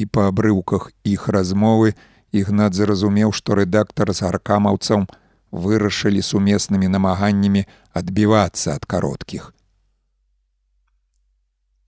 [0.00, 1.94] і па абрыўках іх размовы
[2.32, 5.06] ігнат зразумеў, што рэдактар з аркамаўцам
[5.52, 9.52] вырашылі сумеснымі намаганнямі адбівацца ад кароткіх.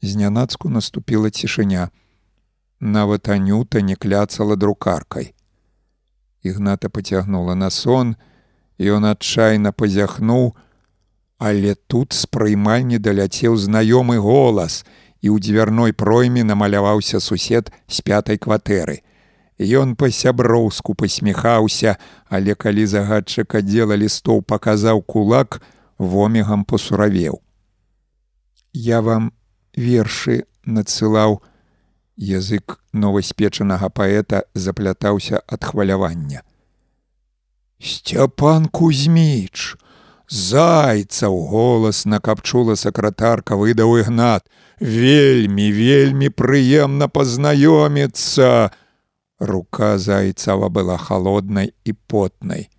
[0.02, 1.90] Знянацку наступіла цішыня.
[2.80, 5.32] Нават анюта не кляцала друкаркай.
[6.42, 8.16] Ігната поцягнула на сон,
[8.78, 10.58] і ён адчайна пазяхнуў,
[11.38, 14.82] але тут з прыймальні даляцеў знаёмы голас,
[15.22, 19.00] і ў дзвярной пройме намаляваўся сусед з пятай кватэры.
[19.62, 21.94] Ён па-сяброўску пасміхаўся,
[22.26, 25.62] але калі загадчык аддзела лістоў паказаў кулак,
[25.98, 27.38] вомігам посуравеў.
[28.72, 29.32] Я вам
[29.76, 31.40] вершы надсылаў,
[32.22, 36.42] Язык новаспечанага паэта заплятаўся ад хвалявання.
[37.80, 39.74] Сцяпан Кузьміч!
[40.32, 44.48] Зайцаў голас накапчула сакратарка выдаў ігнат.
[44.80, 48.72] Вельмі, вельмі прыемна пазнаёміцца.
[49.36, 52.70] Рука зайцава была холоднай і потнай.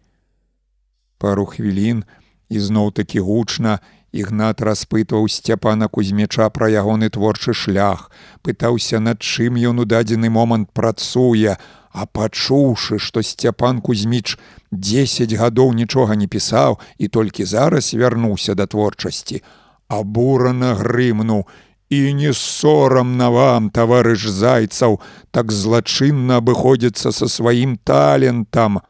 [1.22, 2.02] Пару хвілін
[2.50, 8.12] ізноў такі гучна, Ігнат распытваў сцяпана кузьмеча пра ягоны творчы шлях,
[8.46, 11.58] пытаўся над чым ён у дадзены момант працуе,
[11.90, 14.38] а пачуўшы, што сцяпан кузьміч
[14.70, 19.42] 10 гадоў нічога не пісаў і толькі зараз вярнуўся да творчасці,
[19.90, 21.50] абурана грымну
[21.90, 25.02] і не сорамна вам, таварыш зайцаў,
[25.34, 28.82] так злачынна абыходзіцца са сваім талентам.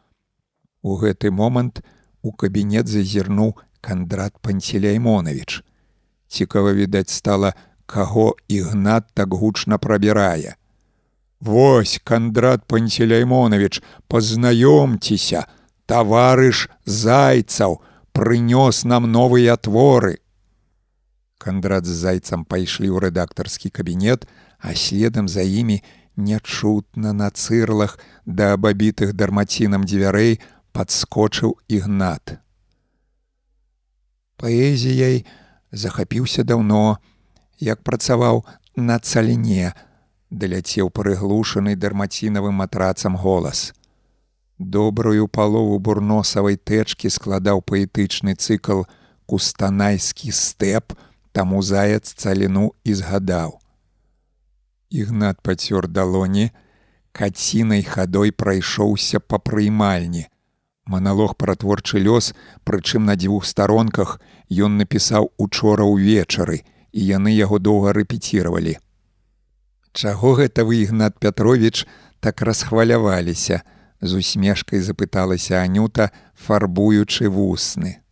[0.84, 1.80] У гэты момант
[2.22, 5.64] у кабінет зазірнуў Кандрат Панцеляймонович.
[6.28, 7.54] Цікава відаць стала,
[7.86, 10.56] каго ігнат так гучна прабірае.
[11.44, 15.44] Вось кандрат панцеляймонавіч, пазнаёмцеся,
[15.86, 17.84] таварыш зайцаў
[18.16, 20.24] прынёс нам новыя творы.
[21.38, 24.24] Кандрат з зайцам пайшлі ў рэдактарскі кабінет,
[24.64, 25.84] а следам за імі
[26.16, 30.40] нячутна на цырлах да абабітых дармацінам дзвярэй
[30.72, 32.40] падскочыў ігнат.
[34.38, 35.26] Паэзіяй
[35.72, 36.98] захапіўся даўно,
[37.60, 38.44] як працаваў
[38.76, 39.74] на цаліне,
[40.30, 43.74] даляцеў прыглушаны дармацінавым матрацам голас.
[44.58, 48.86] Добрую палову бурносавай тэчкі складаў паэтычны цыкл
[49.26, 50.94] кустанайскі стэп,
[51.34, 53.60] таму заяц цаліну і згадаў.
[54.90, 56.52] Ігнат пацёр далоні,
[57.12, 60.30] кацінай хадой прайшоўся па прыймальні.
[60.86, 62.34] Маналог пра творчы лёс,
[62.64, 64.20] прычым на дзвюх старонках
[64.52, 68.78] ён напісаў учора ўвечары, і яны яго доўга рэпеціравалі.
[69.94, 71.88] Чаго гэта вы, Ігнат Пятровіч,
[72.20, 73.62] так расхваляваліся,
[74.02, 78.04] з усмешкай запыталася Анюта, фарбуючы вусны.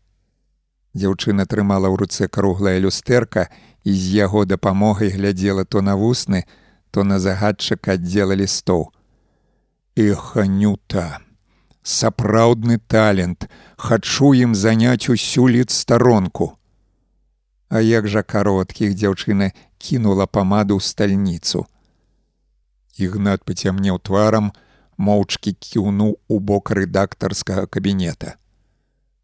[0.96, 3.48] Дзяўчына трымала ў руцэ круглая люстэрка
[3.84, 6.46] і з яго дапамогай глядзела то на вусны,
[6.92, 8.92] то на загадчык аддзела лістоў.
[9.96, 11.20] Эх, Анюта!
[11.84, 16.58] Сапраўдны талент, хачу ім заняць усю літ старонку.
[17.70, 21.66] А як жа кароткіх дзяўчына кінула памаду ў стальніцу.
[22.98, 24.52] Ігнат пацямнеў тварам,
[24.98, 28.38] моўчкі кіўнуў у бок рэдактарскага кабінета.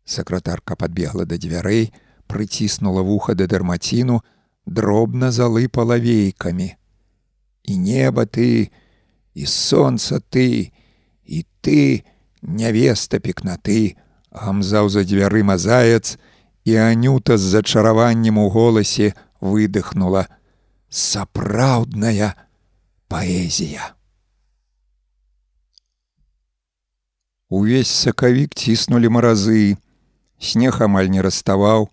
[0.05, 1.93] Сакратарка падбегла да дзвярэй,
[2.25, 4.23] прыціснула вуха да дармаціну,
[4.65, 6.73] дробна залыпала вейкамі
[7.67, 8.71] і неба ты,
[9.35, 10.71] і сонца ты,
[11.27, 12.07] і ты,
[12.47, 13.99] нявеста пекнаты,
[14.31, 16.17] гамзаў за дзвярыма заяц,
[16.63, 20.27] і анюта з зачараваннем у голасе выдыхнула:
[20.89, 22.35] сапраўдная
[23.07, 23.93] паэзія.
[27.49, 29.79] Увесь сакавік ціснулі маразы,
[30.39, 31.87] снег амаль не раставаў,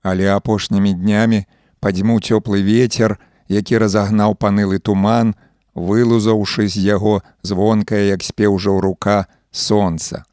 [0.00, 1.44] але апошнімі днямі
[1.80, 5.36] падзьму цёплы ветер, які разагнаў панылы туман,
[5.76, 10.24] вылузаўшы з яго звонкая, як спеў жа ў рука сонца.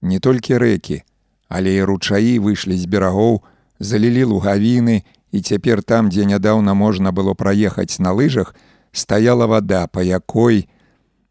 [0.00, 1.02] Не толькі рэкі,
[1.48, 3.42] але і ручаі выйшлі з берагоў,
[3.78, 8.54] залілі лугавіны, і цяпер там, дзе нядаўна можна было праехаць на лыжах,
[8.92, 10.68] стаяла вада, па якой,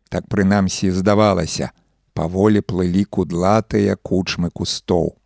[0.09, 1.71] так прынамсі здавалася,
[2.13, 5.17] паволі плылі кудлатыя кучмы кустоў.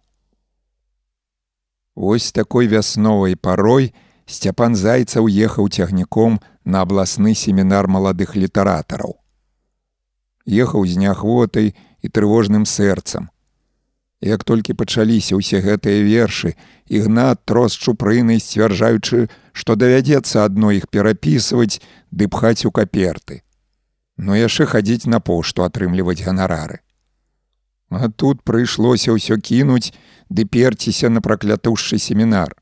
[1.95, 3.91] Вось такой вясновай парой,
[4.31, 9.20] Сцяпан зайцаў ехаў цягніком на абласны семінар маладых літаратараў.
[10.45, 13.29] Ехаў з няхвотай і трывожным сэрцам.
[14.21, 16.53] Як толькі пачаліся ўсе гэтыя вершы,
[16.85, 23.41] ігнат трос чупрыны, сцвярджаючы, што давядзецца адно іх перапісваць ды пхаць у каперты.
[24.17, 26.85] Но яшчэ хадзіць на пошту атрымліваць ганарары.
[27.89, 29.89] А тут прыйшлося ўсё кінуць
[30.29, 32.53] ды перціся на праклятушшы семінар.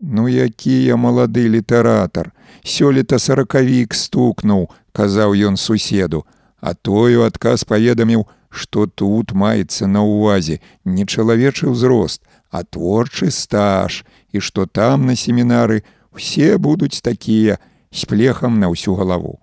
[0.00, 2.30] Ну які я малады літаратар,
[2.62, 6.22] сёлета сорокавік стукнуў, казаў ён суседу,
[6.60, 13.30] а той у адказ паведаміў, што тут маецца на ўвазе не чалавечы ўзрост, а творчы
[13.34, 15.82] стаж і што там на семінары
[16.14, 17.58] все будуць такія
[17.90, 19.42] з плехам на ўсю галаву.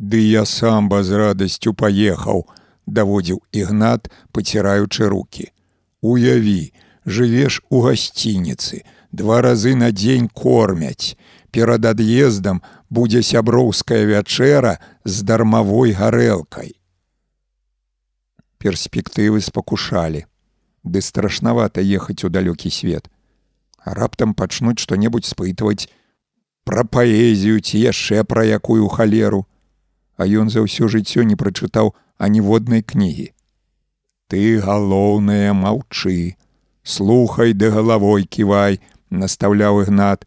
[0.00, 2.48] Ды я сам ба з радасцю паехаў,
[2.88, 5.52] даводзіў ігнат, паціраючы руки.
[6.00, 6.72] Уяві,
[7.06, 11.16] жывеш у гасцініцы, два разы на дзень кормяць.
[11.50, 16.78] Перад ад'ездам будзе сяброўская вячэра з дармавой гарэлкай.
[18.58, 20.26] Перспектывы спакушалі,
[20.84, 23.10] ды страшнавата ехаць у далёкі свет.
[23.82, 25.88] А раптам пачнуць што-небудзь спытваць
[26.62, 29.46] пра паэзію ці яшчэ пра якую халеру,
[30.20, 33.32] А ён за ўсё жыццё не прачытаў аніводнай кнігі.
[34.28, 36.36] Ты галоўнае маўчы,
[36.82, 38.80] слухай ды галавой ківай,
[39.10, 40.26] настаўляў ігнат,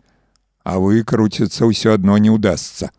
[0.64, 2.92] а выкруціцца ўсё адно не ўдасца,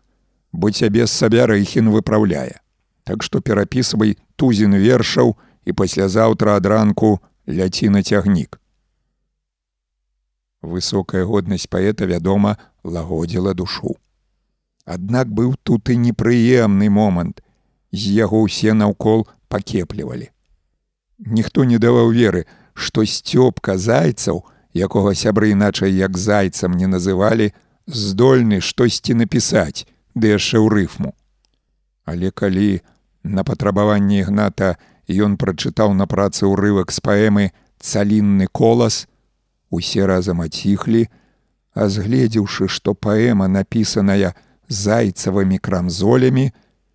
[0.51, 2.61] бо цябе з сабе рэйхін выпраўляе.
[3.05, 8.59] Так што перапісвай тузін вершаў і паслязаўтра ад ранку ляці на цягнік.
[10.65, 13.97] Высокая годнасць паэта, вядома, лагодзіла душу.
[14.85, 17.41] Аднак быў тут і непрыемны момант.
[17.93, 20.29] З яго ўсе наўкол пакеплівалі.
[21.17, 24.43] Ніхто не даваў веры, што сцёпка зайцаў,
[24.75, 27.51] якога сябры іначай як зайцам не называлі,
[27.87, 31.15] здольны штосьці напісаць, ды яшчэ ў рыфму.
[32.05, 32.83] Але калі
[33.23, 34.75] на патрабаванне ігната
[35.09, 37.45] ён прачытаў на працы ўрывак з паэмы
[37.79, 39.07] цалінны колас,
[39.71, 41.07] усе разам аціхлі,
[41.75, 44.31] А згледзеўшы, што паэма напісаная
[44.71, 46.45] зайцавымі крамзолямі,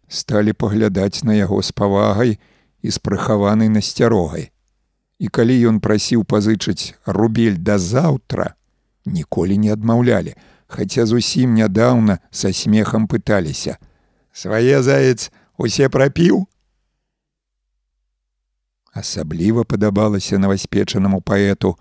[0.08, 2.32] сталі паглядаць на яго з павагай
[2.80, 4.48] і з прыхаванай насцярогай.
[5.20, 8.56] І калі ён прасіў пазычыць рубель да заўтра,
[9.04, 10.32] ніколі не адмаўлялі,
[10.66, 13.76] хаця зусім нядаўна са смехам пыталіся:
[14.32, 15.28] «Свае заяц
[15.60, 16.48] усе прапіў,
[18.92, 21.76] Асабліва падабалася новаспечанаму паэту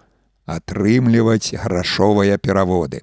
[0.46, 3.02] атрымліваць грашовыя пераводы.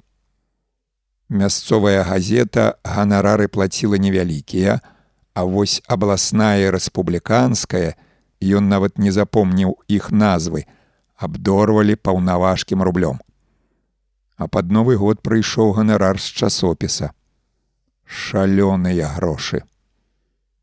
[1.29, 4.79] Мясцовая газета ганарары плаціла невялікія,
[5.35, 7.99] а вось абласная рэспубліканская,
[8.41, 10.67] ён нават не запомніў іх назвы,
[11.17, 13.21] абдорвалі паўнаважкім рублём.
[14.37, 17.13] А пад новы год прыйшоў ганарар з часопіса.
[18.05, 19.65] Шалёныя грошы.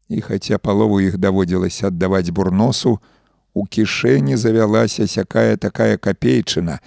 [0.10, 3.00] І хаця палову іх даводзілася аддаваць бурносу,
[3.54, 6.80] у кішэні завялася сякая такая капейчына,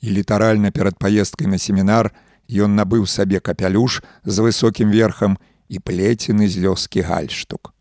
[0.00, 2.12] і літаральна перад паездкай на семінар
[2.48, 7.73] ён набыў сабе капялюш з высокім верхам і плецены з лёскі гальштук.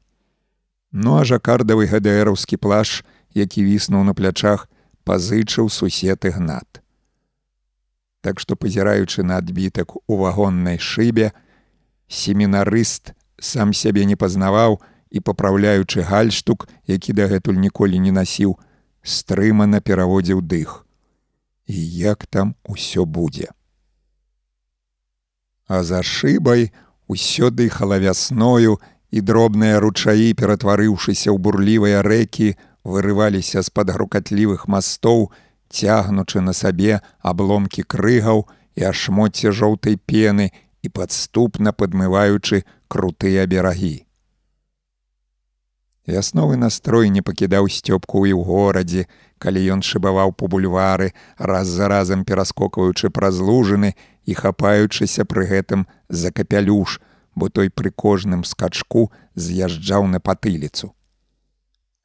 [0.93, 3.01] Ну а жакардавы гадэраўскі плаш,
[3.33, 4.69] які віснуў на плячах,
[5.03, 6.85] пазычыў сусед ігнат.
[8.22, 11.33] Так што пазіраючы на адбітак у вагоннай шыбе,
[12.08, 14.79] семінарыст сам сябе не пазнаваў,
[15.13, 18.58] і папраўляючы гальштук, які дагэтуль ніколі не насіў,
[19.01, 20.85] стрымана пераводзіў дых.
[21.65, 23.49] І як там усё будзе.
[25.67, 26.74] А за шыбай
[27.08, 28.81] усё дыхала вясною
[29.13, 35.29] і дробныя ручаі, ператварыўшыся ў бурлівыя рэкі, вырываліся з-пад грукатлівых мастоў,
[35.69, 40.49] цягнучы на сабе абломкі крыгаў і ашмоце жоўтай пены
[40.81, 44.10] і падступна падмываючы крутыя берагі.
[46.10, 51.88] Вясновы настрой не пакідаў сцёпку і ў горадзе, калі ён шыбаваў по бульвары, раз за
[51.88, 53.94] разам пераскокваючы праз лужыны
[54.26, 56.99] і хапаючыся пры гэтым за капялюш,
[57.35, 60.94] бо той пры кожным скачку з'язджаў на патыліцу.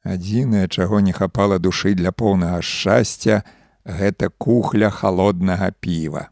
[0.03, 3.43] Адзінае, чаго не хапала душы для поўнага шчасця,
[3.85, 6.29] гэта кухля холоднага піва.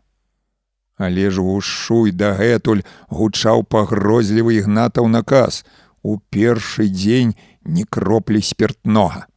[0.97, 5.65] Але ж ушуй дагэтуль гучаў пагрозлівы ігнатаў наказ.
[6.01, 9.27] У першы дзень ні кроплі спиртнога.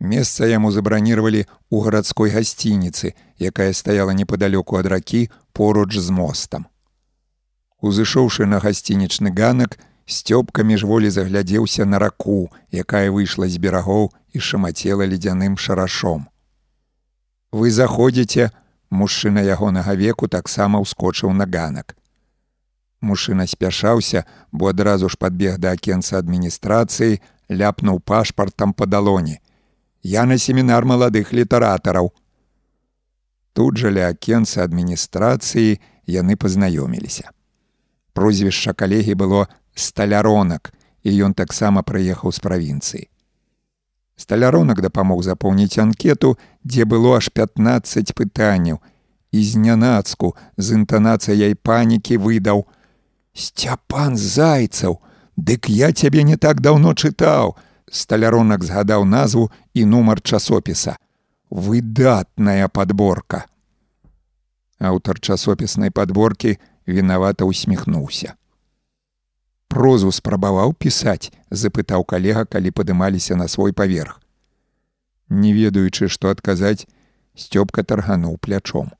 [0.00, 6.66] Месца яму забранівалі ў гарадской гасцініцы, якая стаяла непадалёку ад ракі поруч з мостам.
[7.80, 15.04] Узышоўшы на гасцінічны ганак, сцёпка міжволі заглядзеўся на раку, якая выйшла з берагоў і шамацела
[15.04, 16.28] ледзяным шарашом.
[17.52, 18.50] Вы заходзіце,
[18.90, 21.96] мужчына ягонага веку таксама ўскочыў на ганак.
[23.00, 29.38] Мужчына спяшаўся, бо адразу ж падбег да акенца адміністрацыі, ляпнуў пашпартам па далоні.
[30.02, 32.12] Я на семінар маладых літаратараў.
[33.52, 37.35] Тут жа ля акенца адміністрацыі яны пазнаёміліся.
[38.16, 39.44] Прозвішча калегі было
[39.76, 40.72] сталяронак,
[41.04, 43.04] і ён таксама прыехаў з правінцыі.
[44.16, 48.80] Сталяронак дапамог запоўніць анкету, дзе было аж 15 пытанняў,
[49.36, 52.64] і знянацку з інтанацыяй панікі выдаў:
[53.36, 54.96] Сцяпан зайцаў,
[55.36, 57.56] Дык я цябе не так даўно чытаў.
[57.92, 60.96] Сталяронак згадаў назву і нумар часопіса.
[61.50, 63.44] Выдатная подборка.
[64.80, 68.34] Аўтар часопіснай подборкі вінавата усміхнуўся.
[69.68, 74.20] Прозу спрабаваў пісаць, запытаў калега, калі падымаліся на свой паверх.
[75.28, 76.86] Не ведаючы, што адказаць,
[77.34, 78.92] сцёпка таргануў плячом.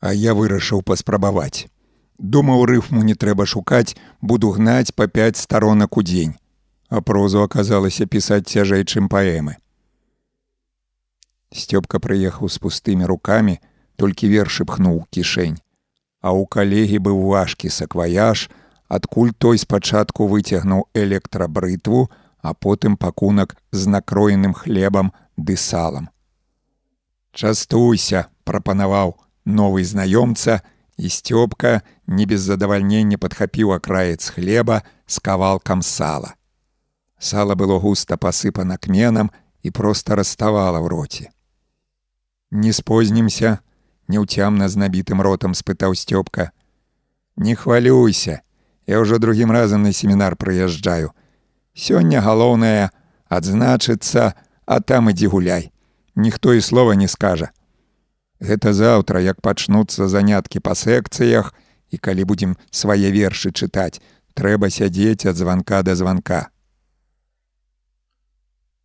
[0.00, 1.66] А я вырашыў паспрабаваць.
[2.18, 6.38] Думаў рыфму не трэба шукаць, буду гнаць па пяць старонак у дзень,
[6.88, 9.58] а прозу аказалася пісаць цяжэй, чым паэмы.
[11.52, 13.58] Сцёпка прыехаў з пустымі рукамі,
[13.96, 15.58] толькі вершы пхнуў кішэнь.
[16.26, 18.48] А ў калегі быў важкі сакваяж,
[18.90, 22.10] адкуль той спачатку выцягнуў электрабрытву,
[22.42, 26.10] а потым пакунак з накроеным хлебам ды салам.
[27.30, 36.34] Частуйся, прапанаваў новы знаёмца, і сцёпка не без задавальнення падхапіў акраец хлеба з кавалкам сала.
[37.18, 39.30] Сала было густа пасыпана кменам
[39.62, 41.26] і проста раставала ў роце.
[42.50, 43.60] Не спознімся,
[44.08, 46.50] неўцямна з набітым ротам спытаў сцёпка.
[47.36, 48.40] Не хвалюйся,
[48.86, 51.12] я ўжо другім разам на семінар прыязджаю.
[51.74, 52.90] Сёння галоўнае
[53.28, 54.32] адзначыцца,
[54.66, 55.72] а там ідзі гуляй.
[56.14, 57.50] Ніхто і слова не скажа.
[58.40, 61.52] Гэта заўтра, як пачнуцца заняткі па секцыях
[61.90, 64.00] і калі будзем свае вершы чытаць,
[64.36, 66.48] трэба сядзець ад званка да званка.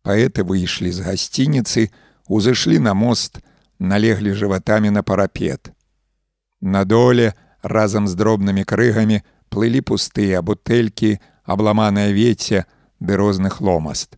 [0.02, 1.92] Паэты выйшлі з гасцініцы,
[2.26, 3.38] узышлі на мост,
[3.82, 5.72] налеглі жыватамі на парапет.
[6.60, 12.64] На доле разам з дробнымі крыгамі плылі пустыя бутэлькі, абламанае вецце
[13.00, 14.16] ды розных ломаст.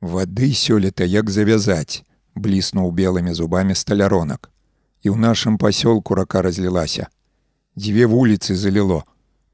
[0.00, 2.04] Вады сёлета як завязаць,
[2.36, 4.50] бліснуў белымі зубамі сталяронак.
[5.02, 7.08] І ў нашым пасёлку рака разлілася.
[7.78, 9.04] Дзве вуліцы заліло,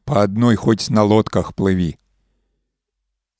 [0.05, 1.97] па адной хоць на лодках плыві.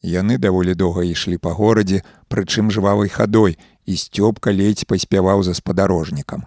[0.05, 6.47] Яны даволі доўга ішлі па горадзе, прычым жвавай хадой, і сцёпка ледзь паспяваў за спадарожнікам.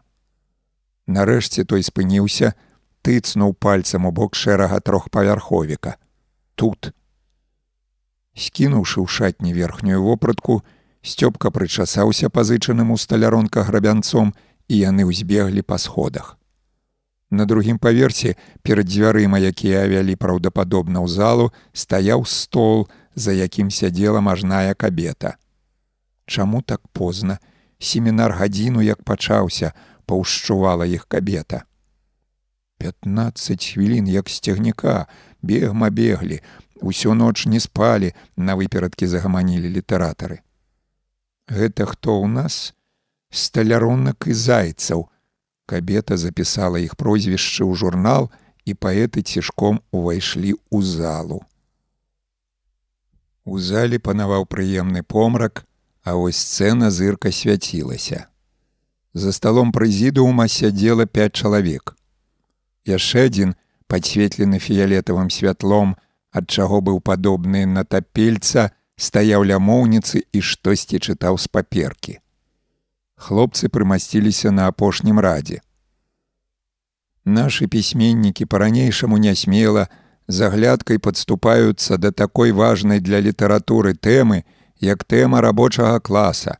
[1.08, 2.54] Нарэшце той спыніўся,
[3.02, 5.96] тыцнуў пальцам у бок шэрага трохпавярховіка.
[6.56, 6.92] Тут.
[8.36, 10.64] Скінуўшы ў шатні верхнюю вопратку,
[11.02, 14.34] сцёпка прычасаўся пазычаным у сталяронка грабянцом
[14.68, 16.36] і яны ўзбеглі па сходах.
[17.30, 24.22] На другім паверсе перад дзвярыма, якія авялі праўдападобна ў залу, стаяў стол, за якім сядзела
[24.22, 25.36] мажная кабета.
[26.28, 27.40] Чаму так позна?
[27.80, 29.72] Семінар гадзіну як пачаўся,
[30.06, 31.64] паўшчувала іх кабета.
[32.78, 35.08] Пятнаццаць хвілін як сцягніка,
[35.42, 36.42] бегма беглі,
[36.82, 40.44] усю ноч не спалі, на выперадкі загаманілі літаратары.
[41.48, 42.76] Гэта хто ў нас?
[43.32, 45.08] Сталяронак і зайцаў.
[45.66, 48.30] Кабета запісала іх прозвішчы ў журнал,
[48.68, 51.40] і паэты цішком увайшлі ў залу.
[53.48, 55.64] У зале панаваў прыемны помрак,
[56.08, 58.28] а вось сцэна зырка свяцілася.
[59.14, 61.98] За сталом прэзідуума сядзела пять чалавек.
[62.88, 63.56] Яшчэ адзін,
[63.92, 65.98] падсветлены фіялетавым святлом,
[66.32, 72.20] ад чаго быў падобны на тапельца, стаяў ля моўніцы і штосьці чытаў з паперкі.
[73.20, 75.60] Хлопцы прымасціліся на апошнім радзе.
[77.26, 79.90] Нашы пісьменнікі па-ранейшаму нясмела,
[80.28, 84.46] заглядкай падступаюцца да такой важнай для літаратуры тэмы,
[84.82, 86.58] як тэма рабочага класа.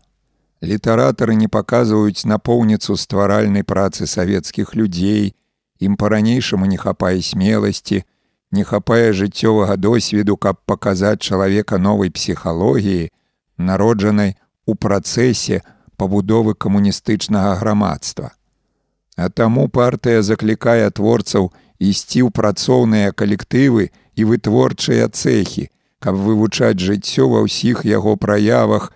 [0.64, 5.36] Літаратары не паказваюць напоўніцу стваральнай працы савецкіх людзей,
[5.80, 8.04] ім па-ранейшаму не хапае смеласці,
[8.52, 13.12] не хапае жыццёвага досведу, каб паказаць чалавека новай псіхалогіі,
[13.58, 14.36] народжанай
[14.66, 15.62] у працэсе
[15.98, 18.34] пабудовы камуністычнага грамадства.
[19.18, 27.28] А таму партыя заклікае творцаў ісці ў працоўныя калектывы і вытворчыя цэхі, каб вывучаць жыццё
[27.32, 28.94] ва ўсіх яго праявах.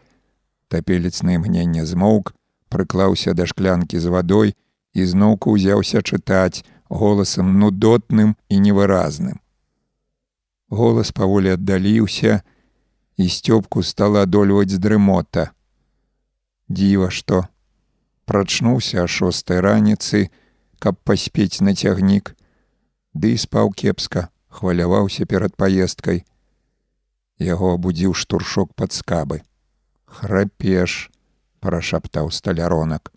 [0.69, 2.33] Тапелецны імгнення змоўк,
[2.69, 4.55] прыклаўся да шклянкі з вадой
[4.93, 9.39] і зноўку ўзяўся чытаць голасам нудотным і невыразным.
[10.69, 12.43] Голас паволі аддаліўся,
[13.17, 15.51] і сцёпку стала адольваць з дрымота.
[16.71, 17.47] Дзіва што.
[18.25, 20.31] Прачнуўся а шостой раніцы,
[20.79, 22.35] каб паспець на цягнік,
[23.13, 26.23] ды і спаў кепска, хваляваўся перад паездкай,
[27.41, 29.41] яго абудзіў штуршок пад скабы.
[30.05, 31.09] Храпеш,
[31.59, 33.11] прашаптаў сталяронак.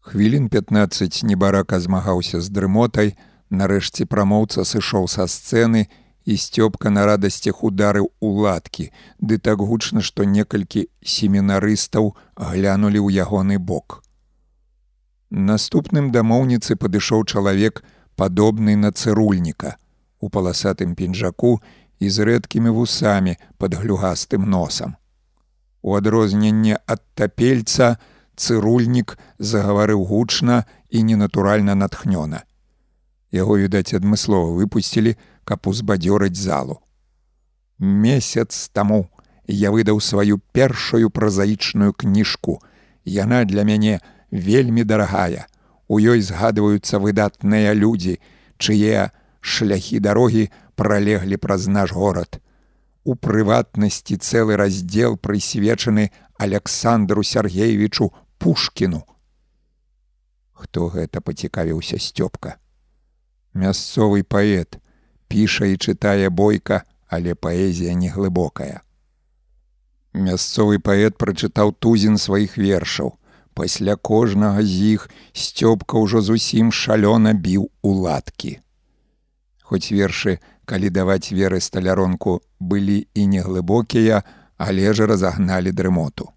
[0.00, 3.16] Хвілін 15 небарака змагаўся з дрымотай,
[3.50, 5.88] нарэшце прамоўца сышоў са сцэны
[6.24, 13.58] і сцёпка на радасцях ударыў уладкі, ды так гучна, што некалькі семінарыстаў глянулі ў ягоны
[13.58, 14.02] бок.
[15.30, 17.84] Наступным дамоўніцы падышоў чалавек,
[18.16, 19.76] падобны на цырульніка,
[20.20, 21.60] у паласатым пінжаку
[22.00, 24.96] і з рэдкімі вусамі пад глюгастым носам.
[25.82, 28.00] У адрозненне ад тапельца
[28.36, 32.44] цырульнік загаварыў гучна і ненатуральна натхнёна.
[33.30, 36.80] Яго, відаць, адмыслова выпусцілі, каб узбадзёраць залу.
[37.78, 39.08] Месяц таму
[39.46, 42.60] я выдаў сваю першую празаічную кніжку.
[43.04, 44.00] Яна для мяне
[44.30, 45.46] вельмі дарагая.
[45.88, 48.20] У ёй згадваюцца выдатныя людзі,
[48.58, 52.40] чые шляхі дарогі пралеглі праз наш горад.
[53.04, 56.08] У прыватнасці цэлы раздзел прысвечаны
[56.40, 59.04] Александру Сергеевичу Пушкіну.
[60.56, 62.56] Хто гэта пацікавіўся сцёпка?
[63.52, 64.80] Мясцовы паэт
[65.28, 68.80] піша і чытае бойка, але паэзія неглыбокая.
[70.16, 73.18] Мясцовы паэт прачытаў тузін сваіх вершаў.
[73.52, 78.60] Пасля кожнага з іх сцёпка ўжо зусім шалёна біў у ладкі.
[79.62, 84.22] Хоць вершы калі даваць веры сталяронку былі і неглыбокія,
[84.56, 86.30] але ж разагналі дрымоту.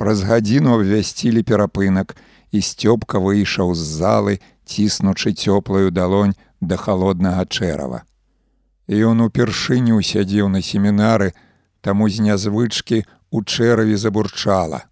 [0.00, 2.16] Праз гадзіну абвясцілі перапынак,
[2.56, 8.04] і сцёпка выйшаў з залы, ціснучы цёплую далонь да халоднага чэрава.
[8.88, 11.32] І ён упершыню сядзеў на семінары,
[11.84, 14.86] таму з нязвычкі у чэраве забурчала.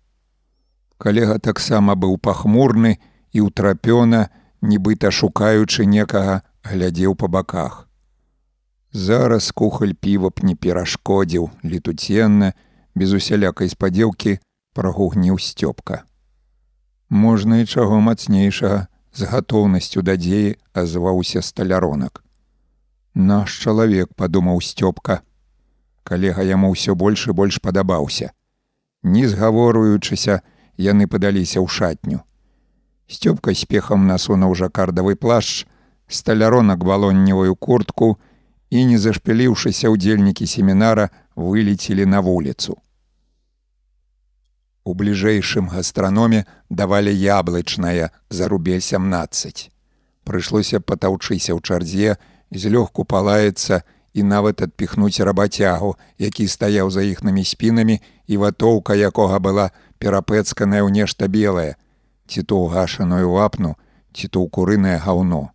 [0.98, 2.98] Калега таксама быў пахмурны
[3.32, 4.28] і ўтрапёна,
[4.60, 7.88] нібыта шукаючы некага глядзеў па баках.
[8.92, 12.54] Зараз кухаль піва б не перашкодзіў летуценна,
[12.94, 14.38] без усялякай спадзеўкі
[14.72, 16.04] прагугніў сцёпка.
[17.10, 22.22] Можна і чаго мацнейшага з гатоўнасцю дадзеі азваўся сталяронак.
[23.14, 25.22] Наш чалавек падумаў сцёпка.
[26.02, 28.30] Калега яму ўсё больш і больш падабаўся.
[29.02, 30.42] Не згаворуючыся,
[30.78, 32.22] яны падаліся ў шатню.
[33.06, 35.66] Сцёпка спехам насунуў жакардавы плашч,
[36.08, 38.18] сталяронак балонневую куртку
[38.70, 42.76] і, не зашпіліўшыся ўдзельнікі семінара, вылецелі на вуліцу.
[44.84, 49.70] У бліжэйшым гастраноме давалі яблычнае за рубель 17.
[50.28, 52.20] Прыйшлося патаўчыся ў чарзе,
[52.52, 53.80] злёгку палаецца
[54.12, 60.92] і нават адпіхнуць рабацягу, які стаяў за іхнымі спінамі і ватоўка якога была перапэцканая ў
[60.92, 61.80] нешта белае,
[62.28, 63.74] ці то ўгашаную вапну,
[64.12, 65.53] ці то ў курынае гаўно.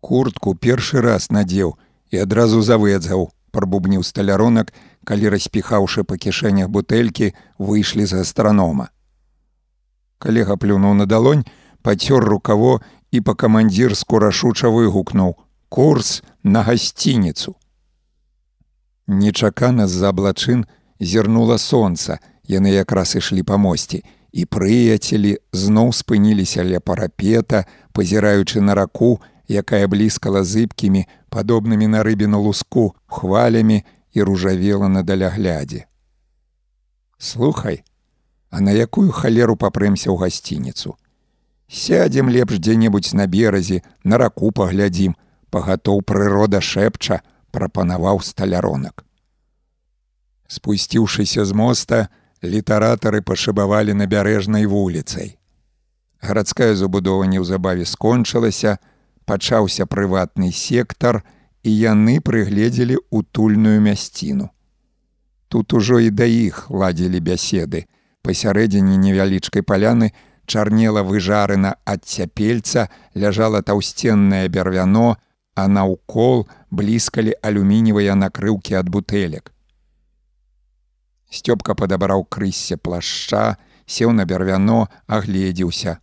[0.00, 1.74] Куртку першы раз надзеў
[2.10, 4.72] і адразу завэдзаў, прабубніў сталяронак,
[5.04, 8.90] калі распіхаўшы па кішэнях бутэлькі, выйшлі з астранома.
[10.18, 11.44] Калега плюнуў на далонь,
[11.82, 15.34] пацёр рукаво і па камандзірску рашуча выгукнуў:
[15.68, 17.54] курс на гасцініцу.
[19.06, 20.66] Нечакана з-за аблачын
[21.00, 28.74] зірнула сонца, яны якраз ішлі па мосці, і прыяцелі зноў спыніліся ля парапета, пазіраючы на
[28.74, 35.86] раку, якая блізкала зыбкімі, падобнымі на рыбіну луску, хвалямі і ружавела на даляглядзе.
[37.18, 37.82] Слухай,
[38.50, 40.96] а на якую халеру папрэмся ў гасцініцу.
[41.68, 45.16] Сядзем лепш дзе-небудзь на беразе, на раку паглядзім,
[45.50, 49.04] пагатоў прырода шэпча прапанаваў сталяронак.
[50.48, 52.08] Спусціўшыся з моста,
[52.42, 55.36] літаратары пашыбавалі набярэжнай вуліцай.
[56.24, 58.78] Гарадская забудова неўзабаве скончылася,
[59.28, 61.22] пачаўся прыватны сектар,
[61.62, 64.48] і яны прыгледзелі утульную мясціну.
[65.48, 67.84] Тут ужо і да іх ладзілі бяседы.
[68.22, 70.12] Пасярэдзіне невялічкай паляны
[70.48, 75.16] чарнела выжарына ад цяпельца, ляжала таўсценнае бярвяно,
[75.54, 79.52] а наўкол блізкалі алюмінівыя накрыўкі ад бутэлек.
[81.28, 85.98] Сцёпка падабраў крыссе плашча, сеў на бярвяно, агледзеўся.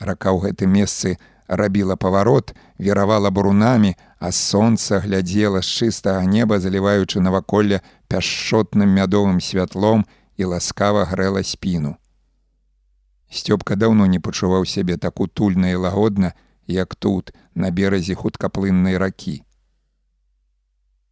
[0.00, 1.18] Рака ў гэтым месцы
[1.50, 10.06] рабіла паварот, веравала бурунамі, а сонца глядзела з чыстага неба, заліваючы наваколле пяшчотным мядовым святлом
[10.38, 11.96] і ласкава грэла спіну.
[13.30, 16.32] Сцёпка даўно не пачуваў сябе так утульна і лагодна,
[16.66, 19.42] як тут, на беразе хуткаплыннай ракі.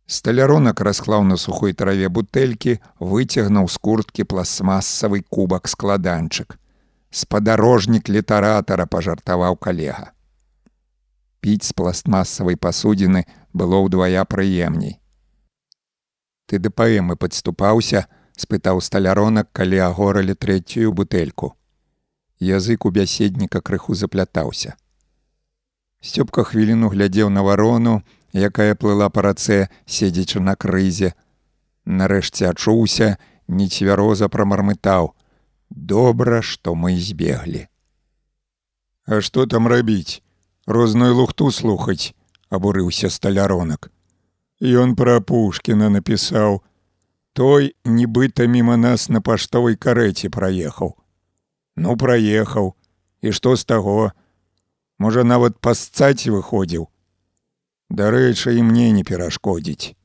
[0.07, 6.57] Сталяронак расклаў на сухой траве бутэлькі, выцягнуў з курткі пластмасавы кубак складанчык.
[7.11, 10.13] Спадарожнік літаратара пажартаваў калега.
[11.41, 14.99] Піць з пластмасавай пасудзіны было ўдвая прыемней.
[16.47, 21.55] Ты да паэмы падступаўся, спытаў сталяронак, калі агоралі трэцюю бутэльку.
[22.41, 24.77] Язык у бяседніка крыху заплятаўся.
[26.01, 31.15] Сцёпка хвіліну глядзеў на варону, якая плыла па рацэ, седзячы на крызе.
[31.85, 35.15] Нарэшце ачуўся, нецвяроза прамармытаў:
[35.71, 37.67] «Добра, што мы збеглі.
[39.07, 40.23] А што там рабіць?
[40.69, 42.13] Розную лухту слухаць,
[42.53, 43.89] абурыўся сталяронак.
[44.61, 46.61] Ён пра Пушкіна напісаў:
[47.33, 50.93] Той нібыта міма нас на паштовай карэце праехаў.
[51.77, 52.77] Ну праехаў,
[53.25, 54.13] і што з таго,
[54.99, 56.85] можа нават пасцаць выходзіў.
[57.89, 59.97] Дарэчы, і мне не перашкодзіць.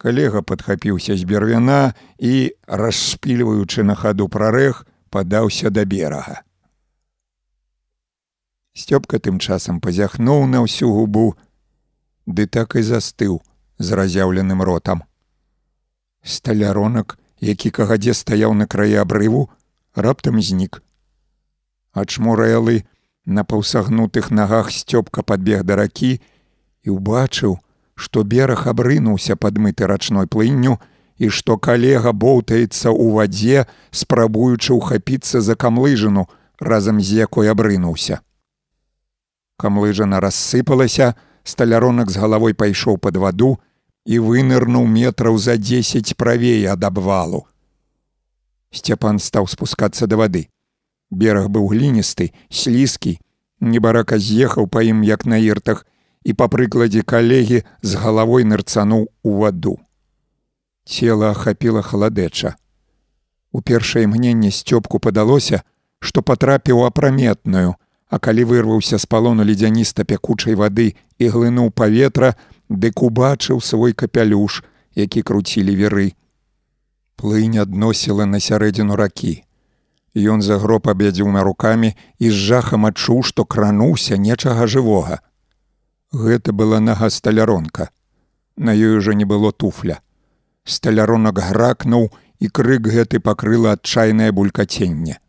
[0.00, 6.45] Калега падхапіўся з бервяна і, расшпільваючы на хаду прарэг, падаўся да берага.
[8.76, 11.34] Сцёпка тым часам пазяхнуў на ўсю губу,
[12.26, 13.40] ды так і застыў
[13.78, 15.04] з разяўленым ротам.
[16.22, 19.48] Сталяронак, які кагадзе стаяў на краі абрыву,
[19.94, 20.82] раптам знік.
[21.96, 22.84] Ачмурэлы,
[23.26, 26.22] На паўсагнутых нагах сцёпка падбег да ракі
[26.86, 27.58] і ўбачыў,
[27.98, 30.78] што бераг абрынуўся падмыты рачной плынню
[31.18, 38.22] і што калега боўтаецца ў вадзе, спрабуючы ўхапіцца за камлыжыну, разам з якой абрынуўся.
[39.56, 43.56] Камлыжана рассыпалася, сталяронак з галавой пайшоў пад ваду
[44.04, 47.46] і вынырнуў метраў за дзесяць правей ад абвалу.
[48.70, 50.48] Сцяпан стаў спускацца да вады.
[51.10, 53.16] Бераг быў гліністы, слізкі,
[53.60, 55.86] небарака з'ехаў па ім як на іртах
[56.26, 59.78] і па прыкладзе калегі з галавой нырцануў у ваду.
[60.84, 62.56] Цела ахапіла халадэча.
[63.52, 65.62] У першае імгненне сцёпку падалося,
[65.98, 67.74] што патрапіў апраметную,
[68.16, 70.86] а калі вырваўся з палону ледзяніста пякучай вады
[71.20, 72.32] і глынуў паветра,
[72.72, 74.62] дык убачыў свой капялюш,
[74.96, 76.06] які круцілі веры.
[77.20, 79.34] Плынь адносіла на сярэдзіну ракі.
[80.16, 85.20] Ён загроб абядзюма рукамі і з жахам адчуў, што крануўся нечага жывога.
[86.12, 87.90] Гэта была нага сталяронка.
[88.56, 90.00] На ёй ужо не было туфля.
[90.64, 92.08] Сталяронак гракнуў,
[92.40, 95.20] і крык гэты пакрыла адчайнае булькаценне.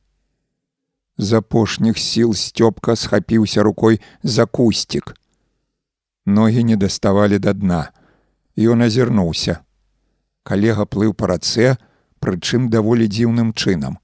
[1.18, 5.16] З апошніх сіл сцёпка схапіўся рукой за кусцік.
[6.26, 7.90] Ногі не даставалі да дна.
[8.58, 9.66] Ён азірнуўся.
[10.44, 11.78] Калега плыў па рацэ,
[12.20, 13.98] прычым даволі дзіўным чынам.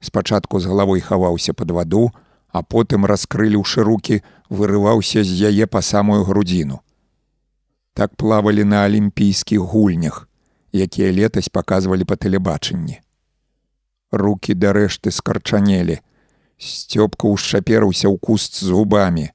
[0.00, 2.12] Спачатку з галавой хаваўся пад ваду,
[2.48, 6.80] а потым раскрыліўшы руки, вырываўся з яе па самую грудзіну.
[7.94, 10.28] Так плавалі на алімпійскіх гульнях,
[10.72, 13.00] якія летась паказвалі па тэлебачанні.
[14.12, 16.00] Рукі дарэшты скарчанелі.
[16.58, 19.30] Сцёпка ўшчаперыўся ў куст зубамі.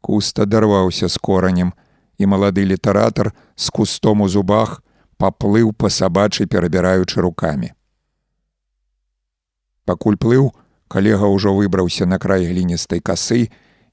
[0.00, 1.72] Куст адарваўся з коранем,
[2.18, 4.82] і малады літаратар з кустом у зубах
[5.18, 7.74] паплыў па сабачы, перабіраючы рукамі.
[9.84, 10.50] Пакуль плыў,
[10.86, 13.50] калега ўжо выбраўся на край гліністай касы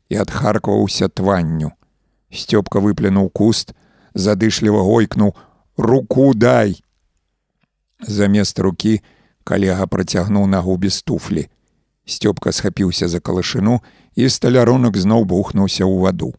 [0.09, 1.73] і адхаркваўся тванню.
[2.29, 3.73] Сцёпка выплюнуў куст,
[4.13, 5.33] задышліва гойкнуў:
[5.77, 6.77] руку дай.
[8.01, 9.01] Замест рукі
[9.43, 11.49] калега працягнуў нагу без туфлі.
[12.09, 13.79] Сцёпка схапіўся за калашыну
[14.17, 16.33] і сталяронак зноў бухнуўся ў ваду.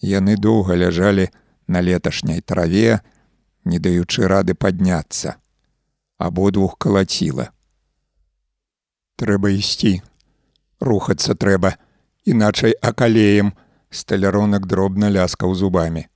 [0.00, 1.28] Яны доўга ляжалі
[1.68, 3.04] на леташняй траве,
[3.68, 5.36] не даючы рады падняцца.
[6.16, 7.50] Абодвух калаціла.
[9.20, 10.00] Трэба ісці,
[10.80, 11.76] рухацца трэба,
[12.24, 13.52] іначай акалеем,
[13.92, 16.08] сталяронак дробна ляскаў зубамі.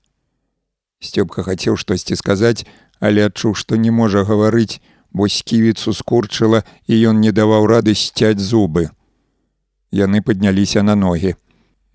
[1.04, 2.64] Сцёпка хацеў штосьці сказаць,
[2.98, 4.80] але адчуў, што не можа гаварыць,
[5.12, 8.90] бо сківіцу скурчыла і ён не даваў рады сцяць зубы.
[9.90, 11.34] Яны падняліся на ногі.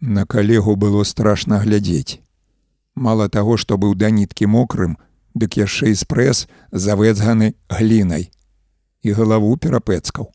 [0.02, 2.20] На калегу было страшна глядзець.
[2.96, 4.98] Мала таго, што быў да ніткі мокрым,
[5.34, 8.30] дык яшчэ і спрэс завэцганы глінай
[9.04, 10.32] і галаву перапэцкаў.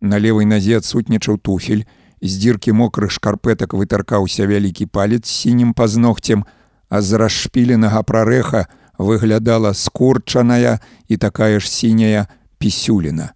[0.00, 1.86] На левой назе адсутнічаў туфель,
[2.20, 6.44] з дзіркі мокрых шкарпэтак вытаркаўся вялікі палец сінім пазногцем,
[6.88, 8.66] а з расшпіленага прарэха
[8.98, 12.26] выглядала скурчаная і такая ж сіняя
[12.58, 13.34] пісюліна.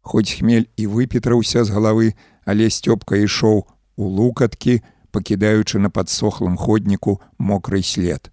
[0.00, 2.14] Хоць хмель і выпетраўся з галавы,
[2.46, 8.30] але сцёпка ішоў у лукаткі, пакідаючы на падсохлым ходніку мокрый след.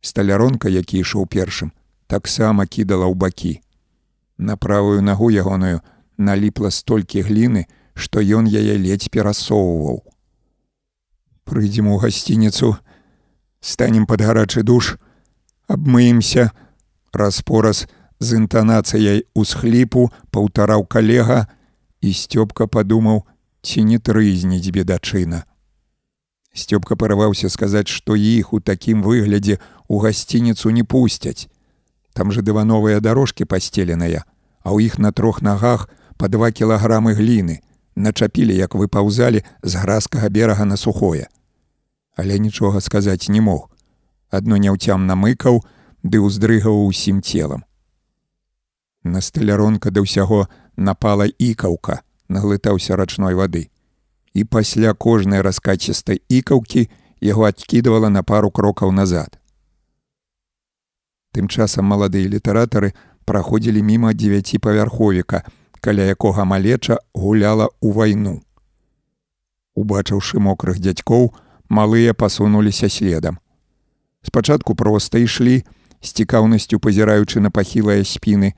[0.00, 1.72] Сталяронка, які ішоў першым,
[2.06, 3.60] таксама кідала ў бакі.
[4.38, 5.82] На правую нагу ягоную
[6.16, 10.00] наліпла столькі гліны, што ён яе ледзь перасоўваў.
[11.44, 12.76] Прыйдзем у гасцініцу,
[13.62, 14.98] станем пад гарачы душ,
[15.70, 16.50] абмыемся,
[17.12, 17.86] распораз
[18.18, 21.46] з інтанацыяй усхліпу паўтараў калега,
[22.02, 23.22] і сцёпка падумаў,
[23.62, 25.46] ці не трызніць бедачына.
[26.52, 31.48] Сцёпка парываўся сказаць, што іх у такім выглядзе у гасцініцу не пусцяць.
[32.12, 34.26] Там жа дывановыя дарожкі пасцеленыя,
[34.66, 37.62] а ў іх на трох нагах па два кілаграмы гліны,
[37.94, 41.30] начапілі, як выпаўзалі з гразкага берага на сухое.
[42.16, 43.70] Але нічога сказаць не мог.
[44.30, 45.62] Адно няўцям намыкаў,
[46.02, 47.64] ды ўздрыгаў усім целам.
[49.04, 50.46] На сталяронка да ўсяго
[50.76, 53.70] напала ікаўка, наглытаўся рачной вады.
[54.34, 56.88] І пасля кожнай раскачыстай ікаўкі
[57.20, 59.38] яго адкідывала на пару крокаў назад.
[61.32, 62.92] Тым часам маладыя літаратары
[63.24, 65.44] праходзілі міма дзевяціпавярховіка,
[65.80, 68.34] каля якога малеча гуляла ў вайну.
[69.74, 71.32] Убачыўшы мокрых дзядзькоў,
[71.72, 73.38] малыя пасунуліся следам.
[74.22, 75.64] Спачатку проста ішлі,
[76.02, 78.52] з цікаўнасцю пазіраючы на пахілыя спіны,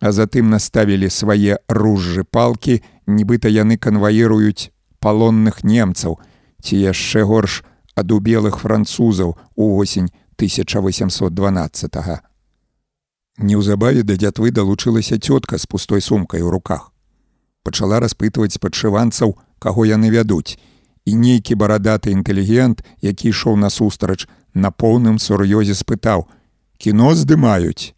[0.00, 4.70] а затым наставілі свае ружжы палкі, нібыта яны канваіруюць
[5.02, 6.20] палонных немцаў,
[6.62, 7.62] ці яшчэ горш
[7.98, 11.96] ад убелых французаў у восень 1812.
[11.96, 12.18] -го.
[13.38, 16.92] Неўзабаве да дзятвы далучылася цётка з пустой сумкай у руках.
[17.62, 20.58] Пачала распытваць падшыванцаў, каго яны вядуць,
[21.04, 26.28] і нейкі барадаты інтэлігент, які ішоў насустрач, на поўным сур'ёзе спытаў:
[26.78, 27.94] кіно здымаюць.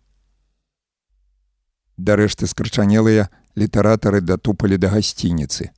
[1.97, 5.70] Дарэшты скрчанелыя літаратары датупалі да гасцініцы.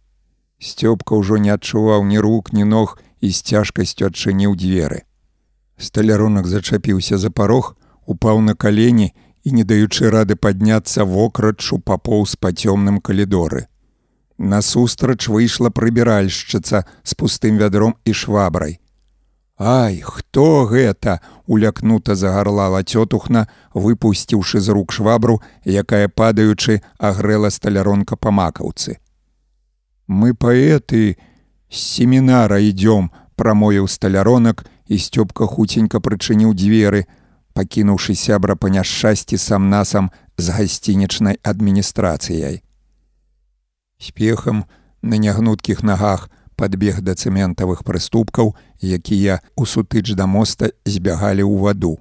[0.59, 5.05] Сцёпка ўжо не адчуваў ні рук, ні ног і з цяжкасцю адчыніў дзверы.
[5.77, 7.77] Сталярунак зачапіўся за парог,
[8.07, 9.13] упаў на калені
[9.45, 13.69] і не даючы рады падняцца вокрадчу папоўз па цёмным калідоры.
[14.39, 18.81] Насустрач выйшла прыбіральшчыца з пустым вядром і швабрай.
[19.59, 21.21] Ай, хто гэта?
[21.47, 29.01] улякнута загарлала цётухна, выпусціўшы з рук швабру, якая падаючы агрэла сталяронка па макаўцы.
[30.07, 31.17] Мы паэты
[31.71, 37.07] з семінара ідём, прамовіў сталяронак і сцёпка хуценька прычыніў дзверы,
[37.57, 42.66] пакінуўшы сябра па няшчасці сам насам з гасцінічнай адміністрацыяй.
[43.99, 44.65] Спехам
[45.03, 51.95] на нягнуткіх нагах падбег да цэментавых прыступкаў, якія ў сутыч да моста збягалі ў ваду.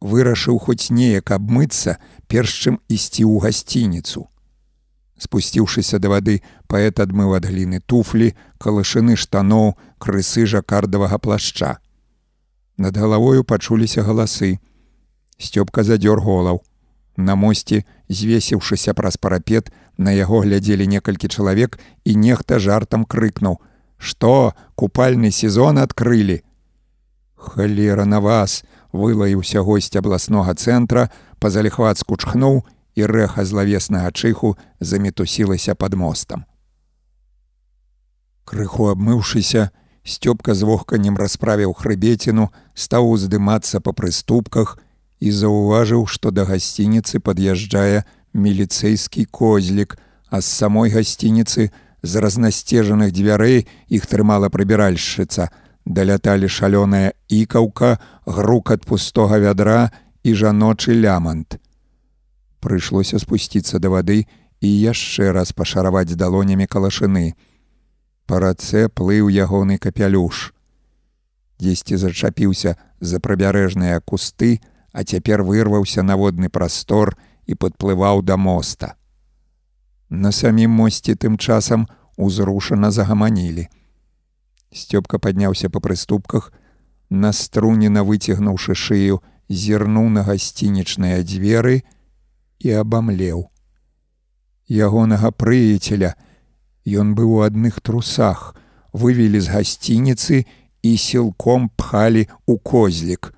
[0.00, 1.96] Вырашыў хоць неяк абмыцца,
[2.28, 4.28] перш чым ісці ў гасцініцу.
[5.20, 11.78] Спусціўшыся да вады, паэт адмыў ад гліны туфлі, калышыны штаноў, крысы жакардавага плашча.
[12.76, 14.58] Над галавою пачуліся галасы.
[15.38, 16.64] Сцёпка задзёр голаў.
[17.16, 23.60] На мосце, звесіўшыся праз парапет, на яго глядзелі некалькі чалавек і нехта жартам крыкнуў:
[23.98, 26.42] «Што, купальны сезон адкрылі.
[27.36, 35.94] Халера на вас, вылаіўся госць абласнога цэнтра, пазаліхвацку чхнуў і рэха злавеснага чыху замітусілася пад
[35.94, 36.44] мостам.
[38.44, 39.70] Крыху абмыўшыся,
[40.04, 44.76] Сцёпка з вохканнем расправіў хрыбеціну, стаў уздымацца па прыступках
[45.24, 51.70] і заўважыў, што да гасцініцы пад'язджае міліцэйскі козлік, а з самой гасцініцы
[52.02, 55.48] з разнасцежаных дзвярэй іх трымала прыбіральшчыца,
[55.86, 59.90] даляталі шалёная ікаўка, грук ад пустога вядра
[60.22, 61.56] і жаночы лямант.
[62.60, 64.24] Прыйшлося спусціцца да вады
[64.60, 67.36] і яшчэ раз пашараваць далонямі калашыны.
[68.26, 70.54] Па рацэ плыў ягоны капялюш.
[71.60, 74.60] Дзесьці зачапіўся за прыбярэжныя кусты,
[74.92, 78.94] а цяпер вырваўся на водны прастор і падплываў да моста.
[80.08, 83.68] На самім мосце тым часам узрушана загаманілі.
[84.72, 86.52] Сцёпка падняўся па прыступках,
[87.10, 91.82] на струніна выцягнуўшы шыю, зірнуў на гасцінічныя дзверы
[92.60, 93.50] і абамлеў.
[94.68, 96.14] Ягонага прыяцеля,
[96.84, 98.54] Ён быў у адных трусах,
[98.92, 100.44] вывелі з гасцініцы
[100.84, 103.32] і сілком пхалі ў козлік.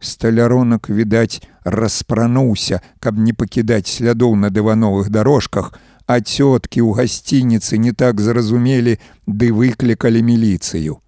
[0.00, 5.74] Сталяронак, відаць, распрануўся, каб не пакідаць слядоў на дывановых дарожках,
[6.06, 11.02] а цёткі ў гасцініцы не так зразумелі, ды выклікалі міліцыю.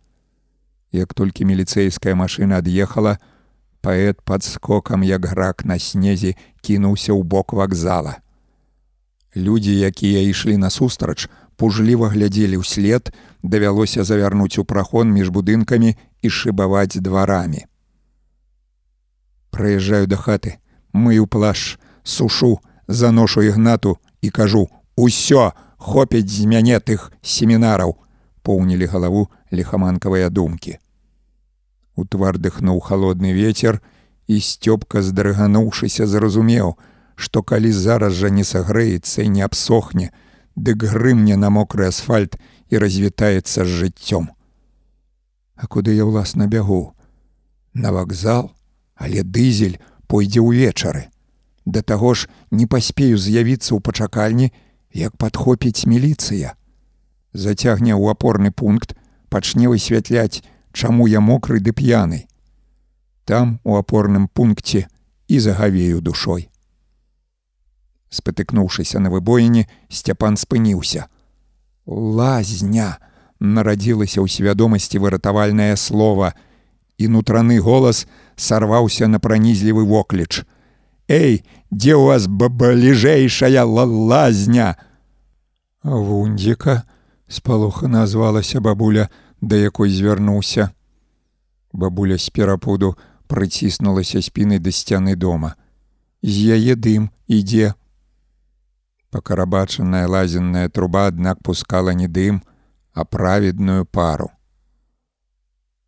[0.93, 3.23] Як толькі міліцэйская машына ад'ехала,
[3.81, 8.19] паэт пад скокам, як грак на снезе, кінуўся ў бок вакзала.
[9.37, 13.15] Людзі, якія ішлі насустрач, пужліва глядзелі ўслед,
[13.47, 17.70] давялося завярнуць у прахон між будынкамі і шыбаваць дварамі.
[19.51, 20.59] Прыязджаю да хаты,
[20.93, 27.97] мыю плаш, сушу, заношу ігнату і кажу: «Усё, хопяць з мяне тых семінараў,
[28.43, 30.79] поўнілі галаву лихаманкавыя думкі.
[31.97, 33.81] У твар дыхнуў холодны ветер,
[34.31, 36.77] і сцёпка здрыгануўшыся зразумеў,
[37.17, 40.13] што калі зараз жа не сагрэецца і не абсохне,
[40.55, 42.39] дык грымне на мокры асфальт
[42.71, 44.31] і развітаецца з жыццём.
[45.57, 46.95] А куды я ўласна бягу?
[47.75, 48.55] На вакзал,
[49.01, 51.09] але дызель пойдзе ўвечары.
[51.65, 54.53] Да таго ж не паспею з'явіцца ў пачакальні,
[54.93, 56.53] як падхопіць міліцыя.
[57.33, 58.93] Зацягне ў апорны пункт,
[59.33, 60.45] пачне высвятляць,
[60.77, 62.29] чаму я мокры ды п'яны.
[63.25, 64.85] Там у апорным пункце
[65.27, 66.51] і загавею душой
[68.11, 71.07] спатыкнуўшыся на выбоіне сцяпан спыніўся
[71.87, 72.99] лазня
[73.39, 76.35] нарадзілася ў свядомасці выратавальнае слово
[76.99, 78.05] і нутраны голас
[78.41, 80.43] сарваўся на пранізлівы вокліч
[81.11, 84.75] эй дзе у вас бабаліжэйшая ла лазня?
[85.85, 86.83] Вундзіка
[87.29, 89.09] спалоха назвалася бабуля
[89.41, 90.71] да якой звярнуўся
[91.73, 92.97] бабуля з перапуду
[93.31, 95.55] прыціснулася спіны да сцяны дома.
[96.23, 97.75] З яе дым ідзе
[99.11, 102.43] Пакарабачаная лазенная труба, аднак пускала не дым,
[102.95, 104.31] а праведную пару.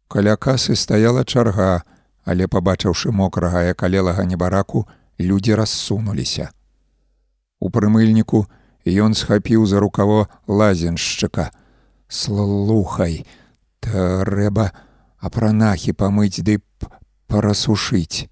[0.08, 1.84] Каля касы стаяла чарга,
[2.24, 4.86] але пабачыўшы мокрага і калелага небараку,
[5.20, 6.50] людзі рассунуліся.
[7.60, 8.46] У прымыльніку
[8.86, 11.50] ён схапіў за рукаво лазеншчыка:
[12.08, 13.26] Слухай,
[13.80, 14.72] трэба
[15.18, 16.58] апранахі памыць ды
[17.30, 18.26] парасушыць.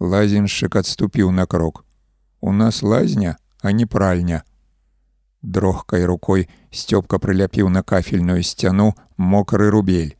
[0.00, 1.84] Лазеншчык адступіў на крок.
[2.40, 4.44] У нас лазня, а не пральня.
[5.42, 10.19] Дрохкай рукой сцёпка прыляпіў на кафельную сцяну мокры рубель.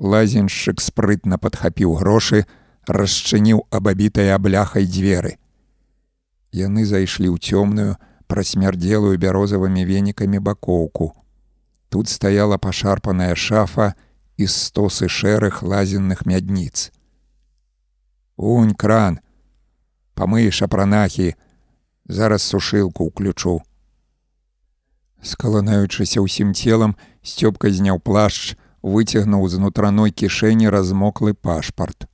[0.00, 2.46] Лазеншчык спрытна падхапіў грошы,
[2.88, 5.36] расчыніў абабітая абляхай дзверы.
[6.56, 11.12] Яны зайшлі ў цёмную, прасмярдзелую бярозавымі венікамі бакоўку.
[11.92, 13.92] Тут стаяла пашарпаная шафа
[14.40, 16.88] і стосы шэрых лазенных мядніц.
[18.40, 19.20] Унь кран,
[20.16, 21.36] памыеш апранахі,
[22.08, 23.60] зараз сушылку ўключу.
[25.20, 32.06] Скаланаючыся ўсім целам, сцёпка зняў плашч, выцягнуў з нутраной кішэні размоклы пашпарт.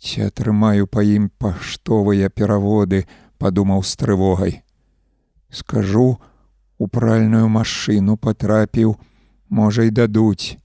[0.00, 3.06] Ці атрымаю па ім паштовыя пераводы,
[3.38, 4.52] падумаў з трывогай.
[5.50, 6.18] Скажу,
[6.78, 8.96] у пральную машыну патрапіў,
[9.48, 10.58] можа і дадуць.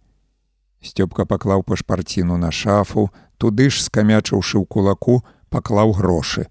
[0.82, 6.48] Сцёпка паклаў пашпарціну на шафу, туды ж скамячыўшы ў кулаку, паклаў грошы.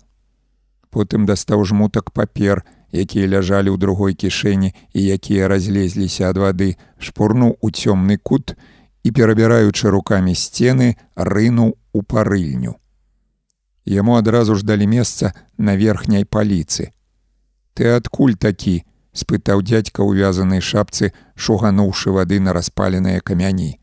[0.91, 7.57] Потым дастаў жмутак папер, якія ляжалі ў другой кішэні і якія разлезліся ад вады, шпурнуў
[7.61, 8.57] у цёмны кут
[9.05, 12.77] і, перабіраючы рукамі сцены, рынуў у парыльню.
[13.85, 16.93] Яму адразу ж далі месца на верхняй паліцы.
[17.75, 18.85] Ты адкуль такі?—
[19.19, 23.79] спытаў дзядзька ў вязанай шапцы, шугануўшы вады на распаленыя камяні.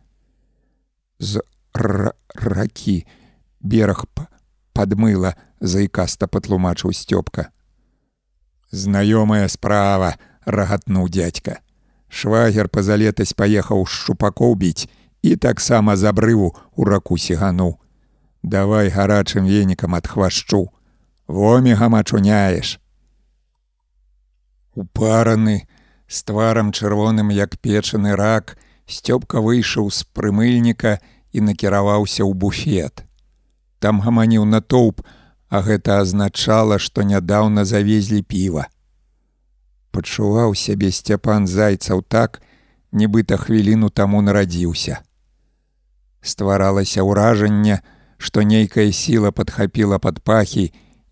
[1.20, 3.04] З ракі
[3.60, 4.06] бераг
[4.76, 7.52] падмыла, заікаста патлумачыў сцёпка.
[8.76, 11.60] Знаёмая справа, рагатнуў дядька.
[12.10, 14.92] Швагер пазалетась паехаў з шупакоў біць
[15.24, 17.80] і таксама забрыву у раку сігануў.
[18.44, 20.68] Давай гарачым венікам адхвашчу.
[21.28, 22.80] Вомі гамачуняеш.
[24.76, 25.64] Упараны,
[26.08, 28.58] з тварам чырвоным, як печаны рак,
[28.92, 31.00] сцёпка выйшаў з прымыльніка
[31.32, 33.08] і накіраваўся ў буфет.
[33.80, 35.00] Там гаманіў натоўп,
[35.56, 38.68] а гэта азначала, што нядаўна завезлі піва.
[39.96, 42.42] Пачуваў сябе сцяпан зайцаў так,
[42.92, 45.00] нібыта хвіліну таму нарадзіўся.
[46.20, 47.80] Стваралася ўражанне,
[48.18, 50.66] што нейкая сіла падхапіла пад пахі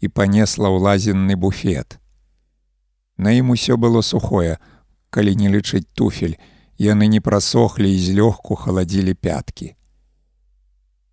[0.03, 1.99] і панесла ў лазенны буфет.
[3.15, 4.59] На ім усё было сухое,
[5.07, 6.35] калі не лічыць туфель,
[6.75, 9.71] яны не прасохлі і злёгку халадзілі пяткі.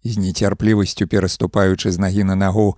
[0.03, 2.75] З нецярплівасцю пераступаючы з нагі на нагу,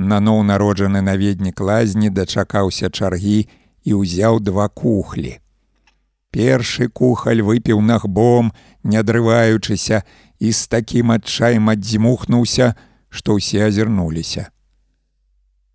[0.00, 3.48] наноў народжаны наведнік лазні дачакаўся чаргі
[3.84, 5.36] і ўзяў два кухлі.
[6.30, 8.52] Першы кухаль выпіў нагбом,
[8.82, 10.02] не адрываючыся
[10.38, 12.74] і з такім адчаем аддзьмухнуўся,
[13.10, 14.48] што ўсе азірнуліся.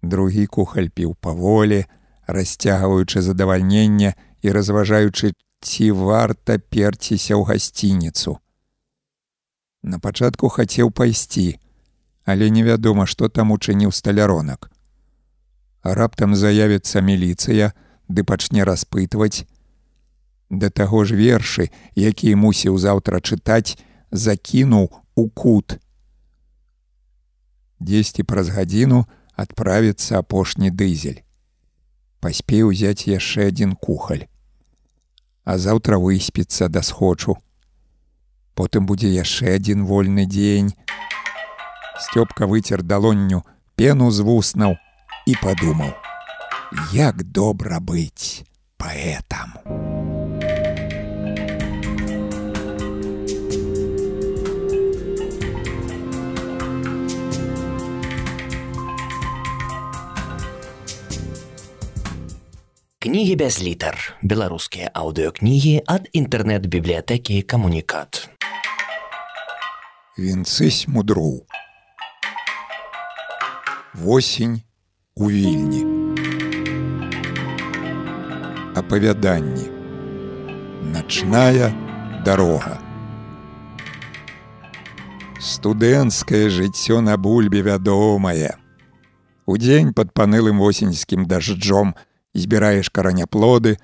[0.01, 1.85] Другі кухаль піў паволі,
[2.25, 8.37] расцягваючы задавальнення і разважаючы, ці варта перціся ў гасцініцу.
[9.83, 11.59] На пачатку хацеў пайсці,
[12.25, 14.69] але невядома, што там учыніў сталяронак.
[15.83, 17.73] Раптам заявіцца міліцыя,
[18.09, 19.45] ды пачне распытваць,
[20.49, 23.77] Да таго ж вершы, які мусіў заўтра чытаць,
[24.11, 25.79] закінуў у кут.
[27.81, 31.25] Дзесьці праз гадзіну адправіцца апошні дызель.
[32.21, 34.29] Паспеў узяць яшчэ адзін кухаль.
[35.43, 37.37] А заўтра выспіцца да схочу.
[38.53, 40.73] Потым будзе яшчэ адзін вольны дзень.
[41.99, 43.43] Сцёпка выцер далонню
[43.75, 44.75] пену з вуснаў
[45.25, 45.95] і падумаў:
[46.91, 48.43] Як добра быць
[48.77, 49.55] паэтам.
[62.99, 64.17] Кнігі без літар.
[64.25, 68.27] Беларускія аўдыокнігі ад інтэрнэт-бібліятэкі камунікат.
[70.17, 71.45] Вінцысь мудроў.
[74.03, 74.61] Восень
[75.15, 75.85] у вільні.
[78.75, 79.69] Апавяданні.
[80.93, 81.71] Начная
[82.25, 82.79] дарога.
[85.39, 88.57] Студэнцкае жыццё на бульбе вядомае.
[89.45, 91.95] Удзень пад панылым восеньскім дажджом,
[92.33, 93.77] збіраеш караняплоды,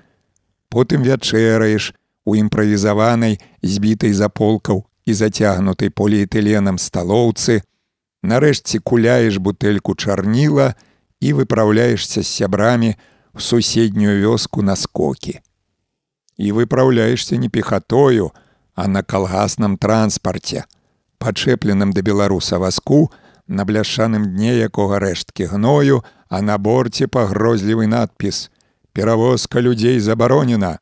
[0.68, 7.62] потым вячэраеш у імправізаванай збітай заполкаў і зацягнутай поліэтыленам сталоўцы,
[8.22, 10.74] нарэшце куляеш бутэльку чарніла
[11.20, 12.94] і выпраўляешся з сябрамі
[13.34, 15.40] в суседнюю вёску на скокі.
[16.36, 18.32] І выпраўляешся не пехатою,
[18.74, 20.64] а на калгасным транспарце,
[21.18, 23.12] пачэпленым да беларуса васку,
[23.46, 28.50] на бляшаным дне якога рэшткі гною, а на борце пагрозлівы надпіс:
[28.92, 30.78] Перавозка людзей забаронена.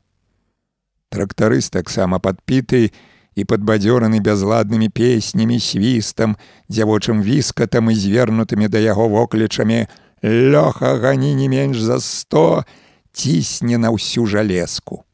[1.10, 2.92] Трактарыст таксама падпіты
[3.34, 6.36] і падбадзёраны бязладнымі песнямі свістам,
[6.68, 9.86] дзявочым віскатам і звернутымі да яго воклічамі,
[10.22, 12.64] лёха гані не менш за сто,
[13.12, 15.04] цісне на ўсю жалезку.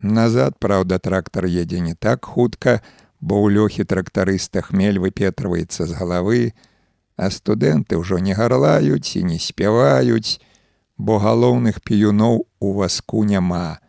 [0.00, 2.82] Назад, праўда, трактар едзе не так хутка,
[3.20, 6.52] бо ў лёхі трактарыста хмель выпетраваецца з галавы,
[7.16, 10.40] а студэнты ўжо не гарлаюць і не спяваюць,
[10.98, 13.83] бо галоўных піюноў у васку няма.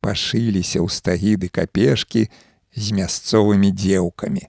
[0.00, 2.28] Пашыліся ў стагіды капешкі
[2.74, 4.48] з мясцовымі дзеўкамі.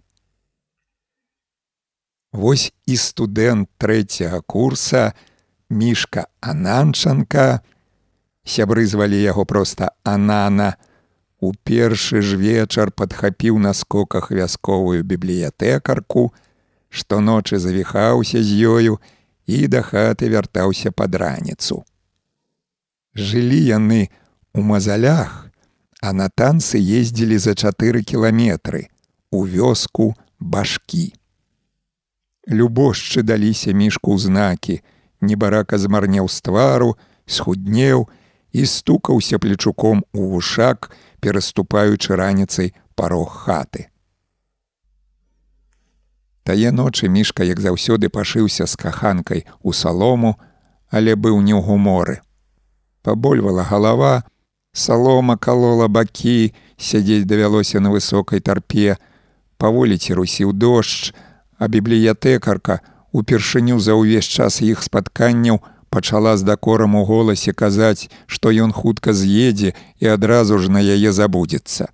[2.31, 5.11] Вось і студэнт трэцяга курса
[5.69, 7.59] мішка Ананчанка,
[8.43, 10.75] сябры звалі яго проста Анана,
[11.41, 16.31] у першы ж вечар падхапіў на скоках вясковую бібліятэкарку,
[16.91, 18.99] Штоночы завіхаўся з ёю
[19.47, 21.87] і да хаты вяртаўся пад раніцу.
[23.15, 24.11] Жылі яны
[24.53, 25.47] у мазалях,
[26.01, 28.89] а на танцы ездзілі за чатыры кіламетры
[29.31, 31.13] у вёску башкі.
[32.47, 34.75] Любошчы даліся мішку ў знакі,
[35.21, 36.97] небарака змарнеў з твару,
[37.29, 38.09] схуднеў
[38.51, 43.87] і стукаўся плечуком у вушак, пераступаючы раніцай парог хаты.
[46.43, 50.41] Тае ночы мішка, як заўсёды пашыўся з каханкай у салому,
[50.89, 52.25] але быў не ў гуморы.
[53.05, 54.25] Пабольвала галава,
[54.73, 58.97] салома калола бакі, сядзець давялося на высокай тарпе,
[59.57, 61.11] паволі цірусіў дождж,
[61.57, 68.49] а бібліятэкарка упершыню за ўвесь час іх спатканняў пачала з дакорам у голасе казаць, што
[68.49, 71.91] ён хутка з'едзе і адразу ж на яе забудзецца.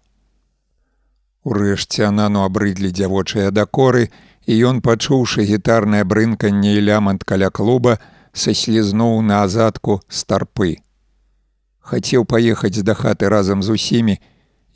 [1.43, 4.09] Урэшце анану абрыдлі дзявочыя дакоры,
[4.45, 7.97] і ён, пачуўшы гітарнае брынканне і лямант каля клуба,
[8.33, 10.77] саслізнуў на азадку старпы.
[11.87, 14.17] Хацеў паехаць да хаты разам з усімі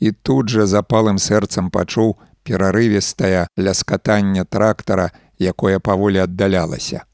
[0.00, 7.04] і тут жа запалым сэрцам пачуў перарывістая ляскатання трактара, якое паволі аддалялася.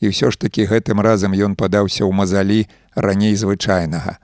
[0.00, 4.18] І ўсё ж такі гэтым разам ён падаўся ў мазалі раней звычайнага.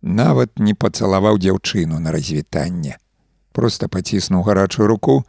[0.00, 2.96] Нават не пацалаваў дзяўчыну на развітанне.
[3.52, 5.24] Проста паціснуў гарачую руку,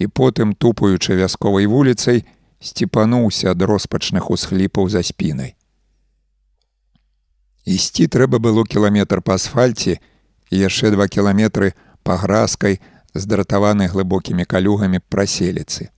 [0.00, 2.24] і потым тупаючы вясковай вуліцай
[2.60, 5.54] сціпануўся ад роспачных усхліпаў за спінай.
[7.64, 10.00] Ісці трэба было кіламетр па асфальце
[10.50, 12.80] і яшчэ два кіламетры па гразкай
[13.14, 15.90] з дратаванай глыбокімі калюгамі праселіцы.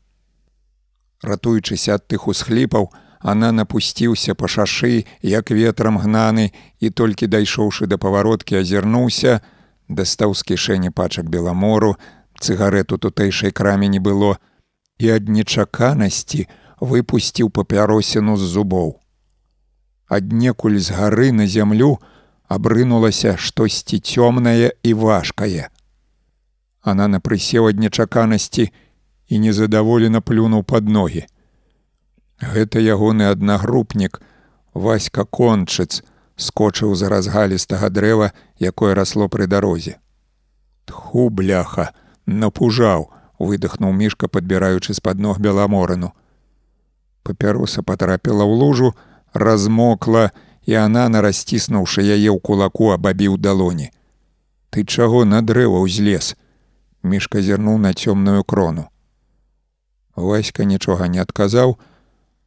[1.23, 2.91] Ратуючыся ад тых усхліпаў,
[3.23, 9.41] она напусціўся па шашы, як ветрам гнаны і толькі дайшоўшы да павароткі азірнуўся,
[9.89, 11.95] дастаў з кішэні пачак беламору,
[12.41, 14.39] цыгарету тутэйшай краме не было
[14.99, 16.49] і ад нечаканасці
[16.81, 19.02] выпусціў папяросіну з зубоў.
[20.13, 21.97] Аднекуль з гары на зямлю
[22.45, 25.73] абрынулася штосьці цёмнае і важкае.
[26.83, 28.69] Она напрысеў ад нечаканасці
[29.33, 31.25] і незадаволена плюнуў пад ногі.
[32.43, 34.21] Гэта ягоны аднагрупнік,
[34.75, 36.03] Васька кончыц,
[36.37, 40.01] скочыў за разгалістага дрэва, якое расло пры дарозе.
[40.89, 41.93] Тху бляха,
[42.27, 46.13] напужаў выдохнуў мішка падбіраючы з-пад ног беламорану
[47.23, 48.89] папяроса патрапіла ў лужу
[49.33, 50.31] размокла
[50.67, 53.91] і она нарасціснуўшы яе ў кулаку абабіў далоні.
[54.71, 56.37] Ты чаго на дрэва ўзлез
[57.03, 58.89] мішка зірнуў на цёмную крону.
[60.17, 61.79] Васька нічога не адказаў.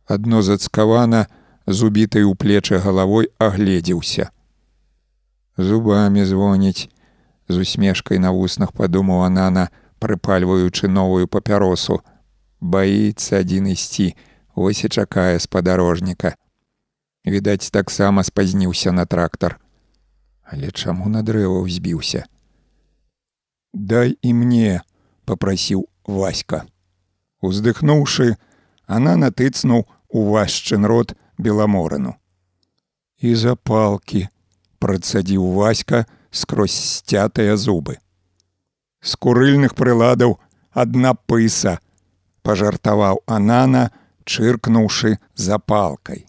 [0.06, 1.28] Адно зацкавана
[1.68, 4.30] з убітай у плечы галавой агледзеўся.
[5.58, 6.90] Зубамі звоніць
[7.50, 9.70] з усмешкай на вуснах падумаў Анана,
[10.00, 12.02] прыпальваючы новую папяросу.
[12.62, 14.14] Баіцца адзін ісці,
[14.56, 16.36] ось і чакае спадарожніка.
[17.26, 19.60] Відаць, таксама спазніўся на трактар.
[20.46, 22.26] Але чаму на дрэва ўзбіўся?
[23.74, 24.82] Дай і мне,
[25.26, 26.70] попрасіў Васька.
[27.42, 28.38] Уздыхнуўшы,
[28.86, 32.14] она натыцнуў у вашчын рот беламорану.
[33.18, 34.30] І запалкі,
[34.78, 37.98] працадзіў Васька, скрозь сцятыя зубы.
[39.02, 40.38] З курыльных прыладаў
[40.72, 41.80] адна пыса
[42.46, 43.90] пажартаваў Анана,
[44.26, 46.28] чыркнуўшы запалкай.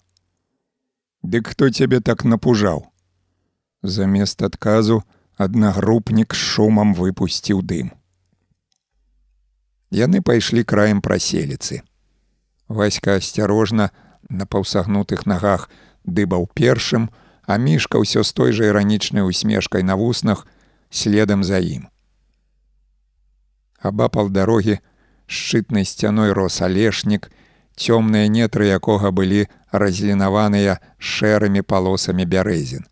[1.23, 2.87] Дык хто цябе так напужаў?
[3.81, 5.03] Замест адказу
[5.37, 7.93] аднагрупнік з шумам выпусціў дым.
[9.89, 11.81] Яны пайшлі краем праселіцы.
[12.67, 13.91] Васька асцярожна
[14.29, 15.69] на паўсагнутых нагах
[16.03, 17.09] дыбаў першым,
[17.47, 20.45] а мішка ўсё з той жа іранічнай усмешкай на вуснах
[20.89, 21.87] следам за ім.
[23.79, 24.79] Абапал дарогі
[25.27, 27.31] шчытнай сцяной рос алешнік,
[27.77, 32.85] цёмныя нетры якога былі разлінаваныя шэрымі палосамі бярэзін.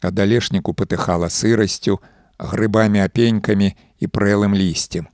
[0.00, 1.98] Ад алешніку патыхала сырасцю,
[2.38, 5.08] грыбамі апенькамі і прэлым лісцем.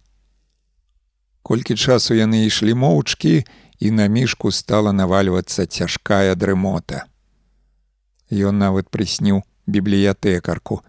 [1.43, 3.45] Колькі часу яны ішлі моўчкі,
[3.81, 7.09] і на мішку стала навальвацца цяжкая дрымота.
[8.31, 10.85] Ён нават прысніў бібліятэкарку.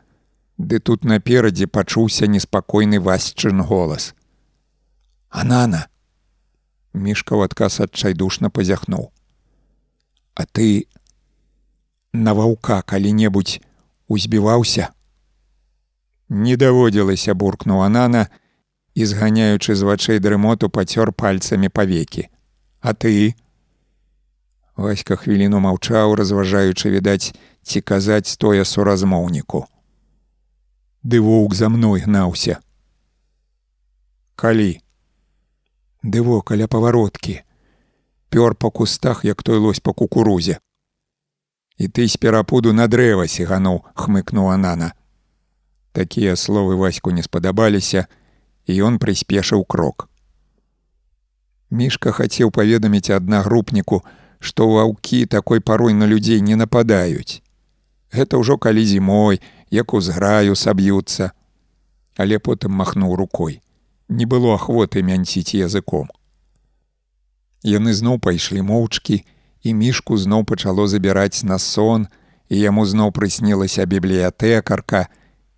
[0.58, 4.14] Ды тут наперадзе пачуўся неспакойны васчын голас.
[5.30, 5.88] Анана!
[6.94, 9.12] Мішка ў адказ адчайдушна пазяхнуў.
[10.36, 10.88] А ты
[12.14, 13.60] на ваўка калі-небудзь
[14.08, 14.92] узбіваўся.
[16.28, 18.28] Не даводзілася буркнуў Анана
[18.96, 22.28] і зганяючы з вачэй дрымоту пацёр пальцамі павекі.
[22.82, 23.36] А ты,
[24.76, 29.68] Васька хвіліну маўчаў, разважаючы відаць, ці казаць тое суразмоўніку.
[31.04, 32.58] Ды воўк за мной гнаўся.
[34.36, 34.82] Калі?
[36.04, 37.44] Дыво каля павароткі.
[38.30, 40.58] Пёр па кустах, як той лось па кукурузе.
[41.78, 44.94] І ты з перапуду на дрэва сігануў, хмыкнула нана.
[45.94, 48.08] Такія словы ваську не спадабаліся,
[48.66, 50.10] і ён прыспешыў крок.
[51.70, 54.02] Мішка хацеў паведаміць аднагрупніку,
[54.40, 57.46] што ваўкі такой парой на людзей не нападаюць.
[58.10, 61.32] Гэта ўжо калі зімой, як узграю саб'юцца,
[62.18, 63.62] але потым махнуў рукой.
[64.12, 66.10] Не было ахвоты мянціць языком.
[67.64, 69.24] Яны зноў пайшлі моўчкі,
[69.64, 72.08] і мішку зноў пачало забіраць на сон,
[72.52, 75.08] і яму зноў прыснілася бібліятэкарка,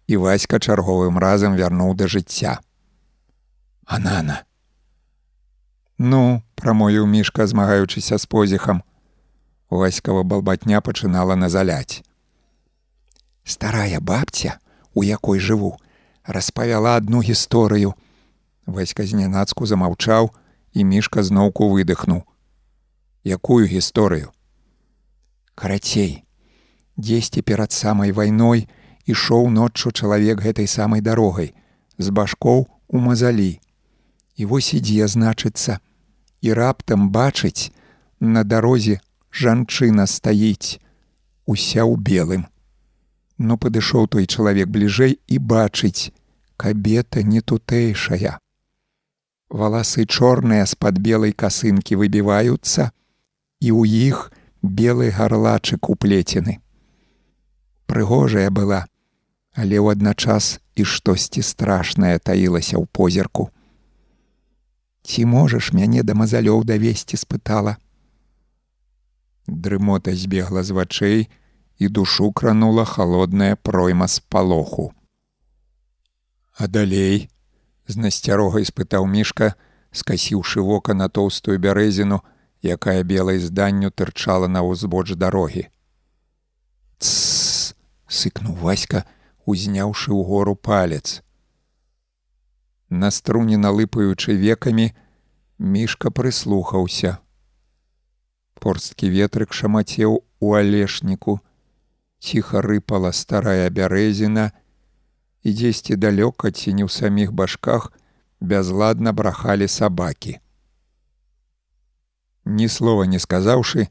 [0.05, 2.59] і васька чарговым разам вярнуў да жыцця.
[3.85, 4.43] Анана.
[5.97, 8.83] Ну, прамовіў мішка, змагаючыся з позіхам.
[9.69, 12.05] Васькава балбатня пачынала назаляць.
[13.43, 14.59] Старая бабця,
[14.93, 15.79] у якой жыву,
[16.23, 17.97] распавяла адну гісторыю.
[18.65, 20.31] Васька знянацку замаўчаў,
[20.73, 22.23] і мішка зноўку выдыхнуў.
[23.23, 24.33] Якую гісторыю?
[25.55, 26.23] Карацей,
[26.97, 28.67] дзесьці перад самай вайной,
[29.05, 31.53] ішоў ноччу чалавек гэтай самай дарогай
[31.97, 33.59] з башкоў у мазалі
[34.35, 35.79] і вось ідзе значыцца
[36.41, 37.71] і раптам бачыць
[38.19, 38.99] на дарозе
[39.43, 40.79] жанчына стаіць
[41.45, 42.47] уся ў белым
[43.37, 46.11] ну падышоў той чалавек бліжэй і бачыць
[46.55, 48.39] кабета не тутэйшая
[49.53, 52.89] валасы чорныя з-пад белай касынкі выбіваюцца
[53.61, 54.33] і ў іх
[54.81, 56.57] белы гарлачык уплецены
[57.85, 58.81] прыгожая была
[59.53, 63.49] але ў адначас і штосьці страшнае таілася ў позірку.
[65.05, 67.77] Ці можаш мяне да мазалёў давесці спытала.
[69.45, 71.19] Дрымота збегла з вачэй
[71.77, 74.93] і душу кранула холодная пройма з палоху.
[76.57, 77.29] А далей
[77.87, 79.53] з насцярогай спытаў мішка,
[79.91, 82.21] скасіўшы вока на тоўстую бярэзіну,
[82.63, 85.67] якая белай зданню тырчала на ўзбоч дарогі.
[86.97, 87.75] Тс
[88.07, 89.03] сыкнуў васька,
[89.45, 91.21] узняўшы ў гору палец.
[92.89, 94.93] На струні налыпаючы векамі,
[95.57, 97.17] мішка прыслухаўся.
[98.63, 101.41] Порсткі ветрык шамацеў у алешніку,
[102.23, 104.53] ціха рыпала старая бярэзіна,
[105.43, 107.91] і дзесьці далёка ці не ў саміх башках
[108.39, 110.39] бязладна брахалі сабакі.
[112.45, 113.87] Ні слова не сказаўшы,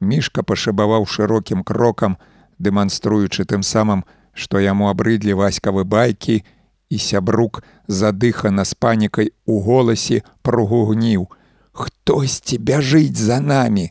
[0.00, 2.18] мішка пашыбаваў шырокім крокам,
[2.58, 6.42] дэманструючы тым самым, што яму абрыдлі васькавы байкі
[6.90, 11.30] і сябрук задыхана з панікай у голасе прогугніў:
[11.72, 13.90] Хтосьці бяжыць за намі.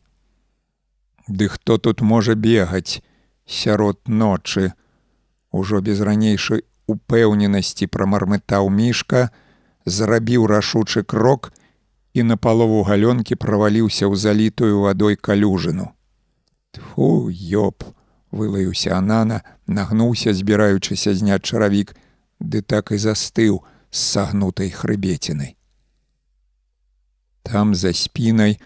[1.27, 3.03] Ды хто тут можа бегаць
[3.45, 4.73] сярод ночы,
[5.51, 6.61] Ужо без ранейшай
[6.93, 9.29] упэўненасці прамармытаў мішка,
[9.85, 11.53] зрабіў рашучы крок
[12.13, 15.93] і на палову галёнкі праваліўся ў залітую вадой калюжыну.
[16.71, 17.85] Тфу ёб!
[18.31, 21.95] вылаюся анана, нагнуўся, збіраючыся зняць чаравік,
[22.39, 25.55] ды так і застыў з сагнутай хрыбецінай.
[27.43, 28.59] Там за спінай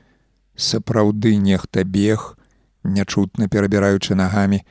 [0.56, 2.36] сапраўды нехта бег,
[2.84, 4.64] нячутна перабіраючы нагамі,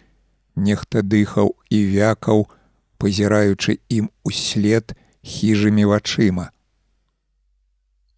[0.56, 2.46] нехта дыхаў і вякаў,
[3.02, 4.94] пазіраючы ім услед
[5.26, 6.50] хіжымі вачыма.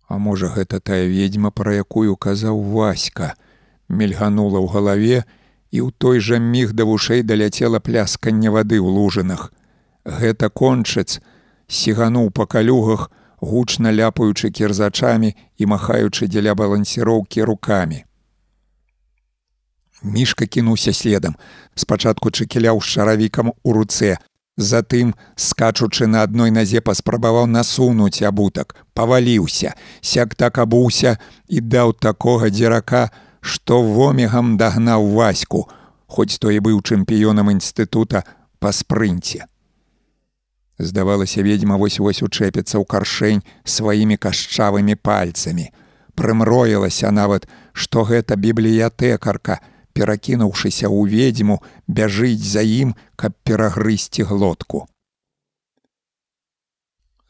[0.09, 3.33] А можа, гэта тая ведьма, пра якую казаў васька,
[3.89, 5.19] мельганула ў галаве,
[5.75, 9.51] і ў той жа міг да вушэй даляцела плясканне вады ў лужынах.
[10.05, 11.19] Гэта кончыц,
[11.67, 13.09] сігануў па калюгах,
[13.41, 18.05] гучна ляпаючы кірзачамі і махаючы дзеля балансіроўкі рукамі.
[20.05, 21.37] Мішка кінуўся следам,
[21.75, 24.21] спачатку чыкіляў з шаравікам у руцэ.
[24.57, 32.51] Затым, скачучы на адной назе паспрабаваў насунуць абутак, паваліўся, сяк так абуўся і даў такога
[32.55, 35.67] дзірака, што вомігам дагнаў ваську,
[36.07, 38.23] хоць той быў чэмпіёнам інстытута
[38.63, 39.51] па спрынце.
[40.79, 45.71] Здавалася, ведьма вось-вось учэпіцца ў каршэнь сваімі кашчавымі пальцамі.
[46.15, 49.59] Прымроілася нават, што гэта бібліятэкарка,
[49.95, 54.85] перакінуўшыся ў ведьму, бяжыць за ім, каб перагрысці глотку.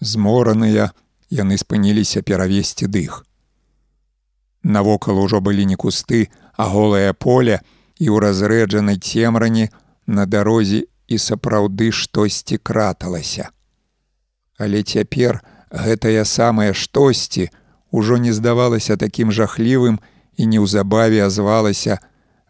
[0.00, 0.90] Змораныя
[1.30, 3.22] яны спыніліся перавесці дых.
[4.64, 7.60] Навокал ужо былі не кусты, а голае поле
[8.00, 9.68] і ў разрэджанай цемрані
[10.06, 13.50] на дарозе і сапраўды штосьці краталася.
[14.58, 17.50] Але цяпер гэтая самая штосьці
[17.92, 20.00] ўжо не здавалася такім жахлівым
[20.36, 21.98] і неўзабаве азвалася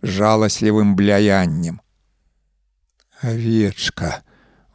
[0.04, 1.80] жаласлівым бляяннем.
[3.24, 4.22] Авечка,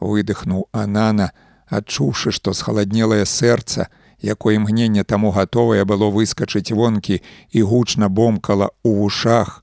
[0.00, 1.30] выдыхнуў Анана,
[1.70, 3.86] адчуўшы, што схаладнелае сэрца
[4.20, 9.62] якое імгненне таму гатовае было выскачыць вонкі і гучна бомкала ў вушах,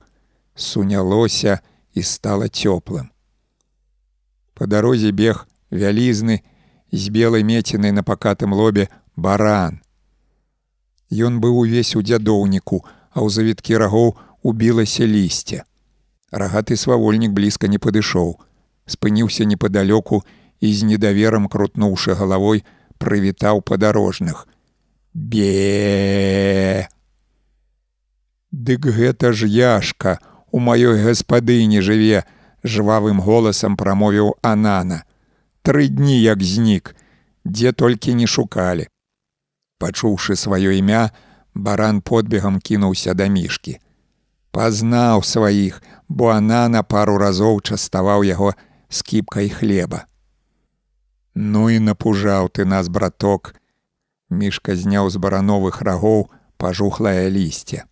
[0.56, 1.60] сунялося
[1.94, 3.12] і стала цёплым.
[4.54, 6.42] Па дарозе бег вялізны,
[6.90, 9.84] з белай мецінай на пакатым лобе баран.
[11.12, 15.64] Ён быў увесь у дзядоўніку, а ў завіткі рагоў убілася лісце.
[16.30, 18.36] Рагаты свавольнік блізка не падышоў,
[18.86, 20.22] спыніўся непадалёку
[20.60, 22.64] і з недаверам крутнуўшы галавой,
[22.98, 24.46] прывітаў падарожных.
[25.14, 26.88] Бе!
[28.52, 30.18] Дык гэта ж яшка,
[30.50, 32.24] у маёй гаспадыні жыве,
[32.64, 35.04] жвавым голасам прамовіў Анана.
[35.62, 36.96] Тры дні як знік,
[37.44, 38.88] дзе толькі не шукалі.
[39.78, 41.10] Пачуўшы сваё імя,
[41.54, 43.78] баран подбегам кінуўся да мішкі.
[44.58, 48.54] Пазнаў сваіх, бо Анана пару разоў частаваў яго
[48.90, 50.00] скіпкай хлеба.
[51.34, 53.54] Ну і напужаў ты нас, браток.
[54.30, 56.26] Мішка зняў з барановых рагоў
[56.58, 57.84] пажухлае лісце.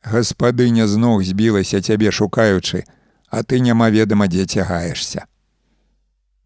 [0.00, 2.88] Гаспадыня з ног збілася цябе шукаючы,
[3.28, 5.26] а ты няма ведама, дзе цягаешся.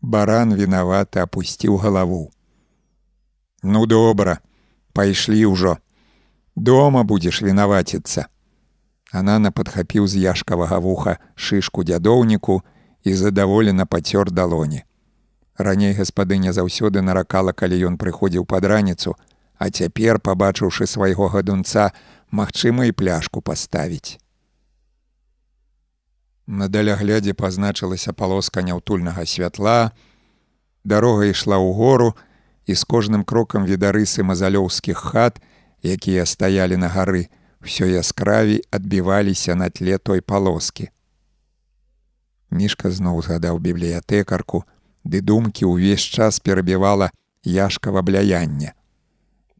[0.03, 2.33] Баран вінаваты апусціў галаву.
[3.62, 4.42] Ну добра,
[4.99, 5.76] пайшлі ўжо.
[6.56, 8.26] Дома будзеш вінаваціцца.
[9.12, 12.62] Анана падхапіў з яшкавага вуха шышку дзядоўніку
[13.05, 14.85] і задаволена пацёр далоні.
[15.57, 19.17] Раней гаспадыня заўсёды наракала, калі ён прыходзіў пад раніцу,
[19.58, 21.91] а цяпер, пабачыўшы свайго гадунца,
[22.31, 24.21] магчыма і пляшку паставіць.
[26.47, 29.91] На даляглядзе пазначылася палоска няўтульнага святла,
[30.85, 32.15] дарога ішла ў гору,
[32.69, 35.41] і з кожным крокам відарысы мазалёўскіх хат,
[35.83, 37.28] якія стаялі на гары,
[37.65, 40.91] ўсё яскравей адбіваліся на тле той палоскі.
[42.51, 44.65] Мішка зноў згадаў бібліятэкарку,
[45.05, 47.10] ды думкі ўвесь час перабівала
[47.44, 48.73] яшкава бляяння.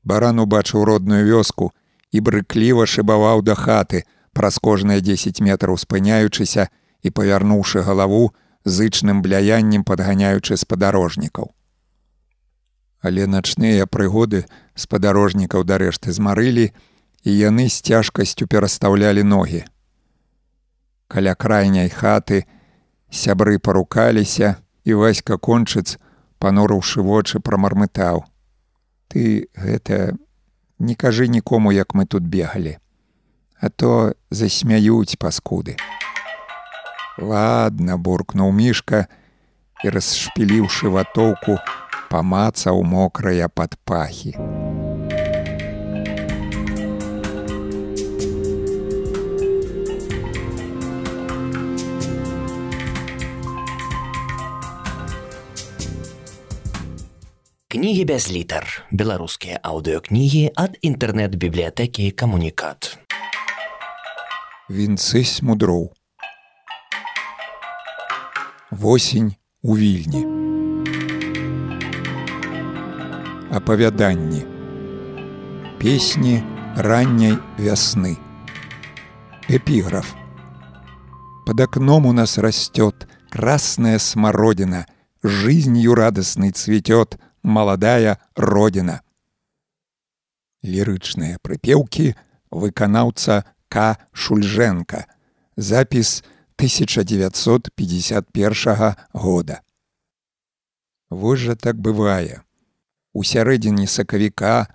[0.04, 1.72] Баран убачыў родную вёску
[2.12, 6.68] і брыкліва шыбаваў да хаты, праз кожныя 10 метраў спыняючыся
[7.02, 8.32] і павярнуўшы галаву
[8.64, 11.52] зычным бляяннем падганяючы спадарожнікаў.
[13.00, 16.72] Але начныя прыгоды спадарожнікаў дарэшты змарылі,
[17.24, 19.65] і яны з цяжкасцю перастаўлялі ногі.
[21.08, 22.44] Каля крайняй хаты
[23.10, 25.99] сябры парукаліся, і васька кончыц,
[26.40, 28.24] панурыўшы вочы прамармытаў.
[29.08, 30.17] Ты гэта
[30.78, 32.78] не кажы нікому, як мы тут бегалі,
[33.60, 35.76] А то засмяюць паскуды.
[37.18, 39.08] Ладно, буркнуў мішка
[39.83, 41.58] і расшпіліўшы ватоўку,
[42.08, 44.38] памацаў мокрая пад пахі.
[57.77, 58.85] Кнігі без літар.
[58.91, 62.97] Беларускія аўдыёкнігі ад інтэрнэт-бібліятэкі камунікат.
[64.69, 65.91] Вінцы смудроў.
[68.72, 70.25] Восень у вільні.
[73.51, 74.45] Апавяданні.
[75.81, 76.43] Песні
[76.75, 78.17] ранняй вясны.
[79.49, 80.15] Эпіграф.
[81.45, 84.88] Под окном у нас растет красная смородина,
[85.22, 89.00] жизнью радостный цветет, маладая родина.
[90.62, 92.14] Лірычныя прыпеўкі
[92.50, 95.06] выканаўца К Шульжэнка.
[95.56, 96.24] Запіс
[96.56, 99.60] 1951 года.
[101.10, 102.42] Вось жа так бывае.
[103.12, 104.68] У сярэдзіне сакавіка,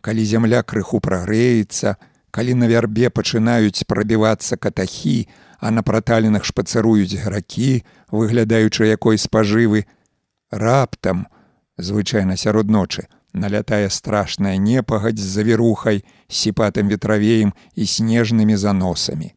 [0.00, 1.96] калі зямля крыху прагрэецца,
[2.30, 5.28] калі на вярбе пачынаюць прабівацца катахі,
[5.60, 9.86] а на праталінах шпацыруюць гракі, выглядаючы якой спажывы,
[10.50, 11.26] раптам,
[11.76, 19.34] звычайна сярод ночы налятае страшная непагадзь з завірухай сіпатым ветравеем і снежнымі заносамі.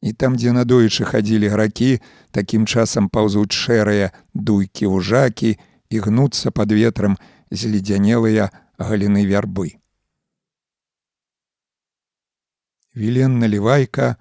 [0.00, 2.00] І там дзе надоечы хадзілі гракі
[2.32, 7.20] такім часам паўзуць шэрыя дуйкі ўжакі і гнуцца под ветрам
[7.52, 8.48] зледзянелыя
[8.80, 9.76] галіны вярбы.
[12.96, 14.16] Вілен налівайка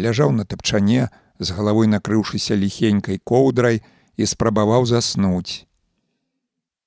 [0.00, 3.84] ляжаў на тапчане з галавой накрыўшыся ліхенькай коўдрай
[4.16, 5.68] і спрабаваў заснуць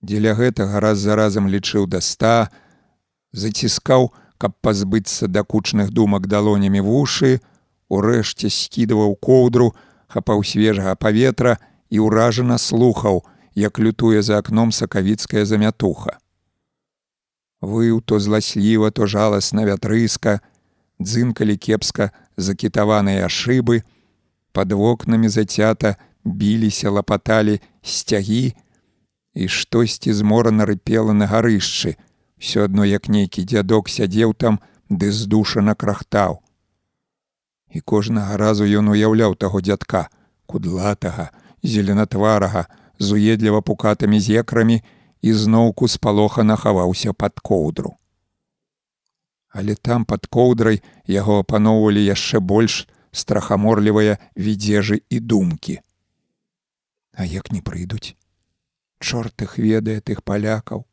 [0.02, 2.50] Дзеля гэтага раз за разам лічыў да ста,
[3.34, 7.42] заціскаў, каб пазбыцца дакучных думак далонямі вушы,
[7.90, 9.74] урэшце скідываў коўдру,
[10.08, 11.58] хапаў свежага паветра
[11.90, 13.26] і ўражана слухаў,
[13.58, 16.22] як лютуе за акном сакавіцкая замятуха.
[17.62, 20.42] Выў то зласліва, то жаласна вятрыска,
[21.02, 23.82] дзынкалі кепска закітаваныя шыбы,
[24.54, 28.54] пад вокнамі зацята біліся лапаталі сцягі,
[29.38, 31.98] і штосьці змора нарыпела на гарышчы,
[32.38, 36.42] Всё адно як нейкі дзядок сядзеў там, ды здушана крахтаў.
[37.74, 40.10] І кожнага разу ён уяўляў таго дзядка,
[40.46, 41.30] кудлатага,
[41.64, 42.68] зеленатварага,
[43.00, 44.82] з уедліва пукатымі зекрамі
[45.22, 47.98] і зноўку спалохана хаваўся пад коўдру.
[49.50, 55.82] Але там пад коўдрай яго апаноўвалі яшчэ больш страхаморлівыя відзежы і думкі.
[57.14, 58.17] А як не прыйдуць?
[59.00, 60.86] Чорт іх ведае тых палякаў,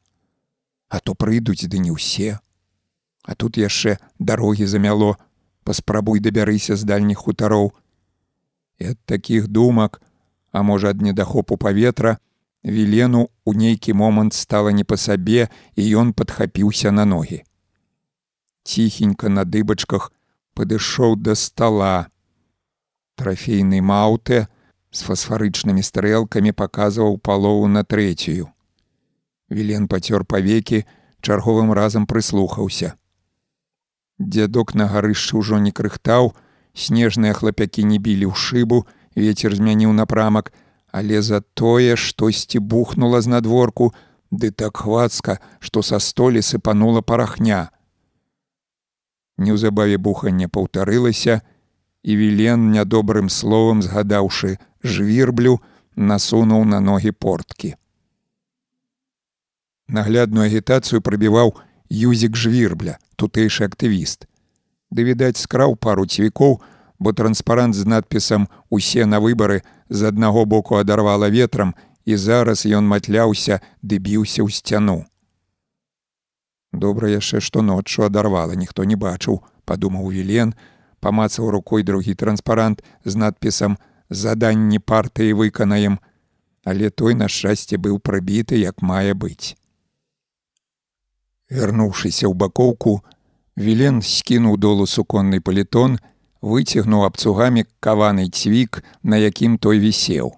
[0.89, 2.39] А то прыйдуць ды не ўсе.
[3.25, 5.17] А тут яшчэ дарогі замяло,
[5.65, 7.73] паспрабуй дабярыся з дальніх хутароў.
[8.79, 10.03] І ад такіх думак,
[10.53, 12.19] а можа ад недахопу паветра,
[12.65, 17.45] Вілену ў нейкі момант стала не па сабе і ён падхапіўся на ногі.
[18.65, 20.09] Ціхенька на дыбачках
[20.57, 22.09] падышоў да стола.
[23.21, 24.49] Трафейны маўте
[24.95, 28.47] з фасфарычнымі стрэлкамі паказваў палову на трэцюю.
[29.51, 30.85] Вілен пацёр павекі,
[31.21, 32.95] чарговым разам прыслухаўся.
[34.19, 36.33] Дзядок на гарышчы ўжо не крыхтаў,
[36.75, 38.87] снежныя хлапякі не білі ў шыбу,
[39.19, 40.53] ветер змяніў напрамак,
[40.95, 43.91] але за тое штосьці бухнула з надворку,
[44.31, 47.71] ды так хвацка, што са столі сыпанула парахня.
[49.39, 51.43] Неўзабаве буханне паўтарылася,
[52.05, 55.61] і вілен нядобрым словам згадаўшы жвірблю,
[55.97, 57.75] насунуў на ногі порткі.
[59.89, 61.55] Наглядную агітацыю прабіваў
[61.91, 64.27] юзік жвірбля, тутэйшы актывіст.
[64.91, 66.61] Ды відаць скраў пару цвікоў,
[66.99, 72.87] бо транспарант з надпісам усе на выбары з аднаго боку адарвала ветрам і зараз ён
[72.87, 75.05] матляўся ды біўся ў сцяну.
[76.73, 80.55] Добра яшчэ што ноччу адарвала ніхто не бачыў, падумаў вілен,
[81.01, 83.79] памацаў рукой другі транспарант з надпісам
[84.11, 85.99] заданні партыі выканаем,
[86.65, 89.57] але той на шчасце быў прабіты як мае быць.
[91.51, 93.05] Вярнуўшыся ў бакоўку,
[93.57, 96.01] Вілен скінуў долу суконны палітон,
[96.43, 100.35] выцягнуў абцугамі каваны цвік, на якім той вісеў.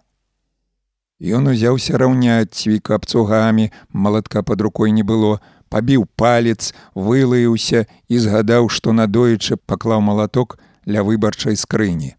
[1.16, 5.40] Ён узяўся раўняць цвік абцугамі, малатка пад рукой не было,
[5.72, 12.15] пабіў палец, вылаяўся і згадаў, што надоечы паклаў малаток ля выбарчай скрыні.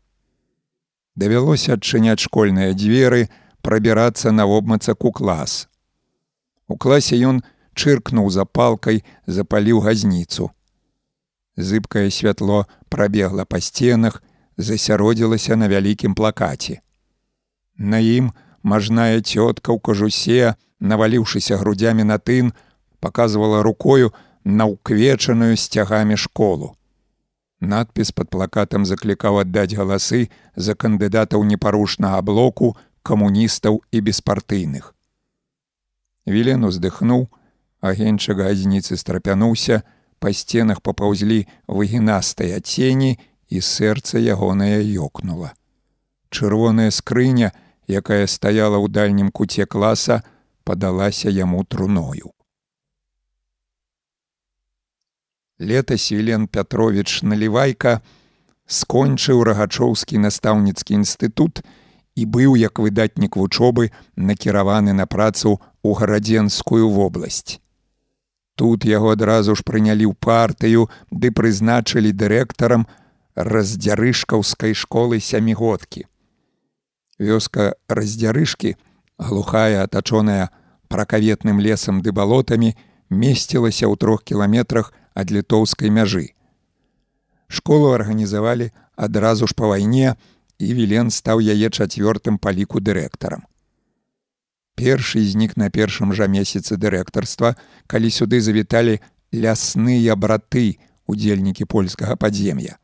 [1.18, 3.28] Давялося адчыняць школьныя дзверы,
[3.66, 5.66] прабірацца на вобмацак у клас.
[6.70, 7.42] У класе ён
[7.74, 10.54] чыркнуў запалкай, запаліў газніцу
[11.58, 14.24] зыбкае святло прабегла па сценах,
[14.58, 16.80] засяродзілася на вялікім плакаце.
[17.78, 18.32] На ім
[18.64, 22.54] мажная цётка ў кажусе, наваліўшыся грудзямі на тын,
[23.02, 24.14] паказвала рукою
[24.46, 26.74] на ўквечаную сцягамі школу.
[27.60, 34.94] Надпіс пад плакатам заклікаў аддаць галасы за кандыдатаў непарушнага блоку камуністаў і беспартыйных.
[36.28, 37.28] Вілен уздыхнуў,
[37.82, 39.82] агеньчак газніцы страпянуўся,
[40.20, 43.18] па сценах папаўзлі выгінастыя цені
[43.50, 45.54] і сэрца ягонае ёкнула.
[46.30, 47.54] Чырвоная скрыня,
[47.88, 50.22] якая стаяла ў дальнім куце класа,
[50.68, 52.37] падалася яму труною.
[55.60, 58.02] Летась Вілен Пятровіч Налівайка
[58.68, 61.64] скончыў рагачоўскі настаўніцкі інстытут
[62.14, 67.58] і быў як выдатнік вучобы накіраваны на працу ў гарадзенскую вобласць.
[68.54, 72.86] Тут яго адразу ж прынялі ў партыю ды прызначылі дырэктарам
[73.34, 76.06] раздзярышкаўскай школы сямігодкі.
[77.18, 78.78] Вёска раздзярышкі,
[79.18, 80.54] глухая, атачоная
[80.86, 82.78] пракаветным лесам ды балотамі,
[83.10, 86.38] месцілася ў трох кіламетрах ад літоўскай мяжы.
[87.50, 90.14] Школу арганізавалі адразу ж па вайне,
[90.62, 93.46] і Вілен стаў яе чацвёртым паліку дырэктарам.
[94.78, 97.58] Першы знік на першым жа месяцы дырэктарства,
[97.90, 99.00] калі сюды завіталі
[99.34, 100.78] лясныя браты,
[101.10, 102.78] удзельнікі польскага падзем'я.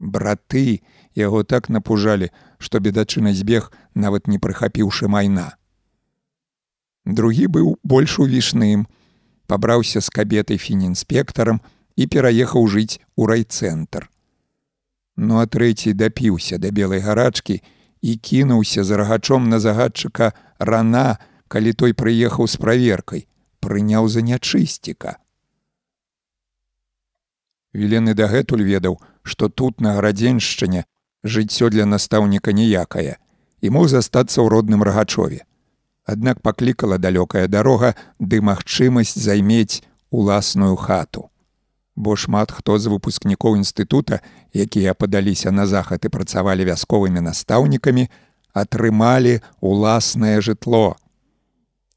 [0.00, 0.82] Браты
[1.14, 5.54] яго так напужалі, што бедачына збег, нават не прыхапіўшы майна.
[7.06, 8.86] Другі быў больш увішным,
[9.50, 11.58] пабраўся з кабетай фінінспектарам
[11.98, 14.06] і пераехаў жыць у райцэнтр.
[15.18, 17.58] Ну а трэці дапіўся да белай гарачкі,
[18.00, 21.18] і кінуўся за рагачом на загадчыка рана,
[21.48, 23.26] калі той прыехаў з праверкай,
[23.60, 25.18] прыняў за нячысціка.
[27.74, 30.86] Вілены дагэтуль ведаў, што тут на гарадзеншчыне
[31.24, 33.18] жыццё для настаўніка ніякае
[33.60, 35.44] і мог застацца ў родным рагачове.
[36.10, 41.30] Аднак паклікала далёкая дарога ды магчымасць займець уласную хату
[42.00, 44.20] бо шмат хто з выпускнікоў інстытута,
[44.56, 48.08] якія падаліся на захад і працавалі вясковымі настаўнікамі,
[48.56, 50.96] атрымалі уласнае жытло.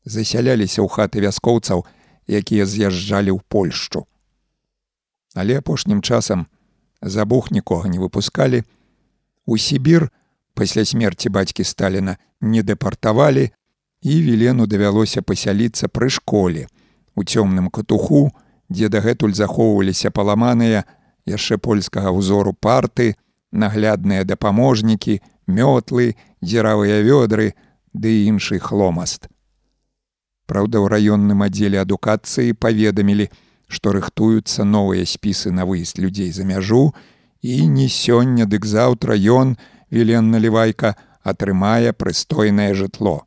[0.03, 1.87] Засяляліся ў хаты вяскоўцаў,
[2.27, 4.03] якія з'язджалі ў Польшчу.
[5.39, 6.45] Але апошнім часам
[7.01, 8.67] забух нікога не выпускалі.
[9.47, 10.11] У Сібір
[10.53, 13.55] пасля смерці бацькі Сталіна не дэпартавалі
[14.03, 16.67] і Вілену давялося пасяліцца пры школе
[17.15, 18.35] у цёмным катуху,
[18.67, 20.83] дзе дагэтуль захоўваліся паламаныя
[21.25, 23.15] яшчэ польскага ўзору парты,
[23.51, 27.55] наглядныя дапаможнікі, мётлы, дзіравыя вёдры
[27.93, 29.31] ды іншы хломаст.
[30.51, 33.31] Праўда, у раённым аддзеле адукацыі паведамілі,
[33.71, 36.91] што рыхтуюцца новыя спісы на выезд людзей за мяжу
[37.41, 39.55] і не сёння, дык заўтра ён,
[39.93, 43.23] Вілен налівайка, атрымае прыстойнае жытло.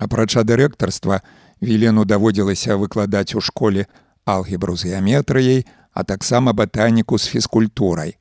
[0.00, 1.20] Апрача дырэктарства,
[1.60, 3.84] Вілену даводзілася выкладаць у школе
[4.24, 8.16] алгебру з геаметрыяй, а таксама батаніку з фізкультурай.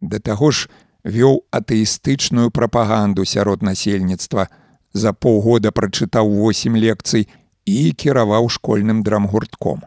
[0.00, 0.70] Да таго ж
[1.02, 4.46] вёў атэістычную прапаганду сярод насельніцтва,
[4.94, 7.26] за паўгода прачытаў восем лекцый
[7.66, 9.82] і кіраваў школьным драмгуртком.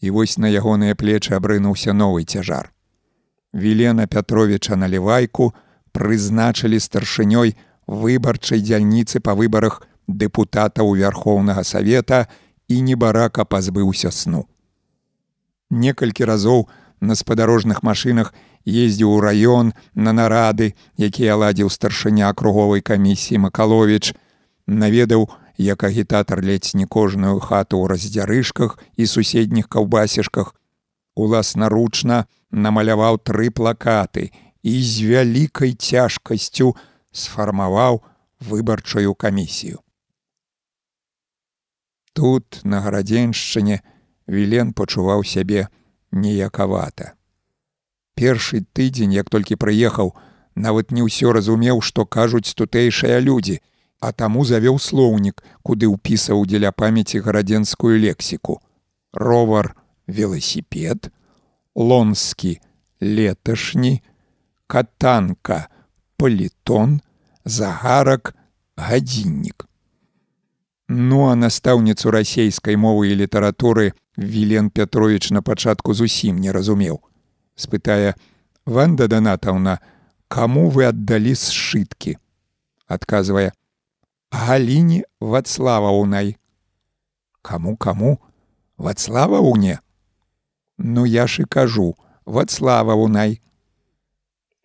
[0.00, 2.72] І вось на ягоныя плечы абрынуўся новы цяжар.
[3.54, 5.54] Вілена Пятровіча налівайку
[5.92, 7.54] прызначылі старшынёй
[7.88, 12.28] выбарчай дзяльніцы па выбарах дэпутатаў вярхоўнага савета
[12.68, 14.44] і небарака пазбыўся сну.
[15.70, 16.68] Некалькі разоў
[17.00, 18.32] на спадарожных машынах
[18.68, 24.12] ездзіў у раён на нарады, якія ладзіў старшыня круговай камісіі Макаловіч,
[24.66, 30.54] наведаў, як агітатар ледзь не кожную хату ў раздзярышках і суседніх каўбасішках,
[31.16, 34.30] уласнаручна намаляваў тры плакаты
[34.62, 36.76] і з вялікай цяжкасцю
[37.18, 38.02] сфармаваў
[38.40, 39.82] выбарчую камісію.
[42.14, 43.82] Тут, на гарадзеншчыне,
[44.28, 45.68] Вілен пачуваў сябе
[46.12, 47.14] неякавата.
[48.14, 50.12] Першы тыдзень, як толькі прыехаў,
[50.52, 53.62] нават не ўсё разумеў, што кажуць тутэйшыя людзі,
[54.00, 58.60] а таму завёў слоўнік, куды ўпісаў дзеля памяці гарадзенскую лексіку.
[59.12, 59.72] Ровар,
[60.06, 61.08] веласіпед,
[61.74, 62.60] лонскі,
[63.00, 64.02] леташні,
[64.66, 65.68] катанка,
[66.18, 67.00] палітон,
[67.48, 68.34] загарак,
[68.76, 69.64] гадзіннік.
[70.88, 77.00] Ну а настаўніцу расейскай мовы і літаратуры Вілен Пятровіч на пачатку зусім не разумеў.
[77.56, 78.14] спытае:
[78.66, 79.80] Ванда Данатаўна,
[80.28, 82.16] каму вы аддалі сшыткі?
[82.86, 83.52] Адказвае:
[84.30, 86.36] Галіне Вацлава ўнай.
[87.42, 88.20] Каму каму?
[88.78, 89.80] Вацлава ўне?
[90.78, 93.40] Ну я ж і кажу, Вацлава ўнай.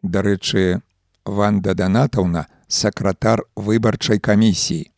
[0.04, 0.82] Дарэчы,
[1.26, 4.94] Ванда Данатаўна, сакратар выбарчай камісіі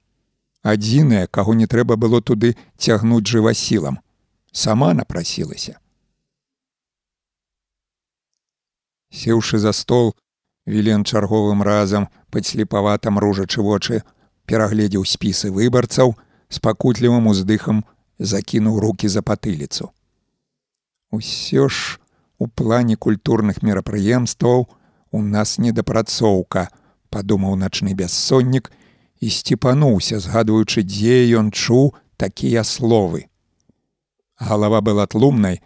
[0.65, 4.01] адзінае, каго не трэба было туды цягнуць жывасілам.
[4.51, 5.77] Сама напрасілася.
[9.13, 10.15] Сеўшы за стол,
[10.65, 14.01] Вілен чарговым разам падслепаватам ружачы вочы
[14.49, 16.15] перагледзеў спісы выбарцаў
[16.49, 17.83] з пакутлівым уздыхам
[18.17, 19.91] закінуў руки за патыліцу.
[21.11, 22.01] Усё ж
[22.39, 24.65] у плане культурных мерапрыемстваў
[25.11, 26.73] у нас недапрацоўка,
[27.15, 28.67] падумаў начны бяссоннік,
[29.23, 33.31] і сціпануўся, згадваючы, дзе ён чуў такія словы.
[34.35, 35.63] Галава была тлумнай,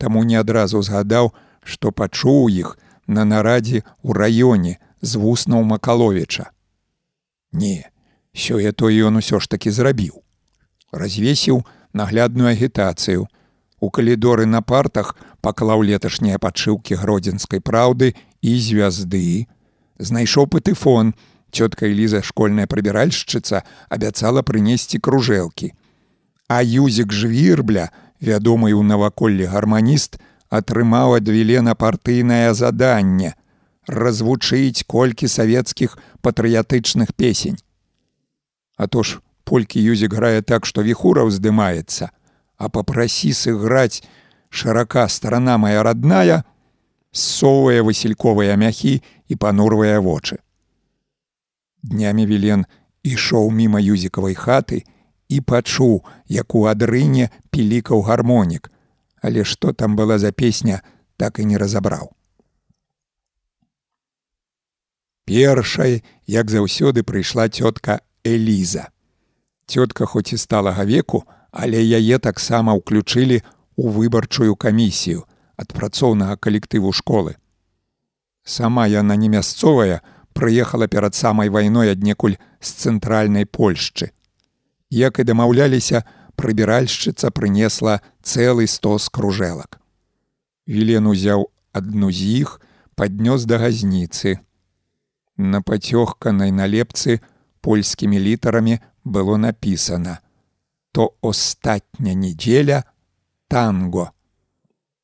[0.00, 6.48] таму не адразу згадаў, што пачуў іх на нарадзе ў раёне з вуснаў Макаловіча.
[7.52, 7.92] Не,
[8.32, 10.24] сёе то ён усё ж такі зрабіў.
[10.92, 13.28] Развесіў наглядную агітацыю.
[13.80, 19.46] У калідоры на партах паклаў леташнія падшыўкі гродзенскай праўды і звязды,
[19.98, 21.14] знайшоў патэфон,
[21.50, 25.72] Цётка Эліза, школьная прыбіральшчыца, абяцала прынесці кружэлкі.
[26.48, 27.88] А юзік жвірбля,
[28.20, 30.20] вядомы ў наваколлі гарманіст,
[30.52, 33.34] атрымаў ад Вілена партыйнае заданне
[33.88, 37.56] развучыць колькі савецкіх патрыятычных песень.
[38.76, 42.12] А то ж полькі юзік грае так, што віхура ўздымаецца,
[42.60, 44.04] а папрасі сыграць
[44.52, 46.44] шырака старана моя родная,
[47.12, 50.38] ссоўвае васельковыя мяхі і панурвае вочы.
[51.82, 52.66] Днямі Вілен
[53.04, 54.84] ішоў міма юзікавай хаты
[55.28, 58.70] і пачуў, як у адрыне пілікаў гармонік,
[59.22, 60.82] але што там была за песня,
[61.16, 62.12] так і не разабраў.
[65.28, 68.88] Першай, як заўсёды прыйшла цётка Эліза.
[69.68, 73.44] Цётка хоць і сталага веку, але яе таксама ўключылі
[73.76, 75.27] ў выбарчую камісію
[75.58, 77.36] ад працоўнага калектыву школы.
[78.46, 80.00] Сама яна не мясцовая,
[80.32, 84.14] прыехала перад самай вайной аднекуль з цэнтральнай Польшчы.
[84.88, 86.06] Як і дамаўляліся,
[86.38, 89.82] прыбіральшчыца прынесла цэлы стос кружэлак.
[90.66, 92.60] Вілен узяў адну з іх,
[92.94, 94.38] паднёс да газніцы.
[95.36, 97.20] На пацёгканай налепцы
[97.60, 100.20] польскімі літарамі было напісана:
[100.92, 102.84] то астатня недзеля
[103.48, 104.10] танго.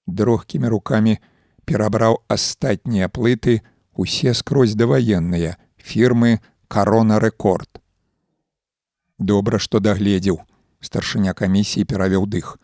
[0.07, 1.19] Дрохкімі рукамі
[1.65, 3.63] перабраў астатнія плыты
[3.95, 7.81] усе скрозь даваенныя фірмы карона рэкорд.
[9.19, 10.41] Добра, што дагледзеў,
[10.81, 12.59] старшыня камісіі перавёў дых.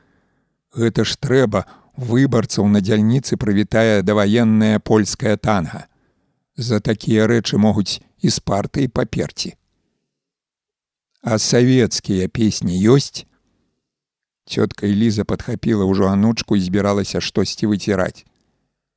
[0.76, 1.64] Гэта ж трэба
[1.96, 5.86] выбарцаў на дзяльніцы прывітае даваенная польская танга.
[6.56, 9.56] За такія рэчы могуць і з партыі паперці.
[11.22, 13.24] А савецкія песні ёсць.
[14.50, 18.26] Цётка Ліза падхапіла ўжо анучку і збіралася штосьці выціраць.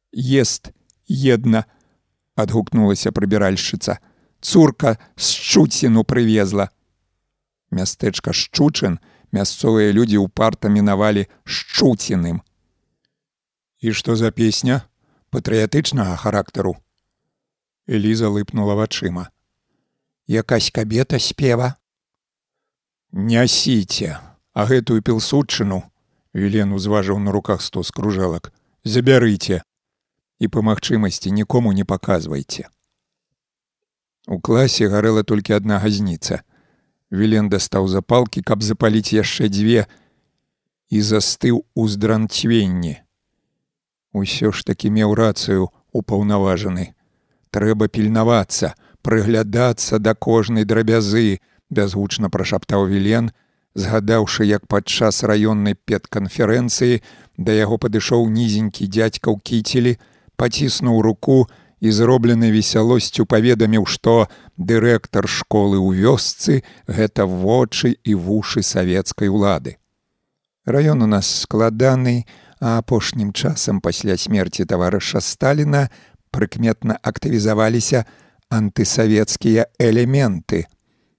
[0.10, 0.74] Ест,
[1.06, 1.70] една,
[2.34, 4.02] адгукнулася прыбіральшчыца.
[4.42, 6.74] Цурка з шчуціну прывезла.
[7.70, 8.98] Мястэчка шчучын
[9.30, 12.42] мясцовыя людзі ўпарта мінавалі шчуціным.
[13.78, 14.90] І што за песня
[15.30, 16.82] патрыятычнага характару.
[17.86, 19.30] Эліза лыпнула вачыма.
[20.26, 21.78] Якась кабета спева,
[23.14, 25.84] Нясіце, а гэтую пілсудчыну,
[26.34, 28.50] Вілен узважыў на руках сто скружалак,
[28.84, 29.62] забярыце
[30.42, 32.66] і па магчымасці нікому не паказвайце.
[34.28, 36.42] У класе гарэла толькі адна газніца.
[37.14, 39.86] Вілен дастаў запалкі, каб запаліць яшчэ дзве
[40.90, 42.98] і застыў у здранцвенні.
[44.14, 46.98] Усё ж такі меў рацыю упаўнаважаны.
[47.54, 48.74] Трэба пільнавацца,
[49.06, 53.30] прыглядацца да кожнай драбязы, бязгучна прашаптаў вілен,
[53.76, 57.02] згадаўшы, як падчас раённай педканферэнцыі
[57.38, 59.98] да яго падышоў нізенькі дзядзька ў кіцелі,
[60.38, 61.50] паціснуў руку
[61.82, 69.78] і зроблены весялосцю паведаміў, што дырэктар школы ў вёсцы гэта вочы і вушы савецкай улады.
[70.66, 72.26] Раён у нас складаны,
[72.62, 75.90] а апошнім часам пасля смерці таварыша Сталіна
[76.32, 78.06] прыкметна актывізаваліся
[78.50, 80.70] антысавецкія элементы,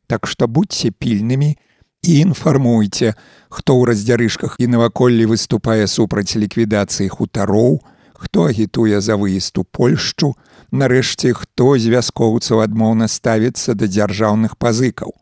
[0.07, 1.57] Так што будьце пільнымі
[2.05, 3.15] і інфармуйце,
[3.49, 7.81] хто ў раздзярышках і наваколлі выступае супраць ліквідацыі хутароў,
[8.13, 10.37] хто агітуе за выезд у Польшчу,
[10.71, 15.17] нарэшце хто з вяскоўцаў адмоўна ставіцца да дзяржаўных пазыкаў.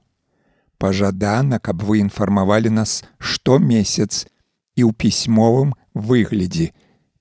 [0.79, 4.27] Пажадана, каб вы інфармавалі нас штомесяц
[4.75, 6.75] і ў пісьмовым выглядзе.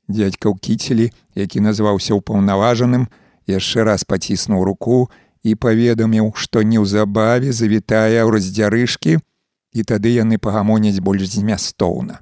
[0.10, 3.06] Дядька ў кіцелі, які назваўся ўпаўнаважаным,
[3.46, 5.10] яшчэ раз паціснуў руку
[5.44, 9.22] і паведаміў, што неўзабаве завітае ў раздзярышкі,
[9.72, 12.20] і тады яны пагамоняць больш змястоўна.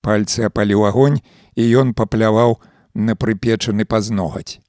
[0.00, 1.20] Пальцы апаліў агонь,
[1.56, 2.60] і ён папляваў
[2.94, 4.60] на прыпечаны пазногаць.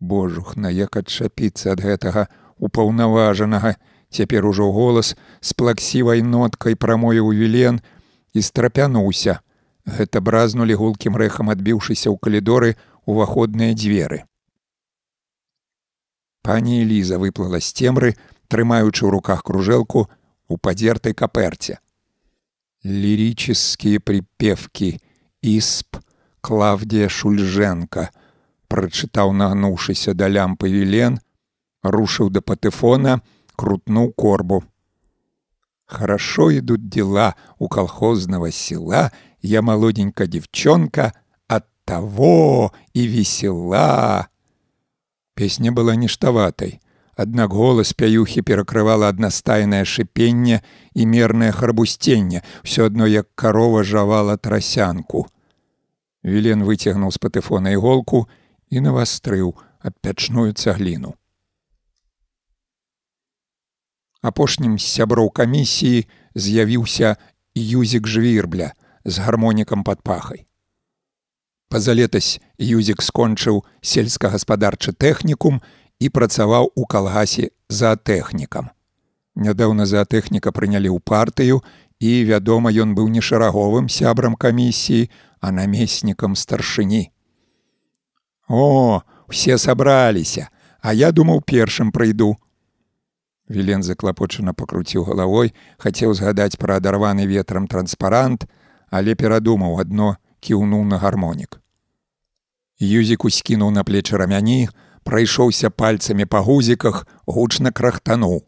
[0.00, 2.26] Божухна, як адчапіцца ад гэтага
[2.58, 3.74] упаўнаважанага,
[4.10, 7.80] цяпер ужо голас з плаксівай ноткай прамою ў вілен
[8.34, 9.40] і страпянуўся.
[9.86, 14.26] Гэта бразнулі гулкім рэхам адбіўшыся ў калідоры уваходныя дзверы.
[16.42, 18.14] Пані Эліза выплыла з цемры,
[18.51, 20.07] трымаючы ў руках кружэлку
[20.47, 21.79] у падзертай каперце.
[22.83, 24.99] Лірические припевки
[25.41, 25.97] Ісп
[26.41, 28.07] Клавдія Шульженко
[28.71, 31.19] прачытаў нагнуўшыся да лямпы вілен,
[31.83, 33.19] рушыў да патэфона,
[33.55, 34.63] крутнуў корбу.
[35.85, 39.11] Хорошо идут дела у колхозного села,
[39.41, 41.13] я молоденькая девчонка,
[41.47, 44.27] от того и весела.
[45.33, 46.81] Песня была ніштаватай.
[47.16, 50.62] Аднак голас пяюхі перакрывала аднастайнае шыпенне
[50.96, 55.28] і мернае харбусценне, усё адно як карова жавала трасянку.
[56.24, 58.28] Вілен выцягнуў з патэфона іголку
[58.72, 59.52] і навастрыў
[59.84, 61.12] адпячную цагліну.
[64.22, 67.16] Апошнім з сяброў камісіі з'явіўся
[67.54, 68.72] юзік жвірбля
[69.04, 70.46] з гармонікам пад пахай.
[71.68, 78.70] Пазалетась Юзік скончыў сельскагаспадарчы тэхнікум і працаваў у калгасе за тэхнікам.
[79.34, 81.62] Нядаўна заатэхніка прынялі ў партыю
[82.00, 85.08] і, вядома, ён быў не шараговым сябрам камісіі,
[85.40, 87.10] а намеснікам старшыні.
[88.48, 90.48] О, усе сабраліся,
[90.80, 92.36] а я думаў першым прыйду.
[93.48, 98.46] Вілен заклапочана пакруціў галавой, хацеў згадаць пра адарваны ветрам транспарант,
[98.90, 101.58] але перадумаў адно кіўнуў на гармонік.
[102.78, 104.68] Юзіку скінуў на плечы рамяні,
[105.07, 108.43] прайшоўся пальцамі па гузіках, гучна крахтануў.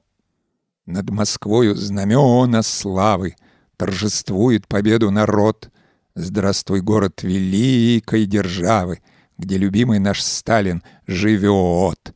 [0.85, 3.35] Над Москвою знамёна славы,
[3.77, 5.69] торжествует победу народ.
[6.15, 8.99] Здравствуй, город великой державы,
[9.37, 12.13] где любимый наш Сталин живет.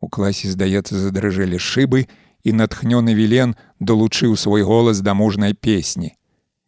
[0.00, 2.08] У класе, здаецца, задрыжэлі шыбы,
[2.44, 6.16] і натхнёны Вілен долучыў свой голас да мужнай песні.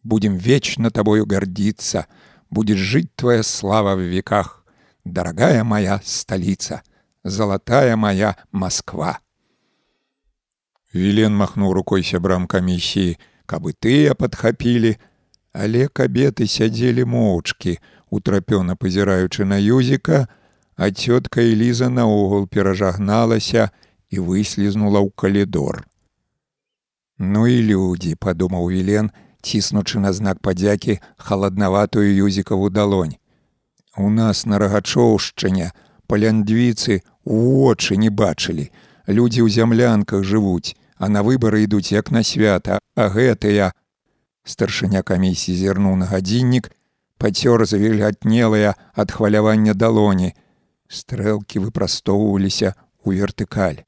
[0.03, 2.05] Будем вечно тобою гордиться,
[2.49, 4.54] будет жить твоя слава в веках
[5.06, 6.82] дорогая моя столица,
[7.24, 9.20] золотая моя Москва.
[10.92, 14.96] Вілен махнуў рукой сябрам камісіі, каб і тыя падхапілі,
[15.52, 17.78] але кабеты сядзелі моўчкі,
[18.10, 20.26] утрапёна пазіраючы на юзіка,
[20.76, 23.70] а цётка Эліза наогул перажагналася
[24.10, 25.86] і выслізнула ў калідор.
[27.18, 29.10] Ну і людзі, падумаў Вілен,
[29.42, 33.16] ціснучы на знак падзякі халаднаватую юзікаву далонь.
[33.96, 35.72] У нас на рагачоўшчыне
[36.06, 38.68] паляндвіцы вочы не бачылі.
[39.08, 43.72] Людзі ў зямлянках жывуць, а на выбары ідуць як на свята, а гэтыя.
[44.44, 46.68] Старшыня камісіі зірнуў на гадзіннік,
[47.16, 50.36] пацёр завільгатнелыя ад хвалявання далоні.
[50.92, 53.80] Стрэлкі выпрастоўваліся ў вертыкаль.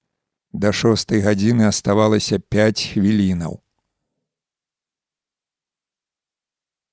[0.57, 3.61] Да шостай гадзіны аставалася 5 хвілінаў.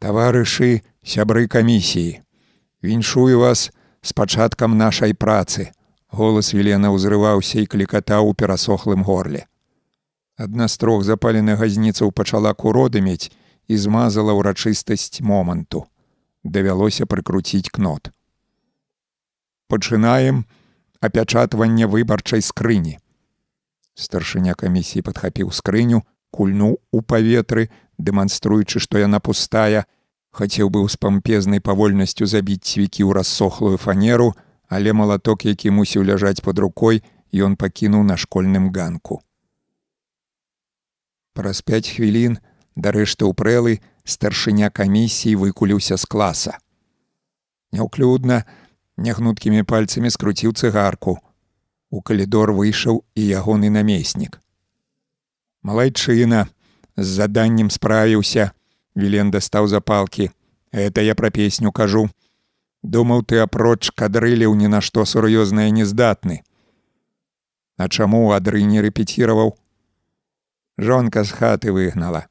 [0.04, 2.25] Таварышы сябры камісіі.
[2.86, 5.74] Віншую вас з пачаткам нашай працы.
[6.14, 9.50] Голас Велена ўзрываўся і клікатаў у перасохлым горле.
[10.38, 13.34] Адна з трох запаленых газніцаў пачала куродымець
[13.66, 15.90] і змазала ўрачыстасць моманту.
[16.46, 18.14] Давялося прыкруціць кнот.
[19.66, 20.46] Пачынаем
[21.02, 23.02] апячатванне выбарчай скрыні.
[23.98, 29.90] Старшыня камісіі падхапіў скрыню, кульнуў у паветры, дэманструючы, што яна пустая,
[30.36, 34.34] Хацеў быў з пампезнай павольнасцю забіць цвікі ў рассохлую фанеру,
[34.68, 37.00] але малаток, які мусіў ляжаць пад рукой,
[37.32, 39.22] ён пакінуў на школьным ганку.
[41.32, 42.36] Праз пяць хвілін,
[42.76, 46.60] дарэшты ўпрэлы, старшыня камісіі выкуліўся з класа.
[47.72, 48.44] Няўклюдна,
[49.00, 51.16] нягнуткімі пальцамі скруціў цыгарку.
[51.96, 54.40] У калідор выйшаў і ягоны намеснік.
[55.64, 56.48] Малайчына
[57.00, 58.52] з заданнем справіўся,
[58.96, 60.32] Вілен дастаў запалкі.
[60.72, 62.10] Гэта я пра песню кажу.
[62.84, 66.44] Думаў, ты апроч кадрыляў ні на што сур'ёзнае не здатны.
[67.78, 69.58] А чаму адры не рэпеціраваў?
[70.78, 72.28] Жонка з хаты выгнала.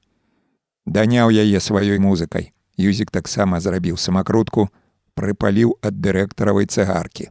[0.87, 2.53] Даняў яе сваёй музыкай.
[2.77, 4.69] Юзік таксама зрабіў самакрутку,
[5.15, 7.31] прыпаліў ад дырэктаравай цыгаркі.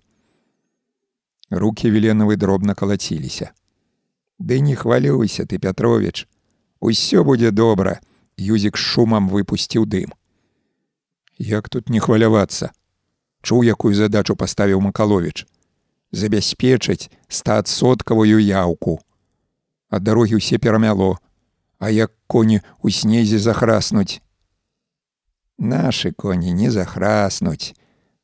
[1.49, 3.51] Рукі Веленавы дробна калаціліся.
[4.39, 6.27] Ды не хвалюйся ты, Пятровіч,
[6.79, 7.99] усё будзе добра.
[8.37, 10.13] Юзік шумам выпусціў дым.
[11.37, 12.71] Як тут не хвалявацца?
[13.41, 15.45] Чуў, якую задачу паставіў Макаловіч.
[16.11, 18.99] Забяспечыць стаадсоткавую яўку.
[19.89, 21.17] Ад дарогі ўсе перамяло,
[21.77, 24.21] а як коні у снезе захраснуць.
[25.59, 27.73] Нашы коні не захраснуць.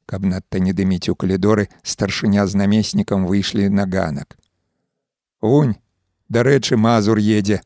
[0.09, 4.39] Каб надта не дыміць у калідоры, старшыня з намеснікам выйшлі на ганак.
[5.41, 5.77] Унь,
[6.29, 7.61] дарэчы, мазур едзе,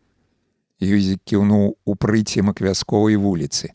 [0.84, 3.72] Юзік кіўнуў у прыцемак вясковай вуліцы.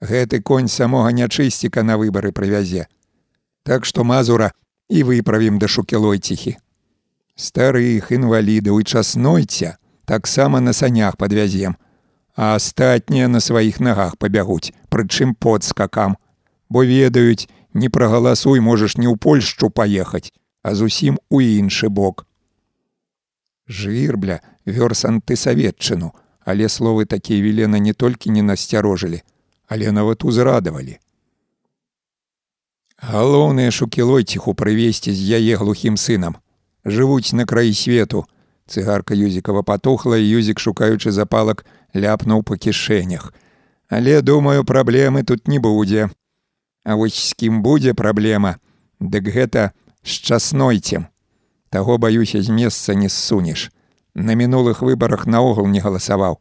[0.00, 2.86] Гэты конь самога нячысціка на выбары прывязе.
[3.62, 4.52] Так што мазура
[4.88, 6.56] і выправім да шукелойціхі.
[7.36, 11.76] Старых інвалідаў і часнойця таксама на санях падвязем,
[12.36, 16.16] а астатнія на сваіх нагах пабягуць, прычым под скакам,
[16.68, 22.26] бо ведаюць, не прагаласуй можаш не ў Польшчу паехаць, а зусім у іншы бок.
[23.66, 26.12] Жвірбля вёрс антысаветчыну,
[26.44, 29.22] Але словы такія Велена не толькі не насцярожылі,
[29.68, 30.98] але нават узрадавалі.
[33.00, 36.36] Галоўнае шукілойціху прывесці з яе глухім сынам.
[36.84, 38.24] Жывуць на краі свету.
[38.66, 43.32] Цыгарка Юзікава патухла, і Юзік, шукаючы запалак, ляпнуў па кішэнях.
[43.88, 46.08] Але, думаю, праблемы тут не будзе.
[46.84, 48.56] А вось з кім будзе праблема,
[49.00, 51.08] дык гэта шчаснойцем.
[51.68, 53.72] Таго баюся з месца не ссунеш.
[54.14, 56.38] На мінулых выбарах наогул не галасаваў.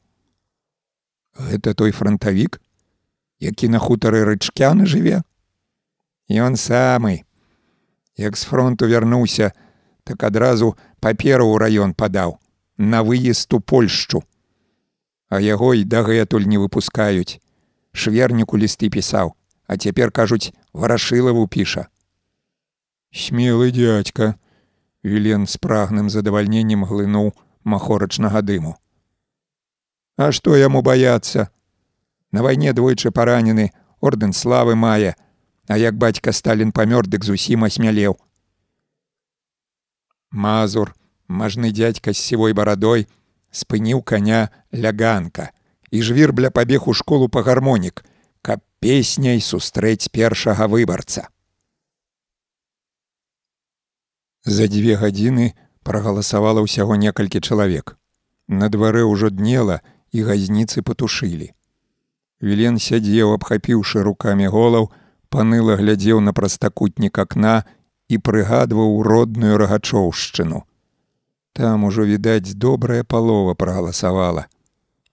[1.34, 2.62] Гэта той франтавік,
[3.40, 5.24] які на хутары рычкяны жыве.
[6.30, 7.26] Ён самы.
[8.16, 9.54] Як з фронту вярнуўся,
[10.04, 12.38] так адразу паперу ў раён падаў
[12.78, 14.22] на выезд у Польшчу.
[15.30, 17.42] А яго і дагэтуль не выпускаюць.
[17.94, 19.34] Шверніку лісты пісаў,
[19.66, 21.90] а цяпер кажуць, варашылаву піша.
[23.14, 24.38] Смелы дядька,
[25.04, 28.78] Вілен з прагным задавальненнем глынуў махорачнага дыму.
[30.18, 31.50] А што яму баяцца?
[32.32, 35.16] На вайне двойчы паранены, ордэн славы мае,
[35.68, 38.18] а як бацька Сталін памёр, дык зусім асмялеў.
[40.32, 40.94] Мазур,
[41.28, 43.08] мажны дзядзька з сівой барадой,
[43.52, 45.52] спыніў каня ляганка,
[45.92, 48.04] і жвірбля пабег у школу па гармонік,
[48.42, 51.30] каб песняй сустрэць першага выбарца.
[54.44, 57.96] За дзве гадзіны Прагаласавала ўсяго некалькі чалавек.
[58.48, 61.52] На дварэ ўжо днела і газніцы патушылі.
[62.44, 64.92] Вілен сядзеў, абхапіўшы рукамі голаў,
[65.30, 67.64] паныла глядзеў на прастакутнік акна
[68.08, 70.64] і прыгадваў родную рагачоўшчыну.
[71.54, 74.46] Там ужо відаць добрая палова прагаласавала.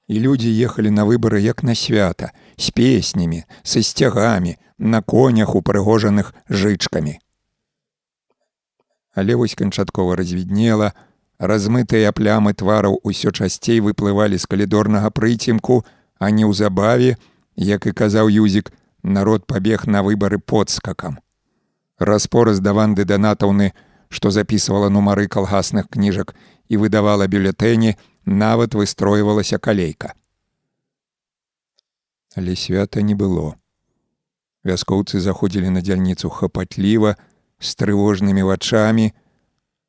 [0.08, 6.34] І людзі ехалі на выбары як на свята, з песнямі, са сцягамі, на конях, упрыгожаных
[6.48, 7.20] жычкамі.
[9.14, 10.92] Але вось канчаткова развіднела,
[11.38, 15.84] размытыя плямы твараў усё часцей выплывалі з калідорнага прыцемку,
[16.18, 17.16] а неўзабаве,
[17.56, 18.70] як і казаў юзік,
[19.02, 21.18] народ пабег на выбары подскакам.
[21.98, 23.72] Распораз да ванды данатаўны,
[24.08, 26.34] што записывала нумары калгасных кніжак
[26.68, 30.14] і выдавала бюлетэні, нават выстройвалася калейка.
[32.36, 33.56] Але свята не было.
[34.62, 37.16] Вяскоўцы заходзілі на дзяльніцу хапатліва,
[37.60, 39.12] з трывожнымі вачамі,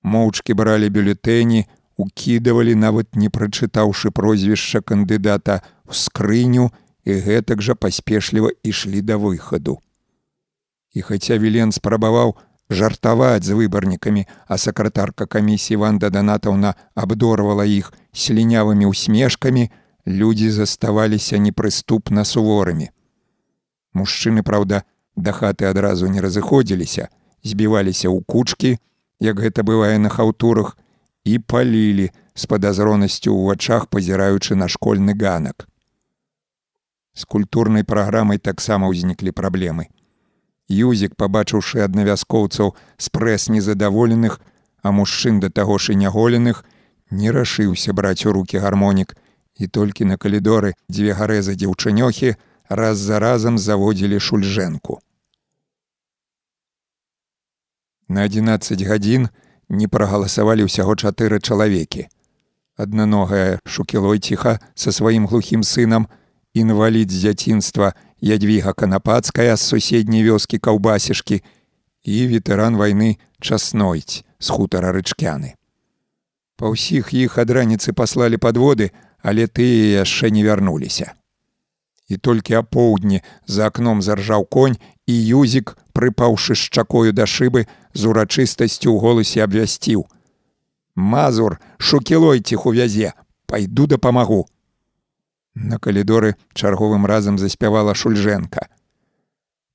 [0.03, 1.65] моўчкі бралі бюлетэні,
[1.97, 6.71] укідавалі нават не прачытаўшы прозвішча кандыдата в скрыню
[7.05, 9.79] і гэтак жа паспешліва ішлі да выхаду.
[10.93, 12.35] І хаця Вілен спрабаваў
[12.69, 19.69] жартаваць з выбарнікамі, а сакратарка камісіі Ванда Данатаўна абдорвала іх слінявымі ўсмешкамі,
[20.07, 22.89] людзі заставаліся непрыступна суворымі.
[23.93, 24.83] Мужчыны, праўда,
[25.15, 27.09] да хаты адразу не разыходзіліся,
[27.43, 28.77] збіваліся ў кучкі,
[29.19, 30.77] як гэта бывае на хаўтурах,
[31.23, 35.67] і палілі з падазронасцю ў вачах пазіраючы на школьны ганак.
[37.13, 39.91] З культурнай праграмай таксама ўзніклі праблемы.
[40.71, 44.39] Юзік, пабачыўшы аднавяскоўцаў з прэс незадаволеных,
[44.81, 46.63] а мужчын да таго ж і няголеных,
[47.11, 49.13] не рашыўся браць у руки гармонік,
[49.59, 52.35] і толькі на калідоры дзве гарэзы дзяўчынёхі
[52.69, 55.03] раз за разам заводзілі шульжэнку.
[58.11, 59.29] На 11 гадзін
[59.71, 62.11] не прагаласавалі ўсяго чатыры чалавекі.
[62.75, 66.11] Аднаногая шукілой ціха са сваім глухім сынам,
[66.51, 71.39] інвалід з дзяцінства ядвіга канапацкая з суседняй вёскі каўбасішкі
[72.03, 75.55] і ветэран вайны часнойць з хутара рычкяны.
[76.59, 78.91] Па ўсіх іх ад раніцы паслалі падводы,
[79.23, 81.15] але тыя яшчэ не вярнуліся.
[82.11, 84.75] І толькі апоўдні за акном заржаў конь
[85.07, 90.07] і юзік, прыпаўшы шчакою да шыбы, з урачыстасцю ў голасе абвясціў:
[90.95, 93.13] «Мазур, шукілой ціху вязе,
[93.45, 94.47] пайду дапамагу.
[95.53, 98.67] На калідоры чарговым разам заспявала шульжэнка.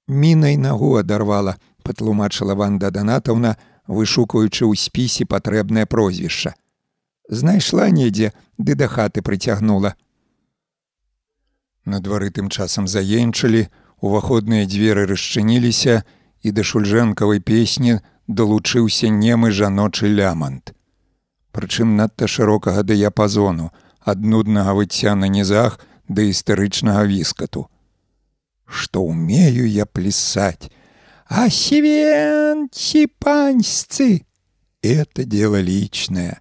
[0.09, 6.55] Мінай нагу адарвала, патлумачыла Ванда Данатаўна, вышукаючы ў спісе патрэбнае прозвішча.
[7.29, 9.95] Знайшла недзе, ды да хаты прыцягнула.
[11.85, 13.69] На двары тым часам заенчылі,
[14.01, 16.03] уваходныя дзверы расчыніліся,
[16.43, 17.99] і да шульжэнкавай песні
[18.29, 20.75] далучыўся немы жаночы лямант.
[21.53, 27.67] Прычым надта шырокага дыяпазону, ад нуднага выцця на нізах да істэрычнага віскату.
[28.67, 30.71] Што умею я плясаць,
[31.29, 34.25] А севенці паньсцы,
[34.81, 36.41] это дело личное.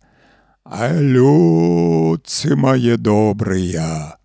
[0.63, 4.17] А людцы мае добрыя.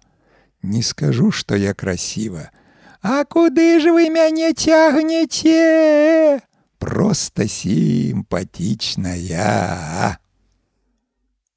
[0.62, 2.50] Не скажу, што я красіва.
[3.02, 6.40] А куды ж вы мяне цягнеце?
[6.78, 10.18] Просто сімпатічная.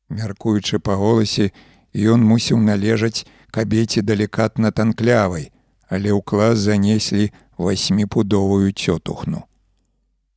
[0.09, 1.51] Мяркуючы па голасе,
[1.93, 5.53] Ён мусіў належаць кабеце далікатна танклявай,
[5.90, 9.45] але ў клас занеслі васьміпудовую цётухну.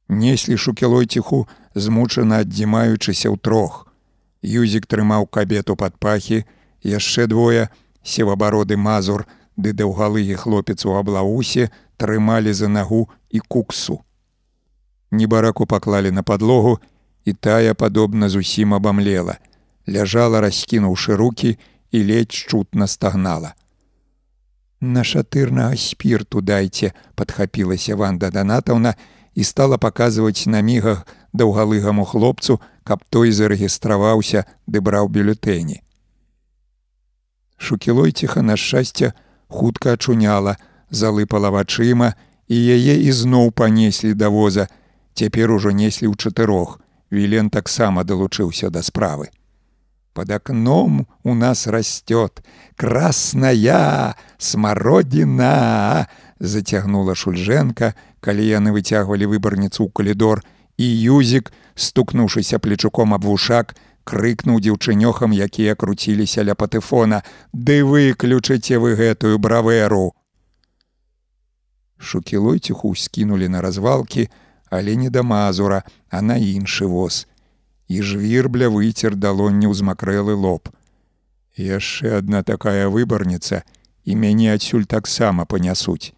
[0.08, 3.89] Неслі шукілой ціху, змучана аддзімаючыся ў трох.
[4.44, 6.44] Юзік трымаў кабету пад пахі,
[6.85, 7.72] яшчэ двое,
[8.05, 9.24] севабароды мазур,
[9.56, 14.01] ды даўгалыгі хлопец у аблаусе трымалі за нагу і куксу.
[15.10, 16.78] Небараку паклалі на падлогу,
[17.24, 19.39] і тая падобна зусім абамлела–
[19.89, 21.58] ляжала раскінуўшы руки
[21.90, 23.55] і ледзь чутна стагнала.
[24.81, 28.94] На шатырнага спірту дайце падхапілася ванда данатаўна
[29.35, 35.81] і стала паказваць на мігах даўгалыгаму хлопцу, каб той зарэгістраваўся ды браў бюлетэні.
[37.56, 39.12] Шукілой ціха на шчасце
[39.48, 40.56] хутка ачуняла,
[40.90, 42.14] залыпала вачыма
[42.48, 44.68] і яе ізноў панеслі да воза.
[45.14, 46.80] Цяпер ужо неслі ў чатырох.
[47.10, 49.30] Вілен таксама далучыўся да справы.
[50.16, 52.42] Под окном у нас растет
[52.76, 60.40] красная смородина, зацягнула Шульженко, калі яны выцягвалі выбарніцу ў калідор,
[60.76, 67.22] і юзік, стукнуўшыся плечуком аб вушак, крыкнуў дзяўчынёхам, якія круціліся ля патэфона:
[67.53, 70.15] «Ды выключыце вы гэтую бравэру.
[71.99, 74.28] Шукілой ціху скінулі на развалкі,
[74.71, 77.26] але не да мазура, а на іншы воз
[77.89, 80.71] і жвірбля выцер далонню ўзмакрэлы лоб.
[81.56, 83.62] Яшчэ адна такая выбарніца
[84.05, 86.12] і мяне адсюль таксама панясуць.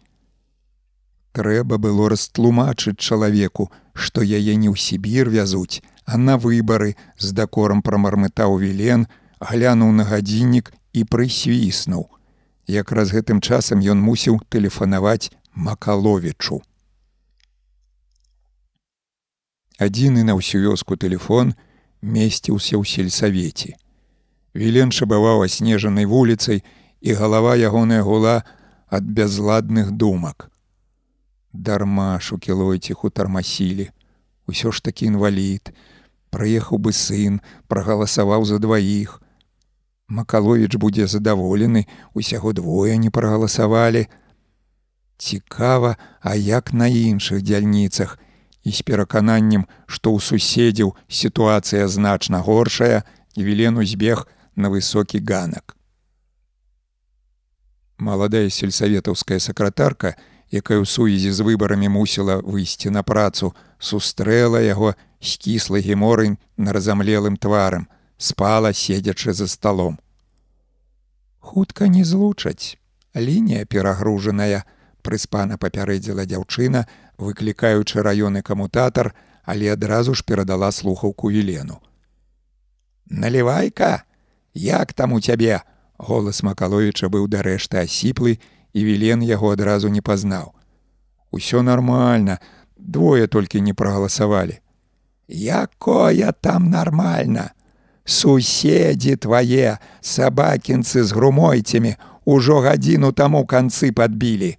[1.31, 7.83] Трэба было растлумачыць чалавеку, што яе не ў Сібір вязуць, а на выбары з дакорам
[7.85, 9.05] прамармытаў вілен,
[9.39, 12.09] глянуў на гадзіннік і прысвіснуў.
[12.65, 16.61] Якраз гэтым часам ён мусіў тэлефанаваць Макаловічу.
[19.77, 21.53] Адзіны на ўсю вёску телефон
[22.01, 23.77] месціўся ў сельсавеце.
[24.57, 26.65] Вілен шабаваў аснежанай вуліцай,
[27.01, 28.43] і галава ягоная гула
[28.89, 30.49] ад бязладных думак.
[31.53, 33.89] Дарма шукілойціху тармасілі.
[34.49, 35.71] Усё ж такі інвалід,
[36.29, 39.21] Прыехаў бы сын, прагаласаваў за дваіх.
[40.07, 44.07] Макаловіч будзе задаволены, усяго двое не прагаласавалі.
[45.17, 48.17] Цікава, а як на іншых дзяльніцах
[48.63, 53.03] і з перакананнем, што ў суседзяў сітуацыя значна горшая,
[53.35, 55.77] і вілену збег на высокі ганак.
[57.97, 60.15] Маладая сельсаветаўская сакратарка,
[60.51, 67.37] якая ў сувязі з выбарамі мусіла выйсці на працу, сустрэла яго скіслы геморынь на разамлелым
[67.37, 69.99] тварам, спала седзячы за сталом.
[71.39, 72.77] Хутка не злучаць.
[73.15, 74.65] Лінія перагружаная,
[75.01, 76.85] прыспана папярэдзіла дзяўчына,
[77.17, 81.81] выклікаючы раёны камутатар, але адразу ж перадала слухаўку вілену.
[83.09, 84.03] Налівайка,
[84.53, 85.61] як там у цябе?
[85.97, 88.39] Голас Макаловіча быў дарэшты асіплы,
[88.73, 90.53] і вілен яго адразу не пазнаў.
[91.31, 92.39] Усё нармальна,
[92.77, 94.59] двое толькі не прагаласавалі.
[95.29, 97.51] Якое там нармальна.
[98.05, 104.57] Суседзі твае, сабакінцы з грумойцямі ужо гадзіну таму канцы падбілі.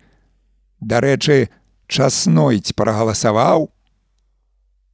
[0.81, 1.51] Дарэчы,
[1.91, 3.71] часнойць прагаласаваў.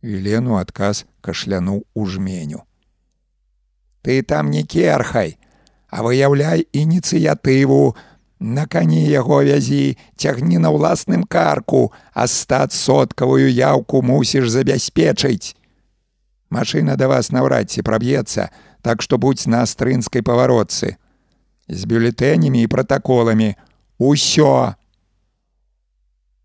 [0.00, 2.65] Вілену адказ кашлянуў у жменю.
[4.00, 5.36] Ты там не керхай,
[5.90, 7.97] а выяўляй ініцыятыву,
[8.40, 15.56] На кані яго вязі цягні на ўласным карку, а стат соткавую яўку мусіш забяспечыць.
[16.51, 18.52] Машына да вас наўрад ці праб'ецца,
[18.85, 21.01] так што будзь на астрынскай паваротцы.
[21.67, 23.56] З бюлетэнямі і пратаколамі
[23.99, 24.76] усё.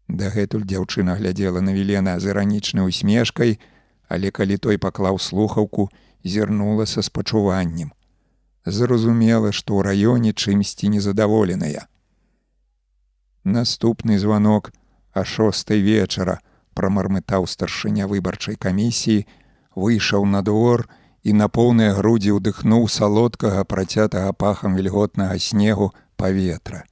[0.08, 3.60] Дагэтуль дзяўчына глядзела на вілена з іранічнай усмешкай,
[4.08, 5.92] але калі той паклаў слухаўку,
[6.24, 7.92] зірнула са спачуваннем.
[8.66, 11.88] Зразумела, што ў раёне чымсьці незадаволеная.
[13.44, 14.72] Наступны званок
[15.14, 16.40] а шостой вечара
[16.78, 19.26] прамармытаў старшыня выбарчай камісіі,
[19.76, 20.88] выйшаў на двор
[21.24, 26.86] і на поўныя грудзі ўдыхнуў салодкага працятага пахам вільготнага снегу паветра.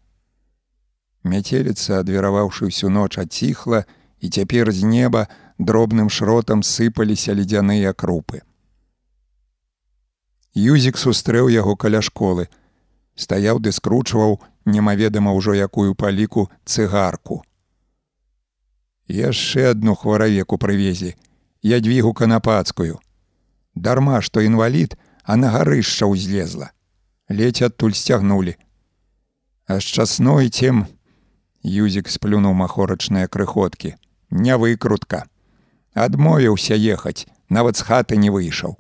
[1.24, 3.86] Мяцеліца, адвераваўшы ўсю ноч аціхла,
[4.20, 5.28] і цяпер з неба
[5.60, 8.44] дробным шротам сыпаліся ледзяныя крупы.
[10.56, 12.48] Юзік сустрэў яго каля школы,
[13.16, 17.44] стаяў ды скручваў немаведама ўжо якую паліку цыгарку.
[19.10, 21.16] Яшчэ адну хваравеку прывезі,
[21.62, 23.00] ядвігу канапацкую.
[23.76, 26.74] Дарма, што інвалід, а на гарышча ўзлезла.
[27.30, 28.58] Ледзь адтуль сцягнулі.
[29.70, 30.88] А з часной цем
[31.62, 33.96] Юзік сплюнуў махорачныя крыхоткі.
[34.32, 35.26] Не выкрутка.
[35.94, 38.78] Адмовіўся ехаць, нават з хаты не выйшаў.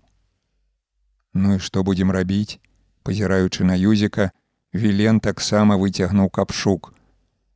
[1.34, 2.60] Ну і што будзем рабіць?
[3.04, 4.32] Пазіраючы на Юзіка,
[4.74, 6.94] Вілен таксама выцягнуў капшук.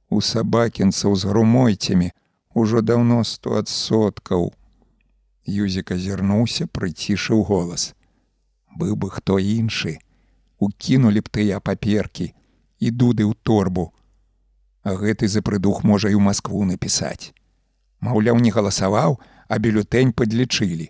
[0.09, 2.09] У сабакінцаў з грумойцямі
[2.53, 4.53] ужо даўно сто адсоткаў.
[5.45, 7.93] Юзік азірнуўся, прыцішыў голас.
[8.73, 9.99] Быў бы хто іншы,
[10.57, 12.33] укінулі б тыя паперкі
[12.79, 13.93] і дуды ў торбу.
[14.81, 17.33] А гэты запрыдух можа і ў Маскву напісаць.
[18.01, 20.89] Маўляў, не галасаваў, а бюлетэнь падлічылі.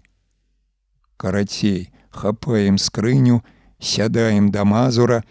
[1.17, 3.44] Карацей, хапаем скрыню,
[3.79, 5.24] сядаем да мазура,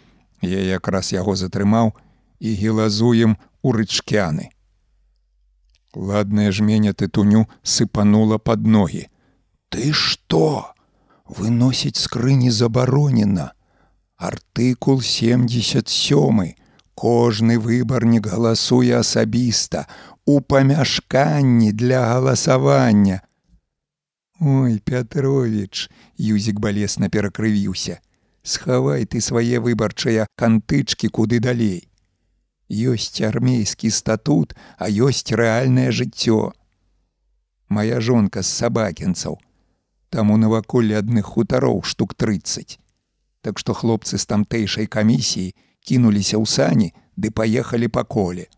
[0.43, 1.95] я якраз яго затрымаў
[2.41, 4.51] і гелазуем у рычкяны.
[5.95, 9.09] Ладная жменя тытуню сыпанула под ногі.
[9.69, 10.75] Ты што?
[11.29, 13.53] Выносіць скрыні забаронена.
[14.17, 16.55] Артыкул 77.
[16.95, 19.87] Кожны выбарнік галасуе асабіста
[20.25, 23.23] у памяшканні для галасавання.
[24.43, 25.87] Ой, Пятровіч,
[26.19, 28.01] Юзік балесна перакрывіўся.
[28.43, 31.87] Схавай ты свае выбарчыя кантычкі куды далей
[32.73, 36.53] ёсць армейскі статут, а ёсць рэальнае жыццё.
[37.69, 39.39] Мая жонка з сабакінцаў,
[40.09, 42.79] там у наваколле адных хутароў штук 30.
[43.43, 48.49] Так што хлопцы з тамтэйшай камісіі кінуліся ў сані ды паехалі па коле.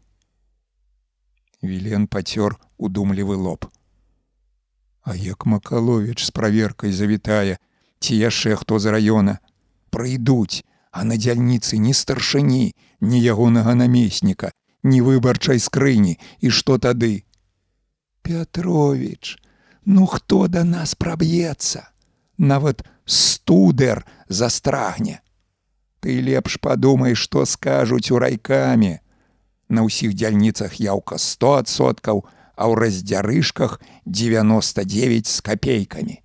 [1.62, 3.66] Вілен пацёр удумлівы лоб.
[5.04, 7.58] А як Макаловіч з праверкай завітае,
[8.00, 9.38] ці яшчэ хто з раёна,
[9.92, 17.24] прыйдуць, а на дзяльніцы ні старшыні, ні ягонага намесніка, ні выбарчай скрыні і што тады.
[18.22, 19.36] Пятровіч,
[19.84, 21.94] ну хто да нас праб'ецца?
[22.38, 25.20] нават студэр застрагне.
[26.00, 29.00] Ты лепш падумай, што скажуць у райкамі.
[29.68, 32.24] На ўсіх дзяльніцах яўка 100соткаў,
[32.56, 36.20] а ў раздзярышках 99 з капейкамі.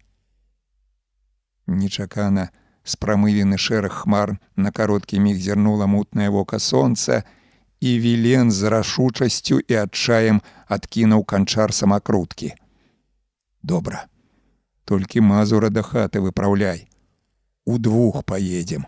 [1.68, 2.50] Нечакана
[2.84, 7.24] з прамывены шэраг хмар на кароткі міг зірнула мутнае вока сонца,
[7.80, 12.52] і вілен з рашучасцю і адчаем адкінуў канчар самакруткі.
[13.64, 14.08] Добра,
[14.84, 16.88] толькі мазура да хаты выпраўляй.
[17.66, 18.86] Удвух паедзем.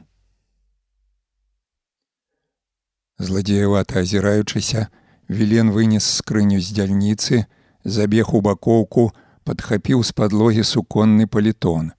[3.21, 4.89] Зладзеявата азіраючыся,
[5.31, 7.45] Вілен вынес скрыню з дзяльніцы,
[7.87, 9.11] забег у бакоўку,
[9.47, 11.93] падхапіў з падлогі суконны палітон.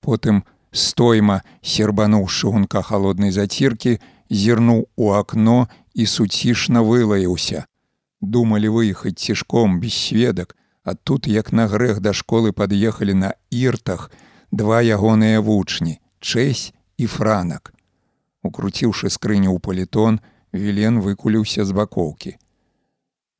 [0.00, 0.40] Потым,
[0.72, 4.00] стойма, сербануўшы гунка халоднай заціркі,
[4.32, 7.66] зірнуў у акно і суцішна вылаяўся.
[8.20, 14.10] Думалі выехаць цішком без сведак, а тут як на грэх да школы пад'ехалі на іртах
[14.50, 17.76] два ягоныя вучні, чэсь і франак.
[18.40, 20.20] Укруціўшы скрыню ў палітон,
[20.52, 22.36] Вілен выкуліўся з бакоўкі.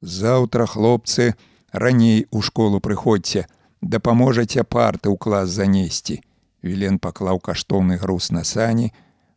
[0.01, 1.35] Заўтра хлопцы,
[1.73, 3.47] раней у школу прыходзьце,
[3.83, 6.23] дапаможаце парты ў клас занесці.
[6.63, 8.93] Вілен паклаў каштоўны груз на сані,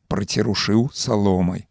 [0.07, 1.65] працірушыў саломай.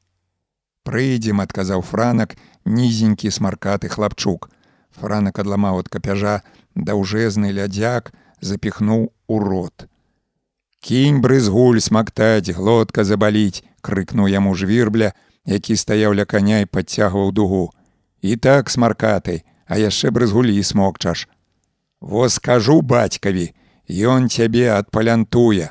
[0.83, 4.51] Прыйдзем, адказаў франак, нізенькі смаркаты хлапчук.
[4.91, 6.43] Франак адламаў ад капяжа
[6.75, 9.87] даўжэзны лядзяк, запіхнуў у рот.
[10.83, 15.15] Кінь брызгуль смактаць, глотка забаліць, крыкнуў яму жвірбля,
[15.47, 17.71] які стаяў ля каня і падцягваў дугу.
[18.23, 21.29] І так смаркаты, а яшчэ брызгулі смокчаш.
[22.01, 23.51] Во скажу бацькаві,
[23.89, 25.71] ён цябе адпалянтуе.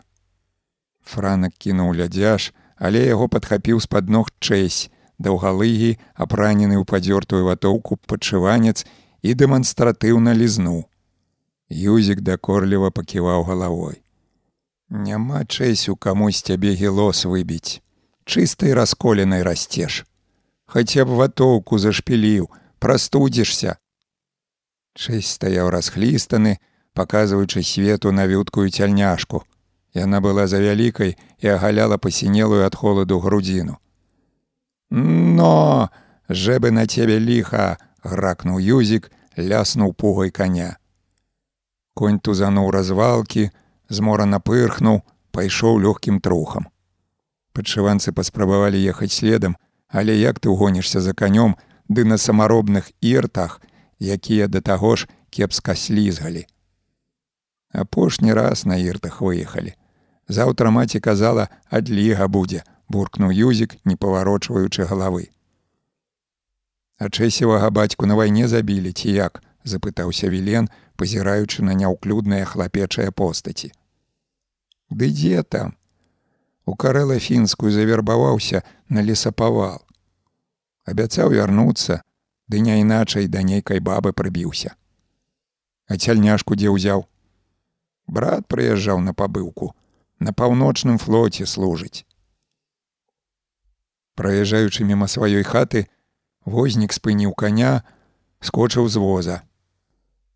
[1.04, 4.90] Франак кінуў лядзяж, але яго падхапіў з-пад ног чэсь,
[5.20, 8.84] даўгалыгі, апранены ў падзёртую ватоўку падчыванец
[9.22, 10.88] і дэманстратыўна лізнуў.
[11.72, 14.02] Юзік дакорліва паківаў галавой.
[14.90, 17.80] Няма чэсю камусь цябе гілос выбіць.
[18.26, 20.06] Чыстай расколенай расцеш.
[20.66, 22.48] Хаця б ватоўку зашпіліў,
[22.80, 23.78] прастудзішся.
[24.96, 26.60] Чэсь стаяў расхлістаны,
[26.94, 29.44] паказваючы свету на вюткую цяльняшку.
[29.94, 33.80] Яна была за вялікай і агаляла пасінелую ад холаду грудзіну.
[34.92, 35.90] Но
[36.30, 40.80] жэбы на цябе ліха, гракнуў юзік, ляснуў пугай коня.
[41.96, 43.52] Конь тузануў развалкі,
[43.92, 46.71] змора напырхнуў, пайшоў лёгкім трухам.
[47.54, 51.56] Падшыванцы паспрабавалі ехаць следам, але як ты ўгонішся за канём,
[51.90, 53.62] ды на самаробных іртах,
[54.00, 56.48] якія да таго ж кепска слізгалі.
[57.74, 59.76] Апошні раз на іртах выехалі.
[60.28, 65.32] Заўтра маці казала, адліга будзе, буркнуў юзік, не паварочваючы галавы.
[67.00, 69.44] А чэсевага бацьку на вайне забілі ці як?
[69.64, 73.72] запытаўся Вілен, пазіраючы на няўклюдныя хлапечыя постаці.
[74.90, 75.76] Ды дзе там?
[76.66, 79.82] У карэла фінскую завербаваўся на лесапавал.
[80.86, 82.02] Абяцаў вярнуцца,
[82.48, 84.76] ды не іначай да нейкай бабы прыбіўся.
[85.88, 87.08] А цяльняшку дзе ўзяў.
[88.08, 89.74] Брат прыязджаў на пабыўку,
[90.20, 92.06] на паўночным флоце служыць.
[94.16, 95.88] Праязджаючы міма сваёй хаты,
[96.46, 97.82] вознік спыніў коня,
[98.42, 99.42] скочыў з воза.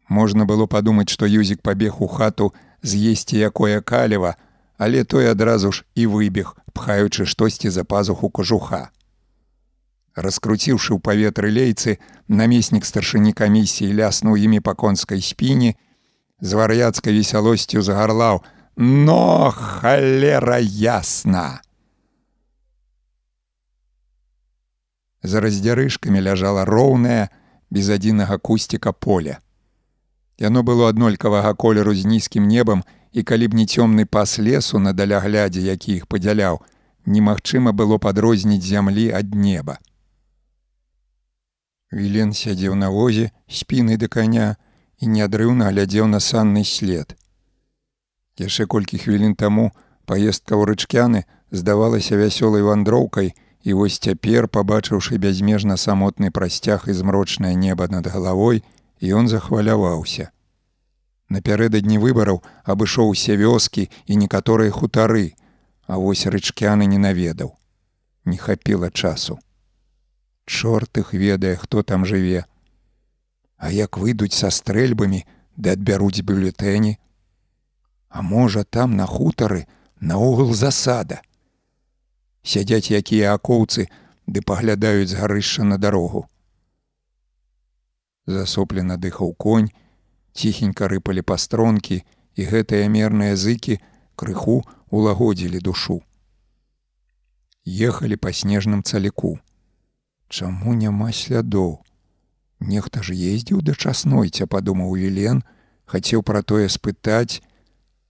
[0.07, 4.35] Можна было падумаць, што юзік пабег у хату з'есці якое калева,
[4.77, 8.91] але той адразу ж і выбег, пхаючы штосьці за пазуху кожуха.
[10.15, 15.75] Раскруціўшы ў паветры лейцы, намеснік старшыні камісіі ляснуў імі па конскай спіне,
[16.39, 18.43] з вар'яцкай весялосцю загарлаў:
[18.75, 21.61] «Но халера ясна!
[25.23, 27.29] За раздзярышкамі ляжала роўная,
[27.69, 29.39] без адзінага кусціка поля.
[30.37, 32.83] Яно было аднолькавага колеру з нізкім небам,
[33.15, 36.59] і калі б не цёмны пас лесу на даляглядзе, які іх падзяляў,
[37.07, 39.79] немагчыма было падрозніць зямлі ад неба.
[41.95, 44.49] Вілен сядзеў на возе, спіны да каня
[44.99, 47.15] і неадрыўна глядзеў на санны след.
[48.35, 49.71] Яшчэ колькі хвілін таму
[50.03, 51.23] паездка ў рычкяны
[51.55, 53.31] здавалася вясёлай вандроўкай,
[53.65, 58.61] І вось цяпер, пабачыўшы бязмежна самотны прасцяг і змрочнае неба над галавой,
[59.01, 60.29] ён захваляваўся.
[61.29, 65.33] Напярэдадні выбараў абышоў усе вёскі і некаторыя хутары,
[65.87, 67.55] а вось рычкяны не наведаў.
[68.25, 69.39] Не хапіла часу.
[70.45, 72.45] Чорт іх ведае, хто там жыве.
[73.57, 75.25] А як выйдуць са стрэльбамі,
[75.57, 76.97] ды адбяруць бюлетэні?
[78.09, 79.65] А можа, там на хутары
[79.99, 81.21] наогул засада
[82.45, 83.89] сядзяць якія акоўцы
[84.29, 86.25] ды паглядаюць з гарышча на дарогу.
[88.29, 89.69] Засоплена дыхаў конь,
[90.35, 92.03] ціхенька рыпалі пастронкі
[92.35, 93.79] і гэтыя мерныя зыкі
[94.19, 96.03] крыху улагодзілі душу.
[97.65, 99.39] Ехалі па снежным цаліку.
[100.29, 101.81] Чаму няма слядоў?
[102.59, 105.41] Нехта ж ездзіў да часнойця, падумаў Вілен,
[105.85, 107.41] хацеў пра тое спытаць,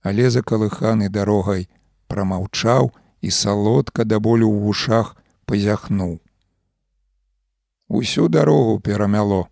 [0.02, 1.68] але закалыханы дарогай
[2.08, 2.92] прамаўчаў
[3.22, 6.20] і салодка да болю ў вушах пазяхнуў.
[7.88, 9.48] Усю дарогу перамяло.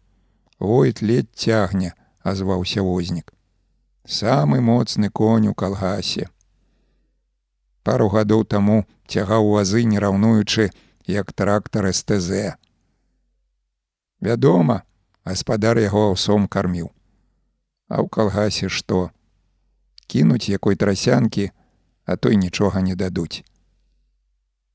[0.59, 3.33] Войт ледь цягне, азваўся вознік.
[4.05, 6.27] Самы моцны конь у калгасе.
[7.83, 10.71] Пару гадоў таму цягаў вазы, не раўнуючы,
[11.07, 12.55] як трактар СТЗ.
[14.19, 14.83] Вядома,
[15.23, 16.91] гаспадар яго аўсом карміў.
[17.87, 19.11] А ў калгасе што?
[20.07, 21.51] Кінуць якой трасянкі,
[22.05, 23.43] а той нічога не дадуць.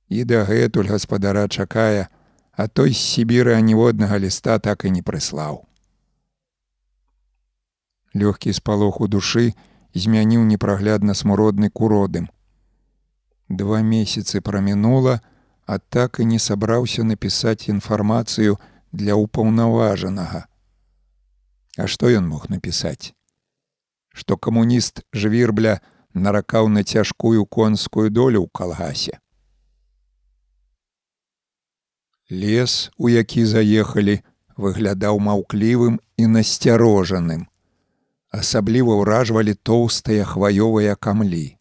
[0.08, 2.08] І дагэтуль гаспадара чакае,
[2.52, 5.67] а той з Сібіры аніводнага ліста так і не прыслаў.
[8.14, 9.54] Лёгкі спалох у душы
[9.94, 12.28] змяніў непраглядна смуродны куродым.
[13.48, 15.20] Два месяцы прамінула,
[15.66, 18.58] а так і не сабраўся напісаць інфармацыю
[18.92, 20.48] для ўпаўнаважанага.
[21.76, 23.12] А што ён мог напісаць?
[24.12, 25.80] Што камуніст жвірбля
[26.14, 29.20] наракаў на цяжкую конскую долю ў калгасе.
[32.28, 34.20] Лес, у які заехалі,
[34.56, 37.47] выглядаў маўклівым і насцярожаным.
[38.28, 41.56] Асабліва ўражвалі тоўстыя хваёвыя камлі.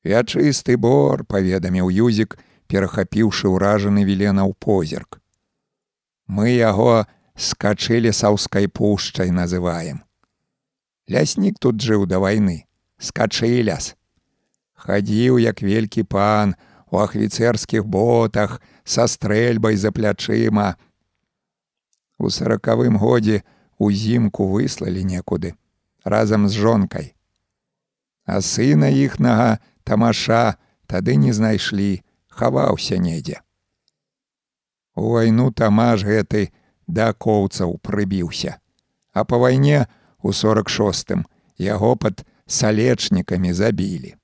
[0.00, 5.20] Вячысты бор, паведаміў юзік, перахапіўшы ўражаны віленаў позірк.
[6.24, 7.04] Мы яго
[7.36, 10.00] скачылі саўскай пушчай называем.
[11.10, 12.64] Ляснік тут жыў да вайны,
[12.96, 13.96] скачыляс.
[14.80, 16.56] Хадзіў як велькі пан
[16.88, 20.80] у ахвіцэрскіх ботах са стрэльбай за плячыма.
[22.16, 23.42] У сорокавым годзе
[23.80, 25.56] узімку выслалі некуды
[26.04, 27.14] разам з жонкай.
[28.28, 33.40] А сына іхнага тамаша тады не знайшлі, хаваўся недзе.
[34.94, 36.52] У вайну тамаж гэты
[36.86, 38.60] да коўцаў прыбіўся,
[39.16, 39.88] а па вайне
[40.20, 41.24] у сорок шостым
[41.56, 44.16] яго пад салечнікамі забілі.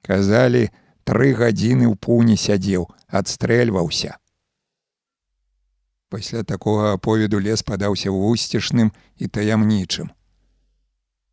[0.00, 0.70] Казалі,
[1.04, 4.16] тры гадзіны ў пуні сядзеў, адстрэльваўся.
[6.14, 10.12] Пасля такога аповеду лес падаўся вусцішным і таямнічым.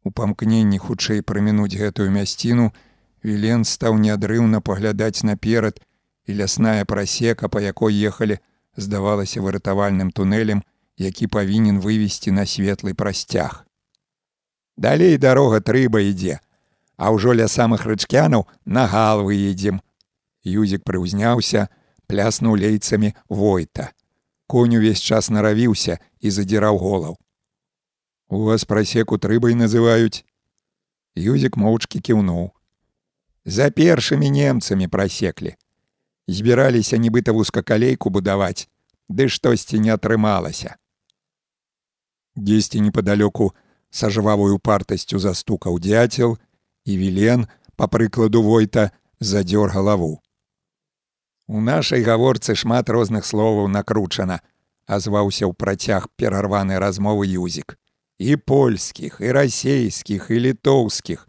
[0.01, 2.72] У памкненні хутчэй прамінуць гэтую мясціну,
[3.22, 5.78] Вілен стаў неадрыўна паглядаць наперад,
[6.26, 8.40] і лясная прасека, па якой ехалі,
[8.74, 10.65] здавалася выратавальным тунэлем,
[10.97, 13.62] які павінен вывесці на светлы прасцяг.
[14.78, 16.42] Далей дарога трыба ідзе,
[16.97, 19.85] а ўжо ля самых рычкянаў на гал выедзем.
[20.42, 21.69] Юзік прыўзняўся,
[22.10, 23.92] пляснуў лейцамі войта.
[24.51, 27.14] Конь увесь час наравіўся і задзіраў голаў.
[28.28, 30.28] У вас прасеку трыбай называюць.
[31.16, 32.50] Юзік моўчкі кіўнуў
[33.46, 35.56] за першымі немцамі прасеклі.
[36.28, 38.67] Збіраліся нібыта вузкакалейку будаваць,
[39.08, 40.76] ды штосьці не атрымалася.
[42.35, 43.56] Дзесьці непадалёку
[43.90, 46.35] са жвавую партасцю застукаў дзяцел
[46.84, 47.48] і вілен,
[47.80, 50.19] па прыкладу войта, задзёр галаву.
[51.51, 54.38] У нашай гаворцы шмат розных словаў накручана,
[54.88, 57.76] азваўся ў працяг перарванай размовы юзік.
[58.24, 61.28] І польскіх, і расейскіх, і літоўскіх,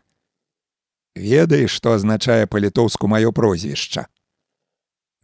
[1.19, 4.07] ведаеш што азначае па-літоўску маё прозвішча?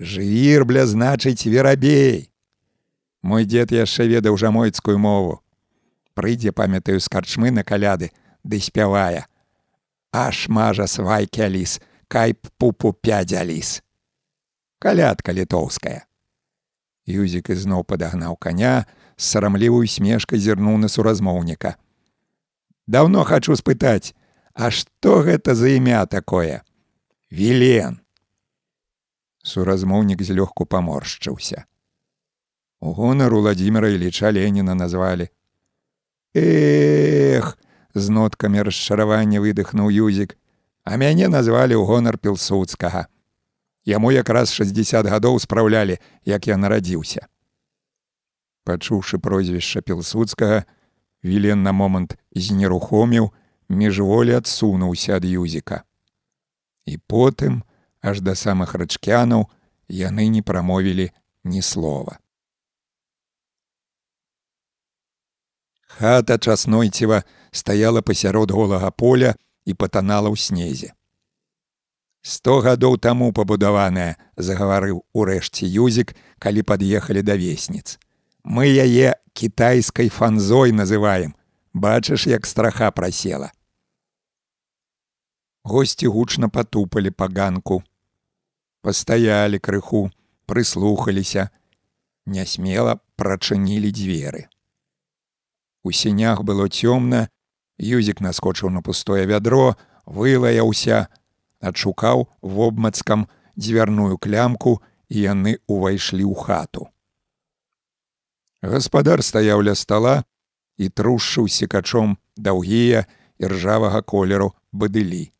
[0.02, 2.34] Жвірбля значыць верабей.
[3.22, 5.38] Мой дзед яшчэ ведаў жамойцкую мову.
[6.18, 8.10] Прыйдзе памятаю з карчмы на каляды
[8.42, 9.30] ды спявае.
[10.10, 11.78] Аж мажа свайкі аліс
[12.10, 13.78] кайп пупу пядзя ліс
[14.78, 16.06] калядка літоўская
[17.08, 21.76] юзік ізноў падагнаў коня сарамлівую смешкай зірнуў на суразмоўніка
[22.86, 24.14] даўно хачу спытаць
[24.58, 26.66] А што гэта за імя такое?
[27.30, 28.00] Вілен.
[29.46, 31.62] Суразмоўнік злёгку паморшчыўся.
[32.80, 35.30] У гонар Владимира Іліча Леніна назвалі.
[36.34, 37.54] Эх,
[37.94, 40.34] з ноткамі расчаравання выдыхнуў юзік,
[40.82, 43.06] а мяне назвалі ў гонар пілсуцкага.
[43.88, 45.96] Яму якраз 60 гадоў спраўлялі,
[46.28, 47.24] як я нарадзіўся.
[48.68, 50.64] Пачуўшы прозвішча пілсуцкага,
[51.24, 53.32] Вілен на момант знерухоміў,
[53.68, 55.82] міжволі адсунуўся ад юзіка.
[56.86, 57.64] І потым,
[58.00, 59.48] аж да самых рачкянаў,
[59.88, 61.10] яны не прамовілі
[61.44, 62.20] ні слова.
[65.88, 70.94] Хата часнойціва стаяла пасярод голага поля і патанала ў снезе.
[72.22, 77.98] Сто гадоў таму пабудаваная, загаварыў урэшце юзік, калі пад'ехалі да весніц.
[78.44, 81.34] Мы яе кітайскай фанзой называем,
[81.72, 83.52] бачыш, як страха прасела.
[85.64, 87.82] Госці гучна патупалі па ганку.
[88.82, 90.10] Пастаялі крыху,
[90.46, 91.50] прыслухаліся,
[92.26, 94.48] нясмела прачынілі дзверы.
[95.84, 97.28] У сінях было цёмна,
[97.78, 101.06] Юзік наскочыў на пустое вядро, вылаяўся,
[101.60, 103.26] адшукаў вобмацкам
[103.58, 106.88] дзвярную клямку і яны ўвайшлі ў хату.
[108.62, 110.22] Гаспадар стаяў ля стала
[110.78, 113.06] і трушыў секачом даўгія
[113.38, 115.30] і ржавага колеру бадылі.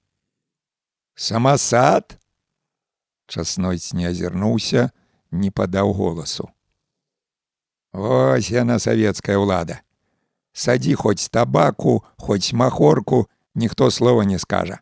[1.15, 2.19] Сама сад!
[3.27, 4.91] Часнойць не азірнуўся,
[5.31, 6.49] не падаў голасу.
[7.93, 9.83] Вось яна савецкая ўлада.
[10.55, 14.81] Садзі хоць табаку, хоць махорку, ніхто слова не скажа.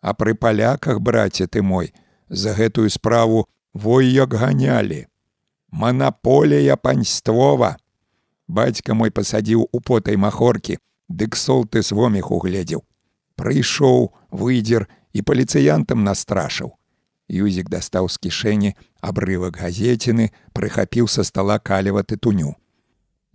[0.00, 1.92] А пры паляках, браце ты мой,
[2.28, 5.06] за гэтую справу вой як ганялі.
[5.70, 7.76] Манаполія паньствова.
[8.48, 12.84] Бацька мой пасадзіў у потай махоркі, дык сол ты своміх угледзеў.
[13.36, 16.72] Прыйшоў, выйдзер і паліцыянтам настрашыў.
[17.28, 18.72] Юзік дастаў з кішэні
[19.04, 22.56] абрывак газеціны, прыхапіў са стала калева тытуню.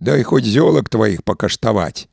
[0.00, 2.10] Дай хоць зёлак тваіх пакаштаваць.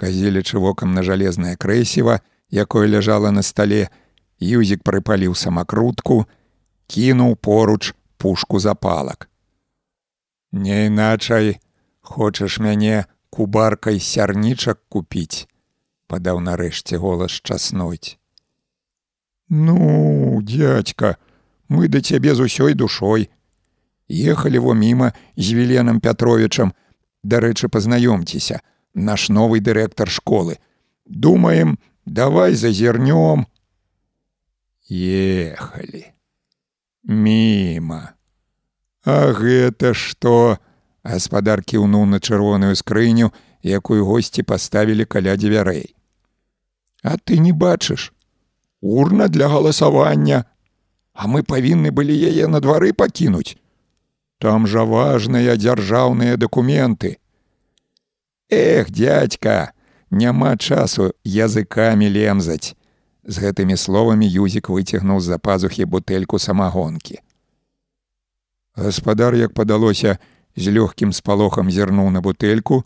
[0.00, 3.88] Казелечы вокам на жалезнае крэсіва, якое ляжала на стале,
[4.38, 6.26] Юзік прыпаліў самакрутку,
[6.86, 9.30] кінуў поруч пушку запалак.
[10.52, 11.60] Не іначай,
[12.00, 15.48] хочаш мяне кубаркай сярнічак купіць,
[16.06, 18.18] падаў нарэшце голас часнуць.
[19.48, 21.16] Ну, дядька,
[21.68, 23.30] мы да цябе з усёй душой.
[24.10, 26.74] Ехалі во міма з Віленам Пятровічам,
[27.22, 28.60] дарэчы, пазнаёмцеся,
[28.94, 30.58] наш новы дырэктар школы.
[31.06, 33.46] Думаем, давай зазірнём.
[34.90, 36.12] Ехалі.
[37.04, 38.14] Міма.
[39.04, 40.58] А гэта што?
[41.02, 45.94] Гаспадар кіўнуў на чырвоную скрыню, якую госці паставілі каля дзвярэй.
[47.02, 48.12] А ты не бачыш,
[48.80, 50.44] урна для галасавання,
[51.14, 53.56] А мы павінны былі яе на двары пакінуць.
[54.40, 57.18] Там жа важныя дзяржаўныя дакументы.
[58.48, 59.72] Эх, дядька,
[60.12, 62.76] няма часу языкамі лемзаць.
[63.24, 67.18] З гэтымі словамі Юзік выцягнуў з-за пазухі бутэльку самагонкі.
[68.76, 70.18] Гаспадар, як падалося,
[70.56, 72.84] з лёгкім спалохам зірнуў на бутэльку,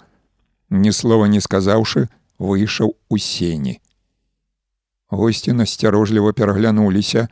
[0.70, 3.80] ні слова не сказаўшы, выйшаў у сені.
[5.10, 7.28] Госці насцярожліва пераглянуліся,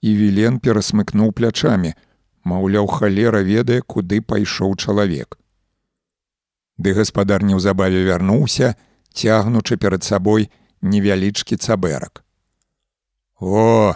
[0.00, 1.92] і Вілен перасмыкнуў плячамі,
[2.44, 5.36] маўляў, халера ведае, куды пайшоў чалавек.
[6.80, 8.74] Ды гаспадар неўзабаве вярнуўся,
[9.12, 10.50] цягнучы перад сабой
[10.82, 12.24] невялічкі цабэрак.
[13.40, 13.94] О,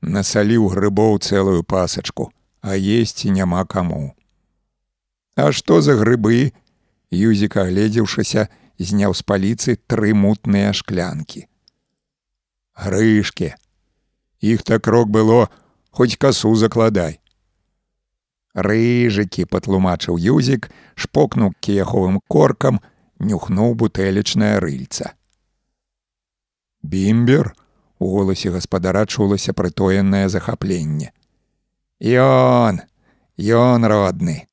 [0.00, 4.14] насаліў грыбоў цэлую пасачку, а есці няма каму.
[5.36, 6.52] А што за грыбы?
[7.12, 11.46] Юзік, агледзеўшыся, зняў з паліцы тры мутныя шклянкі
[12.74, 13.54] грышки.
[14.40, 15.48] Іх так рок было,
[15.90, 17.20] хоць касу закладай.
[18.54, 22.80] Рыжыкі патлумачыў юзік, шпокнуў кеховым коркам,
[23.22, 25.14] нюхнуў бутэлечнае рыльца.
[26.82, 27.54] Бімбер
[27.98, 31.12] у голасе гаспадара чулася прытоенае захапленне.
[32.02, 32.82] Ён,
[33.38, 34.48] ён родны.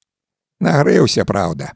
[0.60, 1.74] Нагрэўся, праўда.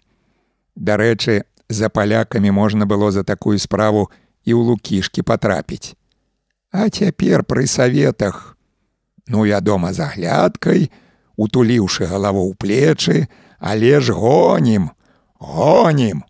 [0.75, 4.11] Дарэчы, за палякамі можна было за такую справу
[4.45, 5.95] і ў лукішкі патрапіць.
[6.69, 8.57] А цяпер пры саветах,
[9.27, 10.91] ну вядома, за глядкай,
[11.37, 13.17] утуліўшы галаву ў плечы,
[13.57, 14.91] але ж гонім,
[15.39, 16.21] гонім.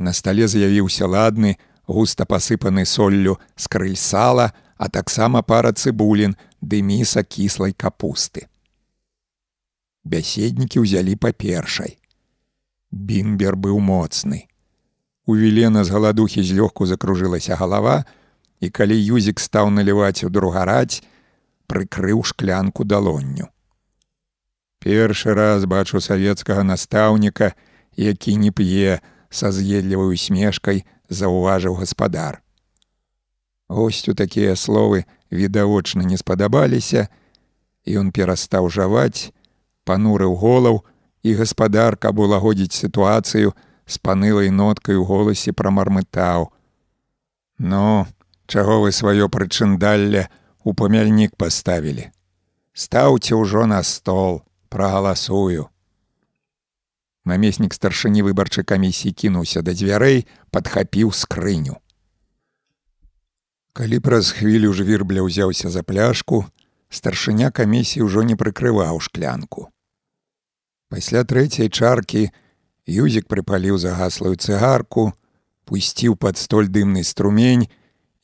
[0.00, 6.80] На стале з'явіўся ладны, густа пасыпаны соллю з крыль сала, а таксама пара цыбулін ды
[6.80, 8.48] міса кіслай капусты.
[10.08, 12.00] Бяседнікі ўзялі па першай.
[12.88, 14.48] Бімбер быў моцны.
[15.28, 18.08] У вілена з галадухі злёгку закружылася галава,
[18.64, 21.04] і калі юзік стаў наліваць у другараць,
[21.68, 23.52] прыкрыў шклянку далонню.
[24.80, 27.52] Першы раз бачу савецкага настаўніка,
[28.00, 32.42] які не п'е са з'едлівай усмешкай заўважыў гаспадар.
[33.70, 37.06] Госцю такія словы відавочна не спадабаліся,
[37.86, 39.30] і ён перастаў жаваць,
[39.86, 40.82] панурыў голаў,
[41.22, 43.54] і гаспадар, каб улагодзіць сітуацыю,
[43.86, 46.50] з панылай ноткай у голасе прамармытаў:
[47.58, 48.06] «Ну,
[48.50, 50.26] чаго вы сваё прычындалле
[50.64, 52.10] у памяльнік паставілі.
[52.74, 55.69] Стаўце ўжо на стол, прагаласую.
[57.24, 61.76] Намеснік старшыні выбарчай камісіі кінуўся да дзвярэй, падхапіў скрыню.
[63.72, 66.46] Калі праз хвілю жвірбля ўзяўся за пляшку,
[66.88, 69.68] старшыня камісіі ўжо не прыкрываў шклянку.
[70.90, 72.30] Пасля трэцяй чаркі
[72.90, 75.12] Юзік прыпаліў загаслую цыгарку,
[75.64, 77.68] пусціў пад столь дымны струмень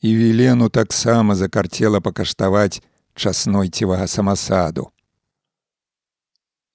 [0.01, 2.81] і вілену таксама закарцела пакаштаваць
[3.15, 4.91] часнойцевага самасаду.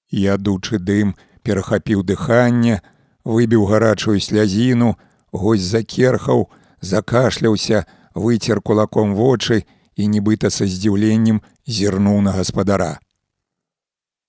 [0.08, 2.80] Ядучы дым перахапіў дыханне,
[3.24, 4.96] выбіў гарачую слязіну,
[5.32, 6.48] гось закерхаў,
[6.80, 9.64] закашляўся, выцер кулаком вочы
[9.96, 12.98] і нібыта са здзіўленнем зірнуў на гаспадара.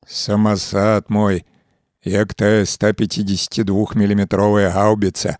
[0.07, 1.45] Самасад мой,
[2.03, 5.37] як тая 152 міліметровая гаўбіца,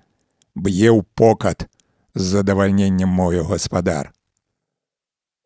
[0.55, 1.67] б'е ў покат
[2.15, 4.13] з задавальненнем мою гаспадар.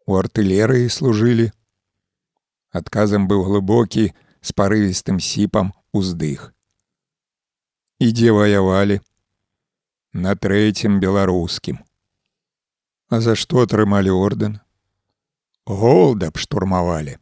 [0.06, 1.52] У артылерыі служылі.
[2.72, 4.12] Адказам быў глыбокі
[4.42, 6.54] з парывістым сіпам уздых.
[7.98, 9.00] Ідзе ваявалі
[10.14, 11.80] на трэцім беларускім.
[13.10, 14.60] А за што атрымалі ордэн?
[15.66, 17.18] Голда б штурмавалі.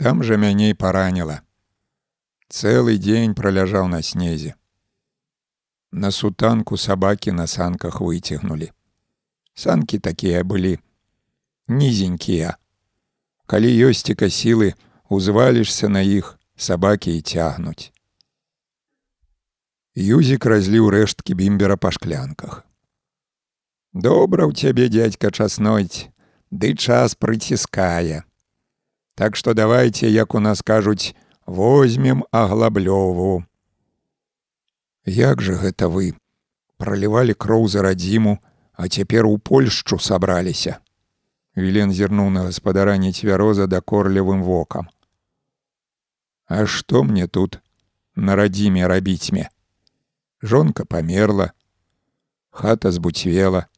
[0.00, 1.42] Там жа мяне параніла.
[2.48, 4.56] Цэлы дзень праляжаў на снезе.
[5.92, 8.72] На сутанку сабакі на санках выцягнулі.
[9.54, 10.78] Санкі такія былі
[11.68, 12.56] нізенькія.
[13.46, 14.74] Калі ёсціка сілы,
[15.08, 17.92] узвалішся на іх, сабакі і цягнуць.
[19.96, 22.62] Юзік разліў рэшткі бімбера па шклянках.
[23.92, 26.12] Добра ў цябе дядька часнойць,
[26.52, 28.22] ды час прыціскае.
[29.16, 33.42] Так што давайте, як у нас кажуць, возьмем аглаблёву.
[35.04, 36.14] Як жа гэта вы
[36.76, 38.38] пролівалі кроў за радзіму,
[38.72, 40.78] а цяпер у Польшчу сабраліся.
[41.56, 44.88] Вілен зірнуў на гаспадара нецвяроза дакорлівым вокам.
[46.50, 47.60] А што мне тут
[48.16, 49.46] на радзіме рабіць мне?
[50.42, 51.52] Жонка памерла,
[52.50, 53.68] хата збуцвела.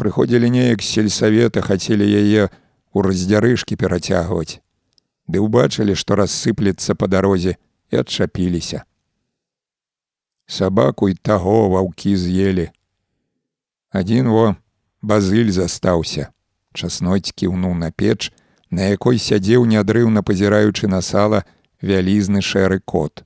[0.00, 2.48] Прыходзілі неяк з сельсавета хацелі яе
[2.96, 4.64] у раздзярышкі перацягваць.
[5.28, 7.60] Ды ўбачылі, што рассыплецца па дарозе
[7.92, 8.88] і адчапіліся.
[10.48, 12.70] Сабаку і таго ваўкі з'елі.
[13.92, 14.56] Адзін во
[15.04, 16.32] базыль застаўся,
[16.72, 18.32] часноць кіўнуў на печ,
[18.72, 21.44] на якой сядзеў нядрыўна пазіраючы на сала
[21.82, 23.24] вялізны шэры кот.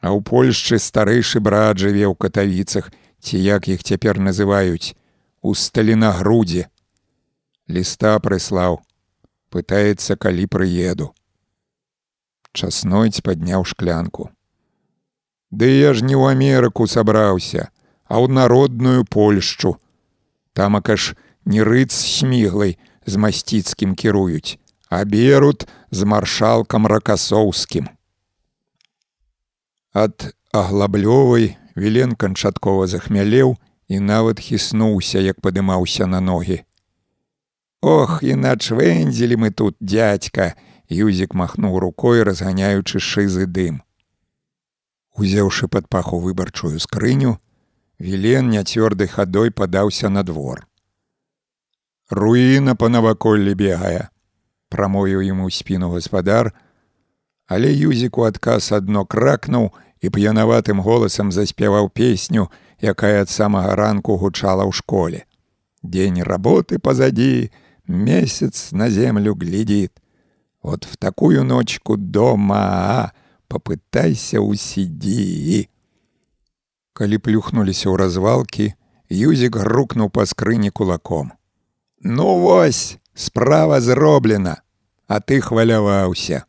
[0.00, 4.94] А ў Польшчы старэйшы брат жыве ў катавіцах, ці як іх цяпер называюць,
[5.42, 6.68] у сталінагрудзе.
[7.66, 8.80] Ліста прыслаў,
[9.50, 11.10] пытаецца, калі прыеду.
[12.52, 14.30] Часнойць падняў шклянку.
[15.50, 17.70] Ды я ж не ў Амерыку сабраўся,
[18.06, 19.76] а ў народную Польшчу.
[20.52, 24.58] Тамака ж не рыц сміглай з масціцкім кіруюць,
[24.96, 27.88] а берут з маршалкам ракасоўскім.
[29.92, 36.62] Ад аглаблёвай Вілен канчаткова захмялеў і нават хіснуўся, як падымаўся на ногі.
[37.84, 40.56] Ох, і начвэндзілі мы тут дядька,
[40.88, 43.82] Юзік махнуў рукой, разганяючы шызы дым.
[45.12, 47.36] Узяўшы пад паху выбарчую скрыню,
[48.00, 50.64] Вілен няцвёрдай хадой падаўся на двор.
[52.08, 54.08] Руіна па наваколлі бегае,
[54.68, 56.52] прамовіў яму спіну гаспадар,
[57.46, 62.50] але Юзік у адказ адно кракнуў, і п'янаватым голасам заспяваў песню,
[62.80, 65.24] якая ад самага ранку гучала ў школе.
[65.82, 67.50] День работы позади,
[67.86, 69.92] месяц на землю глядит.
[70.62, 73.12] Вот в такую ночку дома
[73.48, 75.68] попытайся усиди.
[76.92, 78.74] Калі плюхнуліся ў развалкі,
[79.08, 81.32] Юзік грукнуў па скрыні кулаком.
[82.02, 84.62] Ну вось, справа зроблена,
[85.08, 86.44] а ты хваляваўся.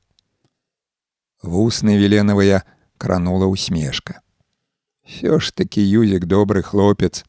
[1.42, 2.64] Вусны веленавыя,
[2.98, 4.22] кранула усмешка.
[5.08, 7.24] Всё ж такі юзік добры хлопец,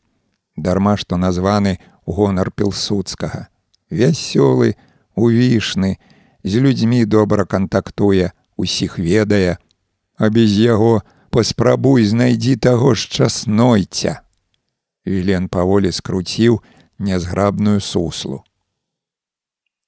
[0.57, 3.49] дарма што названы гонар пілсудскага.
[3.91, 4.75] Вясёлы,
[5.15, 5.99] увішны,
[6.43, 9.59] з людзьмі добра кантактуе, усіх ведае,
[10.17, 14.21] а без яго паспрабуй знайдзі таго ж часнойця.
[15.07, 16.61] Вілен паволі скруціў
[16.99, 18.48] нязграбную суслу.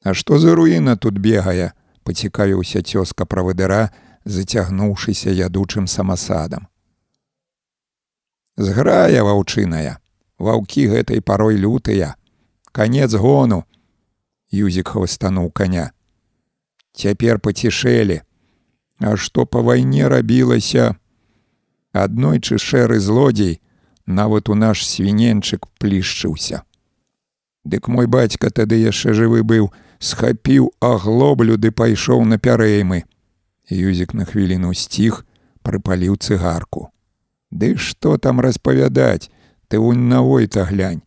[0.03, 1.73] А што за руіна тут бегае,
[2.05, 3.91] пацікавіўся цёзка правадыра,
[4.25, 6.69] зацягнуўшыся ядучым самасадам.
[8.57, 10.01] Зграя ваўчыная,
[10.39, 12.15] ваўкі гэтай парой лютыя,
[12.73, 13.65] канец гону,
[14.51, 15.93] Юзік хвастануў коня.
[16.93, 18.23] Цяпер пацішэлі,
[19.01, 20.97] А што па вайне рабілася?
[21.93, 23.61] Аднойчы шэры злодзей
[24.07, 26.63] нават у наш свіненчык плішчыўся.
[27.65, 33.05] Дык мой бацька тады яшчэ жывы быў, схапіў аглоблю ды пайшоў на пярэймы.
[33.71, 35.23] Юзік на хвіліну сціх
[35.63, 36.89] прыпаліў цыгарку.
[37.53, 39.31] Ды што там распавядаць,
[39.69, 41.05] ты вунь на войта глянь.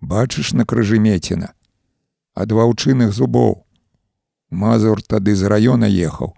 [0.00, 1.52] Бачыш на крыжыметіна,
[2.34, 3.64] ад ваўчыных зубоў.
[4.50, 6.34] Мазур тады з раёна ехаў,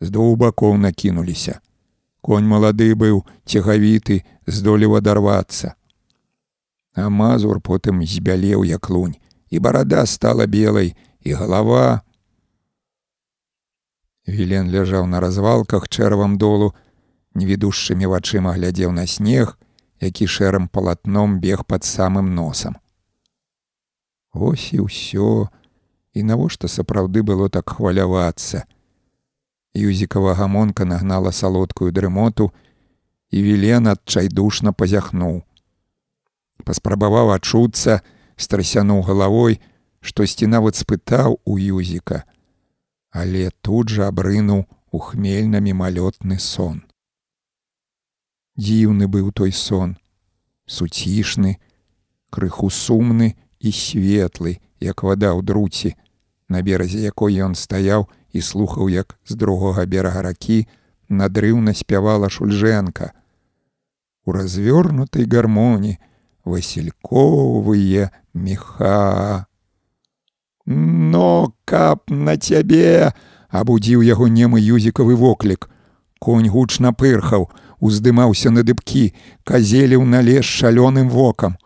[0.00, 1.60] з двух бакоў накінуліся.
[2.20, 5.74] Конь малады быў цягавіты, здолеў адарвацца.
[6.94, 9.16] А мазур потым збялеў як лунь,
[9.50, 12.02] і барада стала белай, і галава.
[14.28, 16.74] Вілен ляжаў на развалках чэрвам долу,
[17.34, 19.58] невідушчымі вачыма глядзеў на снег,
[20.00, 22.78] які шэрым палатном бег пад самым носам.
[24.32, 25.48] Вось і ўсё,
[26.14, 28.64] і навошта сапраўды было так хвалявацца.
[29.74, 32.52] Юзікава гамонка нагнала салодкую дрымоту,
[33.32, 35.42] і вілен адчайдушна пазяхнуў.
[36.62, 38.02] Паспрабаваў ачуцца,
[38.36, 39.58] страсянуў галавой,
[40.02, 42.24] штосьці нават спытаў у юзіка,
[43.10, 46.82] але тут жа абрынуў у хмельна мімалётны сон.
[48.58, 49.96] Дзіўны быў той сон,
[50.66, 51.56] суцішны,
[52.30, 55.94] крыху сумны і светлы, як вада ў друці,
[56.48, 60.66] на беразе якой ён стаяў і слухаў, як з другога берага ракі
[61.08, 63.12] надрыўна спявала шульжэнка,
[64.24, 65.98] у развёрнутай гармоні
[66.44, 69.46] васильковые меха.
[70.66, 73.12] Но каб на цябе
[73.50, 75.68] абудзіў яго немы юзікавы воклік.
[76.22, 77.50] Конь гучна пырхаў,
[77.82, 79.10] уздымаўся на дыбкі,
[79.44, 81.58] казеліў на лес шалёным вокам.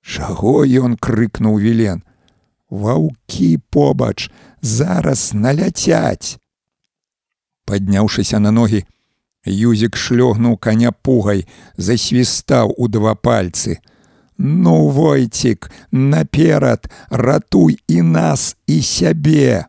[0.00, 2.02] Чаго ён крыкнуў вілен.
[2.70, 4.30] Ваўкі побач,
[4.62, 6.40] зараз наляцяць.
[7.66, 8.86] Падняўшыся на ногі,
[9.46, 13.78] Юзік шлёгнуў каня пугай, засвістаў у два пальцы.
[14.38, 19.64] Ну, войцік, наперад, ратуй і нас і сябе.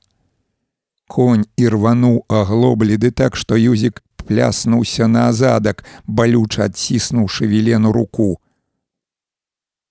[1.07, 8.43] Конь ірвануў аглоблі ды так, што юзік пляснуўся на азадак, балюча адціснуўшы вілену руку.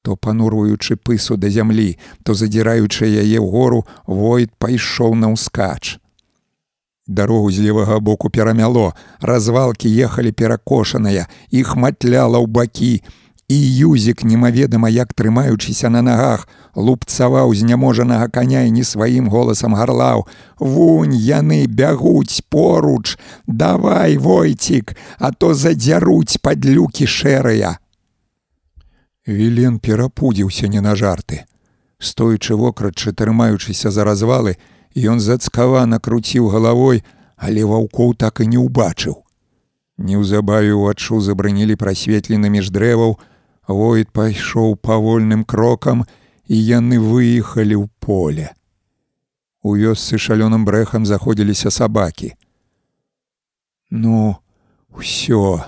[0.04, 5.96] То пануруючы пысу да зямлі, то задзіраючы яе ўгору, войт пайшоў на ўскач.
[7.06, 13.00] Дарогу з левага боку перамяло, развалкі ехалі перакошаныя, іх матляла ў бакі.
[13.48, 20.26] І юзік, немаведама, як трымаючыся на нагах, лупцаваў зняможанага каня і не сваім голасам гарлаў:
[20.58, 27.78] Вунь яны бягуць поруч, давай войцік, а то задзяруць падлюкі шэрыя.
[29.26, 31.46] Вілен перапудзіўся не на жарты.
[31.98, 34.56] Стоючы вокрадчы, трымаючыся за развалы,
[34.96, 37.04] Ён зацкавана круціў галавой,
[37.36, 39.20] але ваўкоў так і не ўбачыў.
[40.00, 43.20] Неўзабаве ўваччу забранілі прасветлены між дрэваў,
[43.68, 46.06] Войт пайшоў павольным крокам,
[46.46, 48.54] і яны выехалі ў поле.
[49.62, 52.34] У вёсцы шалёным брэхам заходзіліся сабакі.
[53.90, 54.38] Ну,
[54.94, 55.66] усё,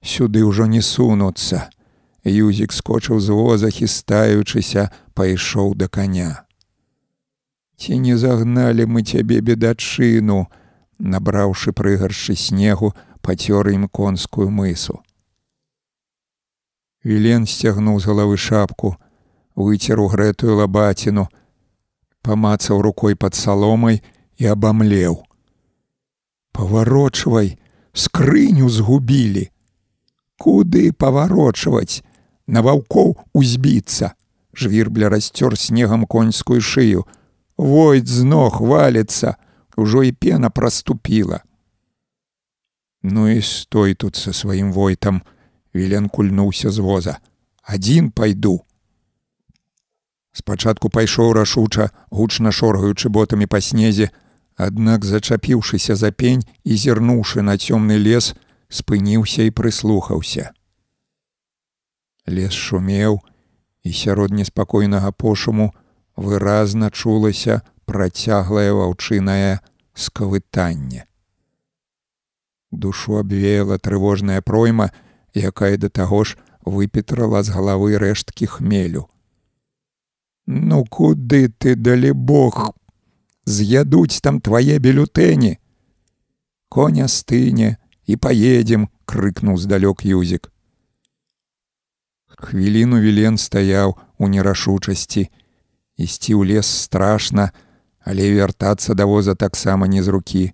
[0.00, 1.68] сюды ўжо не сунуцца.
[2.24, 6.48] Юзік скочыў з воза, хістаючыся, пайшоў да каня.
[7.76, 10.48] Ці не загналі мы цябе бедачыну,
[10.98, 15.05] набраўшы прыгаршы снегу, пацёр ім конскую мысу.
[17.06, 18.96] Вілен сцягнуў з галавы шапку,
[19.54, 21.28] выцер у грэтую лабаціну,
[22.26, 24.02] памацаў рукой пад саломай
[24.42, 25.22] і абамлеў.
[26.50, 27.54] Паварочвай,
[27.94, 29.46] скрыню згубілі.
[30.34, 32.02] Куды паварочваць,
[32.46, 34.14] На ваўкоў узбіцца,
[34.54, 37.06] жвірбля расцёр снегам конскую шыю,
[37.56, 39.36] Войт з ног валится,
[39.76, 41.40] ужо і пена проступіла.
[43.02, 45.22] Ну і стой тут со сваім войтам,
[45.76, 47.18] Вілен кульнуўся з воза.
[47.62, 48.64] Адзін пайду.
[50.32, 54.08] Спачатку пайшоў рашуча, гучна шоргаючы ботамі па снезе,
[54.56, 58.32] аднак зачапіўшыся за пень і зірнуўшы на цёмны лес,
[58.68, 60.52] спыніўся і прыслухаўся.
[62.26, 63.20] Лес шумеў,
[63.84, 65.72] і сярод неспакойнага пошуму,
[66.16, 69.60] выразна чулася працяглае ваўчынае
[69.94, 71.04] скавытанне.
[72.72, 74.90] Душу абвеяла трывожная пройма,
[75.36, 79.06] якая да таго ж выпетрала з галавы рэшткі хмелю.
[80.46, 82.74] Ну куды ты далі Бог,
[83.46, 85.58] з'ядуць там твае бюлютэні.
[86.68, 90.50] Коня стыне і паедзем, крыкнуў здалёк юзік.
[92.36, 95.30] Хвіліну вілен стаяў у нерашучасці,
[95.96, 97.50] ісці ў лес страшна,
[98.04, 100.52] але вяртацца да воза таксама не з рукі.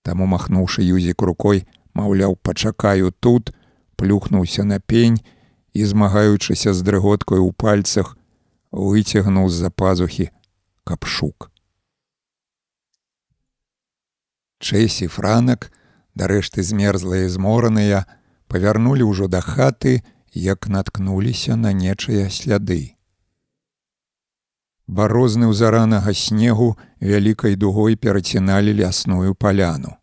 [0.00, 3.52] Таму махнуўшы юзік рукой, маўляў, пачакаю тут,
[3.98, 5.18] плюхнуўся на пень
[5.74, 8.14] і, змагаючыся з дрыготкой у пальцах,
[8.70, 10.30] выцягнуў з-за пазухі
[10.86, 11.50] капшук.
[14.58, 15.70] Чэсі франак,
[16.14, 18.06] дарэшты змерзлыя змораныя,
[18.46, 22.94] павярнулі ўжо да хаты, як наткнуліся на нечыя сляды.
[24.88, 29.98] Барозны ў заранага снегу вялікай дугой пераціналі лясную паляну.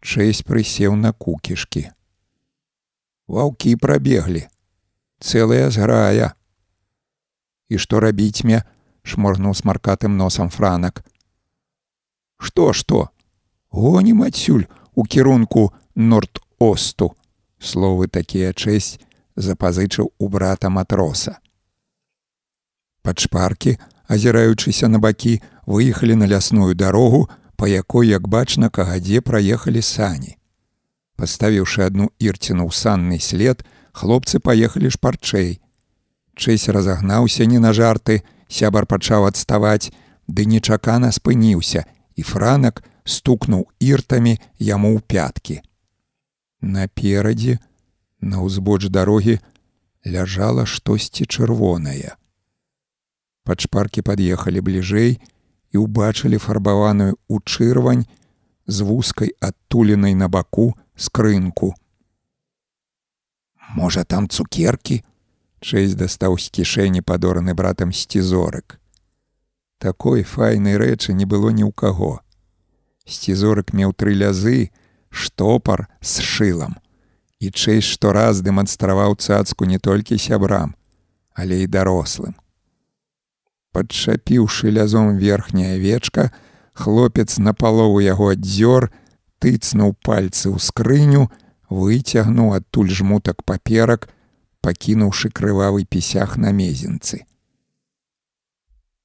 [0.00, 1.92] Чэсь прысеў на кукішкі.
[3.26, 4.46] Ваўкі прабеглі.
[5.20, 6.34] цэлая зграя.
[7.68, 8.62] І што рабіць мне,
[9.02, 11.02] шморгнуў смаркатым носам франак.
[12.38, 13.08] Што што?
[13.70, 17.16] Гонім адсюль у кірунку норд-осту.
[17.58, 19.00] Словы такія чэсць
[19.36, 21.38] запазычыў у брата матроса.
[23.02, 29.82] Пад шпаркі, азіраючыся на бакі, выехалі на лясную дарогу, па якой, як бачна, кагадзе праехалі
[29.82, 30.36] сані.
[31.16, 33.64] Паставіўшы адну ірціну ў санны след,
[33.96, 35.60] хлопцы паехалі шпарчэй.
[36.36, 39.92] Чэсь разагнаўся не на жарты, сябар пачаў адставаць,
[40.28, 45.56] ды нечакана спыніўся, і франак стукнуў іртамі яму ў пяткі.
[46.60, 47.58] Наперадзе,
[48.20, 49.38] на ўзбоч дарогі
[50.04, 52.16] ляжала штосьці чырвонае.
[53.46, 55.16] Пад шпаркі пад'ехалі бліжэй
[55.72, 58.04] і ўбачылі фарбаваную ў чырвань
[58.66, 61.74] з вузкай адтуленай на баку скрынку.
[63.76, 65.04] Можа там цукеркі?
[65.60, 68.78] Чэйс дастаў з кішэні падораны братам сцізорык.
[69.78, 72.20] Такой файнай рэчы не было ні ў каго.
[73.04, 74.72] Сцізорык меў тры лязы,
[75.10, 76.76] штопар з шылам.
[77.40, 80.72] І чэйс штораз дэманстраваў цацку не толькі сябрам,
[81.36, 82.36] але і дарослым.
[83.76, 86.32] Падчапіўшы лязом верхняя вечка,
[86.72, 88.88] хлопец на палову яго аддзёр,
[89.46, 91.30] тыцнуў пальцы ў скрыню,
[91.70, 94.10] выцягнуў адтуль жмутак паперак,
[94.58, 97.22] пакінуўшы крывавы пісях на мезенцы.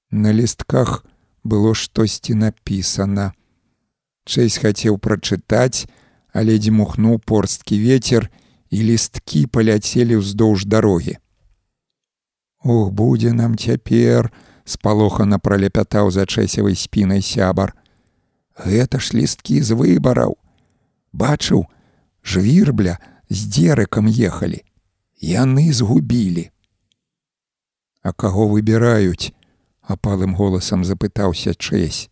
[0.09, 1.05] На лістках
[1.45, 3.37] было штосьці напісана.
[4.25, 5.85] Чэйс хацеў прачытаць,
[6.33, 8.31] але дзьмухнуў порсткі ветер
[8.73, 11.21] і лісткі паляцелі ўздоўж дарогі.
[12.65, 14.33] Ох, будзе нам цяпер,
[14.65, 17.77] спалохана праляпятаў за чэсевай спінай сябар.
[18.55, 20.37] Гэта ж лісткі з выбараў.
[21.13, 21.67] Бачыў,
[22.23, 22.97] жвірбля
[23.29, 24.63] з дзерыкам ехалі.
[25.21, 26.49] Яны згубілі.
[28.01, 29.33] А каго выбіраюць?
[29.91, 32.09] апалым голасам запытаўся чэсь.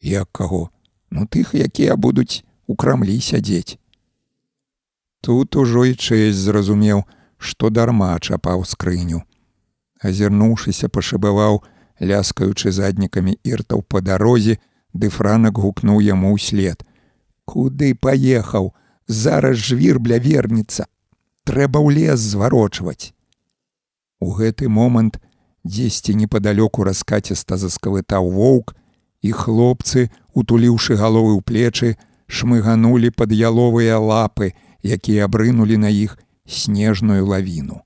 [0.00, 0.70] Як каго?
[1.10, 3.78] Ну тых, якія будуць у крамлі сядзець.
[5.20, 7.04] Тут ужо і чэсь зразумеў,
[7.38, 9.22] што дарма чапаў скрыню.
[10.02, 11.62] Азірнуўшыся пашыбаваў,
[12.02, 14.58] ляскаючы заднікамі іртаў па дарозе,
[14.92, 16.84] ды франак гукнуў яму ўслед.
[17.44, 18.72] Куды паехаў,
[19.08, 20.86] зараз жвірбля вернецца,
[21.44, 23.12] трэба ў лес зварочваць.
[24.20, 25.18] У гэты момант
[25.64, 28.74] дзесьці непадалёку раскаціста заскавытаў воўк,
[29.22, 31.90] і хлопцы, утуліўшы галовы ў плечы,
[32.26, 37.82] шмыганулі пад яловыя лапы, якія абрынулі на іх снежную лавіну.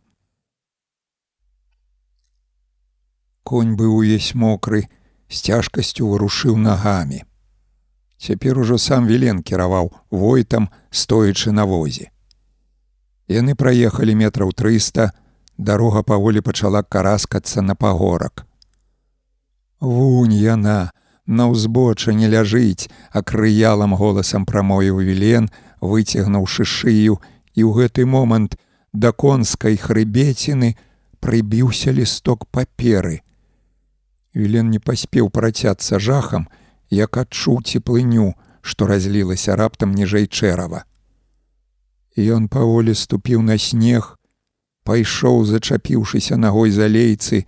[3.45, 4.89] Конь быў увесь мокры,
[5.29, 7.23] з цяжкасцю вырушыў нагамі.
[8.19, 12.11] Цяпер ужо сам Вілен кіраваў войтам, стоячы на возе.
[13.29, 15.11] Яны праехалі метраў 300,
[15.59, 18.47] дарога паволі пачала караскацца на пагорак.
[19.81, 20.93] Вунь яна,
[21.27, 27.21] на ўзбочы не ляжыць, акрыялам голасам прамою Вілен, выцягнуўшы шыю,
[27.53, 28.57] і ў гэты момант
[28.93, 30.77] да конскай хрыбеціны
[31.21, 33.26] прыбіўся лісток паперы.
[34.37, 36.45] Вілен не паспеў працяцца жахам,
[36.93, 40.85] як адчуў цеплыню, што разлілася раптам ніжэй чэрава.
[42.21, 44.17] Ён паволі ступіў на снег,
[44.85, 47.47] пайшоў, зачапіўшыся ногой за лейцы,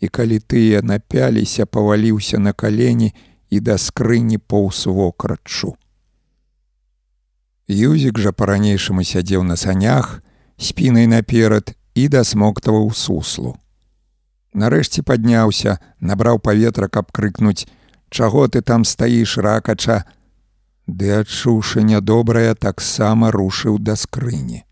[0.00, 3.12] і калі тыя напяліся, паваліўся на калені
[3.50, 5.76] і да скрыні поўз вокрачу.
[7.68, 10.20] Юзік жа па-ранейшаму сядзеў на санях,
[10.56, 13.56] спінай наперад і дасмоктаваў суслу.
[14.54, 17.66] Нарэшце падняўся, набраў паветра, каб крыкнуць:
[18.08, 20.04] чаго ты там стаіш ракача?
[20.86, 24.62] Ды адчуўшы нядобрае таксама рушыў да скрыні.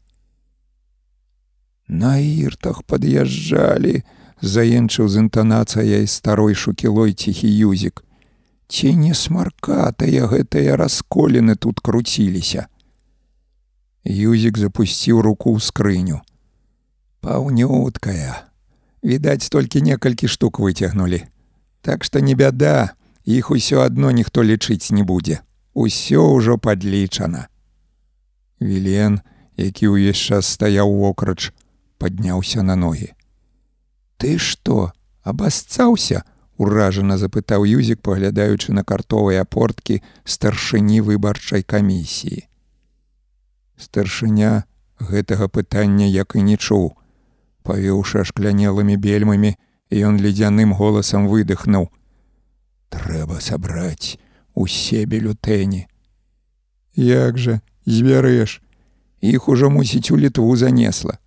[1.88, 4.04] На іртах пад'язджалі
[4.40, 8.04] заенчыў з інтанацыяй старой шукілой ціхі юзік.
[8.68, 12.68] Ці не смаркатыя гэтыя расколіны тут круціліся?
[14.04, 16.22] Юзік запусціў руку ў скрыню.
[17.20, 18.51] Паўнюткая
[19.02, 21.22] відаць толькі некалькі штук выцягнулі
[21.82, 22.94] так што не бяда
[23.26, 25.42] іх усё адно ніхто лічыць не будзе.
[25.74, 27.48] Усё ўжо падлічана.
[28.62, 29.20] Вілен,
[29.58, 31.50] які ўвесь час стаяў вокрач,
[31.98, 33.12] падняўся на ногі.
[34.16, 36.22] Ты што, абасцаўся?
[36.62, 42.46] уражана запытаў юзік, паглядаючы на картовыя порткі старшыні выбарчай камісіі.
[43.74, 44.62] Старшыня
[45.02, 46.94] гэтага пытання як і не чуў.
[47.62, 49.54] Павеўшы ашклянелымі бельмамі,
[49.92, 51.88] ён ледзяным голасам выдыхнуў:
[52.90, 54.18] трэба сабраць
[54.54, 55.86] усе бюлютэні.
[56.94, 58.60] Як жа збярэш,
[59.22, 61.22] х ужо мусіць у літву занесла.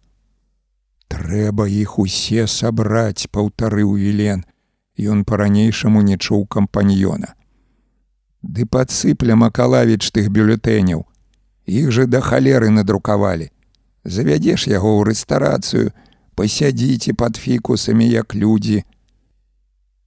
[1.16, 4.44] трэба іх усе сабраць паўтарыў вілен.
[4.96, 7.36] Ён па-ранейшаму не чуў кампаньёна.
[8.42, 11.04] Ды падсыпля макалавіч тых бюлетэняў.
[11.66, 13.52] Іх жа да халеры надрукавалі.
[14.06, 15.92] Завядзеш яго ў рэстарацыю
[16.36, 18.84] пасядзіце пад фікусамі як людзі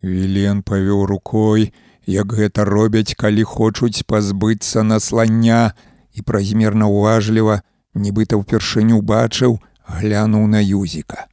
[0.03, 1.73] Вілен павёў рукой,
[2.07, 5.75] як гэта робяць, калі хочуць пазбыцца наслання
[6.15, 7.63] і празмерна ўважліва,
[7.99, 9.59] нібыта ўпершыню бачыў,
[9.91, 11.27] глянуў на юзіка.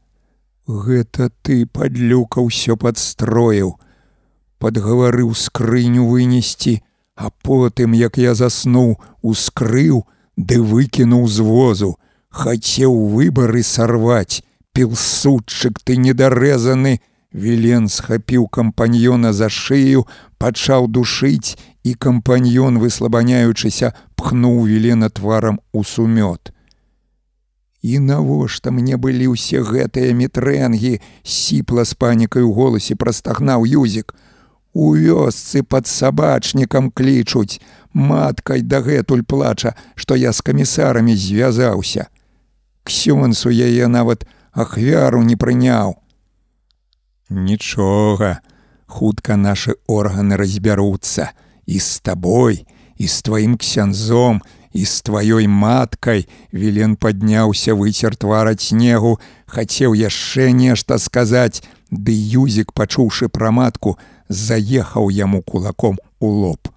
[0.65, 3.77] Гэта ты падлюка ўсё падстроіў,
[4.57, 6.81] падгаварыў скрыню вынесці,
[7.13, 11.95] а потым, як я заснуў, ускрыў, ды выкінуў з возу,
[12.33, 14.41] хацеў выбары сарваць,
[14.75, 16.99] пілсудчык ты недарэзаны,
[17.35, 20.07] Вілен схапіў кампаньёна за шыю,
[20.39, 26.55] пачаў душыць, і кампаньён, выслабаняючыся, пхнуў вілена тварам у сумёт.
[27.83, 34.15] І навошта мне былі ўсе гэтыя метрэнгі, сіпла з панікай у голасе прастагнаў юзік.
[34.71, 37.59] У вёсцы пад сабачнікам клічуць,
[37.91, 42.07] маткай дагэтуль плача, што я з камісарамі звязаўся.
[42.87, 44.23] Ксёнсу яе нават
[44.55, 45.99] ахвяру не прыняў.
[47.29, 48.39] Нічога,
[48.87, 51.31] хутка нашы органы разбяруцца
[51.65, 52.65] і з табой,
[52.97, 60.51] і з тваім ксянзом, і з тваёй маткай Вілен падняўся выцер твараць снегу, хацеў яшчэ
[60.51, 63.97] нешта сказаць, ды юзік, пачуўшы пра матку,
[64.29, 66.71] заехаў яму кулаком у лоб.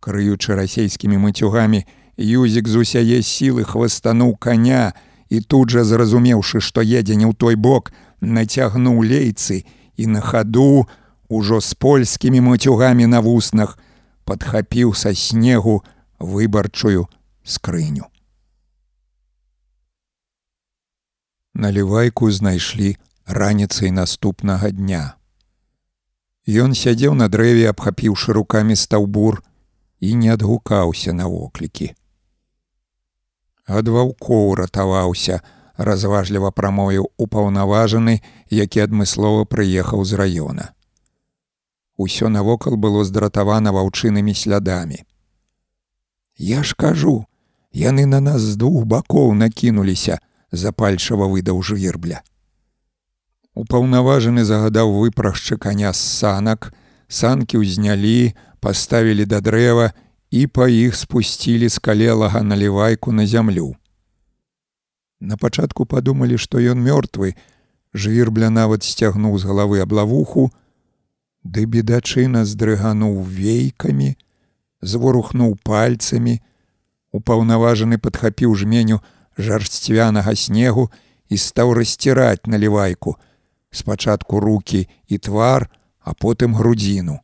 [0.00, 1.84] Крыючы расейскімі мацюгамі,
[2.20, 4.92] Юзік з усяе сілы хвастануў коня
[5.30, 9.62] і тут жа зразумеўшы, што едзе не ў той бок, нацягнуў лейцы
[9.96, 10.86] і на хаду
[11.30, 13.78] ужо з польскімі мацюгамі на вуснах
[14.26, 15.82] падхапіў са снегу
[16.18, 17.06] выбарчую
[17.44, 18.10] скрыню.
[21.54, 22.96] Налівайку знайшлі
[23.26, 25.14] раніцай наступнага дня.
[26.50, 29.42] Ён сядзеў на дрэве, абхапіўшы рукамі стаўбур
[30.00, 31.94] і не адгукаўся на воклікі.
[33.70, 35.40] Ад ваўкоў ратаваўся,
[35.78, 38.18] разважліва прамовіў упаўнаважаны,
[38.50, 40.64] які адмыслова прыехаў з раёна.
[41.94, 45.04] Усё навокал было здратавана ваўчынымі слядамі.
[46.36, 47.26] Я ж кажу,
[47.70, 50.18] яны на нас з двух бакоў накінуліся,
[50.50, 52.22] запальчава выдаў жвірбля.
[53.54, 56.72] Упаўнаважаны загадаў выпрашчы каня з санак,
[57.06, 59.92] санкі ўзнялі, паставілі да дрэва
[60.30, 63.74] і па іх спусцілі з калелага налівайку на зямлю.
[65.20, 67.34] На пачатку падумалі, што ён мёртвы,
[67.94, 70.50] жвірбля нават сцягнуў з галавы аблавуху,
[71.42, 74.14] ды бедачына здрыгануў вейкамі,
[74.80, 76.38] зворухнуў пальцамі,
[77.12, 79.02] упаўнаважаны падхапіў жменю
[79.36, 80.90] жарсцвянага снегу
[81.28, 83.16] і стаў расціраць налівайку,
[83.70, 85.68] спачатку руки і твар,
[86.00, 87.20] а потым грудзіну.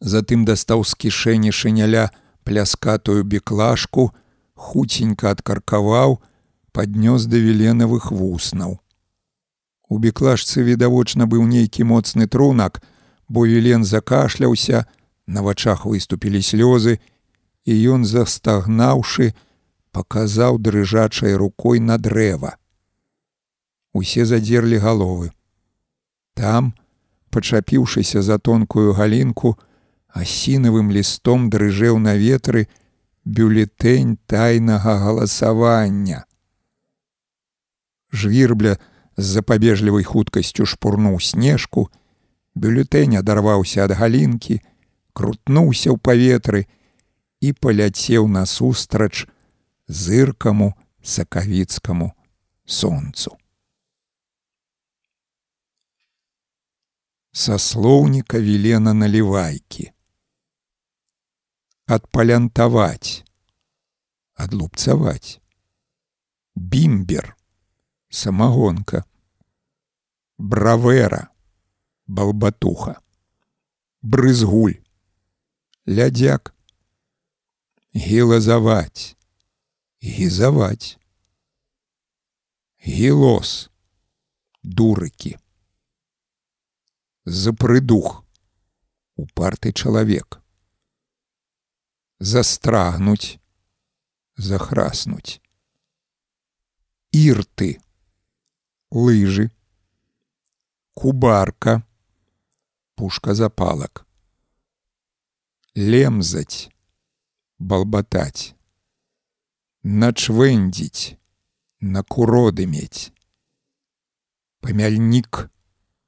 [0.00, 2.10] Затым дастаў з кішэні шыняля
[2.44, 4.14] пляскатую беклажку,
[4.54, 6.22] хуценька адкаркаваў,
[6.72, 8.78] паднёс да веленавых вуснаў.
[9.88, 12.82] У беклажцы відавочна быў нейкі моцны трунак,
[13.28, 14.86] бо велен закашляўся,
[15.26, 17.00] на вачах выступілі слёзы,
[17.64, 19.34] і ён застагнаўшы,
[19.92, 22.56] паказаў дрыжачай рукой на дрэва.
[23.92, 25.32] Усе задзерлі галовы.
[26.34, 26.72] Там,
[27.30, 29.58] пачапіўшыся за тонкую галінку,
[30.18, 32.66] асінавым лістом дрыжэў на ветры
[33.24, 36.24] бюлетэнь тайнага галасавання.
[38.12, 38.78] Жвірбля
[39.16, 41.90] з запабежлівай хуткасцю шпурнуў снежку,
[42.54, 44.60] бюлетэнь адарваўся ад галінкі,
[45.12, 46.64] крутнуўся ў паветры
[47.40, 49.26] і паляцеў насустрач
[49.86, 52.12] зыркаму сакавіцкаму
[52.66, 53.36] сонцу.
[57.32, 59.92] Са слоўніка вілена налівайкі.
[61.88, 63.24] Адпалянтаваць,
[64.36, 65.40] адлупцаваць.
[66.54, 67.30] Бімбер
[68.10, 69.06] самагонка,
[70.36, 71.30] бравера,
[72.06, 73.00] балбатуха,
[74.02, 74.74] брызгуль,
[75.86, 76.52] лядзяк,
[77.94, 79.16] гілазаваць,
[80.04, 80.98] гізаваць,
[82.84, 83.70] гілос,
[84.62, 85.38] дурыкі,
[87.24, 88.26] запрыдух,
[89.16, 90.37] упарты чалавек,
[92.18, 93.38] застрагнуць,
[94.36, 95.40] захраснуць,
[97.12, 97.78] ірты,
[98.90, 99.50] лыжы,
[100.94, 101.82] кубарка,
[102.94, 104.06] пушка запалак,
[105.74, 106.70] лемзаць,
[107.58, 108.54] балбатаць,
[109.82, 111.18] начвэндзіць,
[111.80, 113.12] на куроды мець.
[114.60, 115.46] Памяльнік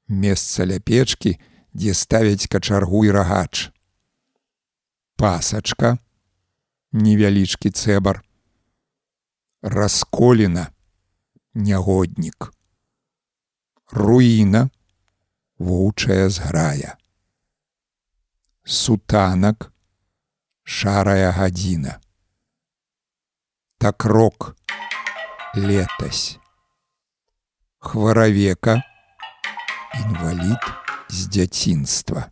[0.09, 1.39] месца ля печкі,
[1.73, 3.71] дзе ставяць качаргу і рагач.
[5.21, 5.99] Пасачка,
[6.93, 8.23] невялічкі цэбар,
[9.61, 10.71] расколена,
[11.55, 12.55] нягоднік.
[13.93, 14.71] Руіна,
[15.59, 16.97] вучая зграя.
[18.65, 19.73] Сутанак,
[20.65, 22.01] шарая гадзіна.
[23.79, 24.57] Так рок,
[25.55, 26.39] летась.
[27.79, 28.83] Хваравека,
[29.95, 30.65] інвалід
[31.09, 32.31] з дзяцінства.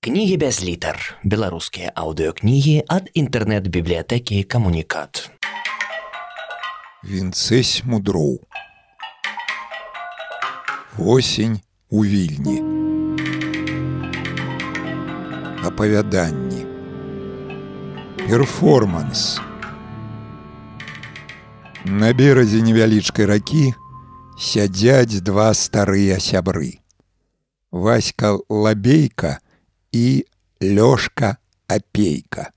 [0.00, 0.96] Кнігі без літар.
[1.28, 5.28] Беларускія аўдыёкнігі ад інтэрнэт-бібліятэкі камунікат.
[7.04, 8.40] Вінцэсь мудроў.
[10.96, 11.60] Восень
[11.92, 12.64] у вільні.
[15.68, 16.64] Апавяданні.
[18.24, 19.36] Перформанс.
[21.84, 23.76] На беразе невялічкай ракі
[24.40, 26.80] сядзяць два старыя сябры.
[27.68, 29.44] Васька лабейка,
[29.92, 30.24] і
[30.62, 31.36] лёшка
[31.68, 32.50] апейка.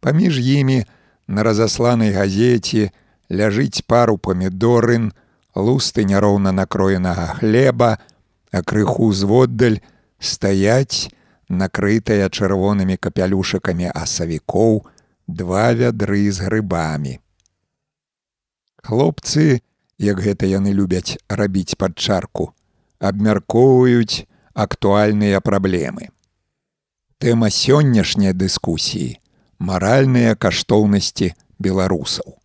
[0.00, 0.84] Паміж імі
[1.26, 2.90] на разасланай газеце
[3.30, 5.12] ляжыць пару памідорын,
[5.54, 7.98] лусты няроўна накроенага хлеба,
[8.52, 9.80] а крыху зводдаль
[10.18, 11.08] стаяць
[11.48, 14.82] накрытая чырвонымі капялюшыкамі асавікоў
[15.26, 17.18] два вядры з грыбамі.
[18.82, 19.62] Хлопцы,
[19.98, 22.52] як гэта яны любяць рабіць пад чарку,
[22.98, 26.08] абмяркоўваюць, актуальныя праблемы.
[27.18, 29.18] Тэма сённяшняй дыскусіі
[29.58, 32.38] маральныя каштоўнасці беларусаў.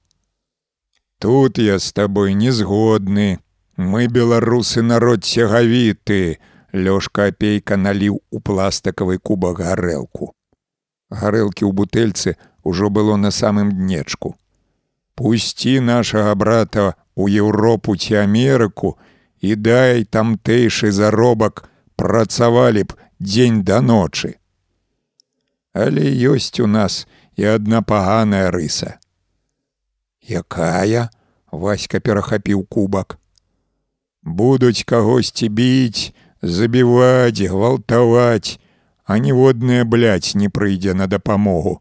[1.20, 3.40] Тут я з табой не згодны.
[3.78, 6.38] Мы беларусы народ цягавіты,
[6.74, 10.34] Лёшка апейка наліў у пластыкавы кубак гарэлку.
[11.10, 12.36] Гарэлкі ў бутэльцы
[12.68, 14.36] ўжо было на самым днечку.
[15.16, 18.98] Пусці нашага брата ў Еўропу ці Амерыку
[19.40, 21.66] і дай тамтэйшы заробак,
[21.98, 24.38] працавалі б дзень да ночы.
[25.74, 28.98] Але ёсць у нас і адна паганая рыса.
[30.22, 31.10] Якая
[31.52, 33.18] Васька перахапіў кубак.
[34.22, 38.60] Будуць кагосьці біць, забіваць, гвалтаваць,
[39.06, 41.80] а ніводная бляць не прыйдзе на дапамогу.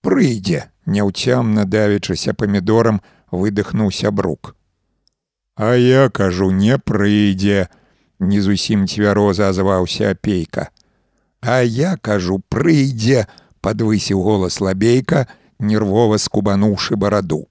[0.00, 4.54] Прыйдзе, няўцямна давячыся памідорам выдыхнуў сябрук.
[5.56, 7.68] А я кажу, не прыйдзе,
[8.20, 10.70] не зусім цвяроза азваўся апейка.
[11.40, 13.26] А я кажу, прыйдзе,
[13.64, 15.26] подвысіў голас лабейка,
[15.58, 17.48] нервова скубануўшы бараду.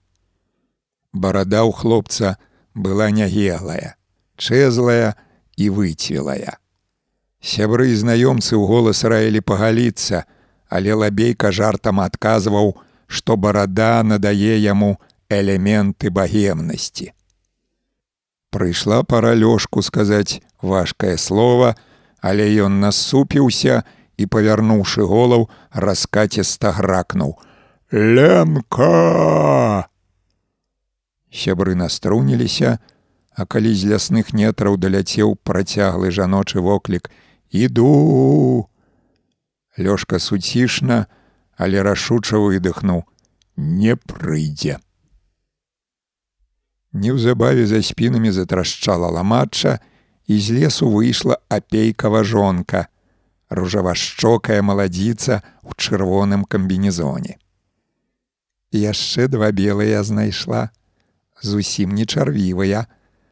[1.14, 2.38] Барада ў хлопца
[2.78, 3.98] была нягелая,
[4.38, 5.18] чэзлая
[5.58, 6.62] і выцвелая.
[7.42, 10.30] Сябры і знаёмцы ў голас раілі пагаліцца,
[10.70, 12.78] але лабейка жартам адказваў,
[13.10, 17.14] што барада надае яму элементы багемнасці.
[18.50, 21.76] Прыйшла пара лёшку сказаць важкае слово,
[22.22, 23.84] але ён насупіўся
[24.18, 27.38] і, павярнуўшы голаў, раскаціста гракнуў:
[27.92, 29.86] Лемка!
[31.30, 32.80] Сябры наструніліся,
[33.38, 37.14] а калі з лясных нетраў даляцеў працяглы жаночы воклік:
[37.54, 38.68] іду!
[39.78, 41.06] Лёшка суцішна,
[41.56, 43.06] але рашуча выдыхнуў:
[43.56, 44.82] не прыйдзе.
[46.94, 49.80] Неўзабаве за спінамі затрашчала ламачча,
[50.30, 52.88] і з лесу выйшла апейкава жонка,
[53.50, 57.42] ружавашчокая маладзіца ў чырвоным камбінезоне.
[58.70, 60.70] Яшчэ два белыя знайшла,
[61.42, 62.86] зусім не чарвівая,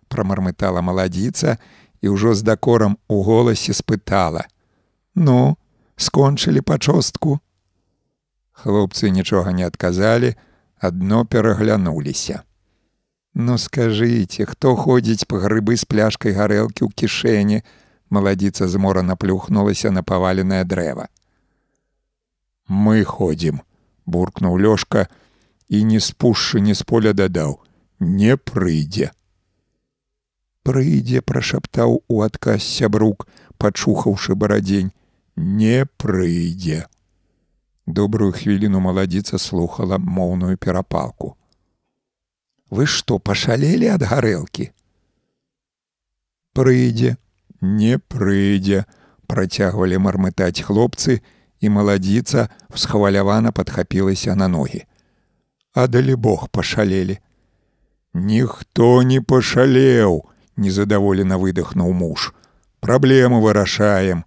[0.09, 1.61] прамармытала маладзіца
[2.01, 4.49] і ўжо з дакорам у голасе спытала:
[5.13, 5.57] «Ну,
[5.97, 7.39] скончылі пачостку.
[8.57, 10.33] Хлопцы нічога не адказалі,
[10.81, 12.46] адно пераглянуліся.
[13.33, 17.61] Ну скажыце, хто ходзіць па грыбы з пляшкай гарэлкі ў кішэні,
[18.09, 21.07] маладзіца змора наплюхнулася на паваленае дрэва.
[22.67, 23.61] Мы ходзім,
[24.05, 25.07] буркнуў лёшка
[25.69, 27.61] і не спушшы не з поля дадаў:
[27.99, 29.11] не прыйдзе.
[30.63, 33.27] Прыйдзе, прашаптаў у адказ сябрук,
[33.57, 34.91] пачухаўшы барадзень,
[35.35, 36.87] не прыйдзе.
[37.85, 41.36] Добрую хвіліну маладзіца слухала моўную перапалку
[42.69, 44.69] вы што пашалелі ад гарэлкі
[46.57, 47.15] прыйдзе
[47.61, 48.83] не прыйдзе
[49.27, 51.21] працягвалі мармытаць хлопцы
[51.59, 54.83] і маладзіца всхвалявана падхапілася на ногі
[55.73, 57.17] а далі бог пашалелі
[58.17, 60.25] Ніхто не пашалеў,
[60.57, 62.33] незадаволена выдохнуў муж.
[62.79, 64.23] Праблему вырашаем.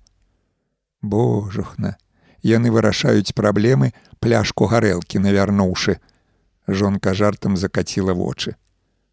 [1.02, 1.96] Божухна,
[2.42, 3.90] яны вырашаюць праблемы
[4.20, 5.98] пляшку гарэлкі навярнуўшы.
[6.66, 8.56] Жонка жартам закаціла вочы.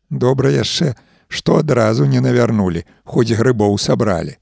[0.09, 0.95] Добра яшчэ,
[1.27, 4.37] што адразу не навярнулі, хоць грыбоў сабралі.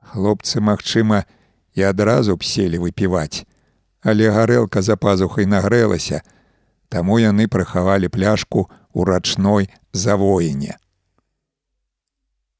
[0.00, 1.24] Хлопцы, магчыма,
[1.74, 3.44] і адразу б селі выпіваць,
[4.00, 6.22] але гарэлка за пазухай нагрэлася,
[6.88, 10.76] таму яны прыхавалі пляшку ў рачной завоіне.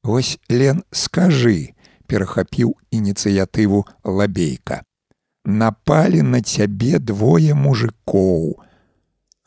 [0.03, 1.75] Вось Лен скажы,
[2.07, 4.83] перахапіў ініцыятыву лабейка.
[5.45, 8.59] Напалі на цябе двое мужикоў.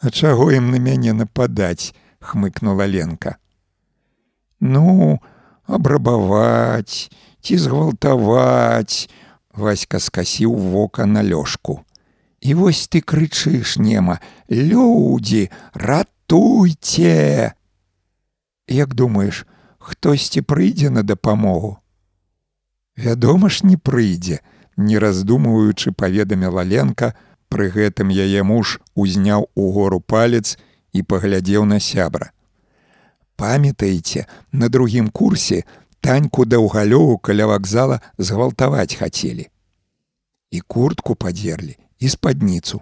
[0.06, 1.90] А чаго ім на мяне нападаць,
[2.22, 3.42] хмыкнула Ленка.
[4.62, 5.18] Ну,
[5.66, 7.10] абрабаваць,
[7.42, 9.10] ці згвалтаваць,
[9.50, 11.82] Васька скасіў вока на лёжку.
[12.38, 17.58] І вось ты крычыш нема: Людзі, ратуйце!
[18.70, 19.42] Як думаеш,
[19.82, 21.82] хтосьці прыйдзе на дапамогу?
[22.94, 24.38] Вядома ж, не прыйдзе,
[24.76, 30.56] не раздумваючы паведаміла Ленка, пры гэтым яе муж узняў угору палец
[30.92, 32.32] і паглядзеў на сябра.
[33.36, 35.64] Памятаеце, на другім курсе
[36.00, 39.48] таньку даўгалёву каля вакзала згвалтаваць хацелі.
[40.50, 42.80] І куртку падзерлі і спадніцу.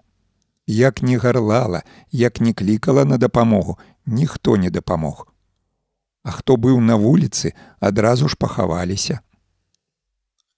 [0.67, 5.27] Як не гарлала, як не клікала на дапамогу, ніхто не дапамог.
[6.23, 9.21] А хто быў на вуліцы, адразу ж пахаваліся.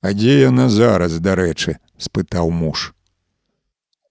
[0.03, 2.96] А дзе яна зараз, дарэчы, спытаў муж.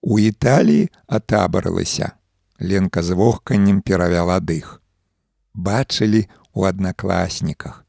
[0.06, 2.12] У Італіі атабарылася.
[2.60, 4.78] Ленка з вохканнем перавяла дых.
[5.50, 7.82] Бачылі у аднакласніках.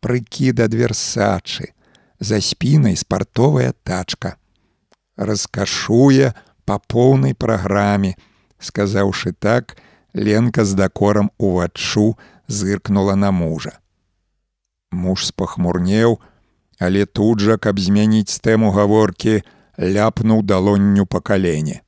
[0.00, 1.76] Прыкід ад версачы,
[2.24, 4.40] за спінай спартовая тачка.
[5.20, 6.32] Раскашуе
[6.64, 8.16] па поўнай праграме,
[8.56, 9.76] сказаўшы так,
[10.16, 12.16] Ленка з дакорам уваччу
[12.48, 13.76] зыркнула на мужа.
[14.90, 16.16] Муж спахмурнеў,
[16.80, 19.44] але тут жа, каб змяніць тэму гаворкі,
[19.80, 21.80] ляпнуў далонню па калене.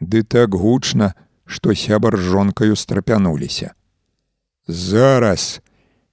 [0.00, 1.14] Ды так гучна,
[1.46, 3.74] што сябар з жонкаю страпянуліся.
[4.66, 5.60] Зараз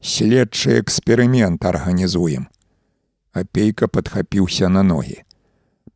[0.02, 2.48] следчы эксперымент арганізуем.
[3.34, 5.24] Апейка падхапіўся на ногі.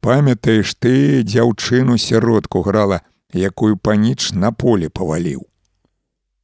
[0.01, 3.01] Памятаеш ты дзяўчыну сяродку грала,
[3.33, 5.45] якую паніч на поле паваліў.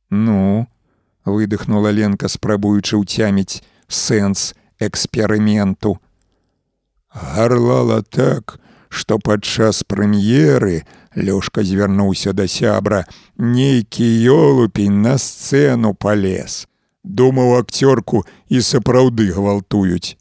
[0.10, 0.68] Ну,
[1.26, 5.98] выдохнула Ленка, спрабуючы ўцяміць сэнс эксперыменту.
[7.10, 10.84] Гарлала так, што падчас прэм'еры
[11.18, 16.68] Лёшка звярнуўся да сябра, нейкі ёлупень на сцэну палез.
[17.02, 18.22] Думаў акцёрку
[18.54, 20.14] і сапраўды гвалтуюць.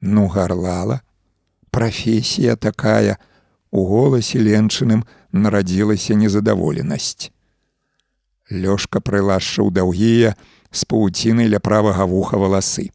[0.00, 1.02] Ну гарлала,
[1.70, 3.18] прафесія такая,
[3.70, 7.28] у голасе ленчыным нарадзілася незадаволенасць.
[8.48, 10.32] Лёшка прылашчыў даўгія
[10.72, 12.88] з павуціны ля правага вуха валасы.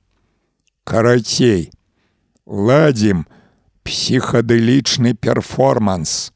[0.83, 1.69] Карацей,
[2.49, 3.27] ладзім,
[3.83, 6.31] псіхадылічны перформанс.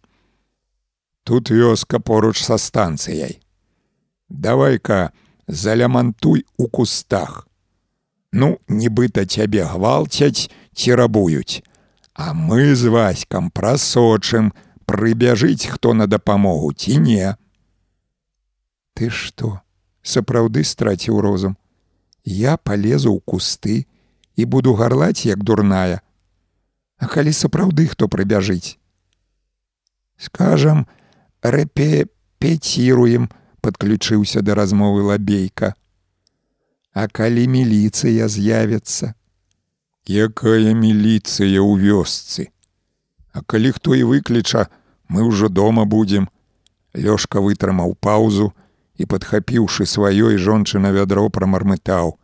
[1.23, 3.39] Тут вёска поруч са станцыяй.
[4.29, 5.11] Давай-ка
[5.47, 7.47] залямантуй у кустах.
[8.31, 11.63] Ну, нібыта цябе гвалцяць ці рабуюць.
[12.13, 14.51] А мы з васькам прасочым,
[14.85, 17.35] прыбяжыць хто на дапамогу ці не.
[18.95, 19.61] Ты што,
[20.01, 21.57] сапраўды страціў розум.
[22.23, 23.85] Я полезу ў кусты
[24.35, 26.01] і буду гарлаць як дурная,
[26.97, 28.77] А калі сапраўды хто прыбяжыць.
[30.17, 30.87] Скажам,
[31.41, 33.29] рэпепеціруем,
[33.61, 35.75] подключыўся да размовы лабейка.
[36.93, 39.13] А калі міліцыя з'явіцца,
[40.09, 42.49] якая міліцыя ў вёсцы.
[43.29, 44.65] А калі хто і выкліча,
[45.07, 46.25] мы ўжо дома будзем.
[46.97, 48.53] Лёшка вытрымаў паўзу
[48.97, 52.17] і падхапіўшы сваёй жончына вядро прамармытаў: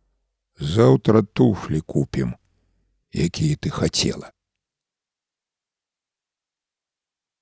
[0.60, 2.36] «Заўтра туфлі купім
[3.12, 4.32] якія ты хацела.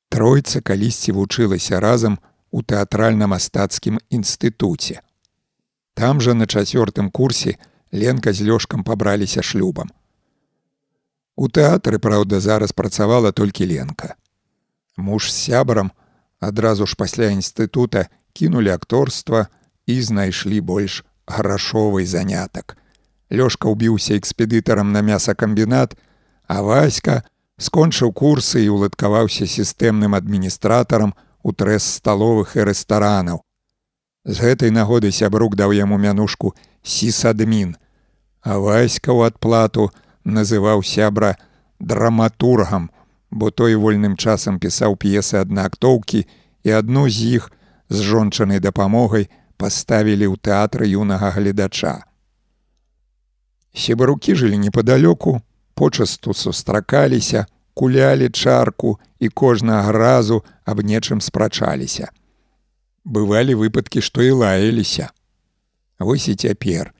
[0.08, 2.18] Тройца калісьці вучылася разам
[2.51, 5.04] у тэатральна-мастацкім інстытуце.
[5.94, 7.58] Там жа на чацвёртым курсе
[7.92, 9.92] Ленка з лёшкам пабраліся шлюбам.
[11.36, 14.17] У тэатры, праўда, зараз працавала толькі Ленка.
[14.97, 15.92] Муж з сябрам
[16.40, 19.49] адразу ж пасля інстытута кінулі акторства
[19.86, 22.76] і знайшлі больш грашовы занятак–
[23.30, 25.96] Лёшка ўбіўся экспедытарам на мясакамбінат,
[26.48, 27.24] а Васька
[27.60, 31.12] скончыў курсы і ўладкаваўся сістэмным адміністратарам
[31.44, 33.44] у трэс сталовых і рэстаранаў.
[34.24, 37.76] З гэтай нагоды сябрук даў яму мянушку сісадмін,
[38.40, 39.92] а Васька ў адплату
[40.24, 41.36] называў сябра
[41.80, 42.90] драматургам,
[43.30, 46.24] бо той вольным часам пісаў п'есы аднаактоўкі
[46.64, 47.52] і адну з іх
[47.88, 49.28] з жончанай дапамогай
[49.60, 52.07] паставілі ў тэатры юнага гледача.
[53.78, 55.40] Себарукі жылі непадалёку,
[55.74, 62.10] почасту сустракаліся, кулялі чарку і кожнага разу аб нечым спрачаліся.
[63.04, 65.14] Бывалі выпадкі, што і лаяліся.
[66.02, 66.90] Вось і цяпер.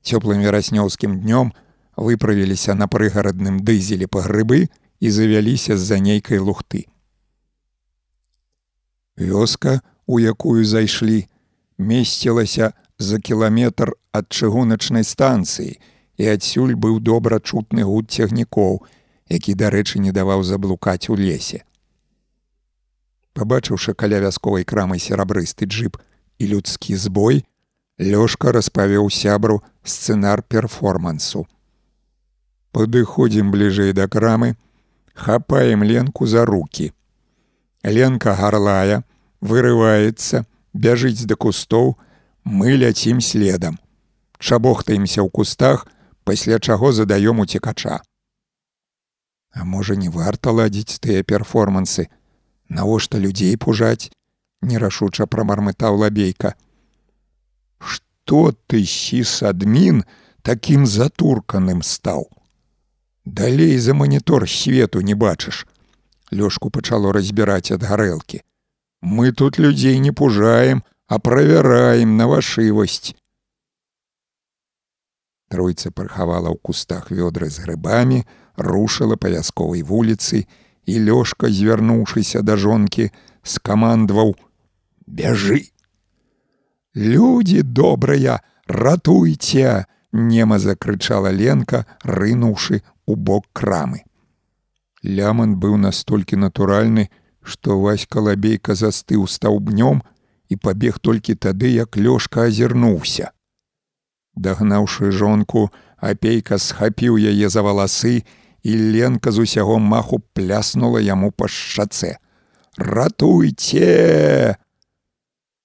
[0.00, 1.52] Цёплым вераснёўскім днём
[1.96, 6.88] выправіліся на прыгарадным дызелі па грыбы і завяліся з-за нейкай лухты.
[9.20, 11.28] Вёска, у якую зайшлі,
[11.76, 15.76] месцілася за кіламетр ад чыгуначнай станцыі,
[16.16, 18.82] і адсюль быў добра чутны гуд цягнікоў,
[19.28, 21.64] які, дарэчы, не даваў заблукаць у лесе.
[23.34, 25.98] Пабачыўшы каля вясковай крамы серабрысты джып
[26.38, 27.44] і людскі збой,
[27.98, 31.46] Лёшка распавёў сябру сцэнар перформансу.
[32.74, 34.56] Падыходзім бліжэй да крамы,
[35.14, 36.92] хапаем ленку за руки.
[37.84, 39.04] Ленка гарлая,
[39.40, 40.42] вырываецца,
[40.74, 41.94] бяжыць да кустоў,
[42.42, 43.78] мы ляцім следам.
[44.42, 45.86] Чабохтаемся ў кустах,
[46.24, 48.02] пасля чаго задаём уцекача.
[49.52, 52.08] А можа, не варта ладзіць тыя перформансы,
[52.68, 54.10] Навошта людзей пужаць,
[54.62, 56.54] нерашуча прамармытаў лабейка.
[57.78, 60.02] Што ты сіс адмін
[60.42, 62.26] такім затурканым стаў?
[63.24, 65.66] Далей за манітор свету не бачыш.
[66.32, 68.40] Лёшку пачало разбіраць ад гарэлкі.
[69.02, 73.14] Мы тут людзей не пужаем, а правяраем на вашывасць.
[75.54, 78.24] Тройца пархавала ў кустах вёдры з грыбамі,
[78.58, 80.50] рушыла па вясковай вуліцы,
[80.82, 83.14] і лёшка, звярнуўшыся да жонкі,
[83.46, 84.34] скамандваў:
[85.06, 85.70] «Бяжы!
[86.98, 89.86] Людзі добрыя, ратуйце!
[90.10, 94.02] Нема закрычала Ленка, рынуўшы у бок крамы.
[95.06, 97.14] Ляман быў настолькі натуральны,
[97.46, 100.02] што васька лабейка застыў стаўбнём
[100.50, 103.33] і пабег толькі тады, як лёшка азірнуўся.
[104.36, 108.24] Дагнаўшы жонку, апейка схапіў яе за валасы,
[108.64, 112.16] і Ленка з усяго маху пляснула яму па шчацэ.
[112.76, 114.56] Ратуйце!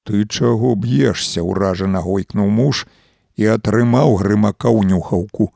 [0.05, 2.85] Ты чаго б'ешся, уражана гойкнуў муж
[3.37, 5.53] і атрымаў грымака ў нюхаўку.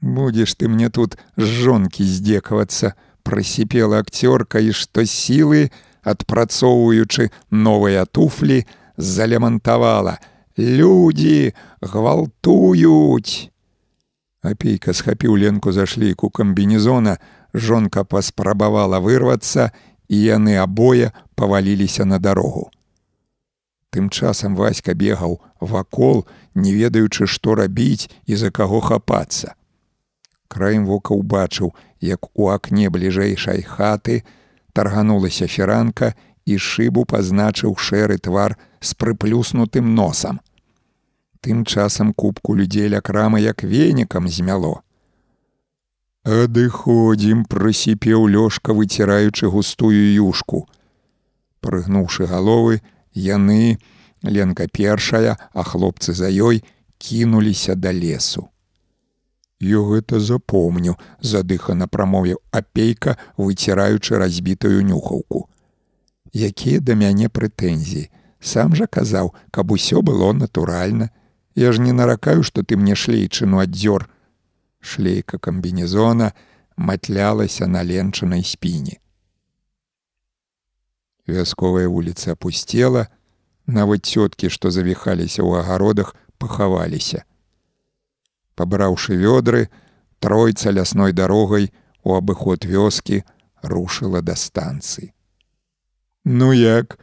[0.00, 5.70] Будзеш ты мне тут з жонкі здзекавацца, прасіпела акцёрка і што сілы,
[6.02, 10.18] адпрацоўваючы новыя туфлі, залямантавала:
[10.58, 13.48] Людзі гвалтуюць!
[14.42, 17.16] Апейка схапіў ленку за шлейку камбінезона,
[17.54, 19.70] жонка паспрабавала вырвацца,
[20.12, 22.68] і яны абое паваліліся на дарогу.
[23.92, 29.54] Тым часам васька бегаў вакол, не ведаючы, што рабіць і за каго хапацца.
[30.52, 34.24] Краем вока ўбачыў, як у акне бліжэйшай хаты
[34.72, 36.12] тарганулася феранка
[36.46, 40.40] і шыбу пазначыў шэры твар з прыплюснутым носам.
[41.40, 44.82] Тым часам кубку людзей ля крама як венікам змяло.
[46.22, 50.68] Адыходзім, прысіпеў лёшка, выціраючы густую юшку.
[51.60, 52.82] Прыгнуўшы галовы,
[53.14, 53.78] яны,
[54.22, 56.62] Ленка першая, а хлопцы за ёй
[56.98, 58.48] кінуліся да лесу.
[59.58, 65.48] Ё гэта запомню, задыхана прамовіў апейка, выціраючы разбітую нюхаўку.
[66.32, 68.08] Якія да мяне прэтэнзіі,
[68.40, 71.10] сам жа казаў, каб усё было натуральна,
[71.54, 74.08] Я ж не наракаю, што ты мне шлейчыну аддзёр.
[74.80, 76.32] Шлейка камбінезона
[76.76, 78.98] матлялася на ленчанай спіне.
[81.26, 83.08] Вясковая вуліца опусцела,
[83.66, 87.24] нават цёткі, што завіхаліся ў агародах, пахаваліся.
[88.56, 89.68] Пабраўшы вёдры,
[90.18, 91.70] тройца лясной дарогай
[92.02, 93.22] у абыход вёскі
[93.62, 95.12] рушыла да станцыі.
[96.24, 96.98] Ну як,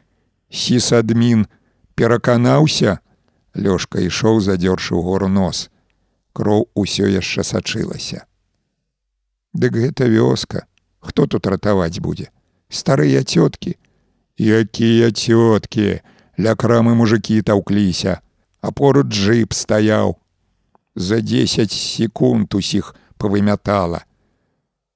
[0.49, 1.47] сісадмін
[1.95, 2.99] пераканаўся,
[3.55, 5.69] Лёшка ішоў, задзёршы ў гору нос.
[6.33, 8.25] Кроў усё яшчэ сачылася.
[9.53, 10.69] Дык гэта вёска,
[10.99, 12.29] хто тут ратаваць будзе?
[12.69, 13.75] Старыя цёткі,
[14.37, 15.99] якія цёткі,
[16.37, 18.21] ля крамы мужикі таўкліся,
[18.61, 20.15] а поруч джип стаяў.
[20.95, 24.05] За 10 секунд усіх павымятала.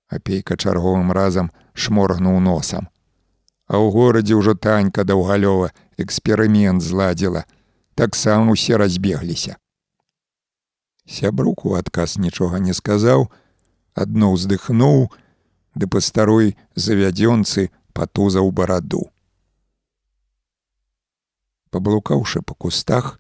[0.08, 2.93] Апейка чарговым разам шморгнуў носам.
[3.74, 7.50] А ў горадзе ўжо танька даўгалёва эксперымент зладзіла,
[7.98, 9.58] таксама усе разбегліся.
[11.10, 13.34] Сябрук у адказ нічога не сказаў,
[13.98, 15.10] адно ўздыхнуў,
[15.74, 19.10] ды па старой завядзёнцы патузаў бараду.
[21.74, 23.18] Паблукаўшы па кустах,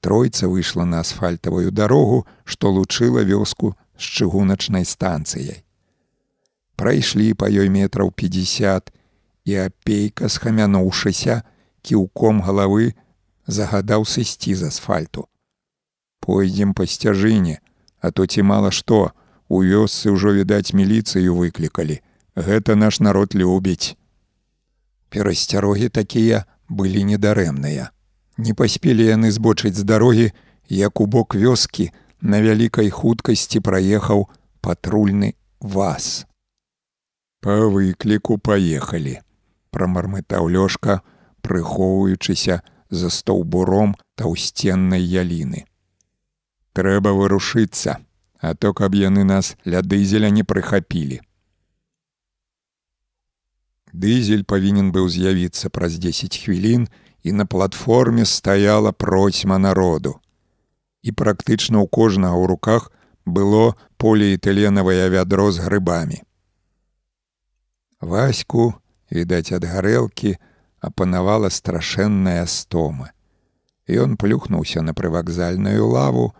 [0.00, 5.60] тройца выйшла на асфальтавую дарогу, што лучыла вёску з чыгуначнай станцыяй.
[6.80, 8.88] Прайшлі па ёй метраў 50
[9.50, 11.42] і апейка, схамянуўшыся,
[11.82, 12.94] кіўком галавы
[13.46, 15.26] загадаў сысці з асфальту.
[16.20, 17.58] Пойдзем па сцяжыне,
[18.00, 19.12] а то ці мала што,
[19.48, 21.98] у вёсцы ўжо відаць міліцыю выклікалі.
[22.36, 23.96] Гэта наш народ любіць.
[25.10, 27.90] Перасцярогі такія былі недарэмныя.
[28.38, 30.30] Не паспелі яны збочыць з дарогі,
[30.70, 31.90] як у бок вёскі
[32.22, 34.28] на вялікай хуткасці праехаў
[34.62, 36.26] патрульны вас.
[37.40, 39.18] Па выкліку паехалі,
[39.70, 41.00] прамармытаў лёшка,
[41.40, 45.64] прыхоўваючыся за стаўбуром таўсценнай яліны.
[46.72, 47.98] Трэба вырушыцца,
[48.40, 51.20] а то каб яны нас ля дызеля не прыхапілі.
[53.92, 56.88] Дызель павінен быў з'явіцца праз 10 хвілін
[57.22, 60.20] і на платформе стаяла процьма народу.
[61.02, 62.92] І практычна ў кожнага ў руках
[63.26, 66.22] было поліэтыленавае вядро з грыбамі.
[68.00, 68.74] Ваську,
[69.10, 70.36] відаць ад гарэлкі,
[70.80, 73.12] апанавала страшэнная стома.
[73.90, 76.32] Ён плюхнуўся на прывакзальную лаву,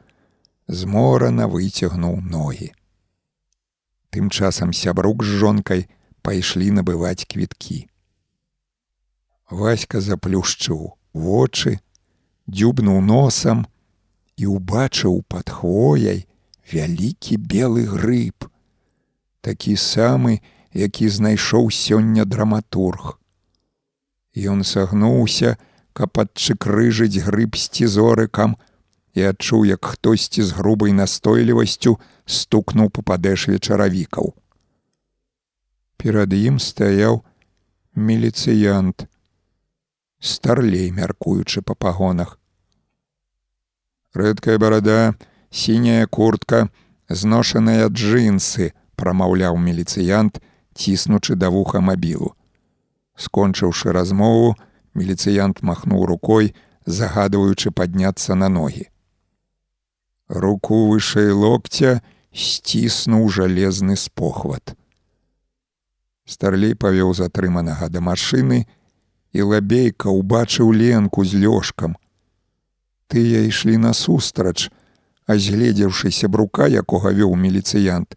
[0.66, 2.70] зморана выцягнуў ногі.
[4.10, 5.86] Тым часам сябрук з жонкай
[6.22, 7.86] пайшлі набываць квіткі.
[9.50, 11.78] Васька заплюшчыў вочы,
[12.46, 13.66] дзюбнуў носам
[14.38, 16.26] і ўбачыў пад хвояй
[16.70, 18.46] вялікі белы грыб,
[19.42, 20.38] такі самы,
[20.72, 23.18] які знайшоў сёння драматург.
[24.34, 25.58] Ён сагнуўся,
[25.92, 28.56] каб адчыкрыжыць грыб сцізорыкам
[29.14, 34.34] і адчуў, як хтосьці з грубай настойлівасцю стукнуў па падэшве чаравікаў.
[35.98, 37.24] Перад ім стаяў
[37.94, 39.10] міліцыянт,
[40.20, 42.38] старлей мяркуючы па пагонах.
[44.14, 45.14] Рэдкая барада,
[45.50, 46.70] сіняя куртка,
[47.08, 50.38] зношаныя джинсы, прамаўляў міліцыянт,
[50.80, 52.32] ціснучы да вуха мабілу.
[53.20, 54.56] Скончыўшы размову,
[54.96, 56.54] міліцыянт махнуў рукой,
[56.86, 58.88] загадваючы падняцца на ногі.
[60.28, 62.00] Руку вышэй локця
[62.32, 64.76] сціснуў жалезны спохват.
[66.24, 68.64] Старлей павёў затрыманага да машыны,
[69.32, 71.98] і лабейка ўбачыў ленку з лёжкам.
[73.10, 74.70] Тыя ішлі насустрач,
[75.26, 78.14] а згледзеўшыся брука, якога вёў міліцыянт,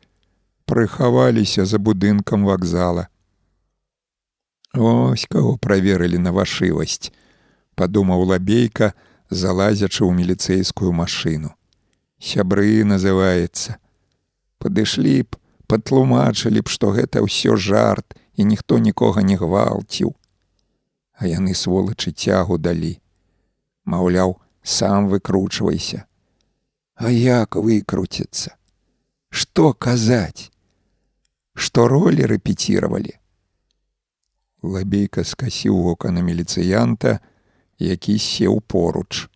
[0.74, 3.06] прыхаваліся за будынкам вакзала.
[4.74, 7.14] Оось каго праверылі на вашывасць,
[7.78, 8.94] падумаў лабейка,
[9.30, 11.54] залазячы ў міліцэйскую машыну.
[12.18, 13.78] Сябры называецца.
[14.58, 15.38] Падышлі б,
[15.70, 20.10] патлумачылі б, што гэта ўсё жарт і ніхто нікога не гвалціў.
[21.22, 22.98] А яны сволачы цягу далі.
[23.86, 26.10] Маўляў, сам выкручвайся.
[26.98, 28.58] А як выкруціцца?
[29.30, 30.53] Што казаць?
[31.54, 33.14] Што ролі рэпеціравалі?
[34.64, 37.20] Лабейка скасіў вока на міліцыянта,
[37.78, 39.28] які сеў поруч.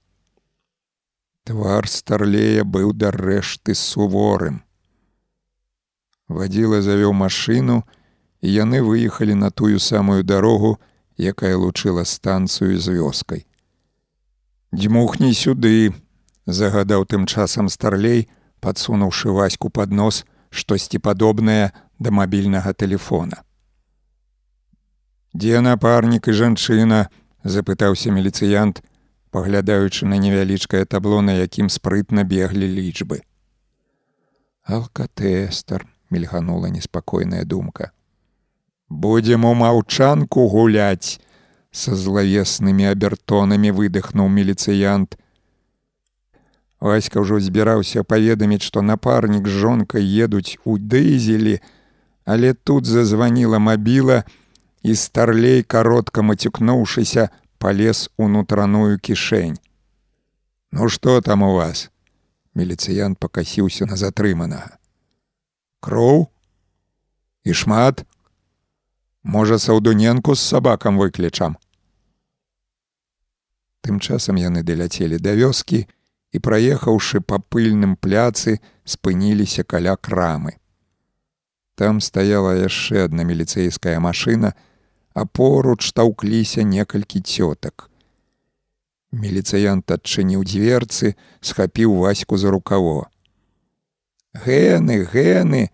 [1.43, 4.63] Твар старлея быў да рэшты суворым.
[6.27, 7.83] Вадзіла завёў машыну,
[8.41, 10.79] і яны выехалі на тую самую дарогу,
[11.17, 13.45] якая лучыла станцыю з вёскай.
[14.71, 15.95] Дзьмухні сюды,
[16.45, 18.27] загадаў тым часам старлей,
[18.59, 23.43] падсунуўшы ваську пад нос штосьці падобнае да мабільнага телефона.
[25.33, 27.07] Дзе напарнік і жанчына,
[27.43, 28.81] запытаўся міліцыянт,
[29.29, 33.21] паглядаючы на невялічкае табло, на якім спрытна беглі лічбы.
[34.63, 37.91] Алкатэстар мільганула неспакойная думка.
[38.89, 41.19] Будзем у маўчанку гуляць,
[41.71, 45.19] са злавеснымі абертонамі выдыхнуў міліцыянт.
[46.79, 51.59] Васька ўжо збіраўся паведаміць, што напарнік з жонкай едуць у дызелі,
[52.27, 54.23] але тут зазваніла мабіла,
[54.83, 59.55] і старлей каротка мацюкнуўшыся палез унутраную кішэнь.
[60.71, 61.87] Ну што там у вас?
[62.51, 64.75] Міліцыян пакасіўся на затрыманага.
[65.79, 66.27] Кроў
[67.47, 68.03] і шмат
[69.23, 71.55] можа саўдуненку з сабакам выклічам.
[73.87, 75.87] Тым часам яны даляцелі да вёскі
[76.35, 80.59] і праехаўшы па пыльным пляцы спыніліся каля крамы.
[81.77, 84.57] Там стаяла яшчэ адна міліцэйская машына,
[85.13, 87.85] а поруч таўкліся некалькі цётак.
[89.13, 93.13] Міліцыянт адчыніў дзверцы, схапіў ваську за рукаво.
[94.33, 95.69] Гэны, гэны,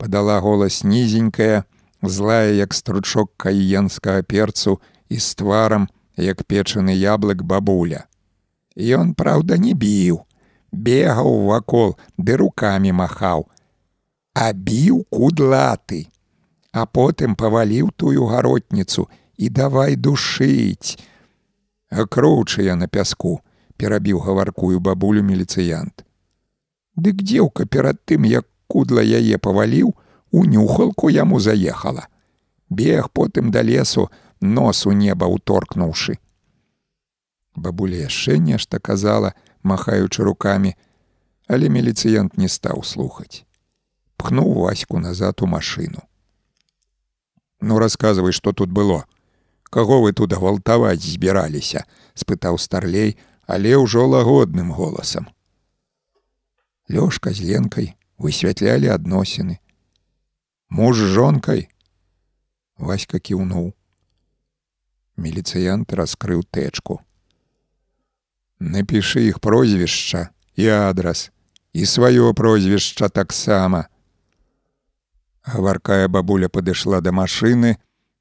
[0.00, 1.68] падала голас нізенькая,
[2.00, 4.80] злая як стручок каенскага перцу
[5.12, 8.08] і з тварам, як печаны яблык бабуля.
[8.76, 10.24] Ён, праўда, не біў,
[10.72, 13.44] бегаў вакол, ды рукамі махаў,
[14.34, 16.04] а біў кудлаты
[16.74, 19.06] а потым паваліў тую гаротніцу
[19.38, 20.98] і давай душыць.
[21.90, 23.38] Акроўчая на пяску,
[23.78, 26.02] перабіў гаваркую бабулю міліцыянт.
[26.98, 29.94] Дык дзеўка перад тым, як кудла яе паваліў,
[30.34, 32.10] у нюхалку яму заехала.
[32.68, 36.18] Бег потым да лесу, нос у неба ўторкнуўшы.
[37.54, 40.74] Бабуля яшчэ нешта казала, махаючы рукамі,
[41.46, 43.43] але міліцыянт не стаў слухаць.
[44.24, 46.00] Пхнуў ваську назад у машыну.
[47.60, 49.04] Ну расказвай, што тут было.
[49.68, 51.84] Каго вы тут гвалтаваць збіраліся,
[52.16, 55.28] спытаў старлей, але ўжо лагодным голасам.
[56.88, 59.60] Лёшка з ленкай высвятлялі адносіны.
[60.72, 61.68] Муж з жонкай
[62.80, 63.76] Васька кіўнуў.
[65.20, 67.04] Міліцыянт раскрыў тэчку.
[68.56, 71.28] Напішы іх прозвішча і адрас
[71.76, 73.92] і сваё прозвішча таксама.
[75.44, 77.78] Гаваркая бабуля падышла да машыны,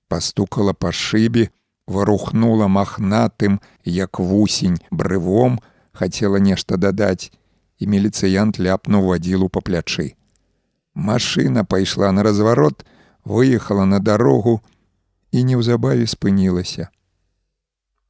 [0.09, 1.51] пастукала па шыбе,
[1.88, 5.59] варухнула махнатым, як вусень брывом,
[5.91, 7.31] хацела нешта дадаць,
[7.79, 10.15] і міліцыянт ляпнуў вадзілу па плячы.
[10.93, 12.85] Машына пайшла на разварот,
[13.23, 14.61] выехала на дарогу
[15.31, 16.89] і неўзабаве спынілася.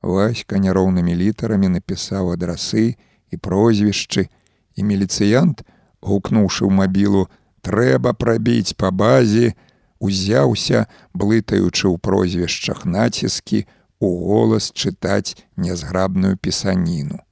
[0.02, 2.98] Васька няроўнымі літарамі напісаў адрасы
[3.32, 4.28] і прозвішчы,
[4.76, 5.64] і міліцыянт,
[6.02, 7.30] гукнуўшы ў мабілу,
[7.64, 9.56] трэба прабіць па базе,
[10.04, 13.64] узяўся, блытаючы ў прозвішчах націскі,
[14.04, 17.24] у голас чытаць нязграбную пісаніну.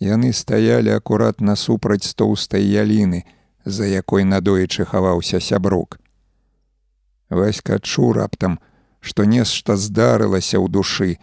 [0.00, 3.24] Яны стаялі акурат насупраць тоўстай яліны,
[3.64, 5.96] за якой надоечы хаваўся сябрук.
[7.30, 8.58] Васька адчуў раптам,
[9.00, 11.16] што нешта здарылася ў душы,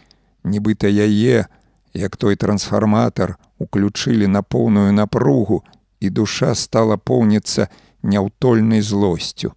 [0.43, 1.45] нібыта яе,
[1.93, 5.63] як той трансфарматар уключылі на поўную напругу,
[5.99, 7.69] і душа стала поўніцца
[8.03, 9.53] няўтольнай злосцю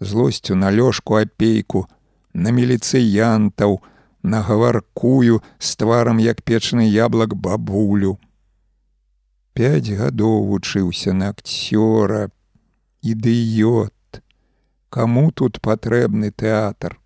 [0.00, 1.86] злосцю на лёжку апейку,
[2.34, 3.80] на міліцыянтаў,
[4.22, 8.18] на гаваркую з тварам як печны яблак бабулю.
[9.54, 12.30] Пяць гадоў вучыўся на акцёра,
[13.02, 13.94] ідыёт.
[14.88, 16.98] Каму тут патрэбны тэатр?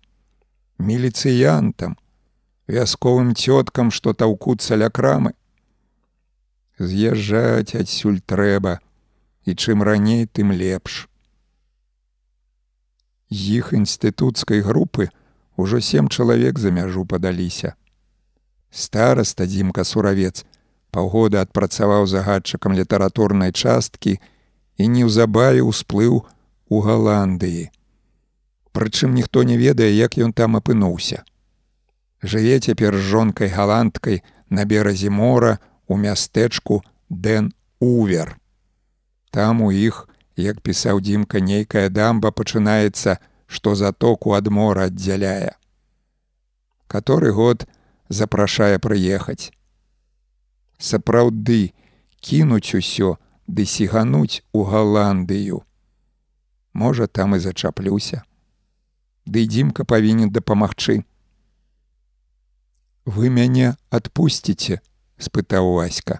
[0.77, 1.97] Міліцыянтам,
[2.67, 5.33] вясковым цёткам, што таўкуцца ля крамы.
[6.79, 8.79] З'язджаць адсюль трэба,
[9.45, 11.07] і чым раней, тым лепш
[13.33, 15.09] з іх інстытуцкай групы
[15.57, 17.73] ўжо сем чалавек за мяжу падаліся.
[18.69, 20.45] Стараста дзімка суравец
[20.93, 24.19] паўгода адпрацаваў загадчыкам літаратурнай часткі
[24.77, 26.21] і неўзабаве ўсплыў
[26.69, 27.69] у Галандыі.
[28.73, 31.25] Прычым ніхто не ведае, як ён там апынуўся.
[32.21, 35.57] Жыве цяпер з жонкай галандкай на беразе мора
[35.87, 38.37] у мястэчку Дэн Увер.
[39.31, 43.17] Там у іх, як пісаў дзімка нейкая дамба пачынаецца,
[43.47, 45.57] што затоку ад мора аддзяляе.
[46.87, 47.67] Каторы год
[48.09, 49.51] запрашае прыехаць.
[50.77, 51.73] Сапраўды
[52.21, 53.17] кінуць усё
[53.47, 55.63] ды сігануць у Галандыю.
[56.73, 58.23] Можа, там і зачаплюся.
[59.25, 61.05] Ды дзімка павінен дапамагчы.
[63.05, 64.79] Вы мяне адпусціце,
[65.23, 66.19] спытаў Васька.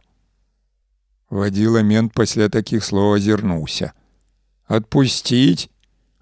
[1.29, 3.91] Вадзіла мент пасля такіх слоў азірнуўся.
[4.67, 5.69] Адпусціць,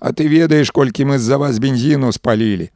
[0.01, 2.71] А ты ведаеш, колькі мы з-за вас бензіну спалілі.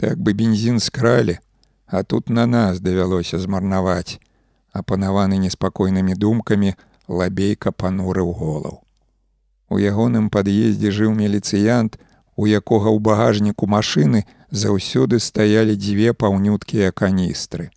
[0.00, 1.36] Так бы бензін скралі,
[1.86, 4.16] а тут на нас давялося змарнаваць,
[4.72, 6.72] апанаваны неспакойнымі думкамі
[7.04, 8.80] лабейка панурыў голаў.
[9.68, 12.00] У ягоным пад'ездзе жыў міліцыянт,
[12.32, 17.68] у якога ў багажніку машыны заўсёды стаялі дзве паўнюткія каністры.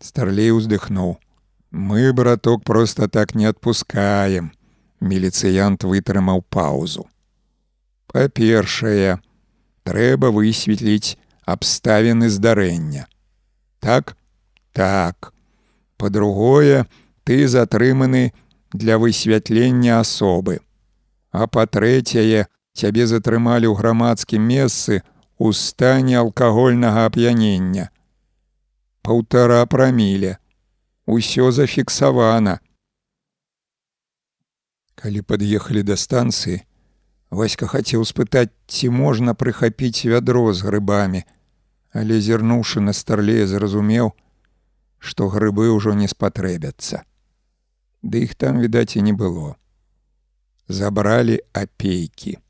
[0.00, 1.18] Старлей уздыхнуў:
[1.70, 4.52] «Мы, браток, просто так не адпускаем.
[5.00, 7.06] Міліцыянт вытрымаў паўзу.
[8.06, 9.20] Па-першае,
[9.84, 13.06] трэба высветліць абставіны здарэння.
[13.80, 14.16] Так,
[14.72, 15.32] так.
[15.96, 16.86] Па-другое,
[17.24, 18.32] ты затрыманы
[18.72, 20.60] для высвятлення асобы.
[21.32, 22.46] А па-трэцяе,
[22.76, 25.02] цябе затрымалі ў грамадскім месцы
[25.38, 27.90] у стане алкагольнага ап'янення.
[29.06, 30.36] Паўтара праміле.
[31.06, 32.58] Усё зафіксавана.
[34.98, 36.66] Калі пад'ехалі да станцыі,
[37.30, 41.22] Васька хацеў спытаць, ці можна прыхапіць вядро з грыбамі,
[41.94, 44.10] але зірнуўшы на старлея зразумеў,
[44.98, 47.06] што грыбы ўжо не спатрэбяцца.
[48.02, 49.54] Ды іх там відаць і не было.
[50.66, 52.42] Забралі апейкі.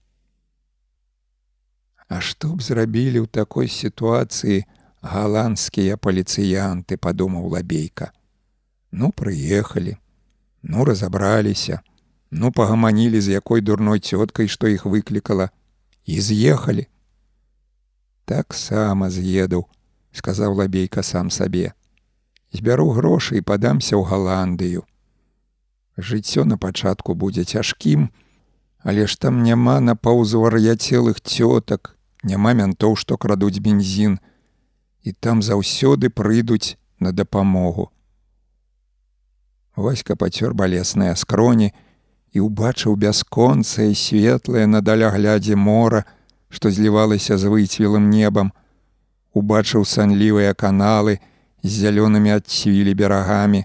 [2.08, 4.64] А што б зрабілі ў такой сітуацыі
[5.02, 8.12] галандскія паліцыянты, падумаў лабейка.
[8.90, 9.96] Ну прыехалі,
[10.62, 11.80] ну разабраліся,
[12.30, 15.50] ну пагаманілі з якой дурной цёткай, што іх выклікала
[16.06, 16.86] і з'ехалі.
[18.26, 19.64] таксама з'еду
[20.12, 21.72] сказаў лабейка сам сабе
[22.58, 24.82] збяру грошы і падамся ў галандыю
[26.10, 28.08] жыццё на пачатку будзе цяжкім
[28.82, 31.94] але ж там няма на паўзу вар'яцелых цётак
[32.32, 34.18] няма мянтоў што крадуць бензін
[35.06, 37.90] і там заўсёды прыйдуць на дапамогу.
[39.76, 41.70] Васька пацёр балесныя скроні
[42.34, 46.02] і ўбачыў бясконцае светлае на даляглядзе мора,
[46.50, 48.50] што злівалася з выцвілым небам,
[49.30, 51.20] убачыў санлівыя каналы
[51.62, 53.62] з зялёнымі адцвілі берагамі,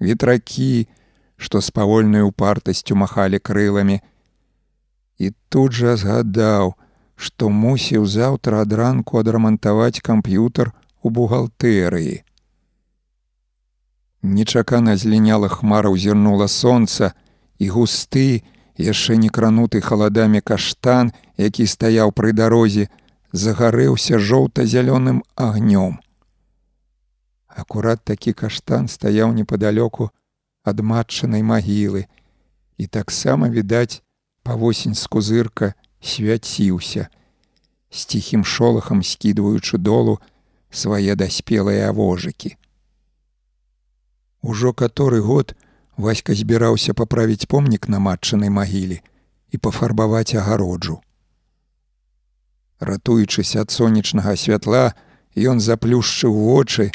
[0.00, 0.88] ветракі,
[1.36, 4.00] што з павольнай упартасцю махалі крыламі.
[5.18, 6.74] І тут жа згадаў,
[7.22, 10.72] што мусіў заўтра ад ранку адрамантаваць камп'ютар
[11.06, 12.22] у бухгалтэрыі.
[14.22, 17.14] Нечакана зліняла хмара ўзірнула сонца,
[17.62, 18.42] і густы,
[18.78, 22.88] яшчэ не крануты халадамі каштан, які стаяў пры дарозе,
[23.32, 25.98] загарэўся жоўта-зялёным агнём.
[27.46, 30.10] Акурат такі каштан стаяў непадалёку
[30.64, 32.06] ад матчанай магілы,
[32.78, 34.02] і таксама відаць,
[34.42, 37.08] павосень з кузырка свяціўся,
[37.90, 40.18] з ціхім шолахам скідваючы долу
[40.70, 42.56] свае даспелыя вожыкі.
[44.42, 45.54] Ужо каторы год
[45.96, 49.00] Васька збіраўся паправіць помнік на матчанай магіле
[49.52, 51.00] і пафарбаваць агароджу.
[52.80, 54.96] Ратуючыся ад сонечнага святла,
[55.36, 56.90] ён заплюшчыў вочы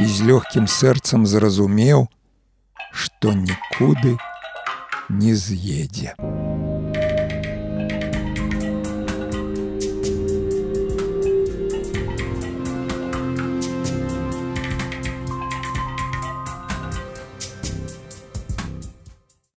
[0.00, 2.08] і з лёгкім сэрцам зразумеў,
[2.90, 4.16] што нікуды
[5.08, 6.16] не з'едзе.